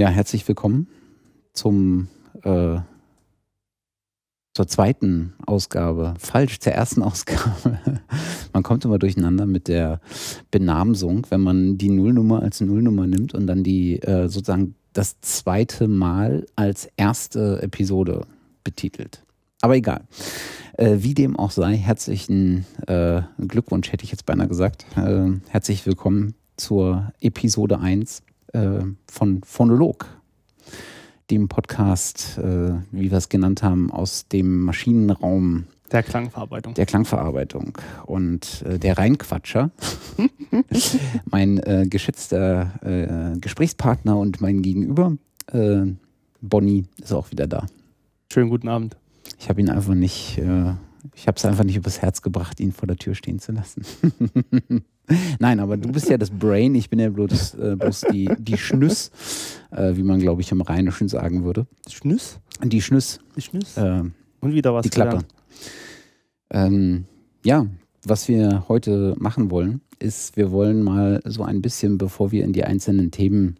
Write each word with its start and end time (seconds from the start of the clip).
Ja, 0.00 0.08
herzlich 0.08 0.48
willkommen 0.48 0.88
zum 1.52 2.08
äh, 2.42 2.78
zur 4.54 4.66
zweiten 4.66 5.34
Ausgabe. 5.46 6.14
Falsch, 6.18 6.60
zur 6.60 6.72
ersten 6.72 7.02
Ausgabe. 7.02 7.78
man 8.54 8.62
kommt 8.62 8.84
immer 8.86 8.98
durcheinander 8.98 9.44
mit 9.44 9.68
der 9.68 10.00
Benamsung, 10.50 11.26
wenn 11.28 11.42
man 11.42 11.76
die 11.76 11.90
Nullnummer 11.90 12.42
als 12.42 12.62
Nullnummer 12.62 13.06
nimmt 13.06 13.34
und 13.34 13.46
dann 13.46 13.62
die 13.62 14.00
äh, 14.02 14.28
sozusagen 14.28 14.74
das 14.94 15.20
zweite 15.20 15.88
Mal 15.88 16.46
als 16.56 16.88
erste 16.96 17.62
Episode 17.62 18.26
betitelt. 18.64 19.22
Aber 19.60 19.76
egal. 19.76 20.02
Äh, 20.74 20.96
wie 21.00 21.14
dem 21.14 21.36
auch 21.38 21.50
sei, 21.50 21.76
herzlichen 21.76 22.64
äh, 22.86 23.20
Glückwunsch, 23.46 23.92
hätte 23.92 24.04
ich 24.04 24.10
jetzt 24.10 24.24
beinahe 24.24 24.48
gesagt. 24.48 24.86
Äh, 24.96 25.32
herzlich 25.48 25.84
willkommen 25.84 26.34
zur 26.56 27.12
Episode 27.20 27.78
1 27.78 28.22
äh, 28.52 28.80
von 29.06 29.42
Phonolog, 29.44 30.06
dem 31.30 31.48
Podcast, 31.48 32.38
äh, 32.38 32.74
wie 32.90 33.10
wir 33.10 33.18
es 33.18 33.28
genannt 33.28 33.62
haben, 33.62 33.90
aus 33.90 34.28
dem 34.28 34.60
Maschinenraum 34.60 35.66
der 35.92 36.02
Klangverarbeitung. 36.02 36.74
Der 36.74 36.86
Klangverarbeitung. 36.86 37.78
Und 38.06 38.62
äh, 38.62 38.78
der 38.78 38.96
Reinquatscher, 38.96 39.70
mein 41.26 41.58
äh, 41.58 41.86
geschätzter 41.88 42.72
äh, 42.82 43.38
Gesprächspartner 43.38 44.16
und 44.16 44.40
mein 44.40 44.62
Gegenüber, 44.62 45.16
äh, 45.52 45.82
Bonnie, 46.40 46.86
ist 47.00 47.12
auch 47.12 47.30
wieder 47.30 47.46
da. 47.46 47.66
Schönen 48.32 48.48
guten 48.48 48.68
Abend. 48.68 48.96
Ich 49.38 49.50
habe 49.50 49.60
ihn 49.60 49.68
einfach 49.68 49.94
nicht, 49.94 50.38
äh, 50.38 50.72
ich 51.14 51.26
habe 51.26 51.36
es 51.36 51.44
einfach 51.44 51.64
nicht 51.64 51.76
übers 51.76 52.00
Herz 52.00 52.22
gebracht, 52.22 52.58
ihn 52.60 52.72
vor 52.72 52.86
der 52.86 52.96
Tür 52.96 53.14
stehen 53.14 53.38
zu 53.38 53.52
lassen. 53.52 53.84
Nein, 55.38 55.60
aber 55.60 55.76
du 55.76 55.90
bist 55.90 56.08
ja 56.08 56.16
das 56.16 56.30
Brain, 56.30 56.74
ich 56.74 56.88
bin 56.88 56.98
ja 56.98 57.10
bloß, 57.10 57.54
äh, 57.54 57.76
bloß 57.76 58.06
die, 58.12 58.30
die 58.38 58.56
Schnüss, 58.56 59.10
äh, 59.70 59.96
wie 59.96 60.02
man, 60.02 60.20
glaube 60.20 60.40
ich, 60.42 60.52
im 60.52 60.60
Rheinischen 60.60 61.08
sagen 61.08 61.44
würde. 61.44 61.66
Schnüss? 61.88 62.38
Die 62.62 62.80
Schnüss. 62.80 63.18
Die 63.36 63.42
Schnüss. 63.42 63.76
Äh, 63.76 64.02
Und 64.40 64.54
wieder 64.54 64.72
was 64.74 64.84
die 64.84 64.90
Klappe. 64.90 65.24
Ähm, 66.50 67.04
ja, 67.44 67.66
was 68.04 68.28
wir 68.28 68.64
heute 68.68 69.14
machen 69.18 69.50
wollen, 69.50 69.80
ist, 69.98 70.36
wir 70.36 70.50
wollen 70.50 70.82
mal 70.82 71.20
so 71.24 71.42
ein 71.42 71.62
bisschen, 71.62 71.98
bevor 71.98 72.32
wir 72.32 72.44
in 72.44 72.52
die 72.52 72.64
einzelnen 72.64 73.10
Themen 73.10 73.56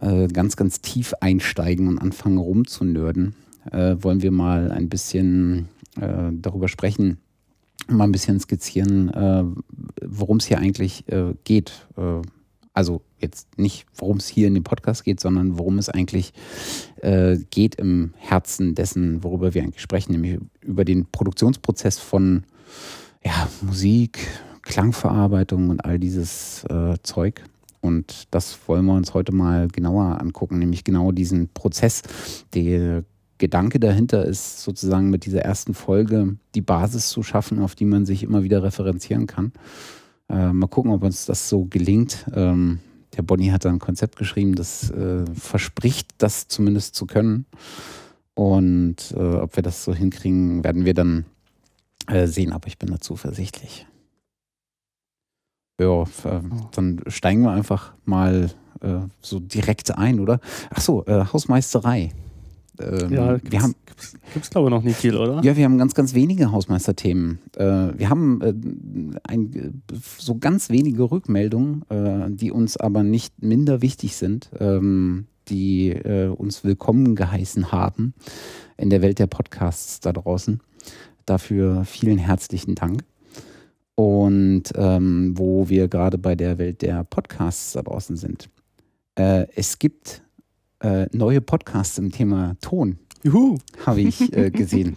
äh, 0.00 0.26
ganz, 0.28 0.56
ganz 0.56 0.80
tief 0.80 1.14
einsteigen 1.20 1.88
und 1.88 1.98
anfangen 1.98 2.38
rumzunörden, 2.38 3.34
äh, 3.70 3.96
wollen 4.00 4.22
wir 4.22 4.30
mal 4.32 4.72
ein 4.72 4.88
bisschen 4.88 5.68
äh, 6.00 6.30
darüber 6.32 6.68
sprechen, 6.68 7.18
mal 7.88 8.04
ein 8.04 8.12
bisschen 8.12 8.40
skizzieren, 8.40 9.08
äh, 9.10 9.44
worum 10.04 10.38
es 10.38 10.46
hier 10.46 10.58
eigentlich 10.58 11.08
äh, 11.08 11.34
geht. 11.44 11.86
Äh, 11.96 12.22
also 12.74 13.02
jetzt 13.18 13.58
nicht, 13.58 13.86
worum 13.94 14.16
es 14.16 14.28
hier 14.28 14.48
in 14.48 14.54
dem 14.54 14.64
Podcast 14.64 15.04
geht, 15.04 15.20
sondern 15.20 15.58
worum 15.58 15.78
es 15.78 15.88
eigentlich 15.88 16.32
äh, 17.02 17.36
geht 17.50 17.74
im 17.74 18.14
Herzen 18.16 18.74
dessen, 18.74 19.22
worüber 19.22 19.54
wir 19.54 19.62
eigentlich 19.62 19.82
sprechen, 19.82 20.12
nämlich 20.12 20.38
über 20.62 20.84
den 20.84 21.06
Produktionsprozess 21.06 21.98
von 21.98 22.44
ja, 23.24 23.48
Musik, 23.60 24.26
Klangverarbeitung 24.62 25.70
und 25.70 25.84
all 25.84 25.98
dieses 25.98 26.64
äh, 26.64 26.94
Zeug. 27.02 27.44
Und 27.80 28.28
das 28.30 28.58
wollen 28.66 28.86
wir 28.86 28.94
uns 28.94 29.12
heute 29.12 29.32
mal 29.32 29.68
genauer 29.68 30.20
angucken, 30.20 30.58
nämlich 30.58 30.84
genau 30.84 31.10
diesen 31.10 31.48
Prozess, 31.48 32.02
der 32.54 33.04
Gedanke 33.42 33.80
dahinter 33.80 34.24
ist 34.24 34.62
sozusagen 34.62 35.10
mit 35.10 35.26
dieser 35.26 35.40
ersten 35.42 35.74
Folge 35.74 36.36
die 36.54 36.60
Basis 36.60 37.08
zu 37.08 37.24
schaffen, 37.24 37.58
auf 37.58 37.74
die 37.74 37.84
man 37.84 38.06
sich 38.06 38.22
immer 38.22 38.44
wieder 38.44 38.62
referenzieren 38.62 39.26
kann. 39.26 39.50
Äh, 40.28 40.52
mal 40.52 40.68
gucken, 40.68 40.92
ob 40.92 41.02
uns 41.02 41.26
das 41.26 41.48
so 41.48 41.64
gelingt. 41.64 42.24
Ähm, 42.32 42.78
der 43.16 43.22
Bonnie 43.22 43.50
hat 43.50 43.64
da 43.64 43.70
ein 43.70 43.80
Konzept 43.80 44.14
geschrieben, 44.14 44.54
das 44.54 44.92
äh, 44.92 45.24
verspricht, 45.34 46.10
das 46.18 46.46
zumindest 46.46 46.94
zu 46.94 47.06
können. 47.06 47.46
Und 48.34 49.12
äh, 49.16 49.18
ob 49.18 49.56
wir 49.56 49.64
das 49.64 49.82
so 49.82 49.92
hinkriegen, 49.92 50.62
werden 50.62 50.84
wir 50.84 50.94
dann 50.94 51.24
äh, 52.06 52.28
sehen, 52.28 52.52
aber 52.52 52.68
ich 52.68 52.78
bin 52.78 52.90
da 52.90 53.00
zuversichtlich. 53.00 53.88
Ja, 55.80 56.04
äh, 56.04 56.40
dann 56.70 57.00
steigen 57.08 57.42
wir 57.42 57.50
einfach 57.50 57.92
mal 58.04 58.52
äh, 58.82 59.00
so 59.20 59.40
direkt 59.40 59.98
ein, 59.98 60.20
oder? 60.20 60.38
Ach 60.70 60.80
so, 60.80 61.04
Hausmeisterei. 61.08 62.12
Ähm, 62.82 63.12
ja, 63.12 63.38
wir 63.42 63.62
haben 63.62 63.74
gibt 64.32 64.44
es 64.44 64.50
glaube 64.50 64.68
ich 64.68 64.70
noch 64.70 64.82
nicht 64.82 64.96
viel, 64.96 65.16
oder? 65.16 65.42
Ja, 65.42 65.56
wir 65.56 65.64
haben 65.64 65.78
ganz, 65.78 65.94
ganz 65.94 66.14
wenige 66.14 66.52
Hausmeisterthemen. 66.52 67.38
Äh, 67.56 67.64
wir 67.96 68.08
haben 68.08 68.40
äh, 68.40 68.54
ein, 69.24 69.82
so 70.18 70.36
ganz 70.38 70.70
wenige 70.70 71.10
Rückmeldungen, 71.10 71.82
äh, 71.88 72.30
die 72.30 72.50
uns 72.50 72.76
aber 72.76 73.02
nicht 73.02 73.42
minder 73.42 73.82
wichtig 73.82 74.16
sind, 74.16 74.50
ähm, 74.58 75.26
die 75.48 75.90
äh, 75.90 76.28
uns 76.28 76.64
willkommen 76.64 77.14
geheißen 77.14 77.72
haben 77.72 78.14
in 78.76 78.90
der 78.90 79.02
Welt 79.02 79.18
der 79.18 79.26
Podcasts 79.26 80.00
da 80.00 80.12
draußen. 80.12 80.60
Dafür 81.26 81.84
vielen 81.84 82.18
herzlichen 82.18 82.74
Dank. 82.74 83.04
Und 83.94 84.64
ähm, 84.74 85.34
wo 85.36 85.68
wir 85.68 85.88
gerade 85.88 86.18
bei 86.18 86.34
der 86.34 86.58
Welt 86.58 86.82
der 86.82 87.04
Podcasts 87.04 87.72
da 87.72 87.82
draußen 87.82 88.16
sind. 88.16 88.48
Äh, 89.14 89.46
es 89.54 89.78
gibt 89.78 90.22
äh, 90.82 91.06
neue 91.12 91.40
Podcasts 91.40 91.96
im 91.98 92.10
Thema 92.10 92.56
Ton. 92.60 92.98
Juhu! 93.22 93.58
Habe 93.86 94.00
ich 94.02 94.32
äh, 94.36 94.50
gesehen. 94.54 94.96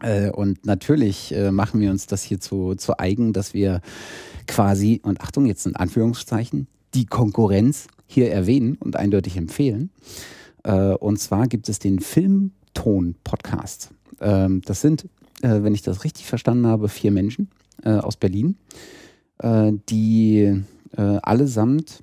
äh, 0.00 0.30
und 0.30 0.66
natürlich 0.66 1.34
äh, 1.34 1.50
machen 1.50 1.80
wir 1.80 1.90
uns 1.90 2.06
das 2.06 2.22
hier 2.22 2.40
zu, 2.40 2.74
zu 2.74 2.98
eigen, 2.98 3.32
dass 3.32 3.54
wir 3.54 3.80
quasi, 4.46 5.00
und 5.02 5.20
Achtung, 5.20 5.46
jetzt 5.46 5.66
in 5.66 5.76
Anführungszeichen, 5.76 6.68
die 6.94 7.06
Konkurrenz 7.06 7.88
hier 8.06 8.30
erwähnen 8.30 8.76
und 8.76 8.96
eindeutig 8.96 9.36
empfehlen. 9.36 9.90
Äh, 10.62 10.92
und 10.94 11.18
zwar 11.18 11.46
gibt 11.46 11.68
es 11.68 11.78
den 11.78 12.00
Filmton-Podcast. 12.00 13.90
Ähm, 14.20 14.62
das 14.64 14.80
sind, 14.80 15.04
äh, 15.42 15.62
wenn 15.62 15.74
ich 15.74 15.82
das 15.82 16.04
richtig 16.04 16.26
verstanden 16.26 16.66
habe, 16.66 16.88
vier 16.88 17.10
Menschen 17.10 17.50
aus 17.84 18.16
Berlin, 18.16 18.56
die 19.40 20.64
allesamt 20.96 22.02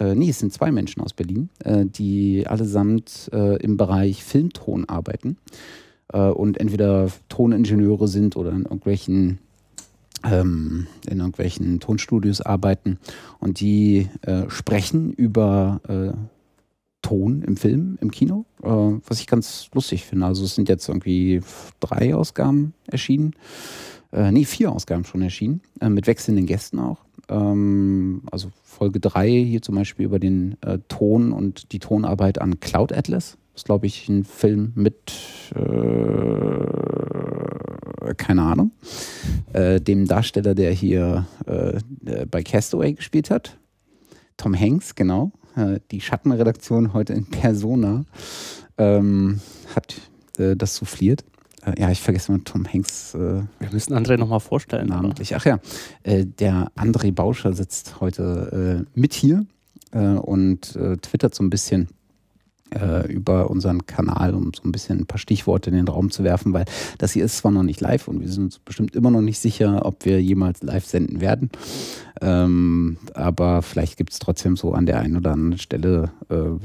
äh, 0.00 0.14
nee, 0.14 0.30
es 0.30 0.38
sind 0.38 0.52
zwei 0.52 0.70
Menschen 0.70 1.02
aus 1.02 1.12
Berlin, 1.12 1.48
äh, 1.64 1.84
die 1.86 2.46
allesamt 2.46 3.30
äh, 3.32 3.56
im 3.56 3.76
Bereich 3.76 4.24
Filmton 4.24 4.88
arbeiten 4.88 5.36
äh, 6.12 6.28
und 6.28 6.58
entweder 6.58 7.10
Toningenieure 7.28 8.08
sind 8.08 8.36
oder 8.36 8.50
in 8.52 8.62
irgendwelchen 8.62 9.38
ähm, 10.24 10.88
in 11.08 11.18
irgendwelchen 11.18 11.78
Tonstudios 11.78 12.40
arbeiten 12.40 12.98
und 13.38 13.60
die 13.60 14.08
äh, 14.22 14.48
sprechen 14.48 15.12
über 15.12 15.80
äh, 15.88 16.16
Ton 17.02 17.42
im 17.42 17.56
Film, 17.56 17.96
im 18.00 18.10
Kino, 18.10 18.44
was 18.58 19.20
ich 19.20 19.28
ganz 19.28 19.70
lustig 19.72 20.04
finde. 20.04 20.26
Also 20.26 20.44
es 20.44 20.56
sind 20.56 20.68
jetzt 20.68 20.88
irgendwie 20.88 21.40
drei 21.78 22.14
Ausgaben 22.14 22.74
erschienen 22.88 23.34
äh, 24.12 24.30
nee, 24.32 24.44
vier 24.44 24.72
Ausgaben 24.72 25.04
schon 25.04 25.22
erschienen, 25.22 25.60
äh, 25.80 25.88
mit 25.88 26.06
wechselnden 26.06 26.46
Gästen 26.46 26.78
auch. 26.78 26.98
Ähm, 27.28 28.22
also 28.30 28.50
Folge 28.62 29.00
3 29.00 29.28
hier 29.28 29.62
zum 29.62 29.74
Beispiel 29.74 30.06
über 30.06 30.18
den 30.18 30.56
äh, 30.62 30.78
Ton 30.88 31.32
und 31.32 31.72
die 31.72 31.78
Tonarbeit 31.78 32.40
an 32.40 32.60
Cloud 32.60 32.92
Atlas. 32.92 33.36
Das 33.52 33.62
ist, 33.62 33.66
glaube 33.66 33.86
ich, 33.86 34.08
ein 34.08 34.24
Film 34.24 34.72
mit, 34.76 35.12
äh, 35.54 35.64
keine 38.16 38.42
Ahnung, 38.42 38.70
äh, 39.52 39.80
dem 39.80 40.06
Darsteller, 40.06 40.54
der 40.54 40.70
hier 40.72 41.26
äh, 41.46 41.80
bei 42.26 42.42
Castaway 42.42 42.92
gespielt 42.92 43.30
hat. 43.30 43.58
Tom 44.36 44.54
Hanks, 44.58 44.94
genau. 44.94 45.32
Äh, 45.56 45.80
die 45.90 46.00
Schattenredaktion 46.00 46.92
heute 46.92 47.14
in 47.14 47.26
Persona 47.26 48.04
ähm, 48.78 49.40
hat 49.74 49.96
das 50.36 50.76
souffliert. 50.76 51.24
Äh, 51.68 51.80
ja, 51.80 51.90
ich 51.90 52.00
vergesse 52.00 52.32
mal 52.32 52.40
Tom 52.40 52.66
Hanks. 52.66 53.14
Äh, 53.14 53.18
Wir 53.58 53.70
müssen 53.72 53.94
André 53.94 54.16
nochmal 54.16 54.40
vorstellen. 54.40 54.88
Namentlich. 54.88 55.34
Ach 55.36 55.44
ja, 55.44 55.58
äh, 56.02 56.24
der 56.24 56.70
André 56.76 57.12
Bauscher 57.12 57.52
sitzt 57.52 58.00
heute 58.00 58.84
äh, 58.94 58.98
mit 58.98 59.14
hier 59.14 59.46
äh, 59.92 59.98
und 59.98 60.76
äh, 60.76 60.96
twittert 60.96 61.34
so 61.34 61.42
ein 61.42 61.50
bisschen 61.50 61.88
über 63.08 63.48
unseren 63.48 63.86
Kanal, 63.86 64.34
um 64.34 64.52
so 64.54 64.62
ein 64.62 64.72
bisschen 64.72 64.98
ein 64.98 65.06
paar 65.06 65.16
Stichworte 65.16 65.70
in 65.70 65.76
den 65.76 65.88
Raum 65.88 66.10
zu 66.10 66.22
werfen, 66.22 66.52
weil 66.52 66.66
das 66.98 67.12
hier 67.12 67.24
ist 67.24 67.38
zwar 67.38 67.50
noch 67.50 67.62
nicht 67.62 67.80
live 67.80 68.08
und 68.08 68.20
wir 68.20 68.28
sind 68.28 68.44
uns 68.44 68.58
bestimmt 68.58 68.94
immer 68.94 69.10
noch 69.10 69.22
nicht 69.22 69.38
sicher, 69.38 69.86
ob 69.86 70.04
wir 70.04 70.20
jemals 70.20 70.62
live 70.62 70.84
senden 70.84 71.22
werden. 71.22 71.48
Ähm, 72.20 72.98
aber 73.14 73.62
vielleicht 73.62 73.96
gibt 73.96 74.12
es 74.12 74.18
trotzdem 74.18 74.54
so 74.54 74.74
an 74.74 74.84
der 74.84 75.00
einen 75.00 75.16
oder 75.16 75.32
anderen 75.32 75.58
Stelle 75.58 76.10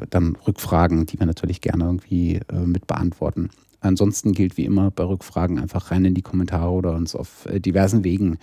dann 0.09 0.35
Rückfragen, 0.45 1.05
die 1.05 1.19
wir 1.19 1.25
natürlich 1.25 1.61
gerne 1.61 1.85
irgendwie 1.85 2.41
mit 2.65 2.85
beantworten. 2.85 3.49
Ansonsten 3.83 4.31
gilt 4.33 4.57
wie 4.57 4.65
immer 4.65 4.91
bei 4.91 5.03
Rückfragen 5.03 5.59
einfach 5.59 5.91
rein 5.91 6.05
in 6.05 6.13
die 6.13 6.21
Kommentare 6.21 6.71
oder 6.71 6.93
uns 6.93 7.15
auf 7.15 7.45
äh, 7.45 7.59
diversen 7.59 8.03
Wegen 8.03 8.37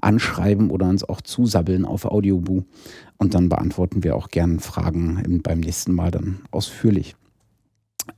anschreiben 0.00 0.70
oder 0.70 0.88
uns 0.88 1.04
auch 1.04 1.20
zusabbeln 1.20 1.84
auf 1.84 2.04
Audioboo. 2.04 2.64
Und 3.18 3.34
dann 3.34 3.48
beantworten 3.48 4.02
wir 4.02 4.16
auch 4.16 4.28
gern 4.28 4.60
Fragen 4.60 5.40
beim 5.42 5.60
nächsten 5.60 5.92
Mal 5.92 6.10
dann 6.10 6.40
ausführlich. 6.50 7.14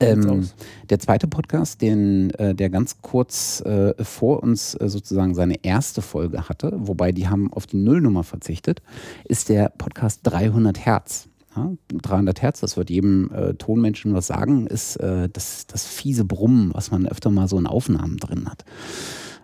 Ähm, 0.01 0.49
der 0.89 0.99
zweite 0.99 1.29
Podcast, 1.29 1.83
den 1.83 2.31
äh, 2.31 2.55
der 2.55 2.71
ganz 2.71 3.03
kurz 3.03 3.61
äh, 3.61 3.93
vor 4.03 4.43
uns 4.43 4.75
äh, 4.75 4.89
sozusagen 4.89 5.35
seine 5.35 5.63
erste 5.63 6.01
Folge 6.01 6.49
hatte, 6.49 6.73
wobei 6.75 7.13
die 7.13 7.29
haben 7.29 7.53
auf 7.53 7.67
die 7.67 7.77
Nullnummer 7.77 8.25
verzichtet, 8.25 8.81
ist 9.25 9.51
der 9.51 9.69
Podcast 9.69 10.21
300 10.25 10.85
Hertz. 10.85 11.29
Ja, 11.57 11.73
300 11.89 12.43
Hertz, 12.43 12.61
das 12.61 12.77
wird 12.77 12.91
jedem 12.91 13.31
äh, 13.33 13.55
Tonmenschen 13.55 14.15
was 14.15 14.27
sagen, 14.27 14.67
ist 14.67 14.97
äh, 14.97 15.29
das, 15.33 15.67
das 15.67 15.87
fiese 15.87 16.25
Brummen, 16.25 16.73
was 16.75 16.91
man 16.91 17.07
öfter 17.07 17.31
mal 17.31 17.49
so 17.49 17.59
in 17.59 17.67
Aufnahmen 17.67 18.17
drin 18.17 18.49
hat. 18.49 18.65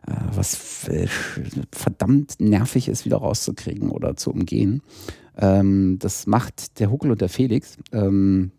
Äh, 0.06 0.14
was 0.34 0.88
verdammt 1.72 2.40
nervig 2.40 2.88
ist, 2.88 3.04
wieder 3.04 3.18
rauszukriegen 3.18 3.90
oder 3.90 4.16
zu 4.16 4.30
umgehen. 4.30 4.82
Ähm, 5.36 5.98
das 5.98 6.26
macht 6.26 6.80
der 6.80 6.90
Huckel 6.90 7.10
und 7.12 7.20
der 7.20 7.28
Felix. 7.28 7.76
Ähm, 7.92 8.50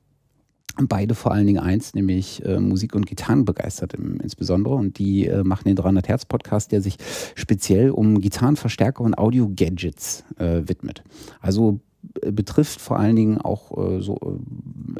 beide 0.87 1.15
vor 1.15 1.31
allen 1.31 1.47
Dingen 1.47 1.59
eins, 1.59 1.93
nämlich 1.93 2.43
äh, 2.45 2.59
Musik 2.59 2.95
und 2.95 3.05
Gitarren 3.05 3.45
begeistert 3.45 3.93
im, 3.93 4.19
insbesondere. 4.21 4.75
Und 4.75 4.97
die 4.97 5.27
äh, 5.27 5.43
machen 5.43 5.65
den 5.65 5.75
300 5.75 6.07
Hertz 6.07 6.25
Podcast, 6.25 6.71
der 6.71 6.81
sich 6.81 6.97
speziell 7.35 7.91
um 7.91 8.21
Gitarrenverstärker 8.21 9.03
und 9.03 9.17
Audio-Gadgets 9.17 10.23
äh, 10.37 10.61
widmet. 10.65 11.03
Also 11.39 11.79
betrifft 12.31 12.81
vor 12.81 12.99
allen 12.99 13.15
Dingen 13.15 13.39
auch 13.39 13.77
äh, 13.77 14.01
so 14.01 14.39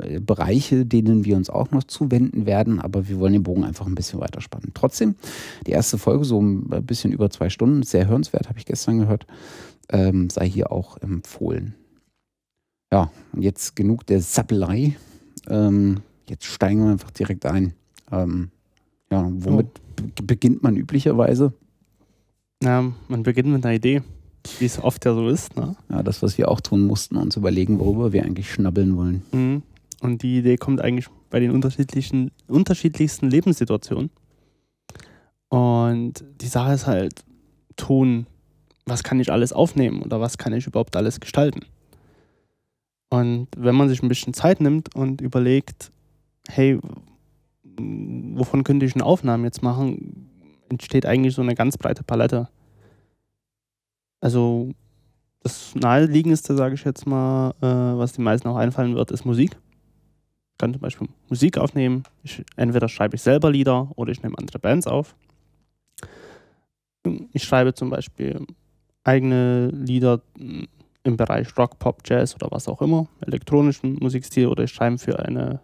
äh, 0.02 0.20
Bereiche, 0.20 0.86
denen 0.86 1.26
wir 1.26 1.36
uns 1.36 1.50
auch 1.50 1.72
noch 1.72 1.84
zuwenden 1.84 2.46
werden, 2.46 2.80
aber 2.80 3.08
wir 3.08 3.20
wollen 3.20 3.34
den 3.34 3.44
Bogen 3.44 3.64
einfach 3.64 3.88
ein 3.88 3.96
bisschen 3.96 4.20
weiter 4.20 4.42
spannen. 4.42 4.72
Trotzdem, 4.74 5.16
die 5.66 5.72
erste 5.72 5.98
Folge, 5.98 6.26
so 6.26 6.42
ein 6.42 6.68
bisschen 6.86 7.12
über 7.12 7.30
zwei 7.30 7.50
Stunden, 7.50 7.84
sehr 7.84 8.08
hörenswert, 8.08 8.50
habe 8.50 8.60
ich 8.60 8.66
gestern 8.66 9.00
gehört, 9.00 9.26
ähm, 9.90 10.30
sei 10.30 10.48
hier 10.48 10.72
auch 10.72 10.98
empfohlen. 10.98 11.76
Ja, 12.92 13.12
und 13.32 13.42
jetzt 13.42 13.76
genug 13.76 14.06
der 14.06 14.22
Sappelei. 14.22 14.98
Ähm, 15.48 16.02
jetzt 16.28 16.46
steigen 16.46 16.84
wir 16.84 16.92
einfach 16.92 17.12
direkt 17.12 17.46
ein. 17.46 17.74
Ähm, 18.12 18.50
ja, 19.10 19.28
womit 19.30 19.68
oh. 20.02 20.24
beginnt 20.24 20.62
man 20.64 20.76
üblicherweise? 20.76 21.54
Ja, 22.64 22.92
man 23.08 23.24
beginnt 23.24 23.50
mit 23.50 23.66
einer 23.66 23.76
Idee, 23.76 24.02
wie 24.60 24.66
es 24.66 24.82
oft 24.82 25.06
ja 25.06 25.14
so 25.14 25.28
ist. 25.30 25.56
Ne? 25.56 25.76
Ja, 25.90 26.04
das, 26.04 26.22
was 26.22 26.38
wir 26.38 26.50
auch 26.50 26.62
tun 26.62 26.82
mussten, 26.82 27.16
uns 27.16 27.36
überlegen, 27.36 27.80
worüber 27.80 28.12
wir 28.12 28.24
eigentlich 28.24 28.52
schnabbeln 28.52 28.98
wollen. 28.98 29.24
Mhm. 29.32 29.64
Und 30.02 30.24
die 30.24 30.40
Idee 30.40 30.58
kommt 30.58 30.82
eigentlich 30.82 31.08
bei 31.30 31.40
den 31.40 31.52
unterschiedlichen, 31.52 32.32
unterschiedlichsten 32.48 33.30
Lebenssituationen. 33.30 34.10
Und 35.50 36.24
die 36.42 36.48
Sache 36.48 36.74
ist 36.74 36.88
halt, 36.88 37.24
Ton, 37.76 38.26
was 38.86 39.04
kann 39.04 39.20
ich 39.20 39.32
alles 39.32 39.54
aufnehmen 39.54 40.02
oder 40.02 40.20
was 40.20 40.38
kann 40.38 40.54
ich 40.54 40.68
überhaupt 40.68 40.96
alles 40.96 41.20
gestalten? 41.20 41.62
Und 43.10 43.48
wenn 43.58 43.76
man 43.76 43.90
sich 43.90 44.02
ein 44.02 44.08
bisschen 44.08 44.34
Zeit 44.34 44.62
nimmt 44.62 44.96
und 44.96 45.22
überlegt, 45.22 45.92
hey, 46.48 46.80
wovon 47.78 48.64
könnte 48.64 48.86
ich 48.86 48.96
eine 48.96 49.06
Aufnahme 49.06 49.46
jetzt 49.46 49.62
machen, 49.62 50.30
entsteht 50.70 51.06
eigentlich 51.06 51.36
so 51.36 51.42
eine 51.42 51.56
ganz 51.56 51.78
breite 51.78 52.04
Palette. 52.04 52.48
Also 54.22 54.72
das 55.44 55.74
naheliegendste, 55.76 56.56
sage 56.56 56.76
ich 56.76 56.84
jetzt 56.84 57.06
mal, 57.06 57.54
äh, 57.62 57.98
was 57.98 58.14
den 58.14 58.24
meisten 58.24 58.48
auch 58.48 58.56
einfallen 58.56 58.96
wird, 58.96 59.12
ist 59.12 59.26
Musik. 59.26 59.58
Ich 60.52 60.58
kann 60.60 60.72
zum 60.72 60.82
Beispiel 60.82 61.08
Musik 61.28 61.58
aufnehmen. 61.58 62.04
Ich, 62.24 62.46
entweder 62.56 62.88
schreibe 62.88 63.16
ich 63.16 63.22
selber 63.24 63.52
Lieder 63.52 63.92
oder 63.96 64.12
ich 64.12 64.22
nehme 64.22 64.38
andere 64.38 64.60
Bands 64.60 64.86
auf. 64.86 65.16
Ich 67.34 67.44
schreibe 67.44 67.74
zum 67.74 67.90
Beispiel 67.90 68.46
eigene 69.04 69.70
Lieder 69.70 70.22
im 71.04 71.18
Bereich 71.18 71.58
Rock, 71.58 71.80
Pop, 71.80 72.02
Jazz 72.06 72.36
oder 72.36 72.50
was 72.52 72.68
auch 72.68 72.82
immer, 72.82 73.08
elektronischen 73.22 73.98
Musikstil 74.00 74.46
oder 74.46 74.66
ich 74.66 74.72
schreibe 74.72 75.00
für, 75.00 75.18
eine, 75.18 75.62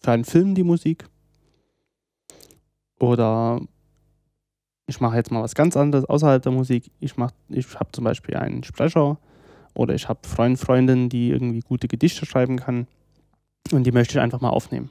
für 0.00 0.12
einen 0.12 0.24
Film 0.24 0.54
die 0.54 0.64
Musik. 0.64 1.08
Oder 2.98 3.60
ich 4.86 5.00
mache 5.00 5.16
jetzt 5.16 5.32
mal 5.32 5.42
was 5.42 5.54
ganz 5.54 5.76
anderes 5.76 6.04
außerhalb 6.04 6.42
der 6.42 6.52
Musik. 6.52 6.90
Ich, 7.00 7.14
ich 7.48 7.74
habe 7.74 7.92
zum 7.92 8.04
Beispiel 8.04 8.36
einen 8.36 8.62
Sprecher 8.62 9.18
oder 9.74 9.94
ich 9.94 10.08
habe 10.08 10.26
Freund, 10.26 10.58
Freundinnen, 10.58 11.08
die 11.08 11.30
irgendwie 11.30 11.60
gute 11.60 11.88
Gedichte 11.88 12.24
schreiben 12.24 12.56
kann 12.56 12.86
und 13.72 13.84
die 13.84 13.92
möchte 13.92 14.14
ich 14.14 14.20
einfach 14.20 14.40
mal 14.40 14.50
aufnehmen. 14.50 14.90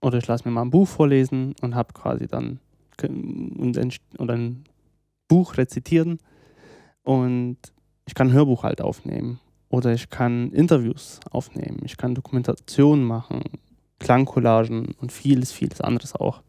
Oder 0.00 0.18
ich 0.18 0.26
lasse 0.26 0.46
mir 0.46 0.52
mal 0.52 0.62
ein 0.62 0.70
Buch 0.70 0.88
vorlesen 0.88 1.54
und 1.62 1.74
habe 1.74 1.92
quasi 1.92 2.26
dann 2.26 2.60
und 3.00 3.78
ein, 3.78 3.92
oder 4.18 4.34
ein 4.34 4.64
Buch 5.28 5.56
rezitieren 5.56 6.18
und 7.04 7.56
ich 8.06 8.14
kann 8.14 8.28
ein 8.28 8.32
Hörbuch 8.32 8.64
halt 8.64 8.80
aufnehmen 8.80 9.38
oder 9.68 9.92
ich 9.92 10.10
kann 10.10 10.50
Interviews 10.52 11.20
aufnehmen, 11.30 11.80
ich 11.84 11.96
kann 11.96 12.16
Dokumentationen 12.16 13.04
machen, 13.04 13.42
Klangcollagen 14.00 14.94
und 15.00 15.12
vieles, 15.12 15.52
vieles 15.52 15.80
anderes 15.80 16.14
auch. 16.14 16.42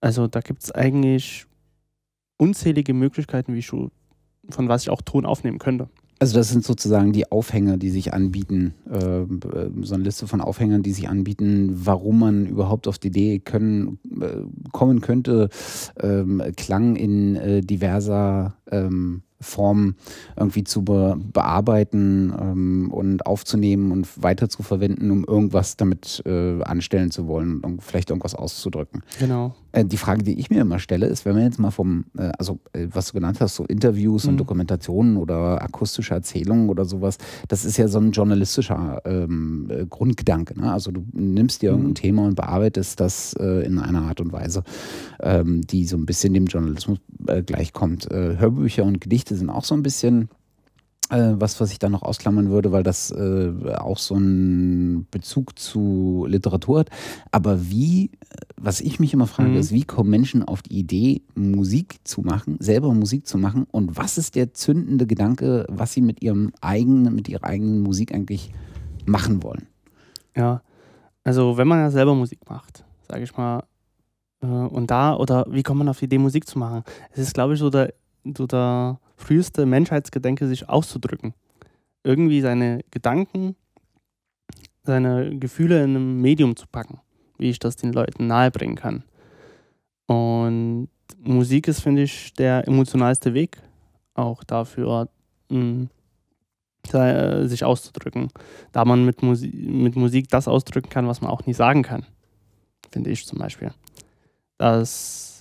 Also 0.00 0.26
da 0.26 0.40
gibt 0.40 0.62
es 0.62 0.70
eigentlich 0.70 1.46
unzählige 2.36 2.94
Möglichkeiten, 2.94 3.54
wie 3.54 3.58
ich, 3.58 3.68
von 3.68 4.68
was 4.68 4.82
ich 4.82 4.90
auch 4.90 5.02
Ton 5.02 5.26
aufnehmen 5.26 5.58
könnte. 5.58 5.88
Also 6.20 6.36
das 6.38 6.48
sind 6.48 6.64
sozusagen 6.64 7.12
die 7.12 7.30
Aufhänger, 7.30 7.76
die 7.76 7.90
sich 7.90 8.14
anbieten, 8.14 8.74
äh, 8.90 9.24
so 9.82 9.94
eine 9.94 10.04
Liste 10.04 10.26
von 10.26 10.40
Aufhängern, 10.40 10.82
die 10.82 10.92
sich 10.92 11.08
anbieten, 11.08 11.72
warum 11.74 12.20
man 12.20 12.46
überhaupt 12.46 12.86
auf 12.86 12.98
die 12.98 13.08
Idee 13.08 13.40
können, 13.40 13.98
äh, 14.20 14.38
kommen 14.72 15.00
könnte, 15.00 15.48
ähm, 16.00 16.40
Klang 16.56 16.96
in 16.96 17.36
äh, 17.36 17.60
diverser 17.62 18.54
ähm, 18.70 19.22
Form 19.40 19.96
irgendwie 20.36 20.64
zu 20.64 20.82
be 20.84 21.16
bearbeiten 21.32 22.32
ähm, 22.40 22.90
und 22.90 23.26
aufzunehmen 23.26 23.92
und 23.92 24.22
weiter 24.22 24.48
zu 24.48 24.62
verwenden, 24.62 25.10
um 25.10 25.24
irgendwas 25.24 25.76
damit 25.76 26.22
äh, 26.24 26.62
anstellen 26.62 27.10
zu 27.10 27.26
wollen 27.26 27.60
und 27.60 27.82
vielleicht 27.82 28.10
irgendwas 28.10 28.34
auszudrücken. 28.34 29.02
Genau. 29.18 29.54
Äh, 29.74 29.84
die 29.84 29.96
Frage, 29.96 30.22
die 30.22 30.38
ich 30.38 30.50
mir 30.50 30.60
immer 30.60 30.78
stelle, 30.78 31.06
ist, 31.06 31.24
wenn 31.24 31.34
man 31.34 31.42
jetzt 31.42 31.58
mal 31.58 31.72
vom, 31.72 32.04
äh, 32.16 32.30
also 32.38 32.60
äh, 32.72 32.86
was 32.92 33.08
du 33.08 33.14
genannt 33.14 33.40
hast, 33.40 33.56
so 33.56 33.64
Interviews 33.64 34.24
mhm. 34.24 34.30
und 34.30 34.36
Dokumentationen 34.38 35.16
oder 35.16 35.60
akustische 35.60 36.14
Erzählungen 36.14 36.68
oder 36.68 36.84
sowas, 36.84 37.18
das 37.48 37.64
ist 37.64 37.76
ja 37.76 37.88
so 37.88 37.98
ein 37.98 38.12
journalistischer 38.12 39.02
ähm, 39.04 39.68
äh, 39.70 39.84
Grundgedanke. 39.86 40.58
Ne? 40.58 40.72
Also 40.72 40.92
du 40.92 41.04
nimmst 41.12 41.62
dir 41.62 41.76
mhm. 41.76 41.88
ein 41.88 41.94
Thema 41.96 42.24
und 42.24 42.36
bearbeitest 42.36 43.00
das 43.00 43.34
äh, 43.34 43.66
in 43.66 43.80
einer 43.80 44.02
Art 44.02 44.20
und 44.20 44.32
Weise, 44.32 44.62
ähm, 45.20 45.62
die 45.62 45.86
so 45.86 45.96
ein 45.96 46.06
bisschen 46.06 46.34
dem 46.34 46.46
Journalismus 46.46 46.98
gleichkommt. 47.46 48.08
Hörbücher 48.10 48.84
und 48.84 49.00
Gedichte 49.00 49.34
sind 49.34 49.48
auch 49.48 49.64
so 49.64 49.74
ein 49.74 49.82
bisschen 49.82 50.22
äh, 50.22 50.43
was, 51.10 51.60
was 51.60 51.70
ich 51.70 51.78
da 51.78 51.88
noch 51.88 52.02
ausklammern 52.02 52.50
würde, 52.50 52.72
weil 52.72 52.82
das 52.82 53.10
äh, 53.10 53.52
auch 53.76 53.98
so 53.98 54.14
einen 54.14 55.06
Bezug 55.10 55.58
zu 55.58 56.26
Literatur 56.28 56.80
hat. 56.80 56.90
Aber 57.30 57.70
wie, 57.70 58.10
was 58.56 58.80
ich 58.80 59.00
mich 59.00 59.12
immer 59.12 59.26
frage, 59.26 59.50
mhm. 59.50 59.56
ist, 59.56 59.72
wie 59.72 59.84
kommen 59.84 60.10
Menschen 60.10 60.42
auf 60.42 60.62
die 60.62 60.78
Idee, 60.78 61.22
Musik 61.34 61.98
zu 62.04 62.22
machen, 62.22 62.56
selber 62.60 62.92
Musik 62.94 63.26
zu 63.26 63.38
machen? 63.38 63.66
Und 63.70 63.96
was 63.96 64.18
ist 64.18 64.34
der 64.34 64.54
zündende 64.54 65.06
Gedanke, 65.06 65.66
was 65.68 65.92
sie 65.92 66.00
mit 66.00 66.22
ihrem 66.22 66.52
eigenen, 66.60 67.14
mit 67.14 67.28
ihrer 67.28 67.44
eigenen 67.44 67.82
Musik 67.82 68.14
eigentlich 68.14 68.52
machen 69.04 69.42
wollen? 69.42 69.66
Ja, 70.36 70.62
also 71.22 71.56
wenn 71.56 71.68
man 71.68 71.80
ja 71.80 71.90
selber 71.90 72.14
Musik 72.14 72.40
macht, 72.48 72.84
sage 73.08 73.24
ich 73.24 73.36
mal, 73.36 73.64
äh, 74.42 74.46
und 74.46 74.90
da, 74.90 75.16
oder 75.16 75.46
wie 75.50 75.62
kommt 75.62 75.78
man 75.78 75.88
auf 75.88 75.98
die 75.98 76.06
Idee, 76.06 76.18
Musik 76.18 76.46
zu 76.46 76.58
machen? 76.58 76.82
Es 77.12 77.18
ist, 77.18 77.34
glaube 77.34 77.54
ich, 77.54 77.60
so 77.60 77.70
der 77.70 77.94
so 78.36 78.46
der 78.46 78.98
früheste 79.16 79.66
Menschheitsgedenke 79.66 80.46
sich 80.46 80.68
auszudrücken. 80.68 81.34
Irgendwie 82.02 82.40
seine 82.40 82.80
Gedanken, 82.90 83.56
seine 84.82 85.38
Gefühle 85.38 85.82
in 85.82 85.90
einem 85.90 86.20
Medium 86.20 86.56
zu 86.56 86.66
packen, 86.66 87.00
wie 87.38 87.50
ich 87.50 87.58
das 87.58 87.76
den 87.76 87.92
Leuten 87.92 88.26
nahebringen 88.26 88.76
kann. 88.76 89.04
Und 90.06 90.88
Musik 91.18 91.68
ist, 91.68 91.80
finde 91.80 92.02
ich, 92.02 92.34
der 92.34 92.66
emotionalste 92.68 93.32
Weg 93.34 93.58
auch 94.14 94.44
dafür, 94.44 95.08
mh, 95.50 95.88
hm, 96.90 97.48
sich 97.48 97.64
auszudrücken. 97.64 98.28
Da 98.72 98.84
man 98.84 99.04
mit, 99.04 99.22
Musi 99.22 99.48
mit 99.48 99.96
Musik 99.96 100.28
das 100.28 100.48
ausdrücken 100.48 100.90
kann, 100.90 101.08
was 101.08 101.22
man 101.22 101.30
auch 101.30 101.46
nie 101.46 101.54
sagen 101.54 101.82
kann. 101.82 102.04
Finde 102.92 103.10
ich 103.10 103.26
zum 103.26 103.38
Beispiel. 103.38 103.72
Das 104.58 105.33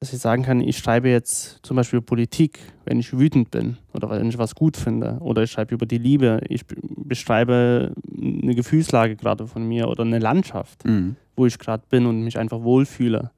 dass 0.00 0.12
ich 0.12 0.20
sagen 0.20 0.44
kann, 0.44 0.60
ich 0.60 0.78
schreibe 0.78 1.08
jetzt 1.08 1.58
zum 1.62 1.76
Beispiel 1.76 2.00
Politik, 2.00 2.60
wenn 2.84 3.00
ich 3.00 3.18
wütend 3.18 3.50
bin 3.50 3.78
oder 3.92 4.08
wenn 4.10 4.28
ich 4.28 4.38
was 4.38 4.54
gut 4.54 4.76
finde. 4.76 5.18
Oder 5.20 5.42
ich 5.42 5.50
schreibe 5.50 5.74
über 5.74 5.86
die 5.86 5.98
Liebe. 5.98 6.40
Ich 6.48 6.62
beschreibe 6.66 7.94
eine 8.16 8.54
Gefühlslage 8.54 9.16
gerade 9.16 9.48
von 9.48 9.66
mir 9.66 9.88
oder 9.88 10.04
eine 10.04 10.20
Landschaft, 10.20 10.84
mhm. 10.84 11.16
wo 11.34 11.46
ich 11.46 11.58
gerade 11.58 11.82
bin 11.88 12.06
und 12.06 12.22
mich 12.22 12.38
einfach 12.38 12.62
wohlfühle. 12.62 13.32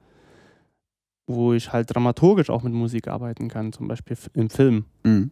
Wo 1.27 1.55
ich 1.55 1.73
halt 1.73 1.95
dramaturgisch 1.95 2.51
auch 2.51 2.63
mit 2.63 2.75
Musik 2.75 3.09
arbeiten 3.09 3.49
kann, 3.49 3.73
zum 3.73 3.89
Beispiel 3.89 4.19
im 4.35 4.51
Film. 4.51 4.85
Mhm. 5.03 5.31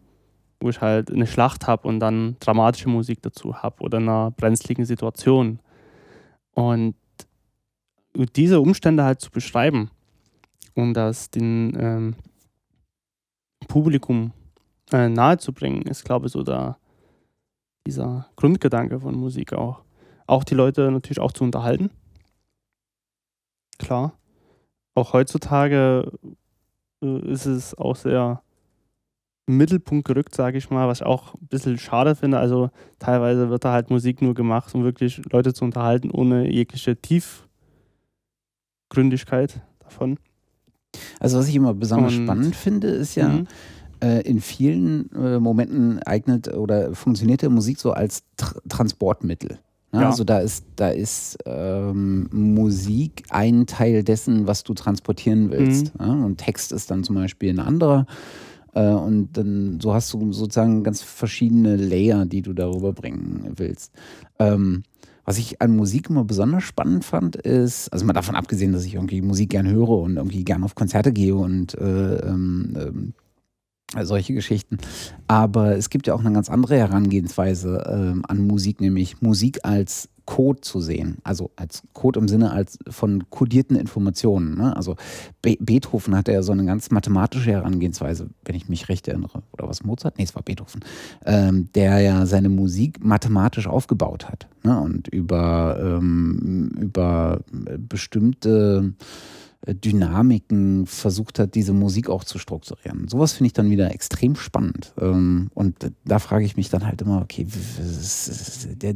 Wo 0.59 0.69
ich 0.69 0.81
halt 0.81 1.11
eine 1.11 1.27
Schlacht 1.27 1.67
habe 1.67 1.87
und 1.87 1.99
dann 1.99 2.37
dramatische 2.39 2.89
Musik 2.89 3.21
dazu 3.21 3.57
habe 3.57 3.83
oder 3.83 3.99
in 3.99 4.09
einer 4.09 4.31
brenzligen 4.31 4.83
Situation. 4.83 5.59
Und 6.53 6.95
diese 8.35 8.59
Umstände 8.59 9.03
halt 9.03 9.21
zu 9.21 9.29
beschreiben 9.29 9.91
um 10.79 10.93
das 10.93 11.29
dem 11.29 11.73
ähm, 11.77 12.15
Publikum 13.67 14.31
äh, 14.91 15.09
nahezubringen, 15.09 15.83
ist, 15.83 16.05
glaube 16.05 16.27
ich, 16.27 16.31
so 16.31 16.43
da 16.43 16.77
dieser 17.85 18.27
Grundgedanke 18.35 18.99
von 18.99 19.15
Musik 19.15 19.53
auch. 19.53 19.83
Auch 20.27 20.43
die 20.43 20.55
Leute 20.55 20.91
natürlich 20.91 21.19
auch 21.19 21.31
zu 21.31 21.43
unterhalten. 21.43 21.89
Klar. 23.79 24.13
Auch 24.95 25.13
heutzutage 25.13 26.11
äh, 27.01 27.31
ist 27.31 27.45
es 27.45 27.75
auch 27.75 27.95
sehr 27.95 28.41
im 29.47 29.57
Mittelpunkt 29.57 30.07
gerückt, 30.07 30.35
sage 30.35 30.59
ich 30.59 30.69
mal, 30.69 30.87
was 30.87 30.99
ich 30.99 31.07
auch 31.07 31.33
ein 31.33 31.47
bisschen 31.47 31.79
schade 31.79 32.15
finde. 32.15 32.37
Also 32.37 32.69
teilweise 32.99 33.49
wird 33.49 33.65
da 33.65 33.71
halt 33.71 33.89
Musik 33.89 34.21
nur 34.21 34.35
gemacht, 34.35 34.75
um 34.75 34.83
wirklich 34.83 35.23
Leute 35.31 35.55
zu 35.55 35.65
unterhalten, 35.65 36.11
ohne 36.11 36.51
jegliche 36.51 36.95
Tiefgründigkeit 36.95 39.63
davon. 39.79 40.19
Also 41.19 41.37
was 41.37 41.47
ich 41.47 41.55
immer 41.55 41.73
besonders 41.73 42.15
Und, 42.15 42.23
spannend 42.23 42.55
finde, 42.55 42.87
ist 42.89 43.15
ja, 43.15 43.29
mhm. 43.29 43.47
äh, 44.01 44.21
in 44.21 44.41
vielen 44.41 45.11
äh, 45.13 45.39
Momenten 45.39 45.99
eignet 46.03 46.53
oder 46.53 46.93
funktioniert 46.95 47.41
der 47.41 47.49
Musik 47.49 47.79
so 47.79 47.91
als 47.91 48.23
Tr 48.37 48.61
Transportmittel. 48.67 49.59
Ne? 49.91 50.01
Ja. 50.01 50.09
Also 50.09 50.23
da 50.23 50.39
ist, 50.39 50.65
da 50.75 50.89
ist 50.89 51.37
ähm, 51.45 52.29
Musik 52.31 53.23
ein 53.29 53.65
Teil 53.65 54.03
dessen, 54.03 54.47
was 54.47 54.63
du 54.63 54.73
transportieren 54.73 55.51
willst. 55.51 55.97
Mhm. 55.99 56.05
Ja? 56.05 56.13
Und 56.13 56.37
Text 56.37 56.71
ist 56.71 56.91
dann 56.91 57.03
zum 57.03 57.15
Beispiel 57.15 57.49
ein 57.49 57.59
anderer. 57.59 58.05
Äh, 58.73 58.89
und 58.89 59.29
dann 59.33 59.79
so 59.81 59.93
hast 59.93 60.13
du 60.13 60.31
sozusagen 60.31 60.83
ganz 60.83 61.01
verschiedene 61.01 61.75
Layer, 61.75 62.25
die 62.25 62.41
du 62.41 62.53
darüber 62.53 62.93
bringen 62.93 63.53
willst. 63.55 63.91
Ähm, 64.37 64.83
was 65.29 65.37
ich 65.37 65.61
an 65.61 65.75
Musik 65.75 66.09
immer 66.09 66.23
besonders 66.23 66.63
spannend 66.63 67.05
fand, 67.05 67.35
ist, 67.35 67.93
also 67.93 68.03
mal 68.03 68.13
davon 68.13 68.33
abgesehen, 68.33 68.71
dass 68.73 68.83
ich 68.83 68.95
irgendwie 68.95 69.21
Musik 69.21 69.51
gern 69.51 69.69
höre 69.69 69.89
und 69.89 70.17
irgendwie 70.17 70.43
gern 70.43 70.63
auf 70.63 70.73
Konzerte 70.73 71.13
gehe 71.13 71.35
und 71.35 71.75
äh, 71.75 72.15
ähm, 72.15 72.73
ähm 72.75 73.13
solche 74.01 74.33
Geschichten. 74.33 74.79
Aber 75.27 75.75
es 75.75 75.91
gibt 75.91 76.07
ja 76.07 76.15
auch 76.15 76.19
eine 76.19 76.31
ganz 76.31 76.49
andere 76.49 76.77
Herangehensweise 76.77 77.83
ähm, 77.87 78.23
an 78.27 78.47
Musik, 78.47 78.81
nämlich 78.81 79.21
Musik 79.21 79.59
als 79.61 80.09
Code 80.29 80.61
zu 80.61 80.79
sehen. 80.79 81.17
Also 81.23 81.49
als 81.55 81.81
Code 81.93 82.19
im 82.19 82.27
Sinne 82.27 82.51
als 82.51 82.77
von 82.87 83.31
kodierten 83.31 83.75
Informationen. 83.75 84.59
Ne? 84.59 84.75
Also 84.75 84.95
Be 85.41 85.57
Beethoven 85.59 86.15
hatte 86.15 86.31
ja 86.31 86.43
so 86.43 86.51
eine 86.51 86.65
ganz 86.65 86.91
mathematische 86.91 87.49
Herangehensweise, 87.49 88.29
wenn 88.45 88.53
ich 88.53 88.69
mich 88.69 88.89
recht 88.89 89.07
erinnere. 89.07 89.41
Oder 89.51 89.67
was 89.67 89.83
Mozart? 89.83 90.19
Nee, 90.19 90.25
es 90.25 90.35
war 90.35 90.43
Beethoven. 90.43 90.81
Ähm, 91.25 91.69
der 91.73 91.99
ja 92.01 92.27
seine 92.27 92.49
Musik 92.49 93.03
mathematisch 93.03 93.65
aufgebaut 93.65 94.29
hat. 94.29 94.47
Ne? 94.63 94.79
Und 94.79 95.07
über, 95.07 95.79
ähm, 95.81 96.73
über 96.79 97.41
bestimmte 97.79 98.93
Dynamiken 99.67 100.85
versucht 100.85 101.37
hat, 101.37 101.53
diese 101.55 101.73
Musik 101.73 102.09
auch 102.09 102.23
zu 102.23 102.39
strukturieren. 102.39 103.07
Sowas 103.09 103.33
finde 103.33 103.47
ich 103.47 103.53
dann 103.53 103.69
wieder 103.69 103.91
extrem 103.93 104.35
spannend. 104.35 104.93
Ähm, 104.99 105.49
und 105.53 105.91
da 106.05 106.19
frage 106.19 106.45
ich 106.45 106.55
mich 106.55 106.69
dann 106.69 106.85
halt 106.85 107.01
immer, 107.01 107.21
okay, 107.21 107.45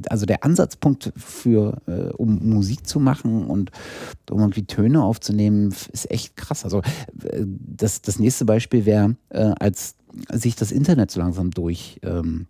also 0.10 0.26
der 0.26 0.44
Ansatzpunkt 0.44 1.12
für, 1.18 1.82
äh, 1.88 2.14
um 2.14 2.48
Musik 2.48 2.88
zu 2.88 3.00
machen 3.00 3.46
und 3.46 3.72
um 4.30 4.40
irgendwie 4.40 4.66
Töne 4.66 5.04
aufzunehmen, 5.04 5.74
ist 5.92 6.10
echt 6.10 6.38
krass. 6.38 6.64
Also 6.64 6.82
äh, 7.24 7.46
das, 7.46 8.02
das 8.02 8.20
nächste 8.20 8.46
Beispiel 8.46 8.86
wäre, 8.86 9.18
als 9.30 9.96
sich 10.32 10.56
das 10.56 10.72
Internet 10.72 11.12
so 11.12 11.20
langsam 11.20 11.52
durch 11.52 12.00
ähm, 12.04 12.48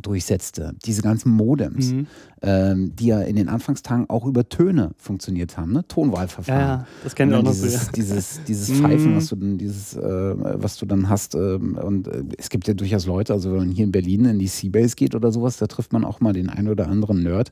durchsetzte. 0.00 0.74
Diese 0.84 1.02
ganzen 1.02 1.30
Modems, 1.32 1.92
mhm. 1.92 2.06
ähm, 2.42 2.96
die 2.96 3.06
ja 3.06 3.20
in 3.20 3.36
den 3.36 3.48
Anfangstagen 3.48 4.08
auch 4.08 4.26
über 4.26 4.48
Töne 4.48 4.92
funktioniert 4.96 5.56
haben, 5.56 5.72
ne? 5.72 5.86
Tonwahlverfahren. 5.86 6.60
Ja, 6.60 6.76
ja 6.76 6.86
das 7.02 7.14
kennen 7.14 7.30
wir 7.30 7.38
auch 7.38 7.42
noch 7.42 7.52
dieses, 7.52 7.90
dieses, 7.92 8.40
dieses 8.44 8.68
mhm. 8.70 8.74
Pfeifen, 8.76 9.16
was 9.16 9.28
du 9.28 9.36
dann, 9.36 9.58
dieses, 9.58 9.94
äh, 9.96 10.00
was 10.02 10.76
du 10.76 10.86
dann 10.86 11.08
hast. 11.08 11.34
Äh, 11.34 11.54
und 11.56 12.08
äh, 12.08 12.24
es 12.38 12.50
gibt 12.50 12.68
ja 12.68 12.74
durchaus 12.74 13.06
Leute, 13.06 13.32
also 13.32 13.50
wenn 13.50 13.58
man 13.58 13.70
hier 13.70 13.84
in 13.84 13.92
Berlin 13.92 14.24
in 14.24 14.38
die 14.38 14.48
Seabase 14.48 14.96
geht 14.96 15.14
oder 15.14 15.32
sowas, 15.32 15.56
da 15.56 15.66
trifft 15.66 15.92
man 15.92 16.04
auch 16.04 16.20
mal 16.20 16.32
den 16.32 16.48
einen 16.48 16.68
oder 16.68 16.88
anderen 16.88 17.22
Nerd, 17.22 17.50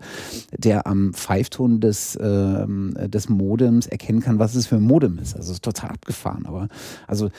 der 0.57 0.87
am 0.87 1.13
Pfeifton 1.15 1.81
des, 1.81 2.19
ähm, 2.21 2.95
des 3.07 3.29
Modems 3.29 3.87
erkennen 3.87 4.21
kann, 4.21 4.39
was 4.39 4.55
es 4.55 4.67
für 4.67 4.77
ein 4.77 4.83
Modem 4.83 5.19
ist. 5.19 5.37
Also 5.37 5.51
es 5.51 5.57
ist 5.57 5.65
total 5.65 5.91
abgefahren. 5.91 6.47
Aber 6.47 6.69
also 7.07 7.31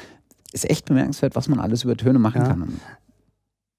ist 0.54 0.70
echt 0.70 0.86
bemerkenswert, 0.86 1.36
was 1.36 1.50
man 1.50 1.60
alles 1.60 1.84
über 1.84 1.98
Töne 1.98 2.20
machen 2.20 2.42
ja. 2.42 2.48
kann. 2.48 2.80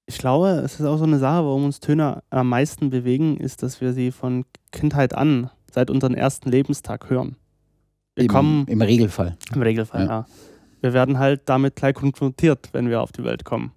Ich 0.07 0.19
glaube, 0.19 0.49
es 0.63 0.79
ist 0.79 0.85
auch 0.85 0.97
so 0.97 1.03
eine 1.03 1.17
Sache, 1.17 1.45
warum 1.45 1.65
uns 1.65 1.79
Töne 1.79 2.21
am 2.29 2.49
meisten 2.49 2.89
bewegen, 2.89 3.37
ist, 3.37 3.63
dass 3.63 3.81
wir 3.81 3.93
sie 3.93 4.11
von 4.11 4.45
Kindheit 4.71 5.15
an, 5.15 5.49
seit 5.71 5.89
unserem 5.89 6.13
ersten 6.13 6.49
Lebenstag 6.49 7.09
hören. 7.09 7.37
Wir 8.15 8.25
Im, 8.25 8.29
kommen. 8.29 8.67
Im 8.67 8.81
Regelfall. 8.81 9.37
Im 9.53 9.61
Regelfall, 9.61 10.05
ja. 10.05 10.07
ja. 10.07 10.25
Wir 10.81 10.93
werden 10.93 11.17
halt 11.17 11.41
damit 11.45 11.75
gleich 11.75 11.95
konfrontiert, 11.95 12.69
wenn 12.71 12.89
wir 12.89 13.01
auf 13.01 13.11
die 13.11 13.23
Welt 13.23 13.43
kommen. 13.43 13.71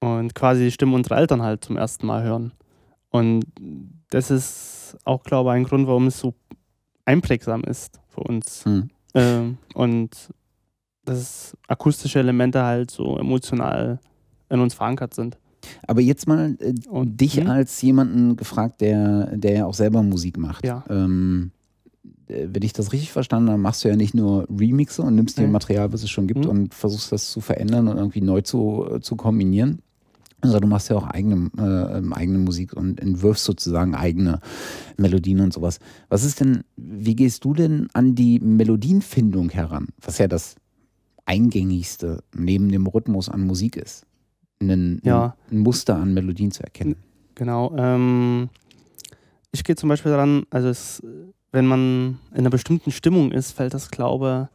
Und 0.00 0.34
quasi 0.34 0.64
die 0.64 0.70
Stimme 0.70 0.94
unserer 0.94 1.18
Eltern 1.18 1.42
halt 1.42 1.64
zum 1.64 1.76
ersten 1.76 2.06
Mal 2.06 2.22
hören. 2.22 2.52
Und 3.08 3.44
das 4.10 4.30
ist 4.30 4.98
auch, 5.04 5.22
glaube 5.22 5.50
ich, 5.50 5.56
ein 5.56 5.64
Grund, 5.64 5.86
warum 5.86 6.06
es 6.06 6.18
so 6.18 6.34
einprägsam 7.04 7.64
ist 7.64 8.00
für 8.08 8.20
uns. 8.20 8.64
Hm. 8.64 8.90
Ähm, 9.14 9.58
und 9.74 10.32
dass 11.04 11.56
akustische 11.66 12.18
Elemente 12.18 12.62
halt 12.62 12.90
so 12.90 13.18
emotional 13.18 13.98
in 14.50 14.60
uns 14.60 14.74
verankert 14.74 15.14
sind. 15.14 15.38
Aber 15.86 16.00
jetzt 16.00 16.26
mal 16.26 16.56
äh, 16.60 16.74
Und, 16.88 17.20
dich 17.20 17.42
mh? 17.42 17.50
als 17.50 17.80
jemanden 17.82 18.36
gefragt, 18.36 18.80
der, 18.80 19.36
der 19.36 19.52
ja 19.52 19.66
auch 19.66 19.74
selber 19.74 20.02
Musik 20.02 20.38
macht. 20.38 20.64
Ja. 20.64 20.84
Ähm, 20.88 21.52
äh, 22.28 22.48
wenn 22.50 22.62
ich 22.62 22.72
das 22.72 22.92
richtig 22.92 23.12
verstanden 23.12 23.50
habe, 23.50 23.60
machst 23.60 23.84
du 23.84 23.88
ja 23.88 23.96
nicht 23.96 24.14
nur 24.14 24.46
Remixe 24.48 25.02
und 25.02 25.14
nimmst 25.14 25.38
dir 25.38 25.46
mhm. 25.46 25.52
Material, 25.52 25.92
was 25.92 26.02
es 26.02 26.10
schon 26.10 26.26
gibt 26.26 26.44
mhm. 26.44 26.50
und 26.50 26.74
versuchst 26.74 27.12
das 27.12 27.30
zu 27.30 27.40
verändern 27.40 27.88
und 27.88 27.96
irgendwie 27.96 28.20
neu 28.20 28.40
zu, 28.42 28.86
äh, 28.90 29.00
zu 29.00 29.16
kombinieren. 29.16 29.80
Also 30.42 30.58
du 30.58 30.66
machst 30.66 30.88
ja 30.88 30.96
auch 30.96 31.06
eigene, 31.06 31.50
äh, 31.58 31.98
ähm, 31.98 32.14
eigene 32.14 32.38
Musik 32.38 32.72
und 32.72 32.98
entwirfst 32.98 33.44
sozusagen 33.44 33.94
eigene 33.94 34.40
Melodien 34.96 35.40
und 35.40 35.52
sowas. 35.52 35.80
Was 36.08 36.24
ist 36.24 36.40
denn, 36.40 36.64
wie 36.76 37.14
gehst 37.14 37.44
du 37.44 37.52
denn 37.52 37.88
an 37.92 38.14
die 38.14 38.40
Melodienfindung 38.40 39.50
heran? 39.50 39.88
Was 40.00 40.16
ja 40.16 40.28
das 40.28 40.54
eingängigste 41.26 42.22
neben 42.34 42.70
dem 42.70 42.86
Rhythmus 42.86 43.28
an 43.28 43.42
Musik 43.42 43.76
ist 43.76 44.06
einen, 44.60 45.00
ja. 45.04 45.36
ein 45.50 45.58
Muster 45.58 45.96
an 45.96 46.14
Melodien 46.14 46.50
zu 46.50 46.62
erkennen. 46.62 46.96
Genau. 47.34 47.74
Ähm, 47.76 48.50
ich 49.52 49.64
gehe 49.64 49.76
zum 49.76 49.88
Beispiel 49.88 50.12
daran, 50.12 50.44
also 50.50 50.68
es, 50.68 51.02
wenn 51.52 51.66
man 51.66 52.18
in 52.32 52.38
einer 52.38 52.50
bestimmten 52.50 52.92
Stimmung 52.92 53.32
ist, 53.32 53.52
fällt 53.52 53.74
das, 53.74 53.90
glaube 53.90 54.48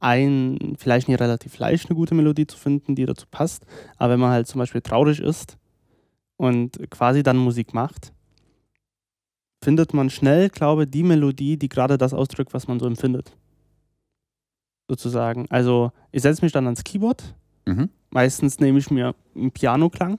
ein, 0.00 0.74
vielleicht 0.78 1.08
nicht 1.08 1.20
relativ 1.20 1.58
leicht, 1.58 1.88
eine 1.88 1.96
gute 1.96 2.14
Melodie 2.14 2.46
zu 2.46 2.58
finden, 2.58 2.96
die 2.96 3.06
dazu 3.06 3.26
passt. 3.30 3.64
Aber 3.98 4.14
wenn 4.14 4.20
man 4.20 4.32
halt 4.32 4.48
zum 4.48 4.58
Beispiel 4.58 4.80
traurig 4.80 5.20
ist 5.20 5.56
und 6.36 6.90
quasi 6.90 7.22
dann 7.22 7.36
Musik 7.36 7.72
macht, 7.72 8.12
findet 9.62 9.94
man 9.94 10.10
schnell, 10.10 10.48
glaube 10.48 10.84
ich, 10.84 10.90
die 10.90 11.04
Melodie, 11.04 11.56
die 11.56 11.68
gerade 11.68 11.98
das 11.98 12.12
ausdrückt, 12.12 12.52
was 12.52 12.66
man 12.66 12.80
so 12.80 12.86
empfindet. 12.86 13.36
Sozusagen. 14.88 15.46
Also 15.50 15.92
ich 16.10 16.22
setze 16.22 16.44
mich 16.44 16.52
dann 16.52 16.64
ans 16.64 16.82
Keyboard 16.82 17.36
mhm. 17.64 17.88
Meistens 18.12 18.60
nehme 18.60 18.78
ich 18.78 18.90
mir 18.90 19.14
einen 19.34 19.50
Piano-Klang. 19.50 20.18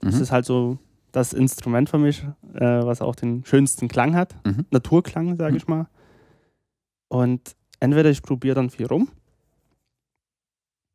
Das 0.00 0.16
mhm. 0.16 0.22
ist 0.22 0.32
halt 0.32 0.46
so 0.46 0.78
das 1.12 1.34
Instrument 1.34 1.90
für 1.90 1.98
mich, 1.98 2.24
äh, 2.54 2.60
was 2.60 3.02
auch 3.02 3.14
den 3.14 3.44
schönsten 3.44 3.86
Klang 3.86 4.16
hat. 4.16 4.34
Mhm. 4.46 4.64
Naturklang, 4.70 5.36
sage 5.36 5.52
mhm. 5.52 5.56
ich 5.58 5.68
mal. 5.68 5.86
Und 7.08 7.54
entweder 7.80 8.08
ich 8.10 8.22
probiere 8.22 8.54
dann 8.54 8.70
viel 8.70 8.86
rum, 8.86 9.08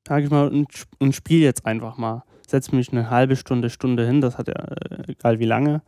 sage 0.07 0.25
ich 0.25 0.31
mal, 0.31 0.47
und, 0.47 0.67
und 0.97 1.13
spiele 1.13 1.45
jetzt 1.45 1.65
einfach 1.67 1.97
mal. 1.97 2.23
Setze 2.47 2.75
mich 2.75 2.91
eine 2.91 3.11
halbe 3.11 3.35
Stunde, 3.35 3.69
Stunde 3.69 4.05
hin, 4.07 4.19
das 4.19 4.39
hat 4.39 4.47
ja 4.47 4.55
äh, 4.55 5.11
egal 5.11 5.37
wie 5.37 5.45
lange, 5.45 5.83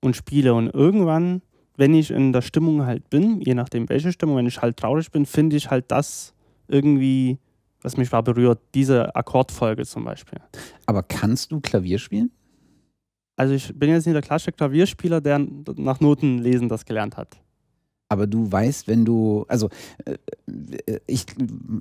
und 0.00 0.16
spiele. 0.16 0.52
Und 0.52 0.68
irgendwann, 0.68 1.40
wenn 1.76 1.94
ich 1.94 2.10
in 2.10 2.34
der 2.34 2.42
Stimmung 2.42 2.84
halt 2.84 3.08
bin, 3.08 3.40
je 3.40 3.54
nachdem 3.54 3.88
welche 3.88 4.12
Stimmung, 4.12 4.36
wenn 4.36 4.46
ich 4.46 4.60
halt 4.60 4.76
traurig 4.76 5.10
bin, 5.10 5.24
finde 5.24 5.56
ich 5.56 5.70
halt 5.70 5.90
das 5.90 6.34
irgendwie 6.68 7.38
was 7.82 7.96
mich 7.96 8.10
war 8.12 8.22
berührt, 8.22 8.60
diese 8.74 9.14
Akkordfolge 9.14 9.84
zum 9.86 10.04
Beispiel. 10.04 10.40
Aber 10.86 11.02
kannst 11.02 11.52
du 11.52 11.60
Klavier 11.60 11.98
spielen? 11.98 12.30
Also 13.36 13.54
ich 13.54 13.72
bin 13.78 13.90
jetzt 13.90 14.04
nicht 14.04 14.16
der 14.16 14.22
klassische 14.22 14.52
Klavierspieler, 14.52 15.20
der 15.20 15.38
nach 15.76 16.00
Noten 16.00 16.38
lesen 16.38 16.68
das 16.68 16.84
gelernt 16.84 17.16
hat. 17.16 17.38
Aber 18.10 18.26
du 18.26 18.50
weißt, 18.50 18.88
wenn 18.88 19.04
du, 19.04 19.44
also 19.48 19.68
äh, 20.06 20.16
ich, 21.06 21.26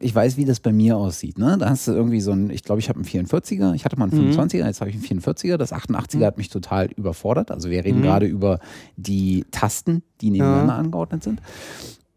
ich 0.02 0.14
weiß, 0.14 0.36
wie 0.36 0.44
das 0.44 0.60
bei 0.60 0.74
mir 0.74 0.98
aussieht. 0.98 1.38
Ne? 1.40 1.58
Da 1.58 1.70
hast 1.70 1.88
du 1.88 1.94
irgendwie 1.94 2.20
so 2.20 2.32
ein, 2.32 2.50
ich 2.50 2.64
glaube, 2.64 2.80
ich 2.80 2.90
habe 2.90 3.00
einen 3.00 3.08
44er, 3.08 3.74
ich 3.74 3.86
hatte 3.86 3.98
mal 3.98 4.10
einen 4.12 4.34
25er, 4.34 4.60
mhm. 4.60 4.66
jetzt 4.66 4.82
habe 4.82 4.90
ich 4.90 4.98
einen 4.98 5.22
44er. 5.22 5.56
Das 5.56 5.72
88er 5.72 6.18
mhm. 6.18 6.26
hat 6.26 6.38
mich 6.38 6.50
total 6.50 6.88
überfordert. 6.92 7.50
Also 7.50 7.70
wir 7.70 7.84
reden 7.84 8.00
mhm. 8.00 8.04
gerade 8.04 8.26
über 8.26 8.60
die 8.98 9.46
Tasten, 9.52 10.04
die 10.20 10.32
nebeneinander 10.32 10.74
ja. 10.74 10.80
angeordnet 10.80 11.24
sind. 11.24 11.42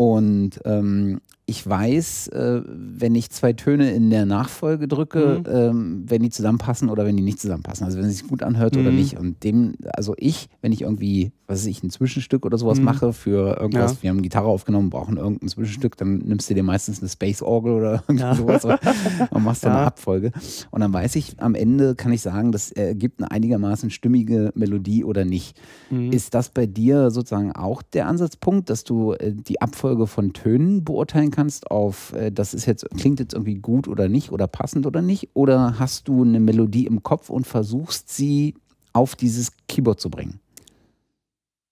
Und 0.00 0.62
ähm, 0.64 1.20
ich 1.50 1.68
weiß, 1.68 2.28
äh, 2.28 2.62
wenn 2.64 3.16
ich 3.16 3.30
zwei 3.30 3.52
Töne 3.52 3.90
in 3.90 4.08
der 4.08 4.24
Nachfolge 4.24 4.86
drücke, 4.86 5.42
mhm. 5.44 5.52
ähm, 5.52 6.04
wenn 6.06 6.22
die 6.22 6.30
zusammenpassen 6.30 6.88
oder 6.88 7.04
wenn 7.04 7.16
die 7.16 7.24
nicht 7.24 7.40
zusammenpassen. 7.40 7.84
Also 7.84 7.98
wenn 7.98 8.04
es 8.04 8.18
sich 8.18 8.28
gut 8.28 8.44
anhört 8.44 8.76
mhm. 8.76 8.82
oder 8.82 8.92
nicht. 8.92 9.18
Und 9.18 9.42
dem, 9.42 9.74
also 9.94 10.14
ich, 10.16 10.48
wenn 10.62 10.70
ich 10.70 10.82
irgendwie, 10.82 11.32
was 11.48 11.58
weiß 11.58 11.66
ich, 11.66 11.82
ein 11.82 11.90
Zwischenstück 11.90 12.46
oder 12.46 12.56
sowas 12.56 12.78
mhm. 12.78 12.84
mache 12.84 13.12
für 13.12 13.58
irgendwas, 13.60 13.94
ja. 13.94 14.02
wir 14.02 14.10
haben 14.10 14.22
Gitarre 14.22 14.46
aufgenommen, 14.46 14.90
brauchen 14.90 15.16
irgendein 15.16 15.48
Zwischenstück, 15.48 15.96
dann 15.96 16.18
nimmst 16.18 16.48
du 16.48 16.54
dir 16.54 16.62
meistens 16.62 17.00
eine 17.00 17.08
Space 17.08 17.42
Orgel 17.42 17.72
oder 17.72 18.04
ja. 18.12 18.36
sowas 18.36 18.64
und 19.30 19.42
machst 19.42 19.64
dann 19.64 19.72
ja. 19.72 19.78
eine 19.78 19.86
Abfolge. 19.88 20.30
Und 20.70 20.82
dann 20.82 20.92
weiß 20.92 21.16
ich, 21.16 21.40
am 21.40 21.56
Ende 21.56 21.96
kann 21.96 22.12
ich 22.12 22.22
sagen, 22.22 22.52
das 22.52 22.70
ergibt 22.70 23.18
eine 23.20 23.32
einigermaßen 23.32 23.90
stimmige 23.90 24.52
Melodie 24.54 25.02
oder 25.02 25.24
nicht. 25.24 25.60
Mhm. 25.90 26.12
Ist 26.12 26.34
das 26.34 26.48
bei 26.48 26.66
dir 26.66 27.10
sozusagen 27.10 27.50
auch 27.50 27.82
der 27.82 28.06
Ansatzpunkt, 28.06 28.70
dass 28.70 28.84
du 28.84 29.14
äh, 29.14 29.32
die 29.32 29.60
Abfolge 29.60 29.89
Reihenfolge 29.90 30.06
von 30.06 30.32
Tönen 30.32 30.84
beurteilen 30.84 31.30
kannst, 31.30 31.70
auf 31.70 32.12
äh, 32.12 32.30
das 32.30 32.54
ist 32.54 32.66
jetzt, 32.66 32.88
klingt 32.96 33.18
jetzt 33.20 33.34
irgendwie 33.34 33.56
gut 33.56 33.88
oder 33.88 34.08
nicht 34.08 34.30
oder 34.32 34.46
passend 34.46 34.86
oder 34.86 35.02
nicht? 35.02 35.30
Oder 35.34 35.78
hast 35.78 36.06
du 36.08 36.22
eine 36.22 36.38
Melodie 36.40 36.86
im 36.86 37.02
Kopf 37.02 37.28
und 37.30 37.46
versuchst 37.46 38.08
sie 38.08 38.54
auf 38.92 39.16
dieses 39.16 39.50
Keyboard 39.68 40.00
zu 40.00 40.10
bringen? 40.10 40.40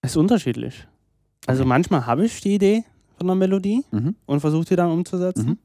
Es 0.02 0.12
ist 0.12 0.16
unterschiedlich. 0.16 0.86
Also 1.46 1.62
Okay. 1.62 1.68
manchmal 1.68 2.06
habe 2.06 2.24
ich 2.26 2.40
die 2.40 2.54
Idee 2.54 2.84
von 3.16 3.28
einer 3.28 3.34
Melodie 3.36 3.84
Mhm. 3.90 4.14
und 4.26 4.40
versuche 4.40 4.64
die 4.66 4.76
dann 4.76 4.90
umzusetzen. 4.90 5.46
Mhm. 5.50 5.58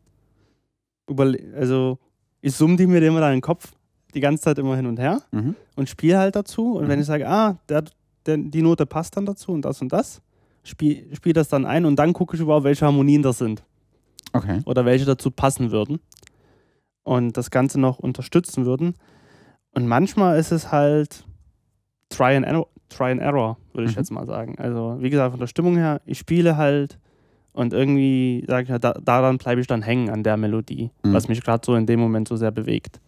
Überle 1.10 1.40
also 1.58 1.98
ich 2.42 2.54
summe 2.56 2.76
die 2.76 2.88
mir 2.88 3.02
immer 3.02 3.20
dann 3.22 3.32
in 3.34 3.38
den 3.38 3.42
Kopf 3.42 3.72
die 4.14 4.20
ganze 4.20 4.44
Zeit 4.44 4.60
immer 4.60 4.76
hin 4.76 4.86
und 4.86 5.00
her 5.00 5.22
Mhm. 5.32 5.56
und 5.76 5.90
spiele 5.90 6.18
halt 6.20 6.36
dazu. 6.36 6.76
Und 6.76 6.88
wenn 6.88 6.98
Mhm. 7.00 7.02
ich 7.02 7.08
sage, 7.08 7.28
ah, 7.28 7.58
der, 7.68 7.84
der, 8.26 8.38
die 8.38 8.62
Note 8.62 8.86
passt 8.86 9.18
dann 9.18 9.26
dazu 9.26 9.52
und 9.52 9.64
das 9.66 9.82
und 9.82 9.92
das, 9.92 10.22
spiele 10.64 11.16
spiel 11.16 11.34
das 11.34 11.50
dann 11.50 11.66
ein 11.66 11.86
und 11.86 11.98
dann 11.98 12.14
gucke 12.14 12.36
ich 12.36 12.42
überhaupt, 12.42 12.64
welche 12.66 12.86
Harmonien 12.86 13.22
das 13.22 13.38
sind 13.38 13.64
Okay. 14.34 14.62
oder 14.66 14.86
welche 14.86 15.06
dazu 15.06 15.30
passen 15.32 15.72
würden 15.72 16.00
und 17.04 17.38
das 17.38 17.52
Ganze 17.52 17.80
noch 17.80 18.00
unterstützen 18.00 18.66
würden. 18.66 18.96
Und 19.72 19.88
manchmal 19.88 20.40
ist 20.40 20.52
es 20.52 20.72
halt 20.72 21.26
Try 22.10 22.36
and 22.36 22.46
Error, 22.46 22.68
Try 22.90 23.12
and 23.12 23.22
Error 23.22 23.58
würde 23.74 23.90
ich 23.90 23.96
Mhm. 23.96 24.00
jetzt 24.00 24.12
mal 24.12 24.26
sagen. 24.26 24.56
Also 24.60 24.98
wie 25.00 25.10
gesagt, 25.10 25.32
von 25.32 25.40
der 25.40 25.48
Stimmung 25.48 25.76
her, 25.78 26.02
ich 26.06 26.20
spiele 26.20 26.58
halt 26.58 27.00
und 27.52 27.74
irgendwie 27.74 28.44
sage 28.48 28.64
ich, 28.64 28.70
ja, 28.70 28.80
da, 28.80 28.94
daran 28.94 29.38
bleibe 29.38 29.62
ich 29.62 29.68
dann 29.68 29.82
hängen 29.82 30.10
an 30.10 30.24
der 30.24 30.38
Melodie, 30.38 30.92
Mhm. 31.04 31.14
was 31.14 31.28
mich 31.28 31.42
gerade 31.44 31.66
so 31.66 31.76
in 31.76 31.86
dem 31.86 32.00
Moment 32.00 32.28
so 32.28 32.36
sehr 32.36 32.52
bewegt. 32.52 33.00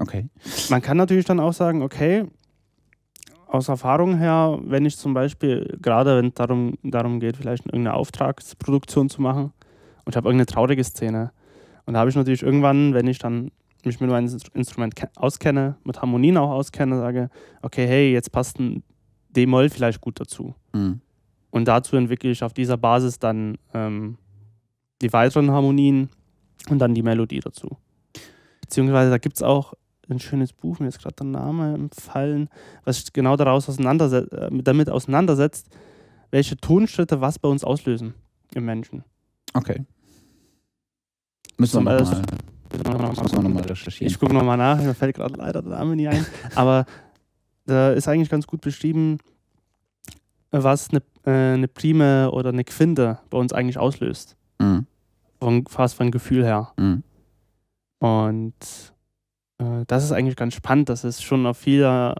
Okay. 0.00 0.28
Man 0.70 0.80
kann 0.80 0.96
natürlich 0.96 1.26
dann 1.26 1.40
auch 1.40 1.52
sagen, 1.52 1.82
okay, 1.82 2.24
aus 3.50 3.68
Erfahrung 3.68 4.16
her, 4.18 4.58
wenn 4.62 4.84
ich 4.84 4.96
zum 4.96 5.12
Beispiel, 5.12 5.76
gerade 5.82 6.16
wenn 6.16 6.28
es 6.28 6.34
darum, 6.34 6.74
darum 6.82 7.18
geht, 7.20 7.36
vielleicht 7.36 7.66
irgendeine 7.66 7.94
Auftragsproduktion 7.94 9.08
zu 9.08 9.20
machen 9.20 9.52
und 10.04 10.10
ich 10.10 10.16
habe 10.16 10.28
irgendeine 10.28 10.46
traurige 10.46 10.84
Szene. 10.84 11.32
Und 11.84 11.94
da 11.94 12.00
habe 12.00 12.10
ich 12.10 12.16
natürlich 12.16 12.42
irgendwann, 12.42 12.94
wenn 12.94 13.06
ich 13.08 13.18
dann 13.18 13.50
mich 13.84 14.00
mit 14.00 14.10
meinem 14.10 14.26
Instru- 14.26 14.54
Instrument 14.54 14.94
ke- 14.94 15.10
auskenne, 15.16 15.76
mit 15.84 16.00
Harmonien 16.00 16.36
auch 16.36 16.50
auskenne, 16.50 16.98
sage, 16.98 17.30
okay, 17.62 17.86
hey, 17.86 18.12
jetzt 18.12 18.30
passt 18.30 18.60
ein 18.60 18.82
D-Moll 19.30 19.68
vielleicht 19.70 20.00
gut 20.00 20.20
dazu. 20.20 20.54
Mhm. 20.72 21.00
Und 21.50 21.66
dazu 21.66 21.96
entwickle 21.96 22.30
ich 22.30 22.44
auf 22.44 22.52
dieser 22.52 22.76
Basis 22.76 23.18
dann 23.18 23.58
ähm, 23.74 24.18
die 25.02 25.12
weiteren 25.12 25.50
Harmonien 25.50 26.10
und 26.68 26.78
dann 26.78 26.94
die 26.94 27.02
Melodie 27.02 27.40
dazu. 27.40 27.78
Beziehungsweise 28.60 29.10
da 29.10 29.18
gibt 29.18 29.36
es 29.36 29.42
auch 29.42 29.74
ein 30.14 30.20
schönes 30.20 30.52
Buch, 30.52 30.78
mir 30.78 30.88
ist 30.88 31.00
gerade 31.00 31.16
der 31.16 31.26
Name 31.26 31.74
empfallen, 31.74 32.48
was 32.84 33.12
genau 33.12 33.36
daraus 33.36 33.68
auseinanderset 33.68 34.32
äh, 34.32 34.48
damit 34.62 34.90
auseinandersetzt, 34.90 35.68
welche 36.30 36.56
Tonschritte 36.56 37.20
was 37.20 37.38
bei 37.38 37.48
uns 37.48 37.64
auslösen 37.64 38.14
im 38.54 38.64
Menschen. 38.64 39.04
Okay. 39.54 39.84
Müssen 41.56 41.84
wir 41.84 42.00
nochmal 42.00 42.22
noch 43.42 43.48
mal 43.48 43.62
recherchieren. 43.62 44.10
Ich 44.10 44.18
gucke 44.18 44.32
nochmal 44.32 44.56
nach, 44.56 44.80
mir 44.80 44.94
fällt 44.94 45.16
gerade 45.16 45.34
leider 45.34 45.62
der 45.62 45.72
Name 45.72 45.96
nie 45.96 46.08
ein. 46.08 46.24
Aber 46.54 46.86
da 47.66 47.92
ist 47.92 48.08
eigentlich 48.08 48.30
ganz 48.30 48.46
gut 48.46 48.60
beschrieben, 48.60 49.18
was 50.50 50.90
eine, 50.90 51.02
äh, 51.24 51.54
eine 51.54 51.68
Prime 51.68 52.30
oder 52.30 52.50
eine 52.50 52.64
Quinte 52.64 53.18
bei 53.30 53.38
uns 53.38 53.52
eigentlich 53.52 53.78
auslöst. 53.78 54.36
Mhm. 54.58 54.86
Von, 55.38 55.66
fast 55.66 55.94
von 55.94 56.10
Gefühl 56.10 56.44
her. 56.44 56.72
Mhm. 56.76 57.02
Und 57.98 58.92
äh, 59.60 59.84
das 59.86 60.04
ist 60.04 60.12
eigentlich 60.12 60.36
ganz 60.36 60.54
spannend, 60.54 60.88
dass 60.88 61.04
es 61.04 61.22
schon 61.22 61.46
auf 61.46 61.58
vieler, 61.58 62.14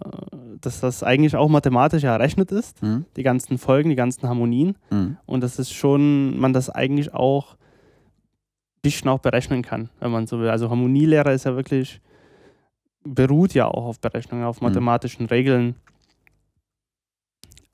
dass 0.60 0.80
das 0.80 1.02
eigentlich 1.02 1.34
auch 1.36 1.48
mathematisch 1.48 2.04
errechnet 2.04 2.52
ist, 2.52 2.82
Mhm. 2.82 3.04
die 3.16 3.22
ganzen 3.22 3.58
Folgen, 3.58 3.88
die 3.90 3.96
ganzen 3.96 4.28
Harmonien. 4.28 4.76
Mhm. 4.90 5.16
Und 5.26 5.40
das 5.42 5.58
ist 5.58 5.72
schon, 5.72 6.38
man 6.38 6.52
das 6.52 6.70
eigentlich 6.70 7.14
auch 7.14 7.54
ein 7.54 8.82
bisschen 8.82 9.08
auch 9.10 9.18
berechnen 9.20 9.62
kann, 9.62 9.90
wenn 10.00 10.10
man 10.10 10.26
so 10.26 10.38
will. 10.38 10.48
Also 10.50 10.70
Harmonielehre 10.70 11.32
ist 11.32 11.44
ja 11.44 11.54
wirklich, 11.56 12.00
beruht 13.04 13.54
ja 13.54 13.66
auch 13.66 13.86
auf 13.86 14.00
Berechnungen, 14.00 14.44
auf 14.44 14.60
Mhm. 14.60 14.68
mathematischen 14.68 15.26
Regeln. 15.26 15.74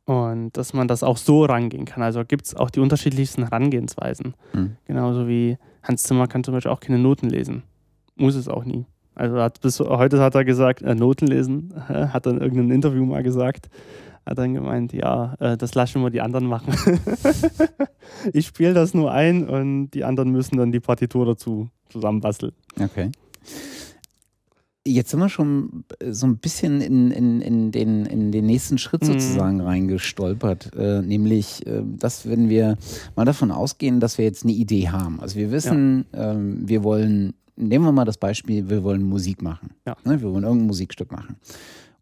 Und 0.04 0.56
dass 0.56 0.72
man 0.72 0.86
das 0.86 1.02
auch 1.02 1.16
so 1.16 1.44
rangehen 1.44 1.84
kann. 1.84 2.02
Also 2.02 2.24
gibt 2.24 2.46
es 2.46 2.54
auch 2.54 2.70
die 2.70 2.78
unterschiedlichsten 2.78 3.42
Herangehensweisen. 3.42 4.34
Mhm. 4.52 4.76
Genauso 4.84 5.26
wie 5.26 5.58
Hans 5.82 6.04
Zimmer 6.04 6.28
kann 6.28 6.44
zum 6.44 6.54
Beispiel 6.54 6.70
auch 6.70 6.78
keine 6.80 6.98
Noten 6.98 7.28
lesen. 7.28 7.64
Muss 8.14 8.36
es 8.36 8.46
auch 8.48 8.64
nie. 8.64 8.86
Also 9.16 9.40
hat 9.40 9.60
bis 9.60 9.80
heute 9.80 10.20
hat 10.20 10.34
er 10.34 10.44
gesagt, 10.44 10.82
äh, 10.82 10.94
Noten 10.94 11.26
lesen, 11.26 11.74
hat 11.88 12.26
er 12.26 12.32
in 12.32 12.38
irgendeinem 12.40 12.70
Interview 12.70 13.04
mal 13.04 13.22
gesagt. 13.22 13.68
Hat 14.26 14.38
dann 14.38 14.54
gemeint, 14.54 14.92
ja, 14.92 15.34
äh, 15.40 15.56
das 15.56 15.74
lassen 15.74 16.02
wir 16.02 16.10
die 16.10 16.20
anderen 16.20 16.46
machen. 16.46 16.74
ich 18.32 18.46
spiele 18.46 18.74
das 18.74 18.92
nur 18.92 19.10
ein 19.12 19.48
und 19.48 19.90
die 19.90 20.04
anderen 20.04 20.30
müssen 20.32 20.56
dann 20.56 20.72
die 20.72 20.80
Partitur 20.80 21.24
dazu 21.26 21.68
zusammenbasteln. 21.88 22.52
Okay. 22.78 23.10
Jetzt 24.84 25.10
sind 25.10 25.18
wir 25.20 25.28
schon 25.28 25.84
so 26.10 26.26
ein 26.26 26.38
bisschen 26.38 26.80
in, 26.80 27.10
in, 27.10 27.40
in, 27.40 27.72
den, 27.72 28.06
in 28.06 28.30
den 28.30 28.46
nächsten 28.46 28.78
Schritt 28.78 29.02
Mhm. 29.02 29.06
sozusagen 29.06 29.60
reingestolpert. 29.60 30.72
Äh, 30.76 31.02
nämlich, 31.02 31.66
äh, 31.66 31.82
dass 31.84 32.28
wenn 32.28 32.48
wir 32.48 32.76
mal 33.16 33.24
davon 33.24 33.50
ausgehen, 33.50 33.98
dass 33.98 34.18
wir 34.18 34.24
jetzt 34.24 34.44
eine 34.44 34.52
Idee 34.52 34.88
haben. 34.90 35.20
Also 35.20 35.36
wir 35.36 35.50
wissen, 35.50 36.06
ähm, 36.12 36.68
wir 36.68 36.84
wollen, 36.84 37.34
nehmen 37.56 37.84
wir 37.84 37.92
mal 37.92 38.04
das 38.04 38.18
Beispiel, 38.18 38.68
wir 38.68 38.82
wollen 38.84 39.02
Musik 39.02 39.42
machen. 39.42 39.70
Ja. 39.86 39.96
Ne, 40.04 40.20
wir 40.20 40.32
wollen 40.32 40.44
irgendein 40.44 40.66
Musikstück 40.66 41.10
machen. 41.12 41.36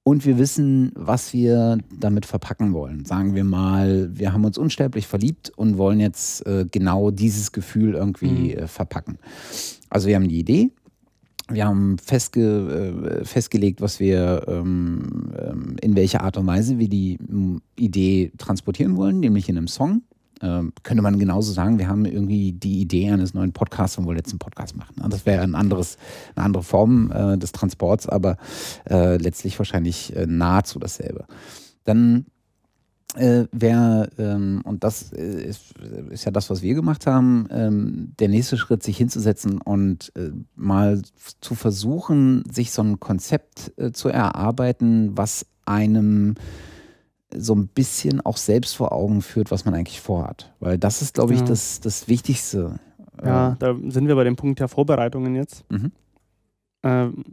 Und 0.07 0.27
wir 0.27 0.37
wissen, 0.37 0.93
was 0.95 1.33
wir 1.33 1.79
damit 1.91 2.27
verpacken 2.27 2.75
wollen. 2.75 3.07
Sagen 3.07 3.35
wir 3.35 3.45
mal, 3.45 4.11
wir 4.13 4.35
haben 4.35 4.45
uns 4.45 4.59
unsterblich 4.59 5.07
verliebt 5.07 5.51
und 5.57 5.79
wollen 5.79 5.99
jetzt 5.99 6.47
äh, 6.47 6.67
genau 6.71 7.11
dieses 7.11 7.53
Gefühl 7.53 7.95
irgendwie 7.95 8.53
Mhm. 8.55 8.59
äh, 8.59 8.67
verpacken. 8.67 9.19
Also 9.89 10.09
wir 10.09 10.17
haben 10.17 10.29
die 10.29 10.39
Idee, 10.39 10.71
wir 11.49 11.65
haben 11.67 11.97
festge 11.99 13.21
äh, 13.21 13.25
festgelegt, 13.25 13.81
was 13.81 13.99
wir 13.99 14.45
ähm, 14.47 15.31
ähm, 15.39 15.77
in 15.81 15.97
welcher 15.97 16.23
Art 16.23 16.37
und 16.37 16.47
Weise 16.47 16.79
wir 16.79 16.89
die 16.89 17.19
Idee 17.77 18.31
transportieren 18.37 18.97
wollen, 18.97 19.21
nämlich 19.21 19.49
in 19.49 19.57
einem 19.57 19.69
Song. 19.69 20.03
Ähm, 20.45 20.73
könnte 20.83 21.03
man 21.03 21.19
genauso 21.19 21.53
sagen, 21.53 21.79
wir 21.79 21.89
haben 21.89 22.05
irgendwie 22.05 22.53
die 22.53 22.81
Idee 22.81 23.11
eines 23.11 23.33
neuen 23.33 23.53
Podcasts 23.53 23.97
und 23.97 24.05
wollen 24.05 24.19
jetzt 24.19 24.39
Podcast 24.39 24.77
machen. 24.77 25.01
Und 25.03 25.13
Das 25.13 25.25
wäre 25.25 25.43
ein 25.43 25.55
anderes, 25.55 25.97
eine 26.37 26.45
andere 26.45 26.63
Form 26.63 27.11
äh, 27.11 27.39
des 27.39 27.53
Transports, 27.53 28.07
aber 28.07 28.37
äh, 28.89 29.17
letztlich 29.17 29.59
wahrscheinlich 29.59 30.15
äh, 30.15 30.27
nahezu 30.27 30.79
dasselbe. 30.79 31.25
Dann 31.85 32.27
äh, 33.15 33.45
wäre, 33.53 34.11
ähm, 34.19 34.61
und 34.65 34.85
das 34.85 35.13
äh, 35.13 35.45
ist, 35.45 35.79
ist 36.11 36.25
ja 36.25 36.33
das, 36.33 36.51
was 36.51 36.63
wir 36.63 36.75
gemacht 36.75 37.07
haben, 37.07 37.47
ähm, 37.51 38.13
der 38.19 38.29
nächste 38.29 38.59
Schritt, 38.59 38.83
sich 38.83 38.97
hinzusetzen 38.97 39.61
und 39.61 40.13
äh, 40.17 40.31
mal 40.57 41.01
zu 41.41 41.55
versuchen, 41.55 42.43
sich 42.51 42.73
so 42.73 42.83
ein 42.83 43.01
Konzept 43.01 43.73
äh, 43.77 43.93
zu 43.93 44.09
erarbeiten, 44.09 45.17
was 45.17 45.47
einem 45.65 46.35
so 47.37 47.55
ein 47.55 47.69
bisschen 47.69 48.21
auch 48.21 48.37
selbst 48.37 48.77
vor 48.77 48.93
Augen 48.93 49.23
führt, 49.23 49.51
was 49.51 49.65
man 49.65 49.75
eigentlich 49.75 50.01
vorhat. 50.01 50.53
Weil 50.61 50.79
das 50.79 51.03
ist, 51.03 51.15
glaube 51.15 51.35
ich, 51.35 51.41
Ja. 51.41 51.47
das, 51.47 51.81
das 51.81 52.09
Wichtigste. 52.09 52.79
Ja, 53.25 53.57
da 53.59 53.75
sind 53.89 54.09
wir 54.09 54.15
bei 54.17 54.25
dem 54.25 54.37
Punkt 54.37 54.61
der 54.61 54.69
Vorbereitungen 54.69 55.35
jetzt. 55.35 55.65
Mhm. 55.71 55.93
Ähm, 56.83 57.25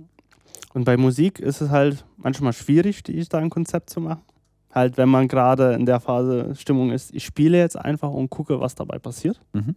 und 0.73 0.85
bei 0.85 0.95
Musik 0.97 1.39
ist 1.39 1.61
es 1.61 1.69
halt 1.69 2.05
manchmal 2.17 2.53
schwierig, 2.53 3.03
die- 3.03 3.23
da 3.27 3.39
ein 3.39 3.49
Konzept 3.49 3.89
zu 3.89 3.99
machen. 3.99 4.21
Halt, 4.73 4.97
wenn 4.97 5.09
man 5.09 5.27
gerade 5.27 5.73
in 5.73 5.85
der 5.85 5.99
Phase 5.99 6.55
Stimmung 6.55 6.91
ist, 6.91 7.13
ich 7.13 7.25
spiele 7.25 7.57
jetzt 7.57 7.77
einfach 7.77 8.09
und 8.11 8.29
gucke, 8.29 8.61
was 8.61 8.75
dabei 8.75 8.99
passiert. 8.99 9.41
Mhm. 9.53 9.75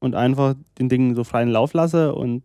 Und 0.00 0.14
einfach 0.14 0.54
den 0.78 0.88
Dingen 0.88 1.14
so 1.14 1.22
freien 1.22 1.48
Lauf 1.50 1.72
lasse 1.74 2.14
und 2.14 2.42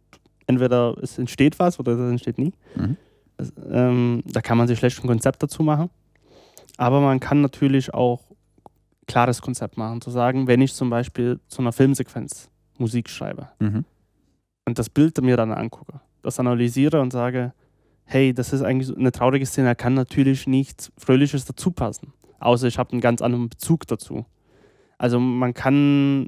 entweder 0.47 0.95
es 1.01 1.17
entsteht 1.17 1.57
was 1.59 1.79
oder 1.79 1.93
es 1.93 2.11
entsteht 2.11 2.37
nie. 2.37 2.53
Mhm. 2.75 2.97
Das, 3.37 3.51
ähm, 3.71 4.21
da 4.25 4.41
kann 4.41 4.57
man 4.57 4.67
sich 4.67 4.77
schlecht 4.77 5.03
ein 5.03 5.07
Konzept 5.07 5.41
dazu 5.41 5.63
machen. 5.63 5.89
Aber 6.81 6.99
man 6.99 7.19
kann 7.19 7.41
natürlich 7.41 7.93
auch 7.93 8.21
klares 9.05 9.43
Konzept 9.43 9.77
machen, 9.77 10.01
zu 10.01 10.09
sagen, 10.09 10.47
wenn 10.47 10.61
ich 10.61 10.73
zum 10.73 10.89
Beispiel 10.89 11.39
zu 11.47 11.61
einer 11.61 11.73
Filmsequenz 11.73 12.49
Musik 12.79 13.07
schreibe, 13.07 13.49
Mhm. 13.59 13.85
und 14.67 14.79
das 14.79 14.89
Bild 14.89 15.21
mir 15.21 15.37
dann 15.37 15.51
angucke, 15.51 16.01
das 16.23 16.39
analysiere 16.39 16.99
und 16.99 17.13
sage, 17.13 17.53
hey, 18.05 18.33
das 18.33 18.51
ist 18.51 18.63
eigentlich 18.63 18.97
eine 18.97 19.11
traurige 19.11 19.45
Szene, 19.45 19.67
da 19.67 19.75
kann 19.75 19.93
natürlich 19.93 20.47
nichts 20.47 20.91
Fröhliches 20.97 21.45
dazu 21.45 21.69
passen. 21.69 22.13
Außer 22.39 22.65
ich 22.67 22.79
habe 22.79 22.93
einen 22.93 23.01
ganz 23.01 23.21
anderen 23.21 23.47
Bezug 23.49 23.85
dazu. 23.85 24.25
Also 24.97 25.19
man 25.19 25.53
kann 25.53 26.27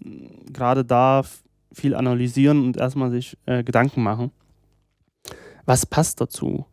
gerade 0.53 0.85
da 0.85 1.23
viel 1.71 1.95
analysieren 1.95 2.63
und 2.63 2.77
erstmal 2.77 3.09
sich 3.09 3.35
äh, 3.47 3.63
Gedanken 3.63 4.03
machen. 4.03 4.29
Was 5.65 5.87
passt 5.87 6.21
dazu? 6.21 6.67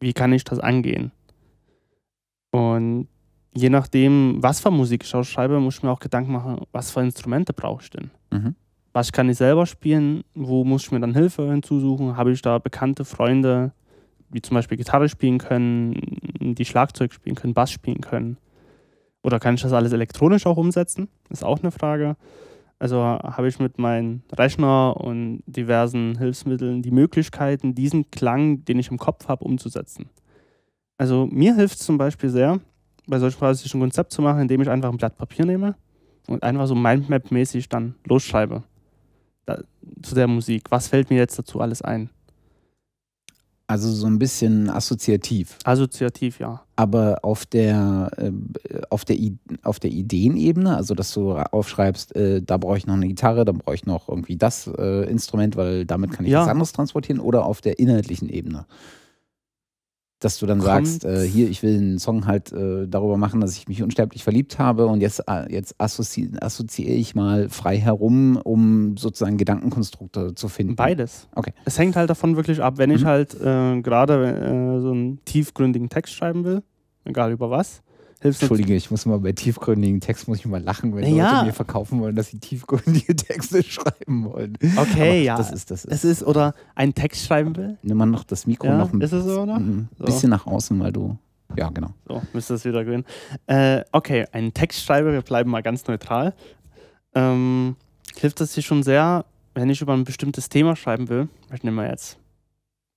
Wie 0.00 0.14
kann 0.14 0.32
ich 0.32 0.42
das 0.42 0.58
angehen? 0.58 1.12
Und 2.50 3.06
je 3.54 3.70
nachdem, 3.70 4.38
was 4.40 4.60
für 4.60 4.70
Musik 4.70 5.04
ich 5.04 5.14
ausschreibe, 5.14 5.60
muss 5.60 5.78
ich 5.78 5.82
mir 5.82 5.90
auch 5.90 6.00
Gedanken 6.00 6.32
machen, 6.32 6.66
was 6.72 6.90
für 6.90 7.00
Instrumente 7.00 7.52
brauche 7.52 7.82
ich 7.82 7.90
denn? 7.90 8.10
Mhm. 8.32 8.54
was 8.92 9.12
kann 9.12 9.28
ich 9.28 9.36
selber 9.36 9.66
spielen, 9.66 10.24
wo 10.34 10.64
muss 10.64 10.84
ich 10.84 10.92
mir 10.92 11.00
dann 11.00 11.14
Hilfe 11.14 11.48
hinzusuchen, 11.50 12.16
habe 12.16 12.32
ich 12.32 12.42
da 12.42 12.58
bekannte 12.58 13.04
Freunde, 13.04 13.72
die 14.30 14.42
zum 14.42 14.54
Beispiel 14.54 14.76
Gitarre 14.76 15.08
spielen 15.08 15.38
können, 15.38 15.94
die 16.40 16.64
Schlagzeug 16.64 17.12
spielen 17.12 17.36
können, 17.36 17.54
Bass 17.54 17.70
spielen 17.70 18.00
können. 18.00 18.36
Oder 19.22 19.38
kann 19.38 19.54
ich 19.54 19.62
das 19.62 19.72
alles 19.72 19.92
elektronisch 19.92 20.46
auch 20.46 20.56
umsetzen? 20.56 21.08
Ist 21.28 21.44
auch 21.44 21.60
eine 21.60 21.70
Frage. 21.70 22.16
Also 22.78 23.02
habe 23.02 23.48
ich 23.48 23.58
mit 23.58 23.78
meinem 23.78 24.22
Rechner 24.32 24.96
und 24.96 25.42
diversen 25.46 26.16
Hilfsmitteln 26.16 26.82
die 26.82 26.90
Möglichkeiten, 26.90 27.74
diesen 27.74 28.10
Klang, 28.10 28.64
den 28.64 28.78
ich 28.78 28.90
im 28.90 28.98
Kopf 28.98 29.28
habe, 29.28 29.44
umzusetzen. 29.44 30.08
Also 30.96 31.26
mir 31.26 31.54
hilft 31.54 31.78
es 31.78 31.86
zum 31.86 31.98
Beispiel 31.98 32.30
sehr, 32.30 32.60
bei 33.06 33.18
solchen 33.18 33.42
ein 33.44 33.80
Konzept 33.80 34.12
zu 34.12 34.22
machen, 34.22 34.40
indem 34.40 34.60
ich 34.62 34.68
einfach 34.68 34.90
ein 34.90 34.96
Blatt 34.96 35.16
Papier 35.16 35.46
nehme 35.46 35.74
und 36.26 36.42
einfach 36.42 36.66
so 36.66 36.74
Mindmap-mäßig 36.74 37.68
dann 37.68 37.94
losschreibe 38.04 38.62
da, 39.46 39.62
zu 40.02 40.14
der 40.14 40.28
Musik. 40.28 40.70
Was 40.70 40.88
fällt 40.88 41.10
mir 41.10 41.16
jetzt 41.16 41.38
dazu 41.38 41.60
alles 41.60 41.82
ein? 41.82 42.10
Also 43.66 43.88
so 43.88 44.08
ein 44.08 44.18
bisschen 44.18 44.68
assoziativ. 44.68 45.56
Assoziativ, 45.62 46.40
ja. 46.40 46.60
Aber 46.74 47.18
auf 47.22 47.46
der, 47.46 48.10
äh, 48.16 48.32
auf 48.90 49.04
der, 49.04 49.16
I 49.16 49.38
auf 49.62 49.78
der 49.78 49.92
Ideenebene, 49.92 50.76
also 50.76 50.96
dass 50.96 51.14
du 51.14 51.34
aufschreibst, 51.34 52.16
äh, 52.16 52.42
da 52.42 52.56
brauche 52.56 52.78
ich 52.78 52.88
noch 52.88 52.94
eine 52.94 53.06
Gitarre, 53.06 53.44
da 53.44 53.52
brauche 53.52 53.76
ich 53.76 53.86
noch 53.86 54.08
irgendwie 54.08 54.36
das 54.36 54.66
äh, 54.66 55.08
Instrument, 55.08 55.56
weil 55.56 55.86
damit 55.86 56.10
kann 56.10 56.24
ich 56.24 56.32
ja. 56.32 56.40
was 56.40 56.48
anderes 56.48 56.72
transportieren, 56.72 57.20
oder 57.20 57.46
auf 57.46 57.60
der 57.60 57.78
inhaltlichen 57.78 58.28
Ebene 58.28 58.66
dass 60.20 60.38
du 60.38 60.46
dann 60.46 60.58
Kommt. 60.58 60.86
sagst, 60.86 61.04
äh, 61.04 61.26
hier, 61.26 61.48
ich 61.48 61.62
will 61.62 61.76
einen 61.76 61.98
Song 61.98 62.26
halt 62.26 62.52
äh, 62.52 62.86
darüber 62.86 63.16
machen, 63.16 63.40
dass 63.40 63.56
ich 63.56 63.68
mich 63.68 63.82
unsterblich 63.82 64.22
verliebt 64.22 64.58
habe 64.58 64.86
und 64.86 65.00
jetzt, 65.00 65.24
äh, 65.26 65.50
jetzt 65.50 65.74
assozi 65.78 66.30
assoziiere 66.40 66.92
ich 66.92 67.14
mal 67.14 67.48
frei 67.48 67.78
herum, 67.78 68.36
um 68.36 68.96
sozusagen 68.98 69.38
Gedankenkonstrukte 69.38 70.34
zu 70.34 70.48
finden. 70.48 70.76
Beides. 70.76 71.26
Okay. 71.34 71.52
Es 71.64 71.78
hängt 71.78 71.96
halt 71.96 72.10
davon 72.10 72.36
wirklich 72.36 72.62
ab, 72.62 72.74
wenn 72.76 72.90
mhm. 72.90 72.96
ich 72.96 73.04
halt 73.04 73.34
äh, 73.34 73.80
gerade 73.80 74.26
äh, 74.26 74.80
so 74.80 74.90
einen 74.90 75.24
tiefgründigen 75.24 75.88
Text 75.88 76.12
schreiben 76.12 76.44
will, 76.44 76.62
egal 77.04 77.32
über 77.32 77.50
was, 77.50 77.82
hilft 78.20 78.42
Entschuldige, 78.42 78.74
ich 78.74 78.90
muss 78.90 79.06
mal 79.06 79.18
bei 79.18 79.32
tiefgründigen 79.32 80.00
Texten 80.00 80.30
muss 80.30 80.40
ich 80.40 80.46
mal 80.46 80.62
lachen, 80.62 80.94
wenn 80.94 81.14
ja. 81.14 81.32
Leute 81.32 81.46
mir 81.46 81.52
verkaufen 81.52 82.00
wollen, 82.00 82.14
dass 82.14 82.28
sie 82.28 82.38
tiefgründige 82.38 83.16
Texte 83.16 83.62
schreiben 83.62 84.24
wollen. 84.24 84.56
Okay, 84.76 85.08
Aber 85.08 85.14
ja. 85.14 85.36
Das 85.36 85.50
ist, 85.50 85.70
das 85.70 85.84
ist. 85.84 85.92
Es 85.92 86.04
ist, 86.04 86.22
oder 86.22 86.54
einen 86.74 86.94
Text 86.94 87.24
schreiben 87.26 87.56
will. 87.56 87.78
Nimm 87.82 87.96
mal 87.96 88.06
noch 88.06 88.24
das 88.24 88.46
Mikro 88.46 88.68
ja, 88.68 88.78
noch 88.78 88.92
ein, 88.92 89.00
ist 89.00 89.12
es 89.12 89.24
so, 89.24 89.42
oder? 89.42 89.56
ein 89.56 89.88
bisschen 89.98 90.30
nach 90.30 90.46
außen, 90.46 90.78
weil 90.80 90.92
du. 90.92 91.16
Ja, 91.56 91.70
genau. 91.70 91.90
So, 92.06 92.22
müsste 92.32 92.54
es 92.54 92.64
wieder 92.64 92.84
gehen. 92.84 93.04
Äh, 93.46 93.82
okay, 93.90 94.26
einen 94.30 94.54
Text 94.54 94.84
schreibe, 94.84 95.12
wir 95.12 95.22
bleiben 95.22 95.50
mal 95.50 95.62
ganz 95.62 95.86
neutral. 95.88 96.34
Ähm, 97.14 97.74
hilft 98.16 98.40
es 98.40 98.52
dir 98.52 98.62
schon 98.62 98.84
sehr, 98.84 99.24
wenn 99.54 99.68
ich 99.68 99.80
über 99.80 99.94
ein 99.94 100.04
bestimmtes 100.04 100.48
Thema 100.48 100.76
schreiben 100.76 101.08
will. 101.08 101.28
Ich 101.52 101.64
nehme 101.64 101.76
mal 101.76 101.88
jetzt 101.88 102.18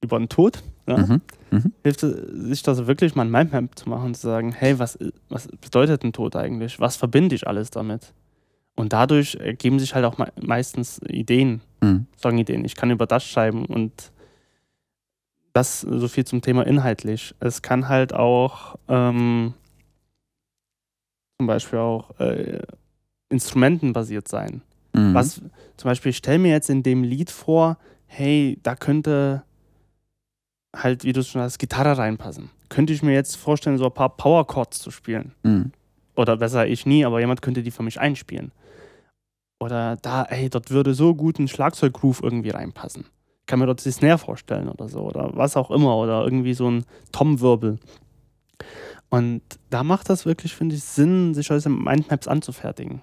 über 0.03 0.19
den 0.19 0.29
Tod. 0.29 0.62
Ja? 0.88 0.97
Mhm. 0.97 1.21
Mhm. 1.54 1.72
Hilft 1.84 2.00
sich 2.00 2.63
das 2.63 2.88
wirklich 2.88 3.13
mal 3.13 3.26
ein 3.26 3.32
Mindmap 3.32 3.78
zu 3.78 3.88
machen 3.88 4.08
und 4.08 4.16
zu 4.16 4.24
sagen, 4.24 4.52
hey, 4.54 4.80
was, 4.80 4.98
was 5.30 5.48
bedeutet 5.48 6.04
ein 6.04 6.12
Tod 6.12 6.36
eigentlich? 6.36 6.80
Was 6.80 6.96
verbinde 6.96 7.36
ich 7.36 7.48
alles 7.48 7.70
damit? 7.70 8.12
Und 8.76 8.92
dadurch 8.92 9.36
ergeben 9.36 9.78
sich 9.78 9.94
halt 9.94 10.04
auch 10.06 10.18
meistens 10.42 11.00
Ideen, 11.08 11.62
mhm. 11.82 12.08
Songideen. 12.18 12.66
Ich 12.66 12.76
kann 12.76 12.89
über 12.89 13.06
das 13.06 13.24
schreiben 13.24 13.66
und 13.66 14.12
das 15.54 15.82
so 15.82 16.08
viel 16.08 16.26
zum 16.26 16.42
Thema 16.42 16.66
inhaltlich. 16.66 17.36
Es 17.39 17.62
kann 17.62 17.88
halt 17.88 18.13
auch 18.13 18.76
ähm, 18.88 19.54
zum 21.38 21.46
Beispiel 21.46 21.78
auch 21.78 22.20
äh, 22.20 22.63
instrumentenbasiert 23.30 24.28
sein. 24.28 24.63
Mhm. 24.94 25.13
Was 25.13 25.36
zum 25.78 25.89
Beispiel, 25.89 26.10
ich 26.10 26.18
stelle 26.18 26.39
mir 26.39 26.52
jetzt 26.52 26.72
in 26.72 26.82
dem 26.82 27.04
Lied 27.04 27.30
vor, 27.30 27.78
hey, 28.08 28.58
da 28.63 28.76
könnte 28.76 29.44
halt, 30.75 31.03
wie 31.03 31.13
du 31.13 31.23
schon 31.23 31.41
hast, 31.41 31.59
Gitarre 31.59 31.97
reinpassen. 31.97 32.49
Könnte 32.69 32.93
ich 32.93 33.03
mir 33.03 33.13
jetzt 33.13 33.36
vorstellen, 33.36 33.77
so 33.77 33.86
ein 33.86 33.93
paar 33.93 34.09
Power 34.09 34.47
Chords 34.47 34.79
zu 34.79 34.91
spielen. 34.91 35.33
Mhm. 35.43 35.71
Oder 36.15 36.38
besser 36.38 36.67
ich 36.67 36.86
nie, 36.86 37.05
aber 37.05 37.19
jemand 37.19 37.41
könnte 37.41 37.63
die 37.63 37.71
für 37.71 37.83
mich 37.83 37.99
einspielen. 37.99 38.51
Oder 39.59 39.97
da, 40.01 40.23
ey, 40.23 40.49
dort 40.49 40.71
würde 40.71 40.93
so 40.93 41.15
gut 41.15 41.39
ein 41.39 41.47
Schlagzeuggroove 41.47 42.21
irgendwie 42.21 42.49
reinpassen. 42.49 43.05
Ich 43.41 43.45
kann 43.45 43.59
mir 43.59 43.65
dort 43.65 43.83
die 43.83 43.91
Snare 43.91 44.17
vorstellen 44.17 44.69
oder 44.69 44.89
so. 44.89 44.99
Oder 45.01 45.31
was 45.33 45.57
auch 45.57 45.71
immer. 45.71 45.97
Oder 45.97 46.23
irgendwie 46.23 46.53
so 46.53 46.69
ein 46.69 46.86
Tom-Wirbel. 47.12 47.79
Und 49.09 49.41
da 49.69 49.83
macht 49.83 50.09
das 50.09 50.25
wirklich, 50.25 50.55
finde 50.55 50.75
ich, 50.75 50.83
Sinn, 50.83 51.33
sich 51.33 51.47
solche 51.47 51.69
Mindmaps 51.69 52.27
anzufertigen. 52.27 53.01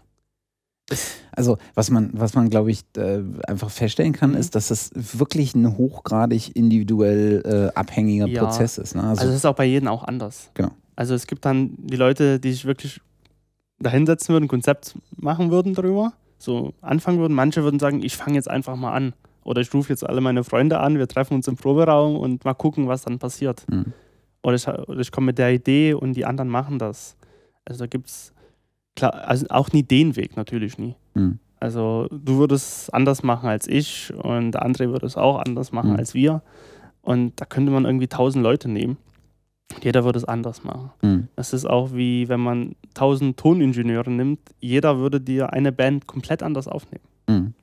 Also, 1.32 1.58
was 1.74 1.90
man, 1.90 2.10
was 2.12 2.34
man 2.34 2.50
glaube 2.50 2.70
ich, 2.70 2.84
äh, 2.96 3.22
einfach 3.46 3.70
feststellen 3.70 4.12
kann, 4.12 4.32
mhm. 4.32 4.36
ist, 4.36 4.54
dass 4.54 4.70
es 4.70 4.90
wirklich 4.94 5.54
ein 5.54 5.76
hochgradig 5.76 6.54
individuell 6.56 7.42
äh, 7.44 7.78
abhängiger 7.78 8.26
ja. 8.26 8.44
Prozess 8.44 8.78
ist. 8.78 8.94
Ne? 8.94 9.02
Also, 9.02 9.22
also, 9.22 9.32
es 9.32 9.38
ist 9.38 9.46
auch 9.46 9.54
bei 9.54 9.64
jedem 9.64 9.88
auch 9.88 10.04
anders. 10.04 10.50
Genau. 10.54 10.70
Also, 10.96 11.14
es 11.14 11.26
gibt 11.26 11.44
dann 11.44 11.74
die 11.78 11.96
Leute, 11.96 12.40
die 12.40 12.52
sich 12.52 12.64
wirklich 12.64 13.00
dahinsetzen 13.78 14.32
würden, 14.32 14.44
ein 14.44 14.48
Konzept 14.48 14.96
machen 15.16 15.50
würden 15.50 15.74
darüber, 15.74 16.12
so 16.38 16.74
anfangen 16.80 17.18
würden. 17.18 17.34
Manche 17.34 17.62
würden 17.62 17.80
sagen, 17.80 18.02
ich 18.02 18.16
fange 18.16 18.34
jetzt 18.36 18.50
einfach 18.50 18.76
mal 18.76 18.92
an. 18.92 19.14
Oder 19.42 19.62
ich 19.62 19.72
rufe 19.72 19.88
jetzt 19.88 20.06
alle 20.06 20.20
meine 20.20 20.44
Freunde 20.44 20.80
an, 20.80 20.98
wir 20.98 21.08
treffen 21.08 21.34
uns 21.34 21.48
im 21.48 21.56
Proberaum 21.56 22.16
und 22.16 22.44
mal 22.44 22.54
gucken, 22.54 22.88
was 22.88 23.02
dann 23.02 23.18
passiert. 23.18 23.64
Mhm. 23.70 23.92
Oder 24.42 24.54
ich, 24.54 24.66
ich 24.98 25.12
komme 25.12 25.26
mit 25.26 25.38
der 25.38 25.52
Idee 25.52 25.94
und 25.94 26.14
die 26.14 26.26
anderen 26.26 26.50
machen 26.50 26.78
das. 26.78 27.16
Also 27.64 27.80
da 27.80 27.86
gibt 27.86 28.08
es 28.08 28.32
klar, 28.96 29.14
also 29.26 29.46
auch 29.50 29.68
ein 29.70 29.76
Ideenweg 29.76 30.36
natürlich 30.36 30.78
nie. 30.78 30.96
Mhm. 31.14 31.38
Also 31.58 32.08
du 32.10 32.38
würdest 32.38 32.82
es 32.82 32.90
anders 32.90 33.22
machen 33.22 33.48
als 33.48 33.66
ich 33.66 34.12
und 34.14 34.52
der 34.52 34.62
andere 34.62 34.90
würde 34.90 35.06
es 35.06 35.16
auch 35.16 35.38
anders 35.38 35.72
machen 35.72 35.90
mhm. 35.90 35.96
als 35.96 36.14
wir. 36.14 36.42
Und 37.02 37.40
da 37.40 37.44
könnte 37.44 37.70
man 37.70 37.84
irgendwie 37.84 38.08
tausend 38.08 38.42
Leute 38.42 38.68
nehmen. 38.68 38.96
Jeder 39.82 40.04
würde 40.04 40.18
es 40.18 40.24
anders 40.24 40.64
machen. 40.64 40.90
Mhm. 41.02 41.28
Das 41.36 41.52
ist 41.52 41.64
auch 41.64 41.92
wie 41.92 42.28
wenn 42.28 42.40
man 42.40 42.76
tausend 42.94 43.36
Toningenieure 43.36 44.10
nimmt. 44.10 44.40
Jeder 44.60 44.98
würde 44.98 45.20
dir 45.20 45.52
eine 45.52 45.70
Band 45.70 46.06
komplett 46.06 46.42
anders 46.42 46.66
aufnehmen. 46.66 47.04
Mhm. 47.28 47.54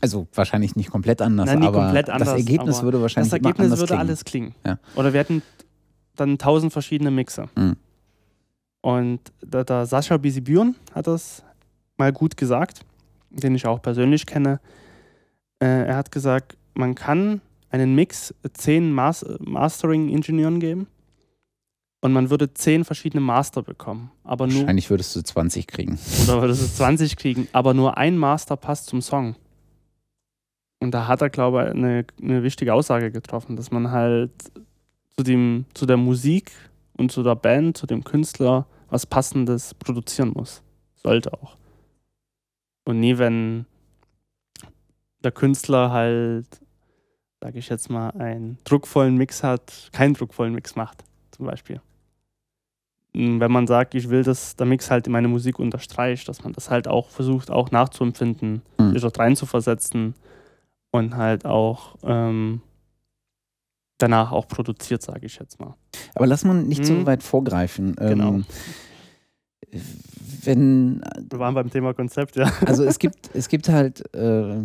Also 0.00 0.26
wahrscheinlich 0.34 0.74
nicht 0.74 0.90
komplett 0.90 1.22
anders, 1.22 1.46
Nein, 1.46 1.62
aber 1.62 1.84
komplett 1.84 2.10
anders, 2.10 2.30
das 2.30 2.38
Ergebnis 2.38 2.82
würde 2.82 3.00
wahrscheinlich 3.00 3.30
Das 3.30 3.40
Ergebnis 3.40 3.70
würde 3.70 3.86
klingen. 3.86 4.00
alles 4.00 4.24
klingen. 4.24 4.54
Ja. 4.66 4.78
Oder 4.96 5.12
wir 5.12 5.20
hätten 5.20 5.42
dann 6.16 6.38
tausend 6.38 6.72
verschiedene 6.72 7.12
Mixer. 7.12 7.48
Mhm. 7.54 7.76
Und 8.82 9.20
der, 9.42 9.64
der 9.64 9.86
Sascha 9.86 10.16
Bisibüren 10.18 10.76
hat 10.92 11.06
das 11.06 11.42
mal 11.96 12.12
gut 12.12 12.36
gesagt, 12.36 12.84
den 13.30 13.54
ich 13.54 13.66
auch 13.66 13.80
persönlich 13.80 14.26
kenne. 14.26 14.60
Äh, 15.60 15.86
er 15.86 15.96
hat 15.96 16.10
gesagt, 16.10 16.56
man 16.74 16.94
kann 16.94 17.40
einen 17.70 17.94
Mix 17.94 18.34
zehn 18.52 18.92
Mas 18.92 19.24
Mastering-Ingenieuren 19.38 20.60
geben 20.60 20.88
und 22.00 22.12
man 22.12 22.28
würde 22.28 22.52
zehn 22.52 22.84
verschiedene 22.84 23.20
Master 23.20 23.62
bekommen. 23.62 24.10
Aber 24.24 24.48
nur, 24.48 24.58
Wahrscheinlich 24.58 24.90
würdest 24.90 25.14
du 25.14 25.22
20 25.22 25.68
kriegen. 25.68 25.98
Oder 26.24 26.42
würdest 26.42 26.62
du 26.62 26.66
20 26.66 27.16
kriegen, 27.16 27.48
aber 27.52 27.74
nur 27.74 27.96
ein 27.96 28.18
Master 28.18 28.56
passt 28.56 28.86
zum 28.86 29.00
Song. 29.00 29.36
Und 30.80 30.90
da 30.90 31.06
hat 31.06 31.22
er, 31.22 31.30
glaube 31.30 31.62
ich, 31.62 31.70
eine, 31.70 32.04
eine 32.20 32.42
wichtige 32.42 32.74
Aussage 32.74 33.12
getroffen, 33.12 33.54
dass 33.54 33.70
man 33.70 33.92
halt 33.92 34.32
zu, 35.16 35.22
dem, 35.22 35.66
zu 35.74 35.86
der 35.86 35.96
Musik 35.96 36.50
und 36.96 37.12
zu 37.12 37.22
der 37.22 37.36
Band, 37.36 37.76
zu 37.76 37.86
dem 37.86 38.02
Künstler 38.02 38.66
was 38.92 39.06
Passendes 39.06 39.72
produzieren 39.74 40.32
muss. 40.34 40.62
Sollte 40.96 41.32
auch. 41.32 41.56
Und 42.84 43.00
nie, 43.00 43.16
wenn 43.16 43.64
der 45.24 45.32
Künstler 45.32 45.90
halt, 45.90 46.46
sage 47.40 47.58
ich 47.58 47.70
jetzt 47.70 47.88
mal, 47.88 48.10
einen 48.10 48.58
druckvollen 48.64 49.16
Mix 49.16 49.42
hat, 49.42 49.88
keinen 49.92 50.12
druckvollen 50.12 50.52
Mix 50.52 50.76
macht, 50.76 51.04
zum 51.30 51.46
Beispiel. 51.46 51.80
Wenn 53.14 53.52
man 53.52 53.66
sagt, 53.66 53.94
ich 53.94 54.10
will, 54.10 54.24
dass 54.24 54.56
der 54.56 54.66
Mix 54.66 54.90
halt 54.90 55.08
meine 55.08 55.28
Musik 55.28 55.58
unterstreicht, 55.58 56.28
dass 56.28 56.44
man 56.44 56.52
das 56.52 56.68
halt 56.68 56.86
auch 56.86 57.08
versucht, 57.08 57.50
auch 57.50 57.70
nachzuempfinden, 57.70 58.60
mhm. 58.78 58.92
sich 58.92 59.00
dort 59.00 59.18
reinzuversetzen 59.18 60.14
und 60.90 61.16
halt 61.16 61.46
auch 61.46 61.96
ähm, 62.02 62.60
danach 63.96 64.32
auch 64.32 64.48
produziert, 64.48 65.00
sage 65.02 65.26
ich 65.26 65.38
jetzt 65.38 65.60
mal. 65.60 65.76
Aber 66.14 66.26
lass 66.26 66.44
man 66.44 66.66
nicht 66.66 66.80
hm. 66.80 66.84
so 66.84 67.06
weit 67.06 67.22
vorgreifen. 67.22 67.94
Genau. 67.96 68.28
Ähm, 68.28 68.44
wenn. 70.44 71.00
Wir 71.30 71.38
waren 71.38 71.54
beim 71.54 71.70
Thema 71.70 71.94
Konzept, 71.94 72.36
ja. 72.36 72.50
Also 72.66 72.84
es 72.84 72.98
gibt, 72.98 73.30
es 73.34 73.48
gibt 73.48 73.68
halt. 73.68 74.02
Äh, 74.14 74.56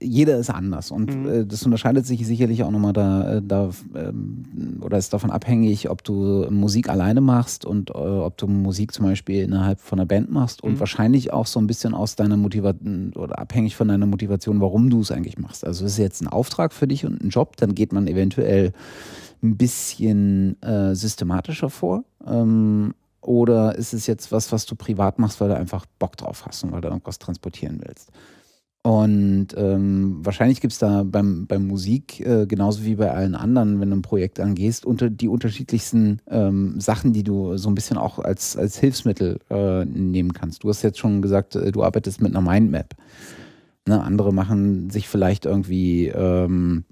jeder 0.00 0.38
ist 0.38 0.50
anders 0.50 0.90
und 0.90 1.14
mhm. 1.14 1.28
äh, 1.28 1.46
das 1.46 1.62
unterscheidet 1.64 2.06
sich 2.06 2.26
sicherlich 2.26 2.62
auch 2.62 2.70
nochmal 2.70 2.92
da, 2.92 3.36
äh, 3.36 3.42
da 3.42 3.70
ähm, 3.94 4.80
oder 4.80 4.98
ist 4.98 5.12
davon 5.12 5.30
abhängig, 5.30 5.88
ob 5.90 6.04
du 6.04 6.46
Musik 6.50 6.88
alleine 6.88 7.20
machst 7.20 7.64
und 7.64 7.90
äh, 7.90 7.92
ob 7.92 8.36
du 8.36 8.46
Musik 8.46 8.92
zum 8.92 9.06
Beispiel 9.06 9.42
innerhalb 9.42 9.80
von 9.80 9.98
einer 9.98 10.06
Band 10.06 10.30
machst 10.30 10.62
und 10.62 10.74
mhm. 10.74 10.80
wahrscheinlich 10.80 11.32
auch 11.32 11.46
so 11.46 11.60
ein 11.60 11.66
bisschen 11.66 11.94
aus 11.94 12.16
deiner 12.16 12.36
Motivation 12.36 13.12
oder 13.14 13.38
abhängig 13.38 13.76
von 13.76 13.88
deiner 13.88 14.06
Motivation, 14.06 14.60
warum 14.60 14.90
du 14.90 15.00
es 15.00 15.10
eigentlich 15.10 15.38
machst. 15.38 15.64
Also 15.64 15.84
ist 15.84 15.98
jetzt 15.98 16.22
ein 16.22 16.28
Auftrag 16.28 16.72
für 16.72 16.86
dich 16.86 17.06
und 17.06 17.22
ein 17.22 17.30
Job, 17.30 17.56
dann 17.56 17.74
geht 17.74 17.92
man 17.92 18.06
eventuell 18.06 18.72
ein 19.42 19.56
bisschen 19.56 20.60
äh, 20.62 20.94
systematischer 20.94 21.70
vor. 21.70 22.04
Ähm, 22.26 22.94
oder 23.20 23.74
ist 23.74 23.92
es 23.92 24.06
jetzt 24.06 24.32
was, 24.32 24.52
was 24.52 24.66
du 24.66 24.74
privat 24.76 25.18
machst, 25.18 25.40
weil 25.40 25.48
du 25.48 25.56
einfach 25.56 25.86
Bock 25.98 26.16
drauf 26.16 26.46
hast 26.46 26.64
und 26.64 26.72
weil 26.72 26.80
du 26.80 26.88
irgendwas 26.88 27.18
transportieren 27.18 27.80
willst? 27.84 28.10
Und 28.82 29.48
ähm, 29.56 30.18
wahrscheinlich 30.22 30.60
gibt 30.60 30.72
es 30.72 30.78
da 30.78 31.02
beim, 31.02 31.46
beim 31.46 31.66
Musik, 31.66 32.20
äh, 32.20 32.46
genauso 32.46 32.84
wie 32.84 32.94
bei 32.94 33.10
allen 33.12 33.34
anderen, 33.34 33.80
wenn 33.80 33.90
du 33.90 33.96
ein 33.96 34.02
Projekt 34.02 34.40
angehst, 34.40 34.86
unter 34.86 35.10
die 35.10 35.28
unterschiedlichsten 35.28 36.20
ähm, 36.28 36.80
Sachen, 36.80 37.12
die 37.12 37.24
du 37.24 37.56
so 37.56 37.68
ein 37.68 37.74
bisschen 37.74 37.98
auch 37.98 38.18
als, 38.18 38.56
als 38.56 38.78
Hilfsmittel 38.78 39.40
äh, 39.50 39.84
nehmen 39.84 40.32
kannst. 40.32 40.62
Du 40.62 40.68
hast 40.68 40.82
jetzt 40.82 40.98
schon 40.98 41.20
gesagt, 41.20 41.56
äh, 41.56 41.72
du 41.72 41.82
arbeitest 41.82 42.22
mit 42.22 42.34
einer 42.34 42.40
Mindmap. 42.40 42.94
Ne? 43.86 44.00
Andere 44.02 44.32
machen 44.32 44.90
sich 44.90 45.08
vielleicht 45.08 45.44
irgendwie 45.44 46.06
ähm, 46.06 46.84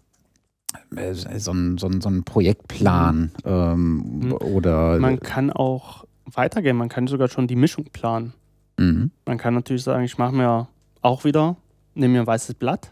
äh, 0.96 1.14
so 1.14 1.52
einen 1.52 1.78
so 1.78 1.88
so 2.00 2.08
ein 2.08 2.24
Projektplan 2.24 3.30
ähm, 3.44 4.20
Mhm. 4.24 4.32
oder. 4.32 4.98
Man 4.98 5.20
kann 5.20 5.50
auch 5.50 6.05
weitergehen, 6.32 6.76
man 6.76 6.88
kann 6.88 7.06
sogar 7.06 7.28
schon 7.28 7.46
die 7.46 7.56
Mischung 7.56 7.84
planen. 7.92 8.32
Mhm. 8.78 9.10
Man 9.24 9.38
kann 9.38 9.54
natürlich 9.54 9.82
sagen, 9.82 10.04
ich 10.04 10.18
mache 10.18 10.34
mir 10.34 10.68
auch 11.02 11.24
wieder, 11.24 11.56
nehme 11.94 12.14
mir 12.14 12.20
ein 12.20 12.26
weißes 12.26 12.54
Blatt 12.56 12.90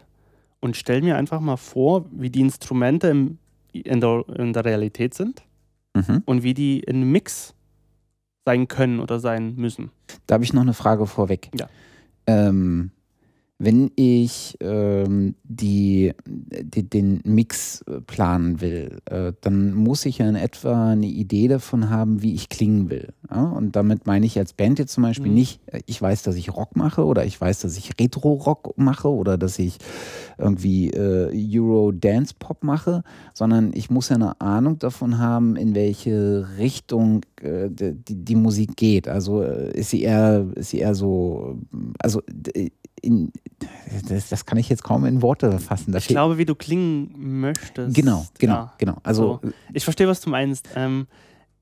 und 0.61 0.75
stelle 0.75 1.01
mir 1.01 1.17
einfach 1.17 1.39
mal 1.41 1.57
vor, 1.57 2.05
wie 2.11 2.29
die 2.29 2.41
Instrumente 2.41 3.07
im, 3.09 3.37
in, 3.73 3.99
der, 4.01 4.23
in 4.37 4.53
der 4.53 4.65
Realität 4.65 5.13
sind 5.13 5.43
Mhm. 5.95 6.23
und 6.25 6.43
wie 6.43 6.53
die 6.53 6.81
in 6.81 7.09
Mix 7.09 7.53
sein 8.43 8.67
können 8.67 8.99
oder 8.99 9.19
sein 9.21 9.55
müssen. 9.55 9.91
Da 10.27 10.33
habe 10.33 10.43
ich 10.43 10.51
noch 10.51 10.61
eine 10.61 10.73
Frage 10.73 11.07
vorweg. 11.07 11.49
Ja. 11.57 11.69
Ähm, 12.27 12.91
wenn 13.57 13.91
ich 13.95 14.57
ähm, 14.59 15.35
die, 15.43 16.13
die, 16.25 16.89
den 16.89 17.21
Mix 17.23 17.81
äh, 17.83 18.01
planen 18.01 18.59
will, 18.59 18.97
äh, 19.05 19.31
dann 19.39 19.73
muss 19.73 20.05
ich 20.05 20.17
ja 20.17 20.27
in 20.27 20.35
etwa 20.35 20.89
eine 20.89 21.05
Idee 21.05 21.47
davon 21.47 21.89
haben, 21.89 22.21
wie 22.21 22.33
ich 22.33 22.49
klingen 22.49 22.89
will. 22.89 23.13
Ja? 23.29 23.43
Und 23.43 23.77
damit 23.77 24.07
meine 24.07 24.25
ich 24.25 24.37
als 24.37 24.51
Band 24.51 24.79
jetzt 24.79 24.91
zum 24.91 25.03
Beispiel 25.03 25.29
Mhm. 25.29 25.35
nicht, 25.35 25.61
äh, 25.67 25.79
ich 25.85 26.01
weiß, 26.01 26.23
dass 26.23 26.35
ich 26.35 26.53
Rock 26.53 26.75
mache 26.75 27.05
oder 27.05 27.25
ich 27.25 27.39
weiß, 27.39 27.59
dass 27.59 27.77
ich 27.77 27.91
Retro-Rock 27.97 28.77
mache 28.77 29.07
oder 29.09 29.37
dass 29.37 29.57
ich 29.57 29.77
irgendwie 30.37 30.89
äh, 30.89 31.31
Euro-Dance-Pop 31.57 32.61
mache, 32.61 33.03
sondern 33.33 33.71
ich 33.73 33.89
muss 33.89 34.09
ja 34.09 34.15
eine 34.15 34.41
Ahnung 34.41 34.79
davon 34.79 35.17
haben, 35.17 35.55
in 35.55 35.75
welche 35.75 36.45
Richtung 36.57 37.21
äh, 37.41 37.69
die, 37.69 37.93
die, 38.15 38.35
Musik 38.35 38.75
geht. 38.75 39.07
Also 39.07 39.43
äh, 39.43 39.71
ist 39.79 39.91
sie 39.91 40.01
eher, 40.01 40.45
ist 40.55 40.71
sie 40.71 40.79
eher 40.79 40.93
so, 40.93 41.57
also 41.99 42.21
in, 43.05 43.31
das, 44.09 44.29
das 44.29 44.45
kann 44.45 44.57
ich 44.57 44.67
jetzt 44.69 44.83
kaum 44.83 45.05
in 45.05 45.21
Worte 45.21 45.59
fassen. 45.59 45.95
Ich 45.95 46.07
glaube, 46.07 46.37
wie 46.37 46.45
du 46.45 46.55
klingen 46.55 47.39
möchtest. 47.41 47.95
genau, 47.95 48.25
genau, 48.39 48.53
Ja. 48.53 48.73
genau. 48.77 48.97
Also 49.03 49.39
Ich 49.73 49.83
verstehe, 49.83 50.07
was 50.07 50.21
du 50.21 50.29
meinst. 50.29 50.69
Ähm, 50.75 51.07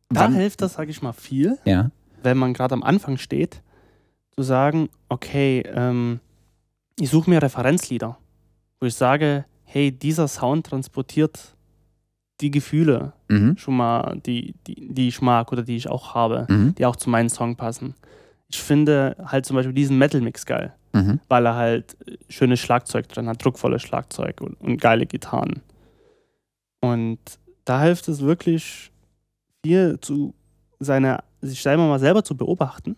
da 0.09 0.29
hilft 0.29 0.61
das, 0.61 0.73
sage 0.73 0.91
ich 0.91 1.01
mal, 1.01 1.13
viel, 1.13 1.57
ja, 1.65 1.89
wenn 2.21 2.37
man 2.37 2.53
gerade 2.53 2.73
am 2.73 2.83
Anfang 2.83 3.17
steht, 3.17 3.61
zu 4.35 4.43
sagen, 4.43 4.89
okay, 5.09 5.63
ähm, 5.73 6.19
ich 6.99 7.09
suche 7.09 7.29
mir 7.29 7.41
Referenzlieder, 7.41 8.17
wo 8.79 8.85
ich 8.87 8.95
sage, 8.95 9.45
hey, 9.63 9.91
dieser 9.91 10.27
Sound 10.27 10.67
transportiert 10.67 11.55
die 12.41 12.51
Gefühle 12.51 13.13
mhm, 13.29 13.57
schon 13.57 13.75
mal, 13.77 14.19
die, 14.25 14.55
die, 14.67 14.87
die 14.93 15.07
ich 15.07 15.21
mag 15.21 15.51
oder 15.51 15.63
die 15.63 15.75
ich 15.75 15.89
auch 15.89 16.13
habe, 16.15 16.45
mhm, 16.49 16.75
die 16.75 16.85
auch 16.85 16.95
zu 16.95 17.09
meinem 17.09 17.29
Song 17.29 17.55
passen. 17.55 17.95
Ich 18.49 18.61
finde 18.61 19.15
halt 19.25 19.45
zum 19.45 19.55
Beispiel 19.55 19.73
diesen 19.73 19.97
Metal-Mix 19.97 20.45
geil, 20.45 20.73
mhm, 20.93 21.19
weil 21.27 21.45
er 21.45 21.55
halt 21.55 21.97
schönes 22.29 22.59
Schlagzeug 22.59 23.09
drin 23.09 23.27
hat, 23.27 23.43
druckvolles 23.43 23.81
Schlagzeug 23.81 24.41
und, 24.41 24.59
und 24.61 24.79
geile 24.79 25.05
Gitarren. 25.05 25.61
Und 26.81 27.19
da 27.65 27.81
hilft 27.81 28.07
es 28.07 28.21
wirklich 28.21 28.91
viel 29.63 29.99
zu 30.01 30.33
seine, 30.79 31.23
sich 31.41 31.61
selber 31.61 31.87
mal 31.87 31.99
selber 31.99 32.23
zu 32.23 32.35
beobachten 32.35 32.95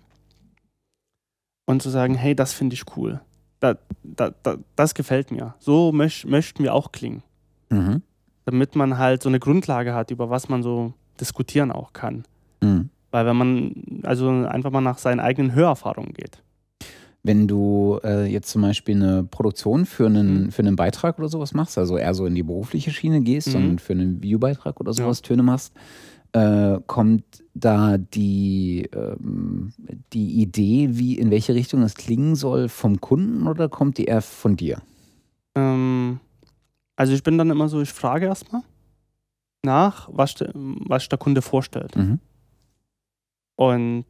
und 1.65 1.81
zu 1.81 1.89
sagen, 1.89 2.15
hey, 2.15 2.35
das 2.35 2.53
finde 2.53 2.73
ich 2.73 2.83
cool. 2.97 3.21
Da, 3.59 3.77
da, 4.03 4.31
da, 4.43 4.57
das 4.75 4.93
gefällt 4.93 5.31
mir. 5.31 5.55
So 5.59 5.91
möch, 5.91 6.25
möchten 6.25 6.63
wir 6.63 6.73
auch 6.73 6.91
klingen. 6.91 7.23
mhm, 7.69 8.01
Damit 8.45 8.75
man 8.75 8.97
halt 8.97 9.23
so 9.23 9.29
eine 9.29 9.39
Grundlage 9.39 9.93
hat, 9.93 10.11
über 10.11 10.29
was 10.29 10.49
man 10.49 10.61
so 10.63 10.93
diskutieren 11.19 11.71
auch 11.71 11.93
kann. 11.93 12.25
mhm. 12.61 12.89
Weil 13.11 13.25
wenn 13.27 13.37
man 13.37 14.01
also 14.03 14.27
einfach 14.29 14.71
mal 14.71 14.81
nach 14.81 14.97
seinen 14.97 15.21
eigenen 15.21 15.53
Hörerfahrungen 15.53 16.13
geht. 16.13 16.43
Wenn 17.27 17.47
du 17.47 17.99
äh, 18.03 18.25
jetzt 18.31 18.49
zum 18.51 18.61
Beispiel 18.61 18.95
eine 19.01 19.23
Produktion 19.23 19.87
für 19.87 20.05
einen, 20.05 20.43
Mhm. 20.43 20.51
für 20.51 20.61
einen 20.61 20.75
Beitrag 20.75 21.17
oder 21.17 21.27
sowas 21.27 21.55
machst, 21.55 21.75
also 21.79 21.97
eher 21.97 22.13
so 22.13 22.27
in 22.27 22.35
die 22.35 22.43
berufliche 22.43 22.91
Schiene 22.91 23.21
gehst 23.21 23.47
Mhm. 23.55 23.55
und 23.55 23.81
für 23.81 23.93
einen 23.93 24.21
Viewbeitrag 24.21 24.79
oder 24.79 24.91
Ja. 24.91 24.93
sowas 25.05 25.23
Töne 25.23 25.41
machst, 25.41 25.73
äh, 26.33 26.77
kommt 26.85 27.23
da 27.55 27.97
die, 27.97 28.89
ähm, 28.93 29.73
die 30.13 30.41
Idee, 30.41 30.89
wie 30.91 31.17
in 31.17 31.31
welche 31.31 31.55
Richtung 31.55 31.81
es 31.81 31.95
klingen 31.95 32.35
soll, 32.35 32.69
vom 32.69 33.01
Kunden 33.01 33.47
oder 33.47 33.69
kommt 33.69 33.97
die 33.97 34.05
eher 34.05 34.21
von 34.21 34.55
dir? 34.55 34.81
Ähm, 35.55 36.19
also 36.95 37.13
ich 37.13 37.23
bin 37.23 37.37
dann 37.39 37.49
immer 37.49 37.69
so, 37.69 37.81
ich 37.81 37.91
frage 37.91 38.27
erstmal 38.27 38.61
nach, 39.63 40.09
was, 40.11 40.35
de, 40.35 40.51
was 40.53 41.09
der 41.09 41.17
Kunde 41.17 41.41
vorstellt. 41.41 41.95
Mhm. 41.95 42.19
Und 43.55 44.05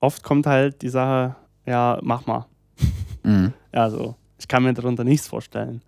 oft 0.00 0.22
kommt 0.22 0.46
halt 0.46 0.80
die 0.82 0.88
Sache, 0.88 1.36
ja, 1.70 1.98
mach 2.02 2.26
mal. 2.26 2.46
Mhm. 3.22 3.52
Also, 3.70 4.16
ich 4.38 4.48
kann 4.48 4.62
mir 4.62 4.72
darunter 4.72 5.04
nichts 5.04 5.28
vorstellen. 5.28 5.82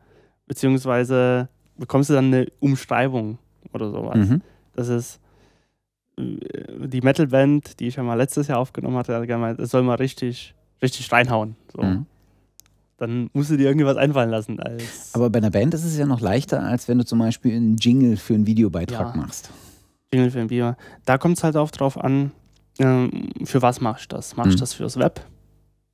Beziehungsweise 0.46 1.48
bekommst 1.78 2.10
du 2.10 2.14
dann 2.14 2.26
eine 2.26 2.46
Umschreibung 2.60 3.38
oder 3.72 3.90
sowas. 3.90 4.16
Mhm. 4.28 4.42
Das 4.74 4.88
ist 4.88 5.18
äh, 6.18 6.22
die 6.88 7.00
Metalband, 7.00 7.80
die 7.80 7.86
ich 7.88 7.96
ja 7.96 8.02
mal 8.02 8.14
letztes 8.16 8.48
Jahr 8.48 8.58
aufgenommen 8.58 8.96
hatte, 8.98 9.16
hat 9.16 9.26
gemeint, 9.26 9.58
das 9.58 9.70
soll 9.70 9.82
mal 9.82 9.94
richtig, 9.94 10.54
richtig 10.82 11.10
reinhauen. 11.10 11.56
So. 11.74 11.82
Mhm. 11.82 12.06
Dann 12.98 13.30
musst 13.32 13.50
du 13.50 13.56
dir 13.56 13.66
irgendwas 13.68 13.96
einfallen 13.96 14.30
lassen. 14.30 14.60
Als 14.60 15.10
Aber 15.14 15.30
bei 15.30 15.38
einer 15.38 15.50
Band 15.50 15.72
ist 15.72 15.84
es 15.84 15.96
ja 15.96 16.04
noch 16.06 16.20
leichter, 16.20 16.62
als 16.62 16.86
wenn 16.88 16.98
du 16.98 17.04
zum 17.06 17.18
Beispiel 17.18 17.56
einen 17.56 17.76
Jingle 17.78 18.18
für 18.18 18.34
einen 18.34 18.46
Videobeitrag 18.46 19.14
Ja. 19.14 19.20
machst. 19.20 19.50
Jingle 20.12 20.30
für 20.30 20.40
ein 20.40 20.48
Bier. 20.48 20.76
Da 21.06 21.16
kommt 21.18 21.38
es 21.38 21.44
halt 21.44 21.56
auch 21.56 21.70
drauf 21.70 21.96
an, 21.98 22.30
ähm, 22.78 23.30
für 23.44 23.62
was 23.62 23.80
machst 23.80 24.12
du 24.12 24.16
das? 24.16 24.36
Machst 24.36 24.52
du 24.52 24.56
Mhm. 24.56 24.60
das 24.60 24.74
fürs 24.74 24.98
Web? 24.98 25.22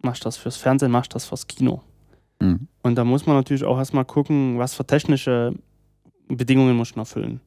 Machst 0.02 0.24
du 0.24 0.26
das 0.26 0.37
fürs 0.37 0.56
Fernsehen? 0.56 0.90
Machst 0.92 1.12
du 1.12 1.14
das 1.16 1.26
fürs 1.26 1.46
Kino? 1.46 1.82
Mhm. 2.40 2.68
Und 2.82 2.94
da 2.94 3.04
muss 3.04 3.26
man 3.26 3.37
natürlich 3.37 3.64
auch 3.64 3.78
erstmal 3.78 4.04
gucken, 4.04 4.58
was 4.58 4.74
für 4.74 4.87
technische 4.87 5.54
Bedingungen 6.28 6.76
muss 6.76 6.94
man 6.94 7.02
erfüllen. 7.02 7.40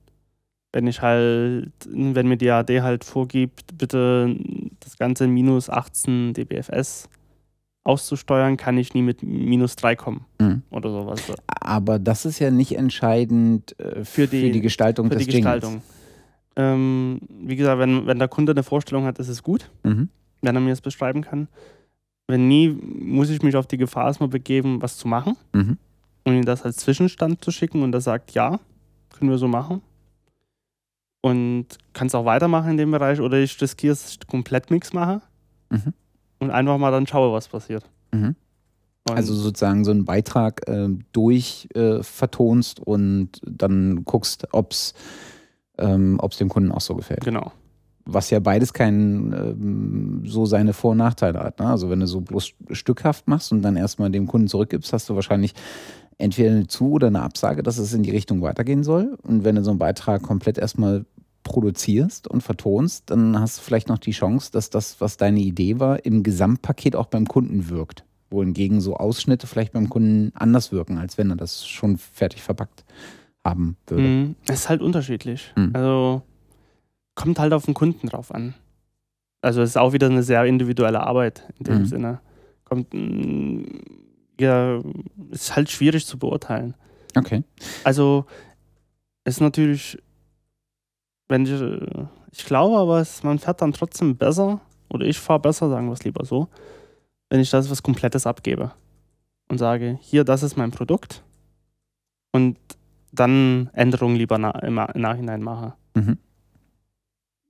Wenn 0.73 0.87
ich 0.87 1.01
halt, 1.01 1.71
wenn 1.89 2.27
mir 2.27 2.37
die 2.37 2.49
AD 2.49 2.81
halt 2.81 3.03
vorgibt, 3.03 3.77
bitte 3.77 4.35
das 4.79 4.97
Ganze 4.97 5.25
in 5.25 5.31
minus 5.31 5.69
18 5.69 6.33
dBFS 6.33 7.09
auszusteuern, 7.83 8.57
kann 8.57 8.77
ich 8.77 8.93
nie 8.93 9.01
mit 9.01 9.23
minus 9.23 9.75
3 9.75 9.95
kommen 9.95 10.25
Mhm. 10.39 10.61
oder 10.69 10.91
sowas. 10.91 11.21
Aber 11.47 11.99
das 11.99 12.25
ist 12.25 12.39
ja 12.39 12.51
nicht 12.51 12.77
entscheidend 12.77 13.77
äh, 13.79 14.05
für, 14.05 14.27
die- 14.27 14.51
die, 14.51 14.61
Gestaltung 14.61 15.07
Für 15.09 15.15
des 15.15 15.25
die 15.25 15.31
Jingles. 15.33 15.55
Gestaltung. 15.61 15.81
Ähm, 16.57 17.21
wie 17.43 17.55
gesagt, 17.55 17.79
wenn, 17.79 18.05
wenn 18.07 18.19
der 18.19 18.27
Kunde 18.27 18.51
eine 18.51 18.63
Vorstellung 18.63 19.05
hat, 19.05 19.19
ist 19.19 19.29
es 19.29 19.41
gut. 19.43 19.69
Mhm. 19.83 20.09
wenn 20.43 20.55
er 20.55 20.61
mir 20.61 20.69
das 20.71 20.81
beschreiben 20.81 21.21
kann. 21.21 21.47
Wenn 22.31 22.47
nie, 22.47 22.69
muss 22.69 23.29
ich 23.29 23.41
mich 23.43 23.55
auf 23.57 23.67
die 23.67 23.77
Gefahr 23.77 24.05
erstmal 24.07 24.29
begeben, 24.29 24.81
was 24.81 24.97
zu 24.97 25.07
machen 25.07 25.35
Mhm. 25.53 25.77
und 26.23 26.33
ihm 26.33 26.45
das 26.45 26.63
als 26.63 26.77
Zwischenstand 26.77 27.43
zu 27.43 27.51
schicken 27.51 27.83
und 27.83 27.93
er 27.93 28.01
sagt, 28.01 28.31
ja, 28.31 28.59
können 29.13 29.29
wir 29.29 29.37
so 29.37 29.47
machen. 29.47 29.81
Und 31.21 31.65
kann 31.93 32.07
es 32.07 32.15
auch 32.15 32.25
weitermachen 32.25 32.71
in 32.71 32.77
dem 32.77 32.91
Bereich 32.91 33.19
oder 33.21 33.37
ich 33.39 33.59
riskiere 33.61 33.93
es 33.93 34.17
komplett 34.27 34.71
Mix 34.71 34.91
mache 34.93 35.21
Mhm. 35.69 35.93
und 36.39 36.49
einfach 36.51 36.77
mal 36.77 36.91
dann 36.91 37.05
schaue, 37.05 37.31
was 37.31 37.47
passiert. 37.47 37.83
Mhm. 38.11 38.35
Also 39.09 39.33
sozusagen 39.33 39.83
so 39.83 39.91
einen 39.91 40.05
Beitrag 40.05 40.67
äh, 40.67 40.87
durch 41.11 41.67
äh, 41.73 42.01
vertonst 42.03 42.79
und 42.79 43.41
dann 43.45 44.03
guckst, 44.05 44.47
ob 44.51 44.71
es 44.71 44.93
ähm, 45.77 46.17
ob's 46.21 46.37
dem 46.37 46.49
Kunden 46.49 46.71
auch 46.71 46.81
so 46.81 46.95
gefällt. 46.95 47.21
genau. 47.21 47.51
Was 48.05 48.29
ja 48.29 48.39
beides 48.39 48.73
kein 48.73 49.33
ähm, 49.33 50.23
so 50.25 50.45
seine 50.45 50.73
Vor- 50.73 50.91
und 50.91 50.97
Nachteile 50.97 51.39
hat. 51.39 51.59
Ne? 51.59 51.67
Also 51.67 51.89
wenn 51.89 51.99
du 51.99 52.07
so 52.07 52.21
bloß 52.21 52.53
stückhaft 52.71 53.27
machst 53.27 53.51
und 53.51 53.61
dann 53.61 53.75
erstmal 53.75 54.09
dem 54.09 54.27
Kunden 54.27 54.47
zurückgibst, 54.47 54.91
hast 54.93 55.09
du 55.09 55.15
wahrscheinlich 55.15 55.53
entweder 56.17 56.51
eine 56.51 56.67
Zu- 56.67 56.91
oder 56.91 57.07
eine 57.07 57.21
Absage, 57.21 57.63
dass 57.63 57.77
es 57.77 57.93
in 57.93 58.03
die 58.03 58.11
Richtung 58.11 58.41
weitergehen 58.41 58.83
soll. 58.83 59.17
Und 59.23 59.43
wenn 59.43 59.55
du 59.55 59.63
so 59.63 59.71
einen 59.71 59.79
Beitrag 59.79 60.21
komplett 60.21 60.57
erstmal 60.57 61.05
produzierst 61.43 62.27
und 62.27 62.41
vertonst, 62.41 63.09
dann 63.09 63.39
hast 63.39 63.57
du 63.57 63.61
vielleicht 63.63 63.89
noch 63.89 63.97
die 63.97 64.11
Chance, 64.11 64.51
dass 64.51 64.69
das, 64.69 65.01
was 65.01 65.17
deine 65.17 65.39
Idee 65.39 65.79
war, 65.79 66.05
im 66.05 66.23
Gesamtpaket 66.23 66.95
auch 66.95 67.07
beim 67.07 67.27
Kunden 67.27 67.69
wirkt. 67.69 68.05
Wohingegen 68.29 68.79
so 68.79 68.95
Ausschnitte 68.95 69.47
vielleicht 69.47 69.73
beim 69.73 69.89
Kunden 69.89 70.31
anders 70.35 70.71
wirken, 70.71 70.97
als 70.97 71.17
wenn 71.17 71.29
er 71.31 71.35
das 71.35 71.67
schon 71.67 71.97
fertig 71.97 72.43
verpackt 72.43 72.85
haben 73.43 73.75
würde. 73.87 74.35
Es 74.47 74.61
ist 74.61 74.69
halt 74.69 74.81
unterschiedlich. 74.81 75.51
Mhm. 75.55 75.71
Also 75.73 76.21
kommt 77.15 77.39
halt 77.39 77.53
auf 77.53 77.65
den 77.65 77.73
Kunden 77.73 78.07
drauf 78.07 78.33
an. 78.33 78.53
Also 79.41 79.61
es 79.61 79.71
ist 79.71 79.77
auch 79.77 79.93
wieder 79.93 80.07
eine 80.07 80.23
sehr 80.23 80.45
individuelle 80.45 81.01
Arbeit 81.01 81.43
in 81.57 81.65
dem 81.65 81.79
Mhm. 81.79 81.85
Sinne. 81.85 82.21
Kommt, 82.63 82.93
mm, 82.93 83.63
ja, 84.39 84.79
ist 85.31 85.55
halt 85.55 85.69
schwierig 85.69 86.05
zu 86.05 86.17
beurteilen. 86.17 86.75
Okay. 87.17 87.43
Also 87.83 88.25
es 89.23 89.35
ist 89.35 89.41
natürlich, 89.41 89.97
wenn 91.27 91.45
ich, 91.45 91.61
ich 92.31 92.45
glaube 92.45 92.77
aber, 92.77 92.99
es, 92.99 93.23
man 93.23 93.39
fährt 93.39 93.61
dann 93.61 93.73
trotzdem 93.73 94.15
besser, 94.15 94.61
oder 94.89 95.05
ich 95.05 95.19
fahre 95.19 95.39
besser, 95.39 95.69
sagen 95.69 95.87
wir 95.87 95.93
es 95.93 96.03
lieber 96.03 96.25
so, 96.25 96.47
wenn 97.29 97.39
ich 97.39 97.49
das 97.49 97.69
was 97.69 97.83
Komplettes 97.83 98.25
abgebe. 98.27 98.71
und 99.49 99.57
sage, 99.57 99.97
hier, 100.01 100.23
das 100.23 100.43
ist 100.43 100.55
mein 100.55 100.71
Produkt 100.71 101.23
und 102.31 102.57
dann 103.11 103.69
Änderungen 103.73 104.15
lieber 104.15 104.37
na 104.37 104.51
im, 104.59 104.77
im 104.77 105.01
Nachhinein 105.01 105.41
mache. 105.43 105.73
Mhm. 105.93 106.17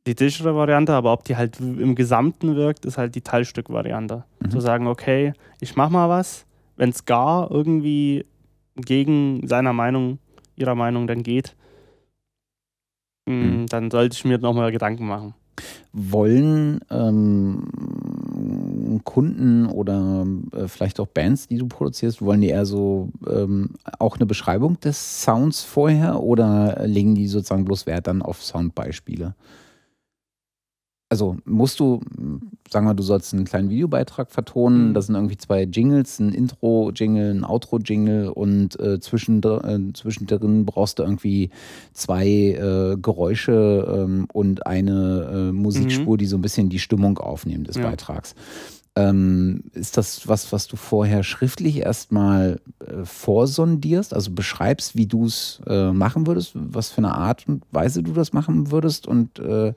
Die 0.08 0.16
dichtere 0.16 0.56
Variante, 0.56 0.94
aber 0.94 1.14
ob 1.14 1.24
die 1.26 1.38
halt 1.38 1.60
im 1.60 1.94
Gesamten 1.94 2.56
wirkt, 2.56 2.86
ist 2.86 2.98
halt 2.98 3.14
die 3.14 3.22
Teilstück-Variante. 3.22 4.24
Mhm. 4.40 4.50
Zu 4.50 4.60
sagen, 4.60 4.88
okay, 4.88 5.34
ich 5.60 5.76
mach 5.76 5.90
mal 5.90 6.10
was, 6.10 6.46
wenn 6.76 6.90
es 6.90 7.06
gar 7.06 7.52
irgendwie 7.52 8.26
gegen 8.76 9.48
seiner 9.48 9.74
Meinung, 9.74 10.18
ihrer 10.56 10.74
Meinung 10.74 11.06
dann 11.06 11.22
geht, 11.22 11.56
mh, 13.28 13.36
Mhm. 13.36 13.66
dann 13.68 13.92
sollte 13.92 14.16
ich 14.16 14.26
mir 14.26 14.40
nochmal 14.40 14.72
Gedanken 14.72 15.06
machen. 15.06 15.36
Wollen 15.94 16.80
ähm, 16.90 19.02
Kunden 19.04 19.68
oder 19.68 20.26
äh, 20.56 20.68
vielleicht 20.68 21.00
auch 21.00 21.08
Bands, 21.08 21.48
die 21.48 21.58
du 21.58 21.68
produzierst, 21.68 22.24
wollen 22.24 22.42
die 22.42 22.50
eher 22.50 22.66
so 22.66 23.10
ähm, 23.30 23.76
auch 24.00 24.16
eine 24.16 24.26
Beschreibung 24.26 24.80
des 24.80 25.24
Sounds 25.24 25.64
vorher 25.64 26.24
oder 26.24 26.88
legen 26.88 27.14
die 27.14 27.28
sozusagen 27.28 27.66
bloß 27.66 27.86
Wert 27.86 28.08
dann 28.08 28.24
auf 28.24 28.42
Soundbeispiele? 28.42 29.36
Also 31.12 31.36
musst 31.44 31.82
du, 31.82 32.00
sagen 32.70 32.86
wir, 32.88 32.94
du 32.94 33.04
sollst 33.04 33.34
einen 33.34 33.44
kleinen 33.44 33.70
Videobeitrag 33.70 34.32
vertonen, 34.32 34.90
Mhm. 34.90 34.94
das 34.94 35.08
sind 35.08 35.16
irgendwie 35.16 35.36
zwei 35.36 35.64
Jingles, 35.64 36.20
ein 36.20 36.30
Intro-Jingle, 36.34 37.32
ein 37.34 37.44
Outro-Jingle 37.44 38.30
und 38.30 38.80
äh, 38.80 38.98
zwischendr 39.02 39.62
äh, 39.66 39.92
zwischendrin 39.94 40.66
brauchst 40.66 41.00
du 41.00 41.04
irgendwie 41.04 41.50
zwei 41.92 42.26
äh, 42.28 42.96
Geräusche 42.96 44.06
ähm, 44.08 44.26
und 44.32 44.66
eine 44.66 45.50
äh, 45.50 45.52
Musikspur, 45.52 46.18
die 46.18 46.28
so 46.28 46.38
ein 46.38 46.42
bisschen 46.42 46.70
die 46.70 46.80
Stimmung 46.80 47.18
aufnehmen 47.18 47.66
des 47.66 47.76
Ja. 47.76 47.90
Beitrags. 47.90 48.34
Ähm, 48.98 49.64
ist 49.72 49.96
das 49.96 50.28
was, 50.28 50.52
was 50.52 50.68
du 50.68 50.76
vorher 50.76 51.24
schriftlich 51.24 51.78
erstmal 51.78 52.60
äh, 52.86 53.06
vorsondierst, 53.06 54.14
also 54.14 54.32
beschreibst, 54.32 54.98
wie 54.98 55.08
du 55.08 55.26
es 55.28 55.62
äh, 55.66 55.94
machen 55.94 56.28
würdest, 56.28 56.52
was 56.56 56.92
für 56.92 56.98
eine 56.98 57.16
Art 57.16 57.48
und 57.48 57.64
Weise 57.72 58.04
du 58.04 58.12
das 58.12 58.34
machen 58.34 58.70
würdest 58.70 59.08
und 59.08 59.40
äh, 59.40 59.74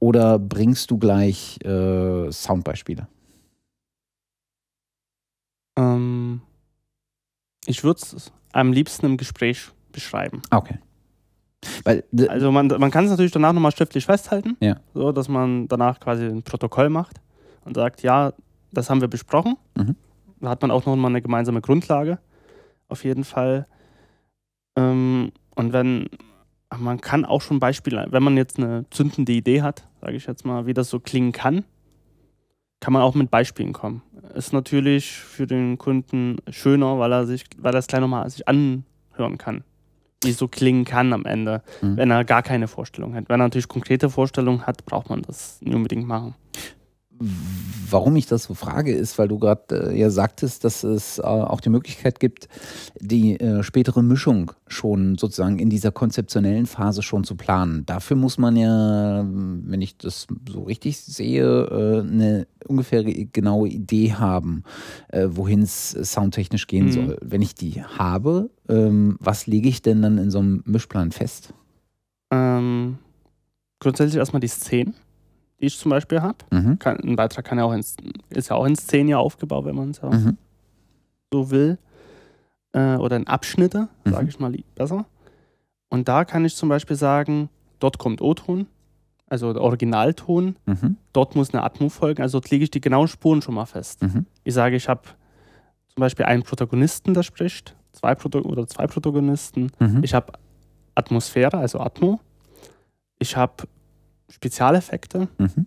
oder 0.00 0.40
bringst 0.40 0.90
du 0.90 0.98
gleich 0.98 1.64
äh, 1.64 2.28
Soundbeispiele? 2.32 3.06
Ähm, 5.78 6.40
ich 7.66 7.84
würde 7.84 8.00
es 8.02 8.32
am 8.52 8.72
liebsten 8.72 9.06
im 9.06 9.16
Gespräch 9.16 9.68
beschreiben. 9.92 10.42
Okay. 10.50 10.78
Weil, 11.84 12.04
Also 12.28 12.50
man, 12.52 12.66
man 12.66 12.90
kann 12.90 13.04
es 13.04 13.10
natürlich 13.10 13.32
danach 13.32 13.52
nochmal 13.52 13.72
schriftlich 13.72 14.06
festhalten, 14.06 14.56
Ja. 14.60 14.76
so 14.94 15.12
dass 15.12 15.28
man 15.28 15.68
danach 15.68 16.00
quasi 16.00 16.24
ein 16.24 16.42
Protokoll 16.42 16.88
macht 16.90 17.20
und 17.64 17.74
sagt, 17.74 18.02
ja, 18.02 18.32
das 18.72 18.90
haben 18.90 19.00
wir 19.00 19.08
besprochen. 19.08 19.56
Mhm. 19.76 19.96
Da 20.40 20.50
hat 20.50 20.62
man 20.62 20.70
auch 20.70 20.84
nochmal 20.86 21.10
eine 21.10 21.22
gemeinsame 21.22 21.60
Grundlage, 21.60 22.18
auf 22.88 23.04
jeden 23.04 23.24
Fall. 23.24 23.66
Ähm, 24.76 25.32
und 25.54 25.72
wenn, 25.72 26.08
man 26.76 27.00
kann 27.00 27.24
auch 27.24 27.40
schon 27.40 27.58
Beispiele, 27.60 28.06
wenn 28.10 28.22
man 28.22 28.36
jetzt 28.36 28.58
eine 28.58 28.84
zündende 28.90 29.32
Idee 29.32 29.62
hat, 29.62 29.86
sage 30.00 30.16
ich 30.16 30.26
jetzt 30.26 30.44
mal, 30.44 30.66
wie 30.66 30.74
das 30.74 30.90
so 30.90 31.00
klingen 31.00 31.32
kann, 31.32 31.64
kann 32.80 32.92
man 32.92 33.02
auch 33.02 33.14
mit 33.14 33.30
Beispielen 33.30 33.72
kommen. 33.72 34.02
Ist 34.34 34.52
natürlich 34.52 35.12
für 35.12 35.46
den 35.46 35.78
Kunden 35.78 36.36
schöner, 36.50 36.98
weil 36.98 37.12
er 37.12 37.26
sich, 37.26 37.44
weil 37.58 37.74
er 37.74 37.78
es 37.78 37.86
gleich 37.86 38.02
nochmal 38.02 38.28
sich 38.28 38.46
anhören 38.46 39.38
kann, 39.38 39.64
wie 40.22 40.30
es 40.30 40.36
so 40.36 40.46
klingen 40.48 40.84
kann 40.84 41.14
am 41.14 41.24
Ende, 41.24 41.62
Mhm. 41.80 41.96
wenn 41.96 42.10
er 42.10 42.24
gar 42.24 42.42
keine 42.42 42.68
Vorstellung 42.68 43.14
hat. 43.14 43.30
Wenn 43.30 43.40
er 43.40 43.44
natürlich 43.44 43.68
konkrete 43.68 44.10
Vorstellungen 44.10 44.66
hat, 44.66 44.84
braucht 44.84 45.08
man 45.08 45.22
das 45.22 45.62
nicht 45.62 45.74
unbedingt 45.74 46.06
machen. 46.06 46.34
Warum 47.88 48.16
ich 48.16 48.26
das 48.26 48.44
so 48.44 48.54
frage, 48.54 48.92
ist, 48.92 49.16
weil 49.18 49.28
du 49.28 49.38
gerade 49.38 49.92
äh, 49.92 49.98
ja 49.98 50.10
sagtest, 50.10 50.64
dass 50.64 50.82
es 50.82 51.18
äh, 51.18 51.22
auch 51.22 51.60
die 51.60 51.68
Möglichkeit 51.70 52.18
gibt, 52.18 52.48
die 53.00 53.38
äh, 53.38 53.62
spätere 53.62 54.02
Mischung 54.02 54.50
schon 54.66 55.16
sozusagen 55.16 55.58
in 55.60 55.70
dieser 55.70 55.92
konzeptionellen 55.92 56.66
Phase 56.66 57.02
schon 57.02 57.22
zu 57.22 57.36
planen. 57.36 57.86
Dafür 57.86 58.16
muss 58.16 58.38
man 58.38 58.56
ja, 58.56 59.24
wenn 59.24 59.80
ich 59.80 59.96
das 59.98 60.26
so 60.48 60.64
richtig 60.64 60.98
sehe, 60.98 61.44
äh, 61.46 62.00
eine 62.00 62.46
ungefähr 62.66 63.04
genaue 63.04 63.68
Idee 63.68 64.14
haben, 64.14 64.64
äh, 65.08 65.28
wohin 65.30 65.62
es 65.62 65.90
soundtechnisch 65.90 66.66
gehen 66.66 66.86
Mhm. 66.86 66.90
soll. 66.92 67.18
Wenn 67.22 67.40
ich 67.42 67.54
die 67.54 67.82
habe, 67.84 68.50
ähm, 68.68 69.16
was 69.20 69.46
lege 69.46 69.68
ich 69.68 69.80
denn 69.80 70.02
dann 70.02 70.18
in 70.18 70.32
so 70.32 70.40
einem 70.40 70.62
Mischplan 70.66 71.12
fest? 71.12 71.54
Ähm, 72.32 72.98
grundsätzlich 73.78 74.18
erstmal 74.18 74.40
die 74.40 74.48
Szenen, 74.48 74.94
die 75.60 75.66
ich 75.66 75.78
zum 75.78 75.90
Beispiel 75.90 76.20
habe. 76.22 76.38
Mhm. 76.50 76.78
Kann, 76.78 76.98
ein 77.00 77.16
Beitrag 77.16 77.44
kann 77.44 77.58
ja 77.58 77.64
auch 77.64 77.72
in, 77.72 77.80
ist 77.80 78.48
ja 78.50 78.56
auch 78.56 78.66
in 78.66 78.76
Szenen 78.76 79.08
ja 79.08 79.18
aufgebaut, 79.18 79.64
wenn 79.64 79.74
man 79.74 79.90
es 79.90 80.00
ja 80.02 80.10
Mhm. 80.10 80.36
so 81.32 81.50
will. 81.50 81.78
Äh, 82.72 82.96
oder 82.96 83.16
in 83.16 83.26
Abschnitte, 83.26 83.88
Mhm. 84.04 84.10
sage 84.12 84.28
ich 84.28 84.38
mal 84.38 84.52
besser. 84.74 85.06
Und 85.88 86.08
da 86.08 86.24
kann 86.24 86.44
ich 86.44 86.54
zum 86.56 86.68
Beispiel 86.68 86.96
sagen, 86.96 87.48
dort 87.78 87.98
kommt 87.98 88.20
O-Ton, 88.20 88.66
also 89.28 89.52
der 89.52 89.62
Originalton, 89.62 90.56
Mhm. 90.66 90.96
dort 91.12 91.34
muss 91.36 91.54
eine 91.54 91.62
Atmo 91.62 91.88
folgen, 91.88 92.22
also 92.22 92.38
dort 92.40 92.50
lege 92.50 92.64
ich 92.64 92.70
die 92.70 92.80
genauen 92.80 93.08
Spuren 93.08 93.40
schon 93.40 93.54
mal 93.54 93.66
fest. 93.66 94.02
Mhm. 94.02 94.26
Ich 94.44 94.52
sage, 94.54 94.76
ich 94.76 94.88
habe 94.88 95.02
zum 95.88 96.00
Beispiel 96.00 96.26
einen 96.26 96.42
Protagonisten, 96.42 97.14
der 97.14 97.22
spricht, 97.22 97.74
zwei 97.92 98.14
Proto 98.14 98.40
oder 98.40 98.66
zwei 98.66 98.86
Protagonisten. 98.86 99.72
Mhm. 99.78 100.04
Ich 100.04 100.12
habe 100.12 100.32
Atmosphäre, 100.94 101.56
also 101.56 101.80
Atmo. 101.80 102.20
Ich 103.18 103.36
habe 103.36 103.54
Spezialeffekte. 104.28 105.28
Mhm. 105.38 105.66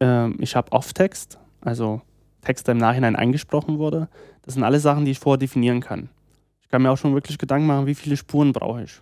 Ähm, 0.00 0.36
ich 0.40 0.56
habe 0.56 0.72
Off-Text, 0.72 1.38
also 1.60 2.02
Text, 2.42 2.66
der 2.66 2.72
im 2.72 2.78
Nachhinein 2.78 3.16
eingesprochen 3.16 3.78
wurde. 3.78 4.08
Das 4.42 4.54
sind 4.54 4.62
alle 4.62 4.80
Sachen, 4.80 5.04
die 5.04 5.10
ich 5.10 5.18
vorher 5.18 5.38
definieren 5.38 5.80
kann. 5.80 6.08
Ich 6.62 6.68
kann 6.68 6.82
mir 6.82 6.90
auch 6.90 6.98
schon 6.98 7.14
wirklich 7.14 7.38
Gedanken 7.38 7.66
machen, 7.66 7.86
wie 7.86 7.94
viele 7.94 8.16
Spuren 8.16 8.52
brauche 8.52 8.82
ich. 8.84 9.00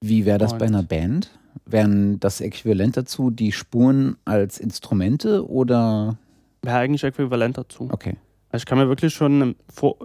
Wie 0.00 0.24
wäre 0.24 0.38
das 0.38 0.52
bei 0.58 0.66
Und- 0.66 0.74
einer 0.74 0.82
Band? 0.82 1.30
Wären 1.64 2.20
das 2.20 2.42
Äquivalent 2.42 2.96
dazu 2.98 3.30
die 3.30 3.50
Spuren 3.50 4.18
als 4.26 4.58
Instrumente 4.58 5.48
oder? 5.48 6.18
Wäre 6.62 6.76
eigentlich 6.78 7.02
äquivalent 7.02 7.56
dazu. 7.56 7.88
Okay. 7.90 8.16
Also 8.50 8.62
ich 8.62 8.66
kann 8.66 8.76
mir 8.78 8.88
wirklich 8.88 9.14
schon 9.14 9.56
vor, 9.72 9.96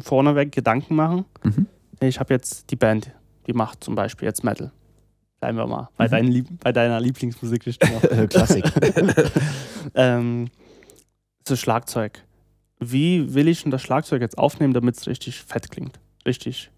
vorneweg 0.00 0.52
Gedanken 0.52 0.94
machen. 0.94 1.24
Mhm. 1.42 1.66
Ich 2.00 2.20
habe 2.20 2.32
jetzt 2.32 2.70
die 2.70 2.76
Band, 2.76 3.10
die 3.48 3.52
macht 3.54 3.82
zum 3.82 3.96
Beispiel 3.96 4.26
jetzt 4.26 4.44
Metal. 4.44 4.70
Bleiben 5.44 5.58
wir 5.58 5.66
mal 5.66 5.90
bei, 5.98 6.06
Mhm. 6.06 6.10
deinen 6.10 6.28
Lieb 6.28 6.46
bei 6.60 6.72
deiner 6.72 6.98
Lieblingsmusikrichtung. 7.00 7.90
Klassik. 8.30 8.64
ähm, 9.94 10.48
das 11.44 11.60
Schlagzeug. 11.60 12.24
Wie 12.80 13.34
will 13.34 13.48
ich 13.48 13.62
denn 13.62 13.70
das 13.70 13.82
Schlagzeug 13.82 14.22
jetzt 14.22 14.38
aufnehmen, 14.38 14.72
damit 14.72 14.96
es 14.96 15.06
richtig 15.06 15.42
fett 15.42 15.70
klingt? 15.70 16.00
Richtig 16.26 16.70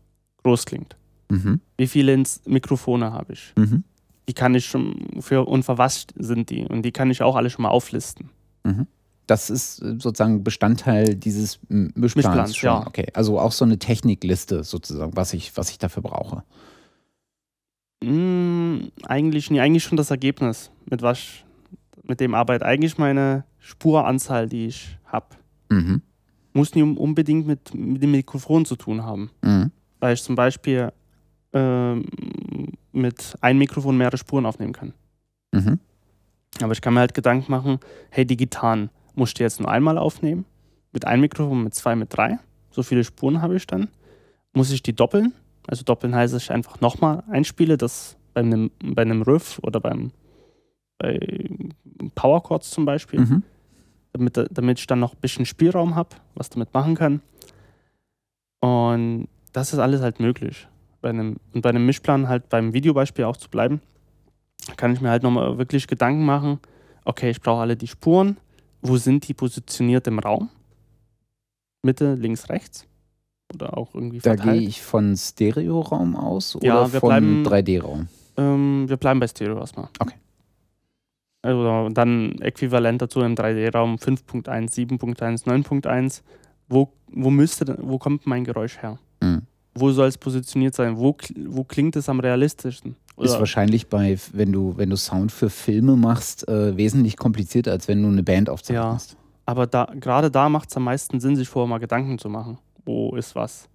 groß 0.43 0.67
klingt? 0.67 0.97
mhm. 1.29 1.61
Wie 1.79 1.87
viele 1.87 2.21
Mikrofone 2.47 3.13
habe 3.13 3.35
ich? 3.35 3.53
Mhm. 3.57 3.85
Die 4.29 4.35
kann 4.35 4.57
ich 4.57 4.67
schon 4.67 5.21
für 5.21 5.47
und 5.47 5.63
für 5.63 5.79
was 5.79 6.09
sind 6.17 6.51
die? 6.51 6.67
Und 6.67 6.83
die 6.83 6.91
kann 6.91 7.09
ich 7.13 7.23
auch 7.23 7.37
alle 7.37 7.51
schon 7.51 7.63
mal 7.63 7.69
auflisten. 7.69 8.31
Mhm. 8.65 8.89
Das 9.29 9.49
ist 9.49 9.81
äh, 9.81 9.95
sozusagen 10.01 10.43
Bestandteil 10.43 11.15
dieses 11.15 11.61
Mischplans. 11.69 12.17
Mischplans, 12.17 12.61
ja. 12.63 12.85
Okay. 12.85 13.07
Also 13.15 13.39
auch 13.39 13.53
so 13.53 13.65
eine 13.65 13.79
Technikliste 13.79 14.65
sozusagen, 14.65 15.15
was 15.15 15.35
ich, 15.35 15.57
was 15.57 15.71
ich 15.71 15.79
dafür 15.79 16.03
brauche. 16.03 16.43
Mm, 18.03 18.89
eigentlich 19.05 19.51
nie, 19.51 19.61
eigentlich 19.61 19.85
schon 19.85 19.97
das 19.97 20.11
Ergebnis, 20.11 20.71
mit 20.89 21.03
was 21.03 21.21
mit 22.03 22.21
dem 22.21 22.35
Arbeit. 22.35 22.63
Eigentlich 22.63 22.99
meine 22.99 23.45
Spuranzahl, 23.59 24.49
die 24.49 24.67
ich 24.67 24.97
habe. 25.07 25.27
Mhm. 25.71 26.03
Muss 26.53 26.75
nie 26.75 26.83
um- 26.83 26.97
unbedingt 26.97 27.47
mit, 27.47 27.75
mit 27.75 28.03
dem 28.03 28.13
Mikrofon 28.13 28.65
zu 28.65 28.77
tun 28.77 29.03
haben. 29.03 29.31
Mhm. 29.43 29.73
Weil 29.99 30.15
ich 30.15 30.23
zum 30.23 30.37
Beispiel 30.37 30.93
ähm, 31.53 32.05
mit 32.93 33.35
einem 33.41 33.59
Mikrofon 33.59 33.97
mehrere 33.97 34.19
Spuren 34.19 34.47
aufnehmen 34.47 34.73
kann. 34.73 34.93
Mhm. 35.53 35.81
Aber 36.63 36.73
ich 36.73 36.81
kann 36.81 36.95
mir 36.95 37.01
halt 37.01 37.15
Gedanken 37.15 37.51
machen, 37.51 37.79
hey, 38.11 38.25
die 38.25 38.37
Gitarren 38.37 38.91
muss 39.15 39.31
ich 39.31 39.35
die 39.35 39.43
jetzt 39.43 39.61
nur 39.61 39.71
einmal 39.71 39.99
aufnehmen? 39.99 40.45
Mit 40.93 41.07
einem 41.07 41.23
Mikrofon, 41.23 41.65
mit 41.65 41.75
zwei, 41.75 41.97
mit 41.97 42.17
drei? 42.17 42.39
So 42.71 42.83
viele 42.83 43.03
Spuren 43.05 43.43
habe 43.43 43.57
ich 43.57 43.67
dann. 43.67 43.89
Muss 44.53 44.71
ich 44.71 44.83
die 44.83 44.95
doppeln? 44.95 45.33
Also 45.67 45.83
doppeln 45.85 46.15
heißt, 46.15 46.33
dass 46.35 46.45
ich 46.45 46.53
einfach 46.53 46.81
nochmal 46.81 47.23
einspiele, 47.29 47.77
das 47.77 48.17
bei 48.35 48.41
einem, 48.41 48.71
bei 48.83 49.03
einem 49.03 49.23
Riff 49.23 49.59
oder 49.63 49.81
beim 49.81 50.13
bei 50.99 51.19
Power 52.15 52.43
Chords 52.43 52.71
zum 52.71 52.87
Beispiel, 52.87 53.21
Mhm. 53.21 53.43
damit, 54.13 54.47
damit 54.51 54.79
ich 54.79 54.87
dann 54.87 55.01
noch 55.01 55.13
ein 55.15 55.21
bisschen 55.21 55.45
Spielraum 55.45 55.95
habe, 55.95 56.17
was 56.35 56.49
damit 56.49 56.73
machen 56.73 56.95
kann. 56.95 57.21
Und 58.61 59.29
das 59.53 59.73
ist 59.73 59.79
alles 59.79 60.01
halt 60.01 60.21
möglich. 60.21 60.69
Bei 61.03 61.11
einem, 61.11 61.37
und 61.53 61.61
bei 61.63 61.69
einem 61.69 61.85
Mischplan 61.85 62.29
halt 62.29 62.49
beim 62.49 62.73
Videobeispiel 62.73 63.25
auch 63.25 63.37
zu 63.37 63.51
bleiben, 63.51 63.81
kann 64.77 64.93
ich 64.93 65.01
mir 65.01 65.11
halt 65.11 65.23
nochmal 65.23 65.59
wirklich 65.59 65.87
Gedanken 65.87 66.25
machen, 66.25 66.59
okay, 67.05 67.31
ich 67.31 67.41
brauche 67.41 67.61
alle 67.61 67.77
die 67.77 67.87
Spuren, 67.87 68.39
wo 68.83 68.97
sind 68.97 69.29
die 69.29 69.35
positioniert 69.35 70.07
im 70.07 70.19
Raum? 70.19 70.49
Mitte, 71.83 72.15
links, 72.15 72.49
rechts? 72.49 72.87
Oder 73.55 73.77
auch 73.79 73.95
irgendwie 73.95 74.19
Da 74.19 74.31
verteilt? 74.35 74.59
gehe 74.61 74.69
ich 74.69 74.83
von 74.83 75.17
Stereoraum 75.17 76.17
aus 76.17 76.57
oder 76.57 76.67
Ja, 76.67 76.93
wir 76.93 77.01
von 77.01 77.09
bleiben- 77.09 77.45
3D-Raum? 77.45 78.09
Ähm, 78.37 78.85
wir 78.89 78.97
bleiben 78.97 79.21
bei 79.21 79.29
Stereo 79.29 79.59
erstmal. 79.59 79.89
Okay. 79.99 80.17
Also 81.43 81.89
dann 81.91 82.39
äquivalent 82.41 83.01
dazu 83.03 83.21
im 83.21 83.35
3D-Raum 83.37 83.97
5.1, 83.99 84.73
7.1, 84.75 85.47
9.1. 85.47 86.23
wo, 86.69 86.89
wo 87.13 87.31
müsste, 87.31 87.79
wo 87.81 87.99
kommt 87.99 88.27
mein 88.27 88.45
Geräusch 88.45 88.79
her? 88.83 88.99
Mhm. 89.23 89.43
Wo 89.75 89.93
soll 89.93 90.09
es 90.09 90.19
positioniert 90.19 90.75
sein? 90.75 90.97
Wo, 90.99 91.17
wo 91.47 91.63
klingt 91.63 91.95
es 91.97 92.09
am 92.09 92.19
realistischsten? 92.19 92.97
Ist 93.19 93.31
Oder, 93.31 93.39
wahrscheinlich 93.41 93.89
bei, 93.89 94.19
wenn 94.33 94.53
du, 94.53 94.77
wenn 94.77 94.91
du 94.91 94.97
Sound 94.97 95.31
für 95.33 95.49
Filme 95.49 95.97
machst, 95.97 96.49
äh, 96.49 96.77
wesentlich 96.77 97.17
komplizierter, 97.17 97.71
als 97.73 97.87
wenn 97.87 98.03
du 98.03 98.09
eine 98.09 98.23
Band 98.23 98.51
aufzeichnest. 98.51 99.17
aber 99.47 99.67
da, 99.67 99.85
gerade 100.01 100.31
da 100.31 100.49
macht 100.49 100.71
es 100.71 100.77
am 100.77 100.85
meisten 100.85 101.21
Sinn, 101.21 101.37
sich 101.37 101.49
vorher 101.49 101.69
mal 101.69 101.79
Gedanken 101.79 102.19
zu 102.19 102.29
machen. 102.29 102.59
Wo 102.87 103.15
ist 103.17 103.35
was? 103.35 103.69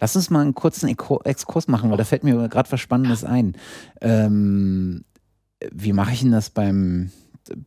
Lass 0.00 0.14
uns 0.16 0.30
mal 0.30 0.40
einen 0.42 0.54
kurzen 0.54 0.88
Exkurs 0.88 1.68
machen, 1.68 1.90
weil 1.90 1.96
da 1.98 2.04
fällt 2.04 2.22
mir 2.24 2.48
gerade 2.48 2.70
was 2.70 2.80
Spannendes 2.80 3.24
ein. 3.24 3.56
Ähm, 4.00 5.04
wie 5.72 5.92
mache 5.92 6.12
ich 6.12 6.20
denn 6.22 6.30
das 6.30 6.50
beim, 6.50 7.10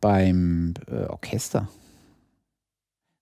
beim 0.00 0.74
äh, 0.90 1.04
Orchester? 1.06 1.68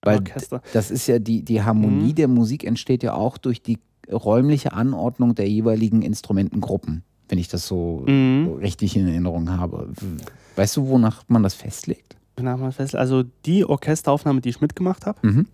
Weil 0.01 0.19
Orchester. 0.19 0.61
das 0.73 0.91
ist 0.91 1.07
ja 1.07 1.19
die, 1.19 1.43
die 1.43 1.61
Harmonie 1.61 2.11
Mhm. 2.11 2.15
der 2.15 2.27
Musik 2.29 2.63
entsteht 2.63 3.03
ja 3.03 3.13
auch 3.13 3.37
durch 3.37 3.61
die 3.61 3.79
räumliche 4.09 4.71
Anordnung 4.73 5.35
der 5.35 5.49
jeweiligen 5.49 6.01
Instrumentengruppen, 6.01 7.03
wenn 7.27 7.37
ich 7.37 7.49
das 7.49 7.67
so 7.67 8.05
Mhm. 8.07 8.59
richtig 8.61 8.95
in 8.95 9.07
Erinnerung 9.07 9.49
habe. 9.49 9.89
Weißt 10.55 10.77
du, 10.77 10.87
wonach 10.87 11.23
man 11.27 11.43
das 11.43 11.53
festlegt? 11.53 12.15
Nach 12.39 12.57
mal 12.57 12.71
fest. 12.71 12.95
Also 12.95 13.23
die 13.45 13.65
Orchesteraufnahme, 13.65 14.39
die 14.39 14.49
ich 14.49 14.61
mitgemacht 14.61 15.05
habe, 15.05 15.19
Mhm. 15.27 15.47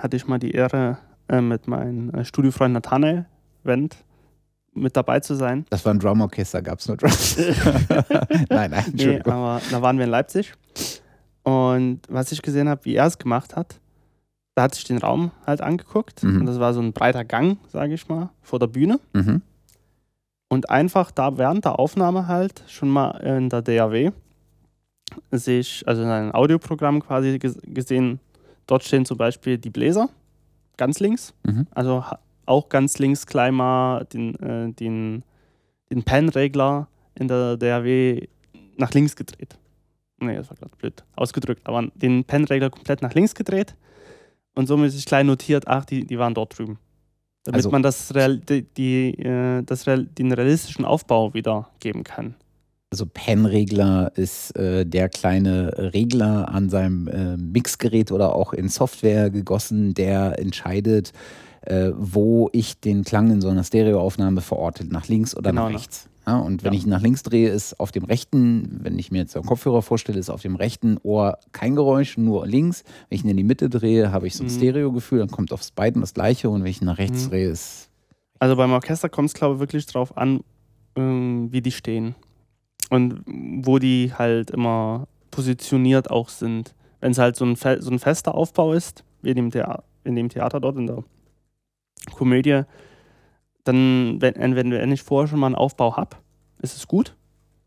Hatte 0.00 0.16
ich 0.16 0.26
mal 0.26 0.38
die 0.38 0.50
Ehre, 0.52 0.98
äh, 1.28 1.40
mit 1.40 1.66
meinem 1.68 2.10
äh, 2.10 2.24
Studiofreund 2.24 2.72
Nathanael 2.74 3.26
Wendt 3.64 3.96
mit 4.74 4.96
dabei 4.96 5.20
zu 5.20 5.34
sein. 5.34 5.66
Das 5.70 5.84
war 5.84 5.92
ein 5.92 5.98
Drumorchester, 5.98 6.62
gab 6.62 6.78
es 6.78 6.86
nur 6.88 6.96
Drums. 6.96 7.36
nein, 8.48 8.70
nein, 8.70 8.84
Nee, 8.94 9.20
aber 9.20 9.60
da 9.70 9.82
waren 9.82 9.98
wir 9.98 10.04
in 10.04 10.10
Leipzig. 10.10 10.54
Und 11.42 12.00
was 12.08 12.30
ich 12.32 12.42
gesehen 12.42 12.68
habe, 12.68 12.84
wie 12.84 12.94
er 12.94 13.06
es 13.06 13.18
gemacht 13.18 13.56
hat, 13.56 13.80
da 14.54 14.62
hat 14.64 14.74
sich 14.74 14.84
den 14.84 14.98
Raum 14.98 15.30
halt 15.46 15.60
angeguckt. 15.60 16.22
Mhm. 16.22 16.40
Und 16.40 16.46
das 16.46 16.60
war 16.60 16.74
so 16.74 16.80
ein 16.80 16.92
breiter 16.92 17.24
Gang, 17.24 17.58
sage 17.68 17.94
ich 17.94 18.08
mal, 18.08 18.30
vor 18.42 18.58
der 18.58 18.66
Bühne. 18.68 19.00
Mhm. 19.14 19.42
Und 20.48 20.70
einfach 20.70 21.10
da 21.10 21.36
während 21.38 21.64
der 21.64 21.78
Aufnahme 21.78 22.26
halt 22.26 22.62
schon 22.68 22.88
mal 22.88 23.10
in 23.18 23.48
der 23.48 23.62
DAW 23.62 24.12
sich, 25.30 25.84
also 25.86 26.02
in 26.02 26.08
einem 26.08 26.32
Audioprogramm 26.32 27.00
quasi 27.02 27.30
ges- 27.36 27.60
gesehen, 27.72 28.20
dort 28.68 28.84
stehen 28.84 29.04
zum 29.04 29.18
Beispiel 29.18 29.58
die 29.58 29.70
Bläser, 29.70 30.08
ganz 30.76 31.00
links. 31.00 31.34
Mhm. 31.44 31.66
Also 31.72 32.04
auch 32.46 32.68
ganz 32.68 32.98
links 32.98 33.26
mal 33.50 34.04
den, 34.04 34.34
äh, 34.36 34.72
den, 34.72 35.24
den 35.90 36.04
Pen-Regler 36.04 36.86
in 37.16 37.26
der 37.26 37.56
DAW 37.56 38.28
nach 38.76 38.92
links 38.92 39.16
gedreht. 39.16 39.58
Nee, 40.20 40.36
das 40.36 40.48
war 40.50 40.56
gerade 40.56 40.76
blöd 40.76 41.04
ausgedrückt, 41.16 41.62
aber 41.66 41.88
den 41.94 42.24
Pen-Regler 42.24 42.70
komplett 42.70 43.02
nach 43.02 43.14
links 43.14 43.34
gedreht 43.34 43.74
und 44.54 44.66
somit 44.66 44.94
ist 44.94 45.06
gleich 45.06 45.24
notiert, 45.24 45.66
ach, 45.66 45.84
die, 45.84 46.04
die 46.06 46.18
waren 46.18 46.34
dort 46.34 46.58
drüben. 46.58 46.78
Damit 47.44 47.58
Also- 47.58 47.70
man 47.70 47.82
das, 47.82 48.14
Real, 48.14 48.38
die, 48.38 48.62
die, 48.62 49.14
äh, 49.18 49.62
das 49.62 49.86
Real, 49.86 50.04
den 50.04 50.32
realistischen 50.32 50.84
Aufbau 50.84 51.34
wiedergeben 51.34 52.04
kann. 52.04 52.34
Also 52.90 53.04
Pen-Regler 53.04 54.12
ist 54.16 54.56
äh, 54.56 54.86
der 54.86 55.10
kleine 55.10 55.92
Regler 55.92 56.48
an 56.48 56.70
seinem 56.70 57.06
äh, 57.08 57.36
Mixgerät 57.36 58.10
oder 58.12 58.34
auch 58.34 58.54
in 58.54 58.70
Software 58.70 59.28
gegossen, 59.28 59.92
der 59.92 60.38
entscheidet, 60.38 61.12
äh, 61.62 61.90
wo 61.94 62.48
ich 62.52 62.80
den 62.80 63.04
Klang 63.04 63.30
in 63.30 63.42
so 63.42 63.50
einer 63.50 63.62
Stereoaufnahme 63.62 64.40
verorte, 64.40 64.86
nach 64.86 65.06
links 65.06 65.36
oder 65.36 65.50
Genau, 65.50 65.64
nach 65.64 65.72
nach- 65.72 65.80
rechts. 65.80 66.08
Ja, 66.26 66.38
und 66.38 66.62
wenn 66.64 66.72
Ja. 66.72 66.78
ich 66.78 66.84
ihn 66.86 66.90
nach 66.90 67.00
links 67.02 67.22
drehe, 67.22 67.50
ist 67.50 67.78
auf 67.78 67.90
dem 67.92 68.04
rechten, 68.04 68.80
wenn 68.82 68.98
ich 68.98 69.10
mir 69.10 69.18
jetzt 69.18 69.36
einen 69.36 69.44
Kopfhörer 69.46 69.82
vorstelle, 69.82 70.18
ist 70.18 70.30
auf 70.30 70.40
dem 70.42 70.56
rechten 70.56 70.96
Ohr 71.02 71.38
kein 71.52 71.74
Geräusch, 71.74 72.16
nur 72.16 72.46
links. 72.46 72.84
Wenn 73.08 73.16
ich 73.16 73.24
ihn 73.24 73.30
in 73.30 73.36
die 73.38 73.44
Mitte 73.44 73.68
drehe, 73.68 74.12
habe 74.12 74.26
ich 74.26 74.34
so 74.34 74.44
ein 74.44 74.46
Mhm. 74.46 74.50
Stereo-Gefühl, 74.56 75.18
dann 75.20 75.30
kommt 75.30 75.52
aufs 75.52 75.70
beiden 75.72 76.00
das 76.00 76.14
gleiche 76.14 76.48
und 76.48 76.64
wenn 76.64 76.70
ich 76.70 76.80
ihn 76.80 76.86
nach 76.86 76.98
rechts 76.98 77.26
Mhm. 77.26 77.30
drehe, 77.30 77.48
ist 77.50 77.90
Also 78.40 78.56
beim 78.56 78.72
Orchester 78.72 79.08
kommt 79.10 79.28
es, 79.28 79.34
glaube 79.34 79.54
ich, 79.56 79.60
wirklich 79.60 79.84
drauf 79.86 80.16
an, 80.16 80.40
ähm, 80.96 81.48
wie 81.50 81.60
die 81.60 81.72
stehen. 81.72 82.14
Und 82.90 83.22
wo 83.26 83.78
die 83.78 84.12
halt 84.14 84.50
immer 84.50 85.06
positioniert 85.30 86.10
auch 86.10 86.28
sind. 86.28 86.74
Wenn 87.00 87.12
es 87.12 87.18
halt 87.18 87.36
so 87.36 87.44
ein, 87.44 87.54
so 87.54 87.90
ein 87.90 87.98
fester 87.98 88.34
Aufbau 88.34 88.72
ist, 88.72 89.04
wie 89.22 89.30
in 89.30 89.50
dem, 89.50 89.62
in 90.04 90.16
dem 90.16 90.28
Theater 90.28 90.60
dort 90.60 90.76
in 90.76 90.86
der 90.86 91.04
Komödie, 92.14 92.62
dann, 93.64 94.20
wenn, 94.20 94.56
wenn, 94.56 94.70
wenn 94.70 94.92
ich 94.92 95.02
vorher 95.02 95.28
schon 95.28 95.40
mal 95.40 95.46
einen 95.46 95.54
Aufbau 95.54 95.96
habe, 95.96 96.16
ist 96.62 96.76
es 96.76 96.88
gut. 96.88 97.14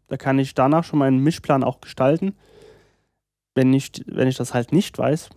Da 0.08 0.18
kann 0.18 0.40
ich 0.40 0.54
danach 0.54 0.84
schon 0.84 1.00
meinen 1.00 1.20
Mischplan 1.20 1.64
auch 1.64 1.80
gestalten. 1.80 2.36
Wenn 3.56 3.74
ich, 3.74 3.92
wenn 4.08 4.28
ich 4.28 4.36
das 4.36 4.54
halt 4.54 4.72
nicht 4.72 4.98
weiß, 4.98 5.30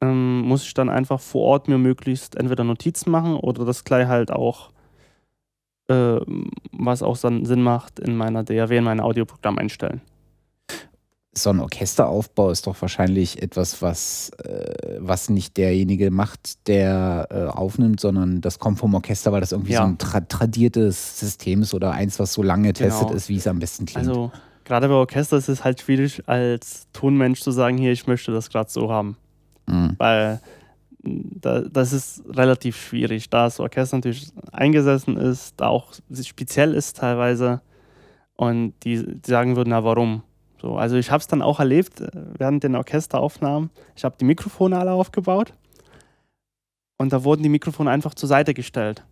ähm, 0.00 0.42
muss 0.42 0.64
ich 0.64 0.74
dann 0.74 0.88
einfach 0.88 1.20
vor 1.20 1.42
Ort 1.42 1.68
mir 1.68 1.78
möglichst 1.78 2.36
entweder 2.36 2.64
Notizen 2.64 3.10
machen 3.10 3.34
oder 3.36 3.64
das 3.64 3.84
gleich 3.84 4.06
halt 4.06 4.30
auch, 4.30 4.70
äh, 5.88 6.18
was 6.72 7.02
auch 7.02 7.16
dann 7.18 7.44
Sinn 7.44 7.62
macht, 7.62 7.98
in 8.00 8.16
meiner 8.16 8.42
DAW, 8.44 8.76
in 8.76 8.84
mein 8.84 9.00
Audioprogramm 9.00 9.58
einstellen. 9.58 10.00
so 11.38 11.50
ein 11.50 11.60
Orchesteraufbau 11.60 12.48
ist 12.50 12.66
doch 12.66 12.80
wahrscheinlich 12.80 13.42
etwas, 13.42 13.82
was, 13.82 14.30
äh, 14.42 14.96
was 15.00 15.28
nicht 15.28 15.58
derjenige 15.58 16.10
macht, 16.10 16.66
der 16.66 17.28
äh, 17.30 17.44
aufnimmt, 17.54 18.00
sondern 18.00 18.40
das 18.40 18.58
kommt 18.58 18.78
vom 18.78 18.94
Orchester, 18.94 19.32
weil 19.32 19.40
das 19.42 19.52
irgendwie 19.52 19.72
Ja. 19.74 19.80
so 19.82 19.84
ein 19.86 19.98
tra 19.98 20.20
tradiertes 20.22 21.20
System 21.20 21.60
ist 21.60 21.74
oder 21.74 21.90
eins, 21.90 22.18
was 22.18 22.32
so 22.32 22.42
lange 22.42 22.68
getestet 22.68 23.08
Genau. 23.08 23.16
ist, 23.16 23.28
wie 23.28 23.36
es 23.36 23.46
am 23.46 23.58
besten 23.58 23.84
klingt. 23.84 24.08
Also 24.08 24.32
gerade 24.64 24.88
bei 24.88 24.94
Orchester 24.94 25.36
ist 25.36 25.50
es 25.50 25.62
halt 25.62 25.82
schwierig, 25.82 26.26
als 26.26 26.86
Tonmensch 26.94 27.42
zu 27.42 27.50
sagen, 27.50 27.76
hier, 27.76 27.92
ich 27.92 28.06
möchte 28.06 28.32
das 28.32 28.48
gerade 28.48 28.70
so 28.70 28.90
haben. 28.90 29.18
Mhm. 29.66 29.94
Weil 29.98 30.40
da, 31.06 31.60
das 31.62 31.92
ist 31.92 32.22
relativ 32.28 32.76
schwierig, 32.76 33.30
da 33.30 33.44
das 33.44 33.60
Orchester 33.60 33.96
natürlich 33.96 34.32
eingesessen 34.52 35.16
ist, 35.16 35.54
da 35.58 35.68
auch 35.68 35.92
speziell 36.22 36.74
ist 36.74 36.98
teilweise 36.98 37.60
und 38.34 38.74
die, 38.84 39.20
die 39.20 39.30
sagen 39.30 39.56
würden, 39.56 39.70
na 39.70 39.84
warum? 39.84 40.22
So, 40.60 40.76
also 40.76 40.96
ich 40.96 41.10
habe 41.10 41.20
es 41.20 41.26
dann 41.26 41.42
auch 41.42 41.60
erlebt 41.60 42.00
äh, 42.00 42.10
während 42.38 42.64
den 42.64 42.74
Orchesteraufnahmen. 42.76 43.70
Ich 43.94 44.04
habe 44.04 44.16
die 44.18 44.24
Mikrofone 44.24 44.78
alle 44.78 44.92
aufgebaut 44.92 45.52
und 46.98 47.12
da 47.12 47.24
wurden 47.24 47.42
die 47.42 47.48
Mikrofone 47.48 47.90
einfach 47.90 48.14
zur 48.14 48.28
Seite 48.28 48.54
gestellt, 48.54 49.04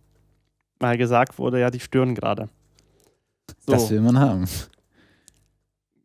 weil 0.79 0.97
gesagt 0.97 1.37
wurde, 1.37 1.59
ja, 1.59 1.69
die 1.69 1.79
stören 1.79 2.15
gerade. 2.15 2.49
So. 3.65 3.73
Das 3.73 3.89
will 3.89 4.01
man 4.01 4.19
haben. 4.19 4.45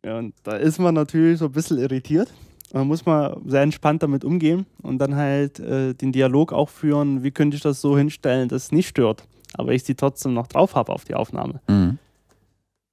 Ja, 0.04 0.18
und 0.18 0.34
da 0.42 0.56
ist 0.56 0.78
man 0.78 0.94
natürlich 0.94 1.38
so 1.38 1.46
ein 1.46 1.52
bisschen 1.52 1.78
irritiert. 1.78 2.32
Man 2.72 2.86
muss 2.86 3.04
mal 3.04 3.36
sehr 3.46 3.62
entspannt 3.62 4.02
damit 4.02 4.24
umgehen 4.24 4.66
und 4.82 4.98
dann 4.98 5.16
halt 5.16 5.58
äh, 5.58 5.94
den 5.94 6.12
Dialog 6.12 6.52
auch 6.52 6.68
führen, 6.68 7.22
wie 7.22 7.32
könnte 7.32 7.56
ich 7.56 7.62
das 7.62 7.80
so 7.80 7.98
hinstellen, 7.98 8.48
dass 8.48 8.64
es 8.64 8.72
nicht 8.72 8.88
stört, 8.88 9.24
aber 9.54 9.72
ich 9.72 9.82
sie 9.82 9.96
trotzdem 9.96 10.34
noch 10.34 10.46
drauf 10.46 10.74
habe 10.76 10.92
auf 10.92 11.04
die 11.04 11.14
Aufnahme. 11.14 11.60
Mhm. 11.68 11.98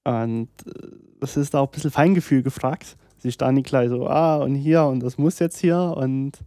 Und 0.03 0.49
äh, 0.65 0.87
das 1.19 1.37
ist 1.37 1.53
da 1.53 1.59
auch 1.59 1.67
ein 1.67 1.71
bisschen 1.71 1.91
Feingefühl 1.91 2.41
gefragt. 2.41 2.97
Sich 3.19 3.37
da 3.37 3.51
nicht 3.51 3.67
gleich 3.67 3.89
so, 3.89 4.07
ah, 4.07 4.37
und 4.37 4.55
hier 4.55 4.83
und 4.83 5.01
das 5.01 5.17
muss 5.17 5.39
jetzt 5.39 5.57
hier 5.59 5.95
und 5.97 6.37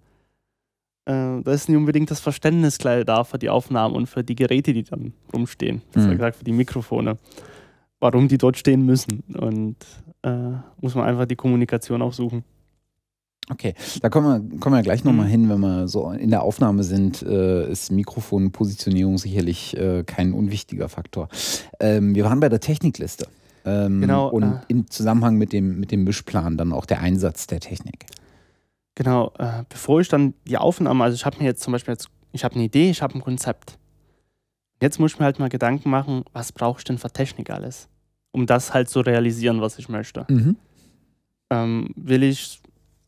äh, 1.04 1.42
da 1.42 1.52
ist 1.52 1.68
nicht 1.68 1.78
unbedingt 1.78 2.10
das 2.10 2.20
Verständnis 2.20 2.78
gleich 2.78 3.04
da 3.04 3.24
für 3.24 3.38
die 3.38 3.50
Aufnahmen 3.50 3.94
und 3.94 4.06
für 4.06 4.22
die 4.22 4.36
Geräte, 4.36 4.72
die 4.72 4.84
dann 4.84 5.12
rumstehen. 5.32 5.82
Mhm. 5.94 6.10
gesagt, 6.10 6.36
für 6.36 6.44
die 6.44 6.52
Mikrofone. 6.52 7.16
Warum 7.98 8.28
die 8.28 8.38
dort 8.38 8.56
stehen 8.56 8.86
müssen. 8.86 9.22
Und 9.34 9.76
äh, 10.22 10.52
muss 10.80 10.94
man 10.94 11.04
einfach 11.04 11.26
die 11.26 11.36
Kommunikation 11.36 12.02
auch 12.02 12.12
suchen. 12.12 12.44
Okay, 13.48 13.74
da 14.00 14.08
kommen 14.10 14.50
wir, 14.50 14.58
kommen 14.60 14.76
wir 14.76 14.82
gleich 14.82 15.02
nochmal 15.02 15.26
Mhm. 15.26 15.30
hin, 15.30 15.48
wenn 15.48 15.60
wir 15.60 15.88
so 15.88 16.10
in 16.10 16.30
der 16.30 16.42
Aufnahme 16.42 16.84
sind, 16.84 17.22
äh, 17.22 17.68
ist 17.70 17.90
Mikrofonpositionierung 17.90 19.18
sicherlich 19.18 19.76
äh, 19.76 20.04
kein 20.04 20.32
unwichtiger 20.34 20.88
Faktor. 20.88 21.28
Ähm, 21.80 22.14
wir 22.14 22.24
waren 22.24 22.38
bei 22.38 22.48
der 22.48 22.60
Technikliste. 22.60 23.26
Ähm, 23.64 24.00
Genau, 24.00 24.28
Und 24.28 24.44
äh. 24.44 24.58
im 24.68 24.88
Zusammenhang 24.90 25.36
mit 25.36 25.52
dem, 25.52 25.80
mit 25.80 25.90
dem 25.90 26.04
Mischplan 26.04 26.56
dann 26.56 26.72
auch 26.72 26.86
der 26.86 27.00
Einsatz 27.00 27.46
der 27.48 27.58
Technik. 27.60 28.06
Genau, 28.94 29.32
äh, 29.38 29.64
bevor 29.68 30.00
ich 30.00 30.08
dann 30.08 30.34
die 30.46 30.56
Aufnahme, 30.58 31.02
also 31.04 31.14
ich 31.16 31.26
habe 31.26 31.38
mir 31.38 31.44
jetzt 31.44 31.62
zum 31.62 31.72
Beispiel 31.72 31.92
jetzt, 31.92 32.08
ich 32.32 32.44
habe 32.44 32.54
eine 32.54 32.64
Idee, 32.64 32.90
ich 32.90 33.02
habe 33.02 33.14
ein 33.16 33.20
Konzept. 33.20 33.78
Jetzt 34.80 34.98
muss 35.00 35.12
ich 35.12 35.18
mir 35.18 35.24
halt 35.24 35.38
mal 35.40 35.48
Gedanken 35.48 35.90
machen, 35.90 36.22
was 36.32 36.52
brauche 36.52 36.78
ich 36.78 36.84
denn 36.84 36.98
für 36.98 37.10
Technik 37.10 37.50
alles, 37.50 37.88
um 38.32 38.46
das 38.46 38.72
halt 38.72 38.88
zu 38.88 39.00
realisieren, 39.00 39.60
was 39.60 39.78
ich 39.78 39.88
möchte. 39.88 40.24
Ähm, 41.50 41.90
will 41.96 42.22
ich 42.22 42.60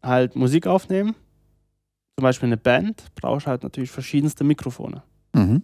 halt 0.03 0.37
Musik 0.37 0.67
aufnehmen, 0.67 1.15
zum 2.17 2.23
Beispiel 2.23 2.49
eine 2.49 2.57
Band, 2.57 3.05
brauche 3.15 3.39
ich 3.39 3.47
halt 3.47 3.63
natürlich 3.63 3.91
verschiedenste 3.91 4.45
Mikrofone. 4.45 5.03
Mhm. 5.35 5.63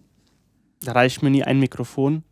Da 0.81 0.93
reicht 0.93 1.21
mir 1.21 1.29
nie 1.29 1.43
ein 1.43 1.59
Mikrofon, 1.59 2.23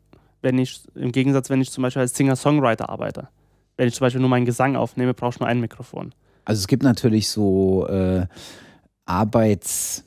wenn 0.41 0.57
ich, 0.57 0.81
im 0.95 1.11
Gegensatz, 1.11 1.49
wenn 1.49 1.61
ich 1.61 1.71
zum 1.71 1.81
Beispiel 1.81 2.01
als 2.01 2.15
Singer-Songwriter 2.15 2.89
arbeite. 2.89 3.27
Wenn 3.75 3.87
ich 3.87 3.95
zum 3.95 4.05
Beispiel 4.05 4.21
nur 4.21 4.29
meinen 4.29 4.45
Gesang 4.45 4.75
aufnehme, 4.75 5.13
brauche 5.13 5.35
ich 5.35 5.39
nur 5.39 5.49
ein 5.49 5.59
Mikrofon. 5.59 6.13
Also 6.45 6.59
es 6.59 6.67
gibt 6.67 6.83
natürlich 6.83 7.29
so 7.29 7.85
äh, 7.87 8.25
Arbeits 9.05 10.03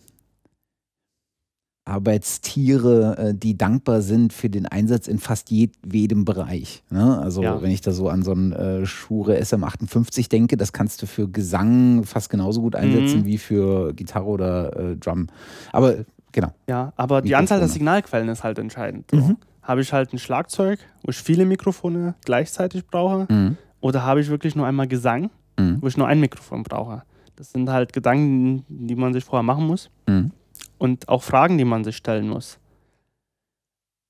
Arbeitstiere, 1.91 3.17
äh, 3.19 3.35
die 3.35 3.59
dankbar 3.59 4.01
sind 4.01 4.33
für 4.33 4.49
den 4.49 4.67
Einsatz 4.67 5.09
in 5.09 5.19
fast 5.19 5.51
jedem 5.51 6.25
Bereich. 6.25 6.83
Ne? 6.91 7.19
Also 7.19 7.43
ja. 7.43 7.61
wenn 7.61 7.71
ich 7.71 7.81
da 7.81 7.91
so 7.91 8.09
an 8.09 8.23
so 8.23 8.33
einen 8.33 8.87
Shure 8.87 9.39
SM58 9.39 10.29
denke, 10.29 10.57
das 10.57 10.73
kannst 10.73 11.03
du 11.03 11.07
für 11.07 11.29
Gesang 11.29 12.05
fast 12.05 12.31
genauso 12.31 12.63
gut 12.63 12.77
einsetzen 12.77 13.21
mhm. 13.21 13.25
wie 13.27 13.39
für 13.39 13.93
Gitarre 13.93 14.27
oder 14.27 14.77
äh, 14.77 14.97
Drum. 14.97 15.27
Aber 15.73 15.97
genau. 16.33 16.53
Ja, 16.69 16.93
aber 16.97 17.23
die 17.23 17.35
Anzahl 17.35 17.59
der 17.59 17.69
Signalquellen 17.69 18.29
ist 18.29 18.45
halt 18.45 18.59
entscheidend. 18.59 19.07
So. 19.11 19.17
Mhm. 19.17 19.37
Habe 19.63 19.83
ich 19.83 19.93
halt 19.93 20.13
ein 20.13 20.19
Schlagzeug, 20.19 20.79
wo 21.03 21.11
ich 21.11 21.19
viele 21.19 21.45
Mikrofone 21.45 22.15
gleichzeitig 22.25 22.87
brauche, 22.87 23.27
mhm. 23.33 23.57
oder 23.81 24.05
habe 24.05 24.21
ich 24.21 24.29
wirklich 24.29 24.55
nur 24.57 24.67
einmal 24.67 24.89
Gesang, 24.89 25.31
mhm. 25.59 25.79
wo 25.81 25.89
ich 25.89 25.97
nur 25.97 26.07
ein 26.07 26.21
Mikrofon 26.21 26.63
brauche? 26.63 27.03
Das 27.37 27.53
sind 27.53 27.71
halt 27.71 27.93
Gedanken, 27.93 28.65
die 28.69 28.95
man 28.95 29.13
sich 29.13 29.25
vorher 29.25 29.43
machen 29.43 29.67
muss. 29.67 29.91
Mhm 30.07 30.33
und 30.81 31.09
auch 31.09 31.23
Fragen, 31.23 31.59
die 31.59 31.67
man 31.67 31.85
sich 31.85 31.97
stellen 31.97 32.29
muss. 32.29 32.59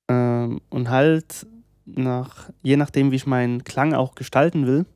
Ähm, 0.08 0.60
und 0.70 0.88
halt 0.88 1.46
nach, 1.84 2.48
je 2.62 2.76
nachdem, 2.76 3.10
wie 3.10 3.16
ich 3.16 3.26
meinen 3.26 3.64
Klang 3.64 3.92
auch 3.92 4.14
gestalten 4.14 4.66
will, 4.66 4.86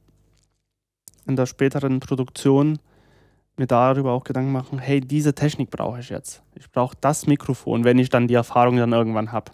in 1.26 1.34
der 1.34 1.46
späteren 1.46 1.98
Produktion 1.98 2.78
mir 3.56 3.66
darüber 3.66 4.12
auch 4.12 4.22
Gedanken 4.22 4.52
machen, 4.52 4.78
hey, 4.78 5.00
diese 5.00 5.34
Technik 5.34 5.70
brauche 5.70 5.98
ich 5.98 6.10
jetzt. 6.10 6.42
Ich 6.54 6.70
brauche 6.70 6.96
das 7.00 7.26
Mikrofon, 7.26 7.82
wenn 7.82 7.98
ich 7.98 8.08
dann 8.08 8.28
die 8.28 8.34
Erfahrung 8.34 8.76
dann 8.76 8.92
irgendwann 8.92 9.32
habe. 9.32 9.50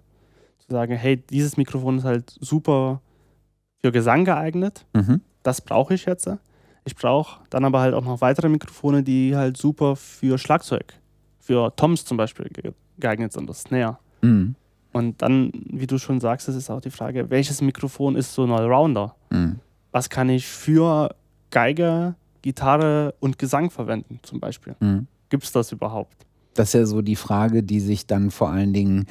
Zu 0.58 0.72
sagen, 0.72 0.96
hey, 0.96 1.16
dieses 1.16 1.56
Mikrofon 1.56 1.98
ist 1.98 2.04
halt 2.04 2.36
super 2.40 3.00
für 3.80 3.92
Gesang 3.92 4.26
geeignet, 4.26 4.84
mhm. 4.92 5.22
das 5.42 5.62
brauche 5.62 5.94
ich 5.94 6.04
jetzt. 6.04 6.28
Ich 6.84 6.96
brauche 6.96 7.40
dann 7.48 7.64
aber 7.64 7.80
halt 7.80 7.94
auch 7.94 8.04
noch 8.04 8.20
weitere 8.20 8.50
Mikrofone, 8.50 9.02
die 9.02 9.36
halt 9.36 9.56
super 9.56 9.96
für 9.96 10.36
Schlagzeug 10.36 10.99
für 11.50 11.74
Toms 11.74 12.04
zum 12.04 12.16
Beispiel 12.16 12.48
geeignet 13.00 13.32
sind, 13.32 13.50
das 13.50 13.62
Snare. 13.62 13.98
Mhm. 14.22 14.54
Und 14.92 15.20
dann, 15.20 15.50
wie 15.68 15.88
du 15.88 15.98
schon 15.98 16.20
sagst, 16.20 16.48
ist 16.48 16.54
es 16.54 16.70
auch 16.70 16.80
die 16.80 16.90
Frage, 16.90 17.28
welches 17.28 17.60
Mikrofon 17.60 18.14
ist 18.14 18.32
so 18.32 18.44
ein 18.44 18.52
Allrounder? 18.52 19.16
Mhm. 19.30 19.58
Was 19.90 20.08
kann 20.08 20.28
ich 20.28 20.46
für 20.46 21.12
Geige, 21.50 22.14
Gitarre 22.42 23.14
und 23.18 23.36
Gesang 23.40 23.70
verwenden, 23.70 24.20
zum 24.22 24.38
Beispiel? 24.38 24.76
Mhm. 24.78 25.08
Gibt 25.28 25.42
es 25.42 25.50
das 25.50 25.72
überhaupt? 25.72 26.24
Das 26.54 26.68
ist 26.68 26.74
ja 26.74 26.86
so 26.86 27.02
die 27.02 27.16
Frage, 27.16 27.64
die 27.64 27.80
sich 27.80 28.06
dann 28.06 28.30
vor 28.30 28.50
allen 28.50 28.72
Dingen 28.72 29.06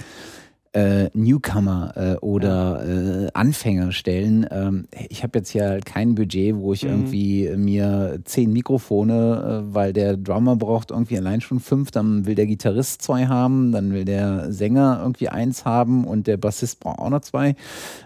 äh, 0.73 1.09
Newcomer 1.13 1.93
äh, 1.95 2.15
oder 2.17 2.85
äh, 2.85 3.27
Anfänger 3.33 3.91
stellen. 3.91 4.45
Ähm, 4.51 4.87
ich 5.09 5.23
habe 5.23 5.39
jetzt 5.39 5.53
ja 5.53 5.79
kein 5.79 6.13
Budget, 6.15 6.55
wo 6.55 6.73
ich 6.73 6.83
mhm. 6.83 6.89
irgendwie 6.89 7.49
mir 7.55 8.19
zehn 8.25 8.53
Mikrofone, 8.53 9.63
äh, 9.67 9.73
weil 9.73 9.93
der 9.93 10.15
Drummer 10.17 10.55
braucht 10.55 10.91
irgendwie 10.91 11.17
allein 11.17 11.41
schon 11.41 11.59
fünf, 11.59 11.89
dann 11.91 12.25
will 12.25 12.35
der 12.35 12.45
Gitarrist 12.45 13.01
zwei 13.01 13.25
haben, 13.25 13.71
dann 13.71 13.93
will 13.93 14.05
der 14.05 14.51
Sänger 14.51 14.99
irgendwie 15.01 15.29
eins 15.29 15.65
haben 15.65 16.05
und 16.05 16.27
der 16.27 16.37
Bassist 16.37 16.79
braucht 16.79 16.99
auch 16.99 17.09
noch 17.09 17.21
zwei. 17.21 17.55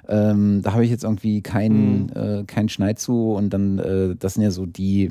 Ähm, 0.08 0.62
da 0.62 0.74
habe 0.74 0.86
ich 0.86 0.92
jetzt 0.92 1.04
irgendwie 1.04 1.42
keinen 1.42 2.12
mhm. 2.16 2.48
kein 2.48 2.70
Schneid 2.70 3.00
zu 3.00 3.34
und 3.34 3.50
dann, 3.50 3.80
äh, 3.80 4.16
das 4.16 4.36
sind 4.36 4.44
ja 4.44 4.52
so 4.52 4.66
die 4.66 5.10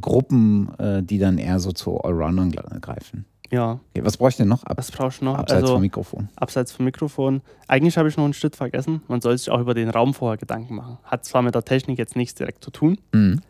Gruppen, 0.00 0.70
die 1.02 1.18
dann 1.18 1.38
eher 1.38 1.58
so 1.58 1.72
zu 1.72 1.98
Allroundern 1.98 2.50
greifen. 2.50 3.24
Ja. 3.52 3.80
Okay, 3.90 4.04
was 4.04 4.16
brauche 4.16 4.30
ich 4.30 4.36
denn 4.36 4.48
noch? 4.48 4.64
Ab, 4.64 4.78
was 4.78 4.90
brauchst 4.90 5.20
du 5.20 5.26
noch? 5.26 5.36
Abseits 5.36 5.62
also, 5.62 5.74
vom 5.74 5.82
Mikrofon. 5.82 6.28
Abseits 6.36 6.72
vom 6.72 6.86
Mikrofon. 6.86 7.42
Eigentlich 7.68 7.98
habe 7.98 8.08
ich 8.08 8.16
noch 8.16 8.24
einen 8.24 8.32
Schritt 8.32 8.56
vergessen. 8.56 9.02
Man 9.08 9.20
soll 9.20 9.36
sich 9.36 9.50
auch 9.50 9.60
über 9.60 9.74
den 9.74 9.90
Raum 9.90 10.14
vorher 10.14 10.38
Gedanken 10.38 10.74
machen. 10.74 10.98
Hat 11.04 11.26
zwar 11.26 11.42
mit 11.42 11.54
der 11.54 11.62
Technik 11.62 11.98
jetzt 11.98 12.16
nichts 12.16 12.34
direkt 12.34 12.64
zu 12.64 12.70
tun, 12.70 12.96
mhm. 13.12 13.40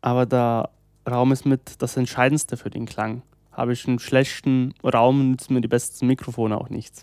aber 0.00 0.24
der 0.24 0.70
Raum 1.08 1.30
ist 1.32 1.44
mit 1.44 1.82
das 1.82 1.96
Entscheidendste 1.98 2.56
für 2.56 2.70
den 2.70 2.86
Klang. 2.86 3.20
Habe 3.52 3.74
ich 3.74 3.86
einen 3.86 3.98
schlechten 3.98 4.72
Raum, 4.82 5.30
nützen 5.32 5.52
mir 5.52 5.60
die 5.60 5.68
besten 5.68 6.06
Mikrofone 6.06 6.58
auch 6.58 6.70
nichts. 6.70 7.02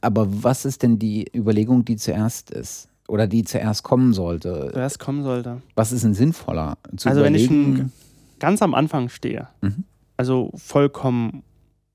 Aber 0.00 0.26
was 0.28 0.64
ist 0.64 0.82
denn 0.82 0.98
die 0.98 1.26
Überlegung, 1.34 1.84
die 1.84 1.96
zuerst 1.96 2.50
ist? 2.50 2.88
Oder 3.06 3.28
die 3.28 3.44
zuerst 3.44 3.84
kommen 3.84 4.12
sollte? 4.12 4.70
Zuerst 4.72 4.98
kommen 4.98 5.22
sollte. 5.22 5.62
Was 5.76 5.92
ist 5.92 6.02
denn 6.04 6.14
sinnvoller? 6.14 6.76
also 7.04 7.20
überlegen? 7.20 7.78
wenn 7.78 7.86
ich 7.86 8.40
ganz 8.40 8.60
am 8.60 8.74
Anfang 8.74 9.08
stehe, 9.08 9.48
mhm. 9.62 9.84
also 10.16 10.50
vollkommen 10.56 11.44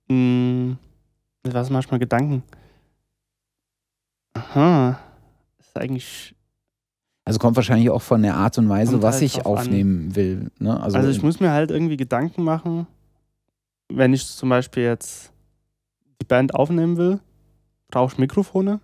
hm, 0.09 0.77
was 1.43 1.69
manchmal 1.69 1.99
Gedanken. 1.99 2.43
Aha. 4.33 4.99
Ist 5.59 5.77
eigentlich. 5.77 6.35
Also 7.23 7.39
kommt 7.39 7.55
wahrscheinlich 7.55 7.89
auch 7.89 8.01
von 8.01 8.21
der 8.21 8.35
Art 8.35 8.57
und 8.57 8.69
Weise, 8.69 9.01
was 9.01 9.15
halt 9.15 9.23
ich 9.23 9.45
aufnehmen 9.45 10.09
an. 10.09 10.15
will. 10.15 10.51
Ne? 10.59 10.79
Also, 10.79 10.97
also 10.97 11.09
ich 11.09 11.23
muss 11.23 11.39
mir 11.39 11.51
halt 11.51 11.71
irgendwie 11.71 11.97
Gedanken 11.97 12.43
machen, 12.43 12.85
wenn 13.89 14.13
ich 14.13 14.25
zum 14.27 14.49
Beispiel 14.49 14.83
jetzt 14.83 15.31
die 16.21 16.25
Band 16.25 16.53
aufnehmen 16.53 16.97
will, 16.97 17.19
brauche 17.89 18.13
ich 18.13 18.19
Mikrofone, 18.19 18.79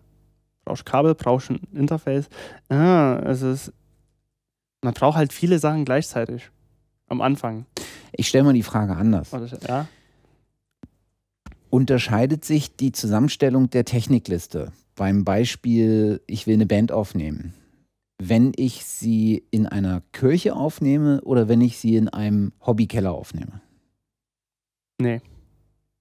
brauche 0.65 0.78
ich 0.78 0.86
Kabel, 0.86 1.13
brauche 1.13 1.43
ich 1.43 1.49
ein 1.51 1.67
Interface. 1.74 2.30
Ah, 2.69 3.22
es 3.26 3.43
ist, 3.43 3.74
man 4.82 4.93
braucht 4.93 5.17
halt 5.17 5.34
viele 5.34 5.59
Sachen 5.59 5.86
gleichzeitig 5.86 6.49
am 7.07 7.22
Anfang. 7.22 7.65
Ich 8.13 8.28
stelle 8.28 8.43
mal 8.43 8.53
die 8.53 8.63
Frage 8.63 8.95
anders. 8.95 9.32
Ja? 9.67 9.88
Unterscheidet 11.72 12.45
sich 12.45 12.76
die 12.76 12.91
Zusammenstellung 12.91 13.69
der 13.69 13.86
Technikliste 13.86 14.72
beim 14.95 15.24
Beispiel, 15.24 16.22
ich 16.28 16.45
will 16.45 16.55
eine 16.55 16.67
Band 16.67 16.91
aufnehmen, 16.91 17.53
wenn 18.19 18.51
ich 18.55 18.86
sie 18.86 19.43
in 19.49 19.65
einer 19.65 20.03
Kirche 20.11 20.55
aufnehme 20.55 21.22
oder 21.22 21.47
wenn 21.47 21.61
ich 21.61 21.80
sie 21.80 21.95
in 21.95 22.09
einem 22.09 22.51
Hobbykeller 22.65 23.11
aufnehme? 23.11 23.61
Nee. 25.01 25.22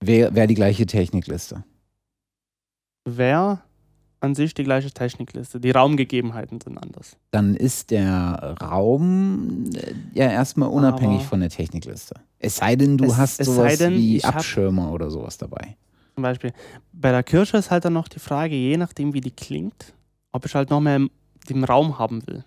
Wäre 0.03 0.35
wär 0.35 0.47
die 0.47 0.55
gleiche 0.55 0.85
Technikliste? 0.87 1.65
Wäre 3.07 3.63
an 4.21 4.35
sich 4.35 4.55
die 4.55 4.65
gleiche 4.65 4.91
Technikliste. 4.91 5.61
Die 5.61 5.71
Raumgegebenheiten 5.71 6.61
sind 6.61 6.79
anders. 6.79 7.17
Dann 7.31 7.57
ist 7.57 7.91
der 7.91 8.57
Raum 8.61 9.71
äh, 9.75 9.95
ja 10.13 10.31
erstmal 10.31 10.69
unabhängig 10.69 11.21
Aber 11.21 11.29
von 11.29 11.41
der 11.41 11.51
Technikliste. 11.51 12.15
Es 12.39 12.57
sei 12.57 12.77
denn, 12.77 12.99
du 12.99 13.07
es, 13.07 13.17
hast 13.17 13.45
sowas 13.45 13.79
denn, 13.79 13.95
wie 13.95 14.23
Abschirmer 14.23 14.93
oder 14.93 15.11
sowas 15.11 15.39
dabei. 15.39 15.77
Zum 16.15 16.23
Beispiel. 16.23 16.53
Bei 16.93 17.11
der 17.11 17.23
Kirsche 17.23 17.57
ist 17.57 17.71
halt 17.71 17.85
dann 17.85 17.95
noch 17.95 18.09
die 18.09 18.19
Frage, 18.19 18.55
je 18.55 18.77
nachdem 18.77 19.15
wie 19.15 19.21
die 19.21 19.31
klingt, 19.31 19.95
ob 20.33 20.45
ich 20.45 20.55
halt 20.55 20.71
noch 20.71 20.81
mehr 20.81 21.01
den 21.49 21.65
Raum 21.65 21.99
haben 21.99 22.27
will. 22.27 22.45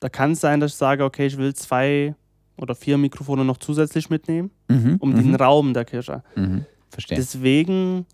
Da 0.00 0.08
kann 0.08 0.32
es 0.32 0.40
sein, 0.40 0.60
dass 0.60 0.72
ich 0.72 0.78
sage, 0.78 1.04
okay, 1.04 1.26
ich 1.26 1.36
will 1.36 1.54
zwei 1.54 2.14
oder 2.56 2.74
vier 2.74 2.98
Mikrofone 2.98 3.44
noch 3.44 3.58
zusätzlich 3.58 4.10
mitnehmen, 4.10 4.50
mhm, 4.68 4.96
um 5.00 5.14
den 5.14 5.28
mhm. 5.28 5.34
Raum 5.34 5.74
der 5.74 5.84
Kirsche. 5.84 6.22
Mhm, 6.36 6.64
verstehe. 6.88 7.16
Deswegen 7.16 8.06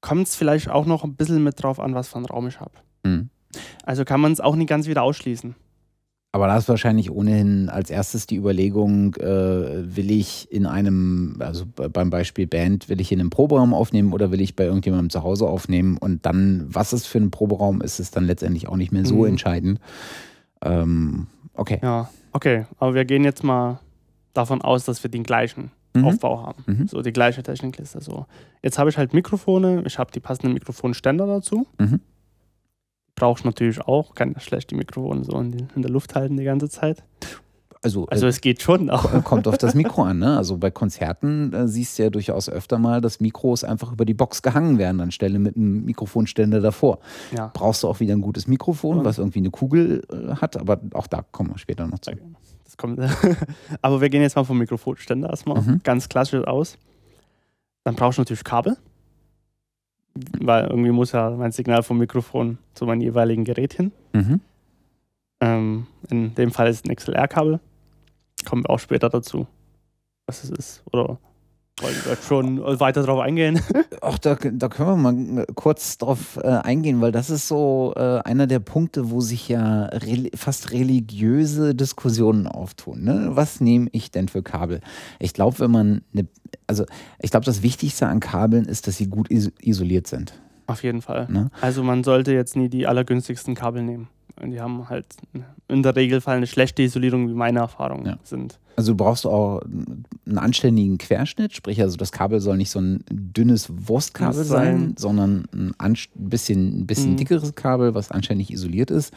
kommt 0.00 0.28
es 0.28 0.36
vielleicht 0.36 0.68
auch 0.68 0.86
noch 0.86 1.04
ein 1.04 1.14
bisschen 1.14 1.42
mit 1.42 1.62
drauf 1.62 1.80
an, 1.80 1.94
was 1.94 2.08
für 2.08 2.16
einen 2.16 2.26
Raum 2.26 2.46
ich 2.48 2.60
habe. 2.60 2.72
Mhm. 3.04 3.30
Also 3.84 4.04
kann 4.04 4.20
man 4.20 4.32
es 4.32 4.40
auch 4.40 4.56
nicht 4.56 4.68
ganz 4.68 4.86
wieder 4.86 5.02
ausschließen. 5.02 5.54
Aber 6.30 6.46
da 6.46 6.58
ist 6.58 6.68
wahrscheinlich 6.68 7.10
ohnehin 7.10 7.70
als 7.70 7.88
erstes 7.88 8.26
die 8.26 8.36
Überlegung, 8.36 9.14
äh, 9.14 9.96
will 9.96 10.10
ich 10.10 10.52
in 10.52 10.66
einem, 10.66 11.36
also 11.38 11.64
beim 11.66 12.10
Beispiel 12.10 12.46
Band, 12.46 12.90
will 12.90 13.00
ich 13.00 13.10
in 13.12 13.20
einem 13.20 13.30
Proberaum 13.30 13.72
aufnehmen 13.72 14.12
oder 14.12 14.30
will 14.30 14.42
ich 14.42 14.54
bei 14.54 14.64
irgendjemandem 14.64 15.08
zu 15.08 15.22
Hause 15.22 15.46
aufnehmen? 15.46 15.96
Und 15.96 16.26
dann, 16.26 16.66
was 16.68 16.92
es 16.92 17.06
für 17.06 17.18
ein 17.18 17.30
Proberaum 17.30 17.80
ist, 17.80 17.98
ist 17.98 18.14
dann 18.14 18.24
letztendlich 18.24 18.68
auch 18.68 18.76
nicht 18.76 18.92
mehr 18.92 19.06
so 19.06 19.20
mhm. 19.20 19.28
entscheidend. 19.28 19.80
Ähm, 20.62 21.28
okay. 21.54 21.80
Ja, 21.82 22.10
okay. 22.32 22.66
Aber 22.78 22.94
wir 22.94 23.06
gehen 23.06 23.24
jetzt 23.24 23.42
mal 23.42 23.80
davon 24.34 24.60
aus, 24.60 24.84
dass 24.84 25.02
wir 25.02 25.10
den 25.10 25.22
gleichen. 25.22 25.70
Aufbau 25.94 26.46
haben. 26.46 26.64
Mhm. 26.66 26.88
So 26.88 27.02
die 27.02 27.12
gleiche 27.12 27.42
Technikliste. 27.42 28.00
So. 28.00 28.26
Jetzt 28.62 28.78
habe 28.78 28.90
ich 28.90 28.98
halt 28.98 29.14
Mikrofone, 29.14 29.82
ich 29.86 29.98
habe 29.98 30.10
die 30.12 30.20
passenden 30.20 30.54
Mikrofonständer 30.54 31.26
dazu. 31.26 31.66
Mhm. 31.78 32.00
Brauchst 33.14 33.44
natürlich 33.44 33.80
auch, 33.80 34.14
kann 34.14 34.32
ja 34.32 34.40
schlecht 34.40 34.70
die 34.70 34.76
Mikrofone 34.76 35.24
so 35.24 35.38
in, 35.40 35.68
in, 35.74 35.82
der 35.82 35.90
Luft 35.90 36.14
halten 36.14 36.36
die 36.36 36.44
ganze 36.44 36.68
Zeit. 36.68 37.02
Also, 37.82 38.06
also 38.06 38.26
äh, 38.26 38.28
es 38.28 38.40
geht 38.40 38.60
schon 38.62 38.90
auch. 38.90 39.24
Kommt 39.24 39.46
auf 39.48 39.58
das 39.58 39.74
Mikro 39.74 40.02
an, 40.02 40.18
ne? 40.18 40.36
Also 40.36 40.58
bei 40.58 40.70
Konzerten 40.70 41.52
äh, 41.52 41.68
siehst 41.68 41.98
du 41.98 42.04
ja 42.04 42.10
durchaus 42.10 42.48
öfter 42.48 42.78
mal, 42.78 43.00
dass 43.00 43.20
Mikros 43.20 43.64
einfach 43.64 43.92
über 43.92 44.04
die 44.04 44.14
Box 44.14 44.42
gehangen 44.42 44.78
werden, 44.78 45.00
anstelle 45.00 45.38
mit 45.38 45.56
einem 45.56 45.84
Mikrofonständer 45.84 46.60
davor. 46.60 46.98
Ja. 47.36 47.50
Brauchst 47.54 47.82
du 47.82 47.88
auch 47.88 48.00
wieder 48.00 48.14
ein 48.14 48.20
gutes 48.20 48.46
Mikrofon, 48.46 49.04
was 49.04 49.18
irgendwie 49.18 49.38
eine 49.40 49.50
Kugel 49.50 50.02
äh, 50.10 50.34
hat, 50.36 50.56
aber 50.56 50.80
auch 50.92 51.06
da 51.06 51.24
kommen 51.30 51.50
wir 51.50 51.58
später 51.58 51.86
noch 51.86 52.00
zu. 52.00 52.12
Okay 52.12 52.22
kommt. 52.78 53.00
Aber 53.82 54.00
wir 54.00 54.08
gehen 54.08 54.22
jetzt 54.22 54.36
mal 54.36 54.44
vom 54.44 54.58
Mikrofonständer 54.58 55.28
erstmal 55.28 55.60
mhm. 55.60 55.80
ganz 55.84 56.08
klassisch 56.08 56.46
aus. 56.46 56.78
Dann 57.84 57.94
brauchst 57.94 58.18
du 58.18 58.22
natürlich 58.22 58.44
Kabel. 58.44 58.76
Weil 60.40 60.66
irgendwie 60.66 60.90
muss 60.90 61.12
ja 61.12 61.30
mein 61.30 61.52
Signal 61.52 61.82
vom 61.82 61.98
Mikrofon 61.98 62.58
zu 62.74 62.86
meinem 62.86 63.02
jeweiligen 63.02 63.44
Gerät 63.44 63.74
hin. 63.74 63.92
Mhm. 64.12 64.40
Ähm, 65.40 65.86
in 66.10 66.34
dem 66.34 66.50
Fall 66.50 66.68
ist 66.68 66.84
es 66.84 66.90
ein 66.90 66.96
XLR-Kabel. 66.96 67.60
Kommen 68.44 68.64
wir 68.64 68.70
auch 68.70 68.80
später 68.80 69.08
dazu, 69.08 69.46
was 70.26 70.42
es 70.42 70.50
ist. 70.50 70.82
Oder 70.92 71.18
Wollen 71.80 71.94
wir 72.04 72.16
schon 72.16 72.80
weiter 72.80 73.02
drauf 73.04 73.20
eingehen? 73.20 73.60
Ach, 74.00 74.18
da, 74.18 74.34
da 74.34 74.68
können 74.68 74.88
wir 74.88 75.12
mal 75.12 75.46
kurz 75.54 75.96
drauf 75.98 76.38
äh, 76.42 76.48
eingehen, 76.48 77.00
weil 77.00 77.12
das 77.12 77.30
ist 77.30 77.46
so 77.46 77.92
äh, 77.96 78.18
einer 78.24 78.46
der 78.46 78.58
Punkte, 78.58 79.10
wo 79.10 79.20
sich 79.20 79.48
ja 79.48 79.84
re 79.84 80.30
fast 80.34 80.72
religiöse 80.72 81.74
Diskussionen 81.74 82.46
auftun. 82.48 83.04
Ne? 83.04 83.28
Was 83.30 83.60
nehme 83.60 83.88
ich 83.92 84.10
denn 84.10 84.28
für 84.28 84.42
Kabel? 84.42 84.80
Ich 85.20 85.34
glaube, 85.34 85.60
wenn 85.60 85.70
man 85.70 86.02
eine, 86.12 86.26
also 86.66 86.84
ich 87.20 87.30
glaube, 87.30 87.46
das 87.46 87.62
Wichtigste 87.62 88.08
an 88.08 88.18
Kabeln 88.20 88.64
ist, 88.64 88.88
dass 88.88 88.96
sie 88.96 89.06
gut 89.06 89.28
is 89.30 89.52
isoliert 89.60 90.08
sind. 90.08 90.34
Auf 90.66 90.82
jeden 90.82 91.00
Fall. 91.00 91.28
Ne? 91.30 91.50
Also 91.60 91.82
man 91.82 92.02
sollte 92.02 92.32
jetzt 92.32 92.56
nie 92.56 92.68
die 92.68 92.86
allergünstigsten 92.86 93.54
Kabel 93.54 93.82
nehmen. 93.82 94.08
Die 94.44 94.60
haben 94.60 94.88
halt 94.88 95.06
in 95.68 95.82
der 95.82 95.96
Regelfall 95.96 96.36
eine 96.36 96.46
schlechte 96.46 96.82
Isolierung, 96.82 97.28
wie 97.28 97.34
meine 97.34 97.60
Erfahrungen 97.60 98.06
ja. 98.06 98.18
sind. 98.22 98.58
Also 98.78 98.92
du 98.92 98.96
brauchst 98.96 99.26
auch 99.26 99.60
einen 99.62 100.38
anständigen 100.38 100.98
Querschnitt, 100.98 101.52
sprich 101.52 101.82
also 101.82 101.96
das 101.96 102.12
Kabel 102.12 102.38
soll 102.38 102.56
nicht 102.56 102.70
so 102.70 102.78
ein 102.78 103.02
dünnes 103.10 103.68
Wurstkabel 103.88 104.44
sein, 104.44 104.94
sondern 104.96 105.74
ein 105.78 105.96
bisschen, 106.14 106.82
ein 106.82 106.86
bisschen 106.86 107.10
mhm. 107.10 107.16
dickeres 107.16 107.56
Kabel, 107.56 107.96
was 107.96 108.12
anständig 108.12 108.52
isoliert 108.52 108.92
ist. 108.92 109.12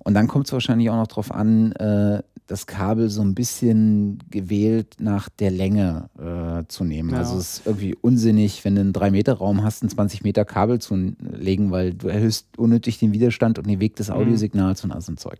Und 0.00 0.14
dann 0.14 0.26
kommt 0.26 0.46
es 0.46 0.52
wahrscheinlich 0.52 0.90
auch 0.90 0.96
noch 0.96 1.06
darauf 1.06 1.30
an, 1.30 1.70
äh, 1.74 2.20
das 2.48 2.66
Kabel 2.66 3.08
so 3.08 3.22
ein 3.22 3.36
bisschen 3.36 4.18
gewählt 4.28 4.96
nach 4.98 5.28
der 5.28 5.52
Länge 5.52 6.10
äh, 6.18 6.66
zu 6.66 6.82
nehmen. 6.82 7.10
Ja. 7.10 7.18
Also 7.18 7.38
es 7.38 7.58
ist 7.58 7.66
irgendwie 7.66 7.94
unsinnig, 7.94 8.64
wenn 8.64 8.74
du 8.74 8.80
einen 8.80 8.92
3-Meter-Raum 8.92 9.62
hast, 9.62 9.84
ein 9.84 9.88
20 9.88 10.24
Meter 10.24 10.44
Kabel 10.44 10.80
zu 10.80 11.12
legen, 11.20 11.70
weil 11.70 11.94
du 11.94 12.08
erhöhst 12.08 12.48
unnötig 12.56 12.98
den 12.98 13.12
Widerstand 13.12 13.60
und 13.60 13.68
den 13.68 13.78
Weg 13.78 13.94
des 13.94 14.08
mhm. 14.08 14.16
Audiosignals 14.16 14.82
mhm. 14.82 14.90
und 14.90 14.96
all 14.96 15.02
so 15.02 15.12
ein 15.12 15.16
Zeug. 15.16 15.38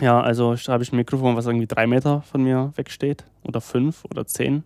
Ja, 0.00 0.20
also 0.20 0.54
habe 0.54 0.82
ich 0.82 0.92
ein 0.92 0.96
Mikrofon, 0.96 1.36
was 1.36 1.46
irgendwie 1.46 1.66
drei 1.66 1.86
Meter 1.86 2.22
von 2.22 2.42
mir 2.42 2.72
wegsteht 2.76 3.24
oder 3.42 3.60
fünf 3.60 4.04
oder 4.04 4.26
zehn. 4.26 4.62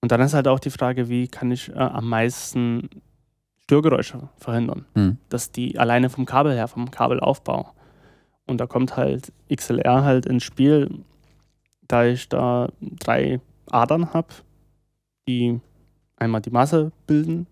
Und 0.00 0.12
dann 0.12 0.20
ist 0.20 0.34
halt 0.34 0.48
auch 0.48 0.58
die 0.58 0.70
Frage, 0.70 1.08
wie 1.08 1.28
kann 1.28 1.50
ich 1.50 1.68
äh, 1.70 1.78
am 1.78 2.08
meisten 2.08 2.88
Störgeräusche 3.62 4.28
verhindern, 4.36 4.84
mhm. 4.94 5.18
dass 5.28 5.50
die 5.50 5.78
alleine 5.78 6.10
vom 6.10 6.26
Kabel 6.26 6.54
her, 6.54 6.68
vom 6.68 6.90
Kabelaufbau. 6.90 7.72
Und 8.46 8.60
da 8.60 8.66
kommt 8.66 8.96
halt 8.96 9.32
XLR 9.52 10.04
halt 10.04 10.26
ins 10.26 10.44
Spiel, 10.44 11.02
da 11.88 12.04
ich 12.04 12.28
da 12.28 12.68
drei 12.80 13.40
Adern 13.70 14.12
habe, 14.12 14.28
die 15.28 15.60
einmal 16.16 16.40
die 16.40 16.50
Masse 16.50 16.92
bilden, 17.06 17.46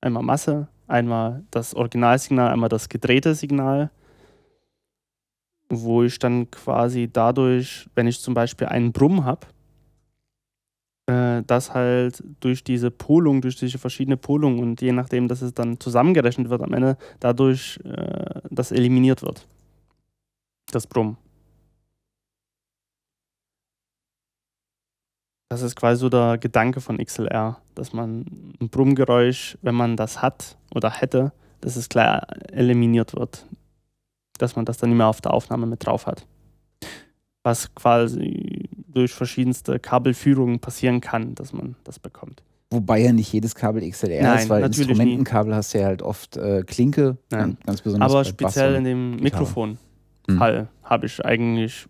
einmal 0.00 0.22
Masse, 0.22 0.68
einmal 0.86 1.42
das 1.50 1.74
Originalsignal, 1.74 2.52
einmal 2.52 2.68
das 2.68 2.88
gedrehte 2.88 3.34
Signal 3.34 3.90
wo 5.70 6.02
ich 6.02 6.18
dann 6.18 6.50
quasi 6.50 7.08
dadurch, 7.12 7.88
wenn 7.94 8.06
ich 8.06 8.20
zum 8.20 8.34
Beispiel 8.34 8.66
einen 8.68 8.92
Brumm 8.92 9.24
habe, 9.24 9.46
äh, 11.06 11.42
das 11.46 11.74
halt 11.74 12.22
durch 12.40 12.64
diese 12.64 12.90
Polung, 12.90 13.40
durch 13.40 13.56
diese 13.56 13.78
verschiedene 13.78 14.16
Polung 14.16 14.58
und 14.60 14.80
je 14.80 14.92
nachdem, 14.92 15.28
dass 15.28 15.42
es 15.42 15.54
dann 15.54 15.80
zusammengerechnet 15.80 16.50
wird 16.50 16.62
am 16.62 16.72
Ende, 16.72 16.96
dadurch 17.20 17.80
äh, 17.84 18.40
das 18.50 18.72
eliminiert 18.72 19.22
wird. 19.22 19.46
Das 20.70 20.86
Brumm. 20.86 21.16
Das 25.50 25.62
ist 25.62 25.76
quasi 25.76 26.00
so 26.00 26.10
der 26.10 26.36
Gedanke 26.36 26.82
von 26.82 26.98
XLR, 26.98 27.58
dass 27.74 27.94
man 27.94 28.26
ein 28.60 28.68
Brummgeräusch, 28.68 29.56
wenn 29.62 29.74
man 29.74 29.96
das 29.96 30.20
hat 30.20 30.58
oder 30.74 30.90
hätte, 30.90 31.32
dass 31.62 31.76
es 31.76 31.88
klar 31.88 32.26
eliminiert 32.52 33.14
wird 33.14 33.46
dass 34.38 34.56
man 34.56 34.64
das 34.64 34.78
dann 34.78 34.90
nicht 34.90 34.98
mehr 34.98 35.06
auf 35.06 35.20
der 35.20 35.34
Aufnahme 35.34 35.66
mit 35.66 35.84
drauf 35.84 36.06
hat. 36.06 36.26
Was 37.44 37.74
quasi 37.74 38.68
durch 38.88 39.12
verschiedenste 39.12 39.78
Kabelführungen 39.78 40.60
passieren 40.60 41.00
kann, 41.00 41.34
dass 41.34 41.52
man 41.52 41.76
das 41.84 41.98
bekommt. 41.98 42.42
Wobei 42.70 43.00
ja 43.00 43.12
nicht 43.12 43.32
jedes 43.32 43.54
Kabel 43.54 43.88
XLR 43.88 44.22
Nein, 44.22 44.38
ist, 44.38 44.48
weil 44.50 44.62
Instrumentenkabel 44.64 45.50
nie. 45.50 45.56
hast 45.56 45.72
du 45.72 45.78
ja 45.78 45.86
halt 45.86 46.02
oft 46.02 46.36
äh, 46.36 46.62
Klinke, 46.64 47.16
Nein. 47.30 47.56
ganz 47.64 47.80
besonders. 47.80 48.12
Aber 48.12 48.24
speziell 48.24 48.74
in 48.74 48.84
dem 48.84 49.16
Mikrofonfall 49.16 49.78
mhm. 50.26 50.68
habe 50.82 51.06
ich 51.06 51.24
eigentlich 51.24 51.86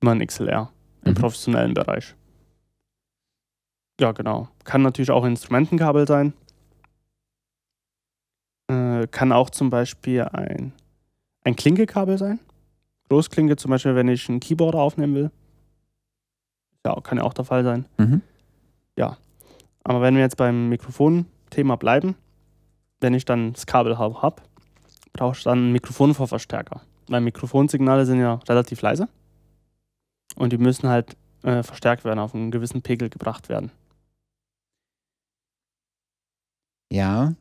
immer 0.00 0.12
ein 0.12 0.26
XLR 0.26 0.70
im 1.04 1.12
mhm. 1.12 1.14
professionellen 1.14 1.72
Bereich. 1.72 2.14
Ja, 3.98 4.12
genau. 4.12 4.48
Kann 4.64 4.82
natürlich 4.82 5.10
auch 5.10 5.24
Instrumentenkabel 5.24 6.06
sein. 6.06 6.34
Äh, 8.70 9.06
kann 9.08 9.32
auch 9.32 9.50
zum 9.50 9.70
Beispiel 9.70 10.22
ein 10.22 10.72
ein 11.44 11.56
Klinkekabel 11.56 12.18
sein. 12.18 12.40
Großklinke 13.08 13.56
zum 13.56 13.70
Beispiel, 13.70 13.94
wenn 13.94 14.08
ich 14.08 14.28
einen 14.28 14.40
Keyboard 14.40 14.74
aufnehmen 14.74 15.14
will. 15.14 15.30
Ja, 16.86 17.00
kann 17.00 17.18
ja 17.18 17.24
auch 17.24 17.34
der 17.34 17.44
Fall 17.44 17.64
sein. 17.64 17.86
Mhm. 17.98 18.22
Ja. 18.96 19.16
Aber 19.82 20.00
wenn 20.00 20.14
wir 20.14 20.22
jetzt 20.22 20.36
beim 20.36 20.68
Mikrofon-Thema 20.68 21.76
bleiben, 21.76 22.14
wenn 23.00 23.14
ich 23.14 23.24
dann 23.24 23.52
das 23.52 23.66
Kabel 23.66 23.98
habe, 23.98 24.42
brauche 25.12 25.36
ich 25.36 25.42
dann 25.42 25.58
einen 25.58 25.72
Mikrofonvorverstärker. 25.72 26.82
Weil 27.08 27.20
Mikrofonsignale 27.22 28.06
sind 28.06 28.20
ja 28.20 28.34
relativ 28.48 28.82
leise 28.82 29.08
und 30.36 30.52
die 30.52 30.58
müssen 30.58 30.88
halt 30.88 31.16
äh, 31.42 31.62
verstärkt 31.62 32.04
werden, 32.04 32.20
auf 32.20 32.34
einen 32.34 32.50
gewissen 32.50 32.82
Pegel 32.82 33.08
gebracht 33.10 33.48
werden. 33.48 33.72
Ja, 36.92 37.34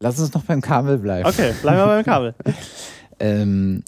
lass 0.00 0.20
uns 0.20 0.34
noch 0.34 0.44
beim 0.44 0.60
Kabel 0.60 0.98
bleiben. 0.98 1.28
Okay, 1.28 1.52
bleiben 1.62 1.78
wir 1.78 1.86
beim 1.86 2.04
Kabel. 2.04 2.34
Ähm, 3.18 3.82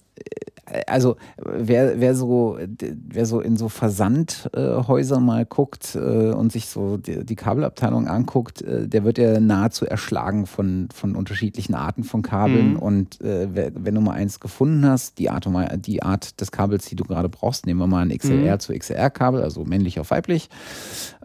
also 0.87 1.17
wer, 1.37 1.99
wer, 1.99 2.15
so, 2.15 2.57
wer 2.59 3.25
so 3.25 3.39
in 3.39 3.55
so 3.55 3.69
Versandhäuser 3.69 5.17
äh, 5.17 5.19
mal 5.19 5.45
guckt 5.45 5.95
äh, 5.95 6.31
und 6.31 6.51
sich 6.51 6.67
so 6.67 6.97
die, 6.97 7.23
die 7.23 7.35
Kabelabteilung 7.35 8.07
anguckt, 8.07 8.61
äh, 8.61 8.87
der 8.87 9.03
wird 9.03 9.17
ja 9.17 9.39
nahezu 9.39 9.85
erschlagen 9.85 10.47
von, 10.47 10.89
von 10.93 11.15
unterschiedlichen 11.15 11.75
Arten 11.75 12.03
von 12.03 12.23
Kabeln. 12.23 12.73
Mhm. 12.73 12.79
Und 12.79 13.21
äh, 13.21 13.47
wenn 13.53 13.95
du 13.95 14.01
mal 14.01 14.13
eins 14.13 14.39
gefunden 14.39 14.85
hast, 14.85 15.19
die 15.19 15.29
Art, 15.29 15.47
die 15.85 16.01
Art 16.01 16.41
des 16.41 16.51
Kabels, 16.51 16.85
die 16.85 16.95
du 16.95 17.03
gerade 17.03 17.29
brauchst, 17.29 17.65
nehmen 17.65 17.79
wir 17.79 17.87
mal 17.87 18.01
ein 18.01 18.17
XLR 18.17 18.55
mhm. 18.55 18.59
zu 18.59 18.73
XLR-Kabel, 18.73 19.43
also 19.43 19.65
männlich 19.65 19.99
auf 19.99 20.11
weiblich. 20.11 20.49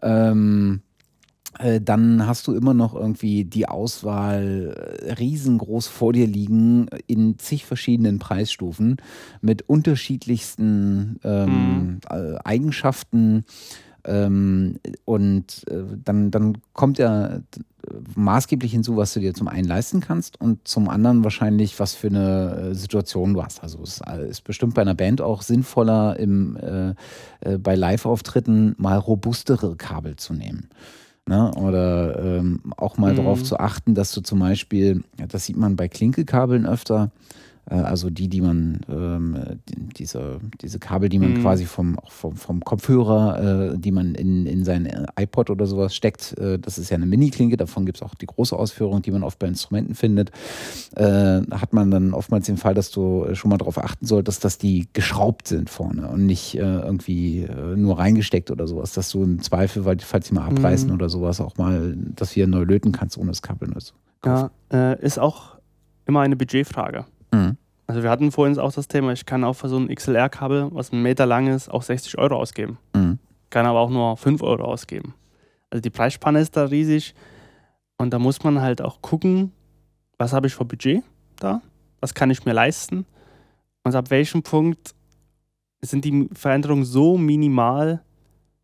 Ähm, 0.02 0.82
äh, 0.82 0.89
dann 1.58 2.26
hast 2.26 2.46
du 2.46 2.54
immer 2.54 2.74
noch 2.74 2.94
irgendwie 2.94 3.44
die 3.44 3.68
Auswahl 3.68 5.00
äh, 5.02 5.12
riesengroß 5.14 5.88
vor 5.88 6.12
dir 6.12 6.26
liegen 6.26 6.86
in 7.06 7.38
zig 7.38 7.66
verschiedenen 7.66 8.18
Preisstufen 8.18 8.96
mit 9.40 9.68
unterschiedlichsten 9.68 11.18
ähm, 11.24 11.50
mhm. 11.50 12.00
Äh, 12.08 12.36
Eigenschaften. 12.44 13.44
Ähm, 14.04 14.78
und 15.04 15.68
äh, 15.68 15.82
dann, 16.04 16.30
dann 16.30 16.58
kommt 16.72 16.98
ja 16.98 17.40
maßgeblich 18.14 18.72
hinzu, 18.72 18.96
was 18.96 19.12
du 19.14 19.20
dir 19.20 19.34
zum 19.34 19.48
einen 19.48 19.66
leisten 19.66 20.00
kannst 20.00 20.40
und 20.40 20.66
zum 20.66 20.88
anderen 20.88 21.24
wahrscheinlich, 21.24 21.78
was 21.80 21.94
für 21.94 22.08
eine 22.08 22.74
Situation 22.74 23.34
du 23.34 23.42
hast. 23.42 23.62
Also 23.62 23.82
es 23.82 24.00
ist 24.28 24.44
bestimmt 24.44 24.74
bei 24.74 24.82
einer 24.82 24.94
Band 24.94 25.20
auch 25.20 25.42
sinnvoller, 25.42 26.18
im, 26.18 26.56
äh, 26.56 27.58
bei 27.58 27.74
Live-Auftritten 27.74 28.74
mal 28.78 28.98
robustere 28.98 29.76
Kabel 29.76 30.16
zu 30.16 30.34
nehmen. 30.34 30.68
Ne? 31.30 31.52
Oder 31.54 32.18
ähm, 32.18 32.60
auch 32.76 32.98
mal 32.98 33.12
mhm. 33.12 33.18
darauf 33.18 33.44
zu 33.44 33.60
achten, 33.60 33.94
dass 33.94 34.10
du 34.10 34.20
zum 34.20 34.40
Beispiel, 34.40 35.04
das 35.28 35.46
sieht 35.46 35.56
man 35.56 35.76
bei 35.76 35.86
Klinkekabeln 35.86 36.66
öfter, 36.66 37.12
also 37.76 38.10
die, 38.10 38.28
die 38.28 38.40
man, 38.40 38.80
ähm, 38.88 39.36
diese, 39.96 40.40
diese 40.60 40.80
Kabel, 40.80 41.08
die 41.08 41.20
man 41.20 41.34
mhm. 41.34 41.42
quasi 41.42 41.66
vom, 41.66 41.98
vom, 42.08 42.34
vom 42.34 42.60
Kopfhörer, 42.60 43.74
äh, 43.74 43.78
die 43.78 43.92
man 43.92 44.14
in, 44.16 44.46
in 44.46 44.64
sein 44.64 45.06
iPod 45.18 45.50
oder 45.50 45.66
sowas 45.66 45.94
steckt, 45.94 46.36
äh, 46.38 46.58
das 46.58 46.78
ist 46.78 46.90
ja 46.90 46.96
eine 46.96 47.06
Mini-Klinke, 47.06 47.56
davon 47.56 47.86
gibt 47.86 47.98
es 47.98 48.02
auch 48.02 48.14
die 48.16 48.26
große 48.26 48.56
Ausführung, 48.56 49.02
die 49.02 49.12
man 49.12 49.22
oft 49.22 49.38
bei 49.38 49.46
Instrumenten 49.46 49.94
findet, 49.94 50.32
äh, 50.96 51.42
hat 51.50 51.72
man 51.72 51.92
dann 51.92 52.12
oftmals 52.12 52.46
den 52.46 52.56
Fall, 52.56 52.74
dass 52.74 52.90
du 52.90 53.26
schon 53.34 53.50
mal 53.50 53.58
darauf 53.58 53.78
achten 53.78 54.04
solltest, 54.04 54.44
dass 54.44 54.58
die 54.58 54.88
geschraubt 54.92 55.46
sind 55.46 55.70
vorne 55.70 56.08
und 56.08 56.26
nicht 56.26 56.56
äh, 56.56 56.60
irgendwie 56.60 57.42
äh, 57.42 57.76
nur 57.76 58.00
reingesteckt 58.00 58.50
oder 58.50 58.66
sowas, 58.66 58.94
dass 58.94 59.10
du 59.10 59.22
im 59.22 59.42
Zweifel, 59.42 59.84
weil 59.84 59.98
falls 60.00 60.26
sie 60.26 60.34
mal 60.34 60.46
abreißen 60.46 60.88
mhm. 60.88 60.94
oder 60.94 61.08
sowas, 61.08 61.40
auch 61.40 61.56
mal 61.56 61.96
das 62.16 62.34
wieder 62.34 62.48
neu 62.48 62.64
löten 62.64 62.90
kannst, 62.90 63.16
ohne 63.16 63.28
das 63.28 63.42
Kabel. 63.42 63.72
Also, 63.74 63.92
ja, 64.24 64.50
ist 64.94 65.18
auch 65.18 65.56
immer 66.06 66.20
eine 66.20 66.36
Budgetfrage. 66.36 67.06
Mhm. 67.32 67.56
Also 67.90 68.04
wir 68.04 68.10
hatten 68.10 68.30
vorhin 68.30 68.56
auch 68.60 68.72
das 68.72 68.86
Thema, 68.86 69.10
ich 69.10 69.26
kann 69.26 69.42
auch 69.42 69.54
für 69.54 69.68
so 69.68 69.76
ein 69.76 69.92
XLR-Kabel, 69.92 70.68
was 70.70 70.92
einen 70.92 71.02
Meter 71.02 71.26
lang 71.26 71.48
ist, 71.48 71.68
auch 71.68 71.82
60 71.82 72.18
Euro 72.18 72.36
ausgeben. 72.36 72.78
Mhm. 72.94 73.18
Kann 73.50 73.66
aber 73.66 73.80
auch 73.80 73.90
nur 73.90 74.16
5 74.16 74.42
Euro 74.42 74.62
ausgeben. 74.62 75.14
Also 75.70 75.82
die 75.82 75.90
Preisspanne 75.90 76.38
ist 76.38 76.56
da 76.56 76.66
riesig 76.66 77.16
und 77.98 78.10
da 78.10 78.20
muss 78.20 78.44
man 78.44 78.60
halt 78.60 78.80
auch 78.80 79.02
gucken, 79.02 79.50
was 80.18 80.32
habe 80.32 80.46
ich 80.46 80.54
für 80.54 80.64
Budget 80.64 81.02
da, 81.40 81.62
was 82.00 82.14
kann 82.14 82.30
ich 82.30 82.44
mir 82.44 82.52
leisten 82.52 83.06
und 83.82 83.96
ab 83.96 84.08
welchem 84.10 84.44
Punkt 84.44 84.94
sind 85.82 86.04
die 86.04 86.28
Veränderungen 86.32 86.84
so 86.84 87.18
minimal, 87.18 88.04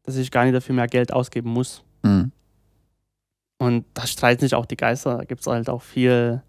dass 0.04 0.16
ich 0.18 0.30
gar 0.30 0.44
nicht 0.44 0.54
dafür 0.54 0.76
mehr 0.76 0.86
Geld 0.86 1.12
ausgeben 1.12 1.50
muss. 1.50 1.82
Mhm. 2.04 2.30
Und 3.58 3.86
da 3.92 4.06
streiten 4.06 4.42
sich 4.42 4.54
auch 4.54 4.66
die 4.66 4.76
Geister. 4.76 5.16
Da 5.16 5.24
gibt 5.24 5.40
es 5.40 5.48
halt 5.48 5.68
auch 5.68 5.82
viel 5.82 6.42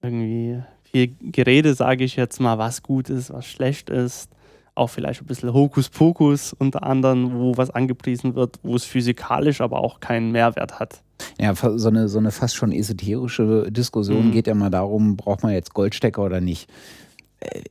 irgendwie 0.00 0.62
viel 0.92 1.14
Gerede, 1.20 1.74
sage 1.74 2.04
ich 2.04 2.16
jetzt 2.16 2.40
mal, 2.40 2.58
was 2.58 2.82
gut 2.82 3.10
ist, 3.10 3.32
was 3.32 3.46
schlecht 3.46 3.90
ist. 3.90 4.28
auch 4.74 4.88
vielleicht 4.88 5.20
ein 5.20 5.26
bisschen 5.26 5.52
Hokuspokus 5.52 6.54
unter 6.54 6.82
anderem, 6.82 7.34
wo 7.34 7.56
was 7.56 7.70
angepriesen 7.70 8.34
wird, 8.34 8.58
wo 8.62 8.74
es 8.74 8.84
physikalisch 8.84 9.60
aber 9.60 9.80
auch 9.80 10.00
keinen 10.00 10.32
Mehrwert 10.32 10.80
hat. 10.80 11.02
Ja, 11.38 11.54
so 11.54 11.88
eine, 11.88 12.08
so 12.08 12.18
eine 12.18 12.30
fast 12.30 12.56
schon 12.56 12.72
esoterische 12.72 13.70
Diskussion 13.70 14.28
mhm. 14.28 14.32
geht 14.32 14.46
ja 14.46 14.54
mal 14.54 14.70
darum, 14.70 15.16
braucht 15.16 15.42
man 15.42 15.52
jetzt 15.52 15.74
Goldstecker 15.74 16.22
oder 16.22 16.40
nicht 16.40 16.70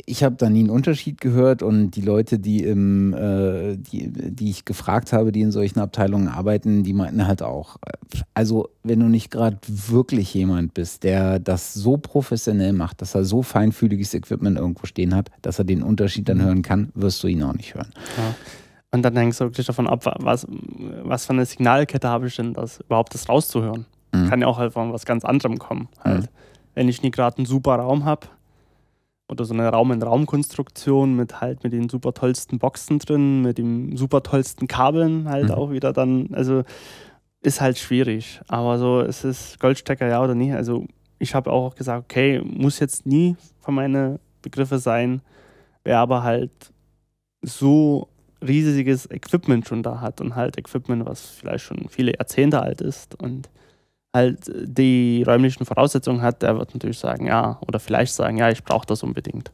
ich 0.06 0.24
habe 0.24 0.36
da 0.36 0.50
nie 0.50 0.62
einen 0.62 0.70
Unterschied 0.70 1.22
gehört 1.22 1.64
und 1.64 1.92
die 1.92 2.02
Leute, 2.02 2.40
die 2.40 2.64
im, 2.64 3.14
äh, 3.14 3.78
die, 3.78 4.12
die 4.12 4.50
ich 4.50 4.66
gefragt 4.66 5.14
habe, 5.14 5.32
die 5.32 5.42
in 5.42 5.52
solchen 5.52 5.80
Abteilungen 5.80 6.28
arbeiten, 6.28 6.84
die 6.84 6.94
meinten 6.94 7.28
halt 7.28 7.42
auch, 7.42 7.78
also 8.34 8.70
wenn 8.84 9.00
du 9.00 9.08
nicht 9.08 9.32
gerade 9.32 9.58
wirklich 9.68 10.34
jemand 10.34 10.74
bist, 10.74 11.04
der 11.04 11.40
das 11.40 11.74
so 11.74 11.98
professionell 11.98 12.74
macht, 12.74 13.02
dass 13.02 13.16
er 13.16 13.24
so 13.24 13.42
feinfühliges 13.42 14.14
Equipment 14.14 14.58
irgendwo 14.58 14.86
stehen 14.86 15.16
hat, 15.16 15.30
dass 15.42 15.60
er 15.60 15.66
den 15.66 15.84
Unterschied 15.84 16.28
dann 16.28 16.40
mhm. 16.40 16.44
hören 16.44 16.62
kann, 16.62 16.92
wirst 16.96 17.24
du 17.24 17.28
ihn 17.28 17.44
auch 17.44 17.54
nicht 17.54 17.74
hören. 17.76 17.92
Ja. 18.18 18.36
Und 18.94 19.04
dann 19.04 19.16
denkst 19.16 19.38
du 19.38 19.46
wirklich 19.46 19.68
davon 19.68 19.88
ab, 19.88 20.04
was, 20.20 20.46
was 21.04 21.26
für 21.26 21.34
eine 21.34 21.46
Signalkette 21.46 22.10
habe 22.10 22.28
ich 22.28 22.36
denn, 22.36 22.54
das 22.54 22.82
überhaupt 22.82 23.14
das 23.14 23.30
rauszuhören. 23.30 23.86
Mhm. 24.14 24.28
Kann 24.28 24.42
ja 24.42 24.48
auch 24.48 24.58
halt 24.58 24.74
von 24.74 24.92
was 24.92 25.06
ganz 25.06 25.24
anderem 25.24 25.60
kommen. 25.60 25.88
Halt. 26.04 26.24
Mhm. 26.24 26.28
Wenn 26.74 26.90
ich 26.90 27.02
nie 27.02 27.12
gerade 27.12 27.38
einen 27.38 27.46
super 27.46 27.76
Raum 27.76 28.04
habe, 28.04 28.28
oder 29.32 29.46
so 29.46 29.54
eine 29.54 29.70
Raum-in-Raum-Konstruktion 29.70 31.16
mit 31.16 31.40
halt 31.40 31.64
mit 31.64 31.72
den 31.72 31.88
super 31.88 32.14
tollsten 32.14 32.60
Boxen 32.60 33.00
drin, 33.00 33.42
mit 33.42 33.58
den 33.58 33.96
super 33.96 34.24
tollsten 34.24 34.68
Kabeln 34.68 35.30
halt 35.30 35.46
mhm. 35.46 35.52
auch 35.52 35.72
wieder 35.72 35.94
dann, 35.94 36.30
also 36.34 36.64
ist 37.42 37.62
halt 37.62 37.78
schwierig. 37.78 38.42
Aber 38.50 38.78
so, 38.78 39.00
es 39.00 39.24
ist 39.24 39.60
Goldstecker 39.60 40.08
ja 40.08 40.22
oder 40.22 40.36
nicht. 40.36 40.54
Also 40.54 40.86
ich 41.18 41.34
habe 41.34 41.52
auch 41.52 41.76
gesagt, 41.76 42.04
okay, 42.04 42.42
muss 42.44 42.80
jetzt 42.80 43.06
nie 43.06 43.38
von 43.62 43.74
meinen 43.74 44.20
Begriffe 44.42 44.80
sein, 44.80 45.22
wer 45.86 46.00
aber 46.00 46.24
halt 46.24 46.52
so 47.42 48.10
riesiges 48.46 49.10
Equipment 49.10 49.66
schon 49.66 49.82
da 49.82 50.02
hat 50.02 50.20
und 50.20 50.36
halt 50.36 50.58
Equipment, 50.58 51.06
was 51.06 51.26
vielleicht 51.26 51.64
schon 51.64 51.88
viele 51.90 52.12
Jahrzehnte 52.14 52.62
alt 52.62 52.82
ist 52.82 53.16
und 53.16 53.50
halt 54.14 54.52
die 54.64 55.24
räumlichen 55.26 55.66
Voraussetzungen 55.66 56.22
hat, 56.22 56.42
der 56.42 56.58
wird 56.58 56.74
natürlich 56.74 57.00
sagen, 57.00 57.28
ja, 57.28 57.60
oder 57.68 57.80
vielleicht 57.80 58.14
sagen, 58.14 58.38
ja, 58.38 58.50
ich 58.50 58.64
brauche 58.64 58.86
das 58.86 59.04
unbedingt. 59.04 59.52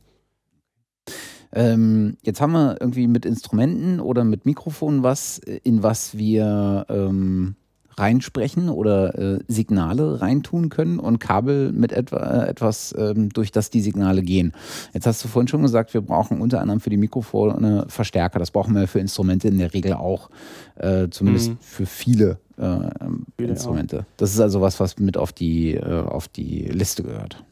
Ähm, 1.53 2.17
jetzt 2.23 2.41
haben 2.41 2.51
wir 2.51 2.77
irgendwie 2.79 3.07
mit 3.07 3.25
Instrumenten 3.25 3.99
oder 3.99 4.23
mit 4.23 4.45
Mikrofonen 4.45 5.03
was, 5.03 5.39
in 5.39 5.81
was 5.81 6.17
wir 6.17 6.85
ähm, 6.89 7.55
reinsprechen 7.97 8.69
oder 8.69 9.17
äh, 9.17 9.39
Signale 9.47 10.21
reintun 10.21 10.69
können 10.69 10.99
und 10.99 11.19
Kabel 11.19 11.71
mit 11.71 11.91
etwa, 11.91 12.17
äh, 12.17 12.49
etwas, 12.49 12.93
ähm, 12.97 13.29
durch 13.29 13.51
das 13.51 13.69
die 13.69 13.81
Signale 13.81 14.21
gehen. 14.21 14.53
Jetzt 14.93 15.07
hast 15.07 15.23
du 15.23 15.27
vorhin 15.27 15.47
schon 15.47 15.63
gesagt, 15.63 15.93
wir 15.93 16.01
brauchen 16.01 16.41
unter 16.41 16.61
anderem 16.61 16.79
für 16.79 16.89
die 16.89 16.97
Mikrofone 16.97 17.85
Verstärker. 17.87 18.39
Das 18.39 18.51
brauchen 18.51 18.75
wir 18.75 18.87
für 18.87 18.99
Instrumente 18.99 19.47
in 19.47 19.57
der 19.57 19.73
Regel 19.73 19.93
auch, 19.93 20.29
äh, 20.75 21.07
zumindest 21.09 21.51
mhm. 21.51 21.57
für 21.59 21.85
viele 21.85 22.39
äh, 22.57 22.89
Instrumente. 23.37 24.05
Das 24.17 24.33
ist 24.33 24.39
also 24.39 24.61
was, 24.61 24.79
was 24.79 24.97
mit 24.99 25.17
auf 25.17 25.31
die, 25.31 25.75
äh, 25.75 26.01
auf 26.01 26.27
die 26.27 26.63
Liste 26.63 27.03
gehört. 27.03 27.43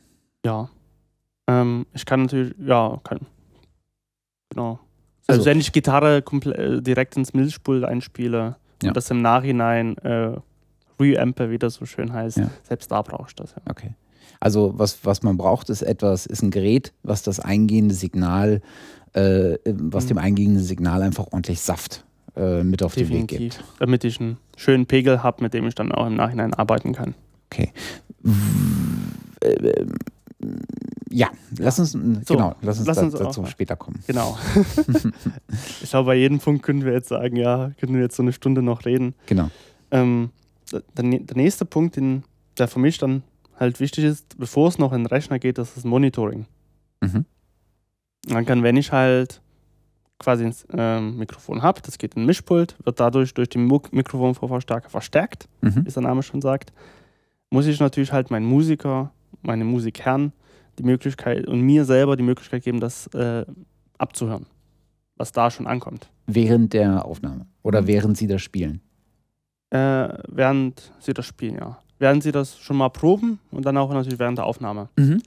Ja. 0.45 0.69
Ähm, 1.47 1.85
ich 1.93 2.05
kann 2.05 2.23
natürlich, 2.23 2.53
ja, 2.59 2.99
kann. 3.03 3.19
Genau. 4.49 4.79
Also, 5.27 5.39
also 5.39 5.45
wenn 5.45 5.59
ich 5.59 5.71
Gitarre 5.71 6.17
äh, 6.17 6.81
direkt 6.81 7.17
ins 7.17 7.33
Milchpult 7.33 7.83
einspiele, 7.83 8.57
ja. 8.81 8.89
Und 8.89 8.97
das 8.97 9.09
im 9.09 9.21
Nachhinein 9.21 9.97
äh, 9.99 10.37
Reampe, 10.99 11.49
wie 11.49 11.57
das 11.57 11.75
so 11.75 11.85
schön 11.85 12.13
heißt, 12.13 12.37
ja. 12.37 12.49
selbst 12.63 12.91
da 12.91 13.01
brauchst 13.01 13.39
du 13.39 13.43
das. 13.43 13.53
Ja. 13.55 13.61
Okay. 13.69 13.95
Also 14.39 14.73
was, 14.77 15.05
was 15.05 15.23
man 15.23 15.37
braucht, 15.37 15.69
ist 15.69 15.81
etwas, 15.81 16.25
ist 16.25 16.43
ein 16.43 16.51
Gerät, 16.51 16.93
was 17.03 17.23
das 17.23 17.39
eingehende 17.39 17.95
Signal, 17.95 18.61
äh, 19.13 19.57
was 19.65 20.05
mhm. 20.05 20.09
dem 20.09 20.17
eingehenden 20.19 20.63
Signal 20.63 21.01
einfach 21.01 21.27
ordentlich 21.31 21.61
Saft 21.61 22.05
äh, 22.35 22.63
mit 22.63 22.83
auf 22.83 22.95
Definitiv. 22.95 23.37
den 23.37 23.45
Weg 23.45 23.51
gibt. 23.53 23.63
Damit 23.79 24.03
ich 24.03 24.19
einen 24.19 24.37
schönen 24.57 24.85
Pegel 24.85 25.23
habe, 25.23 25.43
mit 25.43 25.53
dem 25.53 25.67
ich 25.67 25.75
dann 25.75 25.91
auch 25.91 26.07
im 26.07 26.15
Nachhinein 26.15 26.53
arbeiten 26.53 26.93
kann. 26.93 27.15
Okay. 27.51 27.71
Äh, 29.41 29.85
ja, 31.09 31.29
lass 31.57 31.79
uns, 31.79 31.91
so, 31.91 32.33
genau, 32.33 32.55
lass 32.61 32.77
uns, 32.79 32.87
lass 32.87 32.97
uns 32.97 33.13
dazu 33.13 33.43
auch, 33.43 33.47
später 33.47 33.75
kommen. 33.77 34.03
Genau. 34.05 34.37
ich 35.81 35.89
glaube, 35.89 36.07
bei 36.07 36.15
jedem 36.15 36.39
Punkt 36.39 36.63
können 36.63 36.83
wir 36.83 36.91
jetzt 36.91 37.07
sagen, 37.07 37.37
ja, 37.37 37.71
können 37.79 37.93
wir 37.93 38.01
jetzt 38.01 38.17
so 38.17 38.23
eine 38.23 38.33
Stunde 38.33 38.61
noch 38.61 38.85
reden. 38.85 39.15
Genau. 39.27 39.49
Ähm, 39.91 40.31
der, 40.71 40.81
der, 40.97 41.37
nächste 41.37 41.63
Punkt, 41.63 41.95
den, 41.95 42.23
der 42.57 42.67
für 42.67 42.79
mich 42.79 42.97
dann 42.97 43.23
halt 43.57 43.79
wichtig 43.79 44.03
ist, 44.03 44.37
bevor 44.37 44.67
es 44.67 44.77
noch 44.77 44.91
in 44.91 45.03
den 45.03 45.07
Rechner 45.07 45.39
geht, 45.39 45.57
das 45.57 45.77
ist 45.77 45.85
Monitoring. 45.85 46.47
Mhm. 47.01 47.25
Dann 48.27 48.45
kann, 48.45 48.63
wenn 48.63 48.75
ich 48.75 48.91
halt 48.91 49.41
quasi 50.19 50.45
ein 50.45 50.55
ähm, 50.71 51.17
Mikrofon 51.17 51.61
habe, 51.61 51.81
das 51.81 51.97
geht 51.97 52.15
in 52.15 52.23
ein 52.23 52.25
Mischpult, 52.25 52.75
wird 52.83 52.99
dadurch 52.99 53.33
durch 53.33 53.49
den 53.49 53.65
Mikrofonvorverstärker 53.65 54.89
verstärkt, 54.89 55.47
mhm. 55.61 55.85
wie 55.85 55.91
der 55.91 56.03
Name 56.03 56.23
schon 56.23 56.41
sagt, 56.41 56.71
muss 57.49 57.67
ich 57.67 57.79
natürlich 57.79 58.11
halt 58.11 58.31
meinen 58.31 58.45
Musiker, 58.45 59.11
meine 59.41 59.65
Musikherren 59.65 60.31
die 60.77 60.83
Möglichkeit 60.83 61.47
und 61.47 61.61
mir 61.61 61.85
selber 61.85 62.15
die 62.15 62.23
Möglichkeit 62.23 62.63
geben, 62.63 62.79
das 62.79 63.07
äh, 63.07 63.45
abzuhören, 63.97 64.45
was 65.15 65.31
da 65.31 65.51
schon 65.51 65.67
ankommt. 65.67 66.09
Während 66.27 66.73
der 66.73 67.05
Aufnahme 67.05 67.45
oder 67.63 67.81
mhm. 67.81 67.87
während 67.87 68.17
Sie 68.17 68.27
das 68.27 68.41
spielen? 68.41 68.81
Äh, 69.69 70.09
während 70.27 70.91
Sie 70.99 71.13
das 71.13 71.25
spielen, 71.25 71.55
ja. 71.55 71.79
Während 71.97 72.23
Sie 72.23 72.31
das 72.31 72.57
schon 72.59 72.77
mal 72.77 72.89
proben 72.89 73.39
und 73.51 73.65
dann 73.65 73.77
auch 73.77 73.91
natürlich 73.93 74.19
während 74.19 74.37
der 74.37 74.45
Aufnahme. 74.45 74.89
Mhm. 74.97 75.21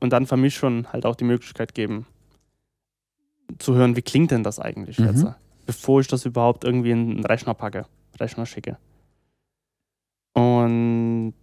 Und 0.00 0.12
dann 0.12 0.26
für 0.26 0.36
mich 0.36 0.54
schon 0.54 0.92
halt 0.92 1.06
auch 1.06 1.16
die 1.16 1.24
Möglichkeit 1.24 1.74
geben, 1.74 2.06
zu 3.58 3.74
hören, 3.74 3.96
wie 3.96 4.02
klingt 4.02 4.30
denn 4.30 4.42
das 4.42 4.58
eigentlich 4.58 4.98
mhm. 4.98 5.06
jetzt, 5.06 5.26
bevor 5.66 6.00
ich 6.00 6.08
das 6.08 6.24
überhaupt 6.24 6.64
irgendwie 6.64 6.90
in 6.90 7.10
einen 7.10 7.26
Rechner 7.26 7.54
packe, 7.54 7.86
Rechner 8.18 8.46
schicke. 8.46 8.78
Und 10.34 11.34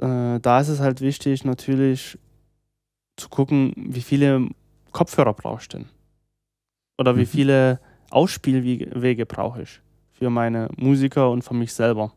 äh, 0.00 0.40
da 0.40 0.60
ist 0.60 0.68
es 0.68 0.80
halt 0.80 1.00
wichtig, 1.00 1.44
natürlich 1.44 2.18
zu 3.16 3.28
gucken, 3.28 3.72
wie 3.76 4.00
viele 4.00 4.48
Kopfhörer 4.92 5.34
brauchst 5.34 5.72
du 5.72 5.78
denn? 5.78 5.88
Oder 6.98 7.16
wie 7.16 7.20
mhm. 7.20 7.26
viele 7.26 7.80
Ausspielwege 8.10 9.26
brauche 9.26 9.62
ich 9.62 9.80
für 10.12 10.30
meine 10.30 10.68
Musiker 10.76 11.30
und 11.30 11.42
für 11.42 11.54
mich 11.54 11.72
selber? 11.72 12.12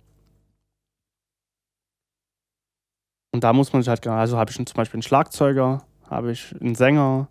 Und 3.32 3.44
da 3.44 3.54
muss 3.54 3.74
man 3.74 3.82
sich 3.82 3.90
halt, 3.90 4.06
also 4.08 4.38
habe 4.38 4.52
ich 4.52 4.58
zum 4.58 4.66
Beispiel 4.76 4.98
einen 4.98 5.04
Schlagzeuger, 5.04 5.86
habe 6.10 6.32
ich 6.32 6.54
einen 6.62 6.76
Sänger, 6.76 7.28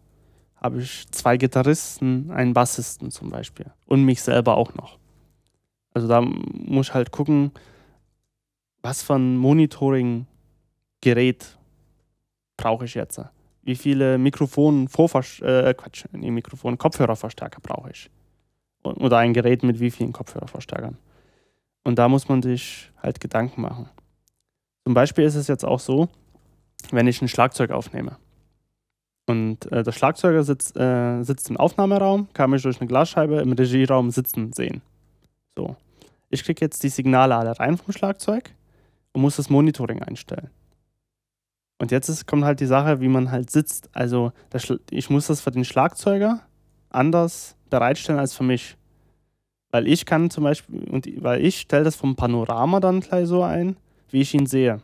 habe 0.63 0.81
ich 0.81 1.07
zwei 1.11 1.37
Gitarristen, 1.37 2.31
einen 2.31 2.55
Bassisten 2.55 3.11
zum 3.11 3.31
Beispiel 3.31 3.67
und 3.87 4.05
mich 4.05 4.23
selber 4.23 4.57
auch 4.57 4.75
noch. 4.75 4.99
Also 5.95 6.09
da 6.09 6.21
muss 6.21 6.89
ich 6.89 6.95
halt 6.95 7.11
gucken, 7.11 7.51
was 8.81 9.03
für 9.03 9.15
ein 9.15 9.37
Monitoring-Gerät 9.37 11.59
brauche 12.57 12.85
ich 12.85 12.95
jetzt 12.95 13.21
wie 13.63 13.77
viele 13.77 14.19
Mikrofon 14.19 14.87
äh, 14.87 15.75
Quatsch, 15.75 16.05
nee, 16.13 16.31
Mikrofon 16.31 16.79
Kopfhörerverstärker 16.79 17.61
brauche 17.61 17.91
ich 17.91 18.11
oder 18.83 19.19
ein 19.19 19.33
Gerät 19.33 19.63
mit 19.63 19.79
wie 19.79 19.93
vielen 19.93 20.13
Kopfhörerverstärkern. 20.13 20.99
Und 21.85 22.01
da 22.01 22.09
muss 22.09 22.29
man 22.29 22.43
sich 22.43 22.91
halt 23.01 23.21
Gedanken 23.21 23.63
machen. 23.63 23.89
Zum 24.85 24.95
Beispiel 24.95 25.25
ist 25.25 25.37
es 25.37 25.47
jetzt 25.47 25.65
auch 25.65 25.79
so, 25.79 26.09
wenn 26.91 27.07
ich 27.07 27.23
ein 27.23 27.29
Schlagzeug 27.29 27.71
aufnehme 27.71 28.17
und 29.27 29.71
äh, 29.71 29.83
der 29.83 29.93
Schlagzeuger 29.93 30.43
sitzt, 30.43 30.77
äh, 30.77 31.23
sitzt 31.23 31.49
im 31.51 31.57
Aufnahmeraum, 31.57 32.29
kann 32.33 32.51
mich 32.51 32.63
durch 32.63 32.81
eine 32.81 32.89
Glasscheibe 32.89 33.41
im 33.41 33.53
Regieraum 33.53 34.11
sitzen 34.11 34.53
sehen. 34.53 34.83
So, 35.57 35.77
ich 36.31 36.45
kriege 36.45 36.65
jetzt 36.65 36.83
die 36.83 36.89
Signale 36.89 37.37
alle 37.37 37.59
rein 37.59 37.77
vom 37.77 37.93
Schlagzeug 37.93 38.51
und 39.13 39.23
muss 39.23 39.37
das 39.37 39.51
Monitoring 39.51 40.03
einstellen. 40.03 40.51
Und 41.79 41.91
jetzt 41.91 42.09
ist, 42.09 42.27
kommt 42.27 42.45
halt 42.45 42.61
die 42.61 42.67
Sache, 42.67 43.01
wie 43.01 43.09
man 43.09 43.31
halt 43.31 43.51
sitzt. 43.51 43.91
Also 43.93 44.33
ich 44.91 45.11
muss 45.11 45.27
das 45.27 45.41
für 45.41 45.51
den 45.51 45.65
Schlagzeuger 45.65 46.41
anders 46.91 47.57
bereitstellen 47.71 48.21
als 48.21 48.35
für 48.35 48.45
mich. 48.45 48.77
Weil 49.71 49.89
ich 49.89 50.07
kann 50.07 50.31
zum 50.31 50.45
Beispiel, 50.45 50.89
und 50.91 51.09
weil 51.23 51.45
ich 51.45 51.61
stelle 51.61 51.85
das 51.85 51.97
vom 51.97 52.15
Panorama 52.15 52.79
dann 52.79 53.01
gleich 53.01 53.27
so 53.27 53.43
ein, 53.43 53.77
wie 54.11 54.21
ich 54.21 54.35
ihn 54.35 54.47
sehe. 54.47 54.81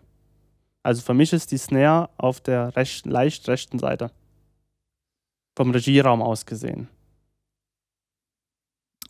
Also 0.83 1.03
für 1.03 1.15
mich 1.15 1.33
ist 1.33 1.53
die 1.53 1.59
Snare 1.59 2.09
auf 2.17 2.41
der 2.41 2.75
recht, 2.75 3.07
leicht 3.07 3.47
rechten 3.49 3.79
Seite. 3.79 4.11
Vom 5.59 5.73
Regieraum 5.73 6.23
aus 6.23 6.47
gesehen. 6.47 6.87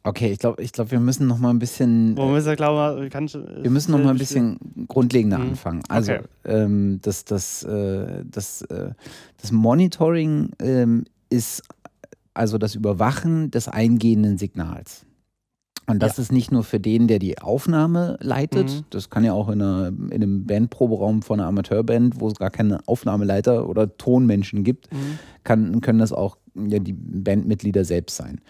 Okay, 0.02 0.32
ich 0.32 0.38
glaube, 0.38 0.62
ich 0.62 0.72
glaub, 0.72 0.90
wir 0.90 0.98
müssen 0.98 1.26
noch 1.26 1.36
mal 1.36 1.50
ein 1.50 1.58
bisschen. 1.58 2.16
Wo 2.16 2.24
müssen 2.28 2.46
wir, 2.46 2.56
glaube 2.56 3.10
kann 3.10 3.26
ich, 3.26 3.34
Wir 3.34 3.70
müssen 3.70 3.92
noch 3.92 3.98
mal 3.98 4.12
ein 4.12 4.16
bisschen 4.16 4.58
grundlegender 4.88 5.36
mhm. 5.36 5.50
anfangen. 5.50 5.82
Also 5.90 6.12
okay. 6.12 6.24
ähm, 6.46 7.00
das, 7.02 7.26
das, 7.26 7.64
äh, 7.64 8.24
das, 8.24 8.62
äh, 8.62 8.92
das 9.36 9.52
Monitoring 9.52 10.52
ähm, 10.58 11.04
ist 11.28 11.64
also 12.32 12.56
das 12.56 12.74
Überwachen 12.74 13.50
des 13.50 13.68
eingehenden 13.68 14.38
Signals. 14.38 15.04
Und 15.88 16.02
das 16.02 16.18
ja. 16.18 16.22
ist 16.22 16.32
nicht 16.32 16.52
nur 16.52 16.64
für 16.64 16.78
den, 16.78 17.08
der 17.08 17.18
die 17.18 17.38
Aufnahme 17.38 18.18
leitet. 18.20 18.68
Mhm. 18.68 18.84
Das 18.90 19.08
kann 19.08 19.24
ja 19.24 19.32
auch 19.32 19.48
in, 19.48 19.62
einer, 19.62 19.88
in 19.88 20.12
einem 20.12 20.46
Bandproberaum 20.46 21.22
von 21.22 21.40
einer 21.40 21.48
Amateurband, 21.48 22.20
wo 22.20 22.28
es 22.28 22.34
gar 22.34 22.50
keine 22.50 22.80
Aufnahmeleiter 22.86 23.66
oder 23.66 23.96
Tonmenschen 23.96 24.64
gibt, 24.64 24.92
mhm. 24.92 25.18
kann, 25.44 25.80
können 25.80 25.98
das 25.98 26.12
auch 26.12 26.36
ja, 26.54 26.78
die 26.78 26.92
Bandmitglieder 26.92 27.86
selbst 27.86 28.16
sein. 28.16 28.42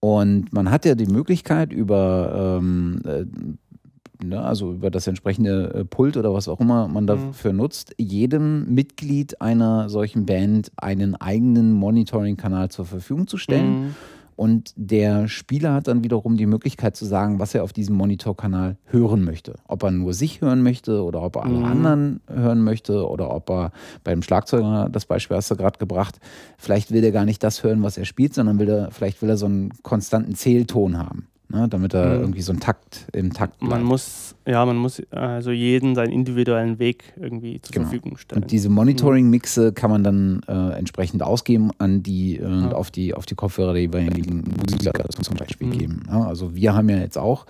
Und 0.00 0.50
man 0.52 0.70
hat 0.70 0.86
ja 0.86 0.94
die 0.94 1.06
Möglichkeit 1.06 1.74
über, 1.74 2.58
ähm, 2.58 3.02
äh, 3.04 4.24
ne, 4.24 4.40
also 4.42 4.72
über 4.72 4.90
das 4.90 5.06
entsprechende 5.06 5.74
äh, 5.74 5.84
Pult 5.84 6.16
oder 6.16 6.32
was 6.32 6.48
auch 6.48 6.60
immer 6.60 6.88
man 6.88 7.06
dafür 7.06 7.52
mhm. 7.52 7.58
nutzt, 7.58 7.94
jedem 7.98 8.72
Mitglied 8.72 9.42
einer 9.42 9.90
solchen 9.90 10.24
Band 10.24 10.72
einen 10.76 11.16
eigenen 11.16 11.72
Monitoring-Kanal 11.72 12.70
zur 12.70 12.86
Verfügung 12.86 13.26
zu 13.26 13.36
stellen. 13.36 13.94
Und 14.38 14.72
der 14.76 15.26
Spieler 15.26 15.74
hat 15.74 15.88
dann 15.88 16.04
wiederum 16.04 16.36
die 16.36 16.46
Möglichkeit 16.46 16.94
zu 16.94 17.04
sagen, 17.04 17.40
was 17.40 17.56
er 17.56 17.64
auf 17.64 17.72
diesem 17.72 17.96
Monitorkanal 17.96 18.76
hören 18.84 19.24
möchte. 19.24 19.56
Ob 19.66 19.82
er 19.82 19.90
nur 19.90 20.14
sich 20.14 20.40
hören 20.40 20.62
möchte 20.62 21.02
oder 21.02 21.22
ob 21.22 21.34
er 21.34 21.44
alle 21.44 21.58
mhm. 21.58 21.64
anderen 21.64 22.20
hören 22.28 22.62
möchte 22.62 23.08
oder 23.08 23.34
ob 23.34 23.50
er 23.50 23.72
beim 24.04 24.22
Schlagzeuger, 24.22 24.90
das 24.92 25.06
Beispiel 25.06 25.36
hast 25.36 25.50
du 25.50 25.56
gerade 25.56 25.80
gebracht, 25.80 26.20
vielleicht 26.56 26.92
will 26.92 27.02
er 27.02 27.10
gar 27.10 27.24
nicht 27.24 27.42
das 27.42 27.64
hören, 27.64 27.82
was 27.82 27.98
er 27.98 28.04
spielt, 28.04 28.32
sondern 28.32 28.60
will 28.60 28.68
er, 28.68 28.92
vielleicht 28.92 29.22
will 29.22 29.28
er 29.28 29.36
so 29.36 29.46
einen 29.46 29.72
konstanten 29.82 30.36
Zählton 30.36 30.98
haben 30.98 31.26
ne, 31.48 31.68
damit 31.68 31.94
er 31.94 32.06
mhm. 32.06 32.20
irgendwie 32.20 32.42
so 32.42 32.52
ein 32.52 32.60
Takt 32.60 33.06
im 33.12 33.32
Takt 33.32 33.58
bleibt. 33.58 33.72
Man 33.72 33.82
muss, 33.82 34.34
ja, 34.46 34.64
man 34.64 34.76
muss 34.76 35.02
also 35.10 35.50
jeden 35.50 35.94
seinen 35.94 36.12
individuellen 36.12 36.78
Weg 36.78 37.04
irgendwie 37.16 37.60
zur 37.60 37.72
genau. 37.72 37.86
Verfügung 37.86 38.16
stellen. 38.16 38.42
Und 38.42 38.50
diese 38.50 38.68
Monitoring-Mixe 38.68 39.72
kann 39.72 39.90
man 39.90 40.04
dann 40.04 40.40
äh, 40.48 40.78
entsprechend 40.78 41.22
ausgeben 41.22 41.70
an 41.78 42.02
die 42.02 42.36
äh, 42.36 42.42
ja. 42.42 42.72
auf 42.72 42.90
die 42.90 43.14
auf 43.14 43.26
die 43.26 43.34
Kopfhörer 43.34 43.72
der 43.72 43.82
jeweiligen 43.82 44.44
Musiker 44.68 45.08
zum 45.08 45.36
Beispiel 45.36 45.68
mhm. 45.68 45.72
geben. 45.72 46.02
Ja, 46.08 46.24
also 46.24 46.54
wir 46.54 46.74
haben 46.74 46.88
ja 46.88 46.98
jetzt 46.98 47.18
auch 47.18 47.46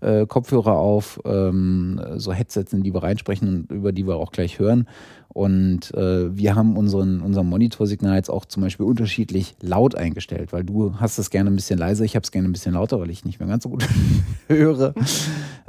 äh, 0.00 0.26
Kopfhörer 0.26 0.76
auf, 0.76 1.20
ähm, 1.24 2.00
so 2.16 2.32
Headsets, 2.32 2.72
in 2.72 2.82
die 2.82 2.94
wir 2.94 3.02
reinsprechen 3.02 3.48
und 3.48 3.72
über 3.72 3.92
die 3.92 4.06
wir 4.06 4.16
auch 4.16 4.32
gleich 4.32 4.58
hören. 4.58 4.86
Und 5.32 5.94
äh, 5.94 6.36
wir 6.36 6.54
haben 6.54 6.76
unseren, 6.76 7.22
unser 7.22 7.42
Monitorsignal 7.42 8.16
jetzt 8.16 8.28
auch 8.28 8.44
zum 8.44 8.62
Beispiel 8.62 8.84
unterschiedlich 8.84 9.54
laut 9.62 9.94
eingestellt, 9.94 10.52
weil 10.52 10.62
du 10.62 10.96
hast 10.96 11.18
es 11.18 11.30
gerne 11.30 11.50
ein 11.50 11.56
bisschen 11.56 11.78
leiser, 11.78 12.04
ich 12.04 12.16
habe 12.16 12.24
es 12.24 12.32
gerne 12.32 12.48
ein 12.48 12.52
bisschen 12.52 12.74
lauter, 12.74 13.00
weil 13.00 13.10
ich 13.10 13.24
nicht 13.24 13.40
mehr 13.40 13.48
ganz 13.48 13.62
so 13.62 13.70
gut 13.70 13.88
höre. 14.48 14.94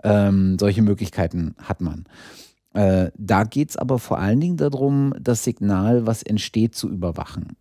Ähm, 0.04 0.58
solche 0.60 0.82
Möglichkeiten 0.82 1.56
hat 1.60 1.80
man. 1.80 2.04
Äh, 2.74 3.12
da 3.18 3.46
geht 3.46 3.70
es 3.70 3.78
aber 3.78 4.00
vor 4.00 4.20
allen 4.20 4.42
Dingen 4.42 4.58
darum, 4.58 5.14
das 5.20 5.46
Signal, 5.46 6.06
was 6.06 6.24
entsteht, 6.24 6.76
zu 6.76 6.90
überwachen. 6.90 7.56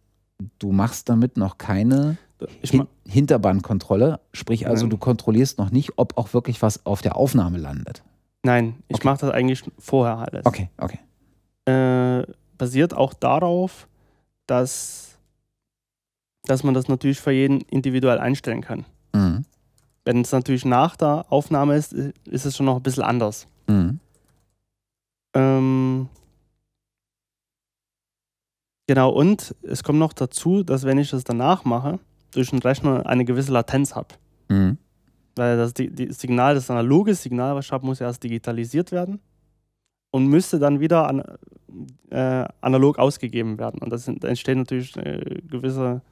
Du 0.59 0.73
machst 0.73 1.09
damit 1.09 1.37
noch 1.37 1.57
keine 1.57 2.17
Hin 2.63 2.89
Hinterbandkontrolle, 3.07 4.19
sprich 4.33 4.67
also, 4.67 4.89
du 4.89 4.97
kontrollierst 4.97 5.59
noch 5.59 5.71
nicht, 5.71 5.93
ob 5.97 6.19
auch 6.19 6.35
wirklich 6.35 6.63
was 6.63 6.85
auf 6.85 7.01
der 7.01 7.17
Aufnahme 7.17 7.59
landet. 7.59 8.03
Nein, 8.43 8.75
ich 8.89 8.97
okay. 8.97 9.07
mache 9.07 9.21
das 9.21 9.31
eigentlich 9.31 9.63
vorher 9.79 10.19
alles. 10.19 10.45
Okay, 10.45 10.69
okay 10.79 10.99
äh, 11.67 12.23
basiert 12.59 12.95
auch 12.95 13.15
darauf, 13.15 13.89
dass, 14.47 15.19
dass 16.45 16.65
man 16.65 16.75
das 16.75 16.89
natürlich 16.89 17.21
für 17.21 17.33
jeden 17.33 17.61
individuell 17.63 18.19
einstellen 18.19 18.61
kann. 18.61 18.85
Mhm. 19.15 19.45
Wenn 20.05 20.21
es 20.21 20.33
natürlich 20.33 20.65
nach 20.65 20.97
der 20.97 21.27
Aufnahme 21.29 21.77
ist, 21.77 21.93
ist 21.93 22.45
es 22.45 22.57
schon 22.57 22.67
noch 22.67 22.77
ein 22.77 22.83
bisschen 22.83 23.05
anders. 23.05 23.47
Mhm. 23.69 24.01
Ähm, 25.35 26.09
genau, 28.87 29.11
und 29.11 29.55
es 29.63 29.83
kommt 29.83 29.99
noch 29.99 30.13
dazu, 30.13 30.63
dass 30.63 30.85
wenn 30.85 30.99
ich 30.99 31.11
das 31.11 31.25
danach 31.25 31.65
mache, 31.65 31.99
durch 32.33 32.51
den 32.51 32.59
Rechner 32.59 33.07
eine 33.07 33.25
gewisse 33.25 33.53
Latenz 33.53 33.95
habe. 33.95 34.15
Mhm. 34.49 34.79
Weil 35.37 35.57
das, 35.57 35.73
die, 35.73 35.91
die 35.91 36.13
Signal, 36.13 36.55
das 36.55 36.71
analoge 36.71 37.15
Signal, 37.15 37.55
was 37.55 37.67
ich 37.67 37.73
habe, 37.73 37.87
muss 37.87 38.01
ja 38.01 38.07
erst 38.07 38.23
digitalisiert 38.23 38.93
werden 38.93 39.21
und 40.13 40.29
müsste 40.29 40.61
dann 40.61 40.79
wieder 40.79 41.09
an, 41.09 41.25
äh, 42.11 42.47
analog 42.61 42.99
ausgegeben 43.01 43.59
werden. 43.59 43.81
Und 43.83 43.91
das, 43.91 44.05
da 44.05 44.29
entsteht 44.29 44.57
natürlich 44.57 44.97
eine 44.97 45.19
gewisse 45.51 46.03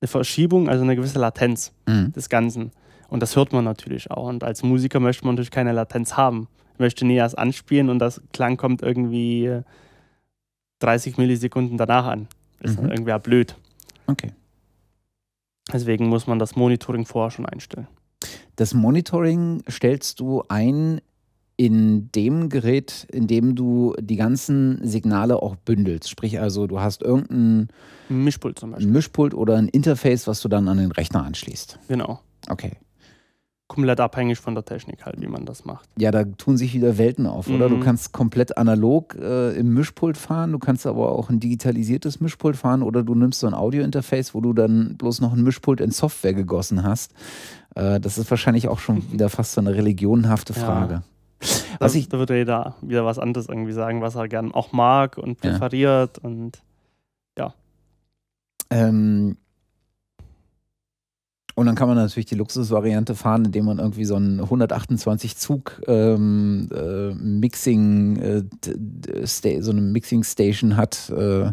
eine 0.00 0.08
Verschiebung, 0.08 0.68
also 0.68 0.82
eine 0.82 0.96
gewisse 0.96 1.18
Latenz 1.18 1.72
mhm. 1.86 2.12
des 2.12 2.28
Ganzen. 2.28 2.72
Und 3.08 3.22
das 3.22 3.36
hört 3.36 3.52
man 3.52 3.64
natürlich 3.64 4.10
auch. 4.10 4.28
Und 4.28 4.44
als 4.44 4.62
Musiker 4.62 5.00
möchte 5.00 5.24
man 5.24 5.34
natürlich 5.34 5.50
keine 5.50 5.72
Latenz 5.72 6.16
haben. 6.16 6.48
Ich 6.74 6.78
möchte 6.78 7.06
nie 7.06 7.16
erst 7.16 7.38
anspielen 7.38 7.90
und 7.90 7.98
das 7.98 8.22
Klang 8.32 8.56
kommt 8.56 8.82
irgendwie 8.82 9.60
30 10.78 11.18
Millisekunden 11.18 11.76
danach 11.76 12.06
an. 12.06 12.28
Das 12.60 12.72
ist 12.72 12.82
mhm. 12.82 12.90
irgendwie 12.90 13.18
blöd. 13.18 13.56
Okay. 14.06 14.32
Deswegen 15.72 16.08
muss 16.08 16.26
man 16.26 16.38
das 16.38 16.56
Monitoring 16.56 17.04
vorher 17.04 17.30
schon 17.30 17.46
einstellen. 17.46 17.86
Das 18.56 18.74
Monitoring 18.74 19.62
stellst 19.68 20.20
du 20.20 20.42
ein 20.48 21.00
in 21.60 22.10
dem 22.12 22.48
Gerät, 22.48 23.06
in 23.12 23.26
dem 23.26 23.54
du 23.54 23.94
die 24.00 24.16
ganzen 24.16 24.80
Signale 24.82 25.42
auch 25.42 25.56
bündelst. 25.56 26.08
Sprich 26.08 26.40
also, 26.40 26.66
du 26.66 26.80
hast 26.80 27.02
irgendein 27.02 27.68
Mischpult 28.08 28.58
zum 28.58 28.70
Beispiel. 28.70 28.90
Mischpult 28.90 29.34
oder 29.34 29.56
ein 29.56 29.68
Interface, 29.68 30.26
was 30.26 30.40
du 30.40 30.48
dann 30.48 30.68
an 30.68 30.78
den 30.78 30.90
Rechner 30.90 31.22
anschließt. 31.22 31.78
Genau. 31.86 32.20
Okay. 32.48 32.78
Komplett 33.68 34.00
abhängig 34.00 34.38
von 34.38 34.54
der 34.54 34.64
Technik 34.64 35.04
halt, 35.04 35.20
wie 35.20 35.26
man 35.26 35.44
das 35.44 35.66
macht. 35.66 35.86
Ja, 35.98 36.10
da 36.10 36.24
tun 36.24 36.56
sich 36.56 36.72
wieder 36.72 36.96
Welten 36.96 37.26
auf, 37.26 37.46
mhm. 37.46 37.56
oder? 37.56 37.68
Du 37.68 37.76
mhm. 37.76 37.80
kannst 37.82 38.12
komplett 38.12 38.56
analog 38.56 39.14
äh, 39.20 39.50
im 39.50 39.74
Mischpult 39.74 40.16
fahren, 40.16 40.52
du 40.52 40.58
kannst 40.58 40.86
aber 40.86 41.12
auch 41.12 41.28
ein 41.28 41.40
digitalisiertes 41.40 42.20
Mischpult 42.20 42.56
fahren 42.56 42.82
oder 42.82 43.02
du 43.02 43.14
nimmst 43.14 43.38
so 43.38 43.46
ein 43.46 43.52
Audio-Interface, 43.52 44.32
wo 44.34 44.40
du 44.40 44.54
dann 44.54 44.96
bloß 44.96 45.20
noch 45.20 45.34
ein 45.34 45.42
Mischpult 45.42 45.82
in 45.82 45.90
Software 45.90 46.32
gegossen 46.32 46.84
hast. 46.84 47.12
Äh, 47.74 48.00
das 48.00 48.16
ist 48.16 48.30
wahrscheinlich 48.30 48.66
auch 48.68 48.78
schon 48.78 49.02
wieder 49.12 49.28
fast 49.28 49.52
so 49.52 49.60
eine 49.60 49.74
religionenhafte 49.74 50.54
Frage. 50.54 50.94
Ja. 50.94 51.02
Was 51.78 51.92
da, 51.92 51.98
ich, 51.98 52.08
da 52.08 52.18
würde 52.18 52.36
jeder 52.36 52.76
wieder 52.82 53.04
was 53.04 53.18
anderes 53.18 53.48
irgendwie 53.48 53.72
sagen, 53.72 54.02
was 54.02 54.14
er 54.14 54.28
gern 54.28 54.52
auch 54.52 54.72
mag 54.72 55.18
und 55.18 55.40
präferiert 55.40 56.18
ja. 56.18 56.28
und 56.28 56.60
ja. 57.38 57.54
Ähm, 58.70 59.36
und 61.60 61.66
dann 61.66 61.74
kann 61.74 61.88
man 61.88 61.96
natürlich 61.98 62.26
die 62.26 62.36
Luxusvariante 62.36 63.14
fahren, 63.14 63.44
indem 63.44 63.66
man 63.66 63.78
irgendwie 63.78 64.06
so 64.06 64.14
einen 64.14 64.40
128 64.40 65.36
Zug 65.36 65.82
ähm, 65.86 66.70
äh, 66.74 67.12
Mixing, 67.14 68.16
äh, 68.16 68.42
so 69.60 69.70
eine 69.70 69.80
Mixing 69.82 70.24
Station 70.24 70.78
hat. 70.78 71.10
Äh, 71.10 71.52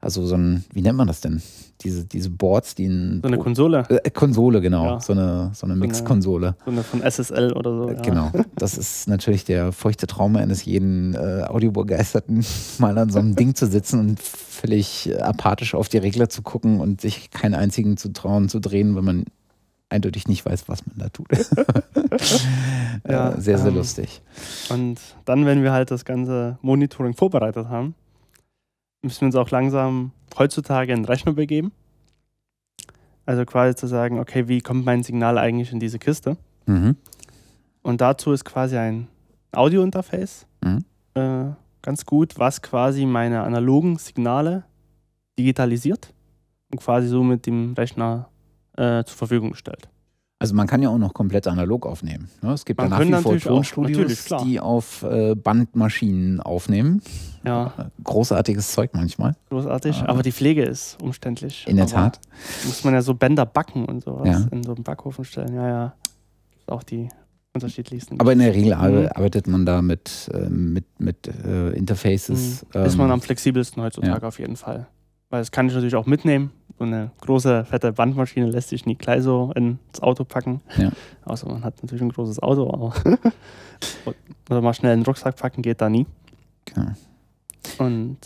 also 0.00 0.24
so 0.24 0.36
ein, 0.36 0.64
wie 0.72 0.80
nennt 0.80 0.96
man 0.96 1.08
das 1.08 1.20
denn? 1.20 1.42
Diese, 1.84 2.04
diese 2.04 2.30
Boards, 2.30 2.74
die 2.74 2.86
ein 2.86 3.20
So 3.22 3.28
eine 3.28 3.38
Konsole? 3.38 3.84
Äh, 3.88 4.10
Konsole, 4.10 4.60
genau. 4.60 4.86
Ja. 4.86 5.00
So 5.00 5.12
eine, 5.12 5.50
so 5.54 5.66
eine 5.66 5.76
Mix-Konsole. 5.76 6.56
So 6.64 6.70
eine 6.70 6.82
von 6.82 7.02
SSL 7.02 7.52
oder 7.52 7.76
so. 7.76 7.90
Ja. 7.90 8.00
Genau. 8.00 8.32
Das 8.56 8.78
ist 8.78 9.06
natürlich 9.06 9.44
der 9.44 9.72
feuchte 9.72 10.06
Traum 10.06 10.36
eines 10.36 10.64
jeden 10.64 11.14
äh, 11.14 11.44
Audiobegeisterten, 11.46 12.44
mal 12.78 12.96
an 12.96 13.10
so 13.10 13.18
einem 13.18 13.36
Ding 13.36 13.54
zu 13.54 13.66
sitzen 13.66 14.00
und 14.00 14.20
völlig 14.20 15.12
apathisch 15.20 15.74
auf 15.74 15.88
die 15.88 15.98
Regler 15.98 16.28
zu 16.28 16.42
gucken 16.42 16.80
und 16.80 17.00
sich 17.00 17.30
keinen 17.30 17.54
einzigen 17.54 17.96
zu 17.96 18.12
trauen 18.12 18.48
zu 18.48 18.60
drehen, 18.60 18.96
wenn 18.96 19.04
man 19.04 19.24
eindeutig 19.90 20.26
nicht 20.26 20.44
weiß, 20.44 20.68
was 20.68 20.86
man 20.86 20.98
da 20.98 21.08
tut. 21.08 21.28
ja, 23.08 23.38
sehr, 23.40 23.58
sehr 23.58 23.68
ähm, 23.68 23.76
lustig. 23.76 24.22
Und 24.70 24.98
dann, 25.24 25.46
wenn 25.46 25.62
wir 25.62 25.72
halt 25.72 25.90
das 25.90 26.04
ganze 26.04 26.58
Monitoring 26.62 27.14
vorbereitet 27.14 27.68
haben, 27.68 27.94
müssen 29.04 29.20
wir 29.20 29.26
uns 29.26 29.36
auch 29.36 29.50
langsam 29.50 30.12
heutzutage 30.38 30.92
in 30.92 31.00
den 31.00 31.04
Rechner 31.04 31.32
begeben. 31.32 31.72
Also 33.26 33.44
quasi 33.44 33.76
zu 33.76 33.86
sagen, 33.86 34.18
okay, 34.18 34.48
wie 34.48 34.60
kommt 34.60 34.84
mein 34.84 35.02
Signal 35.02 35.38
eigentlich 35.38 35.72
in 35.72 35.80
diese 35.80 35.98
Kiste? 35.98 36.36
Mhm. 36.66 36.96
Und 37.82 38.00
dazu 38.00 38.32
ist 38.32 38.44
quasi 38.44 38.76
ein 38.76 39.08
Audio-Interface 39.52 40.46
mhm. 40.62 40.84
äh, 41.14 41.50
ganz 41.82 42.04
gut, 42.04 42.38
was 42.38 42.62
quasi 42.62 43.06
meine 43.06 43.42
analogen 43.42 43.96
Signale 43.96 44.64
digitalisiert 45.38 46.12
und 46.70 46.80
quasi 46.80 47.08
so 47.08 47.22
mit 47.22 47.46
dem 47.46 47.74
Rechner 47.74 48.28
äh, 48.76 49.04
zur 49.04 49.16
Verfügung 49.16 49.54
stellt. 49.54 49.88
Also 50.44 50.54
man 50.54 50.66
kann 50.66 50.82
ja 50.82 50.90
auch 50.90 50.98
noch 50.98 51.14
komplett 51.14 51.46
analog 51.46 51.86
aufnehmen. 51.86 52.28
Ne? 52.42 52.52
Es 52.52 52.66
gibt 52.66 52.78
man 52.78 52.90
ja 52.90 53.02
nach 53.02 53.24
wie 53.24 53.40
vor 53.40 53.54
Tonstudios, 53.54 54.26
die 54.44 54.60
auf 54.60 55.02
äh, 55.02 55.34
Bandmaschinen 55.34 56.38
aufnehmen. 56.40 57.00
Ja. 57.46 57.72
Großartiges 58.02 58.72
Zeug 58.72 58.90
manchmal. 58.92 59.36
Großartig, 59.48 60.02
aber 60.02 60.22
die 60.22 60.32
Pflege 60.32 60.62
ist 60.62 60.98
umständlich. 61.00 61.64
In 61.66 61.76
der 61.78 61.86
Tat. 61.86 62.20
Muss 62.66 62.84
man 62.84 62.92
ja 62.92 63.00
so 63.00 63.14
Bänder 63.14 63.46
backen 63.46 63.86
und 63.86 64.04
sowas 64.04 64.28
ja. 64.28 64.46
in 64.50 64.62
so 64.64 64.74
einem 64.74 64.84
Backofen 64.84 65.24
stellen. 65.24 65.54
Ja, 65.54 65.66
ja. 65.66 65.94
Auch 66.66 66.82
die 66.82 67.08
unterschiedlichsten. 67.54 68.20
Aber 68.20 68.34
in 68.34 68.40
der 68.40 68.52
Regel 68.52 68.74
arbeitet 68.74 69.46
man 69.46 69.64
da 69.64 69.80
mit, 69.80 70.30
äh, 70.34 70.50
mit, 70.50 70.84
mit 71.00 71.26
äh, 71.26 71.70
Interfaces. 71.70 72.66
Mhm. 72.74 72.82
Ist 72.82 72.98
man 72.98 73.06
ähm, 73.06 73.12
am 73.12 73.22
flexibelsten 73.22 73.82
heutzutage 73.82 74.20
ja. 74.20 74.28
auf 74.28 74.38
jeden 74.38 74.56
Fall. 74.56 74.88
Weil 75.30 75.40
das 75.40 75.50
kann 75.52 75.68
ich 75.68 75.72
natürlich 75.72 75.94
auch 75.94 76.04
mitnehmen. 76.04 76.50
So 76.78 76.84
eine 76.84 77.12
große, 77.20 77.64
fette 77.64 77.92
Bandmaschine 77.92 78.46
lässt 78.46 78.70
sich 78.70 78.84
nie 78.84 78.96
gleich 78.96 79.22
so 79.22 79.52
ins 79.54 80.02
Auto 80.02 80.24
packen. 80.24 80.60
Ja. 80.76 80.90
Außer 81.24 81.48
man 81.48 81.62
hat 81.62 81.80
natürlich 81.82 82.02
ein 82.02 82.10
großes 82.10 82.40
Auto, 82.42 82.68
aber 82.68 82.92
oder 84.50 84.60
mal 84.60 84.74
schnell 84.74 84.94
in 84.94 85.00
den 85.00 85.06
Rucksack 85.06 85.36
packen 85.36 85.62
geht 85.62 85.80
da 85.80 85.88
nie. 85.88 86.06
Genau. 86.64 86.92
Und 87.78 88.18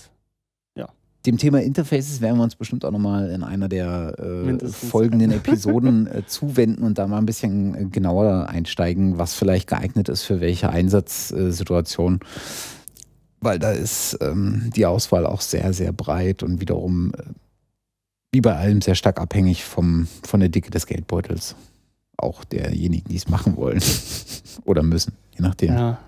ja. 0.76 0.88
Dem 1.26 1.36
Thema 1.36 1.60
Interfaces 1.60 2.22
werden 2.22 2.38
wir 2.38 2.44
uns 2.44 2.56
bestimmt 2.56 2.86
auch 2.86 2.90
nochmal 2.90 3.28
in 3.30 3.42
einer 3.42 3.68
der 3.68 4.14
äh, 4.18 4.68
folgenden 4.68 5.30
Episoden 5.32 6.06
äh, 6.06 6.26
zuwenden 6.26 6.84
und 6.84 6.96
da 6.96 7.06
mal 7.06 7.18
ein 7.18 7.26
bisschen 7.26 7.74
äh, 7.74 7.84
genauer 7.84 8.48
einsteigen, 8.48 9.18
was 9.18 9.34
vielleicht 9.34 9.68
geeignet 9.68 10.08
ist 10.08 10.22
für 10.22 10.40
welche 10.40 10.70
Einsatzsituation 10.70 12.20
weil 13.40 13.58
da 13.58 13.70
ist 13.70 14.18
ähm, 14.20 14.70
die 14.74 14.86
Auswahl 14.86 15.24
auch 15.26 15.40
sehr, 15.40 15.72
sehr 15.72 15.92
breit 15.92 16.42
und 16.42 16.60
wiederum 16.60 17.12
äh, 17.16 17.22
wie 18.32 18.40
bei 18.40 18.54
allem 18.56 18.80
sehr 18.80 18.94
stark 18.94 19.20
abhängig 19.20 19.64
vom, 19.64 20.06
von 20.26 20.40
der 20.40 20.48
Dicke 20.48 20.70
des 20.70 20.86
Geldbeutels. 20.86 21.54
Auch 22.16 22.44
derjenigen, 22.44 23.08
die 23.08 23.16
es 23.16 23.28
machen 23.28 23.56
wollen 23.56 23.80
oder 24.64 24.82
müssen, 24.82 25.14
je 25.36 25.42
nachdem. 25.42 25.72
Ja. 25.74 25.98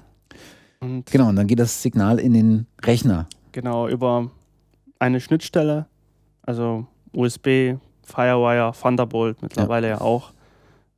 Und 0.81 1.07
Genau, 1.11 1.29
und 1.29 1.37
dann 1.37 1.47
geht 1.47 1.59
das 1.61 1.83
Signal 1.83 2.19
in 2.19 2.33
den 2.35 2.67
Rechner. 2.83 3.27
genau, 3.53 3.87
über 3.89 4.31
eine 4.99 5.21
Schnittstelle, 5.21 5.87
also 6.43 6.87
USB, 7.13 7.77
Firewire, 8.03 8.73
Thunderbolt 8.81 9.41
mittlerweile 9.43 9.89
ja, 9.89 10.01
auch. 10.01 10.33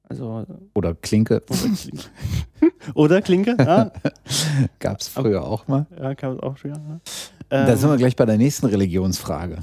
Also, 0.09 0.45
Oder 0.75 0.95
Klinke. 0.95 1.43
oder 1.49 1.59
Klinke. 1.75 2.05
oder 2.95 3.23
Klinke, 3.23 3.57
ja. 3.59 3.91
Gab 4.79 5.01
es 5.01 5.09
früher 5.09 5.43
auch 5.45 5.69
mal. 5.69 5.87
Ja, 5.99 6.15
kann 6.15 6.37
man 6.37 6.41
auch 6.41 6.57
schon. 6.59 6.71
Ja. 6.73 7.01
Da 7.49 7.77
sind 7.77 7.89
wir 7.89 7.93
Ähm, 7.95 7.99
gleich 7.99 8.17
bei 8.17 8.27
der 8.27 8.37
nächsten 8.39 8.67
Religionsfrage. 8.67 9.59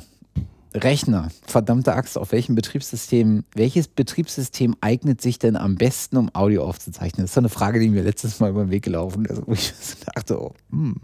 Rechner, 0.74 1.30
verdammte 1.48 1.94
Axt, 1.94 2.16
auf 2.18 2.32
welchem 2.32 2.54
Betriebssystem, 2.54 3.44
welches 3.56 3.88
Betriebssystem 3.88 4.76
eignet 4.82 5.20
sich 5.20 5.40
denn 5.40 5.56
am 5.56 5.76
besten, 5.76 6.16
um 6.18 6.30
Audio 6.34 6.64
aufzuzeichnen? 6.64 7.24
Das 7.24 7.32
ist 7.32 7.34
so 7.34 7.42
eine 7.42 7.50
Frage, 7.50 7.80
die 7.80 7.90
mir 7.90 8.04
letztes 8.04 8.40
Mal 8.40 8.52
über 8.52 8.64
den 8.66 8.70
Weg 8.70 8.84
gelaufen 8.84 9.26
ist, 9.26 9.42
wo 9.48 9.54
ich 9.54 9.74
dachte, 10.16 10.40
oh, 10.40 10.54
hm, 10.70 10.96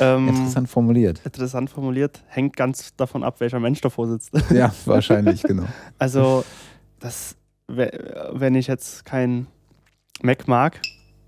ähm, 0.00 0.28
interessant 0.28 0.68
formuliert. 0.70 1.20
interessant 1.24 1.70
formuliert, 1.70 2.22
hängt 2.28 2.56
ganz 2.56 2.94
davon 2.96 3.24
ab, 3.24 3.40
welcher 3.40 3.58
Mensch 3.58 3.80
davor 3.80 4.06
sitzt. 4.08 4.30
Ja, 4.50 4.72
wahrscheinlich, 4.84 5.42
genau. 5.42 5.64
Also, 5.98 6.44
das, 7.00 7.34
we- 7.66 8.30
wenn 8.32 8.54
ich 8.54 8.68
jetzt 8.68 9.04
kein 9.04 9.48
Mac 10.22 10.46
mag, 10.46 10.80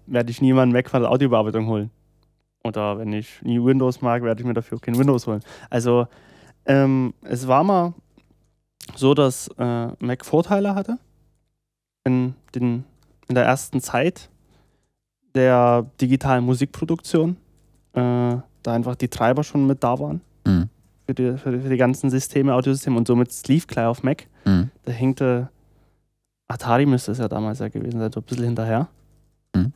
werde 0.06 0.30
ich 0.30 0.40
nie 0.40 0.52
mal 0.52 0.62
einen 0.62 0.72
Mac 0.72 0.88
für 0.88 1.00
die 1.00 1.06
Audiobearbeitung 1.06 1.66
holen. 1.66 1.90
Oder 2.62 2.98
wenn 2.98 3.12
ich 3.12 3.42
nie 3.42 3.60
Windows 3.60 4.02
mag, 4.02 4.22
werde 4.22 4.40
ich 4.40 4.46
mir 4.46 4.54
dafür 4.54 4.78
kein 4.78 4.96
Windows 4.96 5.26
holen. 5.26 5.40
Also, 5.68 6.06
ähm, 6.66 7.14
es 7.22 7.46
war 7.46 7.64
mal 7.64 7.94
so, 8.94 9.14
dass 9.14 9.48
äh, 9.58 9.88
Mac 10.00 10.24
Vorteile 10.24 10.74
hatte 10.74 10.98
in, 12.04 12.34
den, 12.54 12.84
in 13.28 13.34
der 13.34 13.44
ersten 13.44 13.80
Zeit 13.80 14.28
der 15.34 15.86
digitalen 16.00 16.44
Musikproduktion, 16.44 17.36
äh, 17.94 18.36
da 18.62 18.72
einfach 18.72 18.96
die 18.96 19.08
Treiber 19.08 19.44
schon 19.44 19.66
mit 19.66 19.82
da 19.82 19.98
waren 19.98 20.20
Mhm. 20.44 20.68
für 21.06 21.14
die, 21.14 21.38
für 21.38 21.52
die, 21.52 21.60
für 21.60 21.68
die 21.68 21.76
ganzen 21.76 22.10
Systeme, 22.10 22.54
Audiosysteme 22.54 22.96
und 22.96 23.06
somit 23.06 23.30
lief 23.48 23.66
gleich 23.68 23.86
auf 23.86 24.02
Mac. 24.02 24.26
Mhm. 24.44 24.70
Da 24.84 24.92
hinkte 24.92 25.48
Atari 26.48 26.84
müsste 26.84 27.12
es 27.12 27.18
ja 27.18 27.28
damals 27.28 27.60
ja 27.60 27.68
gewesen 27.68 28.00
sein, 28.00 28.10
so 28.12 28.20
ein 28.20 28.24
bisschen 28.24 28.44
hinterher. 28.44 28.88
Mhm. 29.54 29.72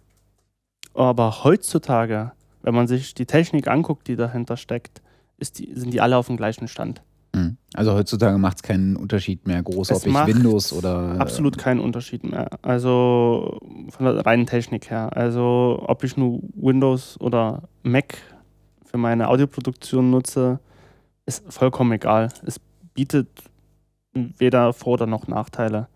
Aber 0.95 1.45
heutzutage, 1.45 2.33
wenn 2.63 2.75
man 2.75 2.89
sich 2.89 3.15
die 3.15 3.27
Technik 3.27 3.69
anguckt, 3.69 4.09
die 4.09 4.17
dahinter 4.17 4.57
steckt, 4.57 5.01
die, 5.39 5.73
sind 5.75 5.93
die 5.93 6.01
alle 6.01 6.17
auf 6.17 6.27
dem 6.27 6.37
gleichen 6.37 6.69
Stand. 6.69 7.03
Mhm. 7.35 7.57
Also 7.75 7.93
heutzutage 7.93 8.39
macht 8.39 8.59
es 8.59 8.63
keinen 8.63 8.97
Unterschied 8.97 9.47
mehr 9.47 9.63
groß, 9.63 9.91
Es 9.91 9.99
ob 9.99 10.07
ich 10.07 10.27
Windows 10.27 10.73
oder. 10.73 11.21
Absolut 11.21 11.59
keinen 11.59 11.81
Unterschied 11.81 12.25
mehr. 12.25 12.49
Also 12.63 13.61
von 13.91 14.07
der 14.07 14.25
reinen 14.25 14.47
Technik 14.47 14.91
her. 14.91 15.15
Also 15.15 15.83
ob 15.87 16.03
ich 16.05 16.17
nur 16.17 16.41
Windows 16.55 17.21
oder 17.21 17.65
Mac 17.83 18.17
für 18.85 18.97
meine 18.97 19.29
Audioproduktion 19.29 20.11
nutze, 20.11 20.61
ist 21.27 21.45
vollkommen 21.53 21.93
egal. 21.93 22.29
Es 22.47 22.59
bietet 22.95 23.29
weder 24.39 24.73
Vor- 24.73 24.95
oder 24.95 25.07
noch 25.07 25.29
Nachteile. 25.29 25.89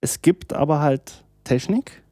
Es 0.00 0.22
gibt 0.22 0.54
aber 0.54 0.80
halt 0.80 1.24
Technik, 1.44 2.02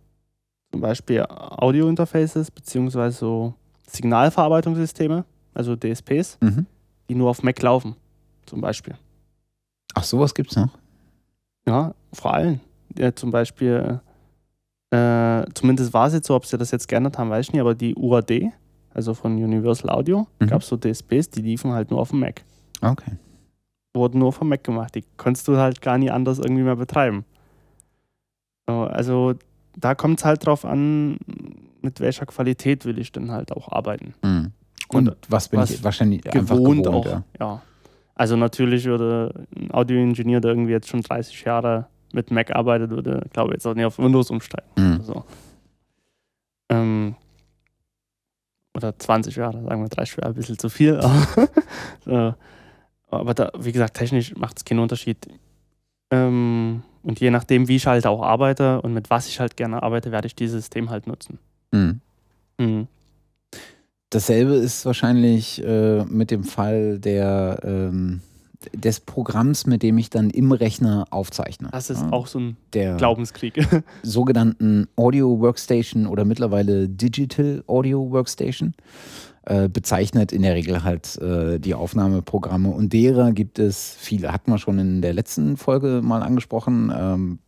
zum 0.73 0.81
Beispiel 0.81 1.25
Audio-Interfaces 1.29 2.51
beziehungsweise 2.51 3.17
so 3.17 3.55
Signalverarbeitungssysteme, 3.87 5.25
also 5.55 5.77
DSPs, 5.77 6.39
Mhm. 6.41 6.67
die 7.09 7.15
nur 7.15 7.31
auf 7.31 7.43
Mac 7.43 7.61
laufen, 7.63 7.97
zum 8.47 8.61
Beispiel. 8.61 8.95
Ach, 9.95 10.05
sowas 10.05 10.35
gibt's 10.35 10.57
noch. 10.57 10.71
Ja, 11.67 11.95
vor 12.13 12.35
allem. 12.35 12.61
Ja, 12.99 13.15
zum 13.15 13.31
Beispiel, 13.31 14.01
äh, 14.91 15.45
zumindest 15.55 15.93
war 15.95 16.07
es 16.09 16.13
jetzt 16.15 16.27
so, 16.27 16.35
ob 16.35 16.47
sie 16.47 16.59
das 16.59 16.71
jetzt 16.71 16.89
geändert 16.89 17.19
haben, 17.19 17.31
weiß 17.31 17.47
ich 17.47 17.53
nicht, 17.53 17.61
aber 17.61 17.75
die 17.75 17.95
UAD, 17.97 18.53
also 18.93 19.15
von 19.15 19.35
Universal 19.43 19.91
Audio, 19.91 20.27
Mhm. 20.41 20.47
gab 20.49 20.63
es 20.63 20.69
so 20.69 20.77
DSPs, 20.77 21.31
die 21.31 21.43
liefen 21.43 21.73
halt 21.73 21.91
nur 21.91 22.01
auf 22.01 22.11
dem 22.11 22.21
Mac. 22.21 22.43
Okay. 22.81 23.13
Wurden 23.95 24.19
nur 24.19 24.33
vom 24.33 24.49
Mac 24.49 24.63
gemacht. 24.65 24.95
Die 24.97 25.05
konntest 25.17 25.47
du 25.49 25.57
halt 25.57 25.81
gar 25.81 25.99
nie 25.99 26.11
anders 26.11 26.39
irgendwie 26.39 26.63
mehr 26.63 26.77
betreiben. 26.77 27.25
So, 28.69 28.83
Also 28.83 29.35
da 29.77 29.95
kommt 29.95 30.19
es 30.21 30.25
halt 30.25 30.45
drauf 30.47 30.65
an, 30.65 31.19
mit 31.83 32.01
welcher 32.01 32.27
Qualität 32.27 32.85
will 32.85 32.99
ich 32.99 33.13
denn 33.13 33.31
halt 33.31 33.53
auch 33.53 33.71
arbeiten. 33.71 34.15
Mhm. 34.25 34.53
Und, 34.89 35.09
Und 35.09 35.17
was 35.29 35.49
bin 35.49 35.61
was 35.61 35.71
ich 35.71 35.83
wahrscheinlich 35.83 36.23
Gewohnt, 36.23 36.85
gewohnt 36.85 36.89
auch. 36.89 37.07
Ja. 37.07 37.25
Ja. 37.41 37.63
Also 38.15 38.37
natürlich 38.37 38.85
würde 38.85 39.47
ein 39.57 39.73
Audioingenieur, 39.73 40.41
der 40.41 40.53
irgendwie 40.53 40.73
jetzt 40.73 40.89
schon 40.89 41.03
30 41.03 41.43
Jahre 41.45 41.87
mit 42.13 42.31
Mac 42.31 42.55
arbeitet, 42.55 42.91
würde, 42.91 43.27
glaube 43.33 43.51
ich, 43.51 43.55
jetzt 43.55 43.67
auch 43.67 43.75
nicht 43.75 43.85
auf 43.85 43.99
Windows 43.99 44.31
umsteigen. 44.31 44.69
Mhm. 44.77 45.03
So. 45.03 45.25
Ähm, 46.69 47.17
oder 48.75 48.97
20 48.99 49.37
Jahre, 49.37 49.63
sagen 49.63 49.83
wir 49.83 49.89
30 49.89 50.17
Jahre, 50.17 50.29
ein 50.29 50.35
bisschen 50.35 50.59
zu 50.59 50.69
viel. 50.69 51.01
Aber, 52.07 52.37
aber 53.21 53.35
da, 53.35 53.53
wie 53.59 53.71
gesagt, 53.71 53.97
technisch 53.97 54.35
macht 54.35 54.59
es 54.59 54.65
keinen 54.65 54.81
Unterschied. 54.81 55.29
Ähm, 56.11 56.83
und 57.03 57.21
je 57.21 57.31
nachdem, 57.31 57.69
wie 57.69 57.77
ich 57.77 57.87
halt 57.87 58.07
auch 58.07 58.23
arbeite 58.23 58.81
und 58.83 58.93
mit 58.93 59.09
was 59.11 59.29
ich 59.29 59.39
halt 59.39 59.57
gerne 59.57 59.83
arbeite, 59.83 60.11
werde 60.11 60.27
ich 60.27 60.35
dieses 60.35 60.63
System 60.63 60.91
halt 60.91 61.07
nutzen. 61.07 61.39
Mhm. 61.71 62.01
Mhm. 62.59 62.89
Dasselbe 64.15 64.55
ist 64.55 64.87
wahrscheinlich 64.87 65.63
äh, 65.65 66.05
mit 66.05 66.31
dem 66.31 66.45
Fall 66.45 66.99
der, 67.01 67.59
ähm, 67.65 68.21
des 68.73 69.01
Programms, 69.01 69.67
mit 69.67 69.83
dem 69.83 69.99
ich 69.99 70.09
dann 70.09 70.31
im 70.31 70.53
Rechner 70.53 71.07
aufzeichne. 71.11 71.69
Das 71.73 71.91
ist 71.91 72.01
Ja, 72.01 72.13
auch 72.13 72.29
so 72.29 72.39
ein 72.39 72.57
der 72.73 72.97
Glaubenskrieg. 72.97 73.55
sogenannten 74.05 74.87
Audio 74.97 75.41
Workstation 75.41 76.07
oder 76.07 76.25
mittlerweile 76.25 76.89
Digital 76.89 77.65
Audio 77.67 78.11
Workstation. 78.13 78.75
Äh, 79.47 79.69
bezeichnet 79.69 80.33
in 80.33 80.41
der 80.41 80.55
Regel 80.55 80.85
halt 80.85 81.19
äh, 81.19 81.59
die 81.59 81.75
Aufnahmeprogramme 81.75 82.71
und 82.71 82.95
derer 82.95 83.33
gibt 83.33 83.59
es 83.59 83.95
viele. 83.99 84.33
Hatten 84.33 84.51
wir 84.51 84.57
schon 84.59 84.79
in 84.79 85.03
der 85.03 85.13
letzten 85.13 85.59
Folge 85.59 86.01
mal 86.03 86.23
angesprochen. 86.23 86.91
Ähm, 86.97 87.39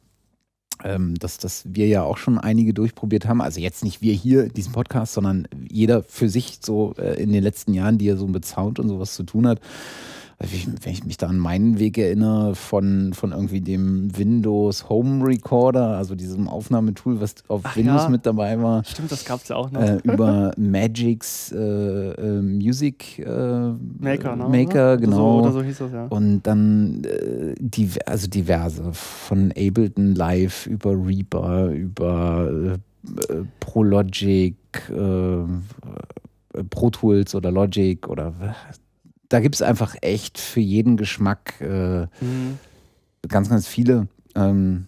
ähm, 0.85 1.15
dass, 1.17 1.39
dass 1.39 1.65
wir 1.67 1.87
ja 1.87 2.03
auch 2.03 2.19
schon 2.19 2.39
einige 2.39 2.75
durchprobiert 2.75 3.27
haben. 3.27 3.41
Also 3.41 3.61
jetzt 3.61 3.85
nicht 3.85 4.03
wir 4.03 4.15
hier 4.15 4.45
in 4.45 4.53
diesem 4.53 4.73
Podcast, 4.73 5.15
sondern 5.15 5.49
jeder 5.69 6.03
für 6.03 6.29
sich 6.29 6.59
so 6.63 6.95
äh, 6.99 7.21
in 7.23 7.33
den 7.33 7.43
letzten 7.43 7.75
Jahren, 7.75 7.99
die 7.99 8.09
er 8.09 8.17
so 8.17 8.27
mit 8.27 8.45
Sound 8.45 8.79
und 8.79 8.89
sowas 8.89 9.15
zu 9.15 9.23
tun 9.23 9.47
hat. 9.47 9.61
Also 10.39 10.55
wenn 10.83 10.93
ich 10.93 11.05
mich 11.05 11.17
da 11.17 11.29
an 11.29 11.39
meinen 11.39 11.79
Weg 11.79 11.97
erinnere, 11.97 12.55
von, 12.55 13.15
von 13.15 13.33
irgendwie 13.33 13.63
dem 13.63 14.17
Windows 14.19 14.91
Home 14.91 15.27
Recorder, 15.27 15.97
also 15.97 16.15
diesem 16.15 16.47
Aufnahmetool, 16.47 17.23
was 17.23 17.37
auf 17.49 17.63
Ach 17.65 17.75
Windows 17.75 18.03
ja. 18.03 18.09
mit 18.11 18.27
dabei 18.27 18.61
war, 18.61 18.85
Stimmt, 18.85 19.11
das 19.11 19.25
gab 19.25 19.41
es 19.41 19.49
ja 19.49 19.57
auch 19.57 19.71
noch. 19.71 19.81
äh, 19.81 19.99
über 20.05 20.53
Magic's 20.59 21.53
äh, 21.53 21.59
äh, 21.59 22.43
Music 22.43 23.19
äh, 23.19 23.73
Maker, 23.99 24.37
ne? 24.37 24.49
Maker 24.51 24.99
genau. 24.99 25.39
Oder 25.39 25.53
so, 25.53 25.59
oder 25.59 25.63
so 25.63 25.63
hieß 25.63 25.79
das, 25.79 25.93
ja. 25.93 26.07
Und 26.09 26.43
dann 26.43 27.03
äh, 27.05 27.55
die, 27.59 27.89
also 28.05 28.29
diverse, 28.29 28.93
von 28.93 29.53
Ableton 29.53 30.15
Live 30.15 30.67
über 30.67 30.91
Reaper, 30.93 31.71
über 31.71 32.77
äh, 33.31 33.35
Pro 33.61 33.83
Logic, 33.83 34.55
äh, 34.91 36.63
Pro 36.69 36.91
Tools 36.91 37.35
oder 37.35 37.51
Logic 37.51 38.07
oder 38.07 38.35
da 39.29 39.41
gibt 39.41 39.55
es 39.57 39.63
einfach 39.63 39.97
echt 40.03 40.39
für 40.39 40.61
jeden 40.61 40.97
Geschmack 40.97 41.61
äh, 41.61 42.07
Mhm. 42.21 42.59
ganz, 43.29 43.49
ganz 43.49 43.67
viele. 43.67 44.09
Ähm, 44.35 44.87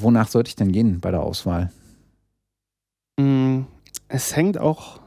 wonach 0.00 0.28
sollte 0.28 0.48
ich 0.48 0.56
denn 0.56 0.70
gehen 0.72 1.00
bei 1.00 1.10
der 1.10 1.20
Auswahl? 1.22 1.72
Mm, 3.18 3.62
Es 4.08 4.36
hängt 4.36 4.58
auch 4.58 5.00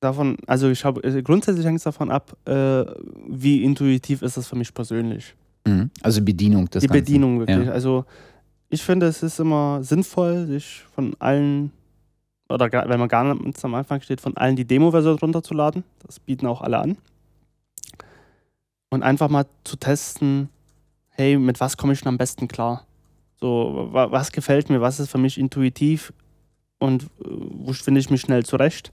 davon, 0.00 0.36
also 0.46 0.68
ich 0.70 0.84
habe 0.84 1.02
äh, 1.04 1.22
grundsätzlich 1.22 1.64
hängt 1.66 1.78
es 1.78 1.84
davon 1.84 2.10
ab, 2.10 2.36
äh, 2.46 2.84
wie 3.28 3.62
intuitiv 3.64 4.22
ist 4.22 4.36
das 4.36 4.46
für 4.48 4.56
mich 4.56 4.72
persönlich. 4.74 5.34
Mhm. 5.66 5.90
Also 6.02 6.22
Bedienung 6.22 6.68
des 6.68 6.82
Die 6.82 6.86
Ganzen. 6.88 7.04
Bedienung 7.04 7.38
wirklich. 7.40 7.66
Ja. 7.66 7.72
Also 7.72 8.04
ich 8.68 8.82
finde, 8.82 9.06
es 9.06 9.22
ist 9.22 9.38
immer 9.40 9.82
sinnvoll, 9.82 10.46
sich 10.46 10.82
von 10.94 11.14
allen, 11.18 11.72
oder 12.52 12.70
wenn 12.88 13.00
man 13.00 13.08
gar 13.08 13.34
nicht 13.34 13.64
am 13.64 13.74
Anfang 13.74 14.00
steht, 14.00 14.20
von 14.20 14.36
allen 14.36 14.56
die 14.56 14.64
Demo-Version 14.64 15.18
runterzuladen. 15.18 15.84
Das 16.06 16.20
bieten 16.20 16.46
auch 16.46 16.60
alle 16.60 16.78
an. 16.78 16.98
Und 18.90 19.02
einfach 19.02 19.28
mal 19.28 19.46
zu 19.64 19.76
testen, 19.76 20.48
hey, 21.10 21.38
mit 21.38 21.60
was 21.60 21.76
komme 21.76 21.92
ich 21.92 22.00
denn 22.00 22.08
am 22.08 22.18
besten 22.18 22.48
klar? 22.48 22.86
So, 23.40 23.88
wa- 23.92 24.10
was 24.10 24.32
gefällt 24.32 24.68
mir, 24.70 24.80
was 24.80 25.00
ist 25.00 25.10
für 25.10 25.18
mich 25.18 25.38
intuitiv 25.38 26.12
und 26.78 27.04
äh, 27.04 27.06
wo 27.24 27.72
finde 27.72 28.00
ich 28.00 28.10
mich 28.10 28.20
schnell 28.20 28.44
zurecht? 28.44 28.92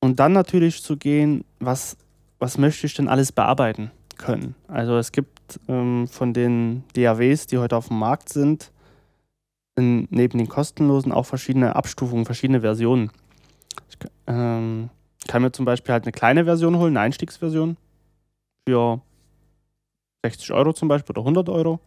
Und 0.00 0.18
dann 0.18 0.32
natürlich 0.32 0.82
zu 0.82 0.96
gehen, 0.96 1.44
was, 1.58 1.96
was 2.38 2.58
möchte 2.58 2.86
ich 2.86 2.94
denn 2.94 3.08
alles 3.08 3.32
bearbeiten 3.32 3.90
können? 4.16 4.54
Also 4.66 4.96
es 4.96 5.12
gibt 5.12 5.60
ähm, 5.68 6.08
von 6.08 6.32
den 6.32 6.84
DAWs, 6.94 7.46
die 7.46 7.58
heute 7.58 7.76
auf 7.76 7.88
dem 7.88 7.98
Markt 7.98 8.30
sind, 8.30 8.72
in, 9.76 10.08
neben 10.10 10.38
den 10.38 10.48
kostenlosen 10.48 11.12
auch 11.12 11.26
verschiedene 11.26 11.76
Abstufungen, 11.76 12.24
verschiedene 12.24 12.60
Versionen. 12.60 13.10
Ich 13.88 13.96
ähm, 14.26 14.90
kann 15.28 15.42
mir 15.42 15.52
zum 15.52 15.64
Beispiel 15.64 15.92
halt 15.92 16.04
eine 16.04 16.12
kleine 16.12 16.44
Version 16.44 16.76
holen, 16.76 16.96
eine 16.96 17.06
Einstiegsversion 17.06 17.76
für 18.68 19.00
60 20.24 20.52
Euro 20.52 20.72
zum 20.72 20.88
Beispiel 20.88 21.12
oder 21.12 21.22
100 21.22 21.48
Euro. 21.48 21.80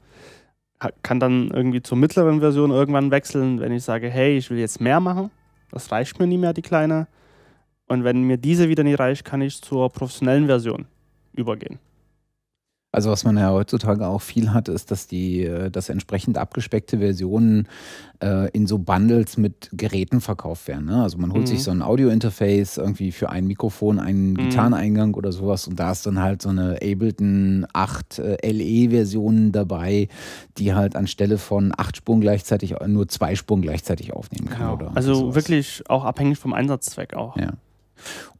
Kann 1.01 1.19
dann 1.19 1.49
irgendwie 1.49 1.81
zur 1.81 1.97
mittleren 1.97 2.41
Version 2.41 2.71
irgendwann 2.71 3.09
wechseln, 3.09 3.59
wenn 3.61 3.71
ich 3.71 3.83
sage, 3.83 4.09
hey, 4.09 4.37
ich 4.37 4.49
will 4.49 4.57
jetzt 4.57 4.81
mehr 4.81 4.99
machen. 4.99 5.31
Das 5.71 5.91
reicht 5.91 6.19
mir 6.19 6.27
nie 6.27 6.37
mehr, 6.37 6.53
die 6.53 6.61
kleine. 6.61 7.07
Und 7.87 8.03
wenn 8.03 8.23
mir 8.23 8.37
diese 8.37 8.67
wieder 8.67 8.83
nicht 8.83 8.99
reicht, 8.99 9.23
kann 9.23 9.41
ich 9.41 9.61
zur 9.61 9.89
professionellen 9.89 10.47
Version 10.47 10.85
übergehen. 11.33 11.79
Also 12.93 13.09
was 13.09 13.23
man 13.23 13.35
ja 13.37 13.49
heutzutage 13.49 14.05
auch 14.05 14.21
viel 14.21 14.53
hat, 14.53 14.69
ist, 14.69 14.91
dass 14.91 15.07
die, 15.07 15.45
äh, 15.45 15.71
dass 15.71 15.89
entsprechend 15.89 16.37
abgespeckte 16.37 16.99
Versionen 16.99 17.67
äh, 18.21 18.51
in 18.51 18.67
so 18.67 18.77
Bundles 18.77 19.35
mit 19.35 19.71
Geräten 19.73 20.21
verkauft 20.21 20.67
werden. 20.67 20.85
Ne? 20.85 21.01
Also 21.01 21.17
man 21.17 21.31
holt 21.31 21.41
mhm. 21.41 21.47
sich 21.47 21.63
so 21.63 21.71
ein 21.71 21.81
Audio-Interface 21.81 22.77
irgendwie 22.77 23.11
für 23.11 23.31
ein 23.31 23.47
Mikrofon, 23.47 23.99
einen 23.99 24.33
mhm. 24.33 24.37
Gitarreneingang 24.37 25.15
oder 25.15 25.31
sowas 25.31 25.67
und 25.67 25.79
da 25.79 25.91
ist 25.91 26.05
dann 26.05 26.21
halt 26.21 26.43
so 26.43 26.49
eine 26.49 26.75
Ableton 26.83 27.65
8 27.73 28.19
äh, 28.19 28.51
LE-Versionen 28.51 29.51
dabei, 29.51 30.07
die 30.59 30.75
halt 30.75 30.95
anstelle 30.95 31.39
von 31.39 31.73
acht 31.75 31.97
Spuren 31.97 32.21
gleichzeitig 32.21 32.75
nur 32.85 33.07
zwei 33.07 33.33
Spuren 33.33 33.63
gleichzeitig 33.63 34.13
aufnehmen 34.13 34.49
kann. 34.49 34.59
Genau. 34.59 34.73
Oder 34.73 34.91
also 34.93 35.15
sowas. 35.15 35.35
wirklich 35.35 35.83
auch 35.89 36.05
abhängig 36.05 36.37
vom 36.37 36.53
Einsatzzweck 36.53 37.15
auch. 37.15 37.35
Ja. 37.37 37.53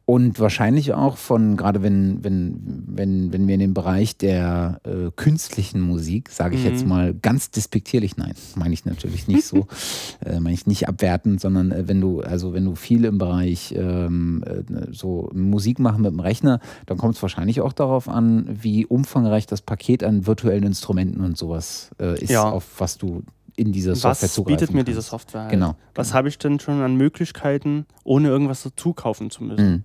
Und 0.06 0.38
wahrscheinlich 0.38 0.92
auch 0.92 1.16
von, 1.16 1.56
gerade 1.56 1.82
wenn, 1.82 2.22
wenn, 2.22 2.84
wenn, 2.86 3.32
wenn 3.32 3.48
wir 3.48 3.54
in 3.54 3.60
dem 3.60 3.74
Bereich 3.74 4.18
der 4.18 4.80
äh, 4.84 5.10
künstlichen 5.16 5.80
Musik, 5.80 6.28
sage 6.28 6.56
ich 6.56 6.64
mhm. 6.64 6.70
jetzt 6.70 6.86
mal 6.86 7.14
ganz 7.14 7.50
despektierlich, 7.50 8.18
nein, 8.18 8.34
meine 8.54 8.74
ich 8.74 8.84
natürlich 8.84 9.28
nicht 9.28 9.46
so, 9.46 9.66
äh, 10.26 10.40
meine 10.40 10.52
ich 10.52 10.66
nicht 10.66 10.88
abwertend, 10.88 11.40
sondern 11.40 11.72
äh, 11.72 11.88
wenn 11.88 12.02
du, 12.02 12.20
also 12.20 12.52
wenn 12.52 12.66
du 12.66 12.74
viel 12.74 13.06
im 13.06 13.16
Bereich 13.16 13.74
ähm, 13.78 14.44
äh, 14.46 14.92
so 14.92 15.30
Musik 15.32 15.78
machen 15.78 16.02
mit 16.02 16.12
dem 16.12 16.20
Rechner, 16.20 16.60
dann 16.84 16.98
kommt 16.98 17.16
es 17.16 17.22
wahrscheinlich 17.22 17.62
auch 17.62 17.72
darauf 17.72 18.06
an, 18.06 18.46
wie 18.60 18.84
umfangreich 18.84 19.46
das 19.46 19.62
Paket 19.62 20.04
an 20.04 20.26
virtuellen 20.26 20.64
Instrumenten 20.64 21.22
und 21.22 21.38
sowas 21.38 21.92
äh, 21.98 22.22
ist, 22.22 22.30
ja. 22.30 22.50
auf 22.50 22.66
was 22.76 22.98
du 22.98 23.22
in 23.56 23.72
diese 23.72 23.94
Software 23.94 24.28
Was 24.28 24.44
bietet 24.44 24.70
mir 24.70 24.78
kannst. 24.78 24.88
diese 24.88 25.02
Software? 25.02 25.42
Halt? 25.42 25.50
Genau. 25.50 25.76
Was 25.94 26.08
genau. 26.08 26.18
habe 26.18 26.28
ich 26.28 26.38
denn 26.38 26.58
schon 26.60 26.80
an 26.82 26.96
Möglichkeiten, 26.96 27.86
ohne 28.02 28.28
irgendwas 28.28 28.62
dazu 28.62 28.92
kaufen 28.92 29.30
zu 29.30 29.44
müssen? 29.44 29.70
Mhm. 29.70 29.84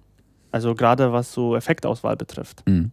Also 0.52 0.74
gerade 0.74 1.14
was 1.14 1.32
so 1.32 1.56
Effektauswahl 1.56 2.18
betrifft. 2.18 2.64
Mhm. 2.68 2.92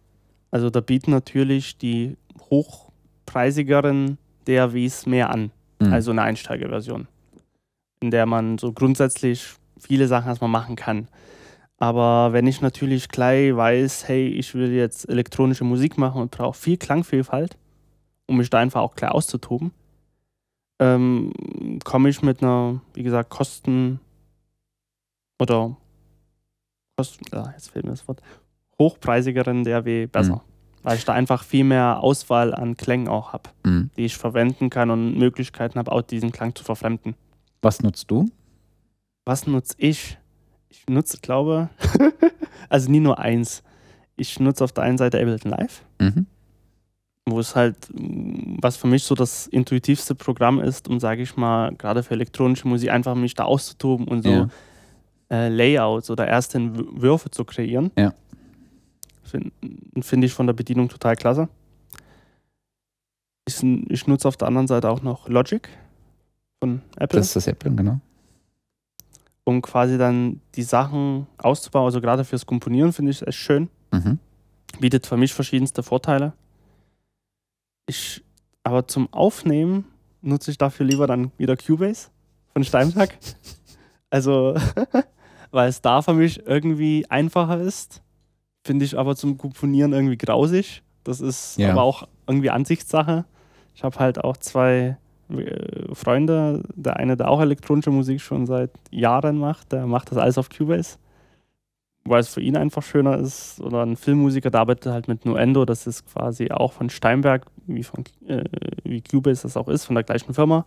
Also 0.51 0.69
da 0.69 0.79
bieten 0.79 1.11
natürlich 1.11 1.77
die 1.77 2.15
hochpreisigeren 2.49 4.17
DAWs 4.45 5.05
mehr 5.05 5.29
an. 5.31 5.51
Mhm. 5.79 5.93
Also 5.93 6.11
eine 6.11 6.21
Einsteigerversion, 6.21 7.07
in 7.99 8.11
der 8.11 8.25
man 8.25 8.57
so 8.57 8.71
grundsätzlich 8.71 9.55
viele 9.79 10.07
Sachen 10.07 10.29
erstmal 10.29 10.49
machen 10.49 10.75
kann. 10.75 11.07
Aber 11.79 12.33
wenn 12.33 12.47
ich 12.47 12.61
natürlich 12.61 13.09
gleich 13.09 13.55
weiß, 13.55 14.07
hey, 14.07 14.27
ich 14.27 14.55
will 14.55 14.71
jetzt 14.71 15.07
elektronische 15.09 15.63
Musik 15.63 15.97
machen 15.97 16.21
und 16.21 16.31
brauche 16.31 16.57
viel 16.57 16.77
Klangvielfalt, 16.77 17.57
um 18.25 18.37
mich 18.37 18.49
da 18.49 18.59
einfach 18.59 18.81
auch 18.81 18.95
klar 18.95 19.13
auszutoben, 19.13 19.71
ähm, 20.79 21.31
komme 21.83 22.09
ich 22.09 22.21
mit 22.21 22.41
einer, 22.41 22.81
wie 22.93 23.03
gesagt, 23.03 23.29
Kosten 23.29 23.99
oder 25.39 25.77
Kosten, 26.97 27.25
ja, 27.31 27.51
jetzt 27.51 27.69
fehlt 27.69 27.85
mir 27.85 27.91
das 27.91 28.07
Wort, 28.07 28.21
hochpreisigeren 28.79 29.63
DAW 29.63 30.07
besser. 30.07 30.35
Mhm. 30.35 30.41
Weil 30.83 30.97
ich 30.97 31.05
da 31.05 31.13
einfach 31.13 31.43
viel 31.43 31.63
mehr 31.63 32.01
Auswahl 32.01 32.53
an 32.53 32.77
Klängen 32.77 33.07
auch 33.07 33.33
habe, 33.33 33.49
mhm. 33.65 33.89
die 33.97 34.05
ich 34.05 34.17
verwenden 34.17 34.69
kann 34.69 34.89
und 34.89 35.17
Möglichkeiten 35.17 35.79
habe, 35.79 35.91
auch 35.91 36.01
diesen 36.01 36.31
Klang 36.31 36.55
zu 36.55 36.63
verfremden. 36.63 37.15
Was 37.61 37.81
nutzt 37.81 38.09
du? 38.09 38.29
Was 39.25 39.47
nutze 39.47 39.75
ich? 39.77 40.17
Ich 40.69 40.85
nutze, 40.87 41.17
glaube, 41.17 41.69
also 42.69 42.89
nie 42.89 42.99
nur 42.99 43.19
eins. 43.19 43.63
Ich 44.15 44.39
nutze 44.39 44.63
auf 44.63 44.71
der 44.71 44.83
einen 44.83 44.97
Seite 44.97 45.19
Ableton 45.19 45.51
Live. 45.51 45.83
Mhm 45.99 46.27
wo 47.31 47.39
es 47.39 47.55
halt, 47.55 47.75
was 47.91 48.77
für 48.77 48.87
mich 48.87 49.03
so 49.03 49.13
das 49.13 49.47
intuitivste 49.47 50.15
Programm 50.15 50.59
ist, 50.59 50.87
um, 50.87 50.99
sage 50.99 51.21
ich 51.21 51.35
mal, 51.35 51.73
gerade 51.75 52.03
für 52.03 52.13
elektronische 52.13 52.67
Musik 52.67 52.89
einfach 52.89 53.15
mich 53.15 53.33
da 53.33 53.43
auszutoben 53.43 54.07
und 54.07 54.23
so 54.23 54.29
ja. 54.29 54.49
äh, 55.29 55.49
Layouts 55.49 56.09
oder 56.09 56.27
erste 56.27 56.59
Würfe 56.73 57.29
zu 57.29 57.43
kreieren. 57.43 57.91
Ja. 57.97 58.13
Finde 59.23 59.51
find 60.01 60.23
ich 60.23 60.33
von 60.33 60.47
der 60.47 60.53
Bedienung 60.53 60.87
total 60.87 61.15
klasse. 61.15 61.49
Ich, 63.45 63.61
ich 63.61 64.07
nutze 64.07 64.27
auf 64.27 64.37
der 64.37 64.47
anderen 64.47 64.67
Seite 64.67 64.89
auch 64.89 65.01
noch 65.01 65.27
Logic 65.27 65.67
von 66.59 66.81
Apple. 66.95 67.19
Das 67.19 67.27
ist 67.27 67.35
das 67.35 67.47
Apple, 67.47 67.71
genau. 67.71 67.99
Um 69.43 69.61
quasi 69.61 69.97
dann 69.97 70.41
die 70.55 70.63
Sachen 70.63 71.27
auszubauen, 71.37 71.85
also 71.85 72.01
gerade 72.01 72.23
fürs 72.23 72.45
Komponieren 72.45 72.93
finde 72.93 73.11
ich 73.11 73.21
es 73.21 73.27
echt 73.27 73.37
schön. 73.37 73.69
Mhm. 73.91 74.19
Bietet 74.79 75.07
für 75.07 75.17
mich 75.17 75.33
verschiedenste 75.33 75.83
Vorteile 75.83 76.33
ich, 77.87 78.23
aber 78.63 78.87
zum 78.87 79.11
Aufnehmen 79.11 79.85
nutze 80.21 80.51
ich 80.51 80.57
dafür 80.57 80.85
lieber 80.85 81.07
dann 81.07 81.31
wieder 81.37 81.57
Cubase 81.57 82.09
von 82.53 82.63
Steinberg. 82.63 83.17
also, 84.09 84.55
weil 85.51 85.69
es 85.69 85.81
da 85.81 86.01
für 86.01 86.13
mich 86.13 86.45
irgendwie 86.45 87.05
einfacher 87.09 87.59
ist. 87.59 88.03
Finde 88.63 88.85
ich 88.85 88.97
aber 88.97 89.15
zum 89.15 89.37
Komponieren 89.37 89.93
irgendwie 89.93 90.17
grausig. 90.17 90.83
Das 91.03 91.21
ist 91.21 91.57
ja. 91.57 91.71
aber 91.71 91.83
auch 91.83 92.07
irgendwie 92.27 92.49
Ansichtssache. 92.49 93.25
Ich 93.73 93.83
habe 93.83 93.97
halt 93.97 94.23
auch 94.23 94.35
zwei 94.37 94.97
äh, 95.29 95.95
Freunde, 95.95 96.63
der 96.75 96.97
eine, 96.97 97.15
der 97.15 97.29
auch 97.29 97.39
elektronische 97.39 97.91
Musik 97.91 98.19
schon 98.19 98.45
seit 98.45 98.71
Jahren 98.91 99.37
macht, 99.37 99.71
der 99.71 99.87
macht 99.87 100.11
das 100.11 100.17
alles 100.17 100.37
auf 100.37 100.49
Cubase 100.49 100.97
weil 102.09 102.21
es 102.21 102.29
für 102.29 102.41
ihn 102.41 102.57
einfach 102.57 102.83
schöner 102.83 103.17
ist. 103.17 103.59
Oder 103.61 103.83
ein 103.83 103.95
Filmmusiker, 103.95 104.49
der 104.49 104.61
arbeitet 104.61 104.91
halt 104.91 105.07
mit 105.07 105.25
Nuendo, 105.25 105.65
das 105.65 105.87
ist 105.87 106.05
quasi 106.05 106.51
auch 106.51 106.73
von 106.73 106.89
Steinberg, 106.89 107.45
wie, 107.65 107.83
von, 107.83 108.03
äh, 108.27 108.43
wie 108.83 109.01
Cubase 109.01 109.43
das 109.43 109.57
auch 109.57 109.67
ist, 109.67 109.85
von 109.85 109.95
der 109.95 110.03
gleichen 110.03 110.33
Firma. 110.33 110.65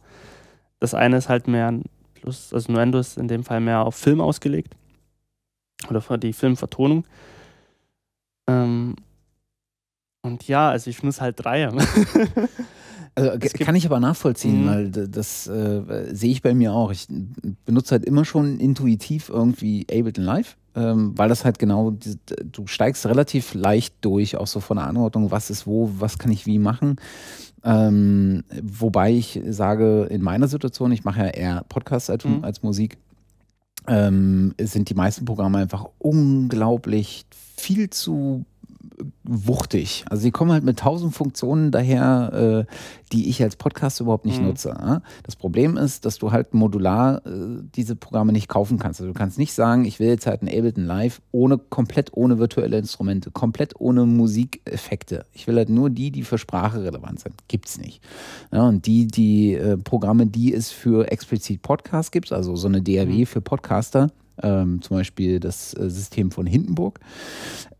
Das 0.79 0.95
eine 0.95 1.17
ist 1.17 1.29
halt 1.29 1.49
mehr, 1.49 1.73
plus, 2.15 2.53
also 2.53 2.73
Nuendo 2.73 2.99
ist 2.99 3.19
in 3.19 3.29
dem 3.29 3.45
Fall 3.45 3.61
mehr 3.61 3.85
auf 3.85 3.95
Film 3.95 4.21
ausgelegt. 4.21 4.75
Oder 5.89 6.01
für 6.01 6.19
die 6.19 6.33
Filmvertonung. 6.33 7.05
Ähm, 8.49 8.97
und 10.23 10.47
ja, 10.47 10.71
also 10.71 10.91
ich 10.91 11.03
muss 11.03 11.21
halt 11.21 11.37
drei. 11.45 11.71
Also, 13.17 13.39
kann 13.65 13.75
ich 13.75 13.87
aber 13.87 13.99
nachvollziehen, 13.99 14.63
mhm. 14.63 14.69
weil 14.69 14.91
das 14.91 15.47
äh, 15.49 16.15
sehe 16.15 16.31
ich 16.31 16.43
bei 16.43 16.55
mir 16.55 16.73
auch. 16.73 16.93
Ich 16.93 17.09
benutze 17.65 17.93
halt 17.93 18.05
immer 18.05 18.25
schon 18.25 18.61
intuitiv 18.61 19.29
irgendwie 19.29 19.85
Ableton 19.91 20.25
Live 20.25 20.57
ähm, 20.75 21.13
weil 21.17 21.29
das 21.29 21.45
halt 21.45 21.59
genau, 21.59 21.93
du 22.45 22.67
steigst 22.67 23.07
relativ 23.07 23.55
leicht 23.55 23.95
durch, 24.03 24.37
auch 24.37 24.47
so 24.47 24.61
von 24.61 24.77
der 24.77 24.87
Anordnung, 24.87 25.31
was 25.31 25.51
ist 25.51 25.67
wo, 25.67 25.91
was 25.99 26.19
kann 26.19 26.31
ich 26.31 26.47
wie 26.47 26.59
machen. 26.59 26.97
Ähm, 27.65 28.45
wobei 28.63 29.13
ich 29.13 29.41
sage, 29.49 30.05
in 30.05 30.23
meiner 30.23 30.49
Situation, 30.49 30.93
ich 30.93 31.05
mache 31.05 31.21
ja 31.21 31.27
eher 31.27 31.65
Podcasts 31.69 32.09
als, 32.09 32.25
mhm. 32.25 32.45
als 32.45 32.63
Musik, 32.63 32.99
ähm, 33.87 34.55
sind 34.61 34.89
die 34.89 34.95
meisten 34.95 35.25
Programme 35.25 35.59
einfach 35.59 35.87
unglaublich 35.99 37.27
viel 37.57 37.91
zu 37.91 38.45
wuchtig. 39.25 40.05
Also 40.09 40.23
sie 40.23 40.31
kommen 40.31 40.53
halt 40.53 40.65
mit 40.65 40.79
tausend 40.79 41.15
Funktionen 41.15 41.71
daher, 41.71 42.67
äh, 42.69 42.75
die 43.13 43.29
ich 43.29 43.43
als 43.43 43.57
Podcast 43.57 44.01
überhaupt 44.01 44.25
nicht 44.25 44.41
mhm. 44.41 44.49
nutze. 44.49 44.71
Ja? 44.71 45.03
Das 45.23 45.37
Problem 45.37 45.77
ist, 45.77 46.05
dass 46.05 46.19
du 46.19 46.33
halt 46.33 46.55
modular 46.55 47.25
äh, 47.27 47.63
diese 47.75 47.97
Programme 47.97 48.33
nicht 48.33 48.49
kaufen 48.49 48.79
kannst. 48.79 49.01
Also 49.01 49.13
du 49.13 49.19
kannst 49.19 49.39
nicht 49.39 49.53
sagen, 49.53 49.85
ich 49.85 50.01
will 50.01 50.09
jetzt 50.09 50.27
halt 50.27 50.43
ein 50.43 50.49
Ableton 50.49 50.85
Live 50.85 51.21
ohne 51.33 51.59
komplett 51.59 52.13
ohne 52.15 52.39
virtuelle 52.39 52.79
Instrumente, 52.79 53.31
komplett 53.31 53.75
ohne 53.79 54.07
Musikeffekte. 54.07 55.27
Ich 55.33 55.47
will 55.47 55.57
halt 55.57 55.69
nur 55.69 55.91
die, 55.91 56.11
die 56.11 56.23
für 56.23 56.39
Sprache 56.39 56.83
relevant 56.83 57.21
sind. 57.21 57.35
Gibt's 57.49 57.79
nicht. 57.79 58.03
Ja, 58.53 58.69
und 58.69 58.87
die, 58.87 59.07
die 59.07 59.55
äh, 59.55 59.77
Programme, 59.77 60.27
die 60.27 60.55
es 60.55 60.71
für 60.71 61.11
explizit 61.11 61.63
Podcasts 61.63 62.11
gibt, 62.11 62.33
also 62.33 62.57
so 62.57 62.69
eine 62.69 62.83
DAW 62.83 63.07
mhm. 63.07 63.27
für 63.27 63.41
Podcaster, 63.41 64.11
ähm, 64.43 64.83
zum 64.83 64.97
Beispiel 64.97 65.41
das 65.41 65.75
äh, 65.75 65.91
System 65.91 66.31
von 66.31 66.47
Hindenburg. 66.47 67.01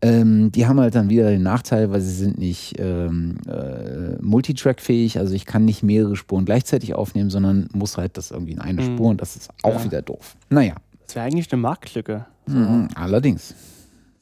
Ähm, 0.01 0.51
die 0.51 0.67
haben 0.67 0.79
halt 0.79 0.95
dann 0.95 1.09
wieder 1.09 1.29
den 1.29 1.43
Nachteil, 1.43 1.91
weil 1.91 2.01
sie 2.01 2.13
sind 2.13 2.37
nicht 2.37 2.75
ähm, 2.79 3.37
äh, 3.47 4.21
Multitrack-fähig, 4.21 5.19
also 5.19 5.33
ich 5.33 5.45
kann 5.45 5.65
nicht 5.65 5.83
mehrere 5.83 6.15
Spuren 6.15 6.45
gleichzeitig 6.45 6.93
aufnehmen, 6.93 7.29
sondern 7.29 7.69
muss 7.73 7.97
halt 7.97 8.17
das 8.17 8.31
irgendwie 8.31 8.53
in 8.53 8.59
eine 8.59 8.81
mhm. 8.81 8.95
Spur 8.95 9.09
und 9.09 9.21
das 9.21 9.35
ist 9.35 9.49
auch 9.63 9.79
ja. 9.79 9.83
wieder 9.83 10.01
doof. 10.01 10.35
Naja. 10.49 10.75
Das 11.05 11.15
wäre 11.15 11.25
eigentlich 11.25 11.51
eine 11.51 11.61
Marktlücke. 11.61 12.25
Mhm, 12.47 12.87
allerdings. 12.95 13.53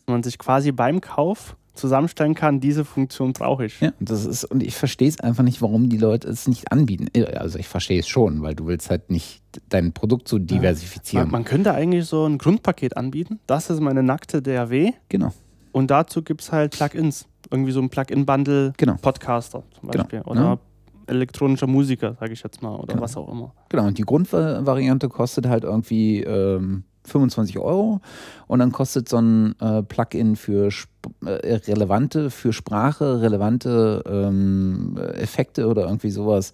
Man 0.08 0.24
sich 0.24 0.38
quasi 0.40 0.72
beim 0.72 1.02
Kauf 1.02 1.56
zusammenstellen 1.80 2.36
kann, 2.36 2.60
diese 2.60 2.86
Funktion 2.86 3.34
brauche 3.34 3.66
ich. 3.66 3.80
Ja, 3.80 3.92
das 4.00 4.26
ist, 4.26 4.44
und 4.44 4.62
ich 4.62 4.76
verstehe 4.76 5.08
es 5.08 5.20
einfach 5.20 5.44
nicht, 5.44 5.62
warum 5.62 5.90
die 5.90 5.98
Leute 5.98 6.28
es 6.28 6.48
nicht 6.48 6.72
anbieten. 6.72 7.08
Also 7.36 7.58
ich 7.58 7.68
verstehe 7.68 8.00
es 8.00 8.08
schon, 8.08 8.42
weil 8.42 8.56
du 8.56 8.68
willst 8.68 8.90
halt 8.90 9.10
nicht 9.10 9.42
dein 9.70 9.94
Produkt 9.94 10.28
so 10.28 10.38
diversifizieren. 10.38 11.26
Man, 11.26 11.42
man, 11.42 11.46
könnte 11.46 11.74
eigentlich 11.74 12.06
so 12.06 12.26
ein 12.26 12.38
Grundpaket 12.38 12.98
anbieten. 12.98 13.40
Das 13.48 13.70
ist 13.70 13.80
meine 13.80 14.04
nackte 14.04 14.42
DAW. 14.42 14.94
Genau. 15.10 15.34
Und 15.72 15.92
dazu 15.92 16.22
gibt 16.22 16.42
es 16.42 16.52
halt 16.52 16.72
Plugins. 16.74 17.28
Irgendwie 17.52 17.72
so 17.72 17.82
ein 17.82 17.90
Plugin-Bundle, 17.90 18.74
genau. 18.78 18.96
Podcaster 19.02 19.64
zum 19.80 19.90
genau. 19.90 20.04
Beispiel. 20.04 20.20
Genau. 20.20 20.32
Oder 20.32 20.42
ja. 20.42 20.60
elektronischer 21.08 21.68
Musiker, 21.68 22.16
sage 22.20 22.34
ich 22.34 22.44
jetzt 22.44 22.62
mal, 22.62 22.76
oder 22.76 22.94
genau. 22.94 23.02
was 23.02 23.18
auch 23.18 23.32
immer. 23.32 23.54
Genau, 23.70 23.88
und 23.88 23.98
die 23.98 24.04
Grundvariante 24.04 25.10
kostet 25.10 25.48
halt 25.48 25.64
irgendwie 25.64 26.22
ähm, 26.22 26.84
25 27.06 27.58
Euro 27.60 28.02
und 28.48 28.60
dann 28.60 28.72
kostet 28.72 29.10
so 29.10 29.18
ein 29.18 29.60
äh, 29.60 29.84
Plugin 29.84 30.36
für 30.36 30.68
Sp 30.70 30.89
äh, 30.89 30.89
relevante 31.24 32.30
für 32.30 32.54
Sprache, 32.54 33.22
relevante 33.22 34.04
ähm, 34.08 34.98
Effekte 35.16 35.68
oder 35.68 35.84
irgendwie 35.86 36.12
sowas, 36.12 36.54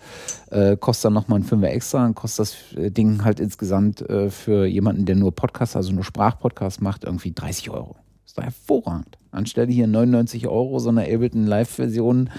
äh, 0.52 0.78
kostet 0.78 1.06
dann 1.06 1.14
nochmal 1.14 1.40
ein 1.40 1.44
Fünfer 1.44 1.72
extra, 1.72 2.04
dann 2.04 2.16
kostet 2.16 2.40
das 2.40 2.56
äh, 2.78 2.92
Ding 2.92 3.24
halt 3.24 3.40
insgesamt 3.40 4.02
äh, 4.10 4.30
für 4.30 4.66
jemanden, 4.66 5.06
der 5.06 5.16
nur 5.16 5.34
Podcast, 5.34 5.76
also 5.76 5.92
nur 5.94 6.04
Sprachpodcast 6.04 6.82
macht, 6.82 7.04
irgendwie 7.04 7.32
30 7.32 7.70
Euro. 7.70 7.96
ist 8.26 8.38
doch 8.38 8.44
hervorragend. 8.44 9.18
Anstelle 9.32 9.72
hier 9.72 9.88
99 9.88 10.48
Euro, 10.48 10.80
so 10.80 10.90
eine 10.90 11.02
Ableton 11.04 11.46
Live-Version 11.46 12.30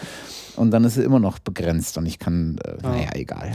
und 0.56 0.70
dann 0.70 0.84
ist 0.84 0.96
es 0.96 1.04
immer 1.04 1.20
noch 1.20 1.38
begrenzt 1.38 1.98
und 1.98 2.06
ich 2.06 2.18
kann, 2.18 2.58
äh, 2.64 2.76
Ja. 2.82 2.90
naja, 2.90 3.10
egal. 3.14 3.52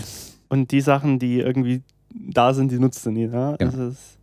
Und 0.49 0.72
die 0.72 0.82
Sachen, 0.82 1.18
die 1.18 1.40
irgendwie 1.40 1.82
da 2.14 2.53
sind, 2.53 2.72
die 2.72 2.80
nutzt 2.80 3.06
du 3.06 3.11
nie. 3.11 3.26
Ja? 3.26 3.52
Ja. 3.52 3.57
Das 3.57 3.73
ist, 3.76 4.18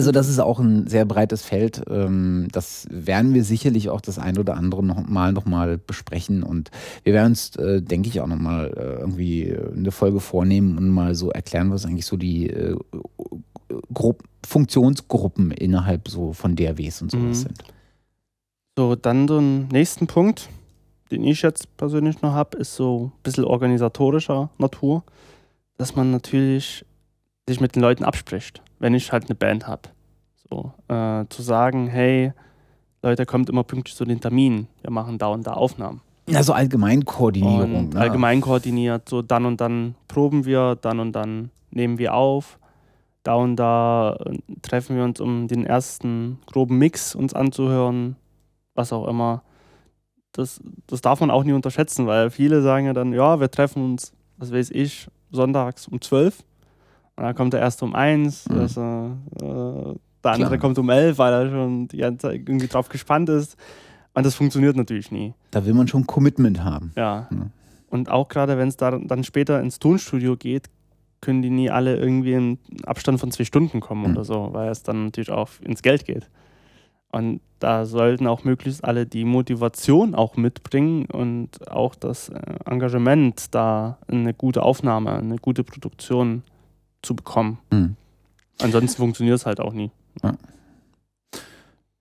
Also 0.00 0.12
das 0.12 0.30
ist 0.30 0.38
auch 0.38 0.58
ein 0.60 0.86
sehr 0.86 1.04
breites 1.04 1.42
Feld. 1.42 1.82
Ähm, 1.90 2.48
Das 2.52 2.86
werden 2.90 3.34
wir 3.34 3.44
sicherlich 3.44 3.90
auch 3.90 4.00
das 4.00 4.18
ein 4.18 4.38
oder 4.38 4.54
andere 4.56 4.82
noch 4.82 5.06
mal, 5.06 5.30
noch 5.34 5.44
mal 5.44 5.76
besprechen. 5.76 6.42
Und 6.42 6.70
wir 7.04 7.12
werden 7.12 7.32
uns, 7.32 7.54
äh, 7.56 7.82
denke 7.82 8.08
ich, 8.08 8.18
auch 8.22 8.26
noch 8.26 8.38
mal 8.38 8.68
äh, 8.74 9.00
irgendwie 9.00 9.54
eine 9.76 9.90
Folge 9.90 10.20
vornehmen 10.20 10.78
und 10.78 10.88
mal 10.88 11.14
so 11.14 11.28
erklären, 11.30 11.70
was 11.70 11.84
eigentlich 11.84 12.06
so 12.06 12.16
die 12.16 12.48
äh, 12.48 12.76
Grupp 13.92 14.22
Funktionsgruppen 14.46 15.50
innerhalb 15.50 16.08
so 16.08 16.32
von 16.32 16.56
DRWs 16.56 17.02
und 17.02 17.10
sowas 17.10 17.24
Mhm. 17.26 17.34
sind. 17.34 17.64
So, 18.78 18.96
dann 18.96 19.26
den 19.26 19.68
nächsten 19.68 20.06
Punkt, 20.06 20.48
den 21.10 21.24
ich 21.24 21.42
jetzt 21.42 21.76
persönlich 21.76 22.22
noch 22.22 22.32
habe, 22.32 22.56
ist 22.56 22.74
so 22.74 23.12
ein 23.14 23.22
bisschen 23.22 23.44
organisatorischer 23.44 24.48
Natur, 24.56 25.04
dass 25.76 25.94
man 25.94 26.10
natürlich 26.10 26.86
sich 27.46 27.60
mit 27.60 27.76
den 27.76 27.82
Leuten 27.82 28.02
abspricht, 28.02 28.62
wenn 28.80 28.94
ich 28.94 29.12
halt 29.12 29.26
eine 29.26 29.36
Band 29.36 29.68
habe. 29.68 29.82
So, 30.50 30.72
äh, 30.88 31.24
zu 31.28 31.42
sagen, 31.42 31.86
hey, 31.86 32.32
Leute, 33.02 33.24
kommt 33.24 33.48
immer 33.48 33.62
pünktlich 33.62 33.94
zu 33.94 34.04
den 34.04 34.20
Terminen, 34.20 34.66
wir 34.82 34.90
machen 34.90 35.18
da 35.18 35.28
und 35.28 35.46
da 35.46 35.52
Aufnahmen. 35.52 36.00
Also 36.34 36.52
Allgemeinkoordinierung. 36.52 37.74
Und 37.76 37.94
ne? 37.94 38.00
allgemein 38.00 38.40
koordiniert, 38.40 39.08
so 39.08 39.22
dann 39.22 39.46
und 39.46 39.60
dann 39.60 39.94
proben 40.08 40.44
wir, 40.44 40.76
dann 40.80 40.98
und 41.00 41.12
dann 41.12 41.50
nehmen 41.70 41.98
wir 41.98 42.14
auf, 42.14 42.58
da 43.22 43.34
und 43.34 43.56
da 43.56 44.16
äh, 44.24 44.38
treffen 44.62 44.96
wir 44.96 45.04
uns, 45.04 45.20
um 45.20 45.46
den 45.46 45.64
ersten 45.64 46.38
groben 46.46 46.78
Mix 46.78 47.14
uns 47.14 47.34
anzuhören, 47.34 48.16
was 48.74 48.92
auch 48.92 49.06
immer. 49.06 49.42
Das, 50.32 50.60
das 50.86 51.00
darf 51.00 51.20
man 51.20 51.30
auch 51.30 51.44
nie 51.44 51.52
unterschätzen, 51.52 52.06
weil 52.06 52.30
viele 52.30 52.62
sagen 52.62 52.86
ja 52.86 52.92
dann, 52.92 53.12
ja, 53.12 53.40
wir 53.40 53.50
treffen 53.50 53.84
uns, 53.84 54.12
was 54.36 54.52
weiß 54.52 54.70
ich, 54.70 55.08
sonntags 55.30 55.88
um 55.88 56.00
12. 56.00 56.44
Und 57.20 57.26
dann 57.26 57.34
kommt 57.34 57.52
der 57.52 57.60
erste 57.60 57.84
um 57.84 57.94
1, 57.94 58.48
Mhm. 58.48 58.58
also, 58.58 58.80
äh, 58.80 59.94
der 60.24 60.30
andere 60.32 60.48
Klar. 60.48 60.58
kommt 60.58 60.78
um 60.78 60.88
11, 60.88 61.18
weil 61.18 61.32
er 61.34 61.50
schon 61.50 61.86
die 61.88 61.98
ganze 61.98 62.28
Zeit 62.28 62.36
irgendwie 62.48 62.66
drauf 62.66 62.88
gespannt 62.88 63.28
ist. 63.28 63.58
Und 64.14 64.24
das 64.24 64.34
funktioniert 64.34 64.74
natürlich 64.74 65.12
nie. 65.12 65.34
Da 65.50 65.66
will 65.66 65.74
man 65.74 65.86
schon 65.86 66.06
Commitment 66.06 66.64
haben. 66.64 66.92
Ja. 66.96 67.28
Ja. 67.30 67.50
Und 67.90 68.10
auch 68.10 68.28
gerade 68.28 68.56
wenn 68.56 68.68
es 68.68 68.78
da 68.78 68.98
dann 68.98 69.22
später 69.22 69.60
ins 69.60 69.78
Tonstudio 69.78 70.36
geht, 70.36 70.70
können 71.20 71.42
die 71.42 71.50
nie 71.50 71.68
alle 71.68 71.96
irgendwie 71.96 72.32
im 72.32 72.56
Abstand 72.86 73.20
von 73.20 73.30
zwei 73.30 73.44
Stunden 73.44 73.80
kommen 73.80 74.04
Mhm. 74.10 74.16
oder 74.16 74.24
so, 74.24 74.48
weil 74.52 74.70
es 74.70 74.82
dann 74.82 75.04
natürlich 75.04 75.30
auch 75.30 75.50
ins 75.62 75.82
Geld 75.82 76.06
geht. 76.06 76.30
Und 77.12 77.40
da 77.58 77.84
sollten 77.84 78.26
auch 78.26 78.44
möglichst 78.44 78.82
alle 78.82 79.04
die 79.04 79.26
Motivation 79.26 80.14
auch 80.14 80.36
mitbringen 80.38 81.04
und 81.12 81.70
auch 81.70 81.94
das 81.94 82.30
äh, 82.30 82.40
Engagement, 82.64 83.54
da 83.54 83.98
eine 84.08 84.32
gute 84.32 84.62
Aufnahme, 84.62 85.12
eine 85.12 85.36
gute 85.36 85.64
Produktion 85.64 86.44
zu 87.02 87.14
bekommen. 87.14 87.58
Mhm. 87.70 87.96
Ansonsten 88.60 88.98
funktioniert 88.98 89.36
es 89.36 89.46
halt 89.46 89.60
auch 89.60 89.72
nie. 89.72 89.90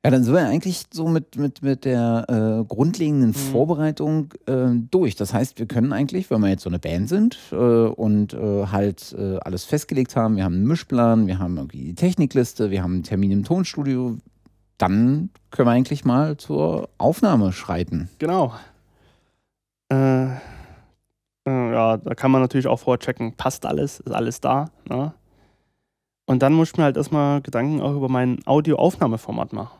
Ja, 0.05 0.11
dann 0.11 0.23
sind 0.23 0.33
wir 0.33 0.47
eigentlich 0.47 0.83
so 0.91 1.09
mit, 1.09 1.35
mit, 1.35 1.61
mit 1.61 1.83
der 1.83 2.25
äh, 2.29 2.63
grundlegenden 2.65 3.33
Vorbereitung 3.33 4.33
äh, 4.45 4.69
durch. 4.89 5.17
Das 5.17 5.33
heißt, 5.33 5.59
wir 5.59 5.65
können 5.65 5.91
eigentlich, 5.91 6.31
wenn 6.31 6.39
wir 6.39 6.47
jetzt 6.47 6.63
so 6.63 6.69
eine 6.69 6.79
Band 6.79 7.09
sind 7.09 7.37
äh, 7.51 7.55
und 7.55 8.33
äh, 8.33 8.67
halt 8.67 9.13
äh, 9.17 9.39
alles 9.41 9.65
festgelegt 9.65 10.15
haben, 10.15 10.37
wir 10.37 10.45
haben 10.45 10.55
einen 10.55 10.67
Mischplan, 10.67 11.27
wir 11.27 11.37
haben 11.37 11.57
irgendwie 11.57 11.83
die 11.83 11.95
Technikliste, 11.95 12.71
wir 12.71 12.81
haben 12.81 12.93
einen 12.93 13.03
Termin 13.03 13.31
im 13.31 13.43
Tonstudio, 13.43 14.17
dann 14.77 15.31
können 15.51 15.67
wir 15.67 15.73
eigentlich 15.73 16.05
mal 16.05 16.37
zur 16.37 16.87
Aufnahme 16.97 17.51
schreiten. 17.51 18.09
Genau. 18.19 18.53
Äh, 19.89 20.27
ja, 21.49 21.97
da 21.97 22.15
kann 22.15 22.31
man 22.31 22.41
natürlich 22.41 22.67
auch 22.67 22.79
vorchecken, 22.79 23.33
passt 23.35 23.65
alles, 23.65 23.99
ist 23.99 24.11
alles 24.11 24.41
da. 24.41 24.69
Ne? 24.87 25.13
Und 26.25 26.41
dann 26.43 26.53
muss 26.53 26.69
ich 26.71 26.77
mir 26.77 26.83
halt 26.83 26.97
erstmal 26.97 27.41
Gedanken 27.41 27.81
auch 27.81 27.95
über 27.95 28.09
mein 28.09 28.39
Audioaufnahmeformat 28.45 29.53
machen. 29.53 29.77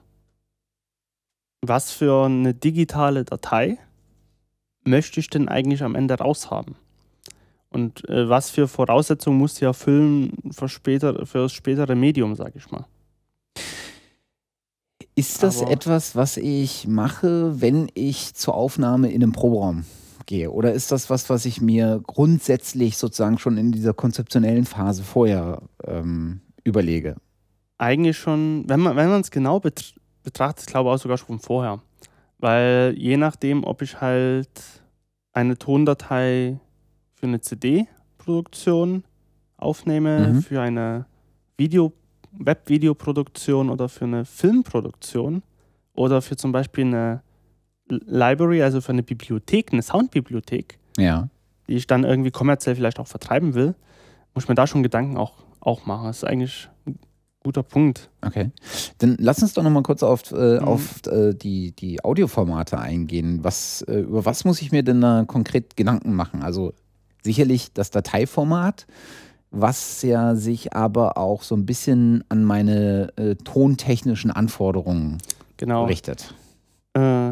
Was 1.61 1.91
für 1.91 2.25
eine 2.25 2.53
digitale 2.53 3.25
Datei 3.25 3.77
möchte 4.83 5.19
ich 5.19 5.29
denn 5.29 5.49
eigentlich 5.49 5.83
am 5.83 5.95
Ende 5.95 6.15
raushaben? 6.15 6.75
Und 7.69 8.07
äh, 8.09 8.27
was 8.29 8.49
für 8.49 8.67
Voraussetzungen 8.67 9.37
muss 9.37 9.55
die 9.55 9.65
erfüllen 9.65 10.33
für, 10.51 10.67
später, 10.69 11.25
für 11.25 11.39
das 11.43 11.53
spätere 11.53 11.93
Medium, 11.95 12.35
sag 12.35 12.55
ich 12.55 12.71
mal. 12.71 12.85
Ist 15.15 15.43
das 15.43 15.61
Aber- 15.61 15.71
etwas, 15.71 16.15
was 16.15 16.37
ich 16.37 16.87
mache, 16.87 17.61
wenn 17.61 17.91
ich 17.93 18.33
zur 18.33 18.55
Aufnahme 18.55 19.11
in 19.11 19.21
einem 19.21 19.33
Proberaum 19.33 19.85
gehe? 20.29 20.51
Oder 20.51 20.73
ist 20.73 20.91
das 20.91 21.09
was, 21.09 21.27
was 21.29 21.45
ich 21.45 21.59
mir 21.59 22.01
grundsätzlich 22.05 22.97
sozusagen 22.97 23.39
schon 23.39 23.57
in 23.57 23.71
dieser 23.71 23.93
konzeptionellen 23.93 24.65
Phase 24.65 25.03
vorher 25.03 25.63
ähm, 25.83 26.41
überlege? 26.63 27.15
eigentlich 27.81 28.17
schon, 28.17 28.65
wenn 28.67 28.81
man 28.81 28.95
wenn 28.97 29.07
man 29.09 29.21
es 29.21 29.31
genau 29.31 29.59
bet 29.61 29.95
betrachtet, 30.23 30.67
glaube 30.67 30.89
ich 30.89 30.95
auch 30.95 31.01
sogar 31.01 31.17
schon 31.17 31.39
vorher. 31.39 31.81
Weil 32.37 32.93
je 32.97 33.15
nachdem, 33.17 33.63
ob 33.63 33.81
ich 33.81 33.99
halt 34.01 34.49
eine 35.33 35.57
Tondatei 35.57 36.59
für 37.15 37.27
eine 37.27 37.39
CD-Produktion 37.41 39.03
aufnehme, 39.57 40.27
Mhm. 40.33 40.41
für 40.41 40.61
eine 40.61 41.05
Video 41.57 41.93
Web-Videoproduktion 42.33 43.69
oder 43.69 43.87
für 43.89 44.05
eine 44.05 44.23
Filmproduktion 44.25 45.41
oder 45.93 46.21
für 46.21 46.35
zum 46.35 46.51
Beispiel 46.51 46.85
eine 46.85 47.21
Library, 47.89 48.61
also 48.63 48.81
für 48.81 48.91
eine 48.91 49.03
Bibliothek, 49.03 49.71
eine 49.73 49.81
Soundbibliothek, 49.81 50.77
Ja. 50.97 51.29
die 51.67 51.75
ich 51.75 51.87
dann 51.87 52.03
irgendwie 52.03 52.31
kommerziell 52.31 52.75
vielleicht 52.75 52.99
auch 52.99 53.07
vertreiben 53.07 53.53
will, 53.53 53.75
muss 54.33 54.43
ich 54.45 54.49
mir 54.49 54.55
da 54.55 54.67
schon 54.67 54.83
Gedanken 54.83 55.17
auch, 55.17 55.33
auch 55.59 55.85
machen. 55.85 56.05
Das 56.07 56.17
ist 56.17 56.23
eigentlich 56.23 56.69
ein 56.85 56.97
guter 57.43 57.63
Punkt. 57.63 58.09
Okay. 58.21 58.51
Dann 58.99 59.15
lass 59.19 59.41
uns 59.41 59.53
doch 59.53 59.63
noch 59.63 59.69
mal 59.71 59.83
kurz 59.83 60.03
auf, 60.03 60.31
äh, 60.31 60.59
Mhm. 60.59 60.67
auf 60.67 61.01
äh, 61.07 61.33
die, 61.33 61.71
die 61.71 62.03
Audioformate 62.03 62.77
eingehen. 62.79 63.39
Was, 63.43 63.81
äh, 63.83 63.99
über 64.01 64.25
was 64.25 64.45
muss 64.45 64.61
ich 64.61 64.71
mir 64.71 64.83
denn 64.83 65.01
da 65.01 65.23
konkret 65.25 65.75
Gedanken 65.77 66.13
machen? 66.13 66.43
Also 66.43 66.73
sicherlich 67.23 67.73
das 67.73 67.91
Dateiformat, 67.91 68.85
was 69.51 70.03
ja 70.03 70.35
sich 70.35 70.73
aber 70.73 71.17
auch 71.17 71.41
so 71.43 71.55
ein 71.55 71.65
bisschen 71.65 72.23
an 72.29 72.43
meine 72.43 73.11
äh, 73.17 73.35
tontechnischen 73.35 74.29
Anforderungen 74.31 75.17
Genau. 75.57 75.85
richtet. 75.85 76.33
Äh, 76.93 77.31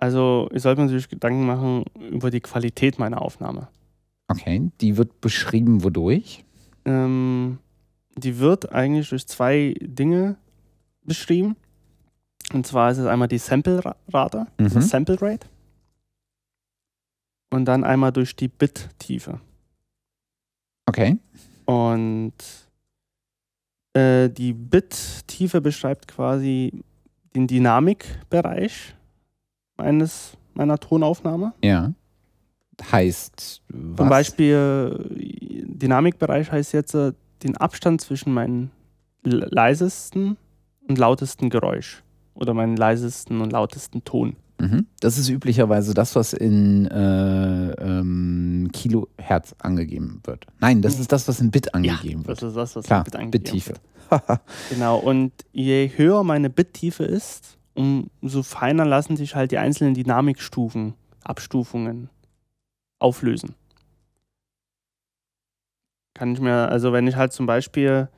also 0.00 0.48
ich 0.52 0.62
sollte 0.62 0.80
mir 0.80 0.86
natürlich 0.86 1.08
Gedanken 1.08 1.46
machen 1.46 1.84
über 2.10 2.30
die 2.30 2.40
Qualität 2.40 2.98
meiner 2.98 3.22
Aufnahme. 3.22 3.68
Okay, 4.28 4.70
die 4.80 4.96
wird 4.96 5.20
beschrieben 5.20 5.82
wodurch? 5.84 6.44
Ähm, 6.84 7.58
die 8.16 8.38
wird 8.38 8.72
eigentlich 8.72 9.08
durch 9.10 9.26
zwei 9.26 9.74
Dinge 9.80 10.36
beschrieben. 11.04 11.56
Und 12.52 12.66
zwar 12.66 12.90
ist 12.90 12.98
es 12.98 13.06
einmal 13.06 13.28
die 13.28 13.38
Sample-Rate, 13.38 14.46
Mhm. 14.58 14.68
Sample 14.80 15.20
Rate. 15.20 15.46
Und 17.50 17.64
dann 17.64 17.84
einmal 17.84 18.12
durch 18.12 18.34
die 18.36 18.48
Bit-Tiefe. 18.48 19.40
Okay. 20.86 21.18
Und 21.66 22.32
äh, 23.92 24.28
die 24.28 24.52
Bit-Tiefe 24.52 25.60
beschreibt 25.60 26.08
quasi 26.08 26.72
den 27.34 27.46
Dynamikbereich 27.46 28.94
meines, 29.80 30.36
meiner 30.54 30.78
Tonaufnahme. 30.78 31.52
Ja. 31.64 31.92
Heißt, 32.92 33.62
was? 33.68 33.96
Zum 33.96 34.08
Beispiel 34.08 35.64
Dynamikbereich 35.66 36.50
heißt 36.50 36.72
jetzt 36.72 36.94
äh, 36.94 37.12
den 37.42 37.56
Abstand 37.56 38.00
zwischen 38.00 38.32
meinem 38.32 38.70
leisesten 39.22 40.36
und 40.88 40.98
lautesten 40.98 41.50
Geräusch 41.50 42.02
oder 42.34 42.54
meinen 42.54 42.76
leisesten 42.76 43.40
und 43.40 43.52
lautesten 43.52 44.02
Ton. 44.04 44.36
Mhm. 44.58 44.86
Das 45.00 45.18
ist 45.18 45.28
üblicherweise 45.28 45.94
das, 45.94 46.14
was 46.16 46.32
in 46.32 46.86
äh, 46.86 47.70
ähm, 47.72 48.68
Kilohertz 48.72 49.54
angegeben 49.58 50.20
wird. 50.24 50.46
Nein, 50.60 50.82
das 50.82 50.98
ist 50.98 51.12
das, 51.12 51.28
was 51.28 51.40
in 51.40 51.50
Bit 51.50 51.74
angegeben 51.74 52.26
wird. 52.26 52.42
Das 52.42 52.48
ist 52.48 52.56
das, 52.56 52.76
was 52.76 52.84
Klar, 52.86 53.04
mit 53.04 53.16
angegeben 53.16 53.44
Bittiefe. 53.44 53.70
wird. 53.70 53.80
Genau, 54.70 54.98
und 54.98 55.32
je 55.52 55.90
höher 55.96 56.24
meine 56.24 56.50
Bittiefe 56.50 57.04
ist, 57.04 57.58
umso 57.80 58.42
feiner 58.42 58.84
lassen 58.84 59.16
sich 59.16 59.34
halt 59.34 59.52
die 59.52 59.58
einzelnen 59.58 59.94
Dynamikstufen, 59.94 60.94
Abstufungen 61.24 62.10
auflösen. 62.98 63.54
Kann 66.14 66.32
ich 66.32 66.40
mir, 66.40 66.68
also 66.68 66.92
wenn 66.92 67.06
ich 67.06 67.16
halt 67.16 67.32
zum 67.32 67.46
Beispiel 67.46 68.08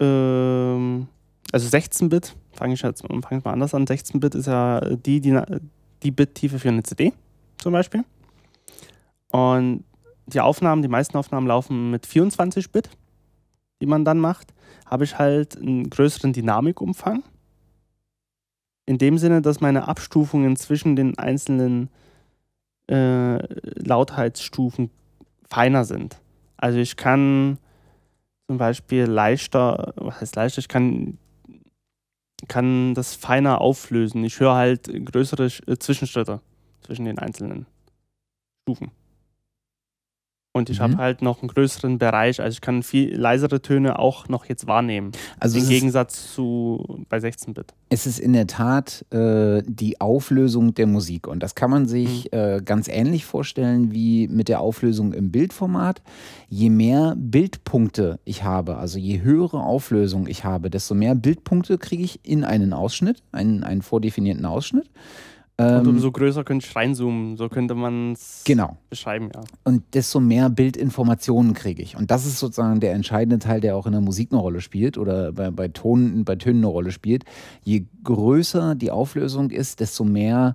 ähm, 0.00 1.08
also 1.52 1.68
16-Bit, 1.68 2.34
fange 2.52 2.74
ich 2.74 2.82
jetzt 2.82 3.02
fang 3.02 3.38
ich 3.38 3.44
mal 3.44 3.52
anders 3.52 3.74
an. 3.74 3.86
16-Bit 3.86 4.34
ist 4.34 4.46
ja 4.46 4.80
die, 4.80 5.20
die, 5.20 5.38
die 6.02 6.10
Bit-Tiefe 6.10 6.58
für 6.58 6.68
eine 6.68 6.82
CD 6.82 7.12
zum 7.58 7.72
Beispiel. 7.72 8.04
Und 9.30 9.84
die 10.26 10.40
Aufnahmen, 10.40 10.82
die 10.82 10.88
meisten 10.88 11.16
Aufnahmen 11.16 11.46
laufen 11.46 11.90
mit 11.90 12.06
24 12.06 12.70
Bit, 12.70 12.90
die 13.80 13.86
man 13.86 14.04
dann 14.04 14.18
macht. 14.18 14.52
Habe 14.86 15.04
ich 15.04 15.18
halt 15.18 15.56
einen 15.56 15.88
größeren 15.90 16.32
Dynamikumfang. 16.32 17.22
In 18.86 18.98
dem 18.98 19.18
Sinne, 19.18 19.42
dass 19.42 19.60
meine 19.60 19.88
Abstufungen 19.88 20.56
zwischen 20.56 20.96
den 20.96 21.16
einzelnen 21.18 21.88
äh, 22.88 23.38
Lautheitsstufen 23.80 24.90
feiner 25.48 25.84
sind. 25.84 26.20
Also 26.56 26.78
ich 26.78 26.96
kann 26.96 27.58
zum 28.46 28.58
Beispiel 28.58 29.04
leichter, 29.04 29.94
was 29.96 30.20
heißt 30.20 30.36
leichter, 30.36 30.58
ich 30.58 30.68
kann, 30.68 31.18
kann 32.48 32.94
das 32.94 33.14
feiner 33.14 33.60
auflösen. 33.60 34.24
Ich 34.24 34.40
höre 34.40 34.54
halt 34.54 34.90
größere 35.04 35.46
äh, 35.66 35.78
Zwischenschritte 35.78 36.40
zwischen 36.80 37.04
den 37.04 37.18
einzelnen 37.18 37.66
Stufen. 38.62 38.90
Und 40.54 40.68
ich 40.68 40.80
mhm. 40.80 40.82
habe 40.82 40.96
halt 40.98 41.22
noch 41.22 41.40
einen 41.40 41.48
größeren 41.48 41.96
Bereich, 41.96 42.40
also 42.42 42.54
ich 42.54 42.60
kann 42.60 42.82
viel 42.82 43.16
leisere 43.16 43.62
Töne 43.62 43.98
auch 43.98 44.28
noch 44.28 44.44
jetzt 44.44 44.66
wahrnehmen. 44.66 45.12
Also 45.40 45.58
im 45.58 45.66
Gegensatz 45.66 46.34
zu 46.34 47.04
bei 47.08 47.16
16-Bit. 47.16 47.72
Es 47.88 48.06
ist 48.06 48.18
in 48.18 48.34
der 48.34 48.46
Tat 48.46 49.06
äh, 49.10 49.62
die 49.64 49.98
Auflösung 50.02 50.74
der 50.74 50.86
Musik. 50.86 51.26
Und 51.26 51.42
das 51.42 51.54
kann 51.54 51.70
man 51.70 51.86
sich 51.86 52.30
mhm. 52.30 52.38
äh, 52.38 52.60
ganz 52.62 52.88
ähnlich 52.88 53.24
vorstellen 53.24 53.92
wie 53.92 54.28
mit 54.28 54.48
der 54.48 54.60
Auflösung 54.60 55.14
im 55.14 55.30
Bildformat. 55.30 56.02
Je 56.50 56.68
mehr 56.68 57.14
Bildpunkte 57.16 58.20
ich 58.26 58.44
habe, 58.44 58.76
also 58.76 58.98
je 58.98 59.22
höhere 59.22 59.60
Auflösung 59.62 60.26
ich 60.26 60.44
habe, 60.44 60.68
desto 60.68 60.94
mehr 60.94 61.14
Bildpunkte 61.14 61.78
kriege 61.78 62.02
ich 62.02 62.20
in 62.24 62.44
einen 62.44 62.74
Ausschnitt, 62.74 63.22
einen, 63.32 63.64
einen 63.64 63.80
vordefinierten 63.80 64.44
Ausschnitt. 64.44 64.90
Und 65.62 65.86
umso 65.86 66.08
ähm, 66.08 66.12
größer 66.12 66.44
könnte 66.44 66.66
ich 66.66 66.74
reinzoomen, 66.74 67.36
so 67.36 67.48
könnte 67.48 67.74
man 67.74 68.12
es 68.12 68.42
genau. 68.44 68.76
beschreiben, 68.90 69.30
ja. 69.34 69.42
Und 69.64 69.82
desto 69.94 70.20
mehr 70.20 70.50
Bildinformationen 70.50 71.54
kriege 71.54 71.82
ich. 71.82 71.96
Und 71.96 72.10
das 72.10 72.26
ist 72.26 72.38
sozusagen 72.38 72.80
der 72.80 72.94
entscheidende 72.94 73.38
Teil, 73.38 73.60
der 73.60 73.76
auch 73.76 73.86
in 73.86 73.92
der 73.92 74.00
Musik 74.00 74.32
eine 74.32 74.40
Rolle 74.40 74.60
spielt 74.60 74.98
oder 74.98 75.32
bei, 75.32 75.50
bei, 75.50 75.68
Ton, 75.68 76.24
bei 76.24 76.36
Tönen 76.36 76.58
eine 76.58 76.66
Rolle 76.68 76.92
spielt. 76.92 77.24
Je 77.62 77.84
größer 78.04 78.74
die 78.74 78.90
Auflösung 78.90 79.50
ist, 79.50 79.80
desto 79.80 80.04
mehr, 80.04 80.54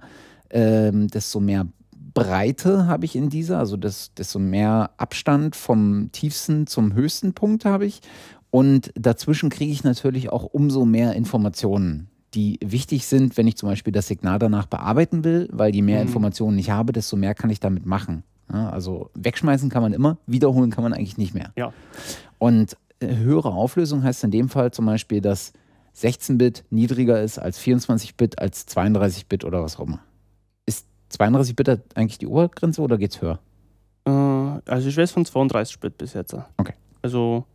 ähm, 0.49 1.07
desto 1.07 1.39
mehr 1.39 1.67
Breite 2.13 2.87
habe 2.87 3.05
ich 3.05 3.15
in 3.15 3.29
dieser, 3.29 3.59
also 3.59 3.77
das, 3.77 4.13
desto 4.15 4.39
mehr 4.39 4.91
Abstand 4.97 5.55
vom 5.55 6.09
tiefsten 6.11 6.65
zum 6.65 6.93
höchsten 6.93 7.33
Punkt 7.33 7.65
habe 7.65 7.85
ich. 7.85 8.01
Und 8.49 8.91
dazwischen 8.95 9.49
kriege 9.49 9.71
ich 9.71 9.83
natürlich 9.83 10.29
auch 10.29 10.43
umso 10.43 10.85
mehr 10.85 11.13
Informationen 11.13 12.09
die 12.37 12.59
wichtig 12.63 13.07
sind, 13.07 13.35
wenn 13.35 13.47
ich 13.47 13.57
zum 13.57 13.67
Beispiel 13.67 13.91
das 13.91 14.07
Signal 14.07 14.37
danach 14.37 14.67
bearbeiten 14.67 15.23
will, 15.23 15.49
weil 15.51 15.73
je 15.73 15.81
mehr 15.81 15.99
mhm. 15.99 16.07
Informationen 16.07 16.59
ich 16.59 16.69
habe, 16.69 16.93
desto 16.93 17.17
mehr 17.17 17.33
kann 17.33 17.49
ich 17.49 17.59
damit 17.59 17.85
machen. 17.85 18.23
Ja, 18.53 18.69
also 18.69 19.09
wegschmeißen 19.15 19.69
kann 19.69 19.81
man 19.81 19.91
immer, 19.91 20.19
wiederholen 20.27 20.69
kann 20.69 20.83
man 20.83 20.93
eigentlich 20.93 21.17
nicht 21.17 21.33
mehr. 21.33 21.51
Ja. 21.57 21.73
Und 22.37 22.77
äh, 22.99 23.15
höhere 23.15 23.51
Auflösung 23.51 24.03
heißt 24.03 24.23
in 24.23 24.31
dem 24.31 24.49
Fall 24.49 24.71
zum 24.71 24.85
Beispiel, 24.85 25.19
dass 25.19 25.51
16-Bit 25.97 26.63
niedriger 26.69 27.21
ist 27.21 27.39
als 27.39 27.59
24-Bit, 27.59 28.39
als 28.39 28.67
32-Bit 28.67 29.43
oder 29.43 29.63
was 29.63 29.77
auch 29.77 29.85
immer. 29.87 29.99
Ist 30.67 30.85
32-Bit 31.11 31.81
eigentlich 31.95 32.19
die 32.19 32.27
Obergrenze 32.27 32.81
oder 32.81 32.99
geht's 32.99 33.19
höher? 33.19 33.39
Äh, 34.05 34.11
also 34.11 34.87
ich 34.87 34.95
weiß 34.95 35.11
von 35.11 35.25
32-Bit 35.25 35.97
bis 35.97 36.13
jetzt. 36.13 36.35
Okay. 36.57 36.73
Also 37.01 37.45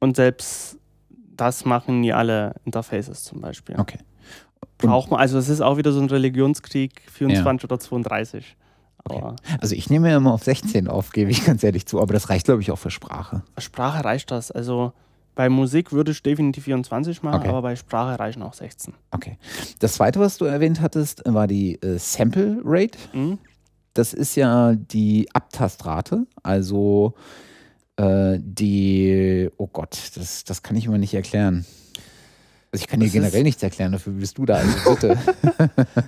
und 0.00 0.16
selbst 0.16 0.78
das 1.08 1.64
machen 1.64 2.00
nie 2.00 2.12
alle 2.12 2.54
Interfaces 2.64 3.22
zum 3.22 3.40
Beispiel. 3.40 3.76
Okay. 3.78 3.98
Braucht 4.78 5.10
man, 5.10 5.20
also 5.20 5.38
es 5.38 5.48
ist 5.48 5.60
auch 5.60 5.76
wieder 5.78 5.92
so 5.92 6.00
ein 6.00 6.08
Religionskrieg, 6.08 7.02
24 7.10 7.62
ja. 7.62 7.74
oder 7.74 7.80
32. 7.80 8.56
Okay. 9.08 9.34
Also 9.60 9.74
ich 9.74 9.88
nehme 9.88 10.10
ja 10.10 10.16
immer 10.16 10.32
auf 10.32 10.42
16 10.42 10.88
auf, 10.88 11.10
gebe 11.10 11.30
ich 11.30 11.44
ganz 11.44 11.62
ehrlich 11.62 11.86
zu, 11.86 12.00
aber 12.00 12.12
das 12.12 12.28
reicht, 12.28 12.46
glaube 12.46 12.62
ich, 12.62 12.70
auch 12.70 12.78
für 12.78 12.90
Sprache. 12.90 13.42
Sprache 13.58 14.04
reicht 14.04 14.30
das. 14.30 14.50
Also 14.50 14.92
bei 15.34 15.48
Musik 15.48 15.92
würde 15.92 16.12
ich 16.12 16.22
definitiv 16.22 16.64
24 16.64 17.22
machen, 17.22 17.40
okay. 17.40 17.48
aber 17.48 17.62
bei 17.62 17.76
Sprache 17.76 18.18
reichen 18.18 18.42
auch 18.42 18.54
16. 18.54 18.94
Okay. 19.10 19.38
Das 19.78 19.94
zweite, 19.94 20.18
was 20.18 20.38
du 20.38 20.46
erwähnt 20.46 20.80
hattest, 20.80 21.22
war 21.26 21.46
die 21.46 21.80
äh, 21.82 21.98
Sample 21.98 22.60
Rate. 22.64 22.98
Mhm. 23.12 23.38
Das 23.94 24.12
ist 24.12 24.34
ja 24.34 24.74
die 24.74 25.28
Abtastrate, 25.32 26.26
also 26.42 27.14
äh, 27.96 28.38
die, 28.40 29.48
oh 29.56 29.68
Gott, 29.68 30.10
das, 30.16 30.44
das 30.44 30.62
kann 30.62 30.76
ich 30.76 30.86
immer 30.86 30.98
nicht 30.98 31.14
erklären. 31.14 31.64
Also 32.72 32.82
ich 32.82 32.88
kann 32.88 33.00
dir 33.00 33.08
generell 33.08 33.42
nichts 33.42 33.62
erklären, 33.62 33.92
dafür 33.92 34.12
bist 34.12 34.38
du 34.38 34.44
da, 34.44 34.56
also 34.56 34.94
bitte. 34.94 35.18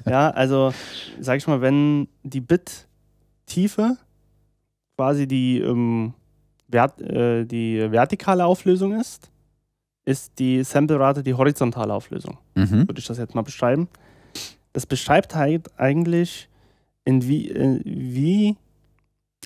ja, 0.07 0.31
also 0.31 0.73
sag 1.21 1.39
ich 1.39 1.47
mal, 1.47 1.61
wenn 1.61 2.09
die 2.23 2.41
Bit-Tiefe 2.41 3.97
quasi 4.97 5.27
die, 5.27 5.61
ähm, 5.61 6.15
Vert, 6.71 7.01
äh, 7.01 7.45
die 7.45 7.91
vertikale 7.91 8.45
Auflösung 8.45 8.99
ist, 9.01 9.31
ist 10.05 10.39
die 10.39 10.63
Sample-Rate 10.65 11.23
die 11.23 11.35
horizontale 11.35 11.95
Auflösung. 11.95 12.39
Mhm. 12.55 12.89
Würde 12.89 12.99
ich 12.99 13.07
das 13.07 13.19
jetzt 13.19 13.35
mal 13.35 13.43
beschreiben. 13.43 13.89
Das 14.73 14.87
beschreibt 14.87 15.35
halt 15.35 15.69
eigentlich, 15.79 16.49
in 17.05 17.27
wie, 17.27 17.49
in, 17.49 17.81
wie 17.85 18.57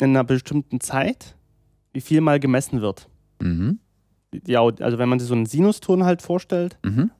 in 0.00 0.10
einer 0.10 0.24
bestimmten 0.24 0.80
Zeit 0.80 1.36
wie 1.92 2.00
viel 2.00 2.20
mal 2.20 2.40
gemessen 2.40 2.80
wird. 2.80 3.08
Mhm. 3.40 3.78
Ja, 4.46 4.62
also 4.62 4.98
wenn 4.98 5.08
man 5.08 5.18
sich 5.18 5.28
so 5.28 5.34
einen 5.34 5.46
Sinuston 5.46 6.04
halt 6.04 6.22
vorstellt, 6.22 6.78
mhm. 6.82 7.10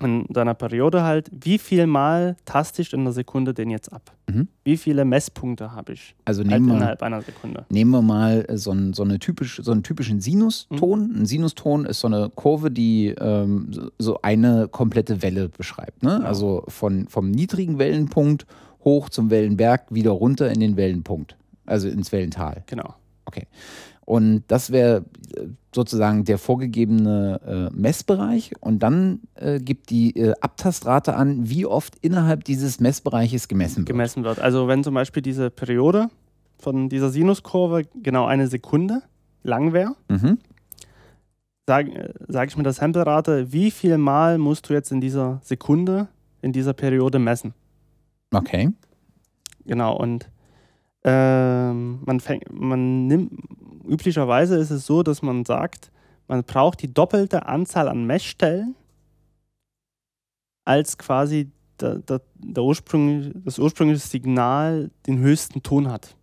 in 0.00 0.26
seiner 0.32 0.54
Periode 0.54 1.02
halt, 1.02 1.30
wie 1.32 1.58
viel 1.58 1.86
mal 1.86 2.36
taste 2.44 2.82
ich 2.82 2.92
in 2.92 3.00
einer 3.00 3.12
Sekunde 3.12 3.54
den 3.54 3.70
jetzt 3.70 3.92
ab? 3.92 4.12
Mhm. 4.28 4.48
Wie 4.64 4.76
viele 4.76 5.04
Messpunkte 5.04 5.72
habe 5.72 5.92
ich 5.92 6.14
also 6.24 6.42
halt 6.42 6.50
nehmen 6.50 6.70
halt 6.70 6.78
innerhalb 6.78 7.02
einer 7.02 7.22
Sekunde? 7.22 7.66
Nehmen 7.68 7.90
wir 7.90 8.02
mal 8.02 8.46
so 8.56 8.70
einen, 8.70 8.92
so 8.92 9.02
eine 9.02 9.18
typisch, 9.18 9.60
so 9.62 9.72
einen 9.72 9.82
typischen 9.82 10.20
Sinuston. 10.20 11.10
Mhm. 11.10 11.22
Ein 11.22 11.26
Sinuston 11.26 11.84
ist 11.84 12.00
so 12.00 12.06
eine 12.06 12.30
Kurve, 12.34 12.70
die 12.70 13.08
ähm, 13.08 13.90
so 13.98 14.20
eine 14.22 14.68
komplette 14.68 15.22
Welle 15.22 15.48
beschreibt. 15.48 16.02
Ne? 16.02 16.20
Ja. 16.22 16.26
Also 16.26 16.64
von, 16.68 17.08
vom 17.08 17.30
niedrigen 17.30 17.78
Wellenpunkt 17.78 18.46
hoch 18.84 19.08
zum 19.08 19.30
Wellenberg, 19.30 19.86
wieder 19.90 20.10
runter 20.10 20.50
in 20.50 20.60
den 20.60 20.76
Wellenpunkt, 20.76 21.36
also 21.66 21.88
ins 21.88 22.12
Wellental. 22.12 22.62
Genau. 22.66 22.94
Okay. 23.24 23.46
Und 24.04 24.44
das 24.48 24.70
wäre 24.70 25.04
äh, 25.36 25.46
sozusagen 25.74 26.24
der 26.24 26.38
vorgegebene 26.38 27.70
äh, 27.72 27.74
Messbereich. 27.74 28.52
Und 28.60 28.80
dann 28.82 29.20
äh, 29.34 29.58
gibt 29.58 29.90
die 29.90 30.16
äh, 30.16 30.34
Abtastrate 30.40 31.16
an, 31.16 31.48
wie 31.48 31.66
oft 31.66 31.96
innerhalb 32.02 32.44
dieses 32.44 32.80
Messbereiches 32.80 33.48
gemessen 33.48 33.78
wird. 33.78 33.88
Gemessen 33.88 34.24
wird. 34.24 34.38
Also 34.38 34.68
wenn 34.68 34.84
zum 34.84 34.94
Beispiel 34.94 35.22
diese 35.22 35.50
Periode 35.50 36.08
von 36.58 36.88
dieser 36.88 37.10
Sinuskurve 37.10 37.82
genau 38.02 38.26
eine 38.26 38.46
Sekunde 38.46 39.02
lang 39.42 39.72
wäre, 39.72 39.94
mhm. 40.08 40.38
sage 41.66 42.14
sag 42.28 42.48
ich 42.48 42.56
mit 42.56 42.66
der 42.66 42.72
Samplerate, 42.72 43.52
wie 43.52 43.70
viel 43.70 43.98
Mal 43.98 44.38
musst 44.38 44.68
du 44.68 44.74
jetzt 44.74 44.92
in 44.92 45.00
dieser 45.00 45.40
Sekunde, 45.42 46.08
in 46.42 46.52
dieser 46.52 46.72
Periode 46.72 47.18
messen? 47.18 47.54
Okay. 48.32 48.70
Genau, 49.66 49.96
und 49.96 50.28
ähm, 51.04 52.00
man, 52.04 52.20
fängt, 52.20 52.50
man 52.52 53.06
nimmt, 53.06 53.32
üblicherweise 53.86 54.56
ist 54.56 54.70
es 54.70 54.86
so, 54.86 55.02
dass 55.02 55.22
man 55.22 55.44
sagt, 55.44 55.90
man 56.26 56.44
braucht 56.44 56.82
die 56.82 56.92
doppelte 56.92 57.46
Anzahl 57.46 57.88
an 57.88 58.06
Messstellen, 58.06 58.74
als 60.64 60.96
quasi 60.96 61.50
der, 61.80 61.96
der, 61.96 62.22
der 62.36 62.62
Ursprung, 62.62 63.32
das 63.44 63.58
ursprüngliche 63.58 64.06
Signal 64.06 64.90
den 65.06 65.18
höchsten 65.18 65.62
Ton 65.62 65.90
hat, 65.90 66.16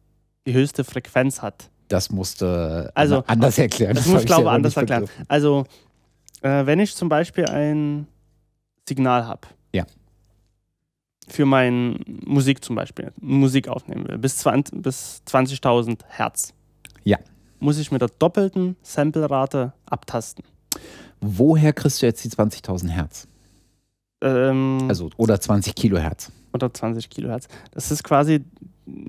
die 0.47 0.53
höchste 0.53 0.83
Frequenz 0.83 1.41
hat. 1.41 1.69
Das 1.87 2.09
musste 2.09 2.91
also, 2.95 3.23
anders 3.27 3.57
erklären. 3.57 3.95
Das, 3.95 4.05
das 4.05 4.13
muss 4.13 4.21
ich 4.21 4.27
glaube 4.27 4.49
anders 4.49 4.77
erklären. 4.77 5.07
Also, 5.27 5.65
äh, 6.41 6.65
wenn 6.65 6.79
ich 6.79 6.95
zum 6.95 7.09
Beispiel 7.09 7.45
ein 7.45 8.07
Signal 8.87 9.27
habe, 9.27 9.47
ja 9.73 9.85
für 11.31 11.45
meine 11.45 11.97
Musik 12.25 12.63
zum 12.63 12.75
Beispiel, 12.75 13.11
Musik 13.19 13.67
aufnehmen 13.67 14.07
will, 14.07 14.17
bis 14.17 14.45
20.000 14.45 14.81
bis 14.81 15.21
20 15.25 15.61
Hertz, 16.09 16.53
ja. 17.03 17.17
Muss 17.61 17.77
ich 17.77 17.91
mit 17.91 18.01
der 18.01 18.09
doppelten 18.19 18.75
Samplerate 18.81 19.73
abtasten. 19.85 20.43
Woher 21.21 21.73
kriegst 21.73 22.01
du 22.01 22.05
jetzt 22.05 22.23
die 22.23 22.29
20.000 22.29 22.89
Hertz? 22.89 23.27
Ähm, 24.21 24.85
also, 24.87 25.09
oder 25.17 25.39
20 25.39 25.75
Kilohertz. 25.75 26.31
Oder 26.53 26.73
20 26.73 27.09
Kilohertz. 27.09 27.47
Das 27.71 27.91
ist 27.91 28.03
quasi, 28.03 28.43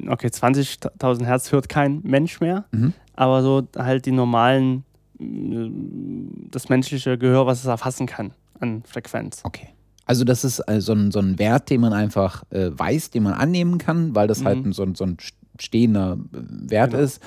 okay, 0.08 0.28
20.000 0.28 1.24
Hertz 1.24 1.52
hört 1.52 1.68
kein 1.68 2.00
Mensch 2.02 2.40
mehr, 2.40 2.64
mhm. 2.70 2.92
aber 3.14 3.42
so 3.42 3.66
halt 3.76 4.06
die 4.06 4.12
normalen, 4.12 4.84
das 5.18 6.68
menschliche 6.68 7.18
Gehör, 7.18 7.46
was 7.46 7.60
es 7.60 7.66
erfassen 7.66 8.06
kann 8.06 8.32
an 8.60 8.82
Frequenz. 8.84 9.40
Okay. 9.44 9.68
Also 10.04 10.24
das 10.24 10.44
ist 10.44 10.60
äh, 10.68 10.80
so, 10.80 10.92
ein, 10.92 11.10
so 11.10 11.20
ein 11.20 11.38
Wert, 11.38 11.70
den 11.70 11.80
man 11.80 11.92
einfach 11.92 12.42
äh, 12.50 12.70
weiß, 12.72 13.10
den 13.10 13.22
man 13.22 13.34
annehmen 13.34 13.78
kann, 13.78 14.14
weil 14.14 14.26
das 14.26 14.44
halt 14.44 14.58
mhm. 14.58 14.64
halt 14.64 14.66
ein, 14.66 14.72
so, 14.72 14.82
ein, 14.82 14.94
so 14.94 15.04
ein 15.04 15.16
stehender 15.58 16.18
äh, 16.32 16.70
Wert 16.70 16.90
genau. 16.90 17.02
ist. 17.02 17.20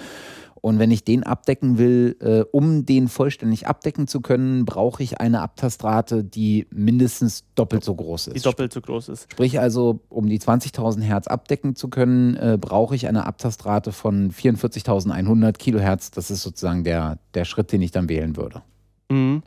Und 0.65 0.79
wenn 0.79 0.89
ich 0.89 1.03
den 1.03 1.21
abdecken 1.21 1.77
will, 1.77 2.17
äh, 2.21 2.39
um 2.51 2.87
den 2.87 3.07
vollständig 3.07 3.67
abdecken 3.67 4.07
zu 4.07 4.19
können, 4.19 4.65
brauche 4.65 5.03
ich 5.03 5.19
eine 5.19 5.41
Abtastrate, 5.41 6.23
die 6.23 6.65
mindestens 6.71 7.43
doppelt 7.53 7.83
so 7.83 7.93
groß 7.93 8.29
ist. 8.29 8.37
Die 8.37 8.41
doppelt 8.41 8.73
so 8.73 8.81
groß 8.81 9.09
ist. 9.09 9.31
Sprich 9.31 9.59
also, 9.59 9.99
um 10.09 10.27
die 10.27 10.39
20.000 10.39 11.01
Hertz 11.01 11.27
abdecken 11.27 11.75
zu 11.75 11.87
können, 11.87 12.35
äh, 12.35 12.57
brauche 12.59 12.95
ich 12.95 13.07
eine 13.07 13.27
Abtastrate 13.27 13.91
von 13.91 14.31
44.100 14.31 15.53
Kilohertz. 15.59 16.09
Das 16.09 16.31
ist 16.31 16.41
sozusagen 16.41 16.83
der, 16.83 17.19
der 17.35 17.45
Schritt, 17.45 17.71
den 17.71 17.83
ich 17.83 17.91
dann 17.91 18.09
wählen 18.09 18.35
würde. 18.35 18.63
Mhm. 19.11 19.43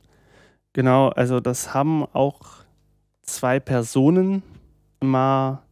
Genau, 0.73 1.09
also 1.09 1.41
das 1.41 1.75
haben 1.75 2.05
auch 2.05 2.43
zwei 3.23 3.59
Personen 3.59 4.45
mal, 5.03 5.65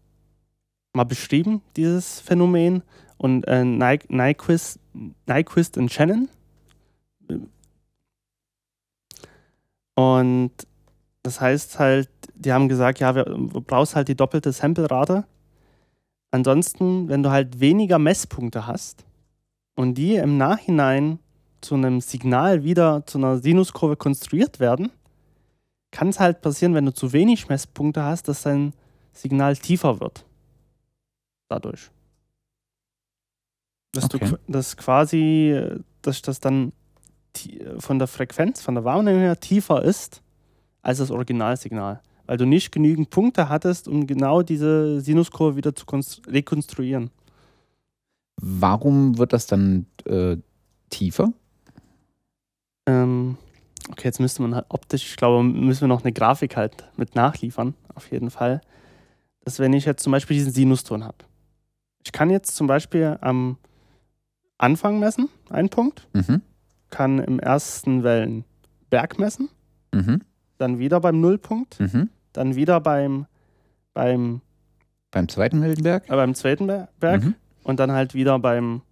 mal 0.93 1.05
beschrieben, 1.05 1.63
dieses 1.77 2.19
Phänomen. 2.19 2.83
Und 3.19 3.45
äh, 3.45 3.65
Nyquist, 3.65 4.79
Nyquist 5.27 5.79
und 5.79 5.91
Shannon. 5.91 6.29
Und 9.95 10.53
das 11.23 11.41
heißt 11.41 11.79
halt, 11.79 12.11
die 12.35 12.53
haben 12.53 12.69
gesagt, 12.69 13.01
ja, 13.01 13.13
du 13.13 13.61
brauchst 13.61 13.97
halt 13.97 14.09
die 14.09 14.15
doppelte 14.15 14.53
Samplerate. 14.53 15.25
Ansonsten, 16.31 17.09
wenn 17.09 17.23
du 17.23 17.31
halt 17.31 17.61
weniger 17.61 17.99
Messpunkte 17.99 18.67
hast 18.67 19.05
und 19.75 19.95
die 19.95 20.17
im 20.17 20.37
Nachhinein 20.37 21.19
zu 21.63 21.75
einem 21.75 22.01
Signal 22.01 22.63
wieder 22.63 23.07
zu 23.07 23.19
einer 23.19 23.39
Sinuskurve 23.39 23.97
konstruiert 23.97 24.61
werden, 24.61 24.93
kann 25.91 26.11
es 26.11 26.21
halt 26.21 26.43
passieren, 26.43 26.75
wenn 26.75 26.85
du 26.85 26.93
zu 26.93 27.13
wenig 27.13 27.49
Messpunkte 27.49 28.03
hast, 28.03 28.29
dass 28.29 28.43
dein 28.43 28.75
Signal 29.13 29.57
tiefer 29.57 29.99
wird. 29.99 30.27
Dadurch. 31.49 31.91
Dass 33.97 34.15
okay. 34.15 34.31
du 34.31 34.39
das 34.49 34.77
quasi, 34.77 35.61
dass 36.03 36.23
das 36.23 36.41
dann 36.41 36.73
von 37.79 37.99
der 37.99 38.09
Frequenz, 38.09 38.63
von 38.63 38.75
der 38.75 38.85
Wahrnehmung 38.85 39.21
her 39.21 39.39
tiefer 39.39 39.83
ist 39.83 40.23
als 40.83 40.99
das 40.99 41.11
Originalsignal. 41.11 42.01
Weil 42.27 42.39
du 42.39 42.47
nicht 42.47 42.73
genügend 42.73 43.11
Punkte 43.11 43.49
hattest, 43.49 43.89
um 43.89 44.07
genau 44.07 44.43
diese 44.43 45.01
Sinuskurve 45.01 45.57
wieder 45.57 45.75
zu 45.75 45.87
rekonstruieren. 46.27 47.11
Warum 48.37 49.19
wird 49.19 49.33
das 49.33 49.47
dann 49.47 49.87
äh, 50.05 50.37
tiefer? 50.91 51.33
Ähm, 52.87 53.37
okay, 53.91 54.09
jetzt 54.09 54.21
müsste 54.21 54.43
man 54.43 54.55
halt 54.55 54.67
optisch, 54.69 55.07
ich 55.09 55.17
glaube, 55.17 55.43
müssen 55.43 55.83
wir 55.83 55.89
noch 55.89 56.03
eine 56.03 56.13
Grafik 56.13 56.57
halt 56.57 56.85
mit 56.97 57.15
nachliefern, 57.15 57.75
auf 57.95 58.11
jeden 58.11 58.31
Fall. 58.31 58.61
Dass 59.45 59.59
wenn 59.59 59.73
ich 59.73 59.85
jetzt 59.85 60.03
zum 60.03 60.13
Beispiel 60.13 60.37
diesen 60.37 60.53
Sinuston 60.53 61.05
habe. 61.05 61.19
Ich 62.05 62.13
kann 62.13 62.31
jetzt 62.31 62.57
zum 62.57 62.67
Beispiel 62.67 63.19
am 63.21 63.57
Anfang 64.59 64.99
messen, 64.99 65.29
einen 65.51 65.69
Punkt, 65.69 66.09
mhm. 66.13 66.43
kann 66.91 67.19
im 67.19 67.39
ersten 67.39 68.03
Wellen 68.03 68.45
Berg 68.91 69.19
messen, 69.19 69.49
mhm. 69.93 70.23
dann 70.59 70.79
wieder 70.79 71.01
beim 71.01 71.21
Nullpunkt, 71.21 71.81
mhm. 71.81 72.09
dann 72.33 72.55
wieder 72.55 72.81
beim, 72.81 73.27
beim 73.95 74.41
beim 75.11 75.29
zweiten 75.29 75.63
Wellenberg? 75.63 76.09
Äh, 76.09 76.17
beim 76.17 76.35
zweiten 76.35 76.67
Berg 76.67 77.25
mhm. 77.25 77.35
und 77.63 77.81
dann 77.81 77.93
halt 77.93 78.15
wieder 78.15 78.39
beim 78.39 78.83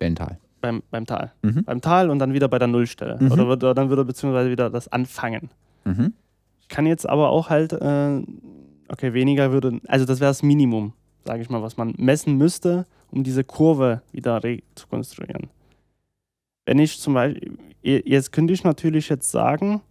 Wellental 0.00 0.38
beim, 0.64 0.82
beim 0.90 1.04
Tal. 1.04 1.32
Mhm. 1.42 1.64
Beim 1.64 1.80
Tal 1.82 2.08
und 2.08 2.18
dann 2.18 2.32
wieder 2.32 2.48
bei 2.48 2.58
der 2.58 2.68
Nullstelle. 2.68 3.18
Mhm. 3.20 3.32
Oder, 3.32 3.46
oder 3.48 3.74
dann 3.74 3.90
würde 3.90 4.04
beziehungsweise 4.04 4.50
wieder 4.50 4.70
das 4.70 4.88
Anfangen. 4.88 5.50
Mhm. 5.84 6.14
Ich 6.60 6.68
kann 6.68 6.86
jetzt 6.86 7.06
aber 7.06 7.28
auch 7.28 7.50
halt, 7.50 7.74
äh, 7.74 8.22
okay, 8.88 9.12
weniger 9.12 9.52
würde, 9.52 9.80
also 9.86 10.06
das 10.06 10.20
wäre 10.20 10.30
das 10.30 10.42
Minimum, 10.42 10.94
sage 11.24 11.42
ich 11.42 11.50
mal, 11.50 11.62
was 11.62 11.76
man 11.76 11.94
messen 11.96 12.36
müsste, 12.36 12.86
um 13.10 13.24
diese 13.24 13.44
Kurve 13.44 14.02
wieder 14.12 14.40
zu 14.74 14.86
konstruieren. 14.88 15.48
Wenn 16.66 16.78
ich 16.78 17.00
zum 17.00 17.14
Beispiel, 17.14 17.58
jetzt 17.82 18.32
könnte 18.32 18.52
ich 18.52 18.64
natürlich 18.64 19.08
jetzt 19.08 19.30
sagen, 19.30 19.82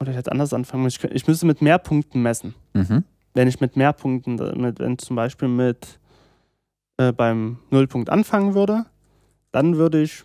oder 0.00 0.10
ich 0.10 0.16
hätte 0.16 0.32
anders 0.32 0.52
anfangen 0.52 0.86
ich, 0.86 1.02
ich 1.04 1.26
müsste 1.26 1.46
mit 1.46 1.62
mehr 1.62 1.78
Punkten 1.78 2.22
messen. 2.22 2.54
Mhm. 2.74 3.04
Wenn 3.34 3.48
ich 3.48 3.60
mit 3.60 3.76
mehr 3.76 3.92
Punkten, 3.92 4.36
mit, 4.60 4.78
wenn 4.78 4.98
zum 4.98 5.16
Beispiel 5.16 5.48
mit 5.48 5.98
äh, 6.98 7.12
beim 7.12 7.58
Nullpunkt 7.70 8.10
anfangen 8.10 8.54
würde, 8.54 8.86
dann 9.52 9.76
würde 9.76 10.02
ich 10.02 10.24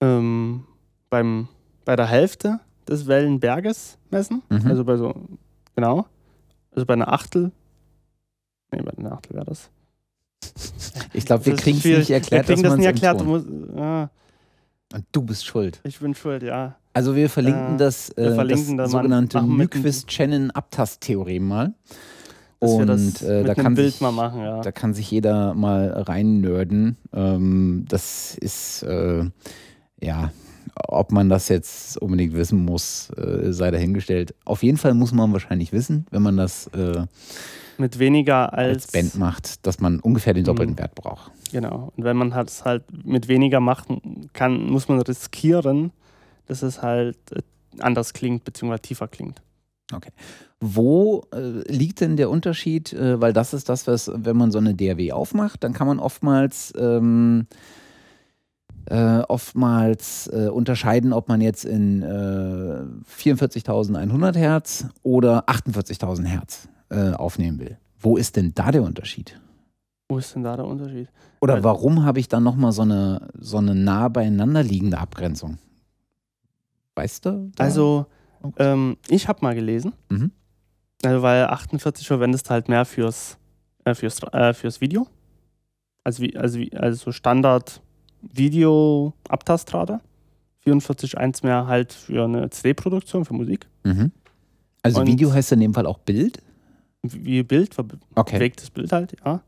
ähm, 0.00 0.64
beim, 1.10 1.48
bei 1.84 1.96
der 1.96 2.06
Hälfte 2.06 2.60
des 2.88 3.06
Wellenberges 3.06 3.98
messen. 4.10 4.42
Mhm. 4.50 4.66
Also 4.66 4.84
bei 4.84 4.96
so, 4.96 5.14
genau. 5.74 6.06
Also 6.72 6.86
bei 6.86 6.94
einer 6.94 7.12
Achtel. 7.12 7.52
Nee, 8.72 8.82
bei 8.82 9.10
Achtel 9.10 9.36
wäre 9.36 9.46
das. 9.46 9.70
Ich 11.12 11.24
glaube, 11.24 11.46
wir 11.46 11.56
kriegen 11.56 11.78
es 11.78 11.84
nicht 11.84 12.10
erklärt. 12.10 12.48
Wir 12.48 12.54
kriegen 12.54 12.68
das 12.68 12.76
nicht 12.76 12.86
erklärt. 12.86 13.20
Du 13.20 13.24
musst, 13.24 13.46
ja. 13.74 14.10
Und 14.94 15.04
du 15.12 15.22
bist 15.22 15.46
schuld. 15.46 15.80
Ich 15.84 15.98
bin 15.98 16.14
schuld, 16.14 16.42
ja. 16.42 16.76
Also 16.92 17.16
wir 17.16 17.28
verlinken 17.28 17.74
äh, 17.74 17.78
das, 17.78 18.10
äh, 18.10 18.24
wir 18.24 18.34
verlinken 18.34 18.76
das 18.76 18.90
sogenannte 18.90 19.42
Nyquist-Shannon-Abtast-Theorem 19.42 21.46
mal. 21.46 21.74
Dass 22.60 22.70
und 22.70 22.86
das 22.86 23.22
äh, 23.22 23.44
da, 23.44 23.54
kann 23.54 23.76
sich, 23.76 24.00
machen, 24.00 24.40
ja. 24.40 24.62
da 24.62 24.72
kann 24.72 24.94
sich 24.94 25.10
jeder 25.10 25.52
mal 25.54 25.90
reinnörden. 25.90 26.96
Ähm, 27.12 27.84
das 27.88 28.38
ist, 28.38 28.82
äh, 28.84 29.24
ja, 30.00 30.32
ob 30.88 31.12
man 31.12 31.28
das 31.28 31.48
jetzt 31.48 32.00
unbedingt 32.00 32.34
wissen 32.34 32.64
muss, 32.64 33.10
äh, 33.10 33.52
sei 33.52 33.70
dahingestellt. 33.70 34.34
Auf 34.46 34.62
jeden 34.62 34.78
Fall 34.78 34.94
muss 34.94 35.12
man 35.12 35.32
wahrscheinlich 35.32 35.72
wissen, 35.72 36.06
wenn 36.10 36.22
man 36.22 36.38
das 36.38 36.68
äh, 36.68 37.04
mit 37.78 37.98
weniger 37.98 38.52
als, 38.52 38.84
als, 38.84 38.92
Band 38.92 39.16
macht, 39.16 39.66
dass 39.66 39.80
man 39.80 40.00
ungefähr 40.00 40.34
den 40.34 40.44
doppelten 40.44 40.74
mhm. 40.74 40.78
Wert 40.78 40.94
braucht. 40.94 41.32
Genau. 41.52 41.92
Und 41.96 42.04
wenn 42.04 42.16
man 42.16 42.32
es 42.32 42.64
halt 42.64 42.84
mit 43.04 43.28
weniger 43.28 43.60
machen 43.60 44.28
kann, 44.32 44.66
muss 44.66 44.88
man 44.88 45.00
riskieren, 45.00 45.92
dass 46.46 46.62
es 46.62 46.82
halt 46.82 47.16
äh, 47.32 47.42
anders 47.80 48.12
klingt, 48.12 48.44
beziehungsweise 48.44 48.82
tiefer 48.82 49.08
klingt. 49.08 49.42
Okay. 49.92 50.10
Wo 50.60 51.24
äh, 51.32 51.62
liegt 51.70 52.00
denn 52.00 52.16
der 52.16 52.30
Unterschied? 52.30 52.92
Äh, 52.92 53.20
weil 53.20 53.32
das 53.32 53.54
ist 53.54 53.68
das, 53.68 53.86
was, 53.86 54.10
wenn 54.12 54.36
man 54.36 54.50
so 54.50 54.58
eine 54.58 54.74
DRW 54.74 55.12
aufmacht, 55.12 55.62
dann 55.62 55.72
kann 55.72 55.86
man 55.86 56.00
oftmals, 56.00 56.74
ähm, 56.76 57.46
äh, 58.86 59.20
oftmals 59.20 60.28
äh, 60.32 60.48
unterscheiden, 60.48 61.12
ob 61.12 61.28
man 61.28 61.40
jetzt 61.40 61.64
in 61.64 62.04
44.100 62.04 64.34
äh, 64.34 64.38
Hertz 64.38 64.86
oder 65.02 65.48
48.000 65.48 66.24
Hertz 66.24 66.68
äh, 66.90 67.12
aufnehmen 67.12 67.58
will. 67.58 67.78
Wo 67.98 68.16
ist 68.16 68.36
denn 68.36 68.52
da 68.54 68.70
der 68.70 68.82
Unterschied? 68.82 69.40
Wo 70.08 70.18
ist 70.18 70.34
denn 70.34 70.44
da 70.44 70.56
der 70.56 70.66
Unterschied? 70.66 71.08
Oder 71.40 71.64
warum 71.64 72.04
habe 72.04 72.20
ich 72.20 72.28
dann 72.28 72.44
nochmal 72.44 72.72
so 72.72 72.82
eine, 72.82 73.28
so 73.38 73.58
eine 73.58 73.74
nah 73.74 74.08
beieinander 74.08 74.62
liegende 74.62 74.98
Abgrenzung? 74.98 75.58
Weißt 76.94 77.26
du? 77.26 77.50
Da? 77.54 77.64
Also, 77.64 78.06
ähm, 78.58 78.96
ich 79.08 79.28
habe 79.28 79.40
mal 79.42 79.54
gelesen, 79.54 79.92
mhm. 80.08 80.30
also 81.04 81.22
weil 81.22 81.46
48 81.46 82.06
verwendest 82.06 82.50
halt 82.50 82.68
mehr 82.68 82.84
fürs, 82.84 83.38
äh, 83.84 83.94
fürs, 83.94 84.22
äh, 84.32 84.54
fürs 84.54 84.80
Video. 84.80 85.06
Also, 86.04 86.22
wie, 86.22 86.36
also, 86.36 86.60
also 86.72 87.10
Standard 87.10 87.82
Video-Abtastrate. 88.22 90.00
44.1 90.64 91.44
mehr 91.44 91.66
halt 91.66 91.92
für 91.92 92.24
eine 92.24 92.50
CD-Produktion, 92.50 93.24
für 93.24 93.34
Musik. 93.34 93.68
Mhm. 93.84 94.12
Also 94.82 95.00
Und 95.00 95.06
Video 95.06 95.32
heißt 95.32 95.52
in 95.52 95.60
dem 95.60 95.74
Fall 95.74 95.86
auch 95.86 95.98
Bild? 95.98 96.42
Wie 97.12 97.42
Bild, 97.42 97.76
okay. 98.14 98.36
bewegtes 98.36 98.70
Bild 98.70 98.92
halt, 98.92 99.16
ja. 99.24 99.40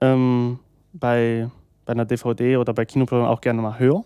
Ähm, 0.00 0.58
bei, 0.92 1.48
bei 1.84 1.92
einer 1.92 2.04
DVD 2.04 2.56
oder 2.56 2.74
bei 2.74 2.84
Kinoproduktion 2.84 3.32
auch 3.32 3.40
gerne 3.40 3.62
mal 3.62 3.78
höher. 3.78 4.04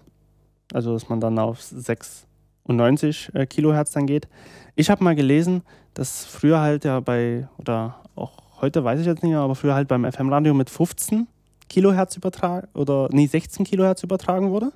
Also 0.73 0.93
dass 0.93 1.09
man 1.09 1.21
dann 1.21 1.39
auf 1.39 1.63
6 1.63 2.27
und 2.65 2.77
90 2.77 3.35
äh, 3.35 3.47
Kilohertz 3.47 3.93
dann 3.93 4.07
geht. 4.07 4.29
Ich 4.77 4.91
habe 4.91 5.03
mal 5.03 5.15
gelesen, 5.15 5.63
dass 5.95 6.25
früher 6.25 6.61
halt 6.61 6.85
ja 6.85 7.01
bei, 7.01 7.49
oder 7.59 7.97
auch 8.15 8.61
heute 8.61 8.85
weiß 8.85 9.01
ich 9.01 9.07
jetzt 9.07 9.23
nicht 9.23 9.33
mehr, 9.33 9.41
aber 9.41 9.55
früher 9.55 9.75
halt 9.75 9.89
beim 9.89 10.11
FM-Radio 10.11 10.55
mit 10.55 10.71
15 10.71 11.27
Kilohertz 11.69 12.17
übertragen, 12.17 12.69
oder 12.75 13.09
nee, 13.11 13.27
16 13.27 13.65
Kilohertz 13.65 14.03
übertragen 14.03 14.51
wurde. 14.51 14.73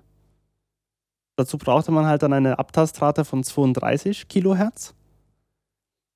Dazu 1.36 1.56
brauchte 1.56 1.90
man 1.90 2.06
halt 2.06 2.22
dann 2.22 2.32
eine 2.32 2.58
Abtastrate 2.58 3.24
von 3.24 3.42
32 3.42 4.28
Kilohertz. 4.28 4.94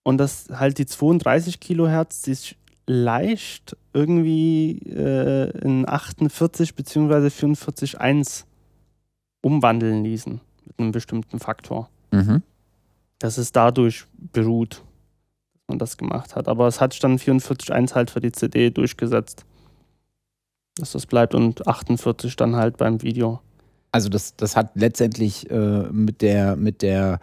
Und 0.07 0.19
das 0.19 0.47
halt 0.53 0.79
die 0.79 0.87
32 0.87 1.59
Kilohertz 1.59 2.23
sich 2.23 2.57
leicht 2.87 3.77
irgendwie 3.93 4.79
äh, 4.87 5.51
in 5.59 5.85
48 5.89 6.77
bzw. 6.77 7.27
44.1 7.27 8.45
umwandeln 9.41 10.05
ließen 10.05 10.41
mit 10.65 10.79
einem 10.79 10.93
bestimmten 10.93 11.41
Faktor. 11.41 11.91
Mhm. 12.13 12.45
Dass 13.19 13.37
es 13.37 13.51
dadurch 13.51 14.05
beruht, 14.13 14.85
dass 15.55 15.63
man 15.67 15.79
das 15.81 15.97
gemacht 15.97 16.37
hat. 16.37 16.47
Aber 16.47 16.69
es 16.69 16.81
hat 16.81 17.03
dann 17.03 17.19
44.1 17.19 17.97
halt 17.97 18.11
für 18.11 18.21
die 18.21 18.31
CD 18.31 18.71
durchgesetzt. 18.71 19.45
Dass 20.77 20.93
das 20.93 21.07
bleibt 21.07 21.35
und 21.35 21.67
48 21.67 22.37
dann 22.37 22.55
halt 22.55 22.77
beim 22.77 23.03
Video. 23.03 23.41
Also 23.91 24.09
das, 24.09 24.37
das 24.37 24.55
hat 24.55 24.71
letztendlich 24.77 25.51
äh, 25.51 25.89
mit 25.91 26.23
der, 26.23 26.55
mit 26.55 26.83
der 26.83 27.19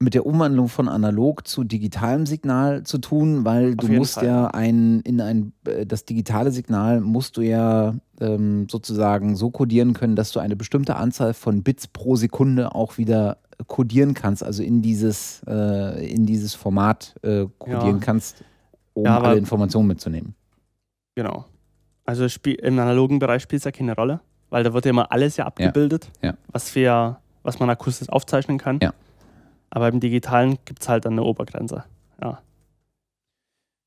mit 0.00 0.14
der 0.14 0.26
Umwandlung 0.26 0.68
von 0.68 0.88
analog 0.88 1.46
zu 1.48 1.64
digitalem 1.64 2.24
Signal 2.24 2.84
zu 2.84 2.98
tun, 2.98 3.44
weil 3.44 3.74
du 3.74 3.86
jeden 3.86 3.98
musst 3.98 4.14
Fall. 4.14 4.26
ja 4.26 4.46
ein 4.48 5.00
in 5.00 5.20
ein 5.20 5.52
äh, 5.66 5.86
das 5.86 6.04
digitale 6.04 6.52
Signal 6.52 7.00
musst 7.00 7.36
du 7.36 7.40
ja 7.40 7.94
ähm, 8.20 8.68
sozusagen 8.70 9.34
so 9.34 9.50
codieren 9.50 9.94
können, 9.94 10.14
dass 10.14 10.30
du 10.30 10.38
eine 10.38 10.54
bestimmte 10.54 10.94
Anzahl 10.96 11.34
von 11.34 11.62
Bits 11.64 11.88
pro 11.88 12.14
Sekunde 12.14 12.74
auch 12.76 12.96
wieder 12.96 13.38
codieren 13.66 14.14
kannst, 14.14 14.44
also 14.44 14.62
in 14.62 14.82
dieses 14.82 15.42
äh, 15.48 16.08
in 16.08 16.26
dieses 16.26 16.54
Format 16.54 17.16
äh, 17.22 17.46
codieren 17.58 17.98
Ja. 17.98 17.98
kannst, 18.00 18.44
um 18.94 19.04
Ja, 19.04 19.20
alle 19.20 19.36
Informationen 19.36 19.88
mitzunehmen. 19.88 20.34
Genau. 21.16 21.46
Also 22.04 22.24
im 22.44 22.78
analogen 22.78 23.18
Bereich 23.18 23.42
spielt 23.42 23.60
es 23.60 23.64
ja 23.64 23.72
keine 23.72 23.96
Rolle, 23.96 24.20
weil 24.48 24.62
da 24.62 24.72
wird 24.72 24.84
ja 24.84 24.90
immer 24.90 25.10
alles 25.10 25.36
ja 25.36 25.46
abgebildet, 25.46 26.08
Ja. 26.22 26.34
was 26.52 26.72
wir, 26.76 27.18
was 27.42 27.58
man 27.58 27.68
akustisch 27.68 28.08
aufzeichnen 28.08 28.58
kann. 28.58 28.78
Ja. 28.80 28.92
Aber 29.70 29.88
im 29.88 30.00
Digitalen 30.00 30.58
gibt 30.64 30.82
es 30.82 30.88
halt 30.88 31.04
dann 31.04 31.12
eine 31.12 31.24
Obergrenze. 31.24 31.84
Ja. 32.22 32.40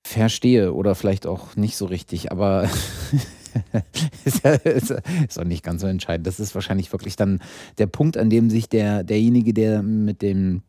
Verstehe 0.06 0.74
oder 0.74 0.95
vielleicht 0.95 1.26
auch 1.26 1.56
nicht 1.56 1.78
so 1.78 1.86
richtig, 1.86 2.32
aber 2.32 2.64
ist, 4.26 4.44
ja, 4.44 4.52
ist, 4.52 4.91
ist 5.28 5.40
auch 5.40 5.44
nicht 5.44 5.64
ganz 5.64 5.82
so 5.82 5.88
entscheidend. 5.88 6.28
Das 6.28 6.40
ist 6.40 6.56
wahrscheinlich 6.56 6.91
wirklich 6.91 7.16
dann 7.16 7.40
der 7.78 7.88
Punkt, 7.88 8.18
an 8.18 8.30
dem 8.30 8.49
sich 8.49 8.70
der, 8.70 9.03
derjenige, 9.03 9.53
der 9.53 9.82
mit 9.82 10.22
dem 10.22 10.64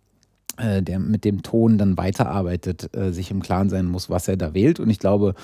der 0.58 0.98
mit 0.98 1.24
dem 1.24 1.42
Ton 1.42 1.78
dann 1.78 1.96
weiterarbeitet, 1.96 2.94
äh, 2.94 3.12
sich 3.12 3.30
im 3.30 3.40
Klaren 3.40 3.70
sein 3.70 3.86
muss, 3.86 4.10
was 4.10 4.28
er 4.28 4.36
da 4.36 4.54
wählt. 4.54 4.80
Und 4.80 4.90
ich 4.90 4.98
glaube, 4.98 5.34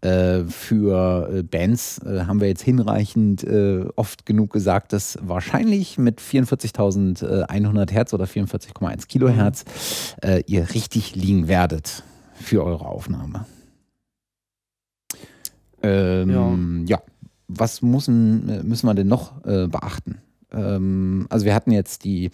äh, 0.00 0.44
für 0.44 1.30
äh, 1.32 1.42
Bands 1.42 1.98
äh, 1.98 2.24
haben 2.26 2.40
wir 2.40 2.48
jetzt 2.48 2.62
hinreichend 2.62 3.44
äh, 3.44 3.86
oft 3.96 4.26
genug 4.26 4.52
gesagt, 4.52 4.92
dass 4.92 5.18
wahrscheinlich 5.22 5.98
mit 5.98 6.20
44.100 6.20 7.90
Hertz 7.92 8.14
oder 8.14 8.24
44,1 8.24 9.06
Kilohertz 9.06 9.64
äh, 10.22 10.42
ihr 10.46 10.74
richtig 10.74 11.14
liegen 11.14 11.48
werdet 11.48 12.02
für 12.34 12.64
eure 12.64 12.86
Aufnahme. 12.86 13.46
Ähm, 15.82 16.86
ja. 16.86 17.00
was 17.46 17.82
müssen, 17.82 18.48
äh, 18.48 18.62
müssen 18.62 18.86
wir 18.86 18.94
denn 18.94 19.08
noch 19.08 19.44
äh, 19.44 19.68
beachten? 19.68 20.18
Ähm, 20.52 21.26
also 21.30 21.44
wir 21.44 21.54
hatten 21.54 21.70
jetzt 21.70 22.04
die, 22.04 22.30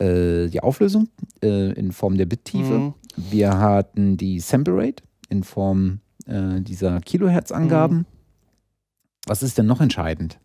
äh, 0.00 0.48
die 0.48 0.60
Auflösung 0.62 1.08
äh, 1.42 1.72
in 1.72 1.92
Form 1.92 2.16
der 2.16 2.26
Bittiefe. 2.26 2.72
Mhm. 2.78 2.94
Wir 3.16 3.58
hatten 3.58 4.16
die 4.16 4.40
Sample 4.40 4.74
Rate 4.76 5.02
in 5.28 5.42
Form 5.44 6.00
äh, 6.26 6.60
dieser 6.60 7.00
Kilohertz-Angaben. 7.00 7.98
Mhm. 7.98 8.06
Was 9.26 9.42
ist 9.42 9.58
denn 9.58 9.66
noch 9.66 9.80
entscheidend? 9.80 10.38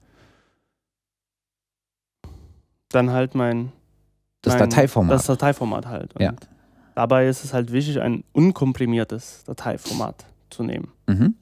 Dann 2.89 3.11
halt 3.11 3.35
mein, 3.35 3.71
Das 4.41 4.53
mein 4.53 4.69
Dateiformat. 4.69 5.13
das 5.13 5.25
Dateiformat 5.25 5.87
halt. 5.87 6.15
Und 6.15 6.21
Ja. 6.21 6.33
Dabei 6.95 7.27
ist 7.27 7.43
es 7.43 7.53
halt 7.53 7.71
wichtig, 7.71 7.99
ein 8.01 8.23
unkomprimiertes 8.33 9.43
Dateiformat 9.45 10.25
zu 10.49 10.63
nehmen. 10.63 10.91
mhm. 11.07 11.35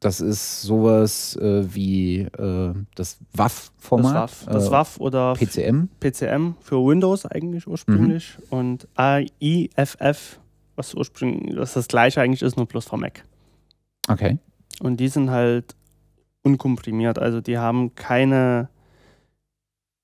Das 0.00 0.20
ist 0.20 0.62
sowas 0.62 1.34
äh, 1.36 1.74
wie 1.74 2.20
äh, 2.20 2.74
das 2.94 3.18
WAV-Format. 3.32 4.30
Das 4.30 4.46
WAV, 4.46 4.52
das 4.52 4.66
äh, 4.66 4.70
WAV 4.70 5.00
oder 5.00 5.34
PCM. 5.34 5.88
PCM 5.98 6.52
für 6.60 6.76
Windows 6.76 7.26
eigentlich 7.26 7.66
ursprünglich 7.66 8.38
Mhm. 8.38 8.58
und 8.58 8.88
AIFF, 8.94 10.38
was 10.76 10.94
ursprünglich 10.94 11.56
was 11.56 11.72
das 11.72 11.88
gleiche 11.88 12.20
eigentlich 12.20 12.42
ist, 12.42 12.56
nur 12.56 12.68
plus 12.68 12.84
für 12.84 12.96
Mac. 12.96 13.24
Okay. 14.08 14.38
Und 14.80 14.98
die 15.00 15.08
sind 15.08 15.30
halt 15.30 15.74
unkomprimiert, 16.42 17.18
also 17.18 17.40
die 17.40 17.58
haben 17.58 17.96
keine, 17.96 18.68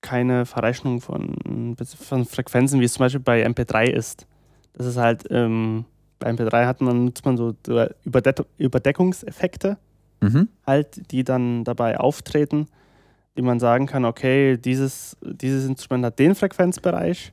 keine 0.00 0.44
Verrechnung 0.44 1.00
von, 1.00 1.76
von 1.78 2.24
Frequenzen, 2.24 2.80
wie 2.80 2.84
es 2.84 2.94
zum 2.94 3.04
Beispiel 3.04 3.20
bei 3.20 3.46
MP3 3.46 3.84
ist. 3.84 4.26
Das 4.72 4.86
ist 4.86 4.96
halt, 4.96 5.24
ähm, 5.30 5.84
bei 6.18 6.30
MP3 6.30 6.66
hat 6.66 6.80
man, 6.80 7.06
nutzt 7.06 7.24
man 7.24 7.36
so 7.36 7.54
Überde 8.04 8.46
Überdeckungseffekte, 8.58 9.76
Mhm. 10.20 10.48
halt, 10.66 11.10
die 11.10 11.22
dann 11.22 11.64
dabei 11.64 11.98
auftreten, 12.00 12.66
die 13.36 13.42
man 13.42 13.60
sagen 13.60 13.86
kann, 13.86 14.04
okay, 14.04 14.56
dieses, 14.56 15.16
dieses 15.22 15.66
Instrument 15.66 16.04
hat 16.04 16.18
den 16.18 16.34
Frequenzbereich, 16.34 17.32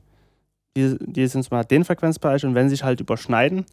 dieses, 0.76 0.98
dieses 1.00 1.34
Instrument 1.34 1.64
hat 1.64 1.70
den 1.70 1.84
Frequenzbereich 1.84 2.44
und 2.44 2.54
wenn 2.54 2.68
sie 2.68 2.74
sich 2.74 2.84
halt 2.84 3.00
überschneiden, 3.00 3.64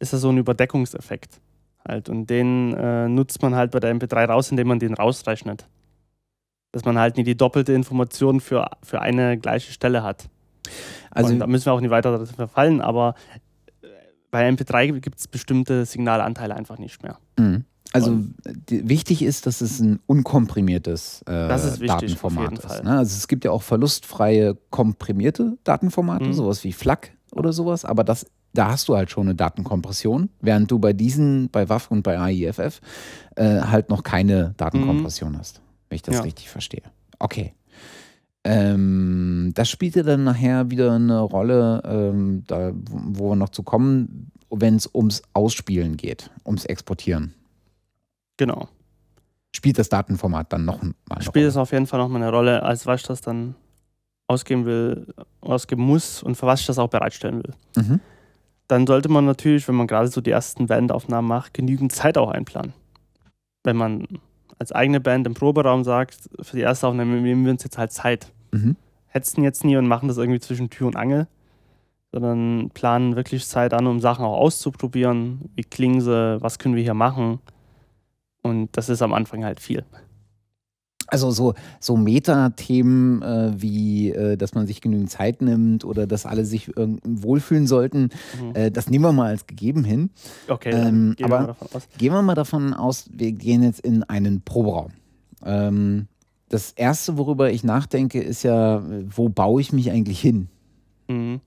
ist 0.00 0.12
das 0.12 0.20
so 0.20 0.28
ein 0.30 0.38
Überdeckungseffekt. 0.38 1.40
Halt. 1.86 2.08
Und 2.08 2.28
den 2.30 2.74
äh, 2.74 3.08
nutzt 3.08 3.42
man 3.42 3.54
halt 3.54 3.70
bei 3.70 3.80
der 3.80 3.94
MP3 3.94 4.26
raus, 4.26 4.50
indem 4.50 4.68
man 4.68 4.78
den 4.78 4.94
rausrechnet. 4.94 5.66
Dass 6.72 6.84
man 6.84 6.98
halt 6.98 7.16
nie 7.16 7.24
die 7.24 7.36
doppelte 7.36 7.72
Information 7.72 8.40
für, 8.40 8.68
für 8.82 9.00
eine 9.00 9.38
gleiche 9.38 9.72
Stelle 9.72 10.02
hat. 10.02 10.28
Also 11.10 11.32
und 11.32 11.40
da 11.40 11.46
müssen 11.46 11.66
wir 11.66 11.72
auch 11.72 11.80
nicht 11.80 11.90
weiter 11.90 12.16
dazu 12.16 12.34
verfallen, 12.34 12.80
aber 12.80 13.14
bei 14.32 14.48
MP3 14.48 14.98
gibt 14.98 15.20
es 15.20 15.28
bestimmte 15.28 15.84
Signalanteile 15.86 16.56
einfach 16.56 16.78
nicht 16.78 17.04
mehr. 17.04 17.18
Mhm. 17.38 17.64
Also 17.92 18.18
die, 18.70 18.88
wichtig 18.88 19.20
ist, 19.22 19.44
dass 19.46 19.60
es 19.60 19.78
ein 19.78 20.00
unkomprimiertes 20.06 21.22
äh, 21.26 21.48
Das 21.48 21.64
ist 21.64 21.80
wichtig, 21.80 21.88
Datenformat 22.16 22.58
ist. 22.58 22.82
Ne? 22.84 22.98
Also 22.98 23.16
es 23.16 23.28
gibt 23.28 23.44
ja 23.44 23.50
auch 23.50 23.62
verlustfreie 23.62 24.56
komprimierte 24.70 25.58
Datenformate, 25.64 26.24
Mhm. 26.24 26.32
sowas 26.32 26.64
wie 26.64 26.72
FLAC 26.72 27.12
oder 27.32 27.52
sowas, 27.52 27.84
aber 27.84 28.02
das, 28.02 28.24
da 28.54 28.68
hast 28.70 28.88
du 28.88 28.96
halt 28.96 29.10
schon 29.10 29.26
eine 29.26 29.34
Datenkompression, 29.34 30.30
während 30.40 30.70
du 30.70 30.78
bei 30.78 30.94
diesen, 30.94 31.50
bei 31.50 31.68
WAF 31.68 31.90
und 31.90 32.02
bei 32.02 32.18
AIFF 32.18 32.80
äh, 33.36 33.60
halt 33.60 33.90
noch 33.90 34.02
keine 34.02 34.54
Datenkompression 34.56 35.36
hast, 35.38 35.60
wenn 35.90 35.96
ich 35.96 36.02
das 36.02 36.14
Mhm. 36.14 36.18
Ja. 36.20 36.22
richtig 36.24 36.48
verstehe. 36.48 36.82
Okay. 37.18 37.52
Ähm, 38.44 39.52
das 39.54 39.68
spielte 39.70 40.02
dann 40.02 40.24
nachher 40.24 40.70
wieder 40.70 40.92
eine 40.92 41.20
Rolle, 41.20 41.82
ähm, 41.84 42.42
da, 42.46 42.72
wo 42.74 43.30
wir 43.30 43.36
noch 43.36 43.50
zu 43.50 43.62
kommen, 43.62 44.32
wenn 44.50 44.76
es 44.76 44.90
ums 44.92 45.22
Ausspielen 45.32 45.96
geht, 45.96 46.30
ums 46.44 46.64
Exportieren 46.64 47.34
Genau. 48.36 48.68
spielt 49.54 49.78
das 49.78 49.88
Datenformat 49.88 50.52
dann 50.52 50.64
noch 50.64 50.82
mal 50.82 50.92
eine 51.10 51.22
Spielt 51.22 51.46
es 51.46 51.56
auf 51.56 51.70
jeden 51.72 51.86
Fall 51.86 52.00
nochmal 52.00 52.22
eine 52.22 52.32
Rolle, 52.32 52.62
als 52.62 52.86
was 52.86 53.02
ich 53.02 53.06
das 53.06 53.20
dann 53.20 53.54
ausgeben 54.26 54.64
will, 54.64 55.14
ausgeben 55.40 55.82
muss 55.82 56.22
und 56.22 56.34
für 56.34 56.46
was 56.46 56.60
ich 56.60 56.66
das 56.66 56.78
auch 56.78 56.88
bereitstellen 56.88 57.42
will. 57.44 57.54
Mhm. 57.76 58.00
Dann 58.66 58.86
sollte 58.86 59.08
man 59.08 59.24
natürlich, 59.26 59.68
wenn 59.68 59.74
man 59.74 59.86
gerade 59.86 60.08
so 60.08 60.20
die 60.20 60.30
ersten 60.30 60.66
Bandaufnahmen 60.66 61.28
macht, 61.28 61.54
genügend 61.54 61.92
Zeit 61.92 62.18
auch 62.18 62.30
einplanen. 62.30 62.72
Wenn 63.62 63.76
man 63.76 64.08
als 64.62 64.70
eigene 64.70 65.00
Band 65.00 65.26
im 65.26 65.34
Proberaum 65.34 65.82
sagt, 65.82 66.30
für 66.40 66.54
die 66.54 66.62
erste 66.62 66.86
Aufnahme 66.86 67.20
nehmen 67.20 67.44
wir 67.44 67.50
uns 67.50 67.64
jetzt 67.64 67.78
halt 67.78 67.90
Zeit. 67.90 68.30
Mhm. 68.52 68.76
Hetzen 69.08 69.42
jetzt 69.42 69.64
nie 69.64 69.76
und 69.76 69.88
machen 69.88 70.06
das 70.06 70.18
irgendwie 70.18 70.38
zwischen 70.38 70.70
Tür 70.70 70.86
und 70.86 70.94
Angel, 70.94 71.26
sondern 72.12 72.70
planen 72.70 73.16
wirklich 73.16 73.44
Zeit 73.44 73.74
an, 73.74 73.88
um 73.88 73.98
Sachen 73.98 74.24
auch 74.24 74.38
auszuprobieren. 74.38 75.50
Wie 75.56 75.64
klingen 75.64 76.00
sie, 76.00 76.40
was 76.40 76.60
können 76.60 76.76
wir 76.76 76.82
hier 76.84 76.94
machen? 76.94 77.40
Und 78.42 78.76
das 78.76 78.88
ist 78.88 79.02
am 79.02 79.12
Anfang 79.12 79.44
halt 79.44 79.58
viel. 79.58 79.84
Also 81.12 81.30
so, 81.30 81.52
so 81.78 81.96
Metathemen 81.98 83.20
äh, 83.20 83.52
wie, 83.54 84.10
äh, 84.12 84.36
dass 84.38 84.54
man 84.54 84.66
sich 84.66 84.80
genügend 84.80 85.10
Zeit 85.10 85.42
nimmt 85.42 85.84
oder 85.84 86.06
dass 86.06 86.24
alle 86.24 86.46
sich 86.46 86.70
wohlfühlen 86.74 87.66
sollten, 87.66 88.08
Mhm. 88.40 88.54
äh, 88.54 88.70
das 88.70 88.88
nehmen 88.88 89.04
wir 89.04 89.12
mal 89.12 89.28
als 89.28 89.46
gegeben 89.46 89.84
hin. 89.84 90.08
Okay, 90.48 90.70
ähm, 90.70 91.14
gehen 91.16 91.28
wir 91.28 91.36
aber- 91.36 91.40
mal 91.40 91.46
davon 91.48 91.68
aus. 91.74 91.88
Gehen 91.98 92.12
wir 92.14 92.22
mal 92.22 92.34
davon 92.34 92.72
aus, 92.74 93.10
wir 93.12 93.32
gehen 93.32 93.62
jetzt 93.62 93.80
in 93.80 94.04
einen 94.04 94.40
Proberaum. 94.40 94.92
Ähm, 95.44 96.06
das 96.48 96.72
Erste, 96.72 97.18
worüber 97.18 97.50
ich 97.50 97.62
nachdenke, 97.62 98.22
ist 98.22 98.42
ja, 98.42 98.82
wo 99.14 99.28
baue 99.28 99.60
ich 99.60 99.70
mich 99.74 99.90
eigentlich 99.90 100.18
hin? 100.20 100.48
Mhm. 101.08 101.40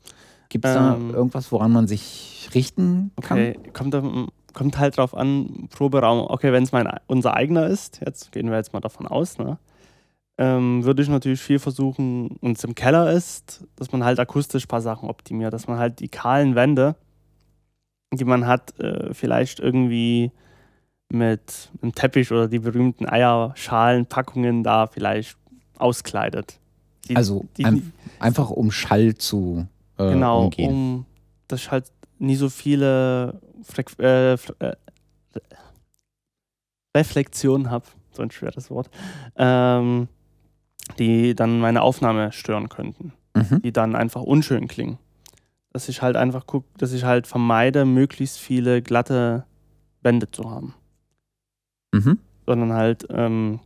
Gibt 0.50 0.64
es 0.66 0.74
da 0.76 0.96
Ähm, 0.96 1.10
irgendwas, 1.10 1.52
woran 1.52 1.72
man 1.72 1.88
sich 1.88 2.50
richten 2.54 3.10
kann? 3.20 3.38
Okay, 3.40 3.60
kommt, 3.74 3.94
da- 3.96 4.04
kommt 4.56 4.80
halt 4.80 4.98
drauf 4.98 5.16
an, 5.16 5.68
Proberaum, 5.70 6.26
okay, 6.28 6.52
wenn 6.52 6.64
es 6.64 6.72
mein 6.72 6.90
unser 7.06 7.36
eigener 7.36 7.68
ist, 7.68 8.02
jetzt 8.04 8.32
gehen 8.32 8.50
wir 8.50 8.58
jetzt 8.58 8.74
mal 8.74 8.80
davon 8.80 9.06
aus, 9.06 9.38
ne? 9.38 9.60
Ähm, 10.38 10.84
würde 10.84 11.02
ich 11.02 11.08
natürlich 11.08 11.40
viel 11.40 11.60
versuchen, 11.60 12.38
wenn 12.42 12.54
es 12.54 12.64
im 12.64 12.76
Keller 12.76 13.12
ist, 13.12 13.64
dass 13.78 13.92
man 13.92 14.04
halt 14.04 14.20
akustisch 14.20 14.66
ein 14.66 14.68
paar 14.68 14.82
Sachen 14.82 15.10
optimiert, 15.10 15.54
dass 15.54 15.68
man 15.68 15.78
halt 15.78 16.00
die 16.00 16.10
kahlen 16.10 16.56
Wände, 16.56 16.96
die 18.14 18.26
man 18.26 18.46
hat, 18.46 18.78
äh, 18.80 19.14
vielleicht 19.14 19.60
irgendwie 19.60 20.32
mit 21.10 21.70
einem 21.82 21.96
Teppich 21.96 22.32
oder 22.32 22.50
die 22.50 22.60
berühmten 22.60 23.08
Eierschalenpackungen 23.08 24.64
da 24.64 24.88
vielleicht 24.88 25.38
auskleidet. 25.78 26.60
Die, 27.08 27.16
Also 27.16 27.46
die, 27.58 27.66
ein, 27.66 27.94
einfach 28.20 28.50
um 28.50 28.72
Schall 28.72 29.16
zu 29.16 29.68
äh, 29.98 30.10
Genau, 30.10 30.46
umgehen. 30.46 30.70
um 30.70 31.06
dass 31.48 31.62
ich 31.62 31.72
halt 31.72 31.86
nie 32.20 32.36
so 32.36 32.50
viele 32.50 33.40
Frequ 33.64 34.02
äh, 34.02 34.34
äh, 34.34 34.76
Reflexionen 36.96 37.70
habe, 37.70 37.86
so 38.12 38.22
ein 38.22 38.32
schweres 38.32 38.70
Wort, 38.70 38.90
ähm, 39.36 40.08
die 41.00 41.36
dann 41.36 41.60
meine 41.60 41.82
Aufnahme 41.82 42.32
stören 42.32 42.70
könnten, 42.70 43.14
Mhm. 43.36 43.62
die 43.62 43.74
dann 43.74 43.96
einfach 43.96 44.22
unschön 44.22 44.68
klingen. 44.68 44.98
Dass 45.74 45.90
ich 45.90 46.02
halt 46.02 46.16
einfach 46.16 46.46
gucke, 46.48 46.68
dass 46.78 46.94
ich 46.94 47.04
halt 47.04 47.28
vermeide, 47.28 47.84
möglichst 47.84 48.40
viele 48.40 48.82
glatte 48.82 49.46
Wände 50.02 50.32
zu 50.32 50.50
haben, 50.50 50.74
Mhm. 51.94 52.20
sondern 52.46 52.74
halt 52.74 53.06
ähm, 53.10 53.60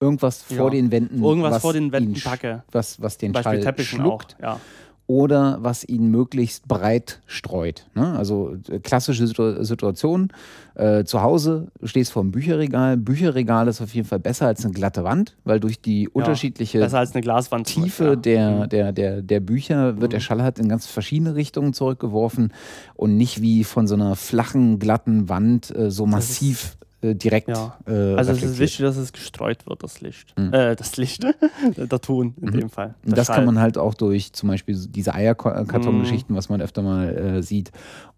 irgendwas 0.00 0.42
vor 0.42 0.56
Ja. 0.66 0.70
den 0.70 0.90
Wänden, 0.92 1.22
Irgendwas 1.22 1.52
was 1.54 1.62
vor 1.62 1.72
den 1.72 1.92
Wänden 1.92 2.20
packe. 2.20 2.62
was, 2.72 3.00
was 3.00 3.18
den 3.18 3.32
Beispiel 3.32 3.52
Schall 3.54 3.60
Teppichen 3.60 4.00
schluckt 4.00 4.36
auch. 4.38 4.42
Ja. 4.42 4.60
oder 5.06 5.58
was 5.60 5.84
ihn 5.84 6.10
möglichst 6.10 6.66
breit 6.66 7.20
streut. 7.26 7.86
Ne? 7.94 8.16
Also 8.16 8.56
äh, 8.70 8.78
klassische 8.80 9.26
Situ 9.26 9.62
Situation, 9.62 10.32
äh, 10.76 11.04
zu 11.04 11.20
Hause, 11.22 11.68
du 11.78 11.86
stehst 11.86 12.10
vor 12.12 12.22
einem 12.22 12.32
Bücherregal. 12.32 12.96
Bücherregal 12.96 13.68
ist 13.68 13.80
auf 13.82 13.94
jeden 13.94 14.08
Fall 14.08 14.18
besser 14.18 14.46
als 14.46 14.64
eine 14.64 14.72
glatte 14.72 15.04
Wand, 15.04 15.36
weil 15.44 15.60
durch 15.60 15.80
die 15.80 16.08
unterschiedliche 16.08 16.78
Glaswand. 16.78 17.66
zum 17.68 17.84
Tiefe 17.84 18.04
ja. 18.04 18.16
der, 18.16 18.66
der, 18.66 18.92
der, 18.92 19.22
der 19.22 19.40
Bücher 19.40 20.00
wird 20.00 20.12
der 20.14 20.20
Schall 20.20 20.42
halt 20.42 20.58
in 20.58 20.68
ganz 20.70 20.86
verschiedene 20.86 21.34
Richtungen 21.34 21.74
zurückgeworfen 21.74 22.52
und 22.94 23.16
nicht 23.16 23.42
wie 23.42 23.62
von 23.64 23.86
so 23.86 23.94
einer 23.94 24.16
flachen, 24.16 24.78
glatten 24.78 25.28
Wand 25.28 25.74
äh, 25.76 25.90
so 25.90 26.06
massiv 26.06 26.76
äh, 27.04 27.14
direkt. 27.14 27.48
Ja. 27.48 27.76
Äh, 27.86 28.14
Also 28.14 28.32
es 28.32 28.42
ist 28.42 28.58
wichtig, 28.58 28.80
dass 28.80 28.96
es 28.96 29.12
gestreut 29.12 29.66
wird, 29.66 29.82
das 29.82 30.00
Licht. 30.00 30.34
Mhm. 30.38 30.52
Äh, 30.52 30.74
das 30.76 30.96
Licht, 30.96 31.22
der 31.76 32.00
Ton 32.00 32.34
in 32.40 32.48
Mhm. 32.50 32.60
dem 32.60 32.70
Fall. 32.70 32.94
Und 33.04 33.10
Der 33.10 33.16
das 33.16 33.26
kann 33.28 33.36
Schall. 33.36 33.46
man 33.46 33.58
halt 33.60 33.78
auch 33.78 33.94
durch 33.94 34.32
zum 34.32 34.48
Beispiel 34.48 34.76
diese 34.88 35.14
Eierkartongeschichten, 35.14 36.34
was 36.34 36.48
man 36.48 36.60
öfter 36.62 36.82
mal 36.82 37.08
äh, 37.16 37.42
sieht, 37.42 37.70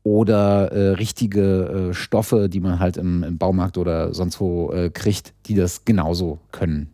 oder 0.02 0.70
äh, 0.72 0.88
richtige 0.90 1.90
Stoffe, 1.92 2.48
die 2.48 2.60
man 2.60 2.78
halt 2.78 2.96
im, 2.96 3.22
im 3.24 3.38
Baumarkt 3.38 3.76
oder 3.76 4.14
sonst 4.14 4.40
wo 4.40 4.72
kriegt, 4.94 5.34
die 5.46 5.54
das 5.56 5.84
genauso 5.84 6.38
können. 6.52 6.90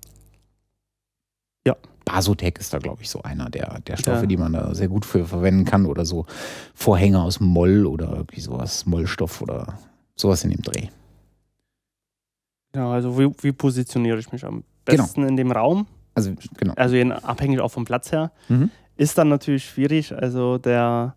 Ja. 1.66 1.76
Basotec 2.04 2.58
ist 2.58 2.72
da, 2.74 2.78
glaube 2.78 3.02
ich, 3.02 3.10
so 3.10 3.22
einer 3.22 3.48
der, 3.50 3.80
der 3.86 3.96
Stoffe, 3.96 4.22
Ja. 4.22 4.26
die 4.26 4.36
man 4.36 4.52
da 4.54 4.74
sehr 4.74 4.88
gut 4.88 5.04
für 5.04 5.24
verwenden 5.24 5.64
kann 5.64 5.86
oder 5.86 6.04
so 6.04 6.26
Vorhänge 6.74 7.22
aus 7.22 7.38
Moll 7.38 7.86
oder 7.86 8.10
irgendwie 8.12 8.40
sowas, 8.40 8.86
Mollstoff 8.86 9.40
oder 9.42 9.78
sowas 10.16 10.42
in 10.44 10.50
dem 10.50 10.62
Dreh. 10.62 10.88
Ja, 12.74 12.90
also 12.90 13.18
wie, 13.18 13.30
wie 13.42 13.52
positioniere 13.52 14.18
ich 14.18 14.32
mich 14.32 14.44
am 14.44 14.64
Genau. 14.84 15.02
besten 15.04 15.24
in 15.24 15.36
dem 15.36 15.52
Raum? 15.52 15.86
Also, 16.14 16.32
genau. 16.56 16.74
Also 16.76 16.96
je, 16.96 17.10
abhängig 17.10 17.60
auch 17.60 17.70
vom 17.70 17.84
Platz 17.84 18.10
her. 18.12 18.32
Mhm. 18.48 18.70
Ist 18.96 19.16
dann 19.16 19.28
natürlich 19.28 19.64
schwierig. 19.64 20.12
Also 20.14 20.58
der 20.58 21.14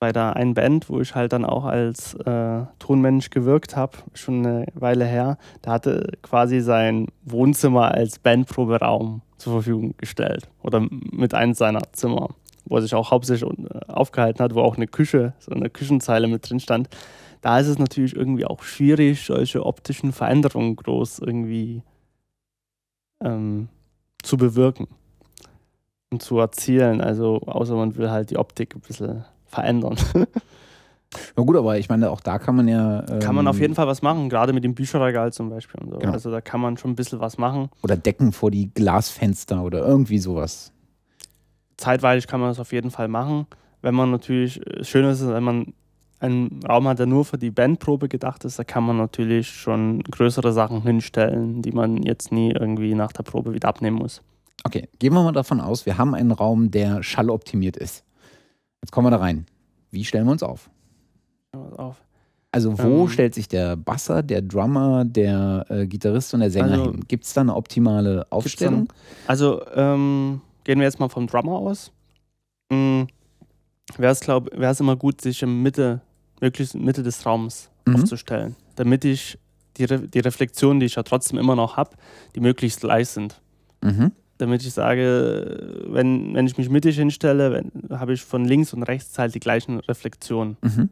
bei 0.00 0.12
der 0.12 0.36
einen 0.36 0.54
Band, 0.54 0.88
wo 0.88 1.00
ich 1.00 1.16
halt 1.16 1.32
dann 1.32 1.44
auch 1.44 1.64
als 1.64 2.14
äh, 2.14 2.60
Tonmensch 2.78 3.30
gewirkt 3.30 3.74
habe, 3.74 3.96
schon 4.14 4.46
eine 4.46 4.66
Weile 4.74 5.04
her, 5.04 5.38
da 5.62 5.72
hatte 5.72 6.12
quasi 6.22 6.60
sein 6.60 7.06
Wohnzimmer 7.24 7.90
als 7.92 8.20
Bandproberaum 8.20 9.22
zur 9.38 9.54
Verfügung 9.54 9.94
gestellt. 9.96 10.48
Oder 10.62 10.86
mit 10.90 11.34
eins 11.34 11.58
seiner 11.58 11.80
Zimmer, 11.92 12.28
wo 12.66 12.76
er 12.76 12.82
sich 12.82 12.94
auch 12.94 13.10
hauptsächlich 13.10 13.50
aufgehalten 13.88 14.38
hat, 14.44 14.54
wo 14.54 14.60
auch 14.60 14.76
eine 14.76 14.86
Küche, 14.86 15.32
so 15.40 15.50
eine 15.50 15.68
Küchenzeile 15.68 16.28
mit 16.28 16.48
drin 16.48 16.60
stand. 16.60 16.88
Da 17.40 17.58
ist 17.58 17.68
es 17.68 17.78
natürlich 17.78 18.16
irgendwie 18.16 18.44
auch 18.44 18.62
schwierig, 18.62 19.24
solche 19.24 19.64
optischen 19.64 20.12
Veränderungen 20.12 20.76
groß 20.76 21.20
irgendwie 21.20 21.82
ähm, 23.22 23.68
zu 24.22 24.36
bewirken 24.36 24.88
und 26.10 26.22
zu 26.22 26.38
erzielen. 26.38 27.00
Also 27.00 27.40
außer 27.46 27.74
man 27.74 27.96
will 27.96 28.10
halt 28.10 28.30
die 28.30 28.38
Optik 28.38 28.74
ein 28.74 28.80
bisschen 28.80 29.24
verändern. 29.46 29.96
Na 31.36 31.42
gut, 31.42 31.56
aber 31.56 31.78
ich 31.78 31.88
meine, 31.88 32.10
auch 32.10 32.20
da 32.20 32.38
kann 32.38 32.56
man 32.56 32.68
ja. 32.68 33.02
Ähm, 33.08 33.20
kann 33.20 33.34
man 33.34 33.48
auf 33.48 33.58
jeden 33.60 33.74
Fall 33.74 33.86
was 33.86 34.02
machen, 34.02 34.28
gerade 34.28 34.52
mit 34.52 34.64
dem 34.64 34.74
Bücherregal 34.74 35.32
zum 35.32 35.48
Beispiel. 35.48 35.80
Und 35.80 35.90
so. 35.90 35.98
Genau. 35.98 36.12
Also 36.12 36.30
da 36.30 36.40
kann 36.40 36.60
man 36.60 36.76
schon 36.76 36.90
ein 36.90 36.96
bisschen 36.96 37.20
was 37.20 37.38
machen. 37.38 37.70
Oder 37.82 37.96
Decken 37.96 38.32
vor 38.32 38.50
die 38.50 38.70
Glasfenster 38.72 39.62
oder 39.62 39.86
irgendwie 39.86 40.18
sowas. 40.18 40.72
Zeitweilig 41.76 42.26
kann 42.26 42.40
man 42.40 42.50
das 42.50 42.60
auf 42.60 42.72
jeden 42.72 42.90
Fall 42.90 43.08
machen. 43.08 43.46
Wenn 43.80 43.94
man 43.94 44.10
natürlich, 44.10 44.64
äh, 44.66 44.84
schön 44.84 45.04
ist 45.06 45.20
es, 45.20 45.28
wenn 45.28 45.44
man 45.44 45.72
einen 46.20 46.60
Raum 46.68 46.88
hat, 46.88 46.98
der 46.98 47.06
nur 47.06 47.24
für 47.24 47.38
die 47.38 47.50
Bandprobe 47.50 48.08
gedacht 48.08 48.44
ist, 48.44 48.58
da 48.58 48.64
kann 48.64 48.84
man 48.84 48.96
natürlich 48.96 49.48
schon 49.48 50.02
größere 50.02 50.52
Sachen 50.52 50.82
hinstellen, 50.82 51.62
die 51.62 51.72
man 51.72 52.02
jetzt 52.02 52.32
nie 52.32 52.50
irgendwie 52.52 52.94
nach 52.94 53.12
der 53.12 53.22
Probe 53.22 53.54
wieder 53.54 53.68
abnehmen 53.68 53.96
muss. 53.98 54.22
Okay, 54.64 54.88
gehen 54.98 55.12
wir 55.14 55.22
mal 55.22 55.32
davon 55.32 55.60
aus, 55.60 55.86
wir 55.86 55.98
haben 55.98 56.14
einen 56.14 56.32
Raum, 56.32 56.70
der 56.70 57.02
schalloptimiert 57.02 57.76
ist. 57.76 58.04
Jetzt 58.82 58.90
kommen 58.90 59.06
wir 59.06 59.10
da 59.12 59.18
rein. 59.18 59.46
Wie 59.90 60.04
stellen 60.04 60.24
wir 60.26 60.32
uns 60.32 60.42
auf? 60.42 60.68
Auf. 61.76 62.02
Also 62.50 62.78
wo 62.78 63.02
Ähm. 63.02 63.08
stellt 63.08 63.34
sich 63.34 63.46
der 63.48 63.76
Basser, 63.76 64.22
der 64.22 64.42
Drummer, 64.42 65.04
der 65.04 65.64
äh, 65.68 65.86
Gitarrist 65.86 66.34
und 66.34 66.40
der 66.40 66.50
Sänger 66.50 66.72
Also, 66.72 66.84
hin? 66.92 67.04
Gibt 67.06 67.24
es 67.24 67.34
da 67.34 67.42
eine 67.42 67.54
optimale 67.54 68.26
Aufstellung? 68.30 68.88
Also 69.26 69.62
ähm, 69.74 70.40
gehen 70.64 70.78
wir 70.78 70.86
jetzt 70.86 70.98
mal 70.98 71.08
vom 71.08 71.26
Drummer 71.26 71.52
aus. 71.52 71.92
Mhm. 72.70 73.06
Wäre 73.96 74.12
es, 74.12 74.20
glaube 74.20 74.50
wäre 74.58 74.72
es 74.72 74.80
immer 74.80 74.96
gut, 74.96 75.20
sich 75.20 75.42
in 75.42 75.62
Mitte, 75.62 76.00
möglichst 76.40 76.74
in 76.74 76.84
Mitte 76.84 77.02
des 77.02 77.24
Raums 77.26 77.70
Mhm. 77.86 77.96
aufzustellen, 77.96 78.56
damit 78.76 79.04
ich 79.04 79.38
die, 79.76 79.84
Re 79.84 80.00
die 80.00 80.18
Reflexionen, 80.20 80.80
die 80.80 80.86
ich 80.86 80.96
ja 80.96 81.02
trotzdem 81.02 81.38
immer 81.38 81.54
noch 81.56 81.76
habe, 81.76 81.90
die 82.34 82.40
möglichst 82.40 82.82
leicht 82.82 83.10
sind. 83.10 83.40
Mhm. 83.82 84.12
Damit 84.38 84.62
ich 84.62 84.72
sage, 84.72 85.82
wenn, 85.88 86.34
wenn 86.34 86.46
ich 86.46 86.56
mich 86.58 86.68
mittig 86.70 86.96
hinstelle, 86.96 87.52
wenn- 87.52 87.98
habe 87.98 88.12
ich 88.12 88.22
von 88.22 88.44
links 88.44 88.72
und 88.72 88.82
rechts 88.84 89.18
halt 89.18 89.34
die 89.34 89.40
gleichen 89.40 89.80
Reflexionen. 89.80 90.56
Mhm. 90.62 90.88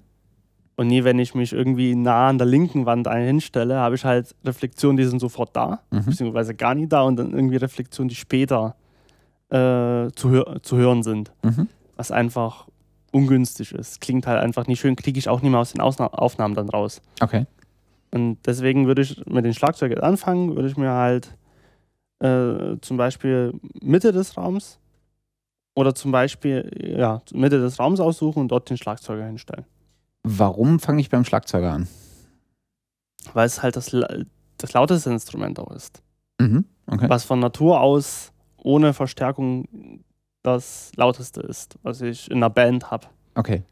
Und 0.79 0.89
nie, 0.89 1.05
wenn 1.05 1.19
ich 1.19 1.35
mich 1.35 1.53
irgendwie 1.53 1.95
nah 1.95 2.29
an 2.29 2.39
der 2.39 2.47
linken 2.47 2.85
Wand 2.87 3.09
hinstelle, 3.09 3.77
habe 3.77 3.95
ich 3.95 4.05
halt 4.05 4.35
Reflexionen, 4.45 4.97
die 4.99 5.05
sind 5.05 5.21
sofort 5.21 5.55
da, 5.57 5.81
Mhm. 5.91 6.05
beziehungsweise 6.05 6.55
gar 6.55 6.75
nie 6.75 6.87
da 6.87 7.03
und 7.03 7.17
dann 7.17 7.33
irgendwie 7.33 7.57
Reflexionen, 7.57 8.09
die 8.09 8.15
später 8.15 8.75
äh, 9.49 10.11
zu, 10.17 10.31
hör 10.31 10.61
zu 10.63 10.77
hören 10.77 11.03
sind, 11.05 11.31
Mhm. 11.45 11.69
was 11.97 12.11
einfach 12.11 12.67
ungünstig 13.13 13.73
ist. 13.73 14.01
Klingt 14.01 14.27
halt 14.27 14.41
einfach 14.41 14.67
nicht 14.67 14.81
schön, 14.81 14.97
kriege 14.97 15.19
ich 15.19 15.29
auch 15.29 15.43
nicht 15.43 15.51
mehr 15.51 15.61
aus 15.61 15.73
den 15.73 15.81
Ausna 15.81 16.09
Aufnahmen 16.09 16.55
dann 16.55 16.69
raus. 16.69 17.01
Okay. 17.21 17.47
Und 18.11 18.39
deswegen 18.47 18.87
würde 18.87 19.03
ich 19.03 19.25
mit 19.27 19.45
den 19.45 19.55
Schlagzeugern 19.55 20.01
anfangen, 20.01 20.55
würde 20.55 20.69
ich 20.69 20.77
mir 20.77 20.93
halt 20.93 21.37
äh, 22.21 22.77
zum 22.81 22.97
Beispiel 22.97 23.59
Mitte 23.81 24.13
des 24.13 24.37
Raums 24.37 24.79
oder 25.75 25.95
zum 25.95 26.13
Beispiel 26.13 26.71
ja, 26.99 27.23
Mitte 27.33 27.61
des 27.61 27.79
Raums 27.79 28.01
aussuchen 28.01 28.41
und 28.41 28.49
dort 28.49 28.71
den 28.71 28.79
Schlagzeuger 28.79 29.27
hinstellen. 29.27 29.67
Warum 30.23 30.81
fange 30.81 31.01
ich 31.01 31.11
beim 31.11 31.25
Schlagzeuger 31.25 31.73
an? 31.73 31.89
Weil 33.35 33.47
es 33.47 33.63
halt 33.63 33.77
das, 33.77 33.95
das 34.57 34.73
lauteste 34.73 35.11
Instrument 35.11 35.59
auch 35.59 35.71
ist. 35.71 36.03
Mhm. 36.41 36.65
Okay. 36.87 37.09
Was 37.09 37.25
von 37.25 37.41
Natur 37.41 37.81
aus 37.81 38.33
ohne 38.57 38.95
Verstärkung 38.95 40.05
das 40.47 40.93
lauteste 40.97 41.41
ist, 41.43 41.79
was 41.83 42.01
ich 42.01 42.31
in 42.31 42.39
einer 42.39 42.51
Band 42.51 42.91
habe. 42.91 43.07
Okay. 43.35 43.63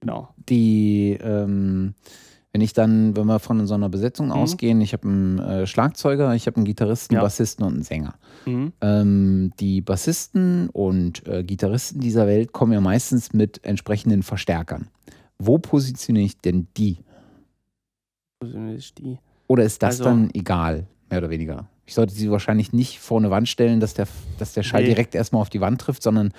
Genau. 0.00 0.28
Die, 0.48 1.18
ähm, 1.20 1.94
wenn 2.52 2.60
ich 2.60 2.72
dann, 2.72 3.16
wenn 3.16 3.26
wir 3.26 3.38
von 3.38 3.66
so 3.66 3.74
einer 3.74 3.88
Besetzung 3.88 4.26
Mhm. 4.26 4.32
ausgehen, 4.32 4.80
ich 4.80 4.92
habe 4.92 5.06
einen 5.08 5.38
äh, 5.38 5.66
Schlagzeuger, 5.66 6.34
ich 6.34 6.46
habe 6.46 6.56
einen 6.56 6.64
Gitarristen, 6.64 7.14
Ja. 7.14 7.20
Bassisten 7.22 7.64
und 7.66 7.74
einen 7.74 7.82
Sänger. 7.82 8.14
Mhm. 8.46 8.72
Ähm, 8.80 9.52
die 9.60 9.80
Bassisten 9.82 10.70
und 10.70 11.26
äh, 11.28 11.42
Gitarristen 11.44 12.00
dieser 12.00 12.26
Welt 12.26 12.52
kommen 12.52 12.72
ja 12.72 12.80
meistens 12.80 13.32
mit 13.32 13.64
entsprechenden 13.64 14.22
Verstärkern. 14.22 14.88
Wo 15.38 15.58
positioniere 15.58 16.24
ich 16.26 16.38
denn 16.40 16.66
die? 16.76 16.98
Persönlich 18.40 18.94
die. 18.94 19.18
Oder 19.48 19.64
ist 19.64 19.82
das 19.82 20.00
Also- 20.00 20.04
dann 20.04 20.30
egal, 20.34 20.86
mehr 21.10 21.18
oder 21.18 21.30
weniger? 21.30 21.68
Ich 21.86 21.94
sollte 21.94 22.12
sie 22.14 22.30
wahrscheinlich 22.30 22.72
nicht 22.72 22.98
vor 22.98 23.18
eine 23.18 23.30
Wand 23.30 23.48
stellen, 23.48 23.80
dass 23.80 23.94
der, 23.94 24.06
dass 24.38 24.52
der 24.52 24.62
Schall 24.64 24.82
Nee. 24.82 24.88
direkt 24.88 25.14
erstmal 25.14 25.40
auf 25.42 25.50
die 25.50 25.60
Wand 25.60 25.80
trifft, 25.80 26.02
sondern 26.02 26.32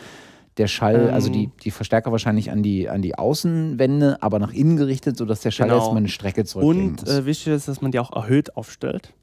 der 0.57 0.67
Schall, 0.67 1.07
Ähm. 1.09 1.13
also 1.13 1.29
die, 1.29 1.49
die 1.63 1.71
Verstärker 1.71 2.11
wahrscheinlich 2.11 2.51
an 2.51 2.63
die, 2.63 2.89
an 2.89 3.01
die 3.01 3.17
Außenwände, 3.17 4.17
aber 4.21 4.39
nach 4.39 4.51
innen 4.53 4.75
gerichtet, 4.75 5.17
sodass 5.17 5.41
der 5.41 5.51
Schall 5.51 5.67
Genau. 5.67 5.79
erstmal 5.79 5.97
eine 5.97 6.09
Strecke 6.09 6.43
zurücklegen 6.45 6.89
Und 6.99 7.07
äh, 7.07 7.25
wichtig 7.25 7.53
ist, 7.53 7.67
dass 7.67 7.81
man 7.81 7.91
die 7.91 7.99
auch 7.99 8.11
erhöht 8.15 8.55
aufstellt. 8.57 9.13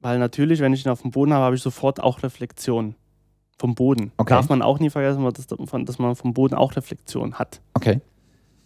Weil 0.00 0.18
natürlich, 0.18 0.60
wenn 0.60 0.72
ich 0.72 0.84
ihn 0.84 0.90
auf 0.90 1.02
dem 1.02 1.10
Boden 1.10 1.32
habe, 1.32 1.44
habe 1.44 1.56
ich 1.56 1.62
sofort 1.62 2.00
auch 2.00 2.22
Reflexion 2.22 2.94
vom 3.58 3.74
Boden. 3.74 4.12
Okay. 4.16 4.34
Darf 4.34 4.48
man 4.48 4.60
auch 4.62 4.80
nie 4.80 4.90
vergessen, 4.90 5.24
dass, 5.24 5.46
dass 5.86 5.98
man 5.98 6.16
vom 6.16 6.34
Boden 6.34 6.54
auch 6.54 6.74
Reflexion 6.76 7.34
hat. 7.34 7.60
okay. 7.74 8.00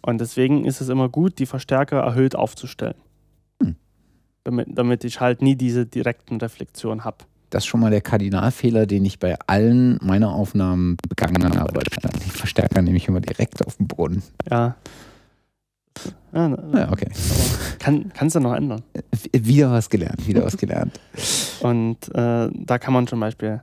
Und 0.01 0.21
deswegen 0.21 0.63
ist 0.65 0.79
es 0.79 0.87
immer 0.89 1.09
gut, 1.09 1.37
die 1.37 1.45
Verstärker 1.45 1.99
erhöht 1.99 2.33
aufzustellen. 2.35 2.95
Damit, 4.47 4.69
damit 4.69 5.03
ich 5.03 5.19
halt 5.19 5.41
nie 5.41 5.57
diese 5.57 5.85
direkten 5.85 6.37
Reflexionen 6.37 7.03
habe. 7.03 7.17
Das 7.49 7.63
ist 7.63 7.67
schon 7.67 7.81
mal 7.81 7.91
der 7.91 7.99
Kardinalfehler, 7.99 8.85
den 8.85 9.03
ich 9.03 9.19
bei 9.19 9.35
allen 9.45 9.99
meiner 10.01 10.31
Aufnahmen 10.31 10.95
begangen 11.09 11.43
habe. 11.53 11.81
Die 12.23 12.29
Verstärker 12.29 12.81
nehme 12.81 12.95
ich 12.95 13.09
immer 13.09 13.19
direkt 13.19 13.67
auf 13.67 13.75
den 13.75 13.89
Boden. 13.89 14.23
Ja. 14.49 14.77
ja, 16.33 16.57
Ja, 16.73 16.91
okay. 16.93 17.09
kann, 17.79 18.13
kannst 18.13 18.37
du 18.37 18.39
noch 18.39 18.53
ändern. 18.53 18.83
Wieder 19.33 19.69
was 19.69 19.89
gelernt, 19.89 20.25
wieder 20.25 20.45
was 20.45 20.55
gelernt. 20.55 20.97
Und 21.59 22.07
äh, 22.15 22.49
da 22.53 22.77
kann 22.79 22.93
man 22.93 23.05
zum 23.05 23.19
Beispiel 23.19 23.61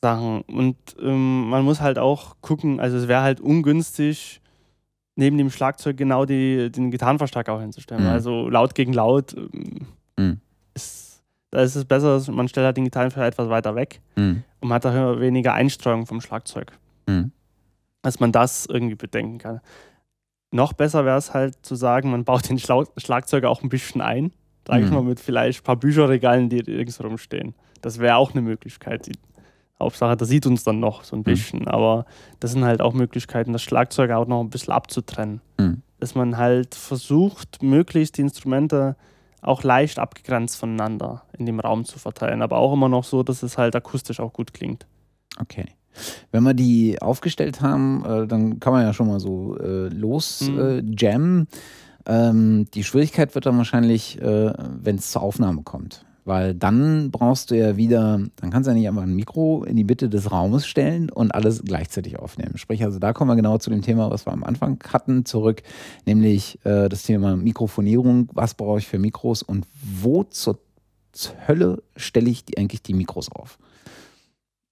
Sachen. 0.00 0.40
Und 0.42 0.76
ähm, 1.00 1.48
man 1.48 1.64
muss 1.64 1.80
halt 1.80 2.00
auch 2.00 2.34
gucken, 2.40 2.80
also 2.80 2.96
es 2.96 3.06
wäre 3.06 3.22
halt 3.22 3.40
ungünstig, 3.40 4.41
neben 5.16 5.36
dem 5.38 5.50
Schlagzeug 5.50 5.96
genau 5.96 6.24
die, 6.24 6.70
den 6.70 6.90
Gitarrenverstärker 6.90 7.52
auch 7.52 7.60
hinzustellen. 7.60 8.04
Mhm. 8.04 8.10
Also 8.10 8.48
laut 8.48 8.74
gegen 8.74 8.92
laut 8.92 9.34
ähm, 9.36 9.86
Mhm. 10.18 10.40
ist, 10.74 11.22
da 11.50 11.60
ist 11.62 11.74
es 11.76 11.84
besser, 11.84 12.14
dass 12.14 12.28
man 12.28 12.48
stellt 12.48 12.66
halt 12.66 12.76
den 12.76 12.84
Gitarrenverstärker 12.84 13.28
etwas 13.28 13.48
weiter 13.48 13.74
weg 13.74 14.00
Mhm. 14.16 14.42
und 14.60 14.68
man 14.68 14.76
hat 14.76 14.84
da 14.84 15.20
weniger 15.20 15.54
Einstreuung 15.54 16.06
vom 16.06 16.20
Schlagzeug, 16.20 16.72
Mhm. 17.08 17.32
dass 18.02 18.20
man 18.20 18.32
das 18.32 18.66
irgendwie 18.66 18.94
bedenken 18.96 19.38
kann. 19.38 19.60
Noch 20.50 20.72
besser 20.74 21.04
wäre 21.06 21.16
es 21.18 21.32
halt 21.32 21.56
zu 21.64 21.74
sagen, 21.74 22.10
man 22.10 22.24
baut 22.24 22.48
den 22.48 22.58
Schlau 22.58 22.84
Schlagzeuger 22.98 23.48
auch 23.48 23.62
ein 23.62 23.68
bisschen 23.70 24.00
ein. 24.02 24.32
Sag 24.66 24.80
ich 24.80 24.88
Mhm. 24.88 24.94
mal, 24.94 25.02
mit 25.02 25.18
vielleicht 25.18 25.60
ein 25.60 25.64
paar 25.64 25.76
Bücherregalen, 25.76 26.48
die 26.48 26.60
ringsherum 26.60 27.18
stehen. 27.18 27.54
Das 27.80 27.98
wäre 27.98 28.16
auch 28.16 28.32
eine 28.32 28.42
Möglichkeit. 28.42 29.06
Die 29.06 29.12
Hauptsache, 29.82 30.16
das 30.16 30.28
sieht 30.28 30.46
uns 30.46 30.64
dann 30.64 30.80
noch 30.80 31.04
so 31.04 31.14
ein 31.16 31.22
bisschen. 31.22 31.68
Aber 31.68 32.06
das 32.40 32.52
sind 32.52 32.64
halt 32.64 32.80
auch 32.80 32.94
Möglichkeiten, 32.94 33.52
das 33.52 33.62
Schlagzeug 33.62 34.10
auch 34.12 34.26
noch 34.26 34.40
ein 34.40 34.50
bisschen 34.50 34.72
abzutrennen. 34.72 35.40
Mhm. 35.58 35.82
Dass 36.00 36.14
man 36.14 36.36
halt 36.38 36.74
versucht, 36.74 37.62
möglichst 37.62 38.16
die 38.16 38.22
Instrumente 38.22 38.96
auch 39.42 39.62
leicht 39.62 39.98
abgegrenzt 39.98 40.56
voneinander 40.56 41.22
in 41.36 41.46
dem 41.46 41.60
Raum 41.60 41.84
zu 41.84 41.98
verteilen. 41.98 42.42
Aber 42.42 42.58
auch 42.58 42.72
immer 42.72 42.88
noch 42.88 43.04
so, 43.04 43.22
dass 43.22 43.42
es 43.42 43.58
halt 43.58 43.76
akustisch 43.76 44.20
auch 44.20 44.32
gut 44.32 44.52
klingt. 44.54 44.86
Okay. 45.40 45.66
Wenn 46.30 46.42
wir 46.44 46.54
die 46.54 47.02
aufgestellt 47.02 47.60
haben, 47.60 48.04
äh, 48.04 48.26
dann 48.26 48.60
kann 48.60 48.72
man 48.72 48.82
ja 48.86 48.92
schon 48.94 49.08
mal 49.08 49.20
so 49.20 49.58
äh, 49.58 49.88
los 49.88 50.42
Mhm. 50.48 50.58
äh, 50.58 50.82
jammen. 50.96 51.48
Ähm, 52.06 52.66
die 52.74 52.82
Schwierigkeit 52.82 53.34
wird 53.34 53.46
dann 53.46 53.58
wahrscheinlich, 53.58 54.18
wenn 54.20 54.96
es 54.96 55.12
zur 55.12 55.22
Aufnahme 55.22 55.62
kommt. 55.62 56.04
Weil 56.24 56.54
dann 56.54 57.10
brauchst 57.10 57.50
du 57.50 57.56
ja 57.58 57.76
wieder, 57.76 58.20
dann 58.36 58.50
kannst 58.50 58.68
du 58.68 58.70
ja 58.70 58.76
nicht 58.78 58.86
einfach 58.88 59.02
ein 59.02 59.14
Mikro 59.14 59.64
in 59.64 59.74
die 59.76 59.82
Mitte 59.82 60.08
des 60.08 60.30
Raumes 60.30 60.66
stellen 60.66 61.10
und 61.10 61.34
alles 61.34 61.62
gleichzeitig 61.64 62.18
aufnehmen. 62.18 62.58
Sprich, 62.58 62.84
also 62.84 63.00
da 63.00 63.12
kommen 63.12 63.28
wir 63.30 63.34
genau 63.36 63.58
zu 63.58 63.70
dem 63.70 63.82
Thema, 63.82 64.08
was 64.10 64.24
wir 64.26 64.32
am 64.32 64.44
Anfang 64.44 64.78
hatten, 64.92 65.24
zurück, 65.24 65.62
nämlich 66.06 66.58
äh, 66.64 66.88
das 66.88 67.02
Thema 67.02 67.36
Mikrofonierung. 67.36 68.28
Was 68.34 68.54
brauche 68.54 68.78
ich 68.78 68.86
für 68.86 69.00
Mikros 69.00 69.42
und 69.42 69.66
wo 69.82 70.22
zur 70.22 70.58
Hölle 71.48 71.82
stelle 71.96 72.30
ich 72.30 72.44
die, 72.44 72.56
eigentlich 72.56 72.82
die 72.82 72.94
Mikros 72.94 73.30
auf? 73.32 73.58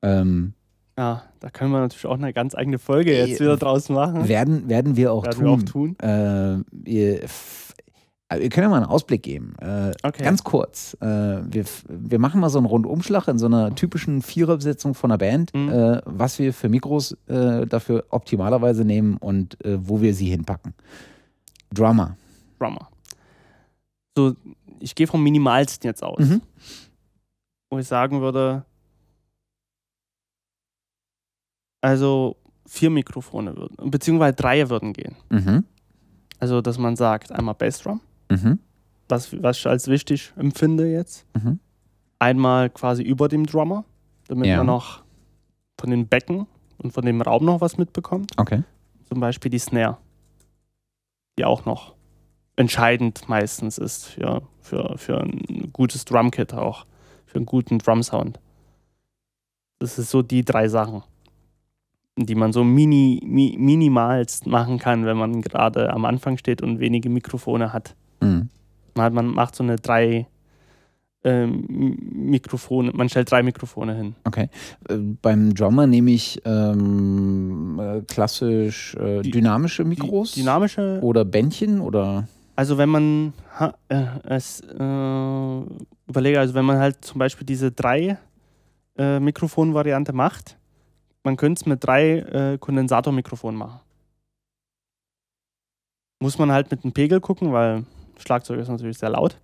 Ähm, 0.02 0.54
Ja, 0.96 1.22
da 1.40 1.50
können 1.50 1.72
wir 1.72 1.80
natürlich 1.80 2.06
auch 2.06 2.14
eine 2.18 2.32
ganz 2.32 2.54
eigene 2.54 2.78
Folge 2.78 3.16
jetzt 3.16 3.40
Äh, 3.40 3.44
wieder 3.44 3.56
draus 3.56 3.88
machen. 3.88 4.28
werden, 4.28 4.68
werden 4.68 4.96
wir 4.96 5.12
auch 5.12 5.24
Werden 5.24 5.44
wir 5.44 5.50
auch 5.50 5.62
tun. 5.62 5.96
tun. 5.96 6.66
Äh, 6.86 6.90
äh, 6.90 7.26
wir 8.38 8.48
können 8.48 8.64
ja 8.64 8.68
mal 8.68 8.76
einen 8.76 8.86
Ausblick 8.86 9.22
geben. 9.22 9.56
Äh, 9.60 9.92
Okay. 10.02 10.22
Ganz 10.22 10.44
kurz. 10.44 10.96
Äh, 11.00 11.06
wir, 11.06 11.64
wir 11.88 12.18
machen 12.18 12.40
mal 12.40 12.48
so 12.50 12.58
einen 12.58 12.66
Rundumschlag 12.66 13.26
in 13.28 13.38
so 13.38 13.46
einer 13.46 13.74
typischen 13.74 14.22
Viererbesetzung 14.22 14.94
von 14.94 15.10
einer 15.10 15.18
Band, 15.18 15.52
Mhm. 15.54 15.68
äh, 15.68 16.00
was 16.04 16.38
wir 16.38 16.52
für 16.54 16.68
Mikros 16.68 17.16
äh, 17.26 17.66
dafür 17.66 18.04
optimalerweise 18.10 18.84
nehmen 18.84 19.16
und 19.16 19.62
äh, 19.64 19.78
wo 19.80 20.00
wir 20.00 20.14
sie 20.14 20.28
hinpacken. 20.30 20.74
Drummer. 21.72 22.16
Drummer. 22.58 22.88
So, 24.16 24.34
ich 24.80 24.94
gehe 24.94 25.06
vom 25.06 25.22
Minimalsten 25.22 25.88
jetzt 25.88 26.02
aus. 26.02 26.18
Mhm. 26.20 26.40
Wo 27.70 27.78
ich 27.78 27.86
sagen 27.86 28.20
würde, 28.20 28.64
also 31.80 32.36
vier 32.66 32.90
Mikrofone 32.90 33.56
würden, 33.56 33.90
beziehungsweise 33.90 34.34
drei 34.36 34.68
würden 34.68 34.92
gehen. 34.92 35.16
Mhm. 35.30 35.64
Also, 36.38 36.60
dass 36.60 36.78
man 36.78 36.96
sagt, 36.96 37.32
einmal 37.32 37.54
Bassdrum, 37.54 38.00
Mhm. 38.30 38.58
was, 39.08 39.42
was 39.42 39.58
ich 39.58 39.66
als 39.66 39.88
wichtig 39.88 40.32
empfinde 40.36 40.90
jetzt. 40.90 41.26
Mhm. 41.34 41.58
Einmal 42.18 42.70
quasi 42.70 43.02
über 43.02 43.28
dem 43.28 43.46
Drummer, 43.46 43.84
damit 44.28 44.46
Ja. 44.46 44.58
man 44.58 44.66
noch 44.66 45.02
von 45.80 45.90
den 45.90 46.06
Becken 46.06 46.46
und 46.78 46.92
von 46.92 47.04
dem 47.04 47.20
Raum 47.22 47.44
noch 47.44 47.60
was 47.60 47.76
mitbekommt. 47.78 48.32
Okay. 48.36 48.62
Zum 49.08 49.20
Beispiel 49.20 49.50
die 49.50 49.58
Snare, 49.58 49.98
die 51.38 51.44
auch 51.44 51.64
noch 51.64 51.94
entscheidend 52.56 53.28
meistens 53.28 53.78
ist 53.78 54.06
für, 54.06 54.42
für, 54.60 54.96
für 54.98 55.20
ein 55.20 55.70
gutes 55.72 56.04
Drumkit 56.04 56.52
auch, 56.54 56.86
für 57.26 57.36
einen 57.36 57.46
guten 57.46 57.78
Drumsound. 57.78 58.38
Das 59.78 59.98
ist 59.98 60.10
so 60.10 60.20
die 60.22 60.44
drei 60.44 60.68
Sachen, 60.68 61.02
die 62.16 62.34
man 62.34 62.52
so 62.52 62.62
mini, 62.62 63.22
mi, 63.24 63.56
minimalst 63.58 64.46
machen 64.46 64.78
kann, 64.78 65.06
wenn 65.06 65.16
man 65.16 65.40
gerade 65.40 65.90
am 65.92 66.04
Anfang 66.04 66.36
steht 66.36 66.60
und 66.60 66.78
wenige 66.80 67.08
Mikrofone 67.08 67.72
hat. 67.72 67.96
Mhm. 68.20 68.48
Man, 68.94 69.04
hat, 69.04 69.12
man 69.12 69.26
macht 69.26 69.54
so 69.54 69.62
eine 69.62 69.76
drei 69.76 70.26
ähm, 71.24 71.66
Mikrofone, 72.12 72.92
man 72.94 73.08
stellt 73.08 73.30
drei 73.30 73.42
Mikrofone 73.42 73.94
hin. 73.94 74.14
Okay. 74.24 74.48
Äh, 74.88 74.96
beim 74.96 75.54
Drummer 75.54 75.86
nehme 75.86 76.12
ich 76.12 76.40
ähm, 76.44 77.78
äh, 77.78 78.00
klassisch 78.02 78.94
äh, 78.94 79.22
dynamische 79.22 79.84
Mikros 79.84 80.32
dynamische 80.32 80.98
oder 81.02 81.24
Bändchen 81.24 81.80
oder 81.80 82.26
Also 82.56 82.78
wenn 82.78 82.88
man 82.88 83.32
ha, 83.58 83.74
äh, 83.88 84.04
es 84.24 84.60
äh, 84.60 85.62
überlege, 86.08 86.40
also 86.40 86.54
wenn 86.54 86.64
man 86.64 86.78
halt 86.78 87.04
zum 87.04 87.18
Beispiel 87.18 87.46
diese 87.46 87.70
drei 87.70 88.16
äh, 88.96 89.20
Mikrofon-Variante 89.20 90.12
macht, 90.12 90.56
man 91.22 91.36
könnte 91.36 91.60
es 91.60 91.66
mit 91.66 91.84
drei 91.84 92.18
äh, 92.18 92.58
Kondensatormikrofonen 92.58 93.58
machen. 93.58 93.80
Muss 96.22 96.38
man 96.38 96.50
halt 96.50 96.70
mit 96.70 96.84
dem 96.84 96.92
Pegel 96.92 97.20
gucken, 97.20 97.52
weil 97.52 97.84
Schlagzeug 98.20 98.60
ist 98.60 98.68
natürlich 98.68 98.98
sehr 98.98 99.10
laut. 99.10 99.36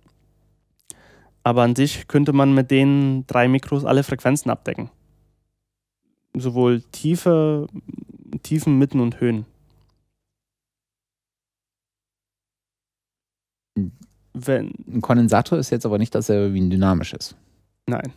Aber 1.43 1.63
an 1.63 1.75
sich 1.75 2.07
könnte 2.07 2.33
man 2.33 2.53
mit 2.53 2.71
den 2.71 3.25
drei 3.27 3.47
Mikros 3.47 3.85
alle 3.85 4.03
Frequenzen 4.03 4.49
abdecken. 4.49 4.89
Sowohl 6.35 6.81
Tiefe, 6.91 7.67
Tiefen, 8.43 8.77
Mitten 8.77 8.99
und 8.99 9.19
Höhen. 9.21 9.45
Wenn, 14.33 14.73
ein 14.87 15.01
Kondensator 15.01 15.57
ist 15.57 15.69
jetzt 15.69 15.85
aber 15.85 15.97
nicht 15.97 16.13
dasselbe 16.13 16.53
wie 16.53 16.61
ein 16.61 16.69
dynamisches. 16.69 17.35
Nein. 17.87 18.13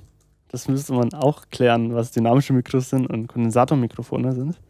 Das 0.48 0.66
müsste 0.66 0.92
man 0.92 1.14
auch 1.14 1.48
klären, 1.50 1.94
was 1.94 2.10
dynamische 2.10 2.52
Mikros 2.52 2.90
sind 2.90 3.06
und 3.06 3.28
Kondensatormikrofone 3.28 4.32
sind. 4.32 4.60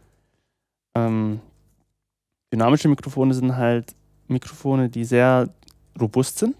Ähm, 0.94 1.40
dynamische 2.52 2.88
Mikrofone 2.88 3.32
sind 3.32 3.56
halt 3.56 3.94
Mikrofone, 4.28 4.90
die 4.90 5.04
sehr 5.04 5.48
robust 6.00 6.38
sind, 6.38 6.56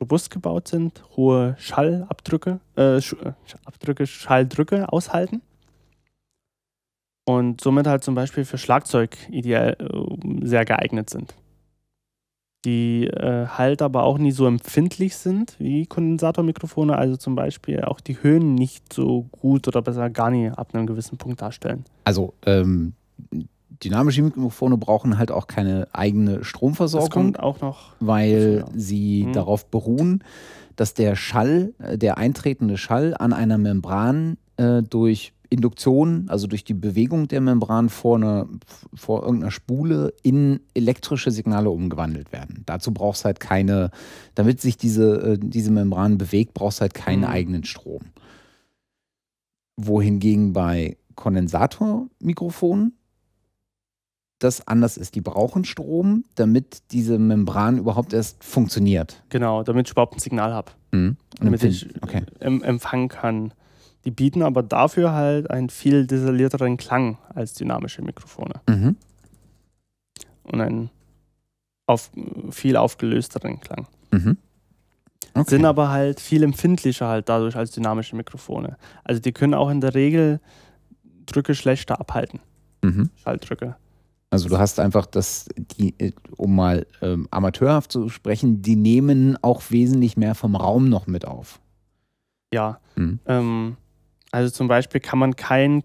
robust 0.00 0.30
gebaut 0.30 0.68
sind, 0.68 1.02
hohe 1.16 1.56
Schallabdrücke, 1.58 2.60
äh, 2.76 2.98
äh, 2.98 3.00
Abdrücke, 3.64 4.06
Schalldrücke 4.06 4.92
aushalten. 4.92 5.42
Und 7.26 7.60
somit 7.60 7.86
halt 7.86 8.02
zum 8.02 8.14
Beispiel 8.14 8.44
für 8.44 8.58
Schlagzeug 8.58 9.16
ideal 9.30 9.76
äh, 9.78 10.46
sehr 10.46 10.64
geeignet 10.64 11.10
sind. 11.10 11.34
Die 12.64 13.06
äh, 13.06 13.46
halt 13.46 13.80
aber 13.80 14.02
auch 14.02 14.18
nie 14.18 14.32
so 14.32 14.46
empfindlich 14.46 15.16
sind 15.16 15.54
wie 15.58 15.86
Kondensatormikrofone, 15.86 16.96
also 16.96 17.16
zum 17.16 17.34
Beispiel 17.34 17.82
auch 17.82 18.00
die 18.00 18.22
Höhen 18.22 18.54
nicht 18.54 18.92
so 18.92 19.22
gut 19.32 19.68
oder 19.68 19.80
besser 19.80 20.10
gar 20.10 20.30
nie 20.30 20.50
ab 20.50 20.74
einem 20.74 20.86
gewissen 20.86 21.16
Punkt 21.16 21.40
darstellen. 21.40 21.84
Also 22.04 22.34
ähm, 22.44 22.94
dynamische 23.82 24.22
Mikrofone 24.22 24.76
brauchen 24.76 25.18
halt 25.18 25.30
auch 25.30 25.46
keine 25.46 25.88
eigene 25.92 26.38
Das 26.38 26.46
Stromversorgung, 26.46 27.08
kommt 27.10 27.40
auch 27.40 27.60
noch. 27.60 27.92
weil 28.00 28.58
Ja. 28.66 28.66
sie 28.74 29.24
Mhm. 29.26 29.32
darauf 29.32 29.66
beruhen, 29.66 30.22
dass 30.76 30.94
der 30.94 31.16
Schall, 31.16 31.72
äh, 31.78 31.98
der 31.98 32.18
eintretende 32.18 32.76
Schall 32.76 33.14
an 33.18 33.32
einer 33.32 33.58
Membran 33.58 34.36
äh, 34.56 34.82
durch 34.82 35.32
Induktion, 35.52 36.26
also 36.28 36.46
durch 36.46 36.62
die 36.62 36.74
Bewegung 36.74 37.26
der 37.26 37.40
Membran 37.40 37.88
vor, 37.88 38.16
einer, 38.16 38.46
vor 38.94 39.22
irgendeiner 39.24 39.50
Spule 39.50 40.12
in 40.22 40.60
elektrische 40.74 41.32
Signale 41.32 41.70
umgewandelt 41.70 42.30
werden. 42.32 42.62
Dazu 42.66 42.92
brauchst 42.92 43.24
halt 43.24 43.40
keine, 43.40 43.90
damit 44.36 44.60
sich 44.60 44.76
diese, 44.76 45.32
äh, 45.32 45.38
diese 45.42 45.72
Membran 45.72 46.18
bewegt, 46.18 46.54
brauchst 46.54 46.80
halt 46.80 46.94
keinen 46.94 47.20
Mhm. 47.22 47.26
eigenen 47.26 47.64
Strom. 47.64 48.02
Wohingegen 49.76 50.52
bei 50.52 50.96
Kondensatormikrofonen 51.16 52.92
das 54.40 54.66
anders 54.66 54.96
ist. 54.96 55.14
Die 55.14 55.20
brauchen 55.20 55.64
Strom, 55.64 56.24
damit 56.34 56.82
diese 56.90 57.18
Membran 57.18 57.78
überhaupt 57.78 58.12
erst 58.12 58.42
funktioniert. 58.42 59.22
Genau, 59.28 59.62
damit 59.62 59.86
ich 59.86 59.92
überhaupt 59.92 60.16
ein 60.16 60.20
Signal 60.20 60.52
habe, 60.52 60.72
Mhm. 60.92 61.16
Damit 61.38 61.62
ich 61.62 61.86
okay. 62.02 62.22
em 62.40 62.62
empfangen 62.64 63.08
kann. 63.08 63.52
Die 64.04 64.10
bieten 64.10 64.42
aber 64.42 64.62
dafür 64.64 65.12
halt 65.12 65.50
einen 65.50 65.68
viel 65.70 66.06
detaillierteren 66.06 66.76
Klang 66.78 67.18
als 67.34 67.52
dynamische 67.54 68.02
Mikrofone 68.02 68.54
Mhm. 68.68 68.96
und 70.44 70.60
einen 70.60 70.90
auf, 71.86 72.10
viel 72.50 72.76
aufgelösteren 72.76 73.60
Klang. 73.60 73.86
Mhm. 74.10 74.36
Okay. 75.34 75.50
Sind 75.50 75.64
aber 75.64 75.90
halt 75.90 76.18
viel 76.18 76.42
empfindlicher 76.42 77.06
halt 77.06 77.28
dadurch 77.28 77.54
als 77.56 77.70
dynamische 77.72 78.16
Mikrofone. 78.16 78.76
Also 79.04 79.20
die 79.20 79.32
können 79.32 79.54
auch 79.54 79.70
in 79.70 79.80
der 79.80 79.94
Regel 79.94 80.40
Drücke 81.26 81.54
schlechter 81.54 82.00
abhalten, 82.00 82.40
mhm. 82.82 83.10
Schalldrücke. 83.22 83.76
Also 84.30 84.48
du 84.48 84.58
hast 84.58 84.78
einfach 84.78 85.06
das, 85.06 85.46
die, 85.56 85.94
äh, 85.98 86.12
um 86.36 86.54
mal 86.54 86.86
ähm, 87.02 87.26
amateurhaft 87.32 87.90
zu 87.90 88.08
sprechen, 88.08 88.62
die 88.62 88.76
nehmen 88.76 89.36
auch 89.42 89.62
wesentlich 89.70 90.16
mehr 90.16 90.36
vom 90.36 90.54
Raum 90.54 90.88
noch 90.88 91.06
mit 91.08 91.24
auf. 91.26 91.60
Ja. 92.54 92.78
Mhm. 92.94 93.18
Ähm, 93.26 93.76
also 94.30 94.50
zum 94.50 94.68
Beispiel 94.68 95.00
kann 95.00 95.18
man 95.18 95.34
kein 95.34 95.82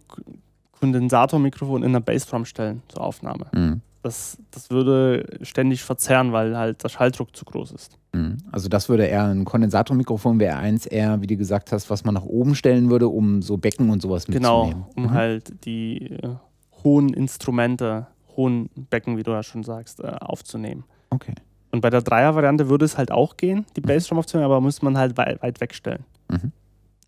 Kondensatormikrofon 0.79 1.81
in 1.83 1.89
einer 1.89 2.01
Bassdrum 2.01 2.45
stellen 2.45 2.83
zur 2.87 3.01
Aufnahme. 3.01 3.47
Mhm. 3.53 3.81
Das, 4.03 4.37
das 4.51 4.69
würde 4.69 5.25
ständig 5.41 5.81
verzerren, 5.83 6.31
weil 6.31 6.55
halt 6.55 6.83
der 6.83 6.89
Schalldruck 6.89 7.35
zu 7.35 7.43
groß 7.43 7.71
ist. 7.71 7.97
Mhm. 8.13 8.37
Also 8.51 8.69
das 8.69 8.87
würde 8.87 9.05
eher 9.05 9.23
ein 9.25 9.45
Kondensatormikrofon 9.45 10.39
wäre 10.39 10.57
eins 10.57 10.85
eher, 10.85 11.19
wie 11.21 11.27
du 11.27 11.35
gesagt 11.37 11.71
hast, 11.71 11.89
was 11.89 12.03
man 12.03 12.13
nach 12.13 12.23
oben 12.25 12.53
stellen 12.53 12.91
würde, 12.91 13.07
um 13.07 13.41
so 13.41 13.57
Becken 13.57 13.89
und 13.89 14.03
sowas 14.03 14.27
mitzunehmen. 14.27 14.83
Genau, 14.85 14.89
um 14.95 15.03
Mhm. 15.05 15.11
halt 15.11 15.65
die 15.65 16.11
äh, 16.11 16.35
hohen 16.83 17.13
Instrumente, 17.13 18.05
hohen 18.35 18.69
Becken, 18.89 19.17
wie 19.17 19.23
du 19.23 19.31
ja 19.31 19.43
schon 19.43 19.63
sagst, 19.63 19.99
äh, 19.99 20.07
aufzunehmen. 20.07 20.83
Okay. 21.09 21.33
Und 21.71 21.81
bei 21.81 21.89
der 21.89 22.01
Dreier-Variante 22.01 22.69
würde 22.69 22.85
es 22.85 22.97
halt 22.97 23.11
auch 23.11 23.37
gehen, 23.37 23.65
die 23.75 23.81
Bassdrum 23.81 24.19
aufzunehmen, 24.19 24.45
aber 24.45 24.61
muss 24.61 24.81
man 24.81 24.97
halt 24.97 25.17
weit, 25.17 25.41
weit 25.41 25.59
wegstellen. 25.59 26.05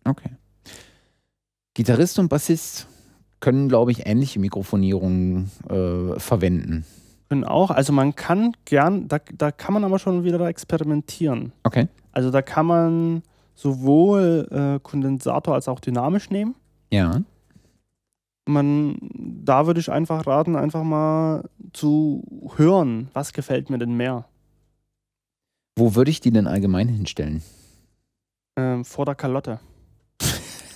Okay. 0.04 0.30
Gitarrist 1.74 2.18
und 2.18 2.28
Bassist 2.28 2.86
können, 3.40 3.68
glaube 3.68 3.92
ich, 3.92 4.06
ähnliche 4.06 4.40
Mikrofonierungen 4.40 5.50
äh, 5.68 6.18
verwenden. 6.18 6.84
Können 7.28 7.44
auch. 7.44 7.70
Also 7.70 7.92
man 7.92 8.14
kann 8.14 8.52
gern, 8.64 9.06
da, 9.08 9.18
da 9.36 9.52
kann 9.52 9.74
man 9.74 9.84
aber 9.84 9.98
schon 9.98 10.24
wieder 10.24 10.40
experimentieren. 10.46 11.52
Okay. 11.62 11.88
Also 12.12 12.30
da 12.30 12.42
kann 12.42 12.66
man 12.66 13.22
sowohl 13.54 14.48
äh, 14.50 14.80
Kondensator 14.82 15.54
als 15.54 15.68
auch 15.68 15.80
dynamisch 15.80 16.30
nehmen. 16.30 16.54
Ja. 16.90 17.22
Man, 18.48 18.96
da 19.44 19.66
würde 19.66 19.78
ich 19.78 19.90
einfach 19.92 20.26
raten, 20.26 20.56
einfach 20.56 20.82
mal 20.82 21.44
zu 21.74 22.24
hören, 22.56 23.10
was 23.12 23.34
gefällt 23.34 23.68
mir 23.68 23.76
denn 23.78 23.94
mehr. 23.94 24.24
Wo 25.76 25.94
würde 25.94 26.10
ich 26.10 26.20
die 26.20 26.30
denn 26.30 26.46
allgemein 26.46 26.88
hinstellen? 26.88 27.42
Ähm, 28.58 28.86
vor 28.86 29.04
der 29.04 29.14
Kalotte. 29.16 29.60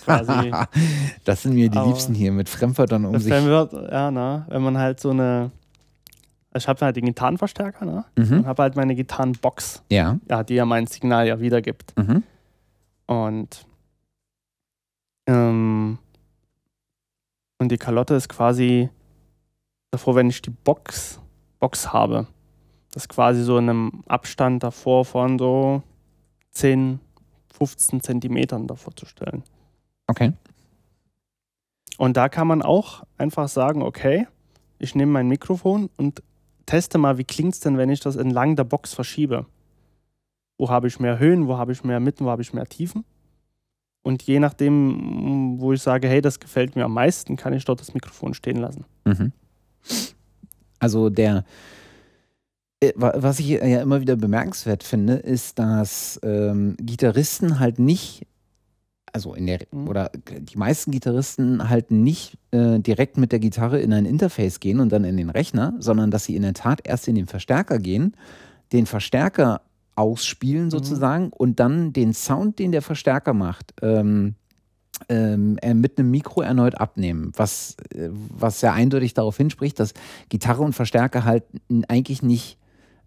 Quasi. 0.05 0.51
das 1.25 1.41
sind 1.41 1.55
mir 1.55 1.69
die 1.69 1.77
Aber- 1.79 1.87
Liebsten 1.87 2.13
hier 2.13 2.31
mit 2.31 2.47
Fremdwörtern 2.47 3.05
um 3.05 3.17
sich. 3.19 3.31
wenn 3.31 3.45
wird, 3.45 3.73
ja, 3.73 4.11
ne? 4.11 4.45
Wenn 4.49 4.61
man 4.61 4.77
halt 4.77 4.99
so 4.99 5.09
eine. 5.09 5.49
Also 6.51 6.65
ich 6.65 6.67
habe 6.67 6.85
halt 6.85 6.95
den 6.95 7.05
Gitarrenverstärker, 7.05 7.85
ne? 7.85 8.05
Und 8.15 8.29
Mhm. 8.29 8.45
habe 8.45 8.61
halt 8.61 8.75
meine 8.75 8.93
Gitarrenbox, 8.93 9.81
Ja. 9.89 10.19
ja, 10.29 10.43
die 10.43 10.53
ja 10.53 10.65
mein 10.65 10.85
Signal 10.85 11.27
ja 11.27 11.39
wiedergibt. 11.39 11.97
Mhm. 11.97 12.21
Und, 13.07 13.65
ähm, 15.27 15.97
und 17.63 17.69
die 17.69 17.77
Kalotte 17.77 18.13
ist 18.13 18.27
quasi 18.27 18.89
davor, 19.91 20.15
wenn 20.15 20.29
ich 20.29 20.41
die 20.41 20.49
Box, 20.49 21.21
Box 21.59 21.93
habe. 21.93 22.27
Das 22.91 23.03
ist 23.03 23.09
quasi 23.09 23.41
so 23.41 23.57
in 23.57 23.69
einem 23.69 24.03
Abstand 24.05 24.63
davor 24.63 25.05
von 25.05 25.39
so 25.39 25.81
10, 26.51 26.99
15 27.57 28.01
Zentimetern 28.01 28.67
davor 28.67 28.95
zu 28.95 29.05
stellen. 29.05 29.43
Okay. 30.07 30.33
Und 31.97 32.17
da 32.17 32.27
kann 32.27 32.47
man 32.47 32.61
auch 32.61 33.03
einfach 33.17 33.47
sagen, 33.47 33.81
okay, 33.81 34.27
ich 34.77 34.93
nehme 34.93 35.13
mein 35.13 35.29
Mikrofon 35.29 35.89
und 35.95 36.21
teste 36.65 36.97
mal, 36.97 37.17
wie 37.17 37.23
klingt 37.23 37.53
es 37.53 37.61
denn, 37.61 37.77
wenn 37.77 37.89
ich 37.89 38.01
das 38.01 38.17
entlang 38.17 38.57
der 38.57 38.65
Box 38.65 38.93
verschiebe. 38.93 39.45
Wo 40.57 40.69
habe 40.69 40.87
ich 40.87 40.99
mehr 40.99 41.17
Höhen, 41.17 41.47
wo 41.47 41.57
habe 41.57 41.71
ich 41.71 41.83
mehr 41.85 42.01
Mitten, 42.01 42.25
wo 42.25 42.29
habe 42.29 42.41
ich 42.41 42.53
mehr 42.53 42.65
Tiefen. 42.65 43.05
Und 44.03 44.21
je 44.23 44.39
nachdem, 44.39 45.55
wo 45.59 45.71
ich 45.73 45.81
sage, 45.81 46.07
hey, 46.09 46.21
das 46.21 46.39
gefällt 46.39 46.75
mir 46.75 46.83
am 46.85 46.93
meisten, 46.93 47.35
kann 47.37 47.53
ich 47.53 47.63
dort 47.65 47.79
das 47.79 47.93
Mikrofon 47.93 48.33
stehen 48.33 48.57
lassen. 48.57 48.83
Mhm. 49.05 49.31
Also 50.79 51.09
der, 51.09 51.45
äh, 52.81 52.91
wa- 52.95 53.13
was 53.15 53.39
ich 53.39 53.47
ja 53.47 53.81
immer 53.81 54.01
wieder 54.01 54.15
bemerkenswert 54.17 54.83
finde, 54.83 55.13
ist, 55.13 55.57
dass 55.57 56.19
ähm, 56.23 56.75
Gitarristen 56.81 57.59
halt 57.59 57.79
nicht, 57.79 58.27
also 59.13 59.33
in 59.35 59.47
der, 59.47 59.59
Mhm. 59.71 59.87
oder 59.87 60.11
die 60.13 60.57
meisten 60.57 60.91
Gitarristen 60.91 61.69
halt 61.69 61.91
nicht 61.91 62.37
äh, 62.51 62.79
direkt 62.79 63.17
mit 63.17 63.31
der 63.31 63.39
Gitarre 63.39 63.79
in 63.79 63.93
ein 63.93 64.05
Interface 64.05 64.59
gehen 64.59 64.81
und 64.81 64.91
dann 64.91 65.05
in 65.05 65.15
den 65.15 65.29
Rechner, 65.29 65.73
sondern 65.79 66.11
dass 66.11 66.25
sie 66.25 66.35
in 66.35 66.41
der 66.41 66.53
Tat 66.53 66.81
erst 66.85 67.07
in 67.07 67.15
den 67.15 67.27
Verstärker 67.27 67.79
gehen, 67.79 68.17
den 68.73 68.85
Verstärker 68.85 69.61
ausspielen 69.95 70.71
sozusagen 70.71 71.29
und 71.29 71.59
dann 71.59 71.93
den 71.93 72.13
Sound, 72.13 72.59
den 72.59 72.71
der 72.71 72.81
Verstärker 72.81 73.33
macht, 73.33 73.73
ähm, 73.81 74.35
ähm, 75.09 75.57
äh, 75.61 75.73
mit 75.73 75.97
einem 75.97 76.11
Mikro 76.11 76.41
erneut 76.41 76.79
abnehmen, 76.79 77.31
was, 77.35 77.75
äh, 77.93 78.09
was 78.11 78.59
sehr 78.59 78.73
eindeutig 78.73 79.13
darauf 79.13 79.37
hinspricht, 79.37 79.79
dass 79.79 79.93
Gitarre 80.29 80.61
und 80.61 80.73
Verstärker 80.73 81.25
halt 81.25 81.43
eigentlich 81.87 82.21
nicht 82.21 82.57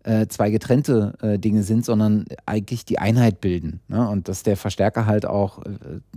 äh, 0.03 0.27
zwei 0.27 0.51
getrennte 0.51 1.15
äh, 1.23 1.39
Dinge 1.39 1.63
sind, 1.63 1.85
sondern 1.85 2.27
eigentlich 2.45 2.85
die 2.85 2.99
Einheit 2.99 3.41
bilden. 3.41 3.81
Ne? 3.89 4.09
Und 4.09 4.29
dass 4.29 4.43
der 4.43 4.57
Verstärker 4.57 5.07
halt 5.07 5.27
auch 5.27 5.63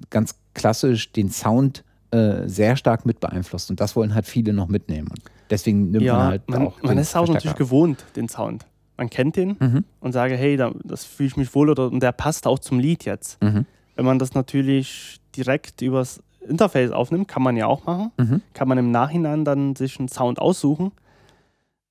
ganz 0.09 0.35
klassisch 0.53 1.11
den 1.11 1.29
Sound 1.29 1.83
sehr 2.11 2.75
stark 2.75 3.05
mit 3.05 3.19
beeinflusst. 3.19 3.69
Und 3.69 3.79
das 3.79 3.95
wollen 3.95 4.15
halt 4.15 4.25
viele 4.25 4.51
noch 4.51 4.67
mitnehmen. 4.67 5.09
Und 5.09 5.21
deswegen 5.51 5.91
nimmt 5.91 5.97
man 5.97 6.03
ja, 6.03 6.25
halt 6.25 6.49
man, 6.49 6.65
auch. 6.65 6.81
man 6.81 6.97
ist 6.97 7.15
auch 7.15 7.27
natürlich 7.27 7.55
gewohnt, 7.55 8.03
den 8.15 8.27
Sound. 8.27 8.65
Man 8.99 9.09
kennt 9.09 9.37
den 9.37 9.55
Mhm. 9.59 9.85
und 10.01 10.11
sage, 10.11 10.35
hey, 10.35 10.57
da, 10.57 10.71
das 10.83 11.05
fühle 11.05 11.27
ich 11.27 11.37
mich 11.37 11.55
wohl 11.55 11.69
oder 11.69 11.87
und 11.87 12.01
der 12.03 12.11
passt 12.11 12.45
auch 12.45 12.59
zum 12.59 12.79
Lied 12.79 13.05
jetzt. 13.05 13.41
Mhm. 13.41 13.65
Wenn 13.95 14.03
man 14.05 14.19
das 14.19 14.33
natürlich 14.33 15.21
direkt 15.37 15.81
übers 15.81 16.21
Interface 16.45 16.91
aufnimmt, 16.91 17.29
kann 17.29 17.41
man 17.41 17.55
ja 17.55 17.65
auch 17.67 17.85
machen. 17.85 18.11
Mhm. 18.17 18.41
kann 18.53 18.67
man 18.67 18.77
im 18.77 18.91
Nachhinein 18.91 19.45
dann 19.45 19.75
sich 19.77 19.97
einen 19.99 20.09
Sound 20.09 20.39
aussuchen. 20.39 20.91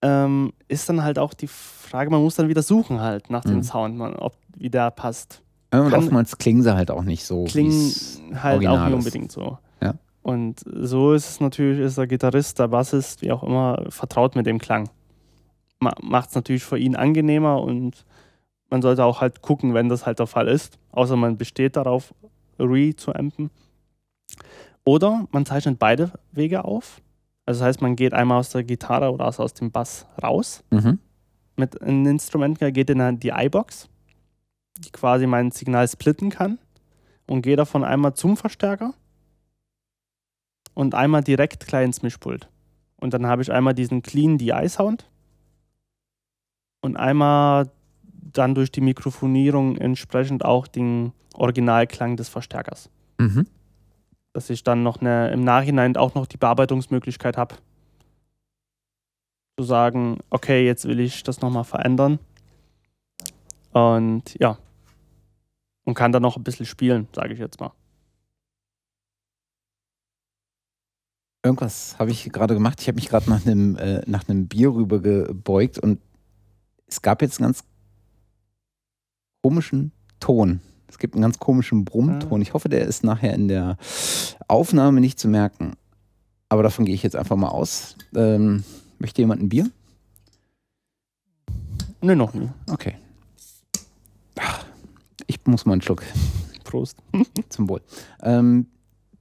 Ähm, 0.02 0.52
ist 0.68 0.89
dann 0.89 1.02
halt 1.02 1.18
auch 1.18 1.32
die 1.35 1.48
Frage, 1.48 2.10
man 2.10 2.22
muss 2.22 2.36
dann 2.36 2.48
wieder 2.48 2.62
suchen 2.62 3.01
halt 3.01 3.30
nach 3.30 3.44
Mhm. 3.44 3.48
dem 3.51 3.62
Sound, 3.62 3.97
man, 3.97 4.14
ob 4.14 4.36
wie 4.56 4.70
der 4.70 4.90
passt. 4.90 5.43
Ja, 5.72 5.80
Und 5.80 5.90
Kann- 5.90 6.01
oftmals 6.05 6.36
klingen 6.39 6.62
sie 6.62 6.74
halt 6.74 6.90
auch 6.90 7.02
nicht 7.05 7.24
so. 7.24 7.44
Klingen 7.44 7.90
halt 8.35 8.55
Original 8.56 8.78
auch 8.78 8.86
nicht 8.86 8.94
unbedingt 8.97 9.32
so. 9.32 9.59
Ja. 9.82 9.94
Und 10.22 10.60
so 10.66 11.14
ist 11.14 11.28
es 11.30 11.40
natürlich, 11.40 11.80
ist 11.80 11.97
der 11.98 12.06
Gitarrist, 12.06 12.59
der 12.59 12.68
Bassist, 12.68 13.22
wie 13.22 13.32
auch 13.32 13.43
immer, 13.43 13.85
vertraut 13.89 14.36
mit 14.36 14.47
dem 14.47 14.59
Klang. 14.59 14.89
Ma 15.80 15.94
Macht 16.00 16.30
es 16.30 16.34
natürlich 16.34 16.64
für 16.64 16.78
ihn 16.78 16.96
angenehmer 16.96 17.62
und 17.62 18.05
man 18.70 18.82
sollte 18.82 19.05
auch 19.05 19.20
halt 19.20 19.42
gucken, 19.42 19.74
wenn 19.74 19.88
das 19.88 20.06
halt 20.06 20.18
der 20.18 20.26
Fall 20.26 20.48
ist. 20.48 20.78
Außer 20.92 21.16
man 21.16 21.38
besteht 21.38 21.76
darauf, 21.76 22.14
Re 22.59 22.94
zu 22.96 23.14
ampen. 23.14 23.50
Oder 24.84 25.26
man 25.32 25.46
zeichnet 25.46 25.78
beide 25.78 26.12
Wege 26.32 26.64
auf. 26.64 27.00
Also 27.46 27.60
das 27.60 27.66
heißt, 27.68 27.82
man 27.82 27.96
geht 27.96 28.12
einmal 28.12 28.40
aus 28.40 28.50
der 28.50 28.64
Gitarre 28.64 29.12
oder 29.12 29.26
aus 29.26 29.40
aus 29.40 29.55
dem 29.55 29.70
Bass 29.70 30.06
raus 30.22 30.64
Mhm. 30.70 30.98
mit 31.56 31.80
einem 31.80 32.06
Instrument, 32.06 32.59
geht 32.59 32.90
in 32.90 33.20
die 33.20 33.30
iBox, 33.30 33.88
die 34.78 34.90
quasi 34.90 35.26
mein 35.26 35.50
Signal 35.50 35.88
splitten 35.88 36.30
kann 36.30 36.59
und 37.26 37.42
gehe 37.42 37.56
davon 37.56 37.84
einmal 37.84 38.14
zum 38.14 38.36
Verstärker 38.36 38.92
und 40.74 40.94
einmal 40.94 41.22
direkt 41.24 41.66
gleich 41.66 41.84
ins 41.84 42.02
Mischpult. 42.02 42.48
Und 42.96 43.14
dann 43.14 43.26
habe 43.26 43.42
ich 43.42 43.50
einmal 43.52 43.74
diesen 43.74 44.02
clean 44.02 44.38
DI-Sound 44.38 45.09
und 46.80 46.96
einmal 46.96 47.70
dann 48.32 48.55
durch 48.55 48.70
die 48.70 48.80
Mikrofonierung 48.80 49.76
entsprechend 49.76 50.44
auch 50.44 50.66
den 50.66 51.12
Originalklang 51.34 52.16
des 52.16 52.28
Verstärkers. 52.28 52.90
Mhm. 53.18 53.46
Dass 54.32 54.50
ich 54.50 54.62
dann 54.62 54.82
noch 54.82 55.00
eine, 55.00 55.30
im 55.30 55.42
Nachhinein 55.42 55.96
auch 55.96 56.14
noch 56.14 56.26
die 56.26 56.36
Bearbeitungsmöglichkeit 56.36 57.36
habe, 57.36 57.56
zu 59.59 59.64
sagen, 59.64 60.18
okay, 60.30 60.64
jetzt 60.64 60.84
will 60.84 61.00
ich 61.00 61.22
das 61.22 61.40
nochmal 61.40 61.64
verändern. 61.64 62.18
Und 63.72 64.38
ja. 64.38 64.59
Und 65.84 65.94
kann 65.94 66.12
dann 66.12 66.22
noch 66.22 66.36
ein 66.36 66.44
bisschen 66.44 66.66
spielen, 66.66 67.09
sage 67.14 67.32
ich 67.32 67.38
jetzt 67.38 67.60
mal. 67.60 67.72
Irgendwas 71.44 71.98
habe 71.98 72.10
ich 72.10 72.30
gerade 72.30 72.55
gemacht. 72.55 72.80
Ich 72.80 72.88
habe 72.88 72.96
mich 72.96 73.09
gerade 73.09 73.30
nach 73.30 73.46
einem 73.46 73.76
äh, 73.76 74.02
nach 74.06 74.28
einem 74.28 74.48
Bier 74.48 74.74
rüber 74.74 75.00
gebeugt 75.00 75.78
und 75.78 75.98
es 76.89 77.02
gab 77.02 77.23
jetzt 77.23 77.39
einen 77.39 77.48
ganz 77.48 77.65
komischen 79.43 79.93
Ton. 80.20 80.60
Es 80.89 80.98
gibt 80.98 81.15
einen 81.15 81.23
ganz 81.23 81.39
komischen 81.39 81.85
Brummton. 81.85 82.40
Ich 82.40 82.55
hoffe, 82.55 82.69
der 82.69 82.86
ist 82.86 83.05
nachher 83.05 83.35
in 83.35 83.48
der 83.48 83.77
Aufnahme 84.48 85.01
nicht 85.01 85.19
zu 85.19 85.28
merken. 85.28 85.74
Aber 86.48 86.62
davon 86.62 86.86
gehe 86.86 86.94
ich 86.94 87.02
jetzt 87.02 87.15
einfach 87.15 87.36
mal 87.36 87.48
aus. 87.48 87.94
Ähm, 88.15 88.65
möchte 88.98 89.20
jemand 89.20 89.43
ein 89.43 89.51
Bier? 89.51 89.70
Ne, 92.01 92.16
noch 92.16 92.32
nie. 92.32 92.48
Okay. 92.70 92.94
Ich 95.27 95.44
muss 95.47 95.66
mal 95.66 95.74
einen 95.74 95.82
Schluck 95.82 96.02
Prost. 96.65 96.97
zum 97.48 97.69
Wohl. 97.69 97.82
Ähm, 98.23 98.66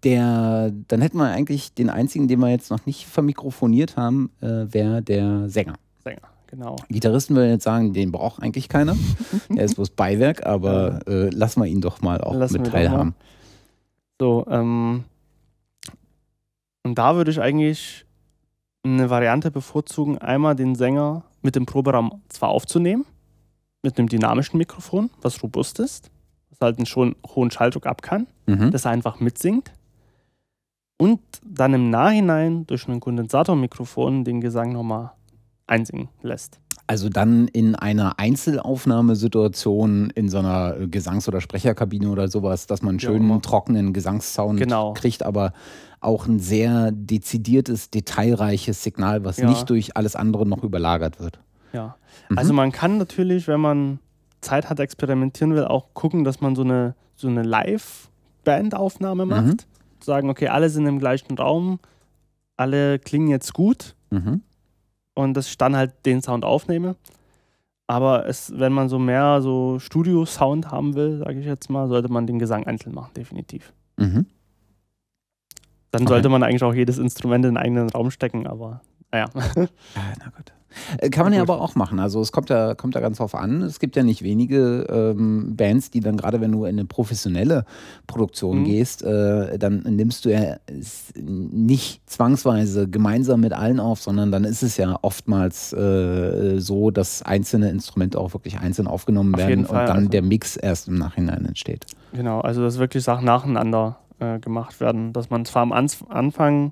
der, 0.03 0.71
dann 0.87 1.01
hätten 1.01 1.17
wir 1.17 1.25
eigentlich 1.25 1.73
den 1.73 1.89
einzigen, 1.89 2.27
den 2.27 2.39
wir 2.39 2.49
jetzt 2.49 2.69
noch 2.69 2.85
nicht 2.85 3.07
vermikrofoniert 3.07 3.97
haben, 3.97 4.29
äh, 4.41 4.71
wäre 4.71 5.01
der 5.01 5.49
Sänger. 5.49 5.75
Sänger, 6.03 6.21
genau. 6.47 6.75
Gitarristen 6.89 7.35
würde 7.35 7.49
jetzt 7.51 7.63
sagen, 7.63 7.93
den 7.93 8.11
braucht 8.11 8.41
eigentlich 8.41 8.69
keiner. 8.69 8.95
Er 9.55 9.63
ist 9.65 9.75
bloß 9.75 9.91
Beiwerk, 9.91 10.45
aber 10.45 10.99
äh, 11.07 11.29
lassen 11.29 11.61
wir 11.61 11.67
ihn 11.67 11.81
doch 11.81 12.01
mal 12.01 12.21
auch 12.21 12.33
Lassen 12.33 12.61
mit 12.61 12.71
teilhaben. 12.71 13.15
So, 14.19 14.45
ähm, 14.49 15.03
und 16.83 16.95
da 16.97 17.15
würde 17.15 17.31
ich 17.31 17.41
eigentlich 17.41 18.05
eine 18.83 19.09
Variante 19.09 19.51
bevorzugen, 19.51 20.17
einmal 20.17 20.55
den 20.55 20.75
Sänger 20.75 21.23
mit 21.41 21.55
dem 21.55 21.65
Proberaum 21.65 22.21
zwar 22.29 22.49
aufzunehmen, 22.49 23.05
mit 23.83 23.97
einem 23.99 24.07
dynamischen 24.09 24.57
Mikrofon, 24.57 25.09
was 25.21 25.41
robust 25.43 25.79
ist, 25.79 26.09
was 26.49 26.59
halt 26.61 26.77
einen 26.77 26.85
schon 26.85 27.15
hohen 27.35 27.51
Schalldruck 27.51 27.85
ab 27.85 28.01
kann, 28.01 28.27
Mhm. 28.47 28.71
das 28.71 28.85
er 28.85 28.91
einfach 28.91 29.19
mitsingt. 29.19 29.71
Und 30.99 31.19
dann 31.45 31.73
im 31.73 31.89
Nachhinein 31.89 32.65
durch 32.65 32.87
ein 32.87 32.99
Kondensatormikrofon 32.99 34.23
den 34.23 34.41
Gesang 34.41 34.71
nochmal 34.71 35.11
einsingen 35.67 36.09
lässt. 36.23 36.59
Also 36.87 37.09
dann 37.09 37.47
in 37.49 37.75
einer 37.75 38.17
Einzelaufnahmesituation 38.19 40.09
in 40.11 40.29
so 40.29 40.39
einer 40.39 40.77
äh, 40.79 40.87
Gesangs- 40.87 41.27
oder 41.27 41.41
Sprecherkabine 41.41 42.09
oder 42.09 42.27
sowas, 42.29 42.65
dass 42.67 42.81
man 42.81 42.91
einen 42.91 42.99
Ja, 42.99 43.09
schönen, 43.09 43.25
immer. 43.29 43.41
trockenen 43.41 43.93
Gesangssound 43.93 44.59
Genau. 44.59 44.93
kriegt, 44.93 45.23
aber 45.23 45.51
auch 45.99 46.27
ein 46.27 46.39
sehr 46.39 46.91
dezidiertes, 46.93 47.89
detailreiches 47.89 48.83
Signal, 48.83 49.25
was 49.25 49.37
Ja. 49.37 49.49
nicht 49.49 49.69
durch 49.69 49.97
alles 49.97 50.15
andere 50.15 50.45
noch 50.47 50.63
überlagert 50.63 51.19
wird. 51.19 51.39
Ja. 51.73 51.97
Mhm. 52.29 52.37
Also 52.37 52.53
man 52.53 52.71
kann 52.71 52.97
natürlich, 52.97 53.47
wenn 53.47 53.59
man 53.59 53.99
Zeit 54.39 54.69
hat, 54.69 54.79
experimentieren 54.79 55.55
will, 55.55 55.65
auch 55.65 55.93
gucken, 55.93 56.23
dass 56.23 56.39
man 56.39 56.55
so 56.55 56.61
eine, 56.63 56.95
so 57.15 57.27
eine 57.27 57.43
Live-Bandaufnahme 57.43 59.25
macht. 59.25 59.67
sagen, 59.99 60.29
okay, 60.29 60.47
alle 60.47 60.69
sind 60.69 60.85
im 60.85 60.99
gleichen 60.99 61.35
Raum, 61.37 61.79
alle 62.55 62.99
klingen 62.99 63.27
jetzt 63.27 63.53
gut 63.53 63.95
Mhm. 64.11 64.41
Und 65.17 65.33
dass 65.33 65.47
ich 65.47 65.57
dann 65.57 65.75
halt 65.75 66.05
den 66.05 66.21
Sound 66.21 66.45
aufnehme. 66.45 66.95
Aber 67.87 68.27
es, 68.27 68.51
wenn 68.57 68.73
man 68.73 68.89
so 68.89 68.99
mehr 68.99 69.41
so 69.41 69.79
Studio-Sound 69.79 70.71
haben 70.71 70.93
will, 70.95 71.19
sage 71.19 71.39
ich 71.39 71.45
jetzt 71.45 71.69
mal, 71.69 71.87
sollte 71.87 72.09
man 72.11 72.27
den 72.27 72.37
Gesang 72.37 72.67
einzeln 72.67 72.93
machen, 72.93 73.13
definitiv. 73.15 73.73
Mhm. 73.97 74.25
Dann 75.91 76.01
Okay. 76.03 76.09
sollte 76.09 76.29
man 76.29 76.43
eigentlich 76.43 76.63
auch 76.63 76.73
jedes 76.73 76.97
Instrument 76.97 77.45
in 77.45 77.55
einen 77.55 77.65
eigenen 77.65 77.89
Raum 77.89 78.11
stecken, 78.11 78.45
aber 78.45 78.81
naja. 79.11 79.29
Ja, 79.35 79.67
na 80.19 80.29
gut. 80.35 80.53
Äh, 80.99 81.09
Kann 81.09 81.25
man 81.25 81.33
ja 81.33 81.39
Gut. 81.41 81.49
aber 81.49 81.61
auch 81.61 81.75
machen. 81.75 81.99
Also 81.99 82.21
es 82.21 82.31
kommt 82.31 82.49
ja, 82.49 82.75
kommt 82.75 82.93
ja 82.95 83.01
ganz 83.01 83.17
drauf 83.17 83.33
an. 83.35 83.61
Es 83.61 83.79
gibt 83.79 83.95
ja 83.95 84.03
nicht 84.03 84.21
wenige 84.21 84.85
ähm, 84.89 85.55
Bands, 85.55 85.89
die 85.91 85.99
dann 86.01 86.17
gerade, 86.17 86.41
wenn 86.41 86.51
du 86.51 86.65
in 86.65 86.75
eine 86.77 86.85
professionelle 86.85 87.65
Produktion 88.05 88.59
Mhm. 88.59 88.63
gehst, 88.65 89.01
äh, 89.03 89.57
dann 89.57 89.79
nimmst 89.83 90.25
du 90.25 90.29
ja 90.29 90.57
nicht 91.15 92.01
zwangsweise 92.09 92.87
gemeinsam 92.87 93.41
mit 93.41 93.53
allen 93.53 93.79
auf, 93.79 94.01
sondern 94.01 94.31
dann 94.31 94.43
ist 94.43 94.63
es 94.63 94.77
ja 94.77 94.97
oftmals 95.01 95.73
äh, 95.73 96.59
so, 96.59 96.91
dass 96.91 97.21
einzelne 97.23 97.69
Instrumente 97.69 98.19
auch 98.19 98.33
wirklich 98.33 98.59
einzeln 98.59 98.87
aufgenommen 98.87 99.33
Auf 99.35 99.41
werden 99.41 99.61
und 99.61 99.67
Fall, 99.67 99.85
dann 99.85 99.97
also- 99.97 100.09
der 100.09 100.21
Mix 100.21 100.55
erst 100.57 100.87
im 100.87 100.95
Nachhinein 100.95 101.45
entsteht. 101.45 101.85
Genau, 102.13 102.41
also 102.41 102.61
dass 102.61 102.77
wirklich 102.77 103.03
Sachen 103.03 103.25
nacheinander 103.25 103.97
äh, 104.19 104.39
gemacht 104.39 104.79
werden. 104.79 105.13
Dass 105.13 105.29
man 105.29 105.45
zwar 105.45 105.61
am 105.61 105.71
Anfang 105.73 106.71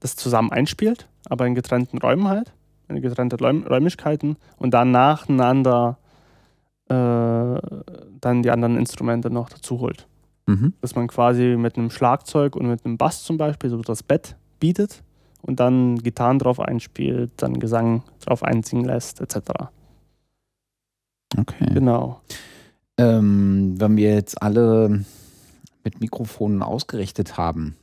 das 0.00 0.16
zusammen 0.16 0.52
einspielt, 0.52 1.08
aber 1.28 1.46
in 1.46 1.54
getrennten 1.54 1.98
Räumen 1.98 2.28
halt, 2.28 2.52
getrennte 3.00 3.38
Räum 3.38 3.64
Räumlichkeiten 3.64 4.36
und 4.58 4.74
dann 4.74 4.90
nacheinander 4.90 5.98
äh, 6.88 6.94
dann 8.20 8.42
die 8.42 8.50
anderen 8.50 8.76
Instrumente 8.76 9.30
noch 9.30 9.48
dazu 9.48 9.80
holt. 9.80 10.06
Mhm. 10.46 10.74
Dass 10.80 10.94
man 10.94 11.08
quasi 11.08 11.56
mit 11.56 11.76
einem 11.76 11.90
Schlagzeug 11.90 12.56
und 12.56 12.68
mit 12.68 12.84
einem 12.84 12.98
Bass 12.98 13.22
zum 13.22 13.38
Beispiel 13.38 13.70
so 13.70 13.80
das 13.80 14.02
Bett 14.02 14.36
bietet 14.60 15.02
und 15.42 15.60
dann 15.60 15.96
Gitarren 15.96 16.38
drauf 16.38 16.60
einspielt, 16.60 17.30
dann 17.36 17.58
Gesang 17.58 18.02
drauf 18.24 18.42
einziehen 18.42 18.84
lässt, 18.84 19.20
etc. 19.20 19.50
Okay. 21.36 21.72
Genau. 21.72 22.20
ähm, 22.98 23.74
wenn 23.78 23.96
wir 23.96 24.14
jetzt 24.14 24.40
alle 24.40 25.04
mit 25.82 26.00
Mikrofonen 26.00 26.62
ausgerichtet 26.62 27.36
haben, 27.36 27.76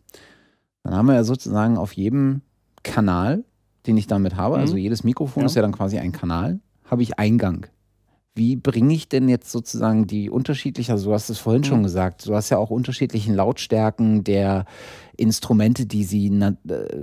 dann 0.84 0.96
haben 0.96 1.08
wir 1.08 1.16
ja 1.16 1.24
sozusagen 1.24 1.78
auf 1.78 1.94
jedem 1.94 2.42
Kanal, 2.84 3.44
den 3.88 3.98
ich 3.98 4.08
damit 4.08 4.36
habe, 4.36 4.56
Mhm. 4.56 4.62
also 4.62 4.78
jedes 4.78 5.04
Mikrofon 5.04 5.42
Ja. 5.42 5.46
ist 5.48 5.56
ja 5.56 5.62
dann 5.62 5.72
quasi 5.72 5.98
ein 5.98 6.12
Kanal, 6.12 6.60
habe 6.86 7.02
ich 7.04 7.18
Eingang. 7.20 7.68
Wie 8.34 8.56
bringe 8.56 8.94
ich 8.94 9.10
denn 9.10 9.28
jetzt 9.28 9.52
sozusagen 9.52 10.08
die 10.08 10.30
unterschiedlichen, 10.30 10.94
also 10.94 11.10
du 11.10 11.14
hast 11.14 11.30
es 11.30 11.38
vorhin 11.38 11.66
schon 11.66 11.84
gesagt, 11.84 12.26
du 12.26 12.34
hast 12.34 12.50
ja 12.50 12.58
auch 12.58 12.70
unterschiedlichen 12.70 13.36
Lautstärken 13.36 14.24
der 14.24 14.64
Instrumente, 15.18 15.86
die 15.86 16.06
sie 16.06 16.28
äh, 16.28 16.54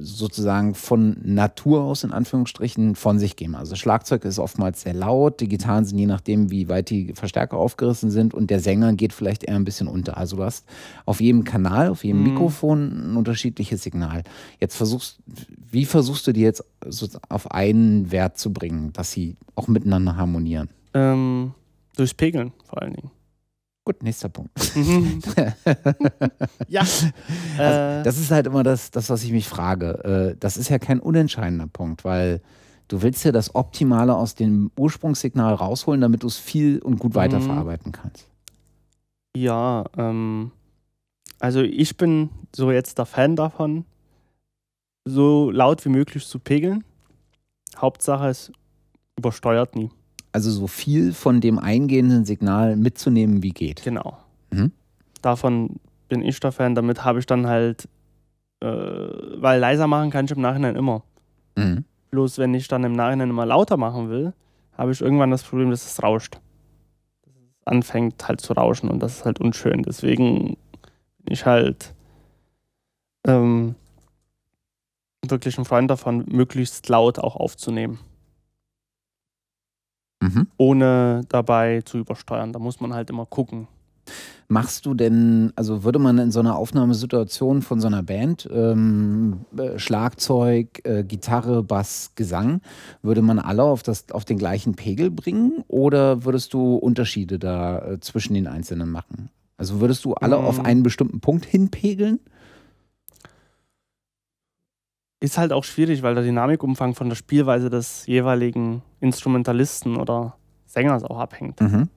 sozusagen 0.01 0.75
von 0.75 1.19
Natur 1.23 1.83
aus 1.83 2.03
in 2.03 2.13
Anführungsstrichen 2.13 2.95
von 2.95 3.19
sich 3.19 3.37
geben. 3.37 3.57
Also 3.57 3.77
Schlagzeug 3.77 4.25
ist 4.25 4.39
oftmals 4.39 4.81
sehr 4.81 4.95
laut, 4.95 5.41
die 5.41 5.49
Gitarren 5.49 5.85
sind 5.85 5.99
je 5.99 6.07
nachdem, 6.07 6.51
wie 6.51 6.71
weit 6.71 6.89
die 6.89 7.13
Verstärker 7.13 7.59
aufgerissen 7.59 8.11
sind 8.11 8.33
und 8.33 8.49
der 8.49 8.61
Sänger 8.61 8.95
geht 8.95 9.13
vielleicht 9.13 9.45
eher 9.45 9.57
ein 9.57 9.65
bisschen 9.65 9.87
unter. 9.87 10.17
Also 10.17 10.37
du 10.37 10.45
hast 10.45 10.65
auf 11.05 11.21
jedem 11.21 11.45
Kanal, 11.45 11.91
auf 11.91 12.05
jedem 12.05 12.23
Mhm. 12.23 12.29
Mikrofon 12.31 13.13
ein 13.13 13.17
unterschiedliches 13.19 13.83
Signal. 13.83 14.23
Jetzt 14.61 14.77
versuchst, 14.77 15.19
wie 15.71 15.85
versuchst 15.85 16.27
du 16.27 16.33
die 16.33 16.41
jetzt 16.41 16.65
auf 17.29 17.51
einen 17.51 18.11
Wert 18.11 18.39
zu 18.39 18.51
bringen, 18.51 18.95
dass 18.95 19.13
sie 19.13 19.37
auch 19.55 19.69
miteinander 19.69 20.17
harmonieren? 20.17 20.71
Ähm, 20.99 21.55
durchs 21.97 22.15
Pegeln 22.15 22.53
vor 22.65 22.83
allen 22.83 22.95
Dingen. 22.95 23.11
Gut, 23.85 24.03
nächster 24.03 24.29
Punkt. 24.29 24.53
ja. 26.69 26.81
Also, 26.83 27.07
Äh, 27.59 28.03
das 28.03 28.19
ist 28.19 28.31
halt 28.31 28.47
immer 28.47 28.63
das, 28.63 28.91
das, 28.91 29.09
was 29.11 29.23
ich 29.25 29.33
mich 29.33 29.49
frage. 29.49 30.33
Äh, 30.35 30.37
Das 30.39 30.57
ist 30.57 30.69
ja 30.69 30.79
kein 30.79 31.01
unentscheidender 31.01 31.67
Punkt, 31.67 32.05
weil 32.05 32.43
du 32.89 33.01
willst 33.03 33.25
ja 33.25 33.33
das 33.33 33.55
Optimale 33.55 34.15
aus 34.15 34.35
dem 34.35 34.71
Ursprungssignal 34.77 35.55
rausholen, 35.55 36.01
damit 36.01 36.23
du 36.23 36.27
es 36.27 36.37
viel 36.37 36.81
und 36.81 36.99
gut 36.99 37.13
Mhm. 37.13 37.17
weiterverarbeiten 37.17 37.93
kannst. 37.93 38.29
Ja, 39.37 39.85
ähm, 39.97 40.51
also 41.39 41.61
ich 41.63 41.97
bin 41.97 42.31
so 42.55 42.71
jetzt 42.71 42.99
der 42.99 43.07
Fan 43.07 43.37
davon, 43.37 43.85
so 45.07 45.51
laut 45.51 45.85
wie 45.85 45.91
möglich 45.91 46.27
zu 46.27 46.39
pegeln. 46.39 46.85
Hauptsache 47.77 48.29
es 48.29 48.53
übersteuert 49.17 49.77
nie. 49.77 49.91
Also 50.33 50.51
so 50.51 50.67
viel 50.67 51.13
von 51.13 51.41
dem 51.41 51.59
eingehenden 51.59 52.25
Signal 52.25 52.77
mitzunehmen, 52.77 53.43
wie 53.43 53.51
geht. 53.51 53.83
Genau. 53.83 54.19
Mhm. 54.51 54.73
Davon 55.23 55.81
bin 56.09 56.23
ich 56.23 56.39
der 56.41 56.53
Fan. 56.53 56.75
Damit 56.75 57.05
habe 57.05 57.19
ich 57.19 57.27
dann 57.27 57.47
halt, 57.47 57.89
äh, 58.61 58.67
weil 58.67 59.59
leiser 59.61 59.87
machen 59.87 60.11
kann 60.11 60.27
ich 60.27 60.31
im 60.31 60.41
Nachhinein 60.41 60.77
immer. 60.77 61.03
Mhm. 61.57 61.85
Bloß 62.11 62.39
wenn 62.39 62.55
ich 62.55 62.69
dann 62.69 62.85
im 62.85 62.93
Nachhinein 62.93 63.31
immer 63.31 63.47
lauter 63.47 63.77
machen 63.77 64.11
will, 64.11 64.33
habe 64.77 64.93
ich 64.93 65.01
irgendwann 65.01 65.31
das 65.31 65.43
Problem, 65.43 65.71
dass 65.71 65.85
es 65.85 66.03
rauscht. 66.03 66.39
Dass 67.23 67.35
es 67.35 67.67
anfängt 67.67 68.27
halt 68.29 68.41
zu 68.41 68.53
rauschen 68.53 68.89
und 68.89 69.01
das 69.01 69.19
ist 69.19 69.25
halt 69.25 69.41
unschön. 69.41 69.83
Deswegen 69.83 70.57
bin 71.19 71.33
ich 71.33 71.45
halt 71.45 71.95
ähm, 73.27 73.75
wirklich 75.27 75.59
ein 75.59 75.65
Freund 75.65 75.91
davon, 75.91 76.25
möglichst 76.29 76.89
laut 76.89 77.19
auch 77.19 77.37
aufzunehmen, 77.37 77.99
Mhm. 80.21 80.49
ohne 80.57 81.23
dabei 81.29 81.83
zu 81.83 81.99
übersteuern. 81.99 82.53
Da 82.53 82.59
muss 82.59 82.81
man 82.81 82.93
halt 82.93 83.09
immer 83.11 83.27
gucken. 83.27 83.69
Machst 84.49 84.87
du 84.87 84.95
denn, 84.95 85.53
also 85.57 85.85
würde 85.85 85.99
man 85.99 86.17
in 86.19 86.31
so 86.31 86.41
einer 86.41 86.57
Aufnahmesituation 86.57 87.61
von 87.61 87.81
so 87.81 87.87
einer 87.87 88.03
Band, 88.03 88.49
ähm, 88.51 89.41
äh, 89.57 89.79
Schlagzeug, 89.79 90.81
äh, 90.85 91.05
Gitarre, 91.05 91.63
Bass, 91.63 92.13
Gesang, 92.15 92.63
würde 93.03 93.21
man 93.21 93.39
alle 93.39 93.63
auf, 93.63 93.83
das, 93.83 94.11
auf 94.11 94.25
den 94.25 94.39
gleichen 94.39 94.75
Pegel 94.75 95.11
bringen 95.11 95.63
oder 95.69 96.25
würdest 96.25 96.55
du 96.55 96.77
Unterschiede 96.77 97.39
da 97.39 97.79
äh, 97.81 98.01
zwischen 98.01 98.33
den 98.33 98.47
Einzelnen 98.47 98.91
machen? 98.91 99.29
Also 99.59 99.81
würdest 99.81 100.05
du 100.07 100.15
alle 100.15 100.39
Mm. 100.39 100.45
auf 100.45 100.65
einen 100.65 100.83
bestimmten 100.83 101.21
Punkt 101.21 101.45
hinpegeln? 101.45 102.19
Ist 105.21 105.37
halt 105.37 105.53
auch 105.53 105.65
schwierig, 105.65 106.03
weil 106.03 106.15
der 106.15 106.25
Dynamikumfang 106.25 106.95
von 106.95 107.09
der 107.09 107.17
Spielweise 107.17 107.71
des 107.71 108.07
jeweiligen 108.07 108.83
Instrumentalisten 109.01 109.97
oder 109.97 110.35
Sängers 110.67 111.03
auch 111.05 111.19
abhängt, 111.19 111.61
Mhm. 111.61 111.89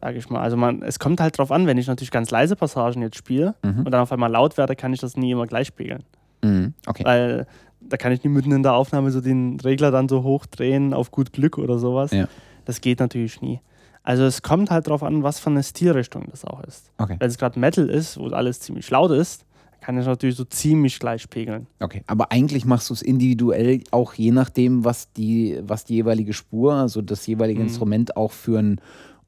sage 0.00 0.18
ich 0.18 0.30
mal. 0.30 0.40
Also 0.40 0.56
man, 0.56 0.82
es 0.82 0.98
kommt 0.98 1.20
halt 1.20 1.36
drauf 1.38 1.50
an, 1.50 1.66
wenn 1.66 1.78
ich 1.78 1.86
natürlich 1.86 2.10
ganz 2.10 2.30
leise 2.30 2.56
Passagen 2.56 3.02
jetzt 3.02 3.16
spiele 3.16 3.54
Mhm. 3.62 3.80
und 3.80 3.90
dann 3.90 4.00
auf 4.02 4.12
einmal 4.12 4.30
laut 4.30 4.56
werde, 4.56 4.76
kann 4.76 4.92
ich 4.92 5.00
das 5.00 5.16
nie 5.16 5.32
immer 5.32 5.46
gleich 5.46 5.68
spiegeln. 5.68 6.04
Mhm. 6.42 6.74
Okay. 6.86 7.04
Weil 7.04 7.46
da 7.80 7.96
kann 7.96 8.12
ich 8.12 8.22
nie 8.24 8.30
mitten 8.30 8.52
in 8.52 8.62
der 8.62 8.74
Aufnahme 8.74 9.10
so 9.10 9.20
den 9.20 9.58
Regler 9.60 9.90
dann 9.90 10.08
so 10.08 10.22
hochdrehen 10.22 10.94
auf 10.94 11.10
gut 11.10 11.32
Glück 11.32 11.58
oder 11.58 11.78
sowas. 11.78 12.10
Ja. 12.12 12.28
Das 12.66 12.80
geht 12.80 13.00
natürlich 13.00 13.40
nie. 13.40 13.60
Also 14.02 14.24
es 14.24 14.42
kommt 14.42 14.70
halt 14.70 14.86
drauf 14.88 15.02
an, 15.02 15.22
was 15.22 15.40
für 15.40 15.50
eine 15.50 15.62
Stilrichtung 15.62 16.26
das 16.30 16.44
auch 16.44 16.62
ist. 16.64 16.90
Okay. 16.98 17.16
Wenn 17.18 17.28
es 17.28 17.36
gerade 17.38 17.58
Metal 17.58 17.88
ist, 17.88 18.18
wo 18.18 18.28
alles 18.28 18.60
ziemlich 18.60 18.88
laut 18.90 19.10
ist, 19.10 19.44
kann 19.90 20.00
ich 20.00 20.06
natürlich 20.06 20.36
so 20.36 20.44
ziemlich 20.44 21.00
gleich 21.00 21.28
pegeln. 21.28 21.66
Okay, 21.80 22.04
aber 22.06 22.30
eigentlich 22.30 22.64
machst 22.64 22.90
du 22.90 22.94
es 22.94 23.02
individuell 23.02 23.82
auch 23.90 24.14
je 24.14 24.30
nachdem, 24.30 24.84
was 24.84 25.12
die, 25.12 25.58
was 25.62 25.84
die 25.84 25.96
jeweilige 25.96 26.32
Spur, 26.32 26.74
also 26.74 27.02
das 27.02 27.26
jeweilige 27.26 27.58
Mhm. 27.60 27.66
Instrument 27.66 28.16
auch 28.16 28.30
für 28.30 28.60
einen 28.60 28.80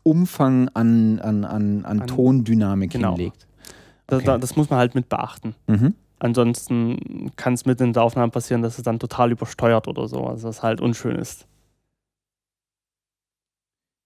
Umfang 0.05 0.69
an, 0.75 1.19
an, 1.19 1.45
an, 1.45 1.85
an 1.85 2.01
An- 2.03 2.07
Tondynamik 2.07 2.93
Genau. 2.93 3.17
hinlegt. 3.17 3.49
Das, 4.07 4.19
Okay. 4.19 4.27
da, 4.27 4.39
das 4.39 4.55
muss 4.55 4.71
man 4.71 4.79
halt 4.79 4.95
mit 4.95 5.09
beachten. 5.09 5.57
Mhm. 5.67 5.95
Ansonsten 6.21 7.33
kann 7.35 7.55
es 7.55 7.67
mitten 7.67 7.83
in 7.85 7.93
der 7.93 8.05
Aufnahme 8.05 8.31
passieren, 8.31 8.63
dass 8.63 8.79
es 8.79 8.85
dann 8.85 9.01
total 9.01 9.33
übersteuert 9.33 9.89
oder 9.89 10.07
so, 10.07 10.25
also 10.27 10.47
das 10.47 10.63
halt 10.63 10.81
unschön 10.81 11.17
ist. 11.17 11.47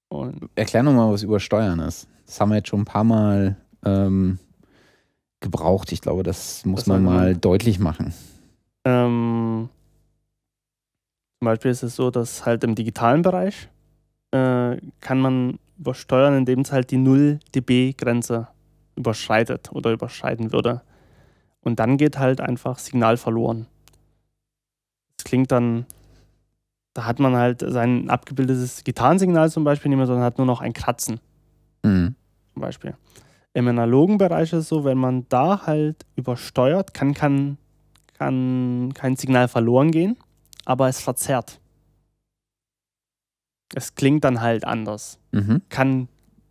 Und 0.09 0.49
Erklär 0.55 0.83
nochmal, 0.83 1.13
was 1.13 1.23
Übersteuern 1.23 1.81
ist. 1.81 2.09
Das 2.25 2.41
haben 2.41 2.49
wir 2.49 2.57
jetzt 2.57 2.69
schon 2.69 2.81
ein 2.81 2.85
paar 2.87 3.05
Mal 3.05 3.57
ähm, 3.85 4.39
gebraucht. 5.51 5.93
Ich 5.93 6.01
glaube, 6.01 6.23
das 6.23 6.65
muss 6.65 6.81
Was 6.83 6.87
man 6.89 7.03
mal 7.05 7.35
deutlich 7.37 7.79
machen. 7.79 8.13
ähm, 8.85 9.69
zum 11.39 11.47
Beispiel 11.47 11.71
ist 11.71 11.83
es 11.83 11.97
so, 11.97 12.11
dass 12.11 12.45
halt 12.47 12.65
im 12.65 12.75
digitalen 12.75 13.23
Bereich 13.23 13.69
äh, 14.33 14.77
kann 15.01 15.21
man 15.21 15.59
übersteuern, 15.79 16.35
indem 16.35 16.61
es 16.61 16.73
halt 16.73 16.91
die 16.91 16.97
0 16.99 17.39
dB-Grenze 17.55 18.49
überschreitet 18.97 19.71
oder 19.73 19.93
überschreiten 19.93 20.53
würde. 20.53 20.81
Und 21.61 21.79
dann 21.81 21.97
geht 21.99 22.19
halt 22.19 22.41
einfach 22.41 22.79
Signal 22.79 23.17
verloren. 23.17 23.67
Das 25.19 25.25
klingt 25.25 25.53
dann, 25.53 25.85
da 26.95 27.05
hat 27.05 27.19
man 27.19 27.37
halt 27.37 27.63
sein 27.67 28.09
abgebildetes 28.09 28.85
Gitarrensignal 28.85 29.51
zum 29.51 29.65
Beispiel 29.65 29.89
nicht 29.91 29.99
mehr, 29.99 30.07
sondern 30.07 30.25
hat 30.25 30.39
nur 30.39 30.47
noch 30.47 30.61
ein 30.63 30.73
Kratzen 30.73 31.21
Mhm. 31.85 32.15
zum 32.55 32.63
Beispiel. 32.63 32.95
Im 33.57 33.69
analogen 33.69 34.19
Bereich 34.19 34.53
ist 34.53 34.59
es 34.65 34.69
so, 34.69 34.85
wenn 34.85 34.99
man 34.99 35.25
da 35.31 35.67
halt 35.67 36.05
übersteuert, 36.15 36.93
kann, 36.93 37.15
kann, 37.15 37.57
kann 38.13 38.93
kein 38.93 39.17
Signal 39.17 39.49
verloren 39.49 39.91
gehen, 39.93 40.19
aber 40.67 40.89
es 40.89 41.01
verzerrt. 41.01 41.59
Es 43.75 43.95
klingt 43.95 44.25
dann 44.25 44.43
halt 44.43 44.65
anders. 44.67 45.19
Mhm. 45.33 45.63
Kann, 45.71 46.09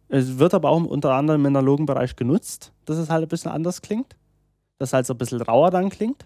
es 0.10 0.40
wird 0.40 0.56
aber 0.56 0.70
auch 0.72 0.84
unter 0.84 1.14
anderem 1.14 1.42
im 1.42 1.56
analogen 1.56 1.86
Bereich 1.86 2.16
genutzt, 2.16 2.72
dass 2.86 2.98
es 2.98 3.10
halt 3.12 3.22
ein 3.24 3.30
bisschen 3.30 3.52
anders 3.52 3.82
klingt. 3.84 4.16
das 4.78 4.92
halt 4.92 5.06
so 5.06 5.14
ein 5.14 5.18
bisschen 5.18 5.42
rauer 5.42 5.70
dann 5.72 5.90
klingt. 5.90 6.26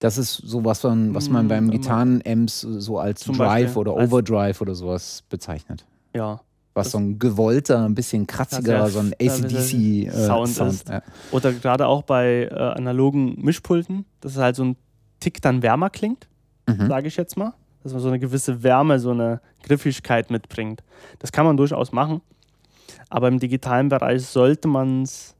Das 0.00 0.16
ist 0.18 0.34
so 0.36 0.64
was, 0.64 0.82
man, 0.84 1.12
was 1.14 1.28
man 1.30 1.46
Mm, 1.46 1.48
beim 1.48 1.64
immer. 1.64 1.72
Gitarren-Amps 1.72 2.60
so 2.60 2.98
als 2.98 3.20
Zum 3.22 3.36
Drive 3.36 3.48
Beispiel 3.74 3.80
oder 3.80 3.96
als- 3.96 4.12
Overdrive 4.12 4.60
oder 4.60 4.74
sowas 4.76 5.24
bezeichnet. 5.30 5.86
Ja. 6.14 6.40
Was 6.74 6.90
so 6.90 6.98
ein 6.98 7.18
gewollter, 7.20 7.84
ein 7.84 7.94
bisschen 7.94 8.26
kratziger, 8.26 8.88
so 8.88 8.98
ein 8.98 9.14
sehr- 9.20 9.32
ACDC 9.32 10.06
äh, 10.08 10.10
Sound. 10.10 10.48
ist. 10.72 10.88
Ja. 10.88 11.02
Oder 11.30 11.52
gerade 11.52 11.86
auch 11.86 12.02
bei 12.02 12.48
äh, 12.50 12.54
analogen 12.54 13.40
Mischpulten, 13.40 14.04
dass 14.20 14.32
es 14.32 14.38
halt 14.38 14.56
so 14.56 14.64
ein 14.64 14.76
Tick 15.20 15.40
dann 15.40 15.62
wärmer 15.62 15.90
klingt, 15.90 16.26
Mhm. 16.68 16.88
sage 16.88 17.08
ich 17.08 17.16
jetzt 17.16 17.36
mal. 17.36 17.52
Dass 17.82 17.92
man 17.92 18.00
so 18.00 18.08
eine 18.08 18.18
gewisse 18.18 18.62
Wärme, 18.62 18.98
so 18.98 19.10
eine 19.10 19.40
Griffigkeit 19.62 20.30
mitbringt. 20.30 20.82
Das 21.18 21.30
kann 21.32 21.44
man 21.46 21.56
durchaus 21.56 21.92
machen. 21.92 22.22
Aber 23.10 23.28
im 23.28 23.38
digitalen 23.38 23.88
Bereich 23.90 24.24
sollte 24.26 24.66
man 24.68 25.02
es 25.02 25.34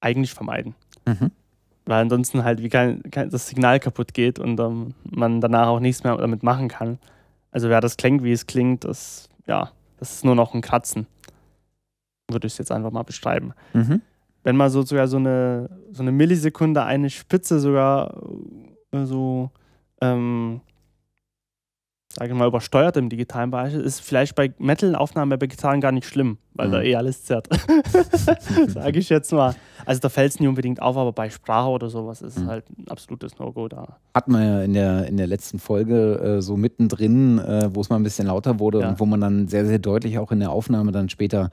eigentlich 0.00 0.32
vermeiden. 0.34 0.74
Mhm. 1.06 1.30
Weil 1.84 2.02
ansonsten 2.02 2.42
halt 2.44 2.62
wie 2.62 2.68
kein, 2.70 3.02
kein, 3.10 3.30
das 3.30 3.46
Signal 3.48 3.80
kaputt 3.80 4.12
geht 4.14 4.38
und 4.38 4.58
ähm, 4.58 4.94
man 5.04 5.40
danach 5.40 5.68
auch 5.68 5.80
nichts 5.80 6.02
mehr 6.04 6.16
damit 6.16 6.42
machen 6.42 6.68
kann. 6.68 6.98
Also 7.50 7.68
wer 7.68 7.80
das 7.80 7.96
klingt, 7.96 8.22
wie 8.24 8.32
es 8.32 8.46
klingt, 8.46 8.84
das, 8.84 9.28
ja, 9.46 9.70
das 9.98 10.12
ist 10.12 10.24
nur 10.24 10.34
noch 10.34 10.54
ein 10.54 10.60
Kratzen. 10.60 11.06
Würde 12.30 12.46
ich 12.46 12.54
es 12.54 12.58
jetzt 12.58 12.72
einfach 12.72 12.90
mal 12.90 13.02
beschreiben. 13.02 13.54
Mhm. 13.72 14.02
Wenn 14.42 14.56
man 14.56 14.70
so 14.70 14.82
sogar 14.82 15.08
so 15.08 15.16
eine, 15.16 15.68
so 15.92 16.02
eine 16.02 16.12
Millisekunde 16.12 16.84
eine 16.84 17.10
Spitze 17.10 17.58
sogar 17.60 18.22
äh, 18.92 19.04
so, 19.04 19.50
ähm, 20.00 20.60
sage 22.18 22.32
ich 22.32 22.36
mal, 22.38 22.48
übersteuert 22.48 22.96
im 22.96 23.08
digitalen 23.08 23.50
Bereich, 23.50 23.74
ist 23.74 24.00
vielleicht 24.00 24.34
bei 24.34 24.52
Metal-Aufnahmen 24.58 25.38
bei 25.38 25.46
Gitarren 25.46 25.80
gar 25.80 25.92
nicht 25.92 26.06
schlimm, 26.08 26.38
weil 26.54 26.68
Mhm. 26.68 26.72
da 26.72 26.82
eh 26.82 26.96
alles 26.96 27.22
zerrt. 27.24 27.48
sage 28.68 28.98
ich 28.98 29.08
jetzt 29.08 29.32
mal. 29.32 29.54
Also 29.86 30.00
da 30.00 30.08
fällt 30.08 30.32
es 30.32 30.40
nie 30.40 30.48
unbedingt 30.48 30.82
auf, 30.82 30.96
aber 30.96 31.12
bei 31.12 31.30
Sprache 31.30 31.68
oder 31.70 31.88
sowas 31.88 32.20
ist 32.22 32.36
es 32.36 32.42
Mhm. 32.42 32.46
halt 32.48 32.64
ein 32.70 32.88
absolutes 32.88 33.38
No-Go 33.38 33.68
da. 33.68 33.96
Hatten 34.14 34.32
wir 34.32 34.42
ja 34.44 34.62
in 34.62 34.72
der, 34.74 35.06
in 35.06 35.16
der 35.16 35.26
letzten 35.28 35.58
Folge 35.58 36.18
äh, 36.38 36.42
so 36.42 36.56
mittendrin, 36.56 37.38
äh, 37.38 37.68
wo 37.72 37.80
es 37.80 37.88
mal 37.88 37.96
ein 37.96 38.02
bisschen 38.02 38.26
lauter 38.26 38.58
wurde 38.58 38.80
Ja. 38.80 38.88
und 38.90 39.00
wo 39.00 39.06
man 39.06 39.20
dann 39.20 39.46
sehr, 39.48 39.64
sehr 39.66 39.78
deutlich 39.78 40.18
auch 40.18 40.32
in 40.32 40.40
der 40.40 40.50
Aufnahme 40.50 40.90
dann 40.92 41.08
später 41.08 41.50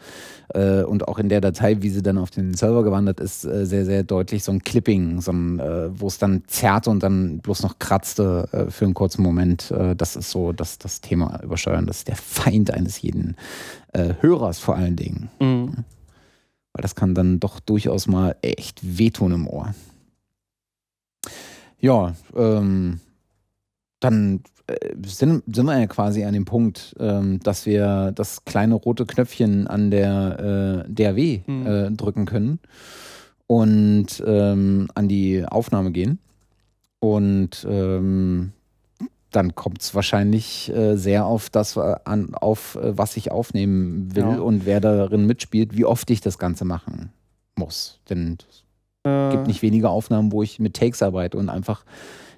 äh, 0.54 0.82
und 0.82 1.08
auch 1.08 1.20
in 1.20 1.30
der 1.30 1.42
Datei, 1.42 1.82
wie 1.82 1.90
sie 1.90 2.02
dann 2.02 2.18
auf 2.18 2.32
den 2.32 2.56
Server 2.56 2.84
gewandert 2.84 3.20
ist, 3.20 3.46
äh, 3.46 3.66
sehr, 3.66 3.86
sehr 3.86 4.04
deutlich 4.04 4.44
so 4.44 4.52
ein 4.52 4.64
Clipping, 4.64 5.22
so 5.22 5.32
ein, 5.32 5.60
äh, 5.60 5.90
wo 5.94 6.08
es 6.08 6.18
dann 6.18 6.44
zerrte 6.48 6.90
und 6.90 7.04
dann 7.04 7.40
bloß 7.40 7.62
noch 7.64 7.78
kratzte 7.78 8.48
äh, 8.52 8.72
für 8.72 8.86
einen 8.86 8.94
kurzen 8.96 9.22
Moment. 9.22 9.72
Das 9.98 10.16
ist 10.16 10.32
so 10.32 10.52
das, 10.56 10.78
das 10.78 11.02
Thema 11.02 11.42
Übersteuern. 11.44 11.86
Das 11.88 12.00
ist 12.00 12.08
der 12.08 12.16
Feind 12.16 12.72
eines 12.72 13.02
jeden 13.02 13.36
äh, 13.94 14.14
Hörers 14.22 14.60
vor 14.60 14.76
allen 14.76 14.96
Dingen. 14.96 15.30
Mhm. 15.40 15.84
Weil 16.74 16.82
das 16.82 16.96
kann 16.96 17.16
dann 17.16 17.40
doch 17.40 17.60
durchaus 17.60 18.08
mal 18.08 18.36
echt 18.42 18.98
wehtun 18.98 19.32
im 19.32 19.48
Ohr. 19.48 19.74
Ja, 21.80 22.16
ähm, 22.36 23.00
dann 24.00 24.42
äh, 24.68 24.76
sind, 25.06 25.44
sind 25.54 25.66
wir 25.66 25.80
ja 25.80 25.88
quasi 25.88 26.24
an 26.24 26.34
dem 26.34 26.46
Punkt, 26.46 26.96
ähm, 27.00 27.40
dass 27.42 27.66
wir 27.66 28.12
das 28.14 28.46
kleine 28.46 28.76
rote 28.76 29.06
Knöpfchen 29.06 29.68
an 29.68 29.92
der 29.92 30.86
äh, 30.88 30.92
DAW 30.92 31.42
Mhm. 31.48 31.68
äh, 31.68 31.92
drücken 31.92 32.26
können 32.26 32.60
und 33.48 34.24
ähm, 34.26 34.88
an 34.96 35.08
die 35.08 35.46
Aufnahme 35.46 35.92
gehen. 35.92 36.20
Und 37.00 37.66
ähm, 37.70 38.52
dann 39.36 39.56
kommt 39.56 39.82
es 39.82 39.94
wahrscheinlich 39.96 40.72
äh, 40.74 40.96
sehr 40.96 41.26
auf 41.26 41.50
das 41.50 41.76
äh, 41.78 41.96
an, 42.06 42.34
auf, 42.36 42.76
äh, 42.76 42.98
was 42.98 43.18
ich 43.18 43.32
aufnehmen 43.32 44.16
will 44.16 44.24
Ja. 44.24 44.40
und 44.40 44.66
wer 44.66 44.80
darin 44.80 45.26
mitspielt, 45.26 45.76
wie 45.78 45.86
oft 45.86 46.10
ich 46.12 46.22
das 46.22 46.38
Ganze 46.38 46.66
machen 46.66 47.12
muss. 47.56 48.00
Denn 48.10 48.38
es 48.50 48.64
Äh, 49.04 49.32
gibt 49.32 49.48
nicht 49.48 49.62
wenige 49.62 49.90
Aufnahmen, 49.90 50.32
wo 50.32 50.42
ich 50.42 50.60
mit 50.60 50.76
Takes 50.76 51.04
arbeite 51.04 51.38
und 51.38 51.50
einfach 51.50 51.86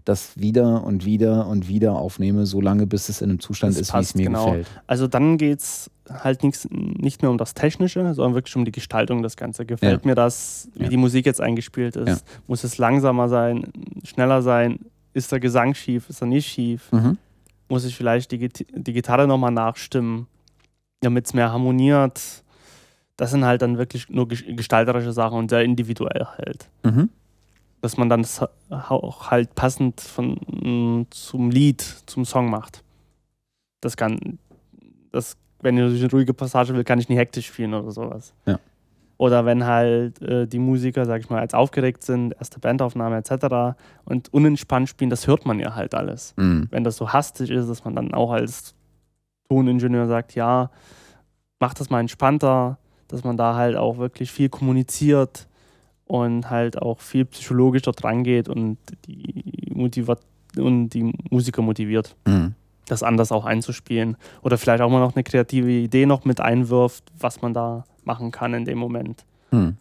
das 0.04 0.38
wieder 0.38 0.84
und 0.86 1.06
wieder 1.06 1.48
und 1.48 1.68
wieder 1.68 1.96
aufnehme, 1.96 2.46
so 2.46 2.62
lange 2.62 2.88
bis 2.88 3.10
es 3.10 3.22
in 3.22 3.30
einem 3.30 3.40
Zustand 3.40 3.74
Das 3.74 3.82
ist, 3.82 3.94
wie 3.94 4.00
es 4.00 4.16
mir 4.16 4.26
genau. 4.28 4.46
gefällt. 4.46 4.68
Also 4.88 5.08
dann 5.08 5.38
geht 5.38 5.60
es 5.60 5.90
halt 6.10 6.44
nix, 6.44 6.68
nicht 6.72 7.22
mehr 7.22 7.30
um 7.32 7.38
das 7.38 7.54
Technische, 7.54 8.14
sondern 8.14 8.34
wirklich 8.36 8.56
um 8.56 8.64
die 8.66 8.72
Gestaltung 8.72 9.22
des 9.22 9.36
Ganze. 9.36 9.66
Gefällt 9.66 10.06
mir 10.06 10.16
das, 10.16 10.70
wie 10.76 10.84
Ja. 10.84 10.90
die 10.90 10.98
Musik 10.98 11.26
jetzt 11.26 11.42
eingespielt 11.42 11.96
ist? 11.98 12.08
Ja. 12.08 12.18
Muss 12.48 12.64
es 12.64 12.78
langsamer 12.78 13.28
sein, 13.28 13.68
schneller 14.04 14.42
sein? 14.42 14.80
Ist 15.14 15.32
der 15.32 15.40
Gesang 15.40 15.74
schief? 15.74 16.10
Ist 16.10 16.22
er 16.22 16.28
nicht 16.28 16.48
schief? 16.48 16.92
Mhm. 16.92 17.18
Muss 17.70 17.86
ich 17.86 17.96
vielleicht 17.96 18.32
die, 18.32 18.48
die 18.50 18.94
Gitarre 18.94 19.28
nochmal 19.28 19.52
nachstimmen, 19.52 20.28
damit 21.02 21.26
es 21.26 21.34
mehr 21.34 21.52
harmoniert? 21.52 22.44
Das 23.18 23.32
sind 23.32 23.44
halt 23.46 23.62
dann 23.62 23.78
wirklich 23.78 24.10
nur 24.10 24.26
ges- 24.26 24.56
gestalterische 24.56 25.12
Sachen 25.12 25.38
und 25.40 25.50
sehr 25.50 25.64
individuell 25.64 26.26
halt. 26.38 26.70
Mhm. 26.84 27.10
Dass 27.82 27.98
man 27.98 28.10
dann 28.10 28.22
das 28.22 28.44
auch 28.70 29.32
halt 29.32 29.54
passend 29.56 30.02
von, 30.02 30.34
mm, 30.34 31.08
zum 31.10 31.50
Lied, 31.52 31.82
zum 32.06 32.26
Song 32.26 32.50
macht. 32.50 32.84
Das 33.82 33.98
kann, 33.98 34.38
das, 35.12 35.36
wenn 35.62 35.78
ich 35.78 36.02
eine 36.02 36.12
ruhige 36.12 36.34
Passage 36.34 36.74
will, 36.76 36.84
kann 36.84 37.00
ich 37.00 37.10
nicht 37.10 37.18
hektisch 37.18 37.48
spielen 37.48 37.74
oder 37.74 37.92
sowas. 37.92 38.34
Ja. 38.46 38.60
Oder 39.18 39.46
wenn 39.46 39.66
halt 39.66 40.22
äh, 40.22 40.46
die 40.48 40.60
Musiker, 40.60 41.06
sag 41.06 41.22
ich 41.22 41.30
mal, 41.30 41.40
als 41.40 41.54
aufgeregt 41.56 42.04
sind, 42.04 42.34
erste 42.38 42.60
Bandaufnahme 42.60 43.18
etc. 43.18 43.76
und 44.06 44.32
unentspannt 44.32 44.90
spielen, 44.90 45.10
das 45.10 45.26
hört 45.26 45.46
man 45.46 45.60
ja 45.60 45.74
halt 45.76 45.96
alles. 45.96 46.34
Mhm. 46.38 46.68
Wenn 46.70 46.84
das 46.84 46.98
so 46.98 47.10
hastig 47.14 47.50
ist, 47.50 47.68
dass 47.68 47.84
man 47.84 47.96
dann 47.96 48.14
auch 48.14 48.32
als 48.32 48.76
Toningenieur 49.50 50.08
sagt, 50.08 50.36
ja, 50.36 50.70
mach 51.60 51.74
das 51.74 51.90
mal 51.90 52.00
entspannter, 52.00 52.78
dass 53.08 53.24
man 53.24 53.38
da 53.38 53.56
halt 53.56 53.76
auch 53.76 53.98
wirklich 53.98 54.32
viel 54.32 54.50
kommuniziert 54.50 55.48
und 56.06 56.50
halt 56.50 56.82
auch 56.82 57.00
viel 57.00 57.26
psychologisch 57.26 57.82
dort 57.84 58.04
rangeht 58.04 58.50
und 58.50 58.78
die, 59.08 59.72
Motiva 59.74 60.18
und 60.58 60.90
die 60.90 61.12
Musiker 61.30 61.62
motiviert, 61.62 62.16
Mhm. 62.28 62.54
das 62.88 63.04
anders 63.04 63.32
auch 63.32 63.46
einzuspielen. 63.46 64.16
Oder 64.42 64.58
vielleicht 64.58 64.82
auch 64.82 64.90
mal 64.90 65.00
noch 65.00 65.16
eine 65.16 65.24
kreative 65.24 65.72
Idee 65.72 66.06
noch 66.06 66.24
mit 66.26 66.40
einwirft, 66.40 67.04
was 67.18 67.42
man 67.42 67.54
da 67.54 67.84
machen 68.08 68.32
kann 68.32 68.56
in 68.56 68.66
dem 68.66 68.80
Moment. 68.80 69.24
Mhm. 69.52 69.78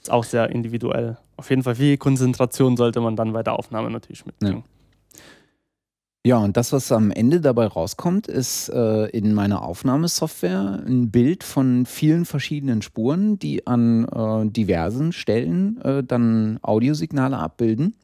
Ist 0.00 0.12
auch 0.12 0.22
sehr 0.22 0.50
individuell. 0.50 1.16
Auf 1.36 1.50
jeden 1.50 1.64
Fall 1.64 1.74
viel 1.74 1.96
Konzentration 1.96 2.76
sollte 2.76 3.00
man 3.00 3.16
dann 3.16 3.32
bei 3.32 3.42
der 3.42 3.58
Aufnahme 3.58 3.90
natürlich 3.90 4.24
mitbringen. 4.24 4.62
Ja, 6.26 6.38
und 6.38 6.56
das, 6.56 6.72
was 6.72 6.90
am 6.90 7.10
Ende 7.10 7.42
dabei 7.42 7.66
rauskommt, 7.66 8.28
ist 8.28 8.70
äh, 8.70 9.06
in 9.08 9.34
meiner 9.34 9.62
Aufnahmesoftware 9.62 10.82
ein 10.86 11.10
Bild 11.10 11.44
von 11.44 11.84
vielen 11.84 12.24
verschiedenen 12.24 12.80
Spuren, 12.80 13.38
die 13.38 13.66
an 13.66 14.06
äh, 14.08 14.50
diversen 14.50 15.12
Stellen 15.12 15.82
äh, 15.82 16.02
dann 16.02 16.58
Audiosignale 16.62 17.36
abbilden 17.36 17.94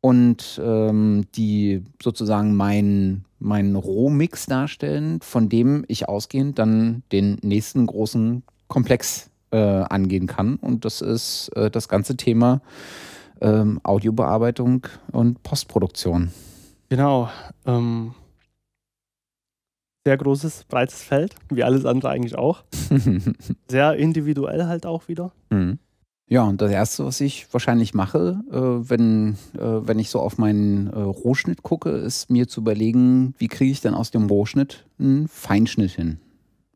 und 0.00 0.60
ähm, 0.64 1.26
die 1.36 1.84
sozusagen 2.02 2.56
meinen 2.56 3.24
mein 3.38 3.76
Rohmix 3.76 4.46
darstellen, 4.46 5.20
von 5.20 5.48
dem 5.48 5.84
ich 5.86 6.08
ausgehend 6.08 6.58
dann 6.58 7.02
den 7.12 7.38
nächsten 7.42 7.86
großen 7.86 8.42
Komplex 8.68 9.30
äh, 9.50 9.56
angehen 9.56 10.26
kann. 10.26 10.56
Und 10.56 10.84
das 10.84 11.00
ist 11.00 11.48
äh, 11.56 11.70
das 11.70 11.88
ganze 11.88 12.16
Thema 12.16 12.60
ähm, 13.40 13.80
Audiobearbeitung 13.82 14.86
und 15.12 15.42
Postproduktion. 15.42 16.30
Genau. 16.88 17.28
Ähm, 17.66 18.14
sehr 20.04 20.16
großes, 20.18 20.64
breites 20.64 21.02
Feld, 21.02 21.34
wie 21.48 21.64
alles 21.64 21.86
andere 21.86 22.10
eigentlich 22.10 22.36
auch. 22.36 22.62
Sehr 23.70 23.94
individuell 23.94 24.66
halt 24.66 24.84
auch 24.84 25.08
wieder. 25.08 25.32
Mhm. 25.48 25.78
Ja, 26.26 26.42
und 26.42 26.60
das 26.60 26.70
Erste, 26.70 27.04
was 27.04 27.20
ich 27.20 27.52
wahrscheinlich 27.52 27.94
mache, 27.94 28.40
äh, 28.50 28.90
wenn, 28.90 29.36
äh, 29.54 29.58
wenn 29.58 29.98
ich 29.98 30.10
so 30.10 30.20
auf 30.20 30.38
meinen 30.38 30.88
äh, 30.88 30.98
Rohschnitt 30.98 31.62
gucke, 31.62 31.90
ist 31.90 32.30
mir 32.30 32.48
zu 32.48 32.60
überlegen, 32.60 33.34
wie 33.38 33.48
kriege 33.48 33.70
ich 33.70 33.80
denn 33.80 33.94
aus 33.94 34.10
dem 34.10 34.26
Rohschnitt 34.26 34.86
einen 34.98 35.28
Feinschnitt 35.28 35.90
hin? 35.90 36.18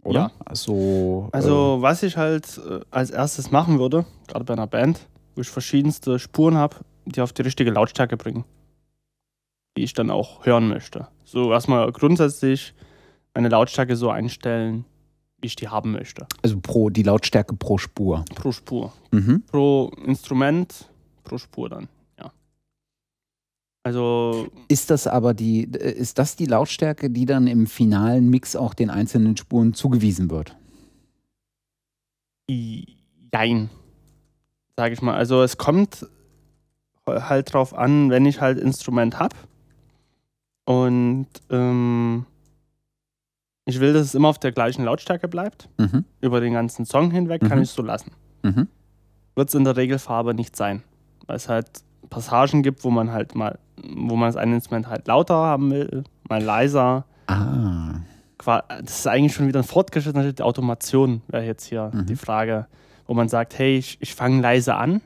Oder? 0.09 0.21
Ja. 0.21 0.31
Also, 0.45 1.29
Also, 1.33 1.79
was 1.81 2.03
ich 2.03 2.17
halt 2.17 2.59
äh, 2.69 2.81
als 2.91 3.11
erstes 3.11 3.51
machen 3.51 3.79
würde, 3.79 4.07
gerade 4.27 4.45
bei 4.45 4.55
einer 4.55 4.67
Band, 4.67 5.01
wo 5.35 5.41
ich 5.43 5.49
verschiedenste 5.49 6.19
Spuren 6.19 6.57
habe, 6.57 6.77
die 7.05 7.21
auf 7.21 7.33
die 7.33 7.43
richtige 7.43 7.71
Lautstärke 7.71 8.17
bringen, 8.17 8.45
die 9.77 9.83
ich 9.85 9.93
dann 9.95 10.11
auch 10.11 10.45
hören 10.47 10.69
möchte. 10.69 11.09
So 11.25 11.53
erstmal 11.53 11.91
grundsätzlich 11.93 12.75
meine 13.35 13.49
Lautstärke 13.49 13.97
so 13.97 14.11
einstellen, 14.11 14.85
wie 15.41 15.47
ich 15.47 15.57
die 15.57 15.69
haben 15.69 15.93
möchte. 15.93 16.23
äh, 16.23 16.27
also 16.43 16.59
pro, 16.61 16.91
die 16.91 17.03
Lautstärke 17.03 17.55
pro 17.55 17.79
Spur. 17.79 18.25
Pro 18.35 18.51
Spur. 18.53 18.93
Mhm. 19.13 19.43
Pro 19.47 19.93
Instrument, 20.05 20.89
pro 21.25 21.39
Spur 21.39 21.69
dann. 21.69 21.89
Also, 23.85 24.49
Ist 24.69 24.91
das 24.91 25.07
aber 25.07 25.33
die, 25.35 25.63
ist 25.65 26.19
das 26.19 26.37
die 26.37 26.45
Lautstärke, 26.47 27.09
die 27.11 27.25
dann 27.27 27.47
im 27.47 27.67
finalen 27.67 28.29
Mix 28.29 28.55
auch 28.57 28.75
den 28.75 28.91
einzelnen 28.91 29.37
Spuren 29.37 29.75
zugewiesen 29.75 30.31
wird? 30.31 30.57
jein, 32.51 33.69
sage 34.77 34.95
ich 34.95 35.03
mal. 35.03 35.15
Also 35.15 35.43
es 35.43 35.59
kommt 35.59 36.07
halt 37.07 37.53
drauf 37.53 37.75
an, 37.75 38.09
wenn 38.11 38.25
ich 38.25 38.41
halt 38.41 38.59
Instrument 38.59 39.19
habe 39.19 39.37
und 40.65 41.27
ähm, 41.51 42.25
ich 43.67 43.81
will, 43.81 43.93
dass 43.93 44.07
es 44.07 44.15
immer 44.15 44.29
auf 44.29 44.39
der 44.39 44.53
gleichen 44.53 44.85
Lautstärke 44.85 45.29
bleibt, 45.29 45.69
Mhm. 45.79 46.05
über 46.23 46.41
den 46.41 46.55
ganzen 46.55 46.87
Song 46.87 47.11
hinweg, 47.11 47.43
kann 47.43 47.59
Mhm. 47.59 47.65
ich 47.65 47.69
es 47.69 47.75
so 47.75 47.83
lassen. 47.83 48.13
Mhm. 48.43 48.67
Wird 49.35 49.49
es 49.51 49.55
in 49.55 49.65
der 49.65 49.77
Regelfarbe 49.77 50.33
nicht 50.35 50.57
sein. 50.57 50.83
weil 51.27 51.37
es 51.37 51.51
halt 51.51 51.69
Passagen 52.09 52.63
gibt, 52.63 52.83
wo 52.85 52.91
man 52.91 53.13
halt 53.13 53.35
mal, 53.35 53.59
wo 53.97 54.17
man 54.17 54.29
das 54.29 54.37
eine 54.37 54.55
Instrument 54.55 54.89
halt 54.89 55.07
lauter 55.07 55.35
haben 55.35 55.71
will, 55.71 56.05
mal 56.29 56.43
leiser. 56.43 57.05
Ah. 57.27 57.95
Das 58.45 59.01
ist 59.01 59.07
eigentlich 59.07 59.35
schon 59.35 59.49
wieder 59.49 59.61
ein 59.61 59.65
fortgeschrittener 59.65 60.23
Schritt. 60.25 60.39
Die 60.39 60.43
Automation 60.45 61.23
wäre 61.29 61.45
jetzt 61.45 61.65
hier 61.67 61.91
Mhm. 61.93 62.07
die 62.07 62.17
Frage, 62.17 62.67
wo 63.07 63.15
man 63.15 63.29
sagt, 63.29 63.59
hey, 63.59 63.77
ich, 63.77 63.99
ich 64.01 64.15
fange 64.15 64.41
leise 64.41 64.75
an 64.77 65.01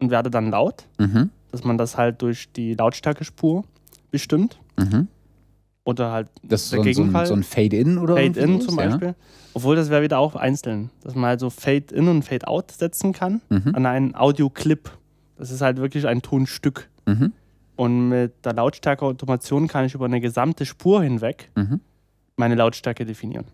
und 0.00 0.10
werde 0.10 0.30
dann 0.30 0.50
laut, 0.50 0.86
Mhm. 0.98 1.30
dass 1.50 1.64
man 1.64 1.78
das 1.78 1.96
halt 1.96 2.22
durch 2.22 2.52
die 2.52 2.74
Lautstärkespur 2.74 3.64
bestimmt. 4.10 4.60
Mhm. 4.78 5.08
Oder 5.84 6.12
halt 6.12 6.28
Das 6.42 6.64
ist 6.64 6.72
der 6.72 6.82
so, 6.82 6.82
ein- 6.88 6.94
so, 6.94 7.00
ein, 7.00 7.04
Gegenfall. 7.06 7.26
so 7.26 7.34
ein 7.34 7.42
Fade-In 7.42 7.98
oder 7.98 8.14
Fade-In 8.14 8.60
zum 8.60 8.70
sowas, 8.72 8.84
ja? 8.84 8.90
Beispiel. 8.90 9.14
Obwohl 9.54 9.74
das 9.76 9.90
wäre 9.90 10.02
wieder 10.02 10.18
auch 10.18 10.36
einzeln, 10.36 10.90
dass 11.02 11.14
man 11.14 11.24
halt 11.30 11.40
so 11.40 11.50
Fade-In 11.50 12.06
und 12.08 12.22
Fade-Out 12.24 12.70
setzen 12.72 13.12
kann 13.12 13.40
Mhm. 13.48 13.74
an 13.74 13.86
einen 13.86 14.14
Audio-Clip. 14.14 14.90
Das 15.36 15.50
ist 15.50 15.62
halt 15.62 15.78
wirklich 15.78 16.06
ein 16.06 16.20
Tonstück. 16.22 16.88
Mhm. 17.06 17.32
Und 17.80 18.10
mit 18.10 18.44
der 18.44 18.52
Lautstärke-Automation 18.52 19.66
kann 19.66 19.86
ich 19.86 19.94
über 19.94 20.04
eine 20.04 20.20
gesamte 20.20 20.66
Spur 20.66 21.02
hinweg 21.02 21.50
Mhm. 21.56 21.80
meine 22.36 22.54
Lautstärke 22.54 23.06
definieren, 23.06 23.46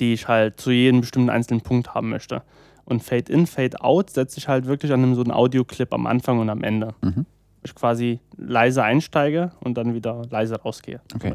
die 0.00 0.14
ich 0.14 0.26
halt 0.26 0.58
zu 0.58 0.70
jedem 0.70 1.02
bestimmten 1.02 1.28
einzelnen 1.28 1.60
Punkt 1.60 1.92
haben 1.92 2.08
möchte. 2.08 2.42
Und 2.86 3.02
Fade-In, 3.02 3.46
Fade-Out 3.46 4.08
setze 4.08 4.38
ich 4.38 4.48
halt 4.48 4.64
wirklich 4.64 4.90
an 4.90 5.02
einem 5.02 5.14
so 5.16 5.20
einen 5.20 5.32
Audio-Clip 5.32 5.92
am 5.92 6.06
Anfang 6.06 6.38
und 6.38 6.48
am 6.48 6.62
Ende. 6.62 6.94
Mhm. 7.02 7.26
Ich 7.64 7.74
quasi 7.74 8.20
leise 8.36 8.82
einsteige 8.82 9.52
und 9.60 9.76
dann 9.78 9.94
wieder 9.94 10.22
leise 10.30 10.60
rausgehe. 10.60 11.00
Okay. 11.14 11.32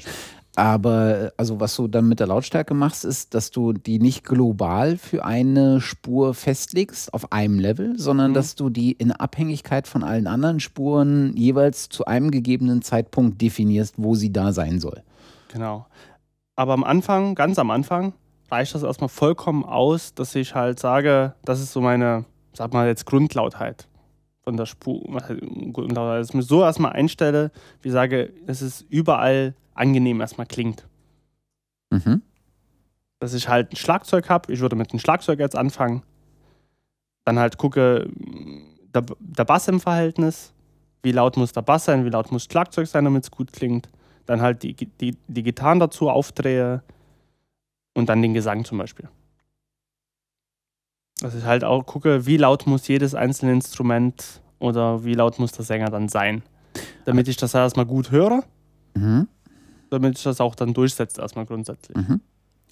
Aber 0.56 1.32
also 1.38 1.60
was 1.60 1.76
du 1.76 1.88
dann 1.88 2.08
mit 2.08 2.20
der 2.20 2.28
Lautstärke 2.28 2.74
machst, 2.74 3.06
ist, 3.06 3.34
dass 3.34 3.50
du 3.52 3.72
die 3.74 4.00
nicht 4.00 4.26
global 4.26 4.98
für 4.98 5.24
eine 5.24 5.80
Spur 5.80 6.34
festlegst 6.34 7.14
auf 7.14 7.32
einem 7.32 7.60
Level, 7.60 7.98
sondern 7.98 8.32
Mhm. 8.32 8.36
dass 8.36 8.56
du 8.56 8.70
die 8.70 8.92
in 8.92 9.12
Abhängigkeit 9.12 9.88
von 9.88 10.04
allen 10.04 10.28
anderen 10.28 10.60
Spuren 10.60 11.36
jeweils 11.36 11.90
zu 11.90 12.06
einem 12.06 12.30
gegebenen 12.30 12.82
Zeitpunkt 12.82 13.42
definierst, 13.42 13.96
wo 13.98 14.16
sie 14.16 14.34
da 14.34 14.52
sein 14.52 14.80
soll. 14.80 15.04
Genau. 15.52 15.86
Aber 16.56 16.74
am 16.74 16.84
Anfang, 16.84 17.36
ganz 17.36 17.58
am 17.58 17.72
Anfang, 17.72 18.14
reicht 18.52 18.76
das 18.76 18.84
erstmal 18.84 19.10
vollkommen 19.10 19.64
aus, 19.64 20.14
dass 20.14 20.36
ich 20.36 20.56
halt 20.56 20.80
sage, 20.80 21.36
das 21.46 21.62
ist 21.62 21.72
so 21.72 21.80
meine, 21.82 22.26
sag 22.54 22.74
mal 22.74 22.88
jetzt 22.88 23.06
Grundlautheit 23.06 23.88
von 24.50 24.58
der 24.58 24.66
Spur. 24.66 25.04
dass 25.12 26.30
ich 26.30 26.34
mir 26.34 26.42
so 26.42 26.64
erstmal 26.64 26.94
einstelle, 26.94 27.52
wie 27.84 27.90
ich 27.90 27.94
sage, 27.94 28.34
dass 28.48 28.62
es 28.62 28.82
überall 28.90 29.54
angenehm 29.76 30.22
erstmal 30.22 30.48
klingt. 30.48 30.88
Mhm. 31.92 32.24
Dass 33.20 33.36
ich 33.36 33.48
halt 33.48 33.72
ein 33.72 33.76
Schlagzeug 33.76 34.28
habe, 34.28 34.52
ich 34.52 34.60
würde 34.60 34.76
mit 34.76 34.92
dem 34.92 34.98
Schlagzeug 34.98 35.40
jetzt 35.40 35.56
anfangen, 35.56 36.02
dann 37.26 37.38
halt 37.38 37.58
gucke, 37.60 38.10
der, 38.96 39.04
der 39.20 39.46
Bass 39.46 39.68
im 39.68 39.80
Verhältnis, 39.80 40.52
wie 41.04 41.12
laut 41.12 41.38
muss 41.38 41.52
der 41.52 41.62
Bass 41.62 41.86
sein, 41.86 42.06
wie 42.06 42.10
laut 42.10 42.32
muss 42.32 42.48
das 42.48 42.52
Schlagzeug 42.52 42.88
sein, 42.88 43.06
damit 43.06 43.26
es 43.26 43.32
gut 43.32 43.54
klingt. 43.54 43.88
Dann 44.26 44.42
halt 44.42 44.64
die, 44.64 44.74
die, 44.74 45.16
die 45.28 45.44
Gitarren 45.44 45.80
dazu 45.80 46.10
aufdrehe 46.10 46.82
und 47.94 48.10
dann 48.10 48.24
den 48.24 48.34
Gesang 48.34 48.66
zum 48.66 48.80
Beispiel. 48.80 49.10
Dass 51.22 51.36
ich 51.36 51.44
halt 51.44 51.64
auch 51.64 51.86
gucke, 51.86 52.26
wie 52.26 52.38
laut 52.38 52.66
muss 52.68 52.88
jedes 52.88 53.14
einzelne 53.16 53.52
Instrument 53.54 54.42
oder 54.60 55.04
wie 55.04 55.14
laut 55.14 55.40
muss 55.40 55.52
der 55.52 55.66
Sänger 55.66 55.90
dann 55.90 56.08
sein. 56.10 56.44
Damit 57.06 57.28
ich 57.28 57.38
das 57.38 57.54
erstmal 57.54 57.86
gut 57.86 58.12
höre, 58.12 58.44
Mhm. 58.96 59.28
damit 59.90 60.18
ich 60.18 60.24
das 60.24 60.40
auch 60.40 60.56
dann 60.56 60.74
durchsetze, 60.74 61.22
erstmal 61.22 61.46
grundsätzlich. 61.46 61.98
Mhm. 61.98 62.22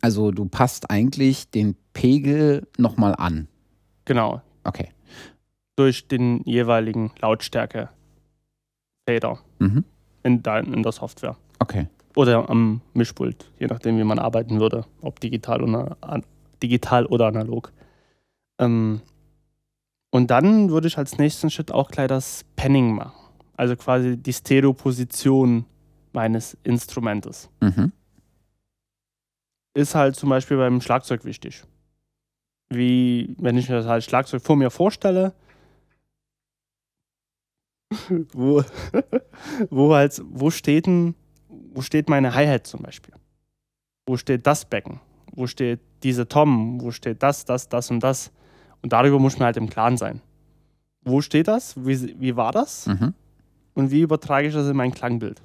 Also 0.02 0.32
du 0.32 0.46
passt 0.46 0.90
eigentlich 0.90 1.50
den 1.50 1.76
Pegel 1.94 2.68
nochmal 2.78 3.16
an. 3.16 3.48
Genau, 4.06 4.42
Okay. 4.64 4.90
durch 5.76 6.08
den 6.08 6.42
jeweiligen 6.46 7.12
Lautstärke 7.22 7.90
Fader 9.10 9.40
Mhm. 9.60 9.84
in, 10.24 10.44
der- 10.44 10.60
in 10.64 10.84
der 10.84 10.92
Software. 10.92 11.36
Okay. 11.60 11.88
Oder 12.16 12.50
am 12.50 12.82
Mischpult, 12.94 13.52
je 13.60 13.68
nachdem, 13.68 13.98
wie 13.98 14.04
man 14.04 14.20
arbeiten 14.20 14.60
würde, 14.60 14.86
ob 15.02 15.20
digital 15.20 15.62
oder, 15.64 15.98
digital 16.64 17.06
oder 17.06 17.28
analog. 17.28 17.72
Ähm, 18.60 19.02
und 20.12 20.32
dann 20.32 20.70
würde 20.70 20.88
ich 20.88 20.98
als 20.98 21.18
nächsten 21.18 21.50
Schritt 21.50 21.72
auch 21.72 21.90
gleich 21.90 22.08
das 22.08 22.46
Panning 22.56 22.96
machen. 22.96 23.14
Also 23.56 23.76
quasi 23.76 24.18
die 24.18 24.34
Stereoposition 24.34 25.66
meines 26.14 26.58
Instrumentes. 26.64 27.50
Mhm. 27.62 27.92
Ist 29.74 29.96
halt 29.96 30.16
zum 30.16 30.30
Beispiel 30.30 30.58
beim 30.58 30.82
Schlagzeug 30.82 31.26
wichtig. 31.26 31.64
Wie, 32.70 33.36
wenn 33.40 33.58
ich 33.58 33.70
mir 33.70 33.76
das 33.76 33.86
halt 33.86 34.04
Schlagzeug 34.04 34.42
vor 34.42 34.56
mir 34.56 34.70
vorstelle, 34.70 35.34
wo, 38.34 38.64
wo 39.70 39.94
halt, 39.94 40.22
wo 40.26 40.50
steht 40.50 40.88
denn, 40.88 41.16
wo 41.48 41.82
steht 41.82 42.10
meine 42.10 42.34
Hi-Hat 42.34 42.68
zum 42.68 42.82
Beispiel? 42.82 43.14
Wo 44.08 44.18
steht 44.18 44.48
das 44.48 44.66
Becken? 44.66 45.00
Wo 45.34 45.48
steht 45.48 45.80
diese 46.04 46.28
Tom? 46.28 46.82
Wo 46.82 46.92
steht 46.92 47.22
das, 47.22 47.46
das, 47.46 47.70
das 47.70 47.92
und 47.92 48.00
das? 48.00 48.32
Und 48.82 48.94
darüber 48.94 49.20
muss 49.20 49.38
man 49.40 49.46
halt 49.48 49.58
im 49.58 49.70
Klaren 49.70 49.98
sein. 49.98 50.22
Wo 51.04 51.22
steht 51.22 51.48
das? 51.48 51.76
Wie, 51.78 52.16
wie 52.20 52.36
war 52.36 52.52
das? 52.52 52.88
Mhm. 52.88 53.14
Und 53.74 53.92
wie 53.92 54.02
übertrage 54.02 54.48
ich 54.48 54.54
das 54.54 54.68
in 54.68 54.76
mein 54.76 54.92
Klangbild? 54.92 55.42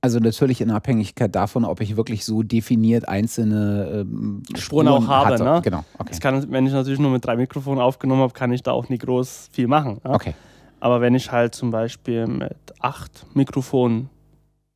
Also 0.00 0.18
natürlich 0.18 0.60
in 0.60 0.70
Abhängigkeit 0.70 1.34
davon, 1.34 1.64
ob 1.64 1.80
ich 1.80 1.96
wirklich 1.96 2.24
so 2.26 2.42
definiert 2.42 3.08
einzelne 3.08 4.02
ähm, 4.06 4.42
Spuren 4.54 4.86
auch 4.88 5.06
habe, 5.08 5.26
hatte. 5.34 5.44
ne? 5.44 5.60
Genau. 5.64 5.84
Okay. 5.98 6.08
Das 6.10 6.20
kann, 6.20 6.50
wenn 6.50 6.66
ich 6.66 6.72
natürlich 6.74 6.98
nur 7.00 7.10
mit 7.10 7.24
drei 7.24 7.36
Mikrofonen 7.36 7.80
aufgenommen 7.80 8.20
habe, 8.20 8.32
kann 8.34 8.52
ich 8.52 8.62
da 8.62 8.72
auch 8.72 8.88
nicht 8.90 9.02
groß 9.02 9.48
viel 9.50 9.66
machen. 9.66 10.00
Ja? 10.04 10.12
Okay. 10.12 10.34
Aber 10.80 11.00
wenn 11.00 11.14
ich 11.14 11.32
halt 11.32 11.54
zum 11.54 11.70
Beispiel 11.70 12.26
mit 12.26 12.56
acht 12.80 13.24
Mikrofonen 13.34 14.10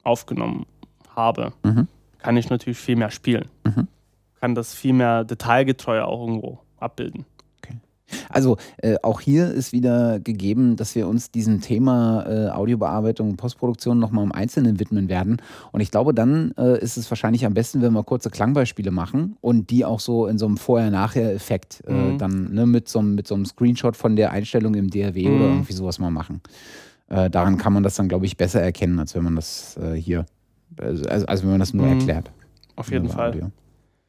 aufgenommen 0.03 0.65
habe, 1.15 1.53
Mhm. 1.63 1.89
kann 2.19 2.37
ich 2.39 2.49
natürlich 2.49 2.79
viel 2.79 2.97
mehr 2.97 3.11
spielen. 3.11 3.49
Mhm. 3.65 3.87
Kann 4.41 4.55
das 4.55 4.73
viel 4.73 4.95
mehr 4.95 5.25
detailgetreu 5.25 6.01
auch 6.03 6.27
irgendwo 6.27 6.59
abbilden. 6.79 7.27
Also 8.31 8.57
äh, 8.79 8.97
auch 9.03 9.21
hier 9.21 9.51
ist 9.53 9.73
wieder 9.73 10.19
gegeben, 10.21 10.77
dass 10.77 10.95
wir 10.95 11.09
uns 11.09 11.31
diesem 11.31 11.61
Thema 11.61 12.25
äh, 12.27 12.49
Audiobearbeitung 12.51 13.31
und 13.31 13.37
Postproduktion 13.37 13.99
nochmal 13.99 14.25
im 14.25 14.33
Einzelnen 14.33 14.79
widmen 14.81 15.09
werden. 15.09 15.39
Und 15.73 15.81
ich 15.81 15.91
glaube, 15.91 16.15
dann 16.15 16.53
äh, 16.57 16.79
ist 16.81 16.97
es 16.97 17.11
wahrscheinlich 17.11 17.45
am 17.47 17.55
besten, 17.55 17.83
wenn 17.83 17.93
wir 17.93 18.05
kurze 18.05 18.31
Klangbeispiele 18.31 18.91
machen 18.91 19.37
und 19.41 19.71
die 19.71 19.85
auch 19.85 20.01
so 20.01 20.27
in 20.27 20.39
so 20.39 20.47
einem 20.47 20.57
Vorher-Nachher-Effekt 20.57 21.83
äh, 21.87 21.93
Mhm. 22.13 22.19
dann 22.19 22.53
ne, 22.53 22.67
mit, 22.67 22.89
so, 22.89 22.99
einem- 22.99 23.15
mit 23.15 23.27
so 23.27 23.35
einem 23.35 23.45
Screenshot 23.45 23.97
von 23.97 24.17
der 24.17 24.31
Einstellung 24.33 24.75
im 24.75 24.89
DRW 24.91 25.29
oder 25.31 25.47
Mhm. 25.47 25.53
irgendwie 25.53 25.73
sowas 25.73 25.99
mal 25.99 26.11
machen. 26.11 26.41
Äh, 27.09 27.31
daran 27.31 27.57
kann 27.57 27.73
man 27.73 27.83
das 27.83 27.95
dann, 27.97 28.09
glaube 28.09 28.27
ich, 28.27 28.37
besser 28.37 28.61
erkennen, 28.61 28.99
als 28.99 29.15
wenn 29.15 29.25
man 29.25 29.37
das 29.37 29.77
äh, 29.79 29.95
hier, 29.95 30.27
also, 30.79 31.05
also 31.07 31.43
wenn 31.45 31.51
man 31.53 31.61
das 31.61 31.73
nur 31.75 31.87
Mhm. 31.87 31.93
erklärt. 31.93 32.31
Auf 32.77 32.91
jeden 32.91 33.09
Fall. 33.09 33.51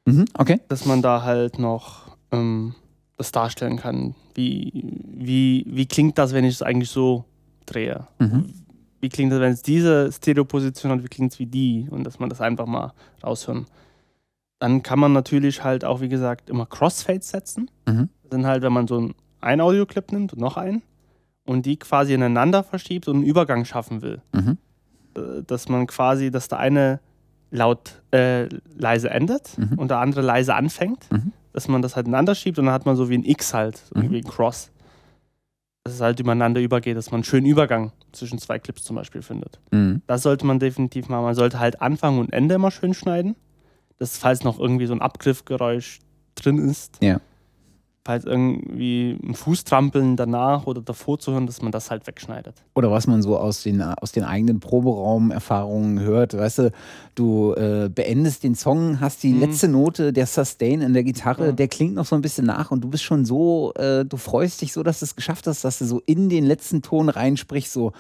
Mhm, 0.05 0.26
okay. 0.38 0.59
Dass 0.67 0.85
man 0.85 1.01
da 1.01 1.23
halt 1.23 1.59
noch 1.59 2.15
ähm, 2.31 2.76
das 3.20 3.32
darstellen 3.32 3.78
kann. 3.78 4.16
Wie, 4.34 4.72
wie, 5.14 5.66
wie 5.68 5.86
klingt 5.86 6.18
das, 6.18 6.34
wenn 6.34 6.46
ich 6.46 6.56
es 6.56 6.62
eigentlich 6.62 6.90
so 6.90 7.26
drehe? 7.66 8.08
Mhm. 8.18 8.54
Wie 9.02 9.10
klingt 9.10 9.32
das, 9.32 9.40
wenn 9.40 9.52
es 9.52 9.62
diese 9.62 10.12
Stereoposition 10.12 10.91
hat? 10.91 11.04
Wie 11.04 11.08
klingt 11.08 11.34
es 11.34 11.40
wie 11.40 11.46
die? 11.46 11.88
Und 11.91 12.06
dass 12.06 12.20
man 12.20 12.30
das 12.30 12.41
einfach 12.41 12.66
mal 12.66 12.94
raushören. 13.24 13.66
Dann 14.60 14.84
kann 14.84 15.00
man 15.00 15.14
natürlich 15.14 15.64
halt 15.64 15.86
auch, 15.86 16.02
wie 16.02 16.10
gesagt, 16.10 16.50
immer 16.50 16.66
Crossfades 16.66 17.30
setzen. 17.30 17.70
Mhm. 17.88 18.10
Das 18.24 18.32
sind 18.32 18.46
halt, 18.46 18.62
wenn 18.64 18.74
man 18.74 18.88
so 18.88 19.12
einen, 19.41 19.62
Audioclip 19.62 20.12
nimmt 20.12 20.34
und 20.34 20.40
noch 20.40 20.58
einen 20.58 20.82
und 21.46 21.66
die 21.66 21.78
quasi 21.78 22.14
ineinander 22.14 22.64
verschiebt 22.64 23.08
und 23.08 23.18
einen 23.18 23.26
Übergang 23.26 23.66
schaffen 23.66 24.02
will. 24.02 24.22
Mhm. 24.34 24.58
Äh, 25.16 25.44
Dass 25.46 25.68
man 25.70 25.88
quasi, 25.88 26.32
dass 26.32 26.48
der 26.48 26.60
eine 26.60 27.00
laut 27.52 28.02
äh, 28.12 28.48
leise 28.78 29.10
endet 29.10 29.58
Mhm. 29.58 29.78
und 29.78 29.90
der 29.91 30.00
andere 30.00 30.22
leise 30.22 30.56
anfängt. 30.56 31.12
Mhm. 31.12 31.34
Dass 31.53 31.67
man 31.67 31.81
das 31.81 31.95
halt 31.95 32.07
ineinander 32.07 32.35
schiebt 32.35 32.59
und 32.59 32.65
dann 32.65 32.73
hat 32.73 32.85
man 32.85 32.95
so 32.95 33.09
wie 33.09 33.17
ein 33.17 33.23
X 33.26 33.53
halt, 33.53 33.81
Mhm. 33.95 34.11
wie 34.11 34.17
ein 34.17 34.23
Cross. 34.23 34.71
Dass 35.84 35.93
es 35.95 36.01
halt 36.01 36.19
übereinander 36.19 36.61
übergeht, 36.61 36.97
dass 36.97 37.11
man 37.11 37.19
einen 37.19 37.23
schönen 37.23 37.45
Übergang 37.47 37.91
zwischen 38.11 38.38
zwei 38.38 38.59
Clips 38.59 38.84
zum 38.84 38.95
Beispiel 38.95 39.21
findet. 39.21 39.59
Mhm. 39.71 40.01
Das 40.07 40.21
sollte 40.23 40.45
man 40.45 40.59
definitiv 40.59 41.09
machen. 41.09 41.23
Man 41.23 41.35
sollte 41.35 41.59
halt 41.59 41.81
Anfang 41.81 42.19
und 42.19 42.34
Ende 42.34 42.55
immer 42.55 42.71
schön 42.71 42.93
schneiden. 42.93 43.35
Dass 43.97 44.17
falls 44.17 44.43
noch 44.43 44.59
irgendwie 44.59 44.85
so 44.85 44.93
ein 44.93 45.01
Abgriffgeräusch 45.01 45.99
drin 46.35 46.57
ist. 46.59 46.97
Ja. 47.01 47.19
Falls 48.05 48.26
irgendwie 48.26 49.19
ein 49.23 49.35
Fußtrampeln 49.35 50.15
danach 50.15 50.65
oder 50.65 50.81
davor 50.81 51.19
zu 51.19 51.31
hören, 51.34 51.45
dass 51.45 51.61
man 51.61 51.71
das 51.71 51.91
halt 51.91 52.07
wegschneidet. 52.07 52.55
Oder 52.73 52.89
was 52.89 53.05
man 53.07 53.21
so 53.21 53.38
aus 53.38 53.61
den, 53.63 53.81
aus 53.84 54.11
den 54.13 54.23
eigenen 54.23 54.59
Proberaumerfahrungen 54.59 55.99
hört. 55.99 56.35
Weißt 56.38 56.59
du, 56.59 56.71
du 57.15 57.53
äh, 57.53 57.89
beendest 57.93 58.43
den 58.43 58.55
Song, 58.55 58.99
hast 58.99 59.21
die 59.23 59.34
Mhm. 59.34 59.39
letzte 59.41 59.67
Note, 59.67 60.13
der 60.13 60.26
Sustain 60.26 60.81
in 60.81 60.93
der 60.93 61.03
Gitarre, 61.03 61.47
Ja. 61.47 61.51
der 61.51 61.67
klingt 61.67 61.93
noch 61.95 62.05
so 62.05 62.15
ein 62.15 62.21
bisschen 62.21 62.45
nach 62.45 62.71
und 62.71 62.81
du 62.84 62.88
bist 62.89 63.03
schon 63.03 63.26
so, 63.26 63.73
äh, 63.76 64.05
du 64.05 64.17
freust 64.17 64.61
dich 64.61 64.73
so, 64.73 64.81
dass 64.81 64.99
du 64.99 65.05
es 65.05 65.15
geschafft 65.15 65.45
hast, 65.47 65.63
dass 65.63 65.80
du 65.80 65.85
so 65.85 66.01
in 66.05 66.30
den 66.30 66.45
letzten 66.45 66.81
Ton 66.81 67.09
reinsprichst, 67.09 67.71
so 67.73 67.91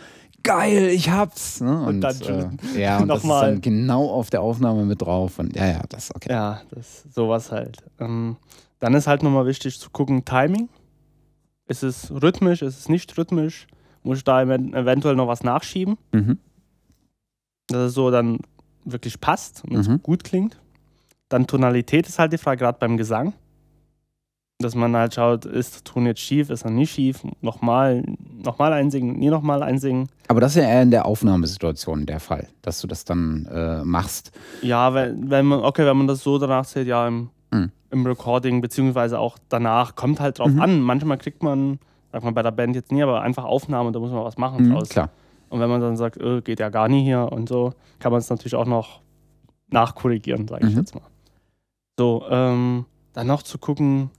geil, 0.43 0.87
ich 0.87 1.09
hab's. 1.11 1.61
Ne? 1.61 1.83
Und 1.85 2.01
dann 2.01 2.15
äh, 2.21 2.79
ja, 2.81 2.99
und 2.99 3.09
das 3.09 3.17
ist 3.19 3.23
nochmal. 3.25 3.51
dann 3.51 3.61
genau 3.61 4.09
auf 4.09 4.29
der 4.29 4.41
Aufnahme 4.41 4.85
mit 4.85 5.01
drauf. 5.01 5.37
Und 5.39 5.55
ja, 5.55 5.67
ja, 5.67 5.81
das 5.89 6.05
ist 6.05 6.15
okay. 6.15 6.31
Ja, 6.31 6.61
das, 6.71 7.03
sowas 7.13 7.51
halt. 7.51 7.77
Ähm, 7.99 8.37
dann 8.79 8.93
ist 8.93 9.07
halt 9.07 9.23
nochmal 9.23 9.45
wichtig 9.45 9.79
zu 9.79 9.89
gucken, 9.89 10.25
Timing. 10.25 10.69
Ist 11.67 11.83
es 11.83 12.11
rhythmisch, 12.11 12.61
ist 12.61 12.79
es 12.79 12.89
nicht 12.89 13.17
rhythmisch? 13.17 13.67
muss 14.01 14.19
ich 14.19 14.23
da 14.23 14.39
ev- 14.39 14.73
eventuell 14.73 15.15
noch 15.15 15.27
was 15.27 15.43
nachschieben, 15.43 15.97
Mhm. 16.13 16.37
dass 17.67 17.89
es 17.89 17.93
so 17.93 18.09
dann 18.11 18.39
wirklich 18.85 19.19
passt 19.19 19.63
und 19.65 19.87
Mhm. 19.87 20.01
gut 20.01 20.23
klingt. 20.23 20.57
Dann 21.27 21.45
Tonalität 21.47 22.07
ist 22.07 22.17
halt 22.17 22.31
die 22.33 22.37
Frage, 22.37 22.59
gerade 22.59 22.79
beim 22.79 22.95
Gesang. 22.97 23.33
Dass 24.61 24.75
man 24.75 24.95
halt 24.95 25.13
schaut, 25.13 25.45
ist 25.45 25.75
der 25.75 25.83
Ton 25.83 26.05
jetzt 26.05 26.21
schief, 26.21 26.49
ist 26.49 26.63
er 26.63 26.71
nicht 26.71 26.91
schief, 26.93 27.21
nochmal, 27.41 28.03
nochmal 28.43 28.73
einsingen, 28.73 29.17
nie 29.19 29.29
nochmal 29.29 29.63
einsingen. 29.63 30.07
Aber 30.27 30.41
das 30.41 30.51
ist 30.55 30.61
ja 30.63 30.67
eher 30.69 30.81
in 30.83 30.91
der 30.91 31.05
Aufnahmesituation 31.05 32.05
der 32.05 32.19
Fall, 32.19 32.47
dass 32.61 32.81
du 32.81 32.87
das 32.87 33.05
dann 33.05 33.45
äh, 33.51 33.83
machst. 33.83 34.31
Ja, 34.61 34.93
wenn, 34.93 35.29
wenn 35.29 35.45
man, 35.45 35.59
okay, 35.61 35.85
wenn 35.85 35.97
man 35.97 36.07
das 36.07 36.23
so 36.23 36.37
danach 36.37 36.65
sieht, 36.65 36.87
ja, 36.87 37.07
im, 37.07 37.29
Mhm. 37.51 37.71
im 37.91 38.05
Recording, 38.05 38.61
beziehungsweise 38.61 39.17
auch 39.19 39.37
danach, 39.49 39.95
kommt 39.95 40.19
halt 40.19 40.39
drauf 40.39 40.51
Mhm. 40.51 40.61
an. 40.61 40.81
Manchmal 40.81 41.17
kriegt 41.17 41.41
man, 41.43 41.79
sagt 42.11 42.23
man 42.23 42.33
bei 42.33 42.43
der 42.43 42.51
Band 42.51 42.75
jetzt 42.75 42.91
nie, 42.91 43.01
aber 43.03 43.21
einfach 43.21 43.43
Aufnahmen, 43.45 43.91
da 43.93 43.99
muss 43.99 44.11
man 44.11 44.23
was 44.23 44.37
machen 44.37 44.67
Mhm, 44.67 44.71
draus. 44.73 44.89
klar. 44.89 45.09
Und 45.49 45.59
wenn 45.59 45.69
man 45.69 45.81
dann 45.81 45.97
sagt, 45.97 46.17
äh, 46.17 46.41
geht 46.41 46.59
ja 46.59 46.69
gar 46.69 46.87
nie 46.87 47.03
hier 47.03 47.31
und 47.31 47.49
so, 47.49 47.73
kann 47.99 48.11
man 48.11 48.19
es 48.19 48.29
natürlich 48.29 48.53
auch 48.55 48.67
noch 48.67 49.01
nachkorrigieren, 49.69 50.47
sage 50.47 50.67
ich 50.67 50.73
Mhm. 50.73 50.79
jetzt 50.79 50.93
mal. 50.95 51.03
So, 51.97 52.23
ähm, 52.29 52.85
dann 53.13 53.27
noch 53.27 53.41
zu 53.43 53.57
gucken, 53.57 54.09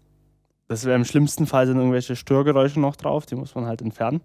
das 0.68 0.84
wäre 0.84 0.96
im 0.96 1.04
schlimmsten 1.04 1.46
Fall 1.46 1.66
sind 1.66 1.76
irgendwelche 1.76 2.16
Störgeräusche 2.16 2.80
noch 2.80 2.96
drauf, 2.96 3.26
die 3.26 3.34
muss 3.36 3.54
man 3.54 3.66
halt 3.66 3.82
entfernen. 3.82 4.20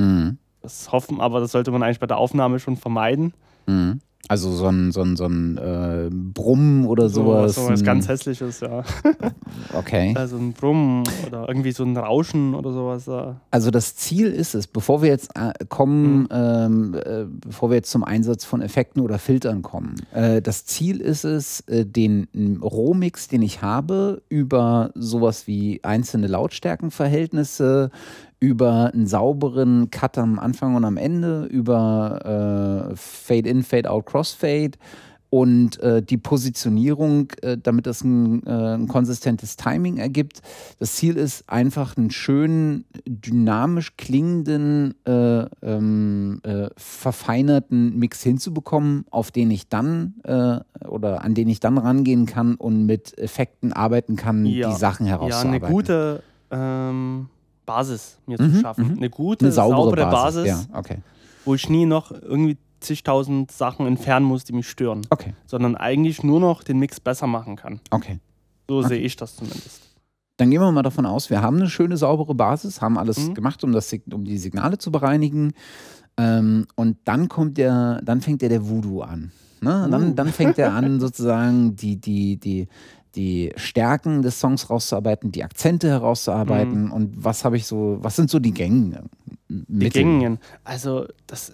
Mhm. 0.00 0.38
Das 0.62 0.90
hoffen, 0.92 1.20
aber 1.20 1.40
das 1.40 1.52
sollte 1.52 1.70
man 1.70 1.82
eigentlich 1.82 2.00
bei 2.00 2.06
der 2.06 2.18
Aufnahme 2.18 2.58
schon 2.58 2.76
vermeiden. 2.76 3.34
Mhm. 3.66 4.00
Also 4.28 4.52
so 4.52 4.66
ein, 4.68 4.92
so 4.92 5.02
ein, 5.02 5.16
so 5.16 5.24
ein 5.26 5.58
äh, 5.58 6.08
Brummen 6.10 6.86
oder 6.86 7.08
sowas. 7.08 7.56
So 7.56 7.68
was 7.68 7.80
ein- 7.80 7.84
ganz 7.84 8.08
Hässliches, 8.08 8.60
ja. 8.60 8.82
Okay. 9.74 10.14
Also 10.16 10.36
ein 10.36 10.52
Brummen 10.52 11.02
oder 11.26 11.46
irgendwie 11.48 11.72
so 11.72 11.84
ein 11.84 11.96
Rauschen 11.96 12.54
oder 12.54 12.72
sowas. 12.72 13.06
Ja. 13.06 13.40
Also 13.50 13.70
das 13.70 13.96
Ziel 13.96 14.28
ist 14.28 14.54
es, 14.54 14.66
bevor 14.66 15.02
wir 15.02 15.08
jetzt 15.08 15.30
äh, 15.36 15.48
Mhm. 15.62 15.68
kommen, 15.68 16.28
ähm, 16.30 16.94
äh, 16.94 17.24
bevor 17.46 17.70
wir 17.70 17.76
jetzt 17.76 17.90
zum 17.90 18.04
Einsatz 18.04 18.44
von 18.44 18.62
Effekten 18.62 19.02
oder 19.02 19.18
Filtern 19.18 19.60
kommen, 19.62 19.96
äh, 20.14 20.40
das 20.40 20.64
Ziel 20.66 21.00
ist 21.00 21.24
es, 21.24 21.60
äh, 21.68 21.84
den 21.84 22.28
Rohmix, 22.62 23.28
den 23.28 23.42
ich 23.42 23.60
habe, 23.60 24.22
über 24.28 24.90
sowas 24.94 25.46
wie 25.46 25.80
einzelne 25.82 26.28
Lautstärkenverhältnisse, 26.28 27.90
über 28.42 28.90
einen 28.92 29.06
sauberen 29.06 29.88
Cut 29.92 30.18
am 30.18 30.40
Anfang 30.40 30.74
und 30.74 30.84
am 30.84 30.96
Ende, 30.96 31.44
über 31.44 32.88
äh, 32.90 32.96
Fade-in, 32.96 33.62
Fade-out, 33.62 34.04
Crossfade 34.04 34.72
und 35.30 35.78
äh, 35.78 36.02
die 36.02 36.16
Positionierung, 36.16 37.30
äh, 37.42 37.56
damit 37.56 37.86
das 37.86 38.02
ein, 38.02 38.44
äh, 38.44 38.74
ein 38.74 38.88
konsistentes 38.88 39.54
Timing 39.56 39.98
ergibt. 39.98 40.42
Das 40.80 40.96
Ziel 40.96 41.16
ist 41.18 41.48
einfach 41.48 41.96
einen 41.96 42.10
schönen, 42.10 42.84
dynamisch 43.06 43.96
klingenden, 43.96 44.96
äh, 45.06 45.44
ähm, 45.62 46.40
äh, 46.42 46.68
verfeinerten 46.76 47.96
Mix 47.96 48.24
hinzubekommen, 48.24 49.04
auf 49.10 49.30
den 49.30 49.52
ich 49.52 49.68
dann 49.68 50.14
oder 50.88 51.22
an 51.22 51.34
den 51.34 51.48
ich 51.48 51.60
dann 51.60 51.78
rangehen 51.78 52.26
kann 52.26 52.56
und 52.56 52.86
mit 52.86 53.16
Effekten 53.18 53.72
arbeiten 53.72 54.16
kann, 54.16 54.44
Ja. 54.46 54.68
die 54.70 54.76
Sachen 54.76 55.06
ja, 55.06 55.12
herauszuarbeiten. 55.12 55.64
eine 55.64 55.72
gute 55.72 56.22
ähm, 56.50 57.28
Basis 57.66 58.18
mir 58.26 58.40
Mhm, 58.40 58.54
zu 58.54 58.60
schaffen. 58.60 58.88
mhm. 58.92 58.96
Eine 58.98 59.10
gute, 59.10 59.46
eine 59.46 59.52
saubere, 59.52 59.96
Basis, 60.10 60.44
Basis. 60.44 60.68
Ja, 60.72 60.78
okay. 60.78 60.98
wo 61.44 61.54
ich 61.54 61.68
nie 61.68 61.86
noch 61.86 62.10
irgendwie 62.10 62.56
zigtausend 62.80 63.52
Sachen 63.52 63.86
entfernen 63.86 64.26
muss, 64.26 64.44
die 64.44 64.52
mich 64.52 64.68
stören, 64.68 65.02
Okay, 65.10 65.34
sondern 65.46 65.76
eigentlich 65.76 66.22
nur 66.24 66.40
noch 66.40 66.64
den 66.64 66.78
Mix 66.78 66.98
besser 67.00 67.26
machen 67.26 67.56
kann. 67.56 67.80
okay. 67.90 68.18
So 68.68 68.78
Okay. 68.78 68.88
sehe 68.88 68.98
ich 69.00 69.16
das 69.16 69.36
zumindest. 69.36 69.82
Dann 70.38 70.50
gehen 70.50 70.60
wir 70.60 70.72
mal 70.72 70.82
davon 70.82 71.04
aus, 71.06 71.30
wir 71.30 71.42
haben 71.42 71.56
eine 71.58 71.68
schöne, 71.68 71.96
saubere 71.96 72.34
Basis, 72.34 72.80
haben 72.80 72.96
alles 72.98 73.28
Mhm. 73.28 73.34
gemacht, 73.34 73.62
um, 73.64 73.72
das, 73.72 73.92
um 74.12 74.24
die 74.24 74.38
Signale 74.38 74.78
zu 74.78 74.90
bereinigen. 74.90 75.52
Ähm, 76.16 76.66
und 76.74 76.96
dann 77.04 77.28
kommt 77.28 77.58
der, 77.58 78.00
dann 78.02 78.20
fängt 78.20 78.42
ja 78.42 78.48
der 78.48 78.68
Voodoo 78.68 79.02
an. 79.02 79.30
Ne? 79.60 79.86
Dann, 79.90 80.10
Uh. 80.10 80.14
dann 80.14 80.28
fängt 80.32 80.58
er 80.58 80.72
an, 80.74 81.00
sozusagen 81.00 81.76
die, 81.76 81.96
die, 82.00 82.36
die, 82.38 82.68
die 83.14 83.52
Stärken 83.56 84.22
des 84.22 84.40
Songs 84.40 84.70
rauszuarbeiten, 84.70 85.32
die 85.32 85.44
Akzente 85.44 85.88
herauszuarbeiten. 85.88 86.90
Und 86.90 87.24
was 87.24 87.44
habe 87.44 87.56
ich 87.56 87.66
so, 87.66 87.98
was 88.00 88.16
sind 88.16 88.30
so 88.30 88.38
die 88.38 88.52
Gängen? 88.52 89.10
Die 89.48 89.88
gängigen. 89.90 90.38
Also 90.64 91.06
das 91.26 91.52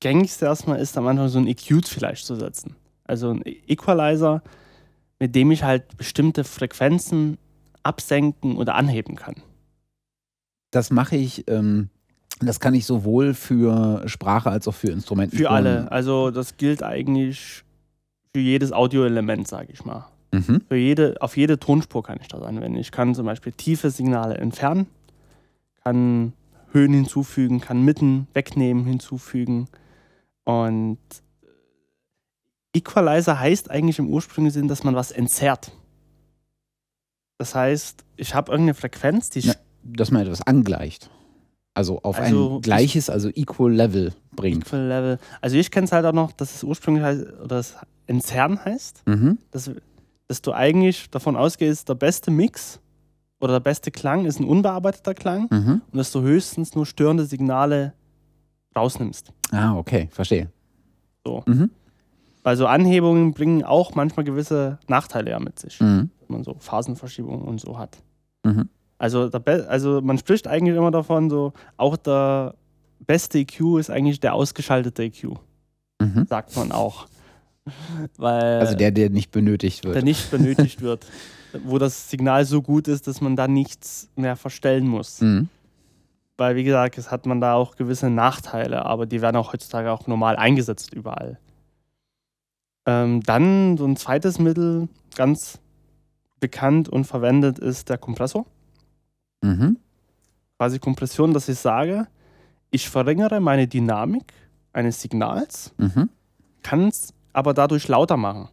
gängigste 0.00 0.46
erstmal 0.46 0.78
ist 0.78 0.96
am 0.96 1.06
Anfang 1.06 1.28
so 1.28 1.38
ein 1.38 1.48
EQ 1.48 1.86
vielleicht 1.86 2.26
zu 2.26 2.36
setzen. 2.36 2.76
Also 3.04 3.30
ein 3.30 3.42
Equalizer, 3.44 4.42
mit 5.18 5.34
dem 5.34 5.50
ich 5.50 5.64
halt 5.64 5.96
bestimmte 5.96 6.44
Frequenzen 6.44 7.38
absenken 7.82 8.56
oder 8.56 8.76
anheben 8.76 9.16
kann. 9.16 9.34
Das 10.70 10.90
mache 10.90 11.16
ich, 11.16 11.44
ähm, 11.48 11.90
das 12.40 12.60
kann 12.60 12.74
ich 12.74 12.86
sowohl 12.86 13.34
für 13.34 14.02
Sprache 14.08 14.50
als 14.50 14.66
auch 14.68 14.74
für 14.74 14.90
Instrumente. 14.90 15.36
Für 15.36 15.50
alle. 15.50 15.90
Also 15.90 16.30
das 16.30 16.56
gilt 16.56 16.82
eigentlich 16.82 17.64
für 18.32 18.40
jedes 18.40 18.72
Audioelement, 18.72 19.46
sage 19.46 19.72
ich 19.72 19.84
mal. 19.84 20.06
Mhm. 20.34 20.62
Für 20.68 20.76
jede, 20.76 21.16
auf 21.20 21.36
jede 21.36 21.58
Tonspur 21.58 22.02
kann 22.02 22.18
ich 22.20 22.28
das 22.28 22.42
anwenden. 22.42 22.78
Ich 22.78 22.90
kann 22.90 23.14
zum 23.14 23.26
Beispiel 23.26 23.52
tiefe 23.52 23.90
Signale 23.90 24.36
entfernen, 24.36 24.86
kann 25.82 26.32
Höhen 26.72 26.92
hinzufügen, 26.92 27.60
kann 27.60 27.82
Mitten 27.82 28.26
wegnehmen, 28.34 28.84
hinzufügen. 28.84 29.68
Und 30.44 30.98
Equalizer 32.74 33.38
heißt 33.38 33.70
eigentlich 33.70 33.98
im 33.98 34.08
ursprünglichen 34.08 34.54
Sinn, 34.54 34.68
dass 34.68 34.82
man 34.82 34.94
was 34.94 35.12
entzerrt. 35.12 35.70
Das 37.38 37.54
heißt, 37.54 38.04
ich 38.16 38.34
habe 38.34 38.52
irgendeine 38.52 38.74
Frequenz, 38.74 39.30
die 39.30 39.40
Ja. 39.40 39.54
Dass 39.86 40.10
man 40.10 40.22
etwas 40.22 40.40
angleicht. 40.40 41.10
Also 41.74 42.00
auf 42.02 42.18
Also 42.18 42.56
ein 42.56 42.62
gleiches, 42.62 43.10
also 43.10 43.28
equal 43.28 43.72
Level 43.72 44.14
bringt. 44.34 44.66
Equal 44.66 44.86
Level. 44.86 45.18
Also 45.40 45.56
ich 45.56 45.70
kenne 45.70 45.84
es 45.84 45.92
halt 45.92 46.06
auch 46.06 46.12
noch, 46.12 46.32
dass 46.32 46.54
es 46.54 46.64
ursprünglich 46.64 47.04
heißt, 47.04 47.22
oder 47.22 47.56
das 47.56 47.76
Entzerren 48.06 48.64
heißt. 48.64 49.02
Mhm. 49.06 49.38
dass, 49.50 49.70
dass 50.28 50.42
du 50.42 50.52
eigentlich 50.52 51.10
davon 51.10 51.36
ausgehst, 51.36 51.88
der 51.88 51.94
beste 51.94 52.30
Mix 52.30 52.80
oder 53.40 53.54
der 53.54 53.60
beste 53.60 53.90
Klang 53.90 54.24
ist 54.24 54.40
ein 54.40 54.44
unbearbeiteter 54.46 55.14
Klang 55.14 55.48
Mhm. 55.50 55.82
und 55.90 55.96
dass 55.98 56.12
du 56.12 56.22
höchstens 56.22 56.74
nur 56.74 56.86
störende 56.86 57.26
Signale 57.26 57.92
rausnimmst. 58.76 59.32
Ah, 59.52 59.76
okay, 59.76 60.08
verstehe. 60.10 60.50
So. 61.24 61.42
Mhm. 61.46 61.70
Weil 62.42 62.56
so 62.56 62.66
Anhebungen 62.66 63.32
bringen 63.32 63.62
auch 63.64 63.94
manchmal 63.94 64.24
gewisse 64.24 64.78
Nachteile 64.88 65.30
ja 65.30 65.38
mit 65.40 65.58
sich, 65.58 65.80
Mhm. 65.80 66.10
wenn 66.20 66.36
man 66.36 66.44
so 66.44 66.54
Phasenverschiebungen 66.58 67.42
und 67.42 67.60
so 67.60 67.78
hat. 67.78 67.98
Mhm. 68.44 68.68
Also, 68.98 69.30
also 69.68 70.00
man 70.02 70.18
spricht 70.18 70.46
eigentlich 70.46 70.76
immer 70.76 70.90
davon, 70.90 71.28
so 71.30 71.52
auch 71.76 71.96
der 71.96 72.54
beste 73.00 73.38
EQ 73.40 73.78
ist 73.78 73.90
eigentlich 73.90 74.20
der 74.20 74.34
ausgeschaltete 74.34 75.04
EQ, 75.04 75.36
Mhm. 76.00 76.26
sagt 76.28 76.56
man 76.56 76.72
auch. 76.72 77.06
Weil 78.16 78.60
Also 78.60 78.74
der, 78.74 78.90
der 78.90 79.10
nicht 79.10 79.30
benötigt 79.30 79.84
der 79.84 79.94
wird. 79.94 80.04
nicht 80.04 80.30
benötigt 80.30 80.80
wird. 80.82 81.06
Wo 81.64 81.78
das 81.78 82.10
Signal 82.10 82.44
so 82.44 82.62
gut 82.62 82.88
ist, 82.88 83.06
dass 83.06 83.20
man 83.20 83.36
da 83.36 83.46
nichts 83.46 84.08
mehr 84.16 84.36
verstellen 84.36 84.88
muss. 84.88 85.20
Mhm. 85.20 85.48
Weil, 86.36 86.56
wie 86.56 86.64
gesagt, 86.64 86.98
es 86.98 87.12
hat 87.12 87.26
man 87.26 87.40
da 87.40 87.54
auch 87.54 87.76
gewisse 87.76 88.10
Nachteile, 88.10 88.84
aber 88.84 89.06
die 89.06 89.22
werden 89.22 89.36
auch 89.36 89.52
heutzutage 89.52 89.92
auch 89.92 90.08
normal 90.08 90.34
eingesetzt 90.36 90.92
überall. 90.92 91.38
Ähm, 92.86 93.22
dann 93.22 93.76
so 93.76 93.86
ein 93.86 93.96
zweites 93.96 94.38
Mittel, 94.40 94.88
ganz 95.14 95.60
bekannt 96.40 96.88
und 96.88 97.04
verwendet, 97.04 97.60
ist 97.60 97.88
der 97.88 97.98
Kompressor. 97.98 98.46
Mhm. 99.42 99.78
Quasi 100.58 100.80
Kompression, 100.80 101.32
dass 101.32 101.48
ich 101.48 101.58
sage, 101.60 102.08
ich 102.72 102.88
verringere 102.90 103.38
meine 103.40 103.68
Dynamik 103.68 104.32
eines 104.72 105.00
Signals, 105.00 105.72
Mhm. 105.78 106.08
kann 106.62 106.88
es 106.88 107.14
aber 107.34 107.52
dadurch 107.52 107.86
lauter 107.88 108.16
machen, 108.16 108.48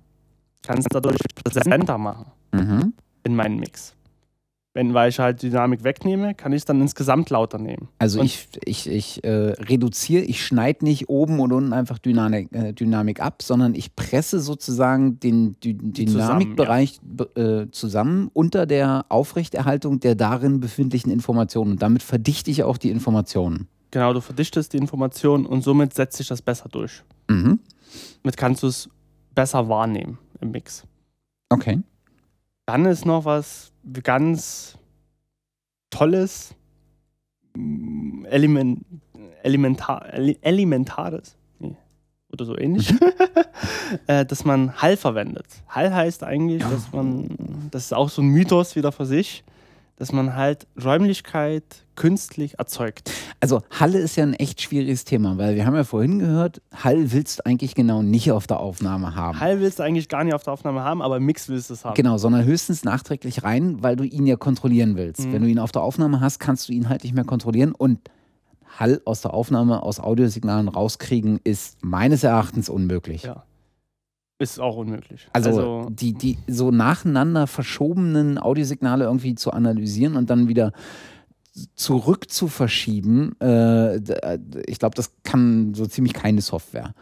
kann 0.64 0.78
es 0.80 0.86
dadurch 0.92 1.18
präsenter 1.44 1.98
machen. 1.98 2.26
Mhm. 2.54 2.92
in 3.24 3.36
meinen 3.36 3.58
Mix. 3.62 3.96
Wenn, 4.74 4.94
weil 4.94 5.10
ich 5.10 5.20
halt 5.20 5.42
Dynamik 5.44 5.84
wegnehme, 5.84 6.34
kann 6.34 6.54
ich 6.54 6.60
es 6.60 6.66
dann 6.66 6.80
insgesamt 6.82 7.30
lauter 7.30 7.58
nehmen. 7.58 7.90
Also 8.00 8.20
Und- 8.22 8.26
ich, 8.26 8.48
ich, 8.66 8.90
ich 8.90 9.24
äh, 9.24 9.30
reduziere, 9.30 10.24
ich 10.24 10.46
schneide 10.46 10.86
nicht 10.86 11.10
oben 11.10 11.40
und 11.42 11.52
unten 11.52 11.74
einfach 11.74 11.98
Dynamik, 12.00 12.54
äh, 12.54 12.72
Dynamik 12.74 13.20
ab, 13.22 13.42
sondern 13.42 13.76
ich 13.76 13.96
presse 13.98 14.40
sozusagen 14.40 15.20
den 15.20 15.58
Dy 15.60 15.74
Dynamikbereich 15.76 17.00
be- 17.04 17.66
äh, 17.68 17.72
zusammen 17.72 18.30
unter 18.34 18.66
der 18.66 19.06
Aufrechterhaltung 19.10 20.00
der 20.00 20.16
darin 20.16 20.60
befindlichen 20.62 21.12
Informationen. 21.12 21.72
Und 21.72 21.82
damit 21.82 22.02
verdichte 22.02 22.50
ich 22.50 22.64
auch 22.64 22.78
die 22.78 22.92
Informationen. 22.92 23.68
Genau, 23.92 24.14
du 24.14 24.22
verdichtest 24.22 24.72
die 24.72 24.78
Information 24.78 25.46
und 25.46 25.64
somit 25.66 25.94
setzt 25.94 26.16
sich 26.18 26.28
das 26.30 26.42
besser 26.42 26.70
durch. 26.70 27.04
Mhm. 27.30 27.60
Damit 28.24 28.38
kannst 28.38 28.64
du 28.64 28.68
es 28.68 28.90
besser 29.36 29.68
wahrnehmen 29.70 30.18
im 30.40 30.52
Mix. 30.52 30.86
Okay. 31.50 31.80
Dann 32.66 32.86
ist 32.86 33.06
noch 33.06 33.26
was 33.26 33.72
ganz 34.04 34.78
Tolles, 35.90 36.56
Element, 37.56 38.86
elementar, 39.44 40.14
ele- 40.14 40.38
Elementares 40.42 41.36
nee, 41.60 41.76
oder 42.32 42.46
so 42.46 42.58
ähnlich, 42.58 42.94
äh, 44.08 44.26
dass 44.26 44.46
man 44.46 44.82
Hall 44.82 44.96
verwendet. 44.96 45.48
Hall 45.68 45.94
heißt 45.94 46.24
eigentlich, 46.24 46.62
dass 46.64 46.92
man, 46.94 47.28
das 47.72 47.86
ist 47.86 47.94
auch 47.94 48.10
so 48.10 48.22
ein 48.22 48.28
Mythos 48.30 48.76
wieder 48.78 48.92
für 48.94 49.06
sich, 49.06 49.44
dass 50.02 50.12
man 50.12 50.36
halt 50.36 50.66
Räumlichkeit 50.84 51.64
künstlich 51.94 52.58
erzeugt. 52.58 53.12
Also 53.40 53.62
Halle 53.70 54.00
ist 54.00 54.16
ja 54.16 54.24
ein 54.24 54.34
echt 54.34 54.60
schwieriges 54.60 55.06
Thema, 55.06 55.38
weil 55.38 55.54
wir 55.54 55.68
haben 55.68 55.76
ja 55.76 55.84
vorhin 55.84 56.18
gehört, 56.18 56.60
Hall 56.74 57.12
willst 57.12 57.38
du 57.38 57.46
eigentlich 57.46 57.76
genau 57.76 58.02
nicht 58.02 58.32
auf 58.32 58.48
der 58.48 58.60
Aufnahme 58.60 59.14
haben. 59.14 59.40
Hall 59.40 59.60
willst 59.60 59.78
du 59.78 59.84
eigentlich 59.84 60.10
gar 60.10 60.24
nicht 60.24 60.34
auf 60.34 60.42
der 60.42 60.54
Aufnahme 60.54 60.82
haben, 60.82 61.04
aber 61.04 61.20
Mix 61.20 61.50
willst 61.50 61.70
du 61.70 61.76
es 61.76 61.86
haben. 61.86 61.94
Genau, 61.94 62.18
sondern 62.18 62.46
höchstens 62.46 62.84
nachträglich 62.84 63.44
rein, 63.44 63.84
weil 63.84 63.96
du 63.96 64.04
ihn 64.04 64.26
ja 64.26 64.38
kontrollieren 64.38 64.96
willst. 64.96 65.28
Mhm. 65.28 65.34
Wenn 65.34 65.44
du 65.44 65.50
ihn 65.50 65.60
auf 65.60 65.72
der 65.72 65.84
Aufnahme 65.84 66.20
hast, 66.20 66.40
kannst 66.40 66.68
du 66.68 66.74
ihn 66.74 66.90
halt 66.90 67.04
nicht 67.04 67.14
mehr 67.14 67.24
kontrollieren 67.24 67.72
und 67.72 68.00
Hall 68.80 69.04
aus 69.06 69.22
der 69.22 69.36
Aufnahme, 69.36 69.84
aus 69.84 70.00
Audiosignalen 70.00 70.68
rauskriegen, 70.68 71.40
ist 71.44 71.78
meines 71.84 72.24
Erachtens 72.24 72.70
unmöglich. 72.70 73.22
Ja. 73.22 73.44
Ist 74.42 74.60
auch 74.60 74.76
unmöglich. 74.76 75.28
Also, 75.34 75.88
die, 75.92 76.14
die 76.14 76.36
so 76.48 76.72
nacheinander 76.72 77.46
verschobenen 77.46 78.40
Audiosignale 78.40 79.06
irgendwie 79.06 79.36
zu 79.36 79.52
analysieren 79.52 80.16
und 80.16 80.32
dann 80.32 80.48
wieder 80.48 80.72
zurück 81.76 82.32
zu 82.32 82.48
verschieben, 82.48 83.40
äh, 83.40 83.98
ich 84.66 84.80
glaube, 84.80 84.96
das 84.96 85.12
kann 85.24 85.76
so 85.76 85.86
ziemlich 85.86 86.14
keine 86.14 86.42
Software. 86.42 86.96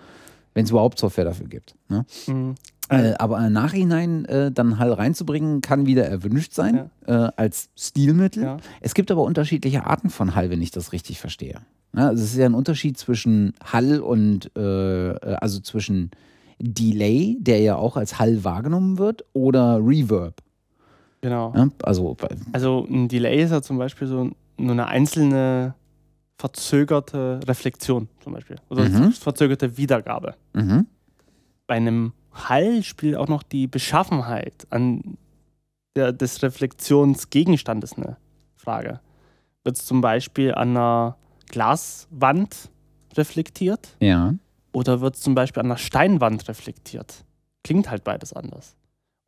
Wenn 0.53 0.66
es 0.66 0.72
überhaupt 0.72 0.99
Software 0.99 1.24
dafür 1.24 1.48
gibt. 1.48 1.76
Ne? 1.88 2.06
Mhm. 2.28 2.56
Äh, 2.90 3.14
aber 3.20 3.45
im 3.45 3.53
Nachhinein 3.53 4.26
äh, 4.26 4.52
dann 4.52 4.78
Hall 4.78 4.91
reinzubringen, 4.91 5.61
kann 5.61 5.86
wieder 5.86 6.07
erwünscht 6.07 6.52
sein 6.52 6.90
äh, 7.06 7.14
als 7.38 7.70
Stilmittel. 7.78 8.44
Ja. 8.44 8.57
Es 8.82 8.95
gibt 8.95 9.11
aber 9.11 9.22
unterschiedliche 9.24 9.86
Arten 9.86 10.10
von 10.10 10.36
Hall, 10.36 10.49
wenn 10.49 10.61
ich 10.61 10.72
das 10.72 10.91
richtig 10.91 11.22
verstehe. 11.22 11.61
Ja, 11.95 12.10
also 12.10 12.22
es 12.22 12.32
ist 12.32 12.38
ja 12.38 12.48
ein 12.48 12.53
Unterschied 12.53 12.98
zwischen 12.98 13.53
Hall 13.64 14.02
und, 14.02 14.52
äh, 14.57 15.11
äh, 15.11 15.36
also 15.36 15.61
zwischen 15.61 16.11
Delay, 16.60 17.38
der 17.40 17.60
ja 17.60 17.76
auch 17.76 17.95
als 17.98 18.19
Hall 18.19 18.44
wahrgenommen 18.44 18.98
wird, 18.98 19.23
oder 19.34 19.80
Reverb. 19.81 20.41
Genau. 21.22 21.53
Ja, 21.56 21.69
also, 21.84 22.15
Also 22.53 22.86
ein 22.90 23.07
Delay 23.07 23.44
ist 23.44 23.52
ja 23.52 23.61
zum 23.61 23.77
Beispiel 23.77 24.07
so 24.07 24.30
nur 24.57 24.72
eine 24.72 24.88
einzelne 24.88 25.73
verzögerte 26.38 27.40
Reflexion 27.45 28.07
zum 28.23 28.34
Beispiel. 28.34 28.57
Oder 28.69 28.86
Mhm. 28.86 29.11
verzögerte 29.11 29.77
Wiedergabe. 29.77 30.36
mhm. 30.53 30.86
Bei 31.68 31.76
einem 31.76 32.14
Hall 32.31 32.81
spielt 32.84 33.15
auch 33.15 33.27
noch 33.27 33.44
die 33.44 33.68
Beschaffenheit 33.68 34.65
an 34.72 35.18
der, 35.95 36.11
des 36.14 36.41
Reflexionsgegenstandes 36.41 37.94
eine 37.94 38.18
Frage. 38.56 39.02
Wird 39.64 39.77
es 39.77 39.86
zum 39.86 40.02
Beispiel 40.02 40.53
an 40.56 40.69
einer 40.69 41.18
Glaswand 41.49 42.69
reflektiert 43.15 43.95
ja. 43.99 44.34
Oder 44.72 45.02
wird 45.02 45.16
es 45.16 45.22
zum 45.22 45.36
Beispiel 45.36 45.62
an 45.62 45.68
einer 45.68 45.78
Steinwand 45.78 46.48
reflektiert? 46.48 47.26
Klingt 47.64 47.90
halt 47.90 48.04
beides 48.04 48.34
anders. 48.34 48.76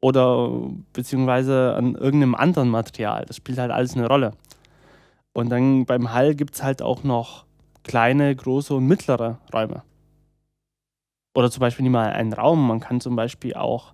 Oder 0.01 0.49
beziehungsweise 0.93 1.75
an 1.75 1.95
irgendeinem 1.95 2.35
anderen 2.35 2.69
Material. 2.69 3.25
Das 3.25 3.35
spielt 3.37 3.59
halt 3.59 3.71
alles 3.71 3.95
eine 3.95 4.07
Rolle. 4.07 4.31
Und 5.33 5.49
dann 5.49 5.85
beim 5.85 6.11
Hall 6.11 6.35
gibt 6.35 6.55
es 6.55 6.63
halt 6.63 6.81
auch 6.81 7.03
noch 7.03 7.45
kleine, 7.83 8.35
große 8.35 8.73
und 8.73 8.87
mittlere 8.87 9.39
Räume. 9.53 9.83
Oder 11.35 11.49
zum 11.49 11.61
Beispiel 11.61 11.83
nicht 11.83 11.91
mal 11.91 12.11
einen 12.11 12.33
Raum. 12.33 12.67
Man 12.67 12.79
kann 12.79 12.99
zum 12.99 13.15
Beispiel 13.15 13.53
auch 13.53 13.93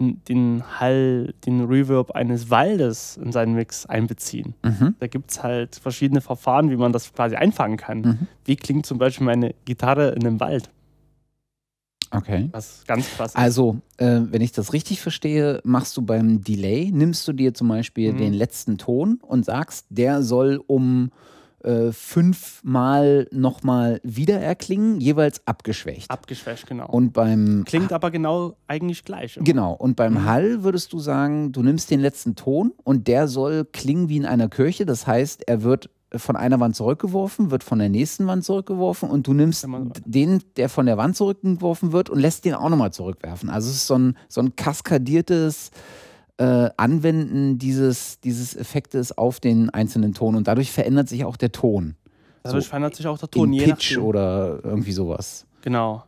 den 0.00 0.62
Hall, 0.80 1.34
den 1.46 1.64
Reverb 1.64 2.10
eines 2.12 2.50
Waldes 2.50 3.16
in 3.16 3.30
seinen 3.32 3.54
Mix 3.54 3.86
einbeziehen. 3.86 4.54
Mhm. 4.64 4.96
Da 4.98 5.06
gibt 5.06 5.30
es 5.30 5.42
halt 5.42 5.76
verschiedene 5.76 6.20
Verfahren, 6.20 6.70
wie 6.70 6.76
man 6.76 6.92
das 6.92 7.12
quasi 7.12 7.36
einfangen 7.36 7.76
kann. 7.76 8.00
Mhm. 8.00 8.18
Wie 8.44 8.56
klingt 8.56 8.86
zum 8.86 8.98
Beispiel 8.98 9.24
meine 9.24 9.54
Gitarre 9.64 10.10
in 10.10 10.26
einem 10.26 10.40
Wald? 10.40 10.70
Okay. 12.10 12.48
Was 12.52 12.84
ganz 12.86 13.08
krass 13.10 13.32
ist. 13.32 13.36
Also, 13.36 13.78
äh, 13.96 14.20
wenn 14.30 14.40
ich 14.40 14.52
das 14.52 14.72
richtig 14.72 15.00
verstehe, 15.00 15.60
machst 15.64 15.96
du 15.96 16.02
beim 16.02 16.42
Delay, 16.42 16.90
nimmst 16.92 17.26
du 17.26 17.32
dir 17.32 17.54
zum 17.54 17.68
Beispiel 17.68 18.12
Mhm. 18.12 18.18
den 18.18 18.32
letzten 18.34 18.78
Ton 18.78 19.18
und 19.22 19.44
sagst, 19.44 19.86
der 19.90 20.22
soll 20.22 20.60
um 20.66 21.10
äh, 21.64 21.92
fünfmal 21.92 23.26
nochmal 23.32 24.00
wieder 24.02 24.40
erklingen, 24.40 25.00
jeweils 25.00 25.46
abgeschwächt. 25.46 26.10
Abgeschwächt, 26.10 26.66
genau. 26.66 26.86
und 26.88 27.12
beim 27.12 27.64
Klingt 27.66 27.92
aber 27.92 28.10
genau 28.10 28.56
eigentlich 28.68 29.04
gleich. 29.04 29.36
immer. 29.36 29.44
Genau, 29.44 29.72
und 29.72 29.96
beim 29.96 30.14
Mhm. 30.14 30.24
Hall 30.24 30.62
würdest 30.62 30.92
du 30.92 30.98
sagen, 30.98 31.52
du 31.52 31.62
nimmst 31.62 31.90
den 31.90 32.00
letzten 32.00 32.36
Ton 32.36 32.72
und 32.84 33.08
der 33.08 33.28
soll 33.28 33.64
klingen 33.64 34.08
wie 34.08 34.16
in 34.18 34.26
einer 34.26 34.48
Kirche. 34.48 34.86
Das 34.86 35.06
heißt, 35.06 35.48
er 35.48 35.62
wird 35.62 35.90
von 36.16 36.36
einer 36.36 36.60
Wand 36.60 36.76
zurückgeworfen, 36.76 37.50
wird 37.50 37.64
von 37.64 37.80
der 37.80 37.88
nächsten 37.88 38.26
Wand 38.28 38.44
zurückgeworfen 38.44 39.10
und 39.10 39.26
du 39.26 39.32
nimmst 39.34 39.66
den, 40.04 40.42
der 40.56 40.68
von 40.68 40.86
der 40.86 40.96
Wand 40.96 41.16
zurückgeworfen 41.16 41.90
wird 41.92 42.08
und 42.08 42.20
lässt 42.20 42.44
den 42.44 42.54
auch 42.54 42.68
nochmal 42.68 42.92
zurückwerfen. 42.92 43.50
Also 43.50 43.68
es 43.70 43.76
ist 43.76 43.86
so 43.88 43.98
ein, 43.98 44.16
so 44.28 44.40
ein 44.40 44.54
kaskadiertes 44.54 45.70
äh, 46.38 46.70
Anwenden 46.76 47.58
dieses, 47.58 48.20
dieses 48.20 48.56
Effektes 48.56 49.16
auf 49.16 49.40
den 49.40 49.70
einzelnen 49.70 50.14
Ton 50.14 50.34
und 50.34 50.48
dadurch 50.48 50.72
verändert 50.72 51.08
sich 51.08 51.24
auch 51.24 51.36
der 51.36 51.52
Ton. 51.52 51.96
Dadurch 52.42 52.64
so 52.64 52.68
verändert 52.70 52.94
sich 52.96 53.06
auch 53.06 53.18
der 53.18 53.30
Ton, 53.30 53.52
In 53.52 53.60
je 53.60 53.64
Pitch 53.66 53.92
nachdem. 53.92 54.04
oder 54.04 54.60
irgendwie 54.64 54.92
sowas. 54.92 55.46
Genau. 55.62 56.04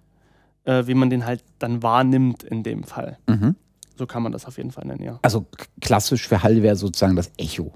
Äh, 0.64 0.86
wie 0.86 0.94
man 0.94 1.10
den 1.10 1.24
halt 1.24 1.44
dann 1.58 1.82
wahrnimmt 1.82 2.42
in 2.42 2.62
dem 2.62 2.82
Fall. 2.84 3.18
Mhm. 3.28 3.54
So 3.96 4.06
kann 4.06 4.22
man 4.22 4.32
das 4.32 4.44
auf 4.44 4.58
jeden 4.58 4.72
Fall 4.72 4.84
nennen, 4.86 5.02
ja. 5.02 5.18
Also 5.22 5.46
klassisch 5.80 6.28
für 6.28 6.42
Hall 6.42 6.62
wäre 6.62 6.76
sozusagen 6.76 7.16
das 7.16 7.30
Echo. 7.38 7.72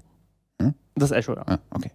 Das 0.97 1.13
Echo, 1.13 1.35
ja. 1.35 1.45
Ah, 1.47 1.59
okay. 1.71 1.91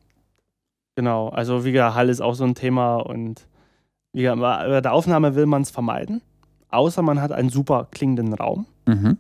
Genau. 0.96 1.30
Also 1.30 1.66
wie 1.66 1.72
gesagt, 1.74 1.96
Hall 1.96 2.10
ist 2.10 2.22
auch 2.22 2.34
so 2.34 2.44
ein 2.46 2.56
Thema 2.56 2.96
und 2.96 3.46
wie 4.14 4.22
gesagt, 4.24 4.40
bei 4.40 4.82
der 4.82 4.94
Aufnahme 4.94 5.36
will 5.36 5.46
man 5.46 5.62
es 5.62 5.70
vermeiden. 5.70 6.22
Außer 6.70 7.02
man 7.04 7.22
hat 7.22 7.32
einen 7.32 7.50
super 7.50 7.88
klingenden 7.92 8.34
Raum. 8.34 8.66
Mhm. 8.88 9.18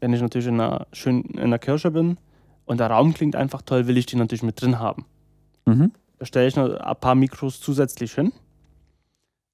Wenn 0.00 0.12
ich 0.12 0.20
natürlich 0.20 0.48
in 0.48 0.60
einer, 0.60 0.86
schön 0.92 1.22
in 1.22 1.40
einer 1.40 1.58
Kirche 1.58 1.90
bin 1.90 2.18
und 2.64 2.80
der 2.80 2.88
Raum 2.88 3.14
klingt 3.14 3.36
einfach 3.36 3.62
toll, 3.62 3.86
will 3.86 3.96
ich 3.96 4.06
den 4.06 4.18
natürlich 4.18 4.42
mit 4.42 4.60
drin 4.60 4.78
haben. 4.78 5.04
Mhm. 5.66 5.92
Da 6.18 6.26
stelle 6.26 6.48
ich 6.48 6.56
noch 6.56 6.74
ein 6.74 6.96
paar 6.96 7.14
Mikros 7.14 7.60
zusätzlich 7.60 8.14
hin 8.14 8.32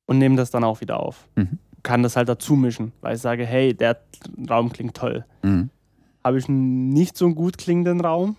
und 0.06 0.18
nehme 0.18 0.36
das 0.36 0.50
dann 0.50 0.64
auch 0.64 0.80
wieder 0.80 1.00
auf. 1.00 1.28
Mhm. 1.36 1.58
Kann 1.82 2.02
das 2.02 2.16
halt 2.16 2.28
dazu 2.28 2.56
mischen, 2.56 2.92
weil 3.00 3.16
ich 3.16 3.20
sage, 3.20 3.44
hey, 3.44 3.74
der 3.74 4.00
Raum 4.48 4.72
klingt 4.72 4.96
toll. 4.96 5.24
Mhm. 5.42 5.70
Habe 6.24 6.38
ich 6.38 6.48
einen 6.48 6.88
nicht 6.88 7.16
so 7.16 7.32
gut 7.34 7.58
klingenden 7.58 8.00
Raum, 8.00 8.36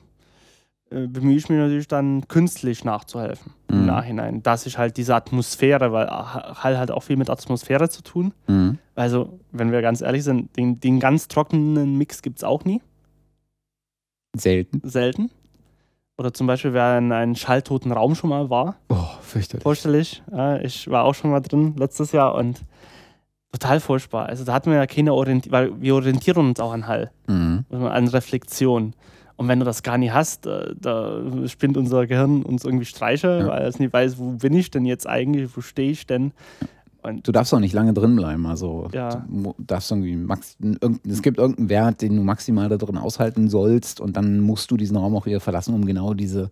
bemühe 0.89 1.35
ich 1.35 1.49
mich 1.49 1.57
natürlich 1.59 1.88
dann 1.88 2.27
künstlich 2.27 2.84
nachzuhelfen 2.85 3.53
im 3.69 3.81
Mhm. 3.81 3.85
Nachhinein, 3.88 4.43
dass 4.43 4.65
ich 4.65 4.77
halt 4.77 4.95
diese 4.97 5.15
Atmosphäre, 5.15 5.91
weil 5.91 6.07
Hall 6.09 6.77
hat 6.77 6.91
auch 6.91 7.03
viel 7.03 7.18
mit 7.18 7.30
Atmosphäre 7.30 7.89
zu 7.89 8.01
tun. 8.03 8.34
Mhm. 8.47 8.77
Also, 8.95 9.39
wenn 9.51 9.72
wir 9.72 9.81
ganz 9.81 10.01
ehrlich 10.01 10.23
sind, 10.23 10.55
den, 10.57 10.80
den 10.80 10.99
ganz 10.99 11.27
trockenen 11.27 11.97
Mix 11.97 12.22
gibt 12.22 12.38
es 12.38 12.43
auch 12.43 12.64
nie, 12.65 12.81
Selten. 14.35 14.81
selten. 14.84 15.31
Oder 16.18 16.34
zum 16.34 16.47
Beispiel, 16.47 16.73
wer 16.73 16.97
in 16.97 17.11
einem 17.11 17.35
schalltoten 17.35 17.91
Raum 17.91 18.15
schon 18.15 18.30
mal 18.30 18.49
war, 18.49 18.76
Oh, 18.89 18.95
fürchterlich. 19.22 19.64
vorstellig. 19.64 20.23
Ich 20.64 20.89
war 20.89 21.03
auch 21.03 21.14
schon 21.14 21.30
mal 21.31 21.41
drin 21.41 21.76
letztes 21.77 22.11
Jahr 22.11 22.34
und 22.35 22.61
total 23.51 23.80
furchtbar. 23.80 24.26
Also 24.27 24.43
da 24.43 24.53
hatten 24.53 24.72
wir 24.72 24.77
ja 24.77 24.88
keine 24.88 25.14
Orientierung, 25.14 25.51
weil 25.53 25.81
wir 25.81 25.95
orientieren 25.95 26.47
uns 26.49 26.59
auch 26.59 26.72
an 26.73 26.88
Hall, 26.88 27.11
Mhm. 27.27 27.65
an 27.69 28.07
Reflexion. 28.07 28.93
Und 29.38 29.47
wenn 29.47 29.59
du 29.59 29.65
das 29.65 29.84
gar 29.84 29.97
nicht 29.97 30.14
hast, 30.14 30.45
äh, 30.47 30.73
da 30.80 31.22
spinnt 31.47 31.77
unser 31.77 32.05
Gehirn 32.07 32.43
uns 32.43 32.65
irgendwie 32.65 32.85
Streiche, 32.85 33.39
Ja. 33.39 33.47
weil 33.47 33.65
es 33.68 33.80
nicht 33.80 33.93
weiß, 33.93 34.18
wo 34.18 34.31
bin 34.31 34.53
ich 34.53 34.72
denn 34.72 34.85
jetzt 34.85 35.07
eigentlich, 35.07 35.55
wo 35.55 35.61
stehe 35.61 35.91
ich 35.91 36.05
denn? 36.07 36.31
Und 37.03 37.26
Du 37.27 37.31
darfst 37.31 37.53
auch 37.53 37.59
nicht 37.59 37.73
lange 37.73 37.93
drin 37.93 38.15
bleiben. 38.15 38.47
Also 38.47 38.89
Ja. 38.91 39.23
du 39.30 39.53
darfst 39.59 39.91
irgendwie 39.91 40.15
max, 40.15 40.57
es 41.07 41.22
gibt 41.22 41.38
irgendeinen 41.38 41.69
Wert, 41.69 42.01
den 42.01 42.15
du 42.18 42.23
maximal 42.23 42.68
da 42.68 42.77
drin 42.77 42.97
aushalten 42.97 43.47
sollst 43.47 44.01
und 44.01 44.18
dann 44.18 44.39
musst 44.39 44.72
du 44.72 44.76
diesen 44.77 44.97
Raum 44.97 45.15
auch 45.15 45.27
wieder 45.27 45.39
verlassen, 45.39 45.76
um 45.76 45.85
genau 45.85 46.15
diese, 46.15 46.49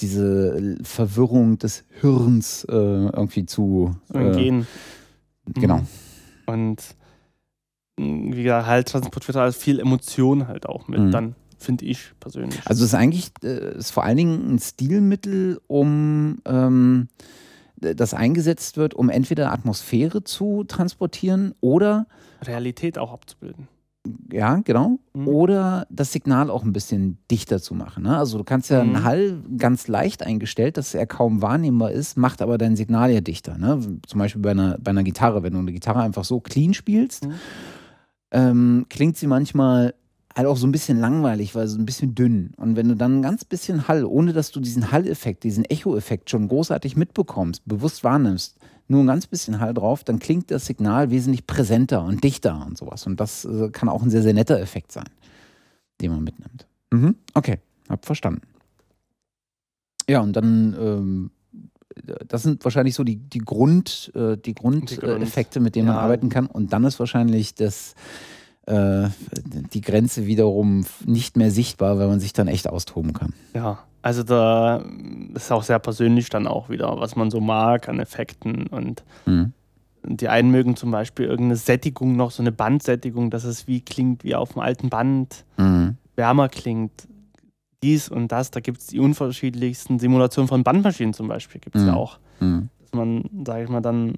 diese 0.00 0.76
Verwirrung 0.82 1.58
des 1.58 1.84
Hirns 2.00 2.64
äh, 2.64 2.74
irgendwie 2.74 3.46
zu 3.46 3.94
äh, 4.12 4.18
entgehen. 4.18 4.66
Genau. 5.54 5.80
Und 6.46 6.82
wie 7.96 8.42
gesagt, 8.42 8.66
halt 8.66 8.88
transportiert 8.88 9.36
halt 9.36 9.54
viel 9.54 9.80
Emotion 9.80 10.48
halt 10.48 10.66
auch 10.68 10.88
mit, 10.88 11.00
Mhm. 11.00 11.10
dann 11.12 11.34
finde 11.58 11.84
ich 11.86 12.12
persönlich. 12.20 12.60
Also 12.64 12.84
es 12.84 12.90
ist 12.90 12.94
eigentlich 12.94 13.30
äh, 13.42 13.76
ist 13.78 13.90
vor 13.90 14.04
allen 14.04 14.16
Dingen 14.16 14.54
ein 14.54 14.58
Stilmittel, 14.58 15.60
um 15.66 16.38
ähm, 16.44 17.08
das 17.76 18.14
eingesetzt 18.14 18.76
wird, 18.76 18.94
um 18.94 19.10
entweder 19.10 19.52
Atmosphäre 19.52 20.24
zu 20.24 20.64
transportieren 20.64 21.54
oder 21.60 22.06
Realität 22.42 22.98
auch 22.98 23.12
abzubilden. 23.12 23.68
Ja, 24.32 24.60
genau. 24.64 25.00
Mhm. 25.14 25.26
Oder 25.26 25.86
das 25.90 26.12
Signal 26.12 26.48
auch 26.48 26.62
ein 26.62 26.72
bisschen 26.72 27.18
dichter 27.28 27.60
zu 27.60 27.74
machen. 27.74 28.04
Ne? 28.04 28.16
Also 28.16 28.38
du 28.38 28.44
kannst 28.44 28.70
ja 28.70 28.80
einen 28.80 28.92
Mhm. 28.92 29.04
Hall 29.04 29.42
ganz 29.58 29.88
leicht 29.88 30.22
eingestellt, 30.22 30.76
dass 30.76 30.94
er 30.94 31.06
kaum 31.08 31.42
wahrnehmbar 31.42 31.90
ist, 31.90 32.16
macht 32.16 32.40
aber 32.40 32.56
dein 32.56 32.76
Signal 32.76 33.10
ja 33.10 33.20
dichter. 33.20 33.58
Ne? 33.58 33.80
Zum 34.06 34.18
Beispiel 34.20 34.40
bei 34.42 34.52
einer, 34.52 34.78
bei 34.80 34.90
einer 34.92 35.02
Gitarre, 35.02 35.42
wenn 35.42 35.54
du 35.54 35.58
eine 35.58 35.72
Gitarre 35.72 36.02
einfach 36.02 36.24
so 36.24 36.38
clean 36.38 36.72
spielst, 36.72 37.26
Mhm. 37.26 37.32
ähm, 38.30 38.86
klingt 38.88 39.16
sie 39.16 39.26
manchmal 39.26 39.94
halt 40.36 40.46
auch 40.46 40.56
so 40.56 40.66
ein 40.66 40.72
bisschen 40.72 41.00
langweilig, 41.00 41.54
weil 41.54 41.66
so 41.66 41.78
ein 41.78 41.86
bisschen 41.86 42.14
dünn. 42.14 42.52
Und 42.56 42.76
wenn 42.76 42.88
du 42.88 42.94
dann 42.94 43.18
ein 43.18 43.22
ganz 43.22 43.44
bisschen 43.44 43.88
Hall, 43.88 44.04
ohne 44.04 44.34
dass 44.34 44.50
du 44.50 44.60
diesen 44.60 44.92
Hall-Effekt, 44.92 45.44
diesen 45.44 45.64
Echo-Effekt 45.64 46.28
schon 46.28 46.48
großartig 46.48 46.94
mitbekommst, 46.94 47.62
bewusst 47.64 48.04
wahrnimmst, 48.04 48.58
nur 48.88 49.02
ein 49.02 49.06
ganz 49.06 49.26
bisschen 49.26 49.60
Hall 49.60 49.72
drauf, 49.72 50.04
dann 50.04 50.18
klingt 50.18 50.50
das 50.50 50.66
Signal 50.66 51.10
wesentlich 51.10 51.46
präsenter 51.46 52.04
und 52.04 52.22
dichter 52.22 52.64
und 52.66 52.76
sowas. 52.76 53.06
Und 53.06 53.18
das 53.18 53.46
äh, 53.46 53.70
kann 53.70 53.88
auch 53.88 54.02
ein 54.02 54.10
sehr, 54.10 54.22
sehr 54.22 54.34
netter 54.34 54.60
Effekt 54.60 54.92
sein, 54.92 55.08
den 56.00 56.12
man 56.12 56.22
mitnimmt. 56.22 56.66
Mhm. 56.92 57.16
Okay, 57.34 57.58
hab 57.88 58.04
verstanden. 58.04 58.42
Ja, 60.08 60.20
und 60.20 60.34
dann 60.34 60.76
ähm, 60.78 61.30
das 62.28 62.42
sind 62.42 62.62
wahrscheinlich 62.64 62.94
so 62.94 63.04
die, 63.04 63.16
die, 63.16 63.38
Grund, 63.38 64.12
äh, 64.14 64.36
die 64.36 64.54
Grundeffekte, 64.54 65.60
mit 65.60 65.74
denen 65.74 65.88
ja. 65.88 65.94
man 65.94 66.02
arbeiten 66.02 66.28
kann. 66.28 66.46
Und 66.46 66.72
dann 66.72 66.84
ist 66.84 66.98
wahrscheinlich 66.98 67.54
das, 67.54 67.94
äh, 68.66 69.08
die 69.72 69.80
Grenze 69.80 70.26
wiederum 70.26 70.84
nicht 71.04 71.36
mehr 71.36 71.50
sichtbar, 71.50 71.98
weil 71.98 72.08
man 72.08 72.20
sich 72.20 72.32
dann 72.32 72.48
echt 72.48 72.68
austoben 72.68 73.12
kann. 73.12 73.32
Ja, 73.54 73.78
also 74.02 74.22
da 74.22 74.84
ist 75.34 75.50
auch 75.50 75.62
sehr 75.62 75.78
persönlich 75.78 76.30
dann 76.30 76.46
auch 76.46 76.68
wieder, 76.68 76.98
was 77.00 77.16
man 77.16 77.30
so 77.30 77.40
mag 77.40 77.88
an 77.88 77.98
Effekten 77.98 78.66
und 78.66 79.04
mhm. 79.24 79.52
die 80.04 80.28
einen 80.28 80.50
mögen 80.50 80.76
zum 80.76 80.90
Beispiel 80.90 81.26
irgendeine 81.26 81.56
Sättigung 81.56 82.16
noch, 82.16 82.30
so 82.30 82.42
eine 82.42 82.52
Bandsättigung, 82.52 83.30
dass 83.30 83.44
es 83.44 83.66
wie 83.66 83.80
klingt 83.80 84.22
wie 84.24 84.34
auf 84.34 84.52
dem 84.52 84.62
alten 84.62 84.90
Band, 84.90 85.44
mhm. 85.56 85.96
wärmer 86.14 86.48
klingt 86.48 87.08
dies 87.82 88.08
und 88.08 88.32
das. 88.32 88.50
Da 88.50 88.60
gibt 88.60 88.78
es 88.78 88.86
die 88.86 89.00
unterschiedlichsten 89.00 89.98
Simulationen 89.98 90.48
von 90.48 90.64
Bandmaschinen 90.64 91.14
zum 91.14 91.28
Beispiel, 91.28 91.60
gibt 91.60 91.76
es 91.76 91.82
mhm. 91.82 91.88
ja 91.88 91.94
auch. 91.94 92.18
Mhm. 92.40 92.68
Dass 92.80 92.92
man, 92.92 93.30
sage 93.44 93.64
ich 93.64 93.68
mal, 93.68 93.80
dann 93.80 94.14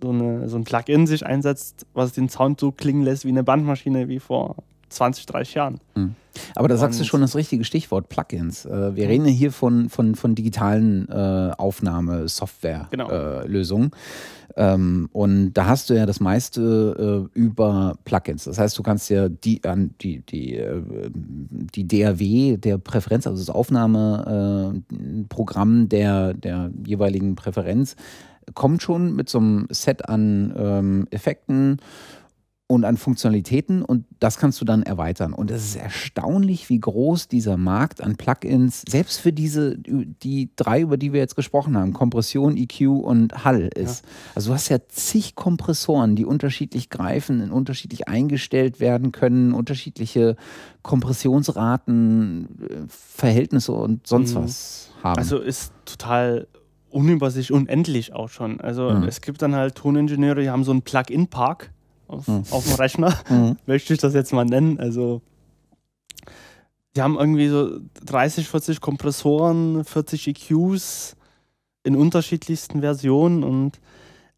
so, 0.00 0.10
eine, 0.10 0.48
so 0.48 0.56
ein 0.56 0.64
Plugin 0.64 1.06
sich 1.06 1.26
einsetzt, 1.26 1.86
was 1.94 2.12
den 2.12 2.28
Sound 2.28 2.60
so 2.60 2.72
klingen 2.72 3.02
lässt 3.02 3.24
wie 3.24 3.30
eine 3.30 3.44
Bandmaschine 3.44 4.08
wie 4.08 4.20
vor 4.20 4.56
20, 4.90 5.24
30 5.26 5.54
Jahren. 5.54 5.80
Mhm. 5.94 6.14
Aber 6.54 6.68
da 6.68 6.76
sagst 6.76 7.00
du 7.00 7.04
schon 7.04 7.20
das 7.20 7.34
richtige 7.34 7.64
Stichwort, 7.64 8.08
Plugins. 8.08 8.64
Äh, 8.64 8.94
wir 8.94 9.08
reden 9.08 9.26
hier 9.26 9.50
von, 9.50 9.88
von, 9.88 10.14
von 10.14 10.36
digitalen 10.36 11.08
äh, 11.08 11.50
Aufnahme-Software-Lösungen. 11.56 13.90
Genau. 13.90 13.96
Äh, 13.96 14.00
ähm, 14.56 15.10
und 15.12 15.52
da 15.52 15.66
hast 15.66 15.90
du 15.90 15.94
ja 15.94 16.06
das 16.06 16.20
meiste 16.20 17.28
äh, 17.34 17.38
über 17.38 17.98
Plugins. 18.04 18.44
Das 18.44 18.58
heißt, 18.58 18.78
du 18.78 18.82
kannst 18.82 19.10
ja 19.10 19.28
die, 19.28 19.60
die, 20.00 20.22
die, 20.22 20.56
äh, 20.56 21.10
die 21.12 21.86
DAW 21.86 22.56
der 22.56 22.78
Präferenz, 22.78 23.26
also 23.26 23.38
das 23.40 23.50
Aufnahmeprogramm 23.50 25.88
der, 25.88 26.32
der 26.34 26.70
jeweiligen 26.84 27.34
Präferenz, 27.36 27.94
kommt 28.54 28.82
schon 28.82 29.14
mit 29.14 29.28
so 29.28 29.38
einem 29.38 29.66
Set 29.70 30.08
an 30.08 30.54
ähm, 30.56 31.08
Effekten 31.10 31.78
und 32.70 32.84
an 32.84 32.98
Funktionalitäten 32.98 33.82
und 33.82 34.04
das 34.20 34.36
kannst 34.36 34.60
du 34.60 34.66
dann 34.66 34.82
erweitern. 34.82 35.32
Und 35.32 35.50
es 35.50 35.64
ist 35.64 35.76
erstaunlich, 35.76 36.68
wie 36.68 36.78
groß 36.78 37.26
dieser 37.26 37.56
Markt 37.56 38.02
an 38.02 38.16
Plugins, 38.16 38.82
selbst 38.86 39.20
für 39.20 39.32
diese, 39.32 39.78
die 39.78 40.50
drei, 40.54 40.82
über 40.82 40.98
die 40.98 41.14
wir 41.14 41.20
jetzt 41.20 41.34
gesprochen 41.34 41.78
haben, 41.78 41.94
Kompression, 41.94 42.58
EQ 42.58 42.88
und 42.88 43.42
Hall 43.46 43.70
ist. 43.74 44.04
Ja. 44.04 44.10
Also 44.34 44.50
du 44.50 44.54
hast 44.54 44.68
ja 44.68 44.86
zig 44.86 45.34
Kompressoren, 45.34 46.14
die 46.14 46.26
unterschiedlich 46.26 46.90
greifen, 46.90 47.50
unterschiedlich 47.50 48.06
eingestellt 48.06 48.80
werden 48.80 49.12
können, 49.12 49.54
unterschiedliche 49.54 50.36
Kompressionsraten, 50.82 52.48
äh, 52.60 52.74
Verhältnisse 52.88 53.72
und 53.72 54.06
sonst 54.06 54.34
mhm. 54.34 54.44
was 54.44 54.90
haben. 55.02 55.18
Also 55.18 55.38
ist 55.38 55.72
total 55.86 56.48
unübersichtlich, 56.90 57.56
unendlich 57.56 58.12
auch 58.14 58.28
schon. 58.28 58.60
Also 58.60 58.90
mhm. 58.90 59.04
es 59.04 59.20
gibt 59.20 59.42
dann 59.42 59.54
halt 59.54 59.74
Toningenieure, 59.74 60.40
die 60.42 60.50
haben 60.50 60.64
so 60.64 60.70
einen 60.70 60.82
Plug-in-Park 60.82 61.70
auf, 62.06 62.26
mhm. 62.26 62.44
auf 62.50 62.64
dem 62.64 62.74
Rechner, 62.74 63.18
mhm. 63.28 63.56
möchte 63.66 63.92
ich 63.92 64.00
das 64.00 64.14
jetzt 64.14 64.32
mal 64.32 64.44
nennen. 64.44 64.78
Also 64.78 65.22
die 66.96 67.02
haben 67.02 67.16
irgendwie 67.16 67.48
so 67.48 67.78
30, 68.06 68.48
40 68.48 68.80
Kompressoren, 68.80 69.84
40 69.84 70.28
EQs 70.28 71.16
in 71.84 71.94
unterschiedlichsten 71.94 72.80
Versionen 72.80 73.44
und 73.44 73.80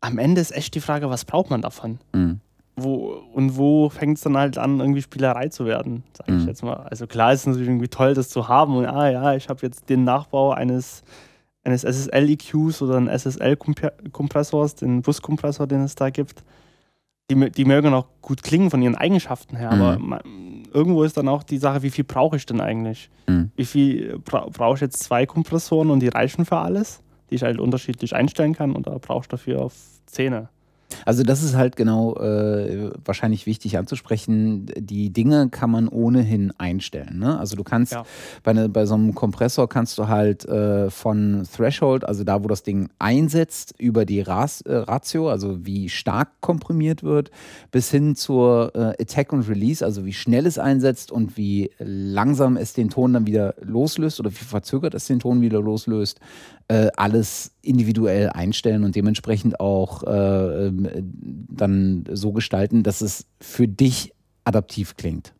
am 0.00 0.18
Ende 0.18 0.40
ist 0.40 0.52
echt 0.52 0.74
die 0.74 0.80
Frage, 0.80 1.10
was 1.10 1.24
braucht 1.24 1.50
man 1.50 1.62
davon? 1.62 1.98
Mhm. 2.12 2.40
Wo, 2.76 3.22
und 3.34 3.58
wo 3.58 3.90
fängt 3.90 4.16
es 4.16 4.22
dann 4.22 4.36
halt 4.36 4.56
an, 4.56 4.80
irgendwie 4.80 5.02
Spielerei 5.02 5.48
zu 5.48 5.66
werden, 5.66 6.02
sage 6.12 6.34
ich 6.34 6.42
mhm. 6.42 6.48
jetzt 6.48 6.62
mal. 6.62 6.76
Also 6.76 7.06
klar 7.06 7.32
ist 7.32 7.40
es 7.40 7.46
natürlich 7.46 7.68
irgendwie 7.68 7.88
toll, 7.88 8.14
das 8.14 8.30
zu 8.30 8.48
haben 8.48 8.76
und 8.76 8.86
ah 8.86 9.10
ja, 9.10 9.34
ich 9.34 9.48
habe 9.48 9.60
jetzt 9.62 9.90
den 9.90 10.04
Nachbau 10.04 10.52
eines 10.52 11.02
eines 11.64 11.82
SSL-EQs 11.82 12.82
oder 12.82 12.96
eines 12.96 13.22
SSL-Kompressors, 13.22 14.76
den 14.76 15.02
Buskompressor, 15.02 15.66
den 15.66 15.82
es 15.82 15.94
da 15.94 16.10
gibt 16.10 16.42
die, 17.30 17.50
die 17.50 17.64
mögen 17.64 17.94
auch 17.94 18.06
gut 18.20 18.42
klingen 18.42 18.70
von 18.70 18.82
ihren 18.82 18.96
Eigenschaften 18.96 19.56
her, 19.56 19.72
mhm. 19.72 19.82
aber 19.82 19.98
man, 19.98 20.20
irgendwo 20.72 21.02
ist 21.04 21.16
dann 21.16 21.28
auch 21.28 21.42
die 21.42 21.58
Sache, 21.58 21.82
wie 21.82 21.90
viel 21.90 22.04
brauche 22.04 22.36
ich 22.36 22.46
denn 22.46 22.60
eigentlich? 22.60 23.10
Mhm. 23.28 23.50
Wie 23.56 23.64
viel 23.64 24.18
bra 24.18 24.46
brauche 24.50 24.74
ich 24.74 24.80
jetzt 24.80 25.02
zwei 25.02 25.26
Kompressoren 25.26 25.90
und 25.90 26.00
die 26.00 26.08
reichen 26.08 26.44
für 26.44 26.58
alles, 26.58 27.02
die 27.30 27.36
ich 27.36 27.42
halt 27.42 27.58
unterschiedlich 27.58 28.14
einstellen 28.14 28.54
kann 28.54 28.74
oder 28.74 28.98
brauche 28.98 29.22
ich 29.22 29.28
dafür 29.28 29.62
auf 29.62 29.74
Zähne? 30.06 30.48
Also 31.04 31.22
das 31.22 31.42
ist 31.42 31.56
halt 31.56 31.76
genau 31.76 32.16
äh, 32.16 32.90
wahrscheinlich 33.04 33.46
wichtig 33.46 33.78
anzusprechen. 33.78 34.66
Die 34.76 35.12
Dinge 35.12 35.48
kann 35.48 35.70
man 35.70 35.88
ohnehin 35.88 36.52
einstellen. 36.58 37.18
Ne? 37.18 37.38
Also 37.38 37.56
du 37.56 37.64
kannst 37.64 37.92
ja. 37.92 38.04
bei, 38.42 38.52
ne, 38.52 38.68
bei 38.68 38.86
so 38.86 38.94
einem 38.94 39.14
Kompressor 39.14 39.68
kannst 39.68 39.98
du 39.98 40.08
halt 40.08 40.44
äh, 40.46 40.90
von 40.90 41.46
Threshold, 41.54 42.04
also 42.04 42.24
da, 42.24 42.42
wo 42.42 42.48
das 42.48 42.62
Ding 42.62 42.90
einsetzt, 42.98 43.74
über 43.78 44.04
die 44.04 44.20
Ras, 44.20 44.60
äh, 44.62 44.74
Ratio, 44.74 45.28
also 45.28 45.64
wie 45.64 45.88
stark 45.88 46.28
komprimiert 46.40 47.02
wird, 47.02 47.30
bis 47.70 47.90
hin 47.90 48.16
zur 48.16 48.72
äh, 48.74 49.02
Attack 49.02 49.32
und 49.32 49.48
Release, 49.48 49.84
also 49.84 50.04
wie 50.04 50.12
schnell 50.12 50.46
es 50.46 50.58
einsetzt 50.58 51.12
und 51.12 51.36
wie 51.36 51.70
langsam 51.78 52.56
es 52.56 52.72
den 52.72 52.88
Ton 52.88 53.12
dann 53.12 53.26
wieder 53.26 53.54
loslöst 53.60 54.20
oder 54.20 54.30
wie 54.30 54.44
verzögert 54.44 54.94
es 54.94 55.06
den 55.06 55.20
Ton 55.20 55.40
wieder 55.40 55.60
loslöst, 55.60 56.20
äh, 56.68 56.88
alles 56.96 57.52
individuell 57.62 58.30
einstellen 58.30 58.84
und 58.84 58.96
dementsprechend 58.96 59.60
auch 59.60 60.02
äh, 60.04 60.66
ähm, 60.66 60.88
dann 61.48 62.04
so 62.10 62.32
gestalten, 62.32 62.82
dass 62.82 63.00
es 63.00 63.26
für 63.40 63.68
dich 63.68 64.14
adaptiv 64.44 64.96
klingt. 64.96 65.34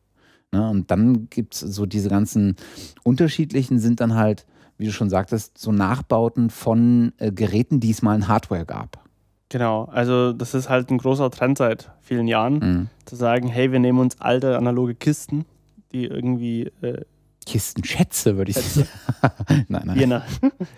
Ne? 0.53 0.69
Und 0.69 0.91
dann 0.91 1.29
gibt 1.31 1.55
es 1.55 1.61
so 1.61 1.87
diese 1.87 2.09
ganzen 2.09 2.57
unterschiedlichen, 3.03 3.79
sind 3.79 4.01
dann 4.01 4.15
halt, 4.15 4.47
wie 4.79 4.87
du 4.87 4.93
schon 4.93 5.11
sagtest, 5.11 5.59
so 5.59 5.73
Nachbauten 5.73 6.51
von 6.51 7.13
äh, 7.19 7.33
Geräten, 7.33 7.81
die 7.81 7.91
es 7.91 8.03
mal 8.03 8.15
in 8.15 8.29
Hardware 8.29 8.67
gab. 8.67 9.03
Genau, 9.49 9.85
also 9.87 10.33
das 10.33 10.55
ist 10.55 10.69
halt 10.69 10.91
ein 10.91 10.99
großer 10.99 11.31
Trend 11.31 11.59
seit 11.59 11.91
vielen 12.03 12.29
Jahren, 12.29 12.55
mhm. 12.59 12.87
zu 13.05 13.17
sagen, 13.17 13.49
hey, 13.49 13.73
wir 13.73 13.81
nehmen 13.81 13.99
uns 13.99 14.21
alte 14.21 14.57
analoge 14.57 14.95
Kisten, 14.95 15.45
die 15.93 16.05
irgendwie 16.05 16.71
äh, 16.83 17.03
Kistenschätze, 17.51 18.37
würde 18.37 18.53
ich 18.53 18.59
sagen. 18.59 18.89
nein, 19.69 19.83
nein. 19.85 19.99
Genau. 19.99 20.23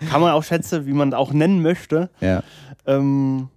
Kann 0.09 0.21
man 0.21 0.31
auch 0.31 0.43
Schätze, 0.43 0.87
wie 0.87 0.93
man 0.93 1.13
auch 1.13 1.31
nennen 1.31 1.61
möchte. 1.61 2.09
Ja. 2.19 2.41
Ähm, 2.87 3.49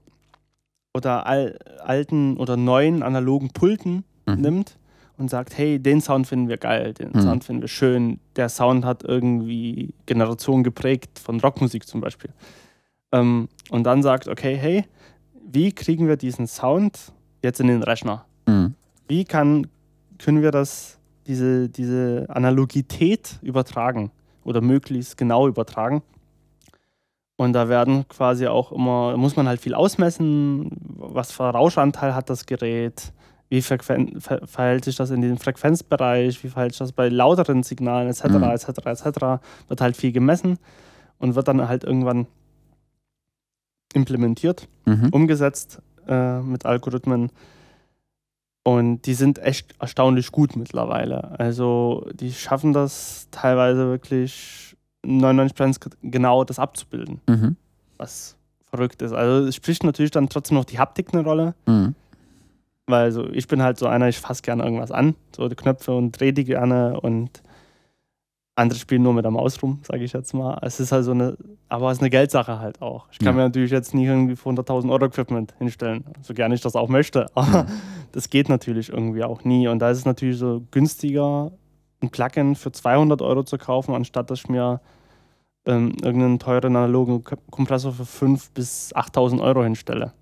oder 0.93 1.27
al 1.27 1.59
alten 1.83 2.37
oder 2.37 2.59
neuen 2.59 3.03
analogen 3.03 3.51
Pulten 3.51 4.05
mhm. 4.27 4.41
nimmt 4.41 4.79
und 5.17 5.31
sagt, 5.31 5.57
hey, 5.57 5.79
den 5.79 6.03
Sound 6.03 6.27
finden 6.27 6.51
wir 6.51 6.59
geil, 6.59 6.93
den 6.93 7.13
mhm. 7.13 7.23
Sound 7.23 7.45
finden 7.45 7.63
wir 7.63 7.69
schön. 7.69 8.21
Der 8.37 8.51
Sound 8.51 8.85
hat 8.85 9.03
irgendwie 9.03 9.95
Generationen 10.05 10.63
geprägt, 10.63 11.19
von 11.19 11.41
Rockmusik 11.41 11.87
zum 11.87 12.03
Beispiel. 12.03 12.31
Ähm, 13.13 13.49
und 13.71 13.85
dann 13.85 14.03
sagt, 14.03 14.29
okay, 14.29 14.57
hey, 14.57 14.85
wie 15.51 15.73
kriegen 15.73 16.07
wir 16.07 16.17
diesen 16.17 16.47
Sound 16.47 17.13
jetzt 17.43 17.61
in 17.61 17.69
den 17.69 17.83
Rechner? 17.83 18.27
Mhm. 18.47 18.75
Wie 19.09 19.25
kann, 19.25 19.69
können 20.19 20.43
wir 20.43 20.51
das 20.51 20.99
diese, 21.27 21.69
diese 21.69 22.27
Analogität 22.29 23.39
übertragen 23.43 24.11
oder 24.45 24.61
möglichst 24.61 25.17
genau 25.17 25.49
übertragen. 25.49 26.03
Und 27.37 27.53
da 27.53 27.69
werden 27.69 28.09
quasi 28.09 28.47
auch 28.47 28.73
immer, 28.73 29.17
muss 29.17 29.37
man 29.37 29.47
halt 29.47 29.61
viel 29.61 29.75
ausmessen, 29.75 30.71
was 30.97 31.33
für 31.33 31.45
Rauschanteil 31.45 32.15
hat 32.15 32.31
das 32.31 32.47
Gerät, 32.47 33.13
wie 33.49 33.63
Frequen 33.63 34.21
verhält 34.21 34.85
sich 34.85 34.97
das 34.97 35.11
in 35.11 35.21
dem 35.21 35.37
Frequenzbereich, 35.37 36.43
wie 36.43 36.49
verhält 36.49 36.73
sich 36.73 36.79
das 36.79 36.93
bei 36.93 37.09
lauteren 37.09 37.63
Signalen 37.63 38.09
etc. 38.09 38.25
Mhm. 38.25 38.43
etc. 38.43 38.69
etc. 38.87 39.05
Wird 39.69 39.81
halt 39.81 39.97
viel 39.97 40.13
gemessen 40.13 40.59
und 41.19 41.35
wird 41.35 41.47
dann 41.47 41.69
halt 41.69 41.85
irgendwann 41.85 42.27
implementiert, 43.95 44.69
mhm. 44.85 45.11
umgesetzt 45.11 45.81
äh, 46.09 46.41
mit 46.41 46.67
Algorithmen. 46.67 47.31
Und 48.67 49.03
die 49.03 49.15
sind 49.15 49.39
echt 49.39 49.77
erstaunlich 49.79 50.33
gut 50.33 50.57
mittlerweile. 50.57 51.39
Also 51.39 52.05
die 52.13 52.33
schaffen 52.33 52.73
das 52.73 53.29
teilweise 53.31 53.87
wirklich 53.87 54.77
99% 55.05 55.93
genau 56.03 56.43
das 56.43 56.59
abzubilden. 56.59 57.21
Mhm. 57.29 57.55
Was 57.97 58.37
verrückt 58.69 59.03
ist. 59.03 59.13
Also 59.13 59.47
es 59.47 59.55
spricht 59.55 59.85
natürlich 59.85 60.11
dann 60.11 60.29
trotzdem 60.29 60.57
noch 60.57 60.65
die 60.65 60.81
Haptik 60.81 61.15
eine 61.15 61.23
Rolle. 61.23 61.55
Mhm. 61.67 61.95
Weil 62.89 63.13
so, 63.13 63.29
ich 63.31 63.47
bin 63.47 63.63
halt 63.63 63.79
so 63.79 63.87
einer, 63.87 64.09
ich 64.09 64.19
fasse 64.19 64.43
gerne 64.43 64.65
irgendwas 64.65 64.91
an, 64.91 65.15
so 65.37 65.49
die 65.49 65.55
Knöpfe 65.55 65.95
und 65.95 66.19
drehe 66.19 66.33
die 66.33 66.45
gerne 66.45 67.01
und 67.01 67.45
andere 68.57 68.79
spielen 68.79 69.03
nur 69.03 69.13
mit 69.13 69.25
der 69.25 69.31
Maus 69.31 69.63
rum, 69.63 69.81
sage 69.83 70.03
ich 70.03 70.13
jetzt 70.15 70.33
mal. 70.33 70.59
Es 70.63 70.81
ist 70.81 70.91
halt 70.91 71.05
so 71.05 71.11
eine, 71.13 71.37
aber 71.69 71.91
es 71.91 71.99
ist 71.99 72.03
eine 72.03 72.11
Geldsache 72.11 72.59
halt 72.59 72.81
auch. 72.81 73.07
Ich 73.13 73.19
kann 73.19 73.29
ja. 73.29 73.33
mir 73.33 73.43
natürlich 73.43 73.71
jetzt 73.71 73.95
nie 73.95 74.07
irgendwie 74.07 74.35
für 74.35 74.49
100.000 74.49 74.91
Euro 74.91 75.05
Equipment 75.05 75.55
hinstellen, 75.59 76.05
so 76.23 76.33
gerne 76.33 76.55
ich 76.55 76.63
das 76.63 76.75
auch 76.75 76.89
möchte. 76.89 77.27
Aber 77.35 77.53
ja. 77.53 77.67
das 78.13 78.31
geht 78.31 78.49
natürlich 78.49 78.89
irgendwie 78.89 79.25
auch 79.25 79.45
nie. 79.45 79.69
Und 79.69 79.81
da 79.81 79.91
ist 79.91 79.99
es 79.99 80.05
natürlich 80.07 80.39
so 80.39 80.63
günstiger, 80.71 81.53
ein 82.01 82.11
Plugin 82.11 82.57
für 82.57 82.73
200 82.73 83.21
Euro 83.21 83.43
zu 83.43 83.59
kaufen, 83.59 83.95
anstatt 83.95 84.31
dass 84.31 84.41
ich 84.41 84.49
mir 84.49 84.81
ähm, 85.67 85.93
irgendeinen 86.03 86.39
teuren 86.39 86.77
analogen 86.77 87.25
Kompressor 87.51 87.93
für 87.93 88.05
5.000 88.05 88.49
bis 88.55 88.95
8.000 88.95 89.43
Euro 89.43 89.65
hinstelle. 89.65 90.13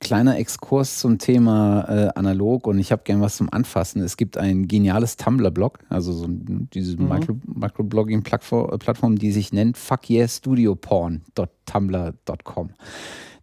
Kleiner 0.00 0.38
Exkurs 0.38 0.98
zum 0.98 1.18
Thema 1.18 1.84
äh, 1.88 2.08
analog 2.14 2.66
und 2.66 2.78
ich 2.78 2.92
habe 2.92 3.02
gern 3.04 3.20
was 3.20 3.36
zum 3.36 3.52
Anfassen. 3.52 4.00
Es 4.02 4.16
gibt 4.16 4.36
ein 4.36 4.66
geniales 4.68 5.16
Tumblr-Blog, 5.16 5.80
also 5.88 6.12
so 6.12 6.26
diese 6.28 7.00
mhm. 7.00 7.40
Microblogging-Plattform, 7.46 9.18
die 9.18 9.32
sich 9.32 9.52
nennt 9.52 9.76
fuckyeahstudioporn.tumblr.com, 9.78 12.70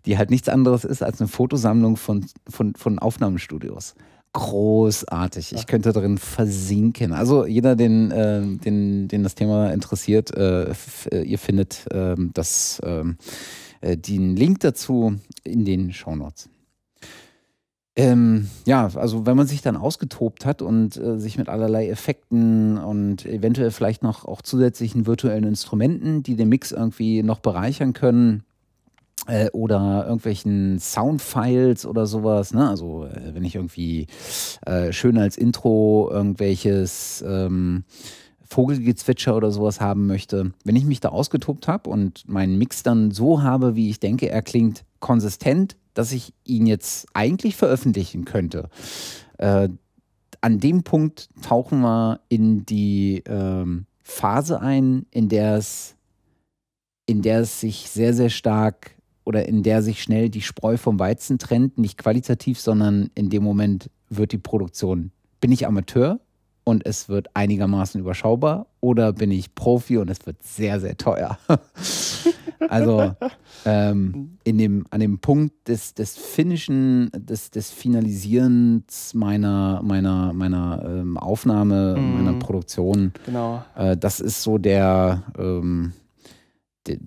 die 0.06 0.18
halt 0.18 0.30
nichts 0.30 0.48
anderes 0.50 0.84
ist 0.86 1.04
als 1.04 1.20
eine 1.20 1.28
Fotosammlung 1.28 1.98
von, 1.98 2.26
von, 2.48 2.76
von 2.76 3.00
Aufnahmestudios 3.00 3.96
großartig. 4.34 5.54
Ich 5.54 5.68
könnte 5.68 5.94
darin 5.94 6.18
versinken. 6.18 7.14
Also 7.14 7.46
jeder, 7.46 7.76
den, 7.76 8.12
äh, 8.12 8.42
den, 8.42 9.08
den 9.08 9.24
das 9.24 9.36
Thema 9.36 9.72
interessiert, 9.72 10.36
äh, 10.36 10.74
äh 11.12 11.22
ihr 11.22 11.38
findet 11.38 11.86
ähm, 11.92 12.32
das, 12.34 12.82
ähm, 12.84 13.18
äh, 13.20 13.24
den 13.84 14.36
Link 14.36 14.62
dazu 14.62 15.16
in 15.44 15.66
den 15.66 15.92
Shownotes. 15.92 16.50
Ähm, 17.96 18.50
ja, 18.66 18.90
also 18.96 19.28
wenn 19.28 19.38
man 19.38 19.46
sich 19.46 19.62
dann 19.62 19.78
ausgetobt 19.78 20.48
hat 20.48 20.64
und 20.64 20.98
äh, 20.98 21.20
sich 21.20 21.38
mit 21.38 21.48
allerlei 21.48 21.90
Effekten 21.90 22.80
und 22.80 23.24
eventuell 23.26 23.70
vielleicht 23.70 24.02
noch 24.02 24.26
auch 24.26 24.42
zusätzlichen 24.42 25.06
virtuellen 25.06 25.44
Instrumenten, 25.44 26.24
die 26.24 26.36
den 26.36 26.50
Mix 26.50 26.72
irgendwie 26.72 27.22
noch 27.22 27.40
bereichern 27.40 27.94
können, 27.94 28.44
äh, 29.28 29.50
oder 29.52 30.06
irgendwelchen 30.06 30.80
Soundfiles 30.80 31.86
oder 31.86 32.06
sowas. 32.06 32.54
Ne? 32.54 32.68
Also 32.68 33.06
äh, 33.06 33.34
wenn 33.34 33.44
ich 33.44 33.56
irgendwie 33.56 34.08
äh, 34.66 34.92
schön 34.92 35.18
als 35.18 35.38
Intro 35.38 36.10
irgendwelches 36.12 37.24
ähm, 37.26 37.84
Vogelgezwitscher 38.54 39.36
oder 39.36 39.52
sowas 39.52 39.82
haben 39.82 40.06
möchte. 40.06 40.54
Wenn 40.64 40.76
ich 40.76 40.86
mich 40.86 41.00
da 41.00 41.10
ausgetobt 41.10 41.68
habe 41.68 41.90
und 41.90 42.28
meinen 42.30 42.58
Mix 42.58 42.84
dann 42.84 43.12
so 43.12 43.42
habe, 43.42 43.76
wie 43.76 43.90
ich 43.90 44.00
denke, 44.00 44.30
er 44.30 44.44
klingt 44.44 44.86
konsistent, 45.00 45.76
dass 45.96 46.12
ich 46.12 46.34
ihn 46.44 46.68
jetzt 46.68 47.08
eigentlich 47.14 47.56
veröffentlichen 47.56 48.26
könnte. 48.26 48.70
Äh, 49.40 49.70
an 50.42 50.60
dem 50.60 50.84
Punkt 50.84 51.30
tauchen 51.42 51.82
wir 51.82 52.20
in 52.30 52.66
die 52.66 53.24
ähm, 53.26 53.86
Phase 54.04 54.62
ein, 54.62 55.06
in 55.12 55.30
der 55.30 55.56
es 55.56 55.96
in 57.06 57.22
der 57.22 57.42
es 57.42 57.60
sich 57.60 57.90
sehr, 57.90 58.14
sehr 58.14 58.30
stark 58.30 58.96
oder 59.26 59.48
in 59.48 59.64
der 59.64 59.82
sich 59.82 60.02
schnell 60.02 60.30
die 60.30 60.42
Spreu 60.42 60.78
vom 60.78 61.00
Weizen 61.00 61.38
trennt, 61.38 61.78
nicht 61.78 61.98
qualitativ, 61.98 62.60
sondern 62.60 63.10
in 63.16 63.30
dem 63.30 63.44
Moment 63.44 63.90
wird 64.10 64.32
die 64.32 64.38
Produktion, 64.38 65.12
bin 65.42 65.52
ich 65.52 65.68
Amateur 65.68 66.20
und 66.64 66.86
es 66.86 67.10
wird 67.10 67.28
einigermaßen 67.34 68.00
überschaubar 68.00 68.68
oder 68.80 69.14
bin 69.14 69.32
ich 69.32 69.54
Profi 69.56 69.98
und 69.98 70.10
es 70.10 70.26
wird 70.26 70.42
sehr, 70.44 70.80
sehr 70.80 70.98
teuer. 70.98 71.38
also 72.70 73.14
ähm, 73.66 74.38
in 74.44 74.58
dem, 74.58 74.86
an 74.90 75.00
dem 75.00 75.20
Punkt 75.20 75.68
des, 75.68 75.94
des 75.94 76.18
Finnischen, 76.18 77.12
des, 77.16 77.52
des 77.52 77.72
Finalisierens 77.72 79.14
meiner, 79.14 79.82
meiner, 79.84 80.34
meiner 80.34 80.84
ähm, 80.86 81.18
Aufnahme, 81.18 81.96
mm. 81.98 82.16
meiner 82.16 82.40
Produktion, 82.40 83.14
genau. 83.26 83.64
Äh, 83.76 83.98
das 83.98 84.20
ist 84.20 84.44
so 84.44 84.58
der, 84.58 85.24
ähm, 85.38 85.94
der, 86.88 86.98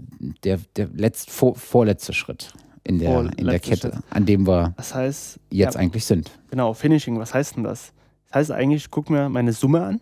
der, 0.44 0.60
der 0.76 0.88
letzt, 0.94 1.30
vor, 1.30 1.54
vorletzte 1.56 2.12
Schritt 2.12 2.52
in 2.84 2.98
der, 2.98 3.30
in 3.36 3.46
der 3.46 3.58
Kette, 3.58 4.00
an 4.10 4.26
dem 4.26 4.46
wir 4.46 4.74
das 4.76 4.94
heißt, 4.94 5.40
jetzt 5.50 5.74
ja, 5.74 5.80
eigentlich 5.80 6.04
sind. 6.04 6.30
Genau, 6.50 6.72
Finishing, 6.72 7.18
was 7.18 7.34
heißt 7.34 7.56
denn 7.56 7.64
das? 7.64 7.92
Das 8.36 8.50
heißt 8.50 8.58
eigentlich, 8.58 8.84
ich 8.84 8.90
gucke 8.90 9.10
mir 9.10 9.30
meine 9.30 9.54
Summe 9.54 9.82
an, 9.82 10.00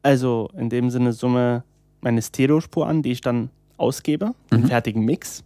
also 0.00 0.48
in 0.56 0.70
dem 0.70 0.88
Sinne 0.88 1.12
Summe 1.12 1.64
meine 2.00 2.22
Stereospur 2.22 2.86
an, 2.86 3.02
die 3.02 3.12
ich 3.12 3.20
dann 3.20 3.50
ausgebe, 3.76 4.28
mhm. 4.28 4.34
einen 4.50 4.66
fertigen 4.68 5.04
Mix 5.04 5.44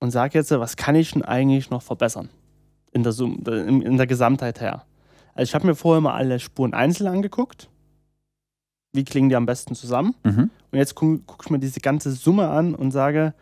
und 0.00 0.10
sage 0.10 0.38
jetzt, 0.38 0.50
was 0.52 0.76
kann 0.76 0.94
ich 0.94 1.12
denn 1.12 1.22
eigentlich 1.22 1.68
noch 1.68 1.82
verbessern 1.82 2.30
in 2.92 3.02
der, 3.02 3.12
Summe, 3.12 3.36
in 3.44 3.98
der 3.98 4.06
Gesamtheit 4.06 4.62
her. 4.62 4.86
Also 5.34 5.50
ich 5.50 5.54
habe 5.54 5.66
mir 5.66 5.74
vorher 5.74 6.00
mal 6.00 6.14
alle 6.14 6.40
Spuren 6.40 6.72
einzeln 6.72 7.08
angeguckt 7.08 7.68
wie 8.94 9.04
klingen 9.04 9.28
die 9.28 9.36
am 9.36 9.44
besten 9.44 9.74
zusammen. 9.74 10.14
Mhm. 10.22 10.50
Und 10.70 10.78
jetzt 10.78 10.94
gucke 10.94 11.20
guck 11.26 11.42
ich 11.44 11.50
mir 11.50 11.58
diese 11.58 11.80
ganze 11.80 12.12
Summe 12.12 12.48
an 12.48 12.74
und 12.74 12.90
sage, 12.92 13.34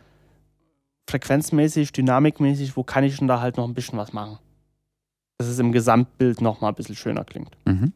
frequenzmäßig, 1.09 1.93
dynamikmäßig, 1.93 2.77
wo 2.77 2.83
kann 2.83 3.05
ich 3.05 3.19
denn 3.19 3.29
da 3.29 3.41
halt 3.41 3.59
noch 3.59 3.69
ein 3.69 3.74
bisschen 3.74 3.99
was 3.99 4.12
machen? 4.12 4.39
Dass 5.39 5.49
es 5.49 5.59
im 5.59 5.73
Gesamtbild 5.73 6.41
nochmal 6.41 6.73
ein 6.73 6.75
bisschen 6.75 6.97
schöner 6.97 7.25
klingt. 7.25 7.57
Mhm. 7.65 7.93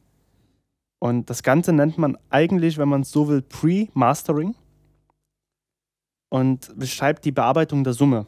Und 0.98 1.30
das 1.30 1.42
Ganze 1.42 1.72
nennt 1.72 1.98
man 1.98 2.16
eigentlich, 2.30 2.78
wenn 2.78 2.88
man 2.88 3.02
es 3.02 3.12
so 3.12 3.28
will, 3.28 3.42
Pre-Mastering 3.42 4.54
und 6.30 6.76
beschreibt 6.76 7.24
die 7.24 7.32
Bearbeitung 7.32 7.84
der 7.84 7.92
Summe, 7.92 8.26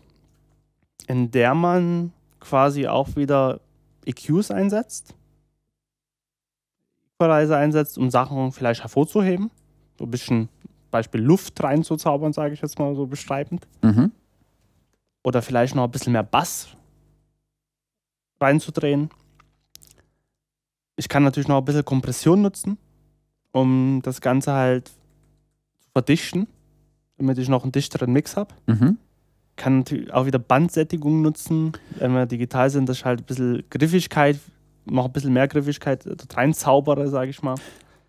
in 1.06 1.30
der 1.30 1.54
man 1.54 2.12
quasi 2.40 2.86
auch 2.86 3.16
wieder 3.16 3.60
EQs 4.04 4.50
einsetzt 4.50 5.14
Equalizer 7.18 7.56
einsetzt, 7.56 7.98
um 7.98 8.10
Sachen 8.10 8.52
vielleicht 8.52 8.82
hervorzuheben. 8.82 9.50
So 9.98 10.04
ein 10.04 10.10
bisschen 10.10 10.48
Beispiel 10.90 11.20
Luft 11.20 11.60
reinzuzaubern, 11.62 12.32
sage 12.32 12.54
ich 12.54 12.60
jetzt 12.60 12.78
mal 12.78 12.94
so 12.94 13.06
beschreibend. 13.06 13.66
Mhm. 13.82 14.12
Oder 15.24 15.42
vielleicht 15.42 15.74
noch 15.74 15.84
ein 15.84 15.90
bisschen 15.90 16.12
mehr 16.12 16.22
Bass 16.22 16.68
reinzudrehen. 18.40 19.10
Ich 20.96 21.08
kann 21.08 21.22
natürlich 21.22 21.48
noch 21.48 21.58
ein 21.58 21.64
bisschen 21.64 21.84
Kompression 21.84 22.42
nutzen, 22.42 22.78
um 23.52 24.00
das 24.02 24.20
Ganze 24.20 24.52
halt 24.52 24.88
zu 24.88 25.90
verdichten, 25.92 26.48
damit 27.16 27.38
ich 27.38 27.48
noch 27.48 27.62
einen 27.62 27.72
dichteren 27.72 28.12
Mix 28.12 28.36
habe. 28.36 28.54
Mhm. 28.66 28.98
Kann 29.56 29.78
natürlich 29.78 30.12
auch 30.12 30.26
wieder 30.26 30.38
Bandsättigung 30.38 31.22
nutzen, 31.22 31.72
wenn 31.98 32.12
wir 32.12 32.26
digital 32.26 32.70
sind, 32.70 32.88
dass 32.88 32.98
ich 32.98 33.04
halt 33.04 33.20
ein 33.20 33.24
bisschen 33.24 33.64
Griffigkeit 33.70 34.38
noch 34.90 35.06
ein 35.06 35.12
bisschen 35.12 35.32
mehr 35.32 35.48
Griffigkeit 35.48 36.04
reinzaubere, 36.34 37.08
sage 37.08 37.30
ich 37.30 37.42
mal. 37.42 37.56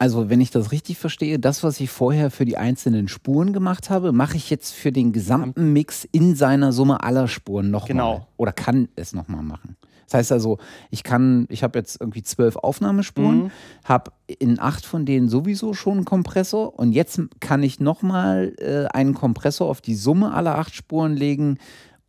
Also, 0.01 0.29
wenn 0.29 0.39
ich 0.39 0.49
das 0.49 0.71
richtig 0.71 0.97
verstehe, 0.97 1.39
das, 1.39 1.61
was 1.61 1.79
ich 1.81 1.89
vorher 1.89 2.31
für 2.31 2.45
die 2.45 2.55
einzelnen 2.55 3.09
Spuren 3.09 3.51
gemacht 3.51 3.89
habe, 3.89 4.13
mache 4.13 4.37
ich 4.37 4.49
jetzt 4.49 4.73
für 4.73 4.93
den 4.93 5.11
gesamten 5.11 5.73
Mix 5.73 6.07
in 6.13 6.35
seiner 6.35 6.71
Summe 6.71 7.03
aller 7.03 7.27
Spuren 7.27 7.69
nochmal. 7.69 7.87
Genau. 7.87 8.27
Oder 8.37 8.53
kann 8.53 8.87
es 8.95 9.13
nochmal 9.13 9.43
machen. 9.43 9.75
Das 10.09 10.19
heißt 10.19 10.31
also, 10.31 10.57
ich 10.89 11.03
kann, 11.03 11.45
ich 11.49 11.63
habe 11.63 11.77
jetzt 11.77 12.01
irgendwie 12.01 12.23
zwölf 12.23 12.55
Aufnahmespuren, 12.55 13.43
mhm. 13.43 13.51
habe 13.83 14.11
in 14.27 14.59
acht 14.59 14.85
von 14.85 15.05
denen 15.05 15.29
sowieso 15.29 15.73
schon 15.73 15.97
einen 15.97 16.05
Kompressor 16.05 16.77
und 16.77 16.93
jetzt 16.93 17.21
kann 17.39 17.61
ich 17.63 17.79
nochmal 17.79 18.53
äh, 18.57 18.85
einen 18.85 19.13
Kompressor 19.13 19.69
auf 19.69 19.81
die 19.81 19.95
Summe 19.95 20.33
aller 20.33 20.57
acht 20.57 20.73
Spuren 20.73 21.15
legen, 21.15 21.57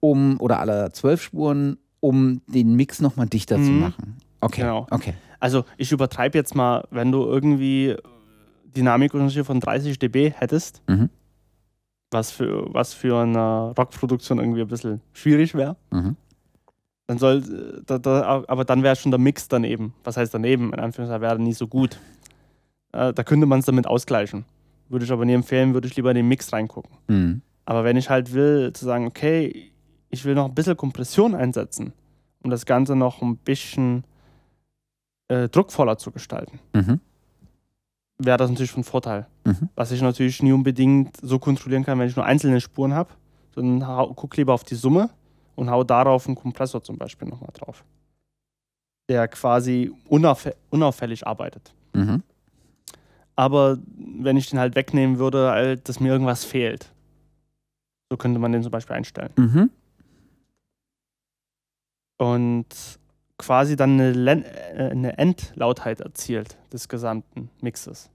um, 0.01 0.41
oder 0.41 0.59
aller 0.61 0.93
zwölf 0.93 1.23
Spuren, 1.23 1.79
um 2.01 2.41
den 2.47 2.75
Mix 2.75 3.01
nochmal 3.01 3.27
dichter 3.27 3.59
mhm. 3.59 3.65
zu 3.65 3.71
machen. 3.73 4.17
Okay. 4.41 4.63
Genau. 4.63 4.87
okay. 4.91 5.15
Also 5.39 5.65
ich 5.77 5.93
übertreibe 5.93 6.37
jetzt 6.37 6.55
mal, 6.55 6.87
wenn 6.91 7.13
du 7.13 7.25
irgendwie 7.25 7.97
Dynamikunterschied 8.77 9.45
von 9.45 9.61
30 9.61 9.99
dB 9.99 10.31
hättest, 10.31 10.83
mhm. 10.89 11.11
was, 12.11 12.31
für, 12.31 12.73
was 12.73 12.95
für 12.95 13.21
eine 13.21 13.75
Rockproduktion 13.77 14.39
irgendwie 14.39 14.63
ein 14.63 14.69
bisschen 14.69 15.01
schwierig 15.13 15.55
wäre, 15.55 15.77
mhm. 15.91 16.17
Dann 17.11 17.19
soll, 17.19 17.83
da, 17.87 17.99
da, 17.99 18.45
aber 18.47 18.65
dann 18.65 18.85
wäre 18.85 18.95
schon 18.95 19.11
der 19.11 19.19
Mix 19.19 19.49
daneben. 19.49 19.95
Was 20.05 20.17
heißt 20.17 20.33
daneben? 20.33 20.73
In 20.73 20.79
Anführungszeichen 20.79 21.21
wäre 21.21 21.41
nie 21.41 21.55
so 21.55 21.67
gut. 21.67 21.99
Äh, 22.93 23.13
da 23.13 23.25
könnte 23.25 23.47
man 23.47 23.59
es 23.59 23.67
damit 23.67 23.89
ausgleichen. 23.89 24.45
Würde 24.89 25.05
ich 25.05 25.11
aber 25.11 25.25
nie 25.25 25.33
empfehlen, 25.33 25.75
würde 25.75 25.89
ich 25.89 25.97
lieber 25.97 26.11
in 26.13 26.15
den 26.15 26.29
Mix 26.29 26.53
reingucken. 26.53 26.93
Mhm. 27.09 27.43
Aber 27.65 27.83
wenn 27.83 27.97
ich 27.97 28.11
halt 28.11 28.33
will, 28.33 28.73
zu 28.75 28.85
sagen, 28.85 29.09
okay, 29.09 29.73
ich 30.09 30.25
will 30.25 30.37
noch 30.37 30.45
ein 30.45 30.55
bisschen 30.55 30.77
Kompression 30.77 31.35
einsetzen, 31.35 31.95
um 32.45 32.51
das 32.51 32.65
Ganze 32.65 32.95
noch 32.95 33.23
ein 33.23 33.39
bisschen 33.39 34.05
äh, 35.27 35.49
druckvoller 35.49 35.99
zu 35.99 36.13
gestalten, 36.13 36.61
mhm. 36.75 37.01
wäre 38.19 38.39
das 38.39 38.51
natürlich 38.51 38.71
von 38.71 38.85
Vorteil. 38.85 39.27
Mhm. 39.45 39.69
Was 39.75 39.91
ich 39.91 40.01
natürlich 40.01 40.45
nie 40.45 40.53
unbedingt 40.53 41.17
so 41.21 41.41
kontrollieren 41.41 41.85
kann, 41.85 41.99
wenn 41.99 42.07
ich 42.07 42.15
nur 42.15 42.25
einzelne 42.25 42.61
Spuren 42.61 42.95
habe, 42.95 43.11
sondern 43.53 44.15
gucke 44.15 44.37
lieber 44.37 44.55
auf 44.55 44.63
die 44.63 44.77
Summe 44.77 45.11
und 45.61 45.71
hau 45.71 45.85
darauf 45.85 46.27
einen 46.27 46.37
Kompressor 46.37 46.83
zum 46.83 46.97
Beispiel 46.97 47.29
nochmal 47.29 47.51
drauf, 47.53 47.85
der 49.11 49.29
quasi 49.29 49.93
unauff 50.09 50.49
unauffällig 50.71 51.27
arbeitet. 51.27 51.75
Mhm. 51.93 52.23
Aber 53.37 53.77
wenn 53.99 54.39
ich 54.39 54.49
den 54.49 54.59
halt 54.59 54.75
wegnehmen 54.75 55.19
würde, 55.19 55.51
halt, 55.51 55.87
dass 55.87 56.01
mir 56.01 56.09
irgendwas 56.09 56.47
fehlt, 56.47 56.91
so 58.11 58.17
könnte 58.17 58.41
man 58.41 58.53
den 58.53 58.63
zum 58.63 58.73
Beispiel 58.73 58.97
einstellen. 58.97 59.33
Mhm. 59.37 59.71
Und 62.17 62.67
quasi 63.37 63.77
dann 63.77 64.01
eine, 64.01 64.45
äh, 64.45 64.91
eine 64.91 65.19
Endlautheit 65.19 66.01
erzielt 66.01 66.57
des 66.73 66.89
gesamten 66.89 67.51
Mixes. 67.61 68.09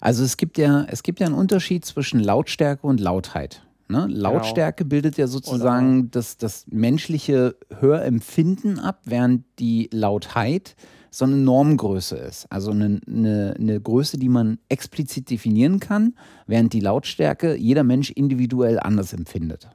Also 0.00 0.24
es 0.24 0.38
gibt 0.38 0.56
ja, 0.56 0.84
es 0.88 1.02
gibt 1.02 1.20
ja 1.20 1.26
einen 1.26 1.34
Unterschied 1.34 1.84
zwischen 1.84 2.20
Lautstärke 2.20 2.86
und 2.86 2.98
Lautheit. 2.98 3.65
Ne? 3.88 4.06
Lautstärke 4.08 4.84
genau. 4.84 4.90
bildet 4.90 5.16
ja 5.16 5.26
sozusagen 5.26 6.10
das, 6.10 6.36
das 6.36 6.66
menschliche 6.68 7.56
Hörempfinden 7.78 8.78
ab, 8.78 9.02
während 9.04 9.44
die 9.58 9.88
Lautheit 9.92 10.74
so 11.10 11.24
eine 11.24 11.36
Normgröße 11.36 12.16
ist. 12.16 12.46
Also 12.50 12.72
eine, 12.72 13.00
eine, 13.06 13.54
eine 13.58 13.80
Größe, 13.80 14.18
die 14.18 14.28
man 14.28 14.58
explizit 14.68 15.30
definieren 15.30 15.80
kann, 15.80 16.14
während 16.46 16.72
die 16.72 16.80
Lautstärke 16.80 17.56
jeder 17.56 17.84
Mensch 17.84 18.10
individuell 18.10 18.78
anders 18.80 19.12
empfindet. 19.12 19.68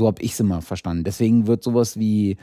So 0.00 0.06
habe 0.06 0.22
ich 0.22 0.32
es 0.32 0.40
immer 0.40 0.62
verstanden. 0.62 1.04
Deswegen 1.04 1.46
wird 1.46 1.62
sowas 1.62 1.98
wie 1.98 2.30
äh, 2.30 2.36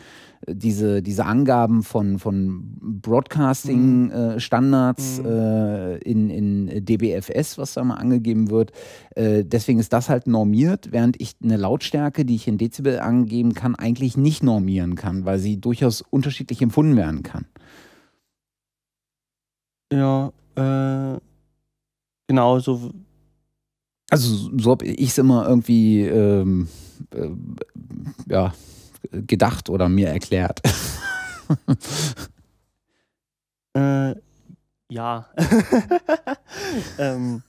diese, 0.54 1.02
diese 1.02 1.26
Angaben 1.26 1.82
von, 1.82 2.20
von 2.20 2.78
Broadcasting-Standards 3.02 5.24
Mhm. 5.24 5.26
äh, 5.26 5.98
in, 5.98 6.30
in 6.30 6.86
DBFS, 6.86 7.58
was 7.58 7.74
da 7.74 7.84
mal 7.84 7.96
angegeben 7.96 8.52
wird, 8.52 8.74
äh, 9.16 9.44
deswegen 9.44 9.80
ist 9.80 9.92
das 9.92 10.08
halt 10.08 10.28
normiert, 10.28 10.92
während 10.92 11.20
ich 11.20 11.34
eine 11.44 11.58
Lautstärke, 11.58 12.26
die 12.26 12.36
ich 12.36 12.48
in 12.48 12.60
Dezibel 12.60 13.00
angeben 13.00 13.56
kann, 13.56 13.74
eigentlich 13.74 14.18
nicht 14.18 14.44
normieren 14.44 14.94
kann, 14.94 15.26
weil 15.26 15.40
sie 15.40 15.60
durchaus 15.60 16.04
unterschiedlich 16.04 16.62
empfunden 16.62 16.96
werden 16.96 17.24
kann. 17.24 17.46
Ja, 19.92 20.32
äh, 20.56 21.18
genau, 22.28 22.60
so. 22.60 22.92
Also 24.12 24.52
so 24.56 24.70
habe 24.72 24.86
ich 24.86 25.10
es 25.10 25.18
immer 25.18 25.50
irgendwie 25.50 26.04
ähm, 26.04 26.68
äh, 27.14 27.30
ja, 28.28 28.54
gedacht 29.12 29.70
oder 29.70 29.90
mir 29.90 30.10
erklärt. 30.10 30.62
Äh, 33.76 34.16
ja. 34.90 35.28
ähm, 36.98 37.44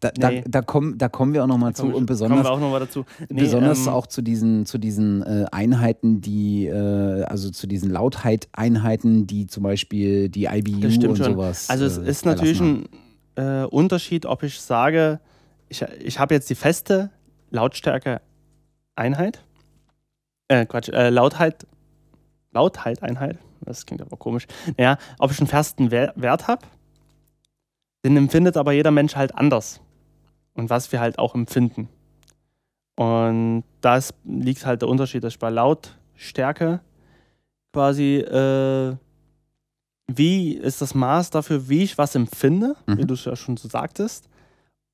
Da, 0.00 0.10
da, 0.10 0.30
Nee. 0.30 0.44
da, 0.46 0.60
kommen, 0.62 0.98
da 0.98 1.08
kommen 1.08 1.32
wir 1.32 1.42
auch 1.42 1.46
nochmal 1.48 1.74
zu 1.74 1.86
und 1.86 2.06
besonders, 2.06 2.46
auch 2.46 2.60
nochmal 2.60 2.80
dazu. 2.80 3.04
Nee, 3.30 3.42
besonders 3.42 3.86
ähm, 3.86 3.92
auch 3.92 4.06
zu 4.06 4.20
diesen, 4.20 4.66
zu 4.66 4.76
diesen 4.78 5.22
äh, 5.22 5.46
Einheiten, 5.50 6.20
die, 6.20 6.66
äh, 6.66 7.22
also 7.24 7.50
zu 7.50 7.66
diesen 7.66 7.90
Lautheit-Einheiten, 7.90 9.26
die 9.26 9.46
zum 9.46 9.62
Beispiel 9.62 10.28
die 10.28 10.46
IBU 10.46 10.86
und 10.86 11.16
schon. 11.16 11.16
sowas. 11.16 11.70
Also 11.70 11.86
es 11.86 11.96
äh, 11.98 12.08
ist 12.08 12.26
natürlich 12.26 12.60
ein 12.60 12.88
äh, 13.36 13.64
Unterschied, 13.64 14.26
ob 14.26 14.42
ich 14.42 14.60
sage, 14.60 15.20
ich, 15.68 15.82
ich 16.02 16.18
habe 16.18 16.34
jetzt 16.34 16.50
die 16.50 16.54
feste 16.54 17.10
Lautstärke-Einheit. 18.96 19.42
Äh, 20.48 20.66
Quatsch, 20.66 20.88
äh, 20.90 21.10
Lautheit, 21.10 21.66
Lautheiteinheit. 22.52 23.38
Das 23.60 23.86
klingt 23.86 24.02
aber 24.02 24.16
komisch. 24.16 24.46
Naja, 24.76 24.98
ob 25.18 25.30
ich 25.30 25.38
einen 25.40 25.48
festen 25.48 25.90
Wer 25.90 26.12
Wert 26.16 26.48
habe, 26.48 26.66
den 28.04 28.16
empfindet 28.16 28.56
aber 28.56 28.72
jeder 28.72 28.90
Mensch 28.90 29.16
halt 29.16 29.34
anders. 29.34 29.80
Und 30.52 30.70
was 30.70 30.92
wir 30.92 31.00
halt 31.00 31.18
auch 31.18 31.34
empfinden. 31.34 31.88
Und 32.96 33.64
das 33.80 34.14
liegt 34.24 34.64
halt 34.66 34.82
der 34.82 34.88
Unterschied, 34.88 35.24
dass 35.24 35.32
ich 35.34 35.38
bei 35.38 35.50
Lautstärke 35.50 36.80
quasi 37.72 38.18
äh, 38.18 38.94
wie 40.06 40.52
ist 40.52 40.80
das 40.82 40.94
Maß 40.94 41.30
dafür, 41.30 41.68
wie 41.68 41.82
ich 41.82 41.96
was 41.98 42.14
empfinde, 42.14 42.76
Mhm. 42.86 42.98
wie 42.98 43.04
du 43.06 43.14
es 43.14 43.24
ja 43.24 43.34
schon 43.34 43.56
so 43.56 43.68
sagtest. 43.68 44.28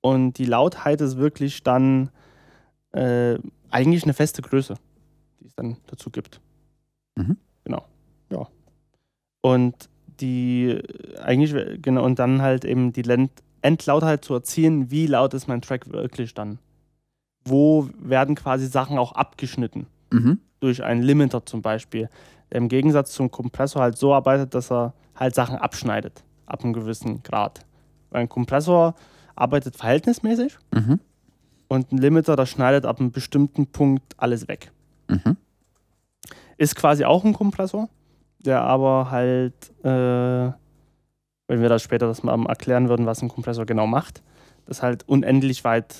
Und 0.00 0.34
die 0.38 0.46
Lautheit 0.46 1.00
ist 1.02 1.18
wirklich 1.18 1.62
dann 1.62 2.10
äh, 2.92 3.38
eigentlich 3.70 4.04
eine 4.04 4.14
feste 4.14 4.42
Größe, 4.42 4.74
die 5.40 5.46
es 5.46 5.54
dann 5.54 5.76
dazu 5.86 6.10
gibt. 6.10 6.40
Mhm. 7.16 7.36
Genau. 7.64 7.84
Ja. 8.30 8.46
Und 9.42 9.88
die 10.20 10.80
eigentlich, 11.22 11.82
genau, 11.82 12.04
und 12.04 12.18
dann 12.18 12.42
halt 12.42 12.64
eben 12.64 12.92
die 12.92 13.28
Endlautheit 13.62 14.24
zu 14.24 14.34
erzielen, 14.34 14.90
wie 14.90 15.06
laut 15.06 15.34
ist 15.34 15.46
mein 15.48 15.62
Track 15.62 15.90
wirklich 15.92 16.34
dann. 16.34 16.58
Wo 17.44 17.88
werden 17.98 18.34
quasi 18.34 18.66
Sachen 18.66 18.98
auch 18.98 19.12
abgeschnitten 19.12 19.86
Mhm. 20.12 20.40
durch 20.60 20.82
einen 20.82 21.02
Limiter 21.02 21.46
zum 21.46 21.62
Beispiel, 21.62 22.08
der 22.50 22.58
im 22.58 22.68
Gegensatz 22.68 23.12
zum 23.12 23.30
Kompressor 23.30 23.80
halt 23.82 23.96
so 23.96 24.12
arbeitet, 24.12 24.54
dass 24.54 24.70
er 24.70 24.92
halt 25.14 25.34
Sachen 25.34 25.56
abschneidet, 25.56 26.24
ab 26.46 26.62
einem 26.64 26.72
gewissen 26.72 27.22
Grad. 27.22 27.64
Ein 28.10 28.28
Kompressor 28.28 28.94
arbeitet 29.36 29.76
verhältnismäßig 29.76 30.58
Mhm. 30.74 31.00
Und 31.70 31.92
ein 31.92 31.98
Limiter, 31.98 32.34
der 32.34 32.46
schneidet 32.46 32.84
ab 32.84 32.98
einem 32.98 33.12
bestimmten 33.12 33.66
Punkt 33.68 34.14
alles 34.16 34.48
weg. 34.48 34.72
Mhm. 35.08 35.36
Ist 36.58 36.74
quasi 36.74 37.04
auch 37.04 37.24
ein 37.24 37.32
Kompressor, 37.32 37.88
der 38.40 38.62
aber 38.62 39.10
halt, 39.12 39.54
äh, 39.84 40.52
wenn 41.48 41.62
wir 41.62 41.68
das 41.68 41.82
später 41.82 42.06
das 42.08 42.22
mal 42.24 42.44
erklären 42.46 42.88
würden, 42.88 43.06
was 43.06 43.22
ein 43.22 43.28
Kompressor 43.28 43.66
genau 43.66 43.86
macht, 43.86 44.22
das 44.66 44.82
halt 44.82 45.08
unendlich 45.08 45.62
weit 45.64 45.94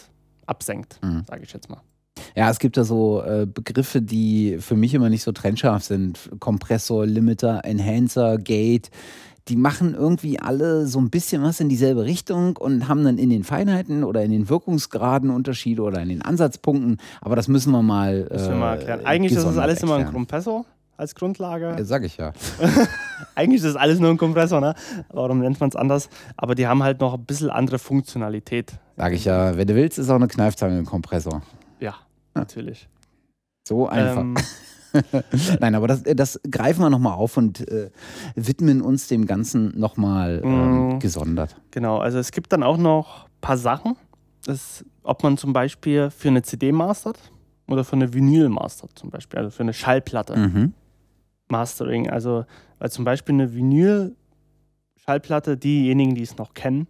absenkt, 0.45 0.99
Mhm. 1.03 1.25
sage 1.29 1.45
ich 1.45 1.53
jetzt 1.53 1.71
mal. 1.71 1.81
Ja, 2.35 2.51
es 2.51 2.59
gibt 2.59 2.77
da 2.77 2.83
so 2.85 3.23
äh, 3.23 3.47
Begriffe, 3.47 4.03
die 4.03 4.59
für 4.59 4.75
mich 4.75 4.93
immer 4.93 5.09
nicht 5.09 5.23
so 5.23 5.31
trennscharf 5.33 5.85
sind. 5.85 6.31
Kompressor, 6.41 7.07
Limiter, 7.07 7.65
Enhancer, 7.65 8.39
Gate. 8.39 8.91
Die 9.51 9.57
machen 9.57 9.95
irgendwie 9.95 10.39
alle 10.39 10.87
so 10.87 11.01
ein 11.01 11.11
bisschen 11.11 11.43
was 11.43 11.59
in 11.59 11.69
dieselbe 11.69 12.05
Richtung 12.05 12.57
und 12.57 12.87
haben 12.87 13.03
dann 13.03 13.19
in 13.19 13.31
den 13.31 13.43
Feinheiten 13.43 14.05
oder 14.05 14.23
in 14.23 14.31
den 14.31 14.49
Wirkungsgraden 14.49 15.29
Unterschiede 15.29 15.83
oder 15.83 16.01
in 16.01 16.09
den 16.09 16.23
Ansatzpunkten. 16.23 16.99
Aber 17.21 17.35
das 17.35 17.49
müssen 17.49 17.73
wir 17.73 17.83
mal. 17.83 18.29
Müssen 18.31 18.51
wir 18.51 18.55
mal 18.55 18.75
äh, 18.75 18.79
erklären. 18.79 19.01
Eigentlich 19.07 19.33
ist 19.33 19.45
das 19.45 19.59
alles 19.59 19.83
immer 19.83 19.95
ein 19.95 20.03
erklären. 20.03 20.15
Kompressor 20.15 20.67
als 20.97 21.17
Grundlage. 21.17 21.75
Ja, 21.77 21.85
sag 21.85 22.05
ich 22.05 22.17
ja. 22.17 22.33
Eigentlich 23.35 23.65
ist 23.65 23.75
das 23.75 23.75
alles 23.75 23.99
nur 23.99 24.11
ein 24.11 24.19
Kompressor, 24.19 24.61
ne? 24.61 24.75
Warum 25.09 25.41
nennt 25.41 25.59
man 25.59 25.71
es 25.71 25.75
anders? 25.75 26.09
Aber 26.37 26.55
die 26.55 26.69
haben 26.69 26.85
halt 26.85 27.01
noch 27.01 27.15
ein 27.15 27.25
bisschen 27.25 27.51
andere 27.51 27.81
Funktionalität. 27.81 28.75
Sag 28.97 29.13
ich 29.15 29.25
ja. 29.25 29.57
Wenn 29.57 29.67
du 29.67 29.75
willst, 29.75 29.99
ist 29.99 30.11
auch 30.11 30.15
eine 30.15 30.29
Kneifzange 30.29 30.79
ein 30.79 30.87
Kompressor. 30.87 31.43
Ja, 31.81 31.97
natürlich. 32.35 32.89
So 33.67 33.89
einfach. 33.89 34.21
Ähm, 34.21 34.37
Nein, 35.61 35.75
aber 35.75 35.89
das, 35.89 36.03
das 36.03 36.41
greifen 36.51 36.81
wir 36.83 36.91
nochmal 36.91 37.15
auf 37.15 37.37
und 37.37 37.67
äh, 37.69 37.91
widmen 38.35 38.83
uns 38.83 39.09
dem 39.09 39.27
Ganzen 39.27 39.79
nochmal 39.79 40.43
ähm, 40.45 40.89
Mhm. 40.95 40.99
gesondert. 40.99 41.57
genau, 41.71 41.99
also 41.99 42.19
es 42.19 42.33
gibt 42.33 42.53
dann 42.53 42.63
auch 42.63 42.77
noch 42.77 43.25
ein 43.27 43.31
paar 43.41 43.57
Sachen, 43.59 43.97
das, 44.45 44.85
ob 45.03 45.23
man 45.23 45.37
zum 45.37 45.53
Beispiel 45.53 46.11
für 46.11 46.29
eine 46.29 46.43
CD 46.43 46.73
mastert 46.73 47.19
oder 47.69 47.85
für 47.85 47.95
eine 47.97 48.13
Vinyl 48.13 48.49
mastert, 48.49 48.91
zum 48.99 49.11
Beispiel, 49.11 49.39
also 49.39 49.51
für 49.51 49.63
eine 49.63 49.73
Schallplatte 49.73 50.37
Mhm. 50.37 50.75
Mastering. 51.49 52.09
Also, 52.11 52.45
weil 52.79 52.91
zum 52.91 53.05
Beispiel 53.05 53.35
eine 53.35 53.55
Vinyl-Schallplatte, 53.55 55.57
diejenigen, 55.57 56.15
die 56.15 56.23
es 56.23 56.37
noch 56.37 56.55
kennen, 56.55 56.87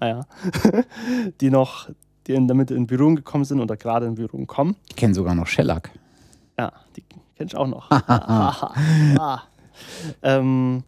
naja, 0.00 0.26
die 1.40 1.50
noch 1.50 1.90
die 2.26 2.32
in- 2.34 2.48
damit 2.48 2.70
in 2.70 2.86
Berührung 2.86 3.16
gekommen 3.16 3.44
sind 3.44 3.60
oder 3.60 3.76
gerade 3.76 4.06
in 4.06 4.14
Berührung 4.14 4.46
kommen, 4.46 4.76
Ich 4.88 4.96
kenne 4.96 5.14
sogar 5.14 5.34
noch 5.34 5.46
Shellac. 5.46 5.90
Ja, 6.58 6.72
die 6.96 7.02
kenn 7.40 7.46
ich 7.46 7.56
auch 7.56 7.66
noch. 7.66 7.88
ähm, 10.22 10.84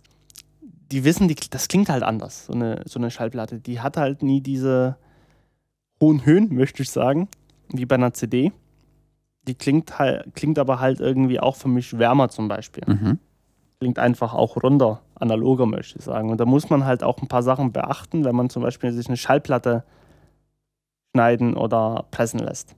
die 0.90 1.04
wissen, 1.04 1.28
die, 1.28 1.36
das 1.48 1.68
klingt 1.68 1.88
halt 1.88 2.02
anders, 2.02 2.46
so 2.46 2.52
eine, 2.52 2.82
so 2.84 2.98
eine 2.98 3.10
Schallplatte. 3.10 3.58
Die 3.58 3.80
hat 3.80 3.96
halt 3.96 4.22
nie 4.22 4.42
diese 4.42 4.98
hohen 6.00 6.26
Höhen, 6.26 6.54
möchte 6.54 6.82
ich 6.82 6.90
sagen, 6.90 7.28
wie 7.70 7.86
bei 7.86 7.94
einer 7.94 8.12
CD. 8.12 8.52
Die 9.48 9.54
klingt, 9.54 9.98
halt, 9.98 10.34
klingt 10.34 10.58
aber 10.58 10.78
halt 10.78 11.00
irgendwie 11.00 11.40
auch 11.40 11.56
für 11.56 11.68
mich 11.68 11.98
wärmer 11.98 12.28
zum 12.28 12.48
Beispiel. 12.48 12.84
Mhm. 12.86 13.18
Klingt 13.80 13.98
einfach 13.98 14.34
auch 14.34 14.62
runder, 14.62 15.00
analoger, 15.14 15.64
möchte 15.64 15.98
ich 15.98 16.04
sagen. 16.04 16.30
Und 16.30 16.38
da 16.38 16.44
muss 16.44 16.68
man 16.68 16.84
halt 16.84 17.02
auch 17.02 17.18
ein 17.22 17.28
paar 17.28 17.42
Sachen 17.42 17.72
beachten, 17.72 18.24
wenn 18.24 18.36
man 18.36 18.50
zum 18.50 18.62
Beispiel 18.62 18.92
sich 18.92 19.08
eine 19.08 19.16
Schallplatte 19.16 19.84
schneiden 21.14 21.56
oder 21.56 22.04
pressen 22.10 22.40
lässt. 22.40 22.76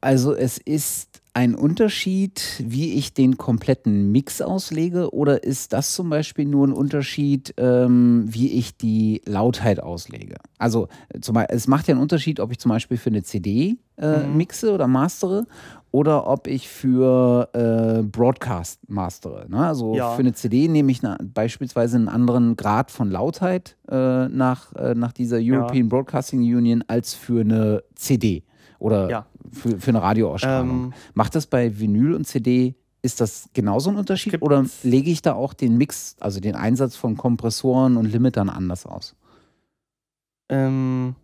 Also 0.00 0.32
es 0.34 0.58
ist 0.58 1.22
ein 1.34 1.54
Unterschied, 1.56 2.62
wie 2.64 2.94
ich 2.94 3.14
den 3.14 3.36
kompletten 3.36 4.10
Mix 4.12 4.40
auslege, 4.40 5.12
oder 5.12 5.42
ist 5.44 5.72
das 5.72 5.92
zum 5.92 6.08
Beispiel 6.08 6.44
nur 6.46 6.66
ein 6.66 6.72
Unterschied, 6.72 7.54
ähm, 7.58 8.24
wie 8.26 8.52
ich 8.52 8.76
die 8.76 9.22
Lautheit 9.24 9.80
auslege? 9.80 10.36
Also 10.58 10.88
äh, 11.08 11.20
zum 11.20 11.34
Beispiel, 11.34 11.56
es 11.56 11.66
macht 11.68 11.88
ja 11.88 11.94
einen 11.94 12.02
Unterschied, 12.02 12.38
ob 12.40 12.52
ich 12.52 12.58
zum 12.58 12.70
Beispiel 12.70 12.96
für 12.96 13.10
eine 13.10 13.22
CD 13.22 13.76
äh, 14.00 14.26
Mhm. 14.28 14.36
mixe 14.36 14.72
oder 14.72 14.86
mastere 14.86 15.46
oder 15.90 16.26
ob 16.28 16.46
ich 16.46 16.68
für 16.68 17.48
äh, 17.52 18.02
Broadcast 18.04 18.80
mastere. 18.88 19.46
Ne? 19.48 19.66
Also 19.66 19.94
Ja. 19.94 20.10
für 20.10 20.20
eine 20.20 20.32
CD 20.32 20.68
nehme 20.68 20.92
ich 20.92 21.02
na, 21.02 21.18
beispielsweise 21.22 21.96
einen 21.96 22.08
anderen 22.08 22.56
Grad 22.56 22.90
von 22.92 23.10
Lautheit 23.10 23.76
äh, 23.90 24.28
nach, 24.28 24.72
äh, 24.76 24.94
nach 24.94 25.12
dieser 25.12 25.38
European 25.40 25.88
Broadcasting 25.88 26.40
Union 26.40 26.84
als 26.86 27.14
für 27.14 27.40
eine 27.40 27.82
CD 27.96 28.44
oder 28.78 29.10
Ja. 29.10 29.26
für, 29.52 29.78
für 29.78 29.90
eine 29.90 30.02
Radioausstrahlung. 30.02 30.84
Ähm, 30.86 30.94
Macht 31.14 31.34
das 31.34 31.46
bei 31.46 31.78
Vinyl 31.78 32.14
und 32.14 32.26
CD, 32.26 32.74
ist 33.02 33.20
das 33.20 33.48
genauso 33.54 33.90
ein 33.90 33.96
Unterschied 33.96 34.42
oder 34.42 34.64
lege 34.82 35.10
ich 35.10 35.22
da 35.22 35.34
auch 35.34 35.54
den 35.54 35.76
Mix, 35.78 36.16
also 36.20 36.40
den 36.40 36.54
Einsatz 36.56 36.96
von 36.96 37.16
Kompressoren 37.16 37.96
und 37.96 38.06
Limitern 38.06 38.48
anders 38.48 38.86
aus? 38.86 39.14
Ähm, 40.48 41.14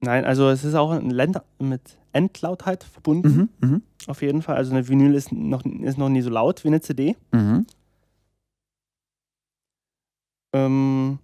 nein, 0.00 0.24
also 0.24 0.48
es 0.48 0.62
ist 0.64 0.74
auch 0.74 1.00
mit 1.00 1.80
Endlautheit 2.12 2.84
verbunden, 2.84 3.48
Mhm, 3.60 3.68
mhm, 3.68 3.82
auf 4.06 4.22
jeden 4.22 4.42
Fall. 4.42 4.56
Also 4.56 4.72
eine 4.72 4.86
Vinyl 4.88 5.14
ist 5.14 5.32
noch, 5.32 5.64
ist 5.64 5.98
noch 5.98 6.08
nie 6.10 6.20
so 6.22 6.30
laut 6.30 6.62
wie 6.64 6.68
eine 6.68 6.80
CD. 6.80 7.16
mhm. 7.32 7.66
Ähm, 10.54 11.18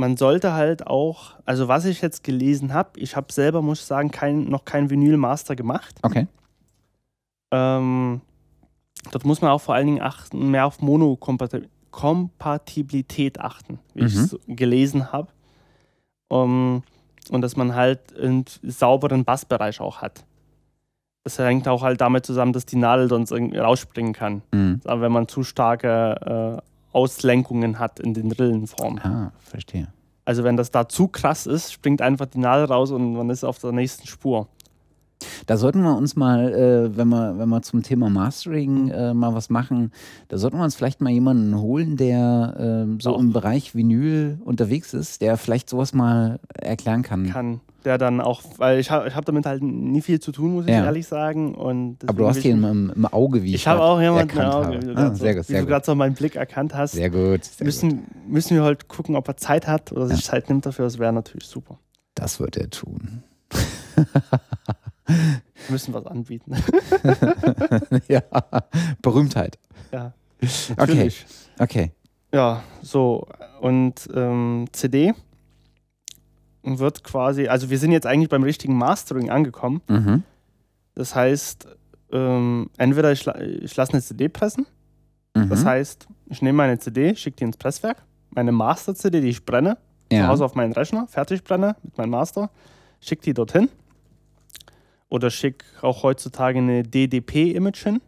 man 0.00 0.16
sollte 0.16 0.52
halt 0.54 0.86
auch, 0.86 1.34
also 1.44 1.68
was 1.68 1.84
ich 1.84 2.00
jetzt 2.00 2.24
gelesen 2.24 2.72
habe, 2.74 2.98
ich 2.98 3.14
habe 3.16 3.32
selber, 3.32 3.62
muss 3.62 3.80
ich 3.80 3.84
sagen, 3.86 4.10
kein, 4.10 4.44
noch 4.44 4.64
kein 4.64 4.90
Vinyl-Master 4.90 5.54
gemacht. 5.54 5.94
Okay. 6.02 6.26
Ähm, 7.52 8.20
dort 9.12 9.24
muss 9.24 9.40
man 9.42 9.50
auch 9.50 9.60
vor 9.60 9.74
allen 9.74 9.86
Dingen 9.86 10.00
achten, 10.00 10.50
mehr 10.50 10.66
auf 10.66 10.80
Monokompatibilität 10.80 13.40
achten, 13.40 13.78
wie 13.94 14.04
ich 14.06 14.14
Mhm. 14.16 14.20
es 14.22 14.36
gelesen 14.48 15.12
habe. 15.12 15.28
Ähm, 16.32 16.82
und 17.30 17.42
dass 17.42 17.56
man 17.56 17.74
halt 17.74 18.16
einen 18.18 18.44
sauberen 18.62 19.24
Bassbereich 19.24 19.80
auch 19.80 20.00
hat. 20.00 20.24
Das 21.22 21.38
hängt 21.38 21.68
auch 21.68 21.82
halt 21.82 22.00
damit 22.00 22.24
zusammen, 22.24 22.54
dass 22.54 22.64
die 22.64 22.76
Nadel 22.76 23.08
sonst 23.08 23.30
irgendwie 23.30 23.58
rausspringen 23.58 24.14
kann. 24.14 24.40
Mhm. 24.52 24.80
Aber 24.84 25.02
wenn 25.02 25.12
man 25.12 25.28
zu 25.28 25.42
starke 25.44 26.58
äh, 26.58 26.62
Auslenkungen 26.92 27.78
hat 27.78 28.00
in 28.00 28.14
den 28.14 28.32
Rillenformen. 28.32 28.98
Ah, 29.00 29.32
verstehe. 29.38 29.88
Also 30.24 30.44
wenn 30.44 30.56
das 30.56 30.70
da 30.70 30.88
zu 30.88 31.08
krass 31.08 31.46
ist, 31.46 31.72
springt 31.72 32.02
einfach 32.02 32.26
die 32.26 32.38
Nadel 32.38 32.66
raus 32.66 32.90
und 32.90 33.14
man 33.14 33.30
ist 33.30 33.44
auf 33.44 33.58
der 33.58 33.72
nächsten 33.72 34.06
Spur. 34.06 34.48
Da 35.46 35.56
sollten 35.56 35.82
wir 35.82 35.96
uns 35.96 36.16
mal, 36.16 36.52
äh, 36.52 36.96
wenn, 36.96 37.08
wir, 37.08 37.38
wenn 37.38 37.48
wir 37.48 37.62
zum 37.62 37.82
Thema 37.82 38.08
Mastering 38.10 38.84
Mhm. 38.86 38.90
äh, 38.90 39.14
mal 39.14 39.34
was 39.34 39.50
machen, 39.50 39.92
da 40.28 40.38
sollten 40.38 40.56
wir 40.58 40.64
uns 40.64 40.74
vielleicht 40.74 41.00
mal 41.00 41.10
jemanden 41.10 41.58
holen, 41.60 41.96
der 41.96 42.56
ähm, 42.58 43.00
so 43.00 43.14
Auch. 43.14 43.20
im 43.20 43.32
Bereich 43.32 43.74
Vinyl 43.74 44.38
unterwegs 44.44 44.94
ist, 44.94 45.20
der 45.22 45.36
vielleicht 45.36 45.68
sowas 45.68 45.92
mal 45.92 46.40
erklären 46.54 47.02
kann. 47.02 47.26
Kann 47.30 47.60
der 47.84 47.96
dann 47.96 48.20
auch, 48.20 48.42
weil 48.58 48.78
ich 48.78 48.90
habe 48.90 49.08
ich 49.08 49.14
hab 49.16 49.24
damit 49.24 49.46
halt 49.46 49.62
nie 49.62 50.02
viel 50.02 50.20
zu 50.20 50.32
tun, 50.32 50.52
muss 50.52 50.66
ich 50.66 50.70
Ja. 50.70 50.84
ehrlich 50.84 51.06
sagen. 51.06 51.54
Und 51.54 51.96
Aber 52.06 52.12
du 52.18 52.28
hast 52.28 52.44
ihn 52.44 52.62
im, 52.62 52.92
im 52.94 53.06
Auge, 53.06 53.42
wie 53.42 53.48
ich, 53.48 53.54
ich 53.54 53.66
habe 53.66 53.80
auch 53.80 53.98
jemanden 54.00 54.36
im 54.38 54.44
Auge, 54.44 54.66
habe. 54.66 54.82
wie 54.82 54.86
du 54.86 54.90
Ah, 54.92 54.94
gerade 54.94 55.16
so, 55.16 55.22
sehr 55.24 55.34
gut, 55.34 55.42
wie 55.48 55.52
sehr 55.52 55.60
du 55.60 55.64
gut. 55.66 55.70
gerade 55.72 55.86
so 55.86 55.94
meinen 55.94 56.14
Blick 56.14 56.36
erkannt 56.36 56.74
hast. 56.74 56.92
Sehr 56.92 57.08
gut. 57.08 57.42
Sehr 57.44 57.56
gut. 57.58 57.64
müssen, 57.64 58.04
müssen 58.28 58.54
wir 58.56 58.64
halt 58.64 58.88
gucken, 58.88 59.16
ob 59.16 59.26
er 59.28 59.38
Zeit 59.38 59.66
hat 59.66 59.92
oder 59.92 60.08
sich 60.08 60.22
Zeit 60.24 60.50
nimmt 60.50 60.66
dafür. 60.66 60.84
Das 60.84 60.98
wäre 60.98 61.12
natürlich 61.12 61.46
super. 61.46 61.78
Das 62.14 62.38
wird 62.38 62.58
er 62.58 62.68
tun. 62.68 63.22
Wir 65.06 65.40
müssen 65.68 65.92
was 65.94 66.06
anbieten. 66.06 66.56
ja, 68.08 68.22
Berühmtheit. 69.02 69.58
ja, 69.92 70.12
Okay, 70.42 70.74
natürlich. 70.76 71.26
okay. 71.58 71.92
Ja, 72.32 72.62
so. 72.82 73.26
Und 73.60 74.08
ähm, 74.14 74.66
CD 74.72 75.12
wird 76.62 77.04
quasi, 77.04 77.48
also 77.48 77.70
wir 77.70 77.78
sind 77.78 77.92
jetzt 77.92 78.06
eigentlich 78.06 78.28
beim 78.28 78.42
richtigen 78.42 78.76
Mastering 78.76 79.30
angekommen. 79.30 79.82
Mhm. 79.88 80.22
Das 80.94 81.14
heißt, 81.14 81.66
ähm, 82.12 82.70
entweder 82.78 83.12
ich, 83.12 83.26
ich 83.26 83.76
lasse 83.76 83.92
eine 83.92 84.02
CD 84.02 84.28
pressen. 84.28 84.66
Mhm. 85.34 85.48
Das 85.48 85.64
heißt, 85.64 86.06
ich 86.26 86.42
nehme 86.42 86.56
meine 86.56 86.78
CD, 86.78 87.14
schicke 87.14 87.36
die 87.38 87.44
ins 87.44 87.56
Presswerk. 87.56 88.02
Meine 88.30 88.52
Master-CD, 88.52 89.20
die 89.20 89.28
ich 89.28 89.44
brenne, 89.44 89.76
zu 90.10 90.16
ja. 90.16 90.28
Hause 90.28 90.44
auf 90.44 90.54
meinen 90.54 90.72
Rechner, 90.72 91.06
fertig 91.08 91.42
brenne 91.42 91.76
mit 91.82 91.98
meinem 91.98 92.10
Master, 92.10 92.50
schicke 93.00 93.22
die 93.22 93.34
dorthin. 93.34 93.68
Oder 95.10 95.30
schicke 95.30 95.66
auch 95.82 96.02
heutzutage 96.02 96.58
eine 96.58 96.82
DDP-Image 96.82 97.82
hin. 97.82 98.00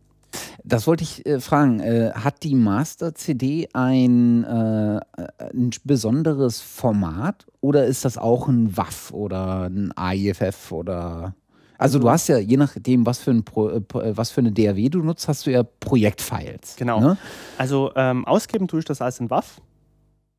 Das 0.64 0.86
wollte 0.86 1.04
ich 1.04 1.26
äh, 1.26 1.40
fragen. 1.40 1.80
Äh, 1.80 2.12
hat 2.14 2.42
die 2.42 2.54
Master-CD 2.54 3.68
ein, 3.72 4.44
äh, 4.44 5.00
ein 5.38 5.70
besonderes 5.84 6.60
Format 6.60 7.46
oder 7.60 7.84
ist 7.84 8.04
das 8.04 8.16
auch 8.16 8.48
ein 8.48 8.76
WAV 8.76 9.12
oder 9.12 9.64
ein 9.64 9.92
AIFF 9.96 10.72
oder. 10.72 11.34
Also 11.78 11.98
du 11.98 12.08
hast 12.08 12.28
ja, 12.28 12.38
je 12.38 12.56
nachdem, 12.56 13.04
was 13.04 13.18
für, 13.18 13.32
ein 13.32 13.44
Pro, 13.44 13.68
äh, 13.68 13.78
äh, 13.78 14.16
was 14.16 14.30
für 14.30 14.40
eine 14.40 14.52
DAW 14.52 14.88
du 14.88 15.02
nutzt, 15.02 15.26
hast 15.26 15.46
du 15.46 15.50
ja 15.50 15.64
Projektfiles. 15.64 16.76
Genau. 16.76 17.00
Ne? 17.00 17.16
Also 17.58 17.90
ähm, 17.96 18.24
ausgeben 18.24 18.68
tue 18.68 18.78
ich 18.78 18.84
das 18.84 19.02
alles 19.02 19.18
in 19.18 19.28
WAV. 19.28 19.60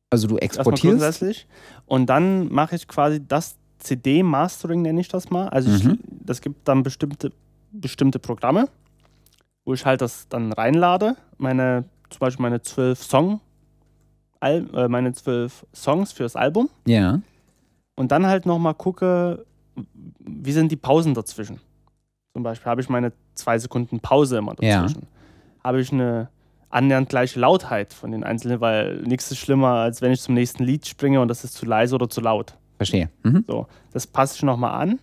Also 0.08 0.26
du 0.26 0.38
exportierst. 0.38 0.82
grundsätzlich. 0.82 1.46
Und 1.86 2.06
dann 2.06 2.50
mache 2.50 2.76
ich 2.76 2.88
quasi 2.88 3.20
das 3.26 3.56
CD-Mastering, 3.84 4.82
nenne 4.82 5.00
ich 5.00 5.08
das 5.08 5.30
mal. 5.30 5.48
Also 5.48 5.70
ich, 5.72 5.84
Mhm. 5.84 5.98
das 6.24 6.40
gibt 6.40 6.66
dann 6.66 6.82
bestimmte, 6.82 7.30
bestimmte 7.72 8.18
Programme, 8.18 8.68
wo 9.64 9.74
ich 9.74 9.84
halt 9.86 10.00
das 10.00 10.26
dann 10.28 10.52
reinlade. 10.52 11.16
Meine, 11.38 11.84
zum 12.10 12.18
Beispiel 12.20 12.42
meine 12.42 12.60
zwölf 12.62 13.02
Song, 13.02 13.40
äh, 14.40 14.60
meine 14.88 15.12
zwölf 15.12 15.64
Songs 15.74 16.12
fürs 16.12 16.36
Album. 16.36 16.68
Ja. 16.86 17.20
Und 17.96 18.10
dann 18.12 18.26
halt 18.26 18.46
nochmal 18.46 18.74
gucke, 18.74 19.44
wie 20.18 20.52
sind 20.52 20.70
die 20.72 20.76
Pausen 20.76 21.14
dazwischen. 21.14 21.60
Zum 22.32 22.42
Beispiel 22.42 22.66
habe 22.70 22.80
ich 22.80 22.88
meine 22.88 23.12
zwei 23.34 23.58
Sekunden 23.58 24.00
Pause 24.00 24.38
immer 24.38 24.54
Ja. 24.60 24.82
dazwischen. 24.82 25.06
Habe 25.62 25.80
ich 25.80 25.92
eine 25.92 26.28
annähernd 26.70 27.08
gleiche 27.08 27.38
Lautheit 27.38 27.92
von 27.94 28.10
den 28.10 28.24
einzelnen, 28.24 28.60
weil 28.60 28.96
nichts 29.02 29.30
ist 29.30 29.38
schlimmer, 29.38 29.74
als 29.74 30.02
wenn 30.02 30.10
ich 30.12 30.20
zum 30.20 30.34
nächsten 30.34 30.64
Lied 30.64 30.86
springe 30.86 31.20
und 31.20 31.28
das 31.28 31.44
ist 31.44 31.54
zu 31.54 31.66
leise 31.66 31.94
oder 31.94 32.08
zu 32.10 32.20
laut. 32.20 32.54
Verstehe. 32.86 33.10
Mhm. 33.22 33.44
So, 33.46 33.66
das 33.92 34.06
passe 34.06 34.36
ich 34.36 34.42
nochmal 34.42 34.80
an, 34.80 34.98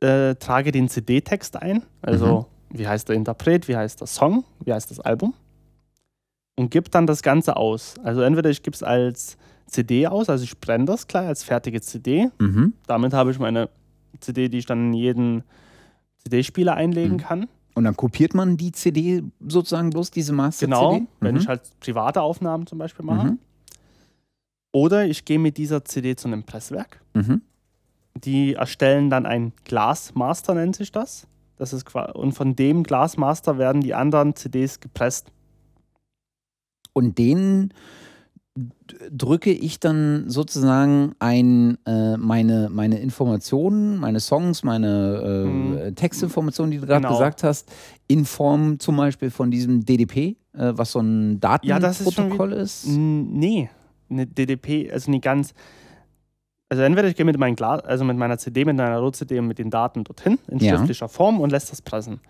äh, 0.00 0.34
trage 0.36 0.72
den 0.72 0.88
CD-Text 0.88 1.56
ein, 1.56 1.82
also 2.02 2.46
wie 2.70 2.86
heißt 2.86 3.08
der 3.08 3.16
Interpret, 3.16 3.68
wie 3.68 3.76
heißt 3.76 4.00
der 4.00 4.06
Song, 4.06 4.44
wie 4.64 4.72
heißt 4.72 4.90
das 4.90 5.00
Album 5.00 5.34
und 6.60 6.70
gebe 6.70 6.90
dann 6.90 7.06
das 7.06 7.22
Ganze 7.22 7.56
aus. 7.56 7.94
Also 8.02 8.20
entweder 8.20 8.50
ich 8.50 8.62
gebe 8.62 8.74
es 8.74 8.82
als 8.82 9.36
CD 9.66 10.06
aus, 10.06 10.28
also 10.28 10.44
ich 10.44 10.58
brenne 10.58 10.84
das 10.84 11.06
gleich 11.06 11.26
als 11.26 11.42
fertige 11.42 11.80
CD. 11.80 12.28
Mhm. 12.38 12.74
Damit 12.86 13.12
habe 13.14 13.30
ich 13.30 13.38
meine 13.38 13.70
CD, 14.20 14.48
die 14.48 14.58
ich 14.58 14.66
dann 14.66 14.88
in 14.88 14.92
jeden 14.92 15.44
CD-Spieler 16.18 16.74
einlegen 16.74 17.14
Mhm. 17.14 17.20
kann. 17.20 17.48
Und 17.74 17.84
dann 17.84 17.96
kopiert 17.96 18.34
man 18.34 18.56
die 18.56 18.72
CD 18.72 19.22
sozusagen 19.46 19.90
bloß, 19.90 20.10
diese 20.10 20.32
Master-CD? 20.32 20.66
Genau, 20.74 21.06
wenn 21.20 21.34
mhm. 21.34 21.40
ich 21.40 21.48
halt 21.48 21.62
private 21.80 22.20
Aufnahmen 22.20 22.66
zum 22.66 22.78
Beispiel 22.78 23.04
mache. 23.06 23.36
Oder 24.72 25.06
ich 25.06 25.24
gehe 25.24 25.38
mit 25.38 25.56
dieser 25.56 25.84
CD 25.84 26.14
zu 26.16 26.28
einem 26.28 26.44
Presswerk. 26.44 27.00
Mhm. 27.14 27.42
Die 28.16 28.54
erstellen 28.54 29.10
dann 29.10 29.26
ein 29.26 29.52
Glasmaster, 29.64 30.54
nennt 30.54 30.76
sich 30.76 30.92
das. 30.92 31.26
das 31.56 31.72
ist 31.72 31.94
und 31.94 32.32
von 32.32 32.56
dem 32.56 32.82
Glasmaster 32.84 33.58
werden 33.58 33.82
die 33.82 33.94
anderen 33.94 34.34
CDs 34.34 34.80
gepresst. 34.80 35.30
Und 36.92 37.18
den 37.18 37.72
d- 38.56 38.64
drücke 39.10 39.52
ich 39.52 39.78
dann 39.78 40.28
sozusagen 40.28 41.14
ein, 41.18 41.78
äh, 41.86 42.16
meine, 42.16 42.68
meine 42.70 42.98
Informationen, 42.98 43.98
meine 43.98 44.20
Songs, 44.20 44.62
meine 44.64 45.22
äh, 45.24 45.44
Mhm. 45.90 45.94
Textinformationen, 45.94 46.70
die 46.72 46.78
du 46.78 46.86
gerade 46.86 47.02
Genau. 47.02 47.12
gesagt 47.16 47.42
hast, 47.44 47.70
in 48.08 48.24
Form 48.24 48.78
zum 48.80 48.96
Beispiel 48.96 49.30
von 49.30 49.50
diesem 49.50 49.84
DDP, 49.84 50.36
äh, 50.54 50.72
was 50.74 50.92
so 50.92 51.00
ein 51.00 51.40
Ja, 51.62 51.78
das 51.78 52.00
ist 52.00 52.06
Datenprotokoll 52.18 52.52
ist. 52.54 52.86
Nee, 52.86 53.70
eine 54.10 54.26
DDP, 54.26 54.90
also 54.90 55.10
nicht 55.10 55.24
ganz. 55.24 55.54
Also 56.68 56.82
entweder 56.82 57.08
ich 57.08 57.16
gehe 57.16 57.26
mit, 57.26 57.38
meinem 57.38 57.56
Glas, 57.56 57.82
also 57.84 58.04
mit 58.04 58.16
meiner 58.16 58.38
CD, 58.38 58.64
mit 58.64 58.76
meiner 58.76 58.98
Roh-CD 58.98 59.38
und 59.38 59.48
mit 59.48 59.58
den 59.58 59.70
Daten 59.70 60.04
dorthin 60.04 60.38
in 60.48 60.58
Ja. 60.58 60.76
schriftlicher 60.76 61.08
Form 61.08 61.40
und 61.40 61.50
lässt 61.50 61.72
das 61.72 61.82
pressen. 61.82 62.20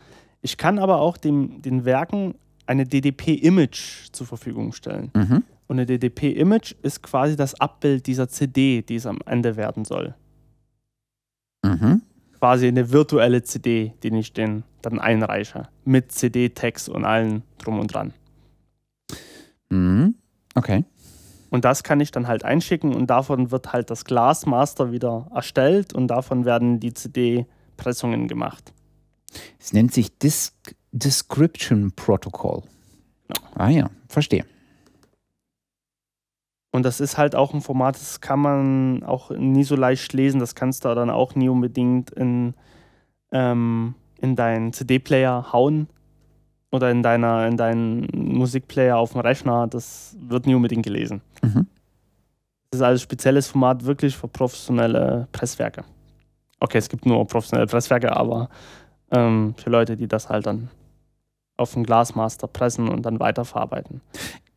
Ich 0.40 0.56
kann 0.56 0.78
aber 0.78 1.00
auch 1.00 1.16
dem, 1.18 1.60
den 1.60 1.84
Werken 1.84 2.34
eine 2.66 2.86
DDP-Image 2.86 4.10
zur 4.12 4.26
Verfügung 4.26 4.72
stellen. 4.72 5.10
Mhm. 5.14 5.42
Und 5.66 5.78
eine 5.78 5.86
DDP-Image 5.86 6.74
ist 6.82 7.02
quasi 7.02 7.36
das 7.36 7.60
Abbild 7.60 8.06
dieser 8.06 8.28
CD, 8.28 8.82
die 8.82 8.96
es 8.96 9.06
am 9.06 9.18
Ende 9.26 9.56
werden 9.56 9.84
soll. 9.84 10.14
Mhm. 11.62 12.02
Quasi 12.38 12.66
eine 12.68 12.90
virtuelle 12.90 13.42
CD, 13.42 13.92
die 14.02 14.08
ich 14.18 14.32
den 14.32 14.64
dann 14.80 14.98
einreiche. 14.98 15.68
Mit 15.84 16.12
CD-Text 16.12 16.88
und 16.88 17.04
allen 17.04 17.42
drum 17.58 17.78
und 17.78 17.92
dran. 17.92 18.14
Mhm. 19.68 20.14
Okay. 20.54 20.84
Und 21.50 21.64
das 21.64 21.82
kann 21.82 22.00
ich 22.00 22.12
dann 22.12 22.28
halt 22.28 22.44
einschicken 22.44 22.94
und 22.94 23.08
davon 23.08 23.50
wird 23.50 23.72
halt 23.72 23.90
das 23.90 24.04
Glasmaster 24.04 24.92
wieder 24.92 25.28
erstellt 25.34 25.92
und 25.92 26.06
davon 26.08 26.44
werden 26.44 26.78
die 26.78 26.94
CD-Pressungen 26.94 28.28
gemacht. 28.28 28.72
Es 29.58 29.72
nennt 29.72 29.92
sich 29.92 30.16
Disk 30.18 30.54
Description 30.92 31.92
Protocol. 31.92 32.62
Ja. 33.28 33.36
Ah 33.54 33.68
ja, 33.68 33.90
verstehe. 34.08 34.44
Und 36.72 36.84
das 36.84 37.00
ist 37.00 37.18
halt 37.18 37.34
auch 37.34 37.52
ein 37.52 37.60
Format, 37.60 37.96
das 37.96 38.20
kann 38.20 38.40
man 38.40 39.02
auch 39.02 39.30
nie 39.30 39.64
so 39.64 39.76
leicht 39.76 40.12
lesen. 40.12 40.40
Das 40.40 40.54
kannst 40.54 40.84
du 40.84 40.94
dann 40.94 41.10
auch 41.10 41.34
nie 41.34 41.48
unbedingt 41.48 42.10
in, 42.10 42.54
ähm, 43.32 43.94
in 44.20 44.36
deinen 44.36 44.72
CD-Player 44.72 45.52
hauen 45.52 45.88
oder 46.70 46.90
in, 46.90 47.02
deiner, 47.02 47.46
in 47.46 47.56
deinen 47.56 48.06
Musikplayer 48.14 48.96
auf 48.96 49.12
dem 49.12 49.20
Rechner. 49.20 49.66
Das 49.66 50.16
wird 50.20 50.46
nie 50.46 50.54
unbedingt 50.54 50.84
gelesen. 50.84 51.20
Mhm. 51.42 51.66
Das 52.70 52.80
ist 52.80 52.82
also 52.82 53.02
spezielles 53.02 53.48
Format 53.48 53.84
wirklich 53.84 54.16
für 54.16 54.28
professionelle 54.28 55.26
Presswerke. 55.32 55.84
Okay, 56.60 56.78
es 56.78 56.88
gibt 56.88 57.06
nur 57.06 57.26
professionelle 57.26 57.66
Presswerke, 57.66 58.14
aber 58.16 58.48
ähm, 59.10 59.54
für 59.56 59.70
Leute, 59.70 59.96
die 59.96 60.06
das 60.06 60.28
halt 60.28 60.46
dann 60.46 60.68
auf 61.56 61.72
dem 61.74 61.82
Glasmaster 61.84 62.46
pressen 62.46 62.88
und 62.88 63.02
dann 63.04 63.18
weiterverarbeiten. 63.18 64.00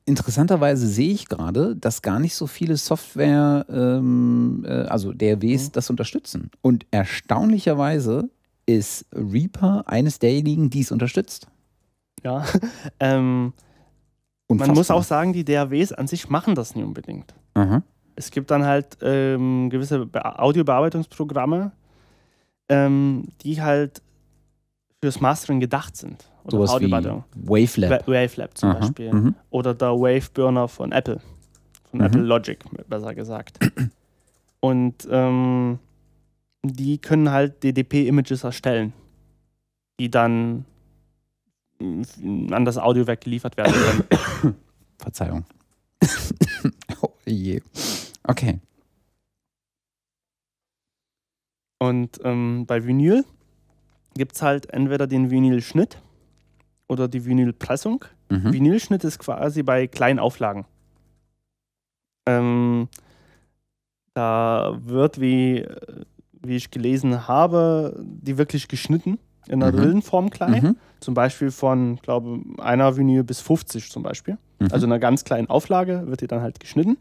Interessanterweise 0.06 0.86
sehe 0.86 1.12
ich 1.14 1.28
gerade, 1.28 1.76
dass 1.76 2.02
gar 2.02 2.20
nicht 2.20 2.36
so 2.36 2.46
viele 2.46 2.76
Software, 2.78 3.66
ähm, 3.70 4.64
äh, 4.68 4.84
also 4.84 5.14
DRWs, 5.14 5.68
Mhm. 5.68 5.72
das 5.74 5.90
unterstützen. 5.90 6.52
Und 6.62 6.86
erstaunlicherweise 6.92 8.30
ist 8.66 9.06
Reaper 9.14 9.84
eines 9.88 10.20
derjenigen, 10.20 10.70
die 10.70 10.82
es 10.82 10.92
unterstützt. 10.92 11.48
Ja. 12.24 12.46
ähm, 13.00 13.54
man 14.50 14.72
muss 14.72 14.92
auch 14.92 15.04
sagen, 15.04 15.34
die 15.34 15.44
DAWs 15.46 15.92
an 15.94 16.08
sich 16.08 16.30
machen 16.30 16.56
das 16.56 16.76
nie 16.76 16.84
unbedingt. 16.84 17.34
Aha. 17.56 17.82
Es 18.16 18.30
gibt 18.32 18.52
dann 18.52 18.66
halt 18.66 18.98
ähm, 19.02 19.70
gewisse 19.70 20.06
Be 20.06 20.24
Audiobearbeitungsprogramme, 20.40 21.72
ähm, 22.70 23.28
die 23.42 23.62
halt 23.62 24.02
fürs 25.02 25.20
Mastering 25.20 25.60
gedacht 25.60 25.96
sind. 25.98 26.30
Oder 26.44 26.58
Sowas 26.58 26.72
wie 26.72 26.76
Audiobearbeitung. 26.76 27.24
Wavelab. 27.36 28.08
Wa- 28.08 28.12
Wavelab 28.14 28.58
zum 28.58 28.70
Aha. 28.70 28.80
Beispiel. 28.80 29.14
Mhm. 29.14 29.36
Oder 29.50 29.74
der 29.74 29.90
Waveburner 29.92 30.68
von 30.68 30.92
Apple. 30.92 31.20
Von 31.90 32.00
Mhm. 32.00 32.06
Apple 32.06 32.22
Logic, 32.22 32.60
besser 32.88 33.14
gesagt. 33.16 33.58
Und 34.60 35.08
ähm, 35.12 35.80
die 36.64 36.98
können 37.00 37.32
halt 37.32 37.64
DDP-Images 37.64 38.44
erstellen, 38.44 38.94
die 40.00 40.10
dann 40.12 40.66
an 42.52 42.66
das 42.66 42.78
Audiowerk 42.78 43.22
geliefert 43.22 43.58
werden 43.58 43.74
können. 43.74 44.56
Verzeihung. 44.98 45.46
oh 47.02 47.14
je. 47.26 47.62
Okay. 48.24 48.60
Und 51.80 52.20
ähm, 52.24 52.66
bei 52.66 52.86
Vinyl 52.86 53.26
gibt 54.16 54.36
es 54.36 54.42
halt 54.42 54.70
entweder 54.70 55.08
den 55.08 55.30
Vinylschnitt 55.30 56.02
oder 56.88 57.08
die 57.08 57.26
Vinylpressung. 57.26 58.06
Mhm. 58.30 58.54
Vinylschnitt 58.54 59.04
ist 59.04 59.20
quasi 59.20 59.64
bei 59.64 59.88
kleinen 59.88 60.20
Auflagen. 60.20 60.66
Ähm, 62.26 62.88
da 64.14 64.80
wird, 64.86 65.20
wie, 65.20 65.68
wie 66.32 66.56
ich 66.56 66.72
gelesen 66.72 67.28
habe, 67.28 68.02
die 68.02 68.38
wirklich 68.38 68.68
geschnitten 68.68 69.20
in 69.48 69.62
einer 69.62 69.72
Mhm. 69.72 69.80
Rillenform 69.80 70.30
klein. 70.30 70.64
Mhm. 70.64 70.78
Zum 71.00 71.14
Beispiel 71.14 71.52
von, 71.52 71.98
glaube 71.98 72.40
einer 72.60 72.96
Vinyl 72.98 73.24
bis 73.24 73.40
50 73.42 73.92
zum 73.92 74.04
Beispiel. 74.04 74.38
Mhm. 74.60 74.68
Also 74.72 74.86
in 74.86 74.92
einer 74.92 75.00
ganz 75.00 75.24
kleinen 75.24 75.50
Auflage 75.50 76.04
wird 76.08 76.22
die 76.22 76.28
dann 76.28 76.42
halt 76.42 76.60
geschnitten. 76.60 76.98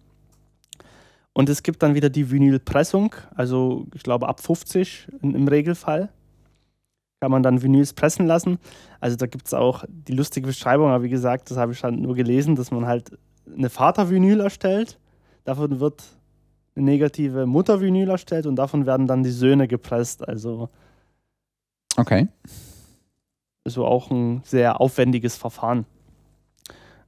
Und 1.34 1.48
es 1.48 1.62
gibt 1.62 1.82
dann 1.82 1.94
wieder 1.94 2.10
die 2.10 2.30
Vinylpressung, 2.30 3.14
also 3.34 3.86
ich 3.94 4.02
glaube 4.02 4.28
ab 4.28 4.40
50 4.40 5.08
in, 5.22 5.34
im 5.34 5.48
Regelfall 5.48 6.10
kann 7.22 7.30
man 7.30 7.42
dann 7.42 7.62
Vinyls 7.62 7.92
pressen 7.94 8.26
lassen. 8.26 8.58
Also 9.00 9.16
da 9.16 9.26
gibt 9.26 9.46
es 9.46 9.54
auch 9.54 9.84
die 9.88 10.12
lustige 10.12 10.46
Beschreibung, 10.48 10.88
aber 10.90 11.04
wie 11.04 11.08
gesagt, 11.08 11.50
das 11.50 11.56
habe 11.56 11.72
ich 11.72 11.82
halt 11.84 11.94
nur 11.96 12.14
gelesen, 12.16 12.56
dass 12.56 12.70
man 12.70 12.84
halt 12.86 13.16
eine 13.56 13.70
Vatervinyl 13.70 14.40
erstellt, 14.40 14.98
davon 15.44 15.78
wird 15.80 16.02
eine 16.74 16.84
negative 16.84 17.46
Muttervinyl 17.46 18.10
erstellt 18.10 18.44
und 18.46 18.56
davon 18.56 18.86
werden 18.86 19.06
dann 19.06 19.22
die 19.22 19.30
Söhne 19.30 19.68
gepresst. 19.68 20.26
Also 20.28 20.68
Okay. 22.02 22.26
so 23.64 23.86
auch 23.86 24.10
ein 24.10 24.42
sehr 24.44 24.80
aufwendiges 24.80 25.36
Verfahren. 25.36 25.86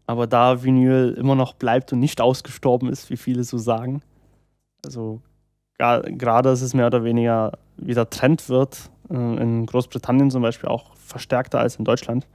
Aber 0.06 0.28
da 0.28 0.62
Vinyl 0.62 1.14
immer 1.18 1.34
noch 1.34 1.54
bleibt 1.54 1.92
und 1.92 1.98
nicht 1.98 2.20
ausgestorben 2.20 2.88
ist, 2.88 3.10
wie 3.10 3.16
viele 3.16 3.42
so 3.42 3.58
sagen, 3.58 4.02
also 4.84 5.20
gerade 5.78 6.50
dass 6.50 6.62
es 6.62 6.74
mehr 6.74 6.86
oder 6.86 7.02
weniger 7.02 7.58
wieder 7.76 8.08
Trend 8.08 8.48
wird, 8.48 8.90
äh, 9.10 9.14
in 9.14 9.66
Großbritannien 9.66 10.30
zum 10.30 10.42
Beispiel 10.42 10.68
auch 10.68 10.94
verstärkter 10.96 11.58
als 11.58 11.76
in 11.76 11.84
Deutschland, 11.84 12.26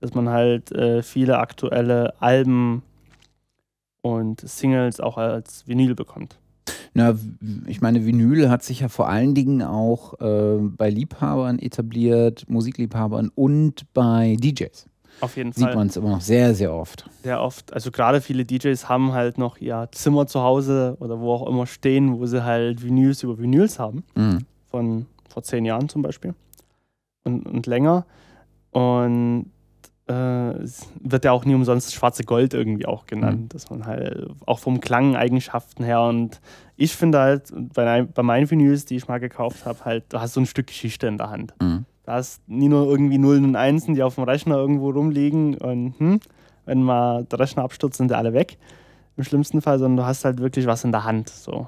dass 0.00 0.14
man 0.14 0.30
halt 0.30 0.72
äh, 0.72 1.02
viele 1.02 1.38
aktuelle 1.38 2.14
Alben 2.20 2.82
und 4.00 4.40
Singles 4.40 5.00
auch 5.00 5.18
als 5.18 5.66
Vinyl 5.66 5.94
bekommt. 5.94 6.38
Na, 6.96 7.14
ich 7.66 7.80
meine, 7.80 8.06
Vinyl 8.06 8.48
hat 8.48 8.62
sich 8.62 8.80
ja 8.80 8.88
vor 8.88 9.08
allen 9.08 9.34
Dingen 9.34 9.62
auch 9.62 10.18
äh, 10.20 10.56
bei 10.60 10.88
Liebhabern 10.88 11.58
etabliert, 11.58 12.48
Musikliebhabern 12.48 13.30
und 13.34 13.92
bei 13.92 14.36
DJs. 14.40 14.86
Auf 15.20 15.36
jeden 15.36 15.52
Sieht 15.52 15.64
Fall. 15.64 15.74
man 15.74 15.86
es 15.88 15.96
immer 15.96 16.10
noch 16.10 16.20
sehr, 16.20 16.54
sehr 16.54 16.72
oft. 16.72 17.08
sehr 17.22 17.40
oft, 17.40 17.72
also 17.72 17.90
gerade 17.90 18.20
viele 18.20 18.44
DJs 18.44 18.88
haben 18.88 19.12
halt 19.12 19.38
noch 19.38 19.58
ihr 19.58 19.88
Zimmer 19.92 20.26
zu 20.26 20.40
Hause 20.40 20.96
oder 21.00 21.20
wo 21.20 21.32
auch 21.32 21.46
immer 21.46 21.66
stehen, 21.66 22.18
wo 22.18 22.26
sie 22.26 22.44
halt 22.44 22.82
Vinyls 22.82 23.22
über 23.22 23.38
Vinyls 23.38 23.78
haben. 23.78 24.04
Mhm. 24.14 24.40
von 24.70 25.06
vor 25.28 25.42
zehn 25.42 25.66
Jahren 25.66 25.88
zum 25.90 26.02
Beispiel 26.02 26.34
und, 27.24 27.46
und 27.46 27.66
länger. 27.66 28.06
Und 28.70 29.50
wird 30.08 31.24
ja 31.24 31.32
auch 31.32 31.44
nie 31.44 31.54
umsonst 31.54 31.92
schwarze 31.92 32.22
Gold 32.24 32.54
irgendwie 32.54 32.86
auch 32.86 33.06
genannt, 33.06 33.40
Mhm. 33.42 33.48
dass 33.48 33.70
man 33.70 33.86
halt 33.86 34.28
auch 34.46 34.58
vom 34.60 34.80
Klangeigenschaften 34.80 35.84
her 35.84 36.02
und 36.02 36.40
ich 36.76 36.94
finde 36.94 37.18
halt 37.18 37.52
bei, 37.74 38.02
bei 38.02 38.22
meinen 38.22 38.48
Vinyls, 38.50 38.84
die 38.84 38.96
ich 38.96 39.08
mal 39.08 39.18
gekauft 39.18 39.66
habe, 39.66 39.84
halt, 39.84 40.04
du 40.12 40.20
hast 40.20 40.34
so 40.34 40.40
ein 40.40 40.46
Stück 40.46 40.68
Geschichte 40.68 41.06
in 41.06 41.18
der 41.18 41.30
Hand. 41.30 41.54
Mhm. 41.60 41.86
Da 42.04 42.14
hast 42.14 42.46
nie 42.48 42.68
nur 42.68 42.86
irgendwie 42.86 43.18
Nullen 43.18 43.44
und 43.44 43.56
Einsen, 43.56 43.94
die 43.94 44.02
auf 44.04 44.14
dem 44.14 44.24
Rechner 44.24 44.56
irgendwo 44.56 44.90
rumliegen 44.90 45.56
und 45.56 45.98
hm, 45.98 46.20
wenn 46.64 46.82
mal 46.82 47.24
der 47.24 47.40
Rechner 47.40 47.64
abstürzt, 47.64 47.96
sind 47.98 48.10
die 48.10 48.14
alle 48.14 48.32
weg. 48.32 48.58
Im 49.16 49.24
schlimmsten 49.24 49.60
Fall, 49.62 49.78
sondern 49.80 49.96
du 49.96 50.04
hast 50.06 50.24
halt 50.24 50.38
wirklich 50.40 50.66
was 50.66 50.84
in 50.84 50.92
der 50.92 51.02
Hand. 51.04 51.30
So. 51.30 51.66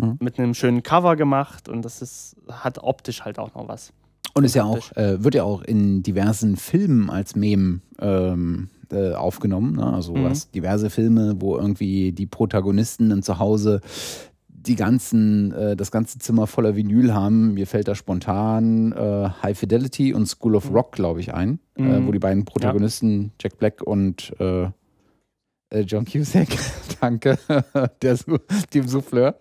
Mhm. 0.00 0.16
Mit 0.20 0.38
einem 0.40 0.54
schönen 0.54 0.82
Cover 0.82 1.14
gemacht 1.14 1.68
und 1.68 1.84
das 1.84 2.02
ist, 2.02 2.36
hat 2.50 2.78
optisch 2.82 3.24
halt 3.24 3.38
auch 3.38 3.54
noch 3.54 3.68
was. 3.68 3.92
Und 4.36 4.44
ist 4.44 4.54
ja 4.54 4.64
auch, 4.64 4.92
äh, 4.96 5.22
wird 5.24 5.34
ja 5.34 5.44
auch 5.44 5.62
in 5.62 6.02
diversen 6.02 6.56
Filmen 6.56 7.08
als 7.10 7.34
Mem 7.36 7.80
ähm, 8.00 8.68
äh, 8.92 9.12
aufgenommen. 9.14 9.76
Ne? 9.76 9.84
Also 9.92 10.12
Mhm. 10.14 10.22
du 10.22 10.28
hast 10.28 10.54
diverse 10.54 10.90
Filme, 10.90 11.36
wo 11.40 11.56
irgendwie 11.56 12.12
die 12.12 12.26
Protagonisten 12.26 13.08
dann 13.10 13.22
zu 13.22 13.38
Hause 13.38 13.80
die 14.48 14.74
ganzen, 14.76 15.52
äh, 15.52 15.76
das 15.76 15.90
ganze 15.90 16.18
Zimmer 16.18 16.46
voller 16.46 16.74
Vinyl 16.76 17.14
haben. 17.14 17.54
Mir 17.54 17.66
fällt 17.66 17.88
da 17.88 17.94
spontan 17.94 18.92
äh, 18.92 19.28
High 19.42 19.56
Fidelity 19.58 20.12
und 20.12 20.26
School 20.26 20.54
of. 20.56 20.70
Rock, 20.72 20.92
glaube 20.92 21.20
ich, 21.20 21.32
ein, 21.32 21.60
äh, 21.76 21.82
Mhm. 21.82 22.06
wo 22.06 22.12
die 22.12 22.18
beiden 22.18 22.44
Protagonisten, 22.44 23.32
Jack 23.40 23.58
Black 23.58 23.80
und 23.82 24.34
äh, 24.40 24.68
John 25.86 26.04
Cusack, 26.04 26.48
danke, 27.00 27.38
der, 28.02 28.16
dem 28.74 28.86
Souffleur, 28.88 29.36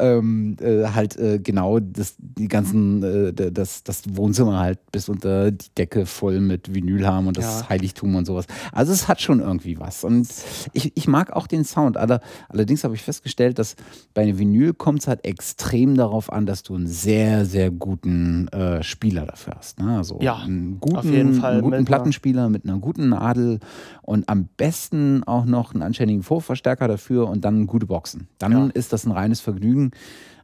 ähm, 0.00 0.56
äh, 0.60 0.84
halt 0.86 1.16
äh, 1.18 1.38
genau 1.38 1.78
das, 1.78 2.14
die 2.18 2.48
ganzen, 2.48 3.02
äh, 3.02 3.32
d- 3.32 3.50
das, 3.50 3.84
das 3.84 4.02
Wohnzimmer 4.16 4.58
halt 4.60 4.78
bis 4.92 5.08
unter 5.08 5.50
die 5.50 5.66
Decke 5.76 6.06
voll 6.06 6.40
mit 6.40 6.74
Vinyl 6.74 7.06
haben 7.06 7.26
und 7.26 7.36
das 7.36 7.60
Ja. 7.62 7.68
Heiligtum 7.68 8.14
und 8.16 8.24
sowas. 8.26 8.46
Also 8.72 8.92
es 8.92 9.06
hat 9.08 9.20
schon 9.20 9.40
irgendwie 9.40 9.78
was. 9.78 10.04
Und 10.04 10.28
ich, 10.72 10.92
ich 10.96 11.06
mag 11.08 11.32
auch 11.32 11.46
den 11.46 11.64
Sound. 11.64 11.96
Aller, 11.96 12.20
allerdings 12.48 12.84
habe 12.84 12.94
ich 12.94 13.02
festgestellt, 13.02 13.58
dass 13.58 13.76
bei 14.14 14.22
einem 14.22 14.38
Vinyl 14.38 14.72
kommt 14.74 15.00
es 15.00 15.08
halt 15.08 15.24
extrem 15.24 15.96
darauf 15.96 16.32
an, 16.32 16.46
dass 16.46 16.62
du 16.62 16.74
einen 16.74 16.86
sehr, 16.86 17.44
sehr 17.44 17.70
guten 17.70 18.48
äh, 18.48 18.82
Spieler 18.82 19.26
dafür 19.26 19.54
hast. 19.56 19.78
Ne? 19.78 19.96
Also 19.98 20.18
Ja, 20.20 20.36
einen 20.36 20.78
guten, 20.80 20.96
auf 20.96 21.04
jeden 21.04 21.34
Fall 21.34 21.52
einen 21.54 21.62
guten 21.62 21.76
mit 21.78 21.86
Plattenspieler 21.86 22.48
mit 22.48 22.64
einer 22.64 22.78
guten 22.78 23.10
Nadel 23.10 23.58
und 24.02 24.28
am 24.28 24.48
besten 24.56 25.22
auch 25.24 25.44
noch 25.44 25.74
einen 25.74 25.82
anständigen 25.82 26.22
Vorverstärker 26.22 26.88
dafür 26.88 27.28
und 27.28 27.44
dann 27.44 27.66
gute 27.66 27.86
Boxen. 27.86 28.28
Dann 28.38 28.52
Ja. 28.52 28.66
ist 28.74 28.92
das 28.92 29.04
ein 29.06 29.12
reines 29.12 29.40
Vergnügen. 29.40 29.89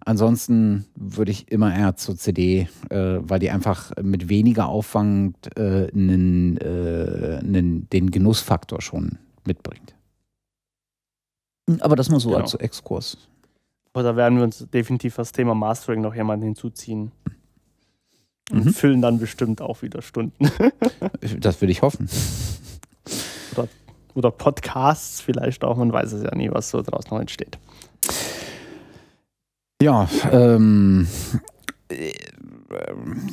Ansonsten 0.04 0.84
würde 0.94 1.32
ich 1.32 1.50
immer 1.50 1.74
eher 1.74 1.96
zur 1.96 2.16
CD, 2.16 2.68
äh, 2.90 3.18
weil 3.20 3.40
die 3.40 3.50
einfach 3.50 3.90
mit 4.00 4.28
weniger 4.28 4.68
Aufwand 4.68 5.34
äh, 5.58 5.86
äh, 5.86 7.42
den 7.42 8.10
Genussfaktor 8.10 8.80
schon 8.80 9.18
mitbringt. 9.44 9.94
Aber 11.80 11.96
das 11.96 12.08
nur 12.08 12.20
so 12.20 12.28
Genau. 12.30 12.42
als 12.42 12.54
Exkurs. 12.54 13.18
Aber 13.92 14.04
da 14.04 14.14
werden 14.14 14.38
wir 14.38 14.44
uns 14.44 14.64
definitiv 14.72 15.16
das 15.16 15.32
Thema 15.32 15.54
Mastering 15.54 16.02
noch 16.02 16.14
jemanden 16.14 16.44
hinzuziehen. 16.44 17.10
Und 18.52 18.64
Mhm. 18.66 18.72
füllen 18.74 19.02
dann 19.02 19.18
bestimmt 19.18 19.60
auch 19.60 19.82
wieder 19.82 20.02
Stunden. 20.02 20.48
Das 21.40 21.60
würde 21.60 21.72
ich 21.72 21.82
hoffen. 21.82 22.08
Oder 24.14 24.30
Podcasts 24.30 25.20
vielleicht 25.20 25.64
auch, 25.64 25.76
man 25.76 25.92
weiß 25.92 26.12
es 26.12 26.22
ja 26.22 26.34
nie, 26.34 26.50
was 26.50 26.70
so 26.70 26.80
draus 26.80 27.10
noch 27.10 27.18
entsteht. 27.20 27.58
Ja, 29.82 30.08
ähm, 30.32 31.06
äh, 31.90 32.12
ähm, 32.88 33.30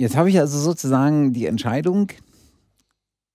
jetzt 0.00 0.16
habe 0.16 0.30
ich 0.30 0.38
also 0.38 0.58
sozusagen 0.58 1.32
die 1.32 1.46
Entscheidung, 1.46 2.12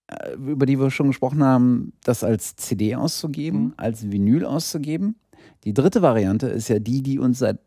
äh, 0.06 0.32
über 0.34 0.64
die 0.64 0.78
wir 0.80 0.90
schon 0.90 1.08
gesprochen 1.08 1.44
haben, 1.44 1.92
das 2.02 2.24
als 2.24 2.56
CD 2.56 2.94
auszugeben, 2.94 3.60
Mhm. 3.60 3.74
als 3.76 4.10
Vinyl 4.10 4.46
auszugeben. 4.46 5.16
Die 5.64 5.74
dritte 5.74 6.00
Variante 6.00 6.46
ist 6.46 6.68
ja 6.68 6.78
die, 6.78 7.02
die 7.02 7.18
uns 7.18 7.40
seit 7.40 7.58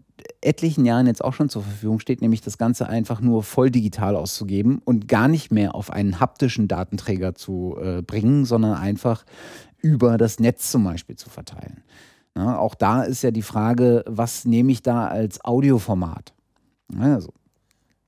etlichen 0.41 0.83
Jahren 0.83 1.05
jetzt 1.05 1.23
auch 1.23 1.33
schon 1.33 1.49
zur 1.49 1.61
Verfügung 1.61 1.99
steht, 1.99 2.21
nämlich 2.21 2.41
das 2.41 2.57
Ganze 2.57 2.89
einfach 2.89 3.21
nur 3.21 3.43
voll 3.43 3.69
digital 3.69 4.15
auszugeben 4.15 4.81
und 4.83 5.07
gar 5.07 5.27
nicht 5.27 5.51
mehr 5.51 5.75
auf 5.75 5.91
einen 5.91 6.19
haptischen 6.19 6.67
Datenträger 6.67 7.35
zu 7.35 7.77
äh, 7.79 8.01
bringen, 8.01 8.43
sondern 8.43 8.73
einfach 8.73 9.23
über 9.79 10.17
das 10.17 10.39
Netz 10.39 10.71
zum 10.71 10.83
Beispiel 10.83 11.15
zu 11.15 11.29
verteilen. 11.29 11.83
Ja, 12.37 12.57
auch 12.59 12.75
da 12.75 13.01
ist 13.03 13.23
ja 13.23 13.31
die 13.31 13.41
Frage, 13.41 14.03
was 14.07 14.45
nehme 14.45 14.71
ich 14.71 14.83
da 14.83 15.07
als 15.07 15.43
Audioformat? 15.43 16.33
Ja, 16.93 17.15
Also, 17.15 17.33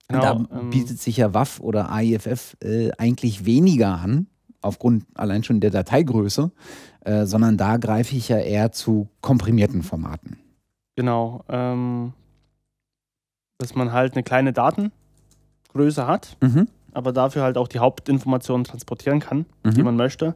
da 0.08 0.32
ähm, 0.52 0.70
bietet 0.70 1.00
sich 1.00 1.18
ja 1.18 1.34
WAV 1.34 1.60
oder 1.62 1.92
AIFF 1.92 2.56
äh, 2.64 2.92
eigentlich 2.98 3.46
weniger 3.46 3.98
an, 4.00 4.28
aufgrund 4.62 5.06
allein 5.16 5.44
schon 5.44 5.60
der 5.62 5.72
Dateigröße, 5.72 6.52
äh, 7.02 7.26
sondern 7.26 7.58
da 7.58 7.78
greife 7.78 8.16
ich 8.16 8.30
ja 8.30 8.38
eher 8.38 8.72
zu 8.72 9.08
komprimierten 9.22 9.82
Formaten. 9.84 10.38
Genau. 10.96 11.44
Ähm, 11.50 12.14
dass 13.58 13.74
man 13.76 13.92
halt 13.92 14.14
eine 14.14 14.24
kleine 14.24 14.54
Datengröße 14.54 16.06
hat, 16.08 16.38
Mhm. 16.42 16.68
aber 16.94 17.14
dafür 17.14 17.42
halt 17.44 17.58
auch 17.58 17.68
die 17.68 17.80
Hauptinformationen 17.80 18.64
transportieren 18.64 19.20
kann, 19.20 19.46
die 19.66 19.80
Mhm. 19.80 19.86
man 19.86 19.96
möchte. 19.96 20.36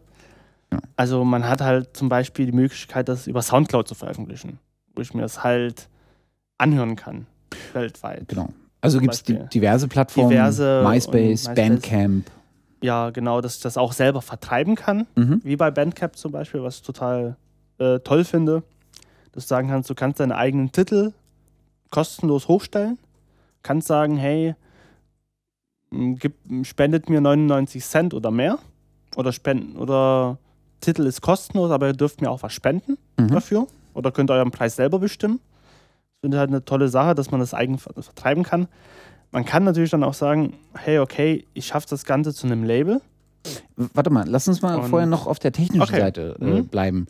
Ja. 0.73 0.79
Also 0.95 1.23
man 1.23 1.47
hat 1.47 1.61
halt 1.61 1.95
zum 1.95 2.09
Beispiel 2.09 2.45
die 2.45 2.51
Möglichkeit, 2.51 3.07
das 3.09 3.27
über 3.27 3.41
Soundcloud 3.41 3.87
zu 3.87 3.95
veröffentlichen, 3.95 4.59
wo 4.95 5.01
ich 5.01 5.13
mir 5.13 5.21
das 5.21 5.43
halt 5.43 5.87
anhören 6.57 6.95
kann, 6.95 7.27
weltweit. 7.73 8.27
Genau. 8.27 8.49
Also 8.81 8.99
gibt 8.99 9.13
es 9.13 9.23
diverse 9.23 9.87
Plattformen, 9.87 10.29
Diverse 10.29 10.83
MySpace, 10.85 11.13
MySpace. 11.47 11.55
Bandcamp. 11.55 12.31
Ja, 12.81 13.11
genau, 13.11 13.39
dass 13.39 13.55
ich 13.57 13.61
das 13.61 13.77
auch 13.77 13.93
selber 13.93 14.21
vertreiben 14.21 14.75
kann, 14.75 15.07
Mhm. 15.15 15.39
wie 15.43 15.55
bei 15.55 15.71
Bandcamp 15.71 16.17
zum 16.17 16.31
Beispiel, 16.33 16.61
was 16.63 16.77
ich 16.77 16.81
total 16.83 17.37
äh, 17.79 17.99
toll 17.99 18.23
finde. 18.25 18.63
Dass 19.31 19.45
du 19.45 19.47
sagen 19.47 19.69
kannst, 19.69 19.89
du 19.89 19.95
kannst 19.95 20.19
deine 20.19 20.35
eigenen 20.35 20.71
Titel 20.71 21.13
kostenlos 21.89 22.47
hochstellen. 22.47 22.99
Kannst 23.63 23.87
sagen, 23.87 24.17
hey, 24.17 24.53
gib, 25.91 26.33
spendet 26.63 27.09
mir 27.09 27.21
99 27.21 27.83
Cent 27.83 28.13
oder 28.13 28.31
mehr. 28.31 28.59
Oder 29.15 29.31
spenden 29.31 29.77
oder 29.77 30.37
Titel 30.83 31.05
ist 31.05 31.21
kostenlos, 31.21 31.71
aber 31.71 31.87
ihr 31.87 31.93
dürft 31.93 32.21
mir 32.21 32.29
auch 32.29 32.43
was 32.43 32.53
spenden 32.53 32.97
mhm. 33.17 33.29
dafür. 33.29 33.67
Oder 33.93 34.11
könnt 34.11 34.31
euren 34.31 34.51
Preis 34.51 34.75
selber 34.75 34.99
bestimmen. 34.99 35.39
Ich 36.15 36.21
finde 36.21 36.39
halt 36.39 36.49
eine 36.49 36.65
tolle 36.65 36.87
Sache, 36.87 37.15
dass 37.15 37.31
man 37.31 37.39
das 37.39 37.53
eigen 37.53 37.77
vertreiben 37.77 38.43
kann. 38.43 38.67
Man 39.31 39.45
kann 39.45 39.63
natürlich 39.63 39.89
dann 39.89 40.03
auch 40.03 40.13
sagen, 40.13 40.53
hey, 40.75 40.99
okay, 40.99 41.45
ich 41.53 41.67
schaffe 41.67 41.87
das 41.89 42.05
Ganze 42.05 42.33
zu 42.33 42.47
einem 42.47 42.63
Label. 42.63 43.01
Warte 43.75 44.09
mal, 44.09 44.25
lass 44.27 44.47
uns 44.47 44.61
mal 44.61 44.79
Und 44.79 44.89
vorher 44.89 45.07
noch 45.07 45.27
auf 45.27 45.39
der 45.39 45.51
technischen 45.51 45.81
okay. 45.81 45.99
Seite 45.99 46.35
äh, 46.39 46.45
mhm. 46.45 46.67
bleiben. 46.67 47.07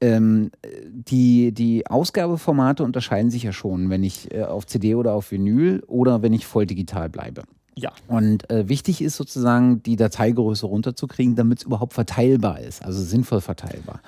Ähm, 0.00 0.50
die, 0.90 1.52
die 1.52 1.86
Ausgabeformate 1.86 2.82
unterscheiden 2.82 3.30
sich 3.30 3.44
ja 3.44 3.52
schon, 3.52 3.88
wenn 3.88 4.02
ich 4.02 4.32
äh, 4.34 4.42
auf 4.42 4.66
CD 4.66 4.94
oder 4.94 5.12
auf 5.12 5.30
Vinyl 5.30 5.82
oder 5.86 6.22
wenn 6.22 6.32
ich 6.32 6.46
voll 6.46 6.66
digital 6.66 7.08
bleibe. 7.08 7.42
Ja. 7.74 7.92
Und 8.06 8.48
äh, 8.50 8.68
wichtig 8.68 9.00
ist 9.00 9.16
sozusagen, 9.16 9.82
die 9.82 9.96
Dateigröße 9.96 10.66
runterzukriegen, 10.66 11.36
damit 11.36 11.58
es 11.58 11.64
überhaupt 11.64 11.94
verteilbar 11.94 12.60
ist, 12.60 12.84
also 12.84 13.02
sinnvoll 13.02 13.40
verteilbar. 13.40 14.00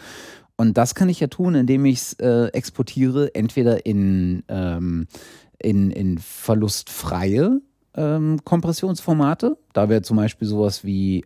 Und 0.56 0.78
das 0.78 0.94
kann 0.94 1.08
ich 1.08 1.20
ja 1.20 1.26
tun, 1.26 1.54
indem 1.54 1.84
ich 1.84 1.98
es 1.98 2.12
äh, 2.14 2.46
exportiere, 2.48 3.34
entweder 3.34 3.86
in, 3.86 4.44
ähm, 4.48 5.06
in, 5.58 5.90
in 5.90 6.18
verlustfreie 6.18 7.60
ähm, 7.96 8.40
Kompressionsformate. 8.44 9.56
Da 9.72 9.88
wäre 9.88 10.02
zum 10.02 10.16
Beispiel 10.16 10.46
sowas 10.46 10.84
wie 10.84 11.24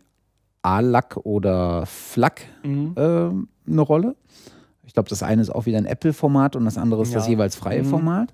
ALAC 0.61 1.17
oder 1.17 1.85
FLAC 1.85 2.41
mhm. 2.63 2.93
äh, 2.95 3.71
eine 3.71 3.81
Rolle. 3.81 4.15
Ich 4.85 4.93
glaube, 4.93 5.09
das 5.09 5.21
eine 5.21 5.41
ist 5.41 5.51
auch 5.51 5.67
wieder 5.67 5.77
ein 5.77 5.85
Apple-Format 5.85 6.55
und 6.55 6.65
das 6.65 6.77
andere 6.77 7.03
ist 7.03 7.11
ja. 7.11 7.19
das 7.19 7.27
jeweils 7.27 7.55
freie 7.55 7.83
mhm. 7.83 7.87
Format. 7.87 8.33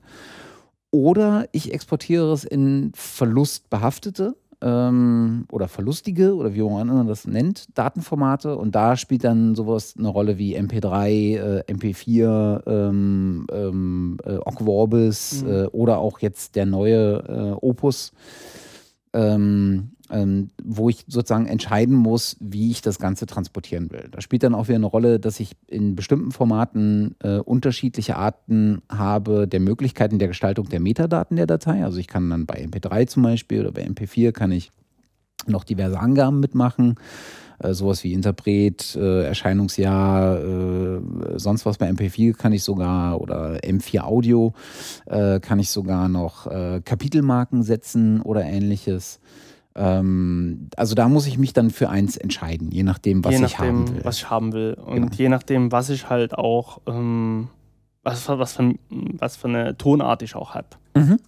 Oder 0.96 1.50
ich 1.52 1.74
exportiere 1.74 2.32
es 2.32 2.46
in 2.46 2.94
verlustbehaftete 2.96 4.34
ähm, 4.62 5.44
oder 5.52 5.68
verlustige 5.68 6.34
oder 6.36 6.54
wie 6.54 6.62
auch 6.62 6.80
immer 6.80 6.86
man 6.86 7.08
das 7.08 7.28
nennt, 7.28 7.78
Datenformate. 7.78 8.56
Und 8.56 8.76
da 8.76 8.96
spielt 8.96 9.26
dann 9.26 9.56
sowas 9.56 9.96
eine 10.00 10.08
Rolle 10.08 10.38
wie 10.38 10.58
MP3, 10.58 11.10
äh, 11.10 11.64
MP4, 11.70 12.66
ähm, 12.66 13.46
ähm, 13.52 14.18
äh, 14.24 14.38
Ogg 14.38 14.62
mhm. 14.62 15.12
äh, 15.46 15.66
oder 15.66 15.98
auch 15.98 16.20
jetzt 16.20 16.56
der 16.56 16.66
neue 16.66 17.18
äh, 17.28 17.58
Opus. 17.60 18.14
Ähm, 19.12 19.95
ähm, 20.12 20.52
wo 20.64 20.90
ich 20.90 21.06
sozusagen 21.08 21.48
entscheiden 21.48 21.96
muss, 21.96 22.38
wie 22.40 22.72
ich 22.72 22.82
das 22.82 23.00
Ganze 23.00 23.26
transportieren 23.26 23.92
will. 23.92 24.08
Da 24.12 24.22
spielt 24.22 24.44
dann 24.44 24.54
auch 24.54 24.68
wieder 24.68 24.76
eine 24.76 24.86
Rolle, 24.86 25.20
dass 25.20 25.40
ich 25.40 25.54
in 25.68 25.96
bestimmten 25.96 26.32
Formaten 26.32 27.16
äh, 27.24 27.38
unterschiedliche 27.38 28.16
Arten 28.16 28.82
habe 28.90 29.48
der 29.48 29.60
Möglichkeiten 29.60 30.20
der 30.20 30.28
Gestaltung 30.28 30.70
der 30.70 30.80
Metadaten 30.80 31.38
der 31.38 31.48
Datei. 31.48 31.84
Also 31.84 31.98
ich 31.98 32.08
kann 32.08 32.30
dann 32.30 32.46
bei 32.46 32.64
MP3 32.64 33.08
zum 33.08 33.24
Beispiel 33.24 33.62
oder 33.62 33.72
bei 33.72 33.86
MP4 33.86 34.32
kann 34.32 34.52
ich 34.52 34.72
noch 35.48 35.64
diverse 35.64 36.00
Angaben 36.00 36.40
mitmachen. 36.40 36.96
Äh, 37.60 37.74
sowas 37.74 38.04
wie 38.04 38.14
Interpret, 38.14 38.96
äh, 38.96 39.24
Erscheinungsjahr, 39.24 40.40
äh, 40.40 41.00
sonst 41.38 41.66
was 41.66 41.78
bei 41.78 41.90
MP4 41.90 42.34
kann 42.34 42.54
ich 42.54 42.64
sogar 42.64 43.22
oder 43.22 43.58
M4 43.64 44.02
Audio 44.02 44.54
äh, 45.06 45.40
kann 45.40 45.60
ich 45.60 45.70
sogar 45.70 46.10
noch 46.10 46.48
äh, 46.48 46.82
Kapitelmarken 46.84 47.64
setzen 47.64 48.22
oder 48.22 48.44
ähnliches. 48.44 49.20
Ähm, 49.76 50.70
also 50.78 50.96
da 50.96 51.10
muss 51.10 51.28
ich 51.28 51.38
mich 51.38 51.54
dann 51.54 51.70
für 51.70 51.90
eins 51.90 52.16
entscheiden, 52.16 52.72
je 52.72 52.84
nachdem, 52.84 53.24
was 53.26 53.34
je 53.34 53.40
nachdem, 53.40 53.54
ich 53.54 53.60
haben 53.60 53.96
will. 53.96 54.06
Was 54.06 54.18
ich 54.18 54.30
haben 54.30 54.54
will. 54.54 54.74
Und 54.74 54.96
genau. 54.96 55.12
je 55.12 55.30
nachdem, 55.30 55.72
was 55.72 55.90
ich 55.90 56.10
halt 56.10 56.38
auch, 56.38 56.80
ähm, 56.88 57.50
was, 58.04 58.28
was, 58.30 58.54
für, 58.54 58.76
was 58.90 59.36
für 59.36 59.48
eine 59.50 59.78
Tonart 59.78 60.22
ich 60.22 60.36
auch 60.36 60.56
habe. 60.56 60.68
Mhm. 60.96 61.20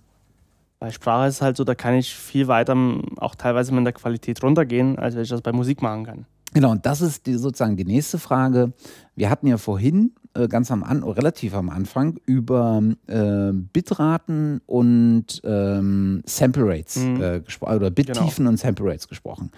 Bei 0.80 0.92
Sprache 0.92 1.28
ist 1.28 1.36
es 1.36 1.42
halt 1.42 1.58
so, 1.58 1.64
da 1.64 1.76
kann 1.76 1.96
ich 1.96 2.14
viel 2.14 2.48
weiter, 2.48 2.76
auch 3.18 3.36
teilweise 3.36 3.74
mit 3.74 3.86
der 3.86 3.94
Qualität 3.94 4.44
runtergehen, 4.44 4.98
als 4.98 5.16
wenn 5.16 5.24
ich 5.24 5.30
das 5.30 5.42
bei 5.42 5.52
Musik 5.52 5.82
machen 5.82 6.06
kann. 6.06 6.26
Genau, 6.54 6.72
und 6.72 6.86
das 6.86 7.02
ist 7.02 7.26
die, 7.26 7.34
sozusagen 7.34 7.76
die 7.76 7.86
nächste 7.86 8.20
Frage. 8.20 8.72
Wir 9.16 9.30
hatten 9.30 9.48
ja 9.48 9.58
vorhin 9.58 10.14
äh, 10.38 10.48
ganz 10.48 10.72
am 10.72 10.84
An 10.84 11.04
relativ 11.04 11.54
am 11.54 11.70
Anfang 11.70 12.20
über 12.26 12.82
äh, 13.08 13.52
Bitraten 13.52 14.62
und 14.66 15.42
ähm, 15.44 16.22
Sample 16.26 16.68
Rates 16.68 16.98
mhm. 16.98 17.22
äh, 17.22 17.40
gesprochen 17.42 17.76
oder 17.76 17.92
Bittiefen 17.92 18.30
genau. 18.38 18.50
und 18.52 18.58
Sample 18.58 18.86
Rates 18.86 19.08
gesprochen. 19.08 19.52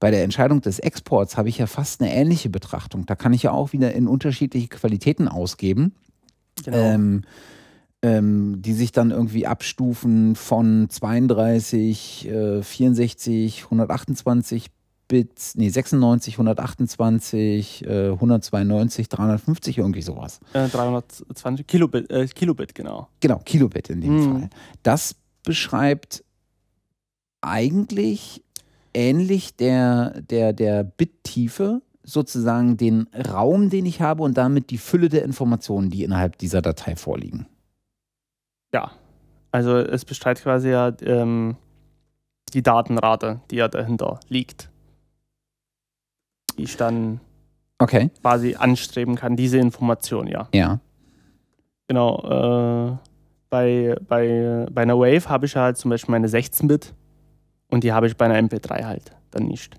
Bei 0.00 0.10
der 0.10 0.24
Entscheidung 0.24 0.60
des 0.60 0.78
Exports 0.78 1.36
habe 1.36 1.48
ich 1.48 1.58
ja 1.58 1.66
fast 1.66 2.00
eine 2.00 2.14
ähnliche 2.14 2.50
Betrachtung. 2.50 3.06
Da 3.06 3.14
kann 3.14 3.32
ich 3.32 3.42
ja 3.42 3.52
auch 3.52 3.72
wieder 3.72 3.92
in 3.92 4.08
unterschiedliche 4.08 4.68
Qualitäten 4.68 5.28
ausgeben. 5.28 5.92
Genau. 6.64 6.76
Ähm, 6.76 7.22
ähm, 8.02 8.60
die 8.60 8.72
sich 8.72 8.90
dann 8.90 9.12
irgendwie 9.12 9.46
abstufen 9.46 10.34
von 10.34 10.88
32, 10.90 12.28
äh, 12.28 12.62
64, 12.62 13.64
128 13.64 14.70
Bits, 15.12 15.56
nee, 15.56 15.68
96, 15.68 16.36
128, 16.36 17.84
äh, 17.86 18.12
192, 18.12 19.10
350, 19.10 19.76
irgendwie 19.76 20.00
sowas. 20.00 20.40
Äh, 20.54 20.68
320 20.68 21.66
Kilobit, 21.66 22.10
äh, 22.10 22.26
Kilobit, 22.28 22.74
genau. 22.74 23.08
Genau, 23.20 23.38
Kilobit 23.44 23.90
in 23.90 24.00
dem 24.00 24.16
mhm. 24.16 24.32
Fall. 24.32 24.50
Das 24.82 25.16
beschreibt 25.44 26.24
eigentlich 27.42 28.42
ähnlich 28.94 29.54
der, 29.54 30.22
der, 30.22 30.54
der 30.54 30.82
Bittiefe 30.82 31.82
sozusagen 32.02 32.78
den 32.78 33.06
Raum, 33.30 33.68
den 33.68 33.84
ich 33.84 34.00
habe 34.00 34.22
und 34.22 34.38
damit 34.38 34.70
die 34.70 34.78
Fülle 34.78 35.10
der 35.10 35.24
Informationen, 35.24 35.90
die 35.90 36.04
innerhalb 36.04 36.38
dieser 36.38 36.62
Datei 36.62 36.96
vorliegen. 36.96 37.44
Ja, 38.72 38.92
also 39.50 39.76
es 39.76 40.06
beschreibt 40.06 40.40
quasi 40.40 40.70
ja 40.70 40.90
ähm, 41.02 41.56
die 42.54 42.62
Datenrate, 42.62 43.42
die 43.50 43.56
ja 43.56 43.68
dahinter 43.68 44.18
liegt 44.30 44.71
die 46.56 46.64
ich 46.64 46.76
dann 46.76 47.20
okay. 47.78 48.10
quasi 48.20 48.54
anstreben 48.54 49.16
kann, 49.16 49.36
diese 49.36 49.58
Information, 49.58 50.26
ja. 50.26 50.48
Ja. 50.54 50.80
Genau. 51.88 52.18
Äh, 52.22 52.96
bei, 53.50 53.96
bei, 54.08 54.66
bei 54.72 54.82
einer 54.82 54.98
Wave 54.98 55.28
habe 55.28 55.46
ich 55.46 55.56
halt 55.56 55.76
zum 55.76 55.90
Beispiel 55.90 56.12
meine 56.12 56.28
16-Bit 56.28 56.94
und 57.68 57.84
die 57.84 57.92
habe 57.92 58.06
ich 58.06 58.16
bei 58.16 58.24
einer 58.24 58.38
MP3 58.48 58.84
halt 58.84 59.14
dann 59.30 59.44
nicht. 59.44 59.76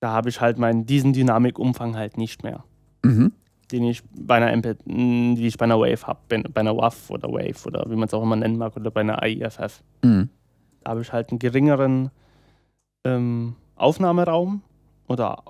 Da 0.00 0.10
habe 0.10 0.28
ich 0.28 0.40
halt 0.40 0.58
meinen, 0.58 0.86
diesen 0.86 1.12
Dynamikumfang 1.12 1.96
halt 1.96 2.18
nicht 2.18 2.42
mehr. 2.42 2.64
Mhm. 3.02 3.32
Den 3.72 3.84
ich 3.84 4.02
bei 4.10 4.36
einer 4.36 4.52
MP, 4.52 4.76
die 4.84 5.46
ich 5.46 5.58
bei 5.58 5.64
einer 5.64 5.78
Wave 5.78 6.06
habe, 6.06 6.20
bei 6.28 6.60
einer 6.60 6.76
WAV 6.76 7.10
oder 7.10 7.28
Wave 7.28 7.66
oder 7.66 7.84
wie 7.88 7.96
man 7.96 8.06
es 8.06 8.14
auch 8.14 8.22
immer 8.22 8.36
nennen 8.36 8.56
mag, 8.56 8.76
oder 8.76 8.90
bei 8.90 9.00
einer 9.00 9.22
AIFF. 9.22 9.82
Mhm. 10.02 10.28
Da 10.82 10.90
habe 10.90 11.02
ich 11.02 11.12
halt 11.12 11.30
einen 11.30 11.38
geringeren 11.38 12.10
ähm, 13.08 13.54
Aufnahmeraum 13.76 14.62
oder, 15.06 15.42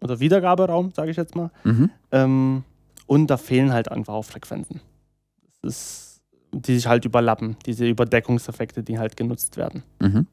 oder 0.00 0.20
Wiedergaberaum, 0.20 0.92
sage 0.92 1.10
ich 1.10 1.16
jetzt 1.16 1.36
mal. 1.36 1.50
Mhm. 1.64 1.90
Ähm, 2.10 2.64
und 3.06 3.28
da 3.28 3.36
fehlen 3.36 3.72
halt 3.72 3.90
einfach 3.90 4.14
auch 4.14 4.24
Frequenzen. 4.24 4.80
Das 5.62 5.72
ist, 5.72 6.22
die 6.52 6.74
sich 6.74 6.86
halt 6.86 7.04
überlappen, 7.04 7.56
diese 7.66 7.86
Überdeckungseffekte, 7.86 8.82
die 8.82 8.98
halt 8.98 9.16
genutzt 9.16 9.56
werden. 9.56 9.82
Mhm. 10.00 10.26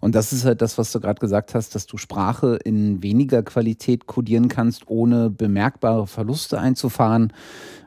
Und 0.00 0.14
das 0.14 0.32
ist 0.32 0.44
halt 0.44 0.62
das, 0.62 0.78
was 0.78 0.92
du 0.92 1.00
gerade 1.00 1.20
gesagt 1.20 1.54
hast, 1.54 1.74
dass 1.74 1.86
du 1.86 1.96
Sprache 1.96 2.58
in 2.64 3.02
weniger 3.02 3.42
Qualität 3.42 4.06
codieren 4.06 4.48
kannst, 4.48 4.88
ohne 4.88 5.30
bemerkbare 5.30 6.06
Verluste 6.06 6.58
einzufahren. 6.58 7.32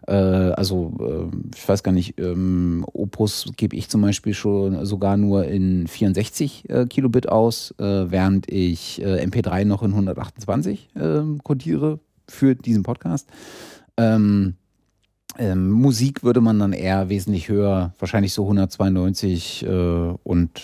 Äh, 0.07 0.13
also, 0.13 0.93
äh, 0.99 1.55
ich 1.55 1.67
weiß 1.67 1.83
gar 1.83 1.91
nicht, 1.91 2.19
ähm, 2.19 2.85
Opus 2.93 3.51
gebe 3.57 3.75
ich 3.75 3.89
zum 3.89 4.01
Beispiel 4.01 4.33
schon 4.33 4.85
sogar 4.85 5.17
nur 5.17 5.45
in 5.45 5.87
64 5.87 6.69
äh, 6.69 6.85
Kilobit 6.85 7.29
aus, 7.29 7.73
äh, 7.79 8.11
während 8.11 8.51
ich 8.51 9.01
äh, 9.01 9.23
MP3 9.25 9.65
noch 9.65 9.83
in 9.83 9.91
128 9.91 10.89
ähm, 10.95 11.39
codiere 11.43 11.99
für 12.27 12.55
diesen 12.55 12.83
Podcast. 12.83 13.27
Ähm, 13.97 14.55
ähm, 15.37 15.69
Musik 15.69 16.23
würde 16.23 16.41
man 16.41 16.59
dann 16.59 16.73
eher 16.73 17.09
wesentlich 17.09 17.49
höher, 17.49 17.93
wahrscheinlich 17.99 18.33
so 18.33 18.43
192 18.43 19.65
äh, 19.65 19.69
und 20.23 20.61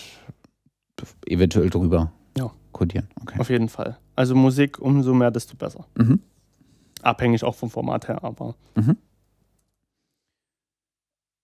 eventuell 1.26 1.70
drüber 1.70 2.12
ja. 2.36 2.50
codieren. 2.72 3.08
Okay. 3.22 3.38
Auf 3.38 3.50
jeden 3.50 3.68
Fall. 3.68 3.98
Also 4.14 4.34
Musik, 4.34 4.78
umso 4.78 5.14
mehr, 5.14 5.30
desto 5.30 5.56
besser. 5.56 5.86
Mhm. 5.96 6.20
Abhängig 7.02 7.44
auch 7.44 7.54
vom 7.54 7.70
Format 7.70 8.08
her, 8.08 8.24
aber. 8.24 8.54
Mhm. 8.74 8.96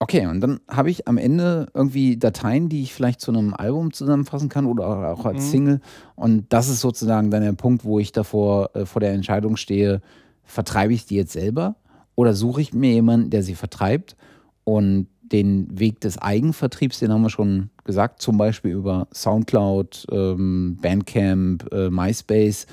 Okay, 0.03 0.27
und 0.27 0.41
dann 0.41 0.59
habe 0.69 0.91
ich 0.91 1.07
am 1.07 1.17
Ende 1.17 1.69
irgendwie 1.75 2.17
Dateien, 2.17 2.69
die 2.69 2.83
ich 2.83 2.93
vielleicht 2.93 3.21
zu 3.21 3.31
einem 3.31 3.55
Album 3.55 3.93
zusammenfassen 3.93 4.49
kann 4.49 4.67
oder 4.67 5.13
auch 5.13 5.25
als 5.25 5.45
mhm. 5.45 5.51
Single. 5.51 5.81
Und 6.17 6.53
das 6.53 6.69
ist 6.69 6.81
sozusagen 6.81 7.31
dann 7.31 7.43
der 7.43 7.53
Punkt, 7.53 7.85
wo 7.85 8.01
ich 8.01 8.11
davor 8.11 8.75
äh, 8.75 8.85
vor 8.85 8.99
der 8.99 9.13
Entscheidung 9.13 9.57
stehe, 9.57 10.01
vertreibe 10.43 10.93
ich 10.93 11.07
die 11.07 11.15
jetzt 11.15 11.33
selber 11.33 11.77
oder 12.17 12.35
suche 12.35 12.61
ich 12.61 12.75
mir 12.75 12.91
jemanden, 12.91 13.31
der 13.31 13.45
sie 13.45 13.55
vertreibt? 13.55 14.17
Und 14.65 15.07
den 15.33 15.79
Weg 15.79 16.01
des 16.01 16.19
Eigenvertriebs, 16.19 16.99
den 16.99 17.13
haben 17.13 17.23
wir 17.23 17.31
schon 17.31 17.71
gesagt, 17.85 18.21
zum 18.21 18.37
Beispiel 18.37 18.73
über 18.73 19.09
Soundcloud, 19.13 20.07
ähm, 20.11 20.79
Bandcamp, 20.81 21.73
äh, 21.73 21.91
MySpace, 21.91 22.67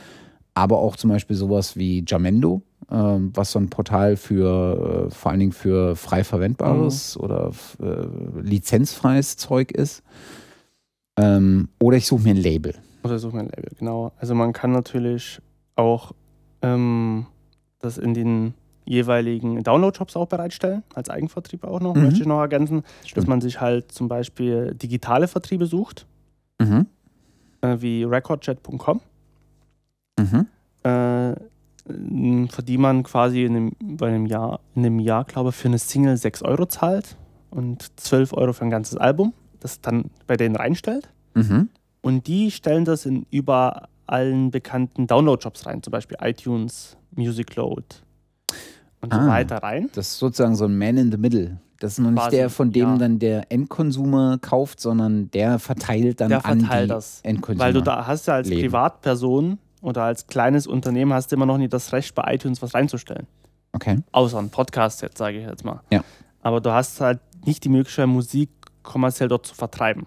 aber 0.54 0.80
auch 0.80 0.96
zum 0.96 1.10
Beispiel 1.10 1.36
sowas 1.36 1.78
wie 1.78 2.04
Jamendo 2.06 2.62
ähm, 2.92 3.32
was 3.36 3.52
so 3.52 3.60
ein 3.60 3.70
Portal 3.70 4.16
für 4.16 5.08
äh, 5.08 5.12
vor 5.12 5.32
allen 5.32 5.40
Dingen 5.40 5.52
für 5.52 5.96
frei 5.96 6.24
verwendbares 6.24 7.18
mhm. 7.18 7.24
oder 7.24 7.52
äh, 7.82 8.42
lizenzfreies 8.42 9.38
Zeug 9.38 9.72
ist. 9.72 10.04
Ähm, 11.18 11.70
oder 11.80 11.98
ich 11.98 12.08
suche 12.08 12.24
mir 12.24 12.32
ein 12.32 12.38
Label. 12.38 12.74
Oder 13.04 13.20
suche 13.20 13.36
mir 13.36 13.42
ein 13.44 13.50
Label, 13.50 13.72
genau. 13.78 14.12
Also 14.18 14.36
man 14.36 14.54
kann 14.54 14.72
natürlich 14.72 15.40
auch 15.76 16.14
ähm, 16.62 17.28
das 17.80 17.98
in 17.98 18.14
den 18.14 18.54
jeweiligen 18.90 19.62
Download-Shops 19.62 20.16
auch 20.16 20.26
bereitstellen, 20.26 20.82
als 20.96 21.12
Eigenvertrieb 21.12 21.64
auch 21.64 21.80
noch, 21.80 21.94
mhm. 21.94 22.06
möchte 22.06 22.22
ich 22.22 22.28
noch 22.28 22.40
ergänzen, 22.40 22.84
Stimmt. 23.02 23.18
dass 23.18 23.28
man 23.28 23.40
sich 23.40 23.62
halt 23.62 23.92
zum 23.92 24.08
Beispiel 24.08 24.74
digitale 24.74 25.28
Vertriebe 25.28 25.68
sucht, 25.68 26.08
mhm. 26.60 26.88
äh, 27.62 27.78
wie 27.80 28.04
recordchat.com, 28.04 29.02
mhm. 30.20 30.48
äh, 30.84 31.36
für 31.86 32.64
die 32.64 32.78
man 32.80 33.04
quasi 33.04 33.44
in 33.44 33.56
einem, 33.56 33.72
bei 33.80 34.08
einem 34.08 34.26
Jahr, 34.26 34.60
in 34.74 34.86
einem 34.86 35.00
Jahr, 35.00 35.24
glaube 35.24 35.50
ich, 35.50 35.56
für 35.56 35.68
eine 35.68 35.78
Single 35.78 36.18
6 36.18 36.42
Euro 36.42 36.66
zahlt 36.66 37.16
und 37.52 37.92
12 38.00 38.34
Euro 38.34 38.54
für 38.54 38.66
ein 38.66 38.72
ganzes 38.72 38.98
Album, 38.98 39.34
das 39.60 39.82
dann 39.82 40.06
bei 40.26 40.36
denen 40.36 40.56
reinstellt. 40.56 41.14
Mhm. 41.36 41.70
Und 42.02 42.26
die 42.26 42.50
stellen 42.50 42.86
das 42.86 43.06
in 43.06 43.28
über 43.30 43.88
allen 44.08 44.50
bekannten 44.50 45.06
Download-Shops 45.06 45.68
rein, 45.68 45.84
zum 45.84 45.92
Beispiel 45.92 46.18
iTunes, 46.22 46.98
Music 47.16 47.56
Load, 47.56 47.86
und 49.02 49.14
ah, 49.14 49.24
so 49.24 49.30
weiter 49.30 49.58
rein. 49.58 49.90
Das 49.94 50.08
ist 50.08 50.20
sozusagen 50.20 50.56
so 50.56 50.66
ein 50.66 50.78
Man 50.78 50.98
in 50.98 51.12
the 51.12 51.18
Middle. 51.18 51.60
Das 51.80 51.94
ist 51.94 52.00
noch 52.00 52.12
nicht 52.12 52.22
Quasi, 52.22 52.36
der, 52.36 52.50
von 52.50 52.72
dem 52.72 52.90
ja. 52.90 52.98
dann 52.98 53.20
der 53.20 53.52
Endkonsumer 53.52 54.38
kauft, 54.40 54.82
sondern 54.82 55.32
der 55.32 55.60
verteilt 55.60 56.20
dann 56.20 56.30
der 56.30 56.42
verteilt 56.42 56.72
an 56.72 56.82
die 56.84 56.88
das. 56.88 57.22
Endkonsumer. 57.24 57.66
Weil 57.66 57.74
du 57.74 57.82
da 57.82 58.06
hast 58.06 58.28
ja 58.28 58.36
als 58.36 58.50
Leben. 58.50 58.64
Privatperson 58.64 59.60
oder 59.82 60.04
als 60.04 60.28
kleines 60.28 60.68
Unternehmen 60.68 61.14
hast 61.14 61.32
du 61.32 61.38
immer 61.38 61.46
noch 61.46 61.58
nicht 61.58 61.72
das 61.72 61.94
Recht, 61.94 62.14
bei 62.16 62.34
iTunes 62.34 62.62
was 62.62 62.74
reinzustellen. 62.74 63.28
Okay. 63.72 64.00
Außer 64.12 64.40
ein 64.40 64.50
Podcast 64.50 65.02
jetzt, 65.02 65.18
sage 65.18 65.40
ich 65.40 65.46
jetzt 65.46 65.64
mal. 65.64 65.82
Ja. 65.90 66.04
Aber 66.42 66.60
du 66.60 66.72
hast 66.72 67.00
halt 67.00 67.20
nicht 67.46 67.64
die 67.64 67.70
Möglichkeit, 67.70 68.08
Musik 68.08 68.50
kommerziell 68.84 69.30
dort 69.30 69.46
zu 69.46 69.56
vertreiben. 69.56 70.06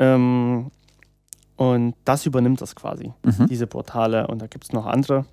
Ähm, 0.00 0.70
und 1.56 1.94
das 2.04 2.26
übernimmt 2.26 2.60
das 2.60 2.74
quasi, 2.74 3.12
mhm. 3.22 3.46
diese 3.46 3.66
Portale. 3.66 4.26
Und 4.26 4.42
da 4.42 4.46
gibt 4.46 4.64
es 4.64 4.72
noch 4.72 4.86
andere 4.86 5.26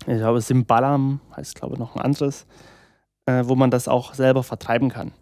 ich 0.00 0.18
glaube, 0.18 0.40
Simbalam 0.40 1.20
heißt, 1.36 1.54
glaube 1.54 1.74
ich, 1.74 1.78
noch 1.78 1.94
ein 1.96 2.02
anderes, 2.02 2.46
äh, 3.26 3.44
wo 3.46 3.54
man 3.54 3.70
das 3.70 3.88
auch 3.88 4.14
selber 4.14 4.42
vertreiben 4.42 4.88
kann. 4.88 5.12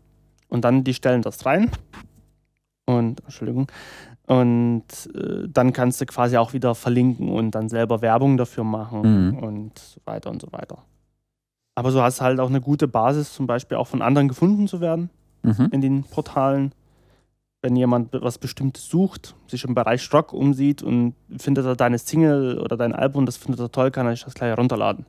Und 0.49 0.65
dann 0.65 0.85
die 0.85 0.95
stellen 0.95 1.23
das 1.23 1.47
rein 1.47 1.71
und, 2.87 3.21
Entschuldigung, 3.21 3.71
und 4.27 4.85
äh, 5.15 5.49
dann 5.49 5.73
kannst 5.73 6.01
du 6.01 6.07
quasi 6.07 6.37
auch 6.37 6.53
wieder 6.53 6.75
verlinken 6.75 7.31
und 7.31 7.53
dann 7.53 7.69
selber 7.69 8.01
Werbung 8.01 8.37
dafür 8.37 8.65
machen 8.65 9.31
mhm. 9.31 9.39
und 9.39 9.79
so 9.79 10.01
weiter 10.05 10.31
und 10.31 10.41
so 10.41 10.53
weiter. 10.53 10.79
Aber 11.75 11.91
so 11.91 12.03
hast 12.03 12.21
du 12.21 12.25
halt 12.25 12.41
auch 12.41 12.49
eine 12.49 12.61
gute 12.61 12.89
Basis, 12.89 13.33
zum 13.33 13.47
Beispiel 13.47 13.77
auch 13.77 13.87
von 13.87 14.03
anderen 14.03 14.29
gefunden 14.29 14.69
zu 14.69 14.81
werden 14.81 15.11
mhm. 15.43 15.69
in 15.73 15.81
den 15.81 16.05
Portalen 16.05 16.73
wenn 17.63 17.77
jemand 17.77 18.13
was 18.13 18.39
Bestimmtes 18.39 18.89
sucht, 18.89 19.35
sich 19.47 19.65
im 19.65 19.75
Bereich 19.75 20.13
Rock 20.13 20.33
umsieht 20.33 20.83
und 20.83 21.15
findet 21.39 21.67
er 21.67 21.77
deine 21.77 21.99
Single 21.99 22.59
oder 22.59 22.77
dein 22.77 22.95
Album, 22.95 23.27
das 23.27 23.37
findet 23.37 23.61
er 23.61 23.71
toll, 23.71 23.91
kann 23.91 24.07
er 24.07 24.13
sich 24.13 24.25
das 24.25 24.35
gleich 24.35 24.51
herunterladen. 24.51 25.05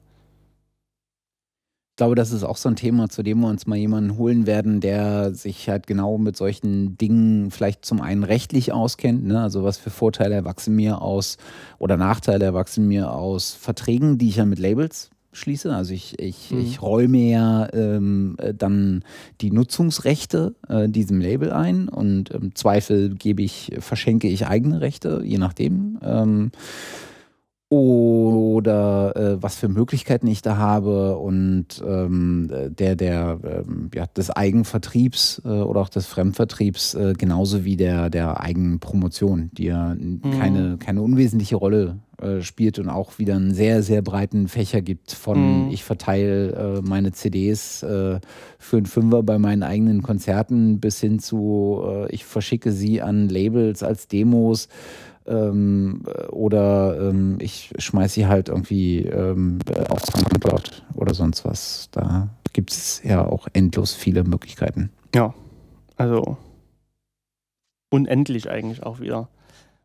Ich 1.93 1.97
glaube, 1.97 2.15
das 2.15 2.31
ist 2.31 2.43
auch 2.43 2.57
so 2.57 2.67
ein 2.67 2.75
Thema, 2.75 3.09
zu 3.09 3.21
dem 3.21 3.41
wir 3.41 3.47
uns 3.47 3.67
mal 3.67 3.75
jemanden 3.75 4.17
holen 4.17 4.47
werden, 4.47 4.79
der 4.79 5.35
sich 5.35 5.69
halt 5.69 5.85
genau 5.85 6.17
mit 6.17 6.35
solchen 6.35 6.97
Dingen 6.97 7.51
vielleicht 7.51 7.85
zum 7.85 8.01
einen 8.01 8.23
rechtlich 8.23 8.73
auskennt. 8.73 9.25
Ne? 9.25 9.39
Also 9.39 9.63
was 9.63 9.77
für 9.77 9.91
Vorteile 9.91 10.33
erwachsen 10.33 10.75
mir 10.75 11.01
aus 11.01 11.37
oder 11.77 11.97
Nachteile 11.97 12.45
erwachsen 12.45 12.87
mir 12.87 13.11
aus 13.11 13.53
Verträgen, 13.53 14.17
die 14.17 14.29
ich 14.29 14.37
ja 14.37 14.45
mit 14.45 14.57
Labels 14.57 15.11
schließe. 15.33 15.73
Also 15.73 15.93
ich, 15.93 16.19
ich, 16.19 16.51
mhm. 16.51 16.59
ich 16.59 16.81
räume 16.81 17.17
ja 17.17 17.67
ähm, 17.73 18.35
äh, 18.39 18.53
dann 18.53 19.03
die 19.41 19.51
Nutzungsrechte 19.51 20.55
äh, 20.67 20.89
diesem 20.89 21.21
Label 21.21 21.51
ein 21.51 21.87
und 21.87 22.29
im 22.29 22.55
Zweifel 22.55 23.15
gebe 23.15 23.41
ich, 23.41 23.71
verschenke 23.79 24.27
ich 24.27 24.47
eigene 24.47 24.81
Rechte, 24.81 25.21
je 25.23 25.37
nachdem. 25.37 25.99
Ähm, 26.03 26.51
oder 27.71 29.15
äh, 29.15 29.41
was 29.41 29.55
für 29.55 29.69
Möglichkeiten 29.69 30.27
ich 30.27 30.41
da 30.41 30.57
habe 30.57 31.15
und 31.15 31.81
ähm, 31.87 32.49
der, 32.49 32.97
der 32.97 33.39
ähm, 33.45 33.89
ja, 33.95 34.07
des 34.07 34.29
Eigenvertriebs 34.29 35.41
äh, 35.45 35.47
oder 35.47 35.79
auch 35.79 35.87
des 35.87 36.05
Fremdvertriebs 36.05 36.95
äh, 36.95 37.13
genauso 37.17 37.63
wie 37.63 37.77
der, 37.77 38.09
der 38.09 38.41
Eigenpromotion, 38.41 39.51
die 39.53 39.67
ja 39.67 39.95
mhm. 39.95 40.19
keine, 40.37 40.77
keine 40.79 41.01
unwesentliche 41.01 41.55
Rolle 41.55 41.99
äh, 42.21 42.41
spielt 42.41 42.79
und 42.79 42.89
auch 42.89 43.19
wieder 43.19 43.35
einen 43.35 43.53
sehr, 43.53 43.83
sehr 43.83 44.01
breiten 44.01 44.47
Fächer 44.47 44.81
gibt 44.81 45.11
von 45.11 45.65
mhm. 45.65 45.71
ich 45.71 45.83
verteile 45.83 46.51
äh, 46.51 46.81
meine 46.81 47.11
CDs 47.11 47.83
äh, 47.83 48.19
für 48.59 48.77
einen 48.77 48.85
Fünfer 48.85 49.23
bei 49.23 49.37
meinen 49.37 49.63
eigenen 49.63 50.01
Konzerten 50.01 50.79
bis 50.79 50.99
hin 50.99 51.19
zu 51.19 51.83
ich 52.09 52.25
verschicke 52.25 52.71
sie 52.71 53.01
an 53.01 53.29
Labels 53.29 53.83
als 53.83 54.07
Demos 54.07 54.67
ähm, 55.27 56.03
oder 56.29 57.09
ähm, 57.09 57.37
ich 57.39 57.71
schmeiße 57.77 58.15
sie 58.15 58.27
halt 58.27 58.49
irgendwie 58.49 58.99
ähm, 59.05 59.59
auf 59.89 60.03
Soundcloud 60.05 60.83
oder 60.95 61.13
sonst 61.13 61.45
was. 61.45 61.89
Da 61.91 62.29
gibt 62.53 62.71
es 62.71 63.01
ja 63.03 63.25
auch 63.25 63.47
endlos 63.53 63.93
viele 63.93 64.23
Möglichkeiten. 64.23 64.91
Ja, 65.15 65.33
also 65.95 66.37
unendlich 67.89 68.49
eigentlich 68.49 68.83
auch 68.83 68.99
wieder. 68.99 69.29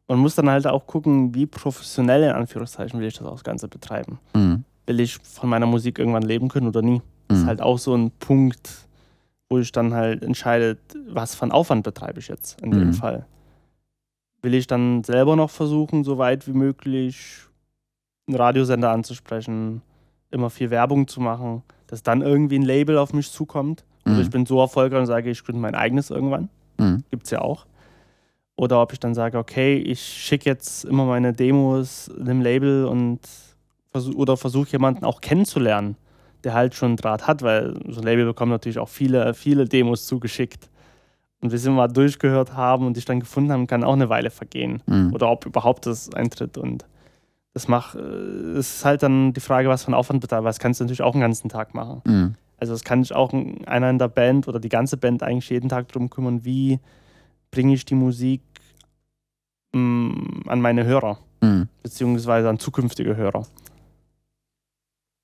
Man 0.09 0.19
muss 0.19 0.35
dann 0.35 0.49
halt 0.49 0.67
auch 0.67 0.87
gucken, 0.87 1.35
wie 1.35 1.47
professionell 1.47 2.23
in 2.23 2.31
Anführungszeichen 2.31 3.01
will 3.01 3.09
ich 3.09 3.19
das, 3.19 3.45
Ganze 3.45 3.69
betreiben. 3.69 4.19
Mhm. 4.35 4.65
Will 4.87 5.01
ich 5.01 5.19
von 5.19 5.49
meiner 5.49 5.67
Musik 5.67 5.99
irgendwann 5.99 6.23
leben 6.23 6.49
können 6.49 6.69
oder 6.69 6.83
nie? 6.83 7.03
Das 7.29 7.39
mhm. 7.39 7.43
ist 7.43 7.49
halt 7.49 7.63
auch 7.63 7.79
so 7.79 7.95
ein 7.95 8.13
Punkt, 8.13 8.87
wo 9.49 9.59
ich 9.59 9.73
dann 9.73 9.95
halt 9.95 10.23
entscheide, 10.23 10.79
was 11.09 11.35
für 11.35 11.43
einen 11.43 11.53
Aufwand 11.53 11.83
betreibe 11.83 12.21
ich 12.21 12.29
jetzt 12.29 12.61
in 12.61 12.71
mhm. 12.71 12.79
dem 12.79 12.93
Fall 12.93 13.27
will 14.47 14.55
ich 14.55 14.69
dann 14.69 15.03
selber 15.03 15.35
noch 15.35 15.51
versuchen, 15.51 16.05
so 16.05 16.19
weit 16.19 16.47
wie 16.47 16.53
möglich 16.53 17.41
einen 18.29 18.37
Radiosender 18.37 18.91
anzusprechen, 18.91 19.83
immer 20.31 20.51
viel 20.51 20.71
Werbung 20.71 21.09
zu 21.09 21.21
machen, 21.21 21.65
dass 21.89 22.05
dann 22.05 22.23
irgendwie 22.23 22.57
ein 22.57 22.63
Label 22.63 22.97
auf 22.97 23.13
mich 23.13 23.31
zukommt. 23.31 23.85
Mhm. 24.05 24.13
Oder 24.13 24.23
ich 24.23 24.31
bin 24.31 24.47
so 24.47 24.61
erfolgreich 24.61 25.01
und 25.01 25.07
sage, 25.07 25.31
ich 25.31 25.45
gründe 25.45 25.61
mein 25.61 25.75
eigenes 25.75 26.11
irgendwann. 26.11 26.49
Mhm. 26.79 27.03
Gibt 27.11 27.25
es 27.25 27.31
ja 27.31 27.41
auch. 27.41 27.67
Oder 28.57 28.81
ob 28.81 28.93
ich 28.93 29.01
dann 29.01 29.15
sage, 29.15 29.39
okay, 29.39 29.77
ich 29.77 30.01
schicke 30.01 30.49
jetzt 30.49 30.85
immer 30.85 31.05
meine 31.05 31.33
Demos 31.33 32.11
dem 32.17 32.41
Label 32.41 32.87
und 32.87 33.21
versuch, 33.91 34.15
oder 34.15 34.37
versuche 34.37 34.71
jemanden 34.73 35.05
auch 35.05 35.21
kennenzulernen, 35.21 35.97
der 36.43 36.55
halt 36.55 36.75
schon 36.75 36.97
Draht 36.97 37.27
hat, 37.27 37.43
weil 37.43 37.75
so 37.89 38.01
ein 38.01 38.07
Label 38.07 38.25
bekommt 38.25 38.53
natürlich 38.53 38.79
auch 38.79 38.89
viele, 38.89 39.35
viele 39.35 39.67
Demos 39.67 40.07
zugeschickt 40.07 40.71
und 41.41 41.53
wir 41.53 41.59
sie 41.59 41.71
mal 41.71 41.89
durchgehört 41.89 42.55
haben 42.55 42.87
und 42.87 42.97
dich 42.97 43.05
dann 43.05 43.21
gefunden 43.21 43.53
haben, 43.53 43.67
kann 43.67 43.85
auch 43.85 43.93
eine 43.93 44.09
Weile 44.09 44.31
vergehen. 44.31 44.83
Mhm. 44.87 45.13
Oder 45.13 45.31
ob 45.31 45.45
überhaupt 45.45 45.87
das 45.87 46.13
eintritt. 46.15 46.57
Und 46.57 46.87
das 47.53 47.69
macht, 47.69 47.95
äh, 47.95 47.99
es 47.99 48.77
ist 48.77 48.85
halt 48.85 49.03
dann 49.03 49.35
die 49.35 49.41
Frage, 49.41 49.69
was 49.69 49.85
für 49.85 49.91
ein 49.91 49.95
Aufwand 49.95 50.21
betreibt. 50.21 50.47
Das 50.47 50.59
kannst 50.59 50.81
du 50.81 50.85
natürlich 50.85 51.03
auch 51.03 51.13
einen 51.13 51.21
ganzen 51.21 51.51
Tag 51.51 51.75
machen. 51.75 52.01
Mhm. 52.07 52.35
Also 52.59 52.73
das 52.73 52.85
kann 52.85 53.03
sich 53.03 53.15
auch 53.15 53.35
einer 53.67 53.91
in 53.91 53.99
der 53.99 54.09
Band 54.09 54.49
oder 54.49 54.59
die 54.59 54.71
ganze 54.71 54.97
Band 54.97 55.23
eigentlich 55.23 55.51
jeden 55.51 55.69
Tag 55.69 55.89
darum 55.89 56.09
kümmern, 56.09 56.45
wie 56.45 56.81
bringe 57.57 57.75
ich 57.75 57.85
die 57.85 57.95
Musik 57.95 58.43
mh, 59.73 59.81
mm, 59.81 60.43
an 60.47 60.61
meine 60.61 60.85
Hörer, 60.85 61.19
mhm. 61.41 61.69
beziehungsweise 61.83 62.49
an 62.49 62.59
zukünftige 62.59 63.17
Hörer 63.17 63.47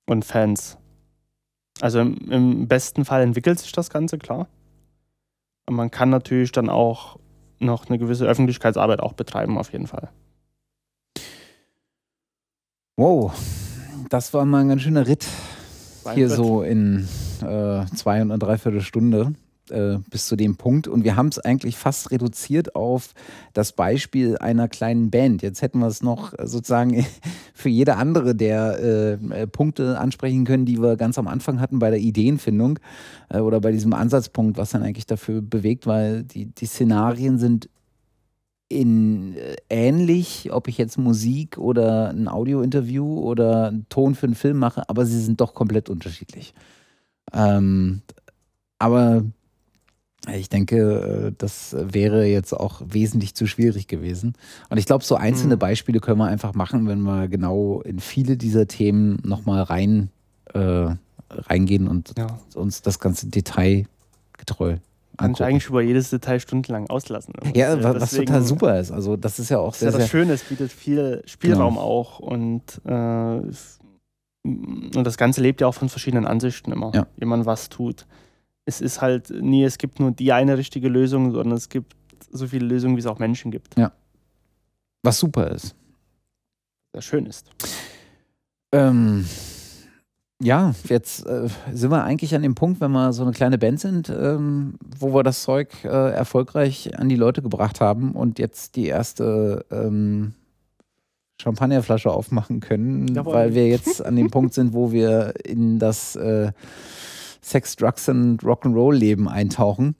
und 0.07 0.25
Fans. 0.25 0.77
Also 1.81 1.99
im, 1.99 2.17
im 2.31 2.67
besten 2.67 3.05
Fall 3.05 3.21
entwickelt 3.21 3.59
sich 3.59 3.71
das 3.71 3.89
Ganze, 3.89 4.17
klar 4.17 4.47
man 5.69 5.91
kann 5.91 6.09
natürlich 6.09 6.51
dann 6.51 6.69
auch 6.69 7.17
noch 7.59 7.87
eine 7.87 7.97
gewisse 7.97 8.25
Öffentlichkeitsarbeit 8.25 8.99
auch 8.99 9.13
betreiben, 9.13 9.57
auf 9.57 9.71
jeden 9.71 9.87
Fall. 9.87 10.09
Wow, 12.97 13.33
das 14.09 14.33
war 14.33 14.45
mal 14.45 14.61
ein 14.61 14.69
ganz 14.69 14.81
schöner 14.81 15.07
Ritt. 15.07 15.25
Hier 16.13 16.29
so 16.29 16.63
in 16.63 17.07
äh, 17.41 17.85
zwei 17.95 18.21
und 18.21 18.31
eine 18.31 18.39
Dreiviertelstunde 18.39 19.33
äh, 19.69 19.97
bis 20.09 20.27
zu 20.27 20.35
dem 20.35 20.55
Punkt. 20.57 20.87
Und 20.87 21.03
wir 21.03 21.15
haben 21.15 21.27
es 21.27 21.39
eigentlich 21.39 21.77
fast 21.77 22.11
reduziert 22.11 22.75
auf 22.75 23.13
das 23.53 23.71
Beispiel 23.71 24.37
einer 24.37 24.67
kleinen 24.67 25.09
Band. 25.09 25.41
Jetzt 25.41 25.61
hätten 25.61 25.79
wir 25.79 25.87
es 25.87 26.01
noch 26.01 26.33
sozusagen 26.43 27.05
für 27.53 27.69
jede 27.69 27.95
andere 27.95 28.35
der 28.35 28.79
äh, 28.79 29.13
äh, 29.13 29.47
Punkte 29.47 29.99
ansprechen 29.99 30.45
können, 30.45 30.65
die 30.65 30.81
wir 30.81 30.97
ganz 30.97 31.17
am 31.17 31.27
Anfang 31.27 31.59
hatten 31.59 31.79
bei 31.79 31.89
der 31.89 31.99
Ideenfindung 31.99 32.79
äh, 33.29 33.39
oder 33.39 33.61
bei 33.61 33.71
diesem 33.71 33.93
Ansatzpunkt, 33.93 34.57
was 34.57 34.71
dann 34.71 34.83
eigentlich 34.83 35.05
dafür 35.05 35.41
bewegt, 35.41 35.87
weil 35.87 36.23
die, 36.23 36.47
die 36.47 36.65
Szenarien 36.65 37.37
sind 37.37 37.69
in 38.69 39.35
äh, 39.37 39.55
ähnlich, 39.69 40.51
ob 40.51 40.67
ich 40.67 40.77
jetzt 40.77 40.97
Musik 40.97 41.57
oder 41.57 42.09
ein 42.09 42.27
Audiointerview 42.27 43.19
oder 43.19 43.67
einen 43.67 43.87
Ton 43.89 44.15
für 44.15 44.25
einen 44.25 44.35
Film 44.35 44.57
mache, 44.57 44.87
aber 44.89 45.05
sie 45.05 45.21
sind 45.21 45.39
doch 45.41 45.53
komplett 45.53 45.89
unterschiedlich. 45.89 46.53
Ähm, 47.31 48.01
aber 48.79 49.23
Ich 50.31 50.49
denke, 50.49 51.31
äh, 51.31 51.31
das 51.37 51.75
wäre 51.77 52.25
jetzt 52.25 52.53
auch 52.53 52.81
wesentlich 52.85 53.35
zu 53.35 53.45
schwierig 53.45 53.87
gewesen. 53.87 54.35
Und 54.69 54.77
ich 54.77 54.85
glaube, 54.85 55.03
so 55.03 55.15
einzelne 55.15 55.55
mhm. 55.55 55.59
Beispiele 55.59 55.99
können 55.99 56.19
wir 56.19 56.27
einfach 56.27 56.53
machen, 56.53 56.87
wenn 56.87 57.01
wir 57.01 57.27
genau 57.27 57.81
in 57.81 57.99
viele 57.99 58.37
dieser 58.37 58.67
Themen 58.67 59.19
nochmal 59.23 59.63
rein, 59.63 60.09
äh, 60.53 60.95
reingehen 61.29 61.87
und 61.87 62.13
ja. 62.17 62.39
uns 62.53 62.81
das 62.81 62.99
ganze 62.99 63.27
Detail 63.27 63.85
getreu 64.37 64.77
kann 65.17 65.31
ich 65.31 65.43
eigentlich 65.43 65.69
über 65.69 65.81
jedes 65.81 66.09
Detail 66.09 66.39
stundenlang 66.39 66.89
auslassen. 66.89 67.33
Ja, 67.53 67.81
was, 67.83 68.01
was 68.01 68.11
total 68.11 68.41
super 68.41 68.79
ist. 68.79 68.91
Also 68.91 69.15
das 69.15 69.39
ist 69.39 69.49
ja 69.49 69.59
auch 69.59 69.73
sehr, 69.73 69.91
ja 69.91 69.97
das 69.97 70.09
Schöne, 70.09 70.33
es 70.33 70.43
bietet 70.43 70.71
viel 70.71 71.21
Spielraum 71.25 71.75
genau. 71.75 71.85
auch 71.85 72.19
und, 72.19 72.81
äh, 72.85 72.91
und 74.43 75.03
das 75.03 75.17
Ganze 75.17 75.41
lebt 75.41 75.61
ja 75.61 75.67
auch 75.67 75.75
von 75.75 75.89
verschiedenen 75.89 76.25
Ansichten 76.25 76.71
immer, 76.71 76.91
ja. 76.93 77.07
wie 77.17 77.25
man 77.25 77.45
was 77.45 77.69
tut. 77.69 78.05
Es 78.65 78.81
ist 78.81 79.01
halt 79.01 79.29
nie, 79.29 79.63
es 79.63 79.77
gibt 79.77 79.99
nur 79.99 80.11
die 80.11 80.31
eine 80.31 80.57
richtige 80.57 80.87
Lösung, 80.87 81.31
sondern 81.31 81.57
es 81.57 81.69
gibt 81.69 81.95
so 82.31 82.47
viele 82.47 82.65
Lösungen, 82.65 82.95
wie 82.95 83.01
es 83.01 83.05
auch 83.05 83.19
Menschen 83.19 83.51
gibt. 83.51 83.77
Ja. 83.77 83.91
Was 85.03 85.19
super 85.19 85.51
ist. 85.51 85.75
Sehr 86.93 87.01
schön 87.01 87.25
ist. 87.25 87.49
Ähm, 88.71 89.25
ja, 90.41 90.73
jetzt 90.89 91.25
äh, 91.25 91.47
sind 91.71 91.91
wir 91.91 92.03
eigentlich 92.03 92.35
an 92.35 92.41
dem 92.41 92.55
Punkt, 92.55 92.81
wenn 92.81 92.91
wir 92.91 93.13
so 93.13 93.23
eine 93.23 93.31
kleine 93.31 93.57
Band 93.57 93.79
sind, 93.79 94.09
ähm, 94.09 94.75
wo 94.97 95.13
wir 95.13 95.23
das 95.23 95.43
Zeug 95.43 95.69
äh, 95.83 95.87
erfolgreich 95.87 96.97
an 96.99 97.07
die 97.09 97.15
Leute 97.15 97.41
gebracht 97.41 97.81
haben 97.81 98.11
und 98.11 98.39
jetzt 98.39 98.75
die 98.75 98.87
erste 98.87 99.65
ähm, 99.71 100.33
Champagnerflasche 101.41 102.11
aufmachen 102.11 102.59
können, 102.59 103.07
Jawohl. 103.13 103.33
weil 103.33 103.53
wir 103.53 103.67
jetzt 103.67 104.03
an 104.03 104.15
dem 104.15 104.29
Punkt 104.31 104.53
sind, 104.53 104.73
wo 104.73 104.91
wir 104.91 105.33
in 105.45 105.79
das 105.79 106.15
äh, 106.15 106.51
Sex, 107.43 107.75
Drugs 107.75 108.09
und 108.09 108.41
Rock'n'Roll 108.41 108.95
Leben 108.95 109.27
eintauchen. 109.27 109.95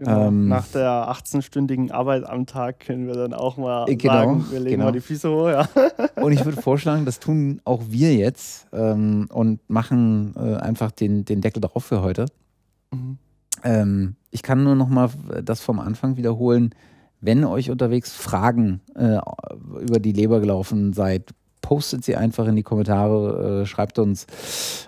Genau. 0.00 0.28
Ähm, 0.28 0.48
Nach 0.48 0.66
der 0.68 1.10
18-stündigen 1.10 1.92
Arbeit 1.92 2.24
am 2.24 2.46
Tag 2.46 2.80
können 2.80 3.06
wir 3.06 3.14
dann 3.14 3.34
auch 3.34 3.58
mal 3.58 3.86
äh, 3.86 3.96
genau, 3.96 4.12
sagen, 4.14 4.46
wir 4.50 4.60
legen 4.60 4.76
genau. 4.76 4.84
mal 4.86 4.92
die 4.92 5.02
Füße 5.02 5.30
hoch. 5.30 5.48
Ja. 5.48 5.68
Und 6.22 6.32
ich 6.32 6.42
würde 6.42 6.62
vorschlagen, 6.62 7.04
das 7.04 7.20
tun 7.20 7.60
auch 7.66 7.82
wir 7.88 8.14
jetzt 8.14 8.66
ähm, 8.72 9.28
und 9.30 9.60
machen 9.68 10.34
äh, 10.36 10.56
einfach 10.56 10.90
den, 10.90 11.26
den 11.26 11.42
Deckel 11.42 11.60
drauf 11.60 11.84
für 11.84 12.00
heute. 12.00 12.26
Mhm. 12.92 13.18
Ähm, 13.62 14.16
ich 14.30 14.42
kann 14.42 14.64
nur 14.64 14.74
noch 14.74 14.88
mal 14.88 15.10
das 15.44 15.60
vom 15.60 15.78
Anfang 15.78 16.16
wiederholen. 16.16 16.74
Wenn 17.20 17.44
euch 17.44 17.70
unterwegs 17.70 18.14
Fragen 18.14 18.80
äh, 18.94 19.18
über 19.82 20.00
die 20.00 20.12
Leber 20.12 20.40
gelaufen 20.40 20.94
seid, 20.94 21.34
postet 21.60 22.04
sie 22.04 22.16
einfach 22.16 22.46
in 22.46 22.56
die 22.56 22.62
Kommentare, 22.62 23.62
äh, 23.62 23.66
schreibt 23.66 23.98
uns 23.98 24.26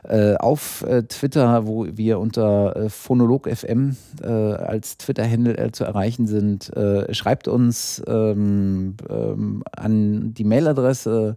äh, 0.05 0.35
auf 0.37 0.83
äh, 0.83 1.03
Twitter, 1.05 1.67
wo 1.67 1.87
wir 1.87 2.19
unter 2.19 2.77
äh, 2.77 2.89
phonolog.fm 2.89 3.97
äh, 4.23 4.27
als 4.27 4.99
Twitter-Handle 4.99 5.57
äh, 5.57 5.73
zu 5.73 5.85
erreichen 5.85 6.27
sind. 6.27 6.71
Schreibt 7.11 7.49
uns 7.49 8.03
ähm, 8.07 8.97
ähm, 9.09 9.63
an 9.77 10.35
die 10.35 10.45
Mailadresse 10.45 11.37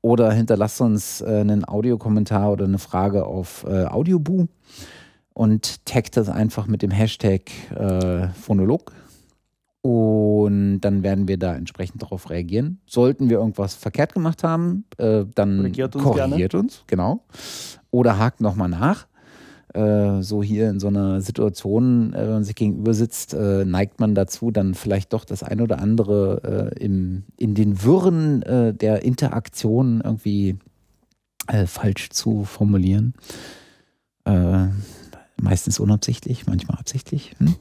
oder 0.00 0.32
hinterlasst 0.32 0.80
uns 0.80 1.22
einen 1.22 1.66
Audiokommentar 1.66 2.52
oder 2.52 2.64
eine 2.64 2.78
Frage 2.78 3.26
auf 3.26 3.64
Audioboo 3.64 4.48
und 5.32 5.84
taggt 5.86 6.16
das 6.16 6.28
einfach 6.28 6.66
mit 6.66 6.82
dem 6.82 6.90
Hashtag 6.90 7.50
Phonolog 8.40 8.92
und 9.84 10.80
dann 10.80 11.02
werden 11.02 11.28
wir 11.28 11.36
da 11.36 11.54
entsprechend 11.54 12.00
darauf 12.00 12.30
reagieren. 12.30 12.78
Sollten 12.86 13.28
wir 13.28 13.36
irgendwas 13.36 13.74
verkehrt 13.74 14.14
gemacht 14.14 14.42
haben, 14.42 14.86
äh, 14.96 15.26
dann 15.34 15.58
korrigiert 15.58 15.94
uns, 15.94 16.04
korrigiert 16.04 16.52
gerne. 16.52 16.64
uns, 16.64 16.84
genau. 16.86 17.22
Oder 17.90 18.18
hakt 18.18 18.40
nochmal 18.40 18.70
nach. 18.70 19.06
Äh, 19.74 20.22
so 20.22 20.42
hier 20.42 20.70
in 20.70 20.80
so 20.80 20.86
einer 20.86 21.20
Situation, 21.20 22.14
äh, 22.14 22.22
wenn 22.22 22.30
man 22.30 22.44
sich 22.44 22.54
gegenüber 22.54 22.94
sitzt, 22.94 23.34
äh, 23.34 23.66
neigt 23.66 24.00
man 24.00 24.14
dazu, 24.14 24.50
dann 24.50 24.72
vielleicht 24.72 25.12
doch 25.12 25.26
das 25.26 25.42
eine 25.42 25.62
oder 25.62 25.80
andere 25.80 26.72
äh, 26.78 26.82
im, 26.82 27.24
in 27.36 27.54
den 27.54 27.82
Wirren 27.82 28.40
äh, 28.40 28.72
der 28.72 29.02
Interaktion 29.02 30.00
irgendwie 30.02 30.56
falsch 31.66 32.08
zu 32.08 32.44
formulieren 32.44 33.12
meistens 35.40 35.80
unabsichtlich, 35.80 36.46
manchmal 36.46 36.78
absichtlich. 36.78 37.34
Hm? 37.38 37.54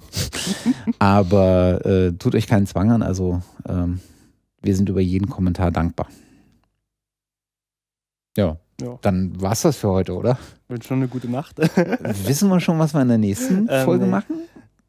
Aber 1.00 1.86
äh, 1.86 2.12
tut 2.14 2.36
euch 2.36 2.48
keinen 2.48 2.68
Zwang 2.68 2.92
an, 2.92 3.02
also 3.02 3.42
ähm, 3.68 4.00
wir 4.62 4.76
sind 4.76 4.90
über 4.90 5.02
jeden 5.02 5.30
Kommentar 5.30 5.72
dankbar. 5.72 6.08
Ja, 8.38 8.58
ja. 8.82 8.98
dann 9.02 9.40
war 9.40 9.52
es 9.52 9.62
das 9.62 9.78
für 9.78 9.90
heute, 9.90 10.16
oder? 10.16 10.38
Wird 10.68 10.86
schon 10.86 10.98
eine 10.98 11.08
gute 11.08 11.30
Nacht. 11.30 11.58
wissen 12.26 12.50
wir 12.50 12.60
schon, 12.60 12.80
was 12.80 12.94
wir 12.94 13.02
in 13.02 13.10
der 13.10 13.18
nächsten 13.18 13.68
ähm, 13.70 13.86
Folge 13.86 14.06
machen? 14.06 14.36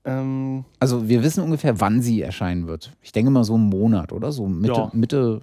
Ähm, 0.07 0.65
also 0.81 1.09
wir 1.09 1.23
wissen 1.23 1.43
ungefähr, 1.43 1.81
wann 1.81 2.03
sie 2.03 2.23
erscheinen 2.23 2.67
wird. 2.67 2.93
Ich 3.03 3.13
denke 3.13 3.31
mal 3.31 3.45
so 3.45 3.55
einen 3.55 3.69
Monat, 3.69 4.13
oder? 4.13 4.33
So 4.33 4.47
Mitte, 4.47 4.73
ja, 4.75 4.91
Mitte 4.93 5.41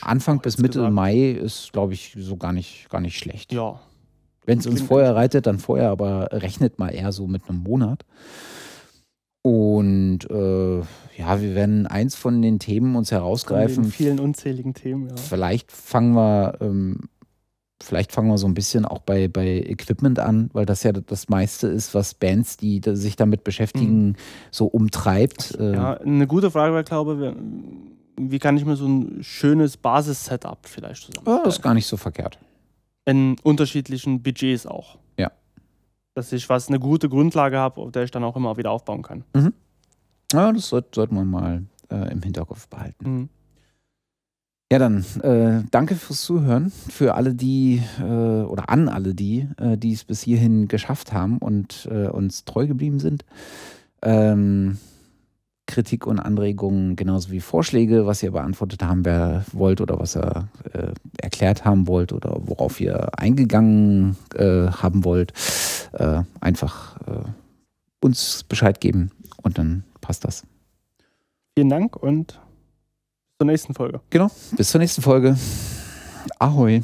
Anfang 0.00 0.40
bis 0.40 0.58
Mitte 0.58 0.80
gesagt. 0.80 0.94
Mai 0.94 1.30
ist, 1.30 1.72
glaube 1.72 1.94
ich, 1.94 2.16
so 2.18 2.36
gar 2.36 2.52
nicht, 2.52 2.88
gar 2.90 3.00
nicht 3.00 3.18
schlecht. 3.18 3.52
Ja, 3.52 3.80
wenn 4.50 4.58
es 4.58 4.66
uns 4.66 4.82
vorher 4.82 5.14
reitet, 5.14 5.46
dann 5.46 5.60
vorher, 5.60 5.90
aber 5.90 6.28
rechnet 6.32 6.80
mal 6.80 6.88
eher 6.88 7.12
so 7.12 7.28
mit 7.28 7.48
einem 7.48 7.62
Monat. 7.62 8.04
Und 9.42 10.28
äh, 10.28 10.78
ja, 11.16 11.40
wir 11.40 11.54
werden 11.54 11.86
eins 11.86 12.16
von 12.16 12.42
den 12.42 12.58
Themen 12.58 12.96
uns 12.96 13.12
herausgreifen. 13.12 13.84
Von 13.84 13.92
vielen 13.92 14.18
unzähligen 14.18 14.74
Themen, 14.74 15.08
ja. 15.08 15.16
Vielleicht 15.16 15.70
fangen 15.70 16.14
wir, 16.14 16.56
ähm, 16.60 17.02
vielleicht 17.80 18.10
fangen 18.10 18.28
wir 18.28 18.38
so 18.38 18.48
ein 18.48 18.54
bisschen 18.54 18.84
auch 18.86 19.02
bei, 19.02 19.28
bei 19.28 19.46
Equipment 19.46 20.18
an, 20.18 20.50
weil 20.52 20.66
das 20.66 20.82
ja 20.82 20.90
das 20.90 21.28
meiste 21.28 21.68
ist, 21.68 21.94
was 21.94 22.14
Bands, 22.14 22.56
die 22.56 22.80
sich 22.84 23.14
damit 23.14 23.44
beschäftigen, 23.44 24.08
mhm. 24.08 24.16
so 24.50 24.66
umtreibt. 24.66 25.56
Äh, 25.60 25.74
ja, 25.74 25.94
eine 25.94 26.26
gute 26.26 26.50
Frage 26.50 26.74
wäre, 26.74 26.82
glaube 26.82 27.36
ich, 28.18 28.32
wie 28.32 28.40
kann 28.40 28.56
ich 28.56 28.64
mir 28.64 28.74
so 28.74 28.88
ein 28.88 29.22
schönes 29.22 29.76
Basis-Setup 29.76 30.66
vielleicht 30.66 31.04
zusammenstellen? 31.04 31.38
Oh, 31.40 31.44
das 31.44 31.58
ist 31.58 31.62
gar 31.62 31.74
nicht 31.74 31.86
so 31.86 31.96
verkehrt 31.96 32.40
in 33.04 33.36
unterschiedlichen 33.42 34.22
Budgets 34.22 34.66
auch. 34.66 34.98
Ja. 35.18 35.30
Dass 36.14 36.32
ich 36.32 36.48
was 36.48 36.68
eine 36.68 36.78
gute 36.78 37.08
Grundlage 37.08 37.58
habe, 37.58 37.80
auf 37.80 37.92
der 37.92 38.04
ich 38.04 38.10
dann 38.10 38.24
auch 38.24 38.36
immer 38.36 38.56
wieder 38.56 38.70
aufbauen 38.70 39.02
kann. 39.02 39.24
Mhm. 39.34 39.52
Ja, 40.32 40.52
das 40.52 40.68
sollte, 40.68 40.90
sollte 40.94 41.14
man 41.14 41.28
mal 41.28 41.64
äh, 41.90 42.12
im 42.12 42.22
Hinterkopf 42.22 42.68
behalten. 42.68 43.12
Mhm. 43.12 43.28
Ja, 44.72 44.78
dann 44.78 45.04
äh, 45.22 45.64
danke 45.72 45.96
fürs 45.96 46.22
Zuhören. 46.22 46.70
Für 46.70 47.14
alle 47.14 47.34
die 47.34 47.82
äh, 47.98 48.02
oder 48.04 48.70
an 48.70 48.88
alle 48.88 49.14
die, 49.14 49.48
äh, 49.58 49.76
die 49.76 49.92
es 49.92 50.04
bis 50.04 50.22
hierhin 50.22 50.68
geschafft 50.68 51.12
haben 51.12 51.38
und 51.38 51.88
äh, 51.90 52.06
uns 52.06 52.44
treu 52.44 52.68
geblieben 52.68 53.00
sind. 53.00 53.24
Ähm, 54.02 54.78
Kritik 55.70 56.06
und 56.06 56.18
Anregungen 56.18 56.96
genauso 56.96 57.30
wie 57.30 57.40
Vorschläge, 57.40 58.06
was 58.06 58.22
ihr 58.22 58.32
beantwortet 58.32 58.82
haben 58.82 59.04
wollt 59.52 59.80
oder 59.80 59.98
was 59.98 60.16
ihr 60.16 60.48
äh, 60.72 60.88
erklärt 61.22 61.64
haben 61.64 61.86
wollt 61.86 62.12
oder 62.12 62.36
worauf 62.44 62.80
ihr 62.80 63.18
eingegangen 63.18 64.16
äh, 64.34 64.66
haben 64.66 65.04
wollt, 65.04 65.32
äh, 65.92 66.22
einfach 66.40 66.96
äh, 67.06 67.24
uns 68.00 68.44
Bescheid 68.44 68.80
geben 68.80 69.12
und 69.42 69.58
dann 69.58 69.84
passt 70.00 70.24
das. 70.24 70.42
Vielen 71.54 71.70
Dank 71.70 71.96
und 71.96 72.26
bis 72.32 73.38
zur 73.38 73.46
nächsten 73.46 73.74
Folge. 73.74 74.00
Genau, 74.10 74.30
bis 74.56 74.70
zur 74.70 74.80
nächsten 74.80 75.02
Folge. 75.02 75.36
Ahoi. 76.38 76.82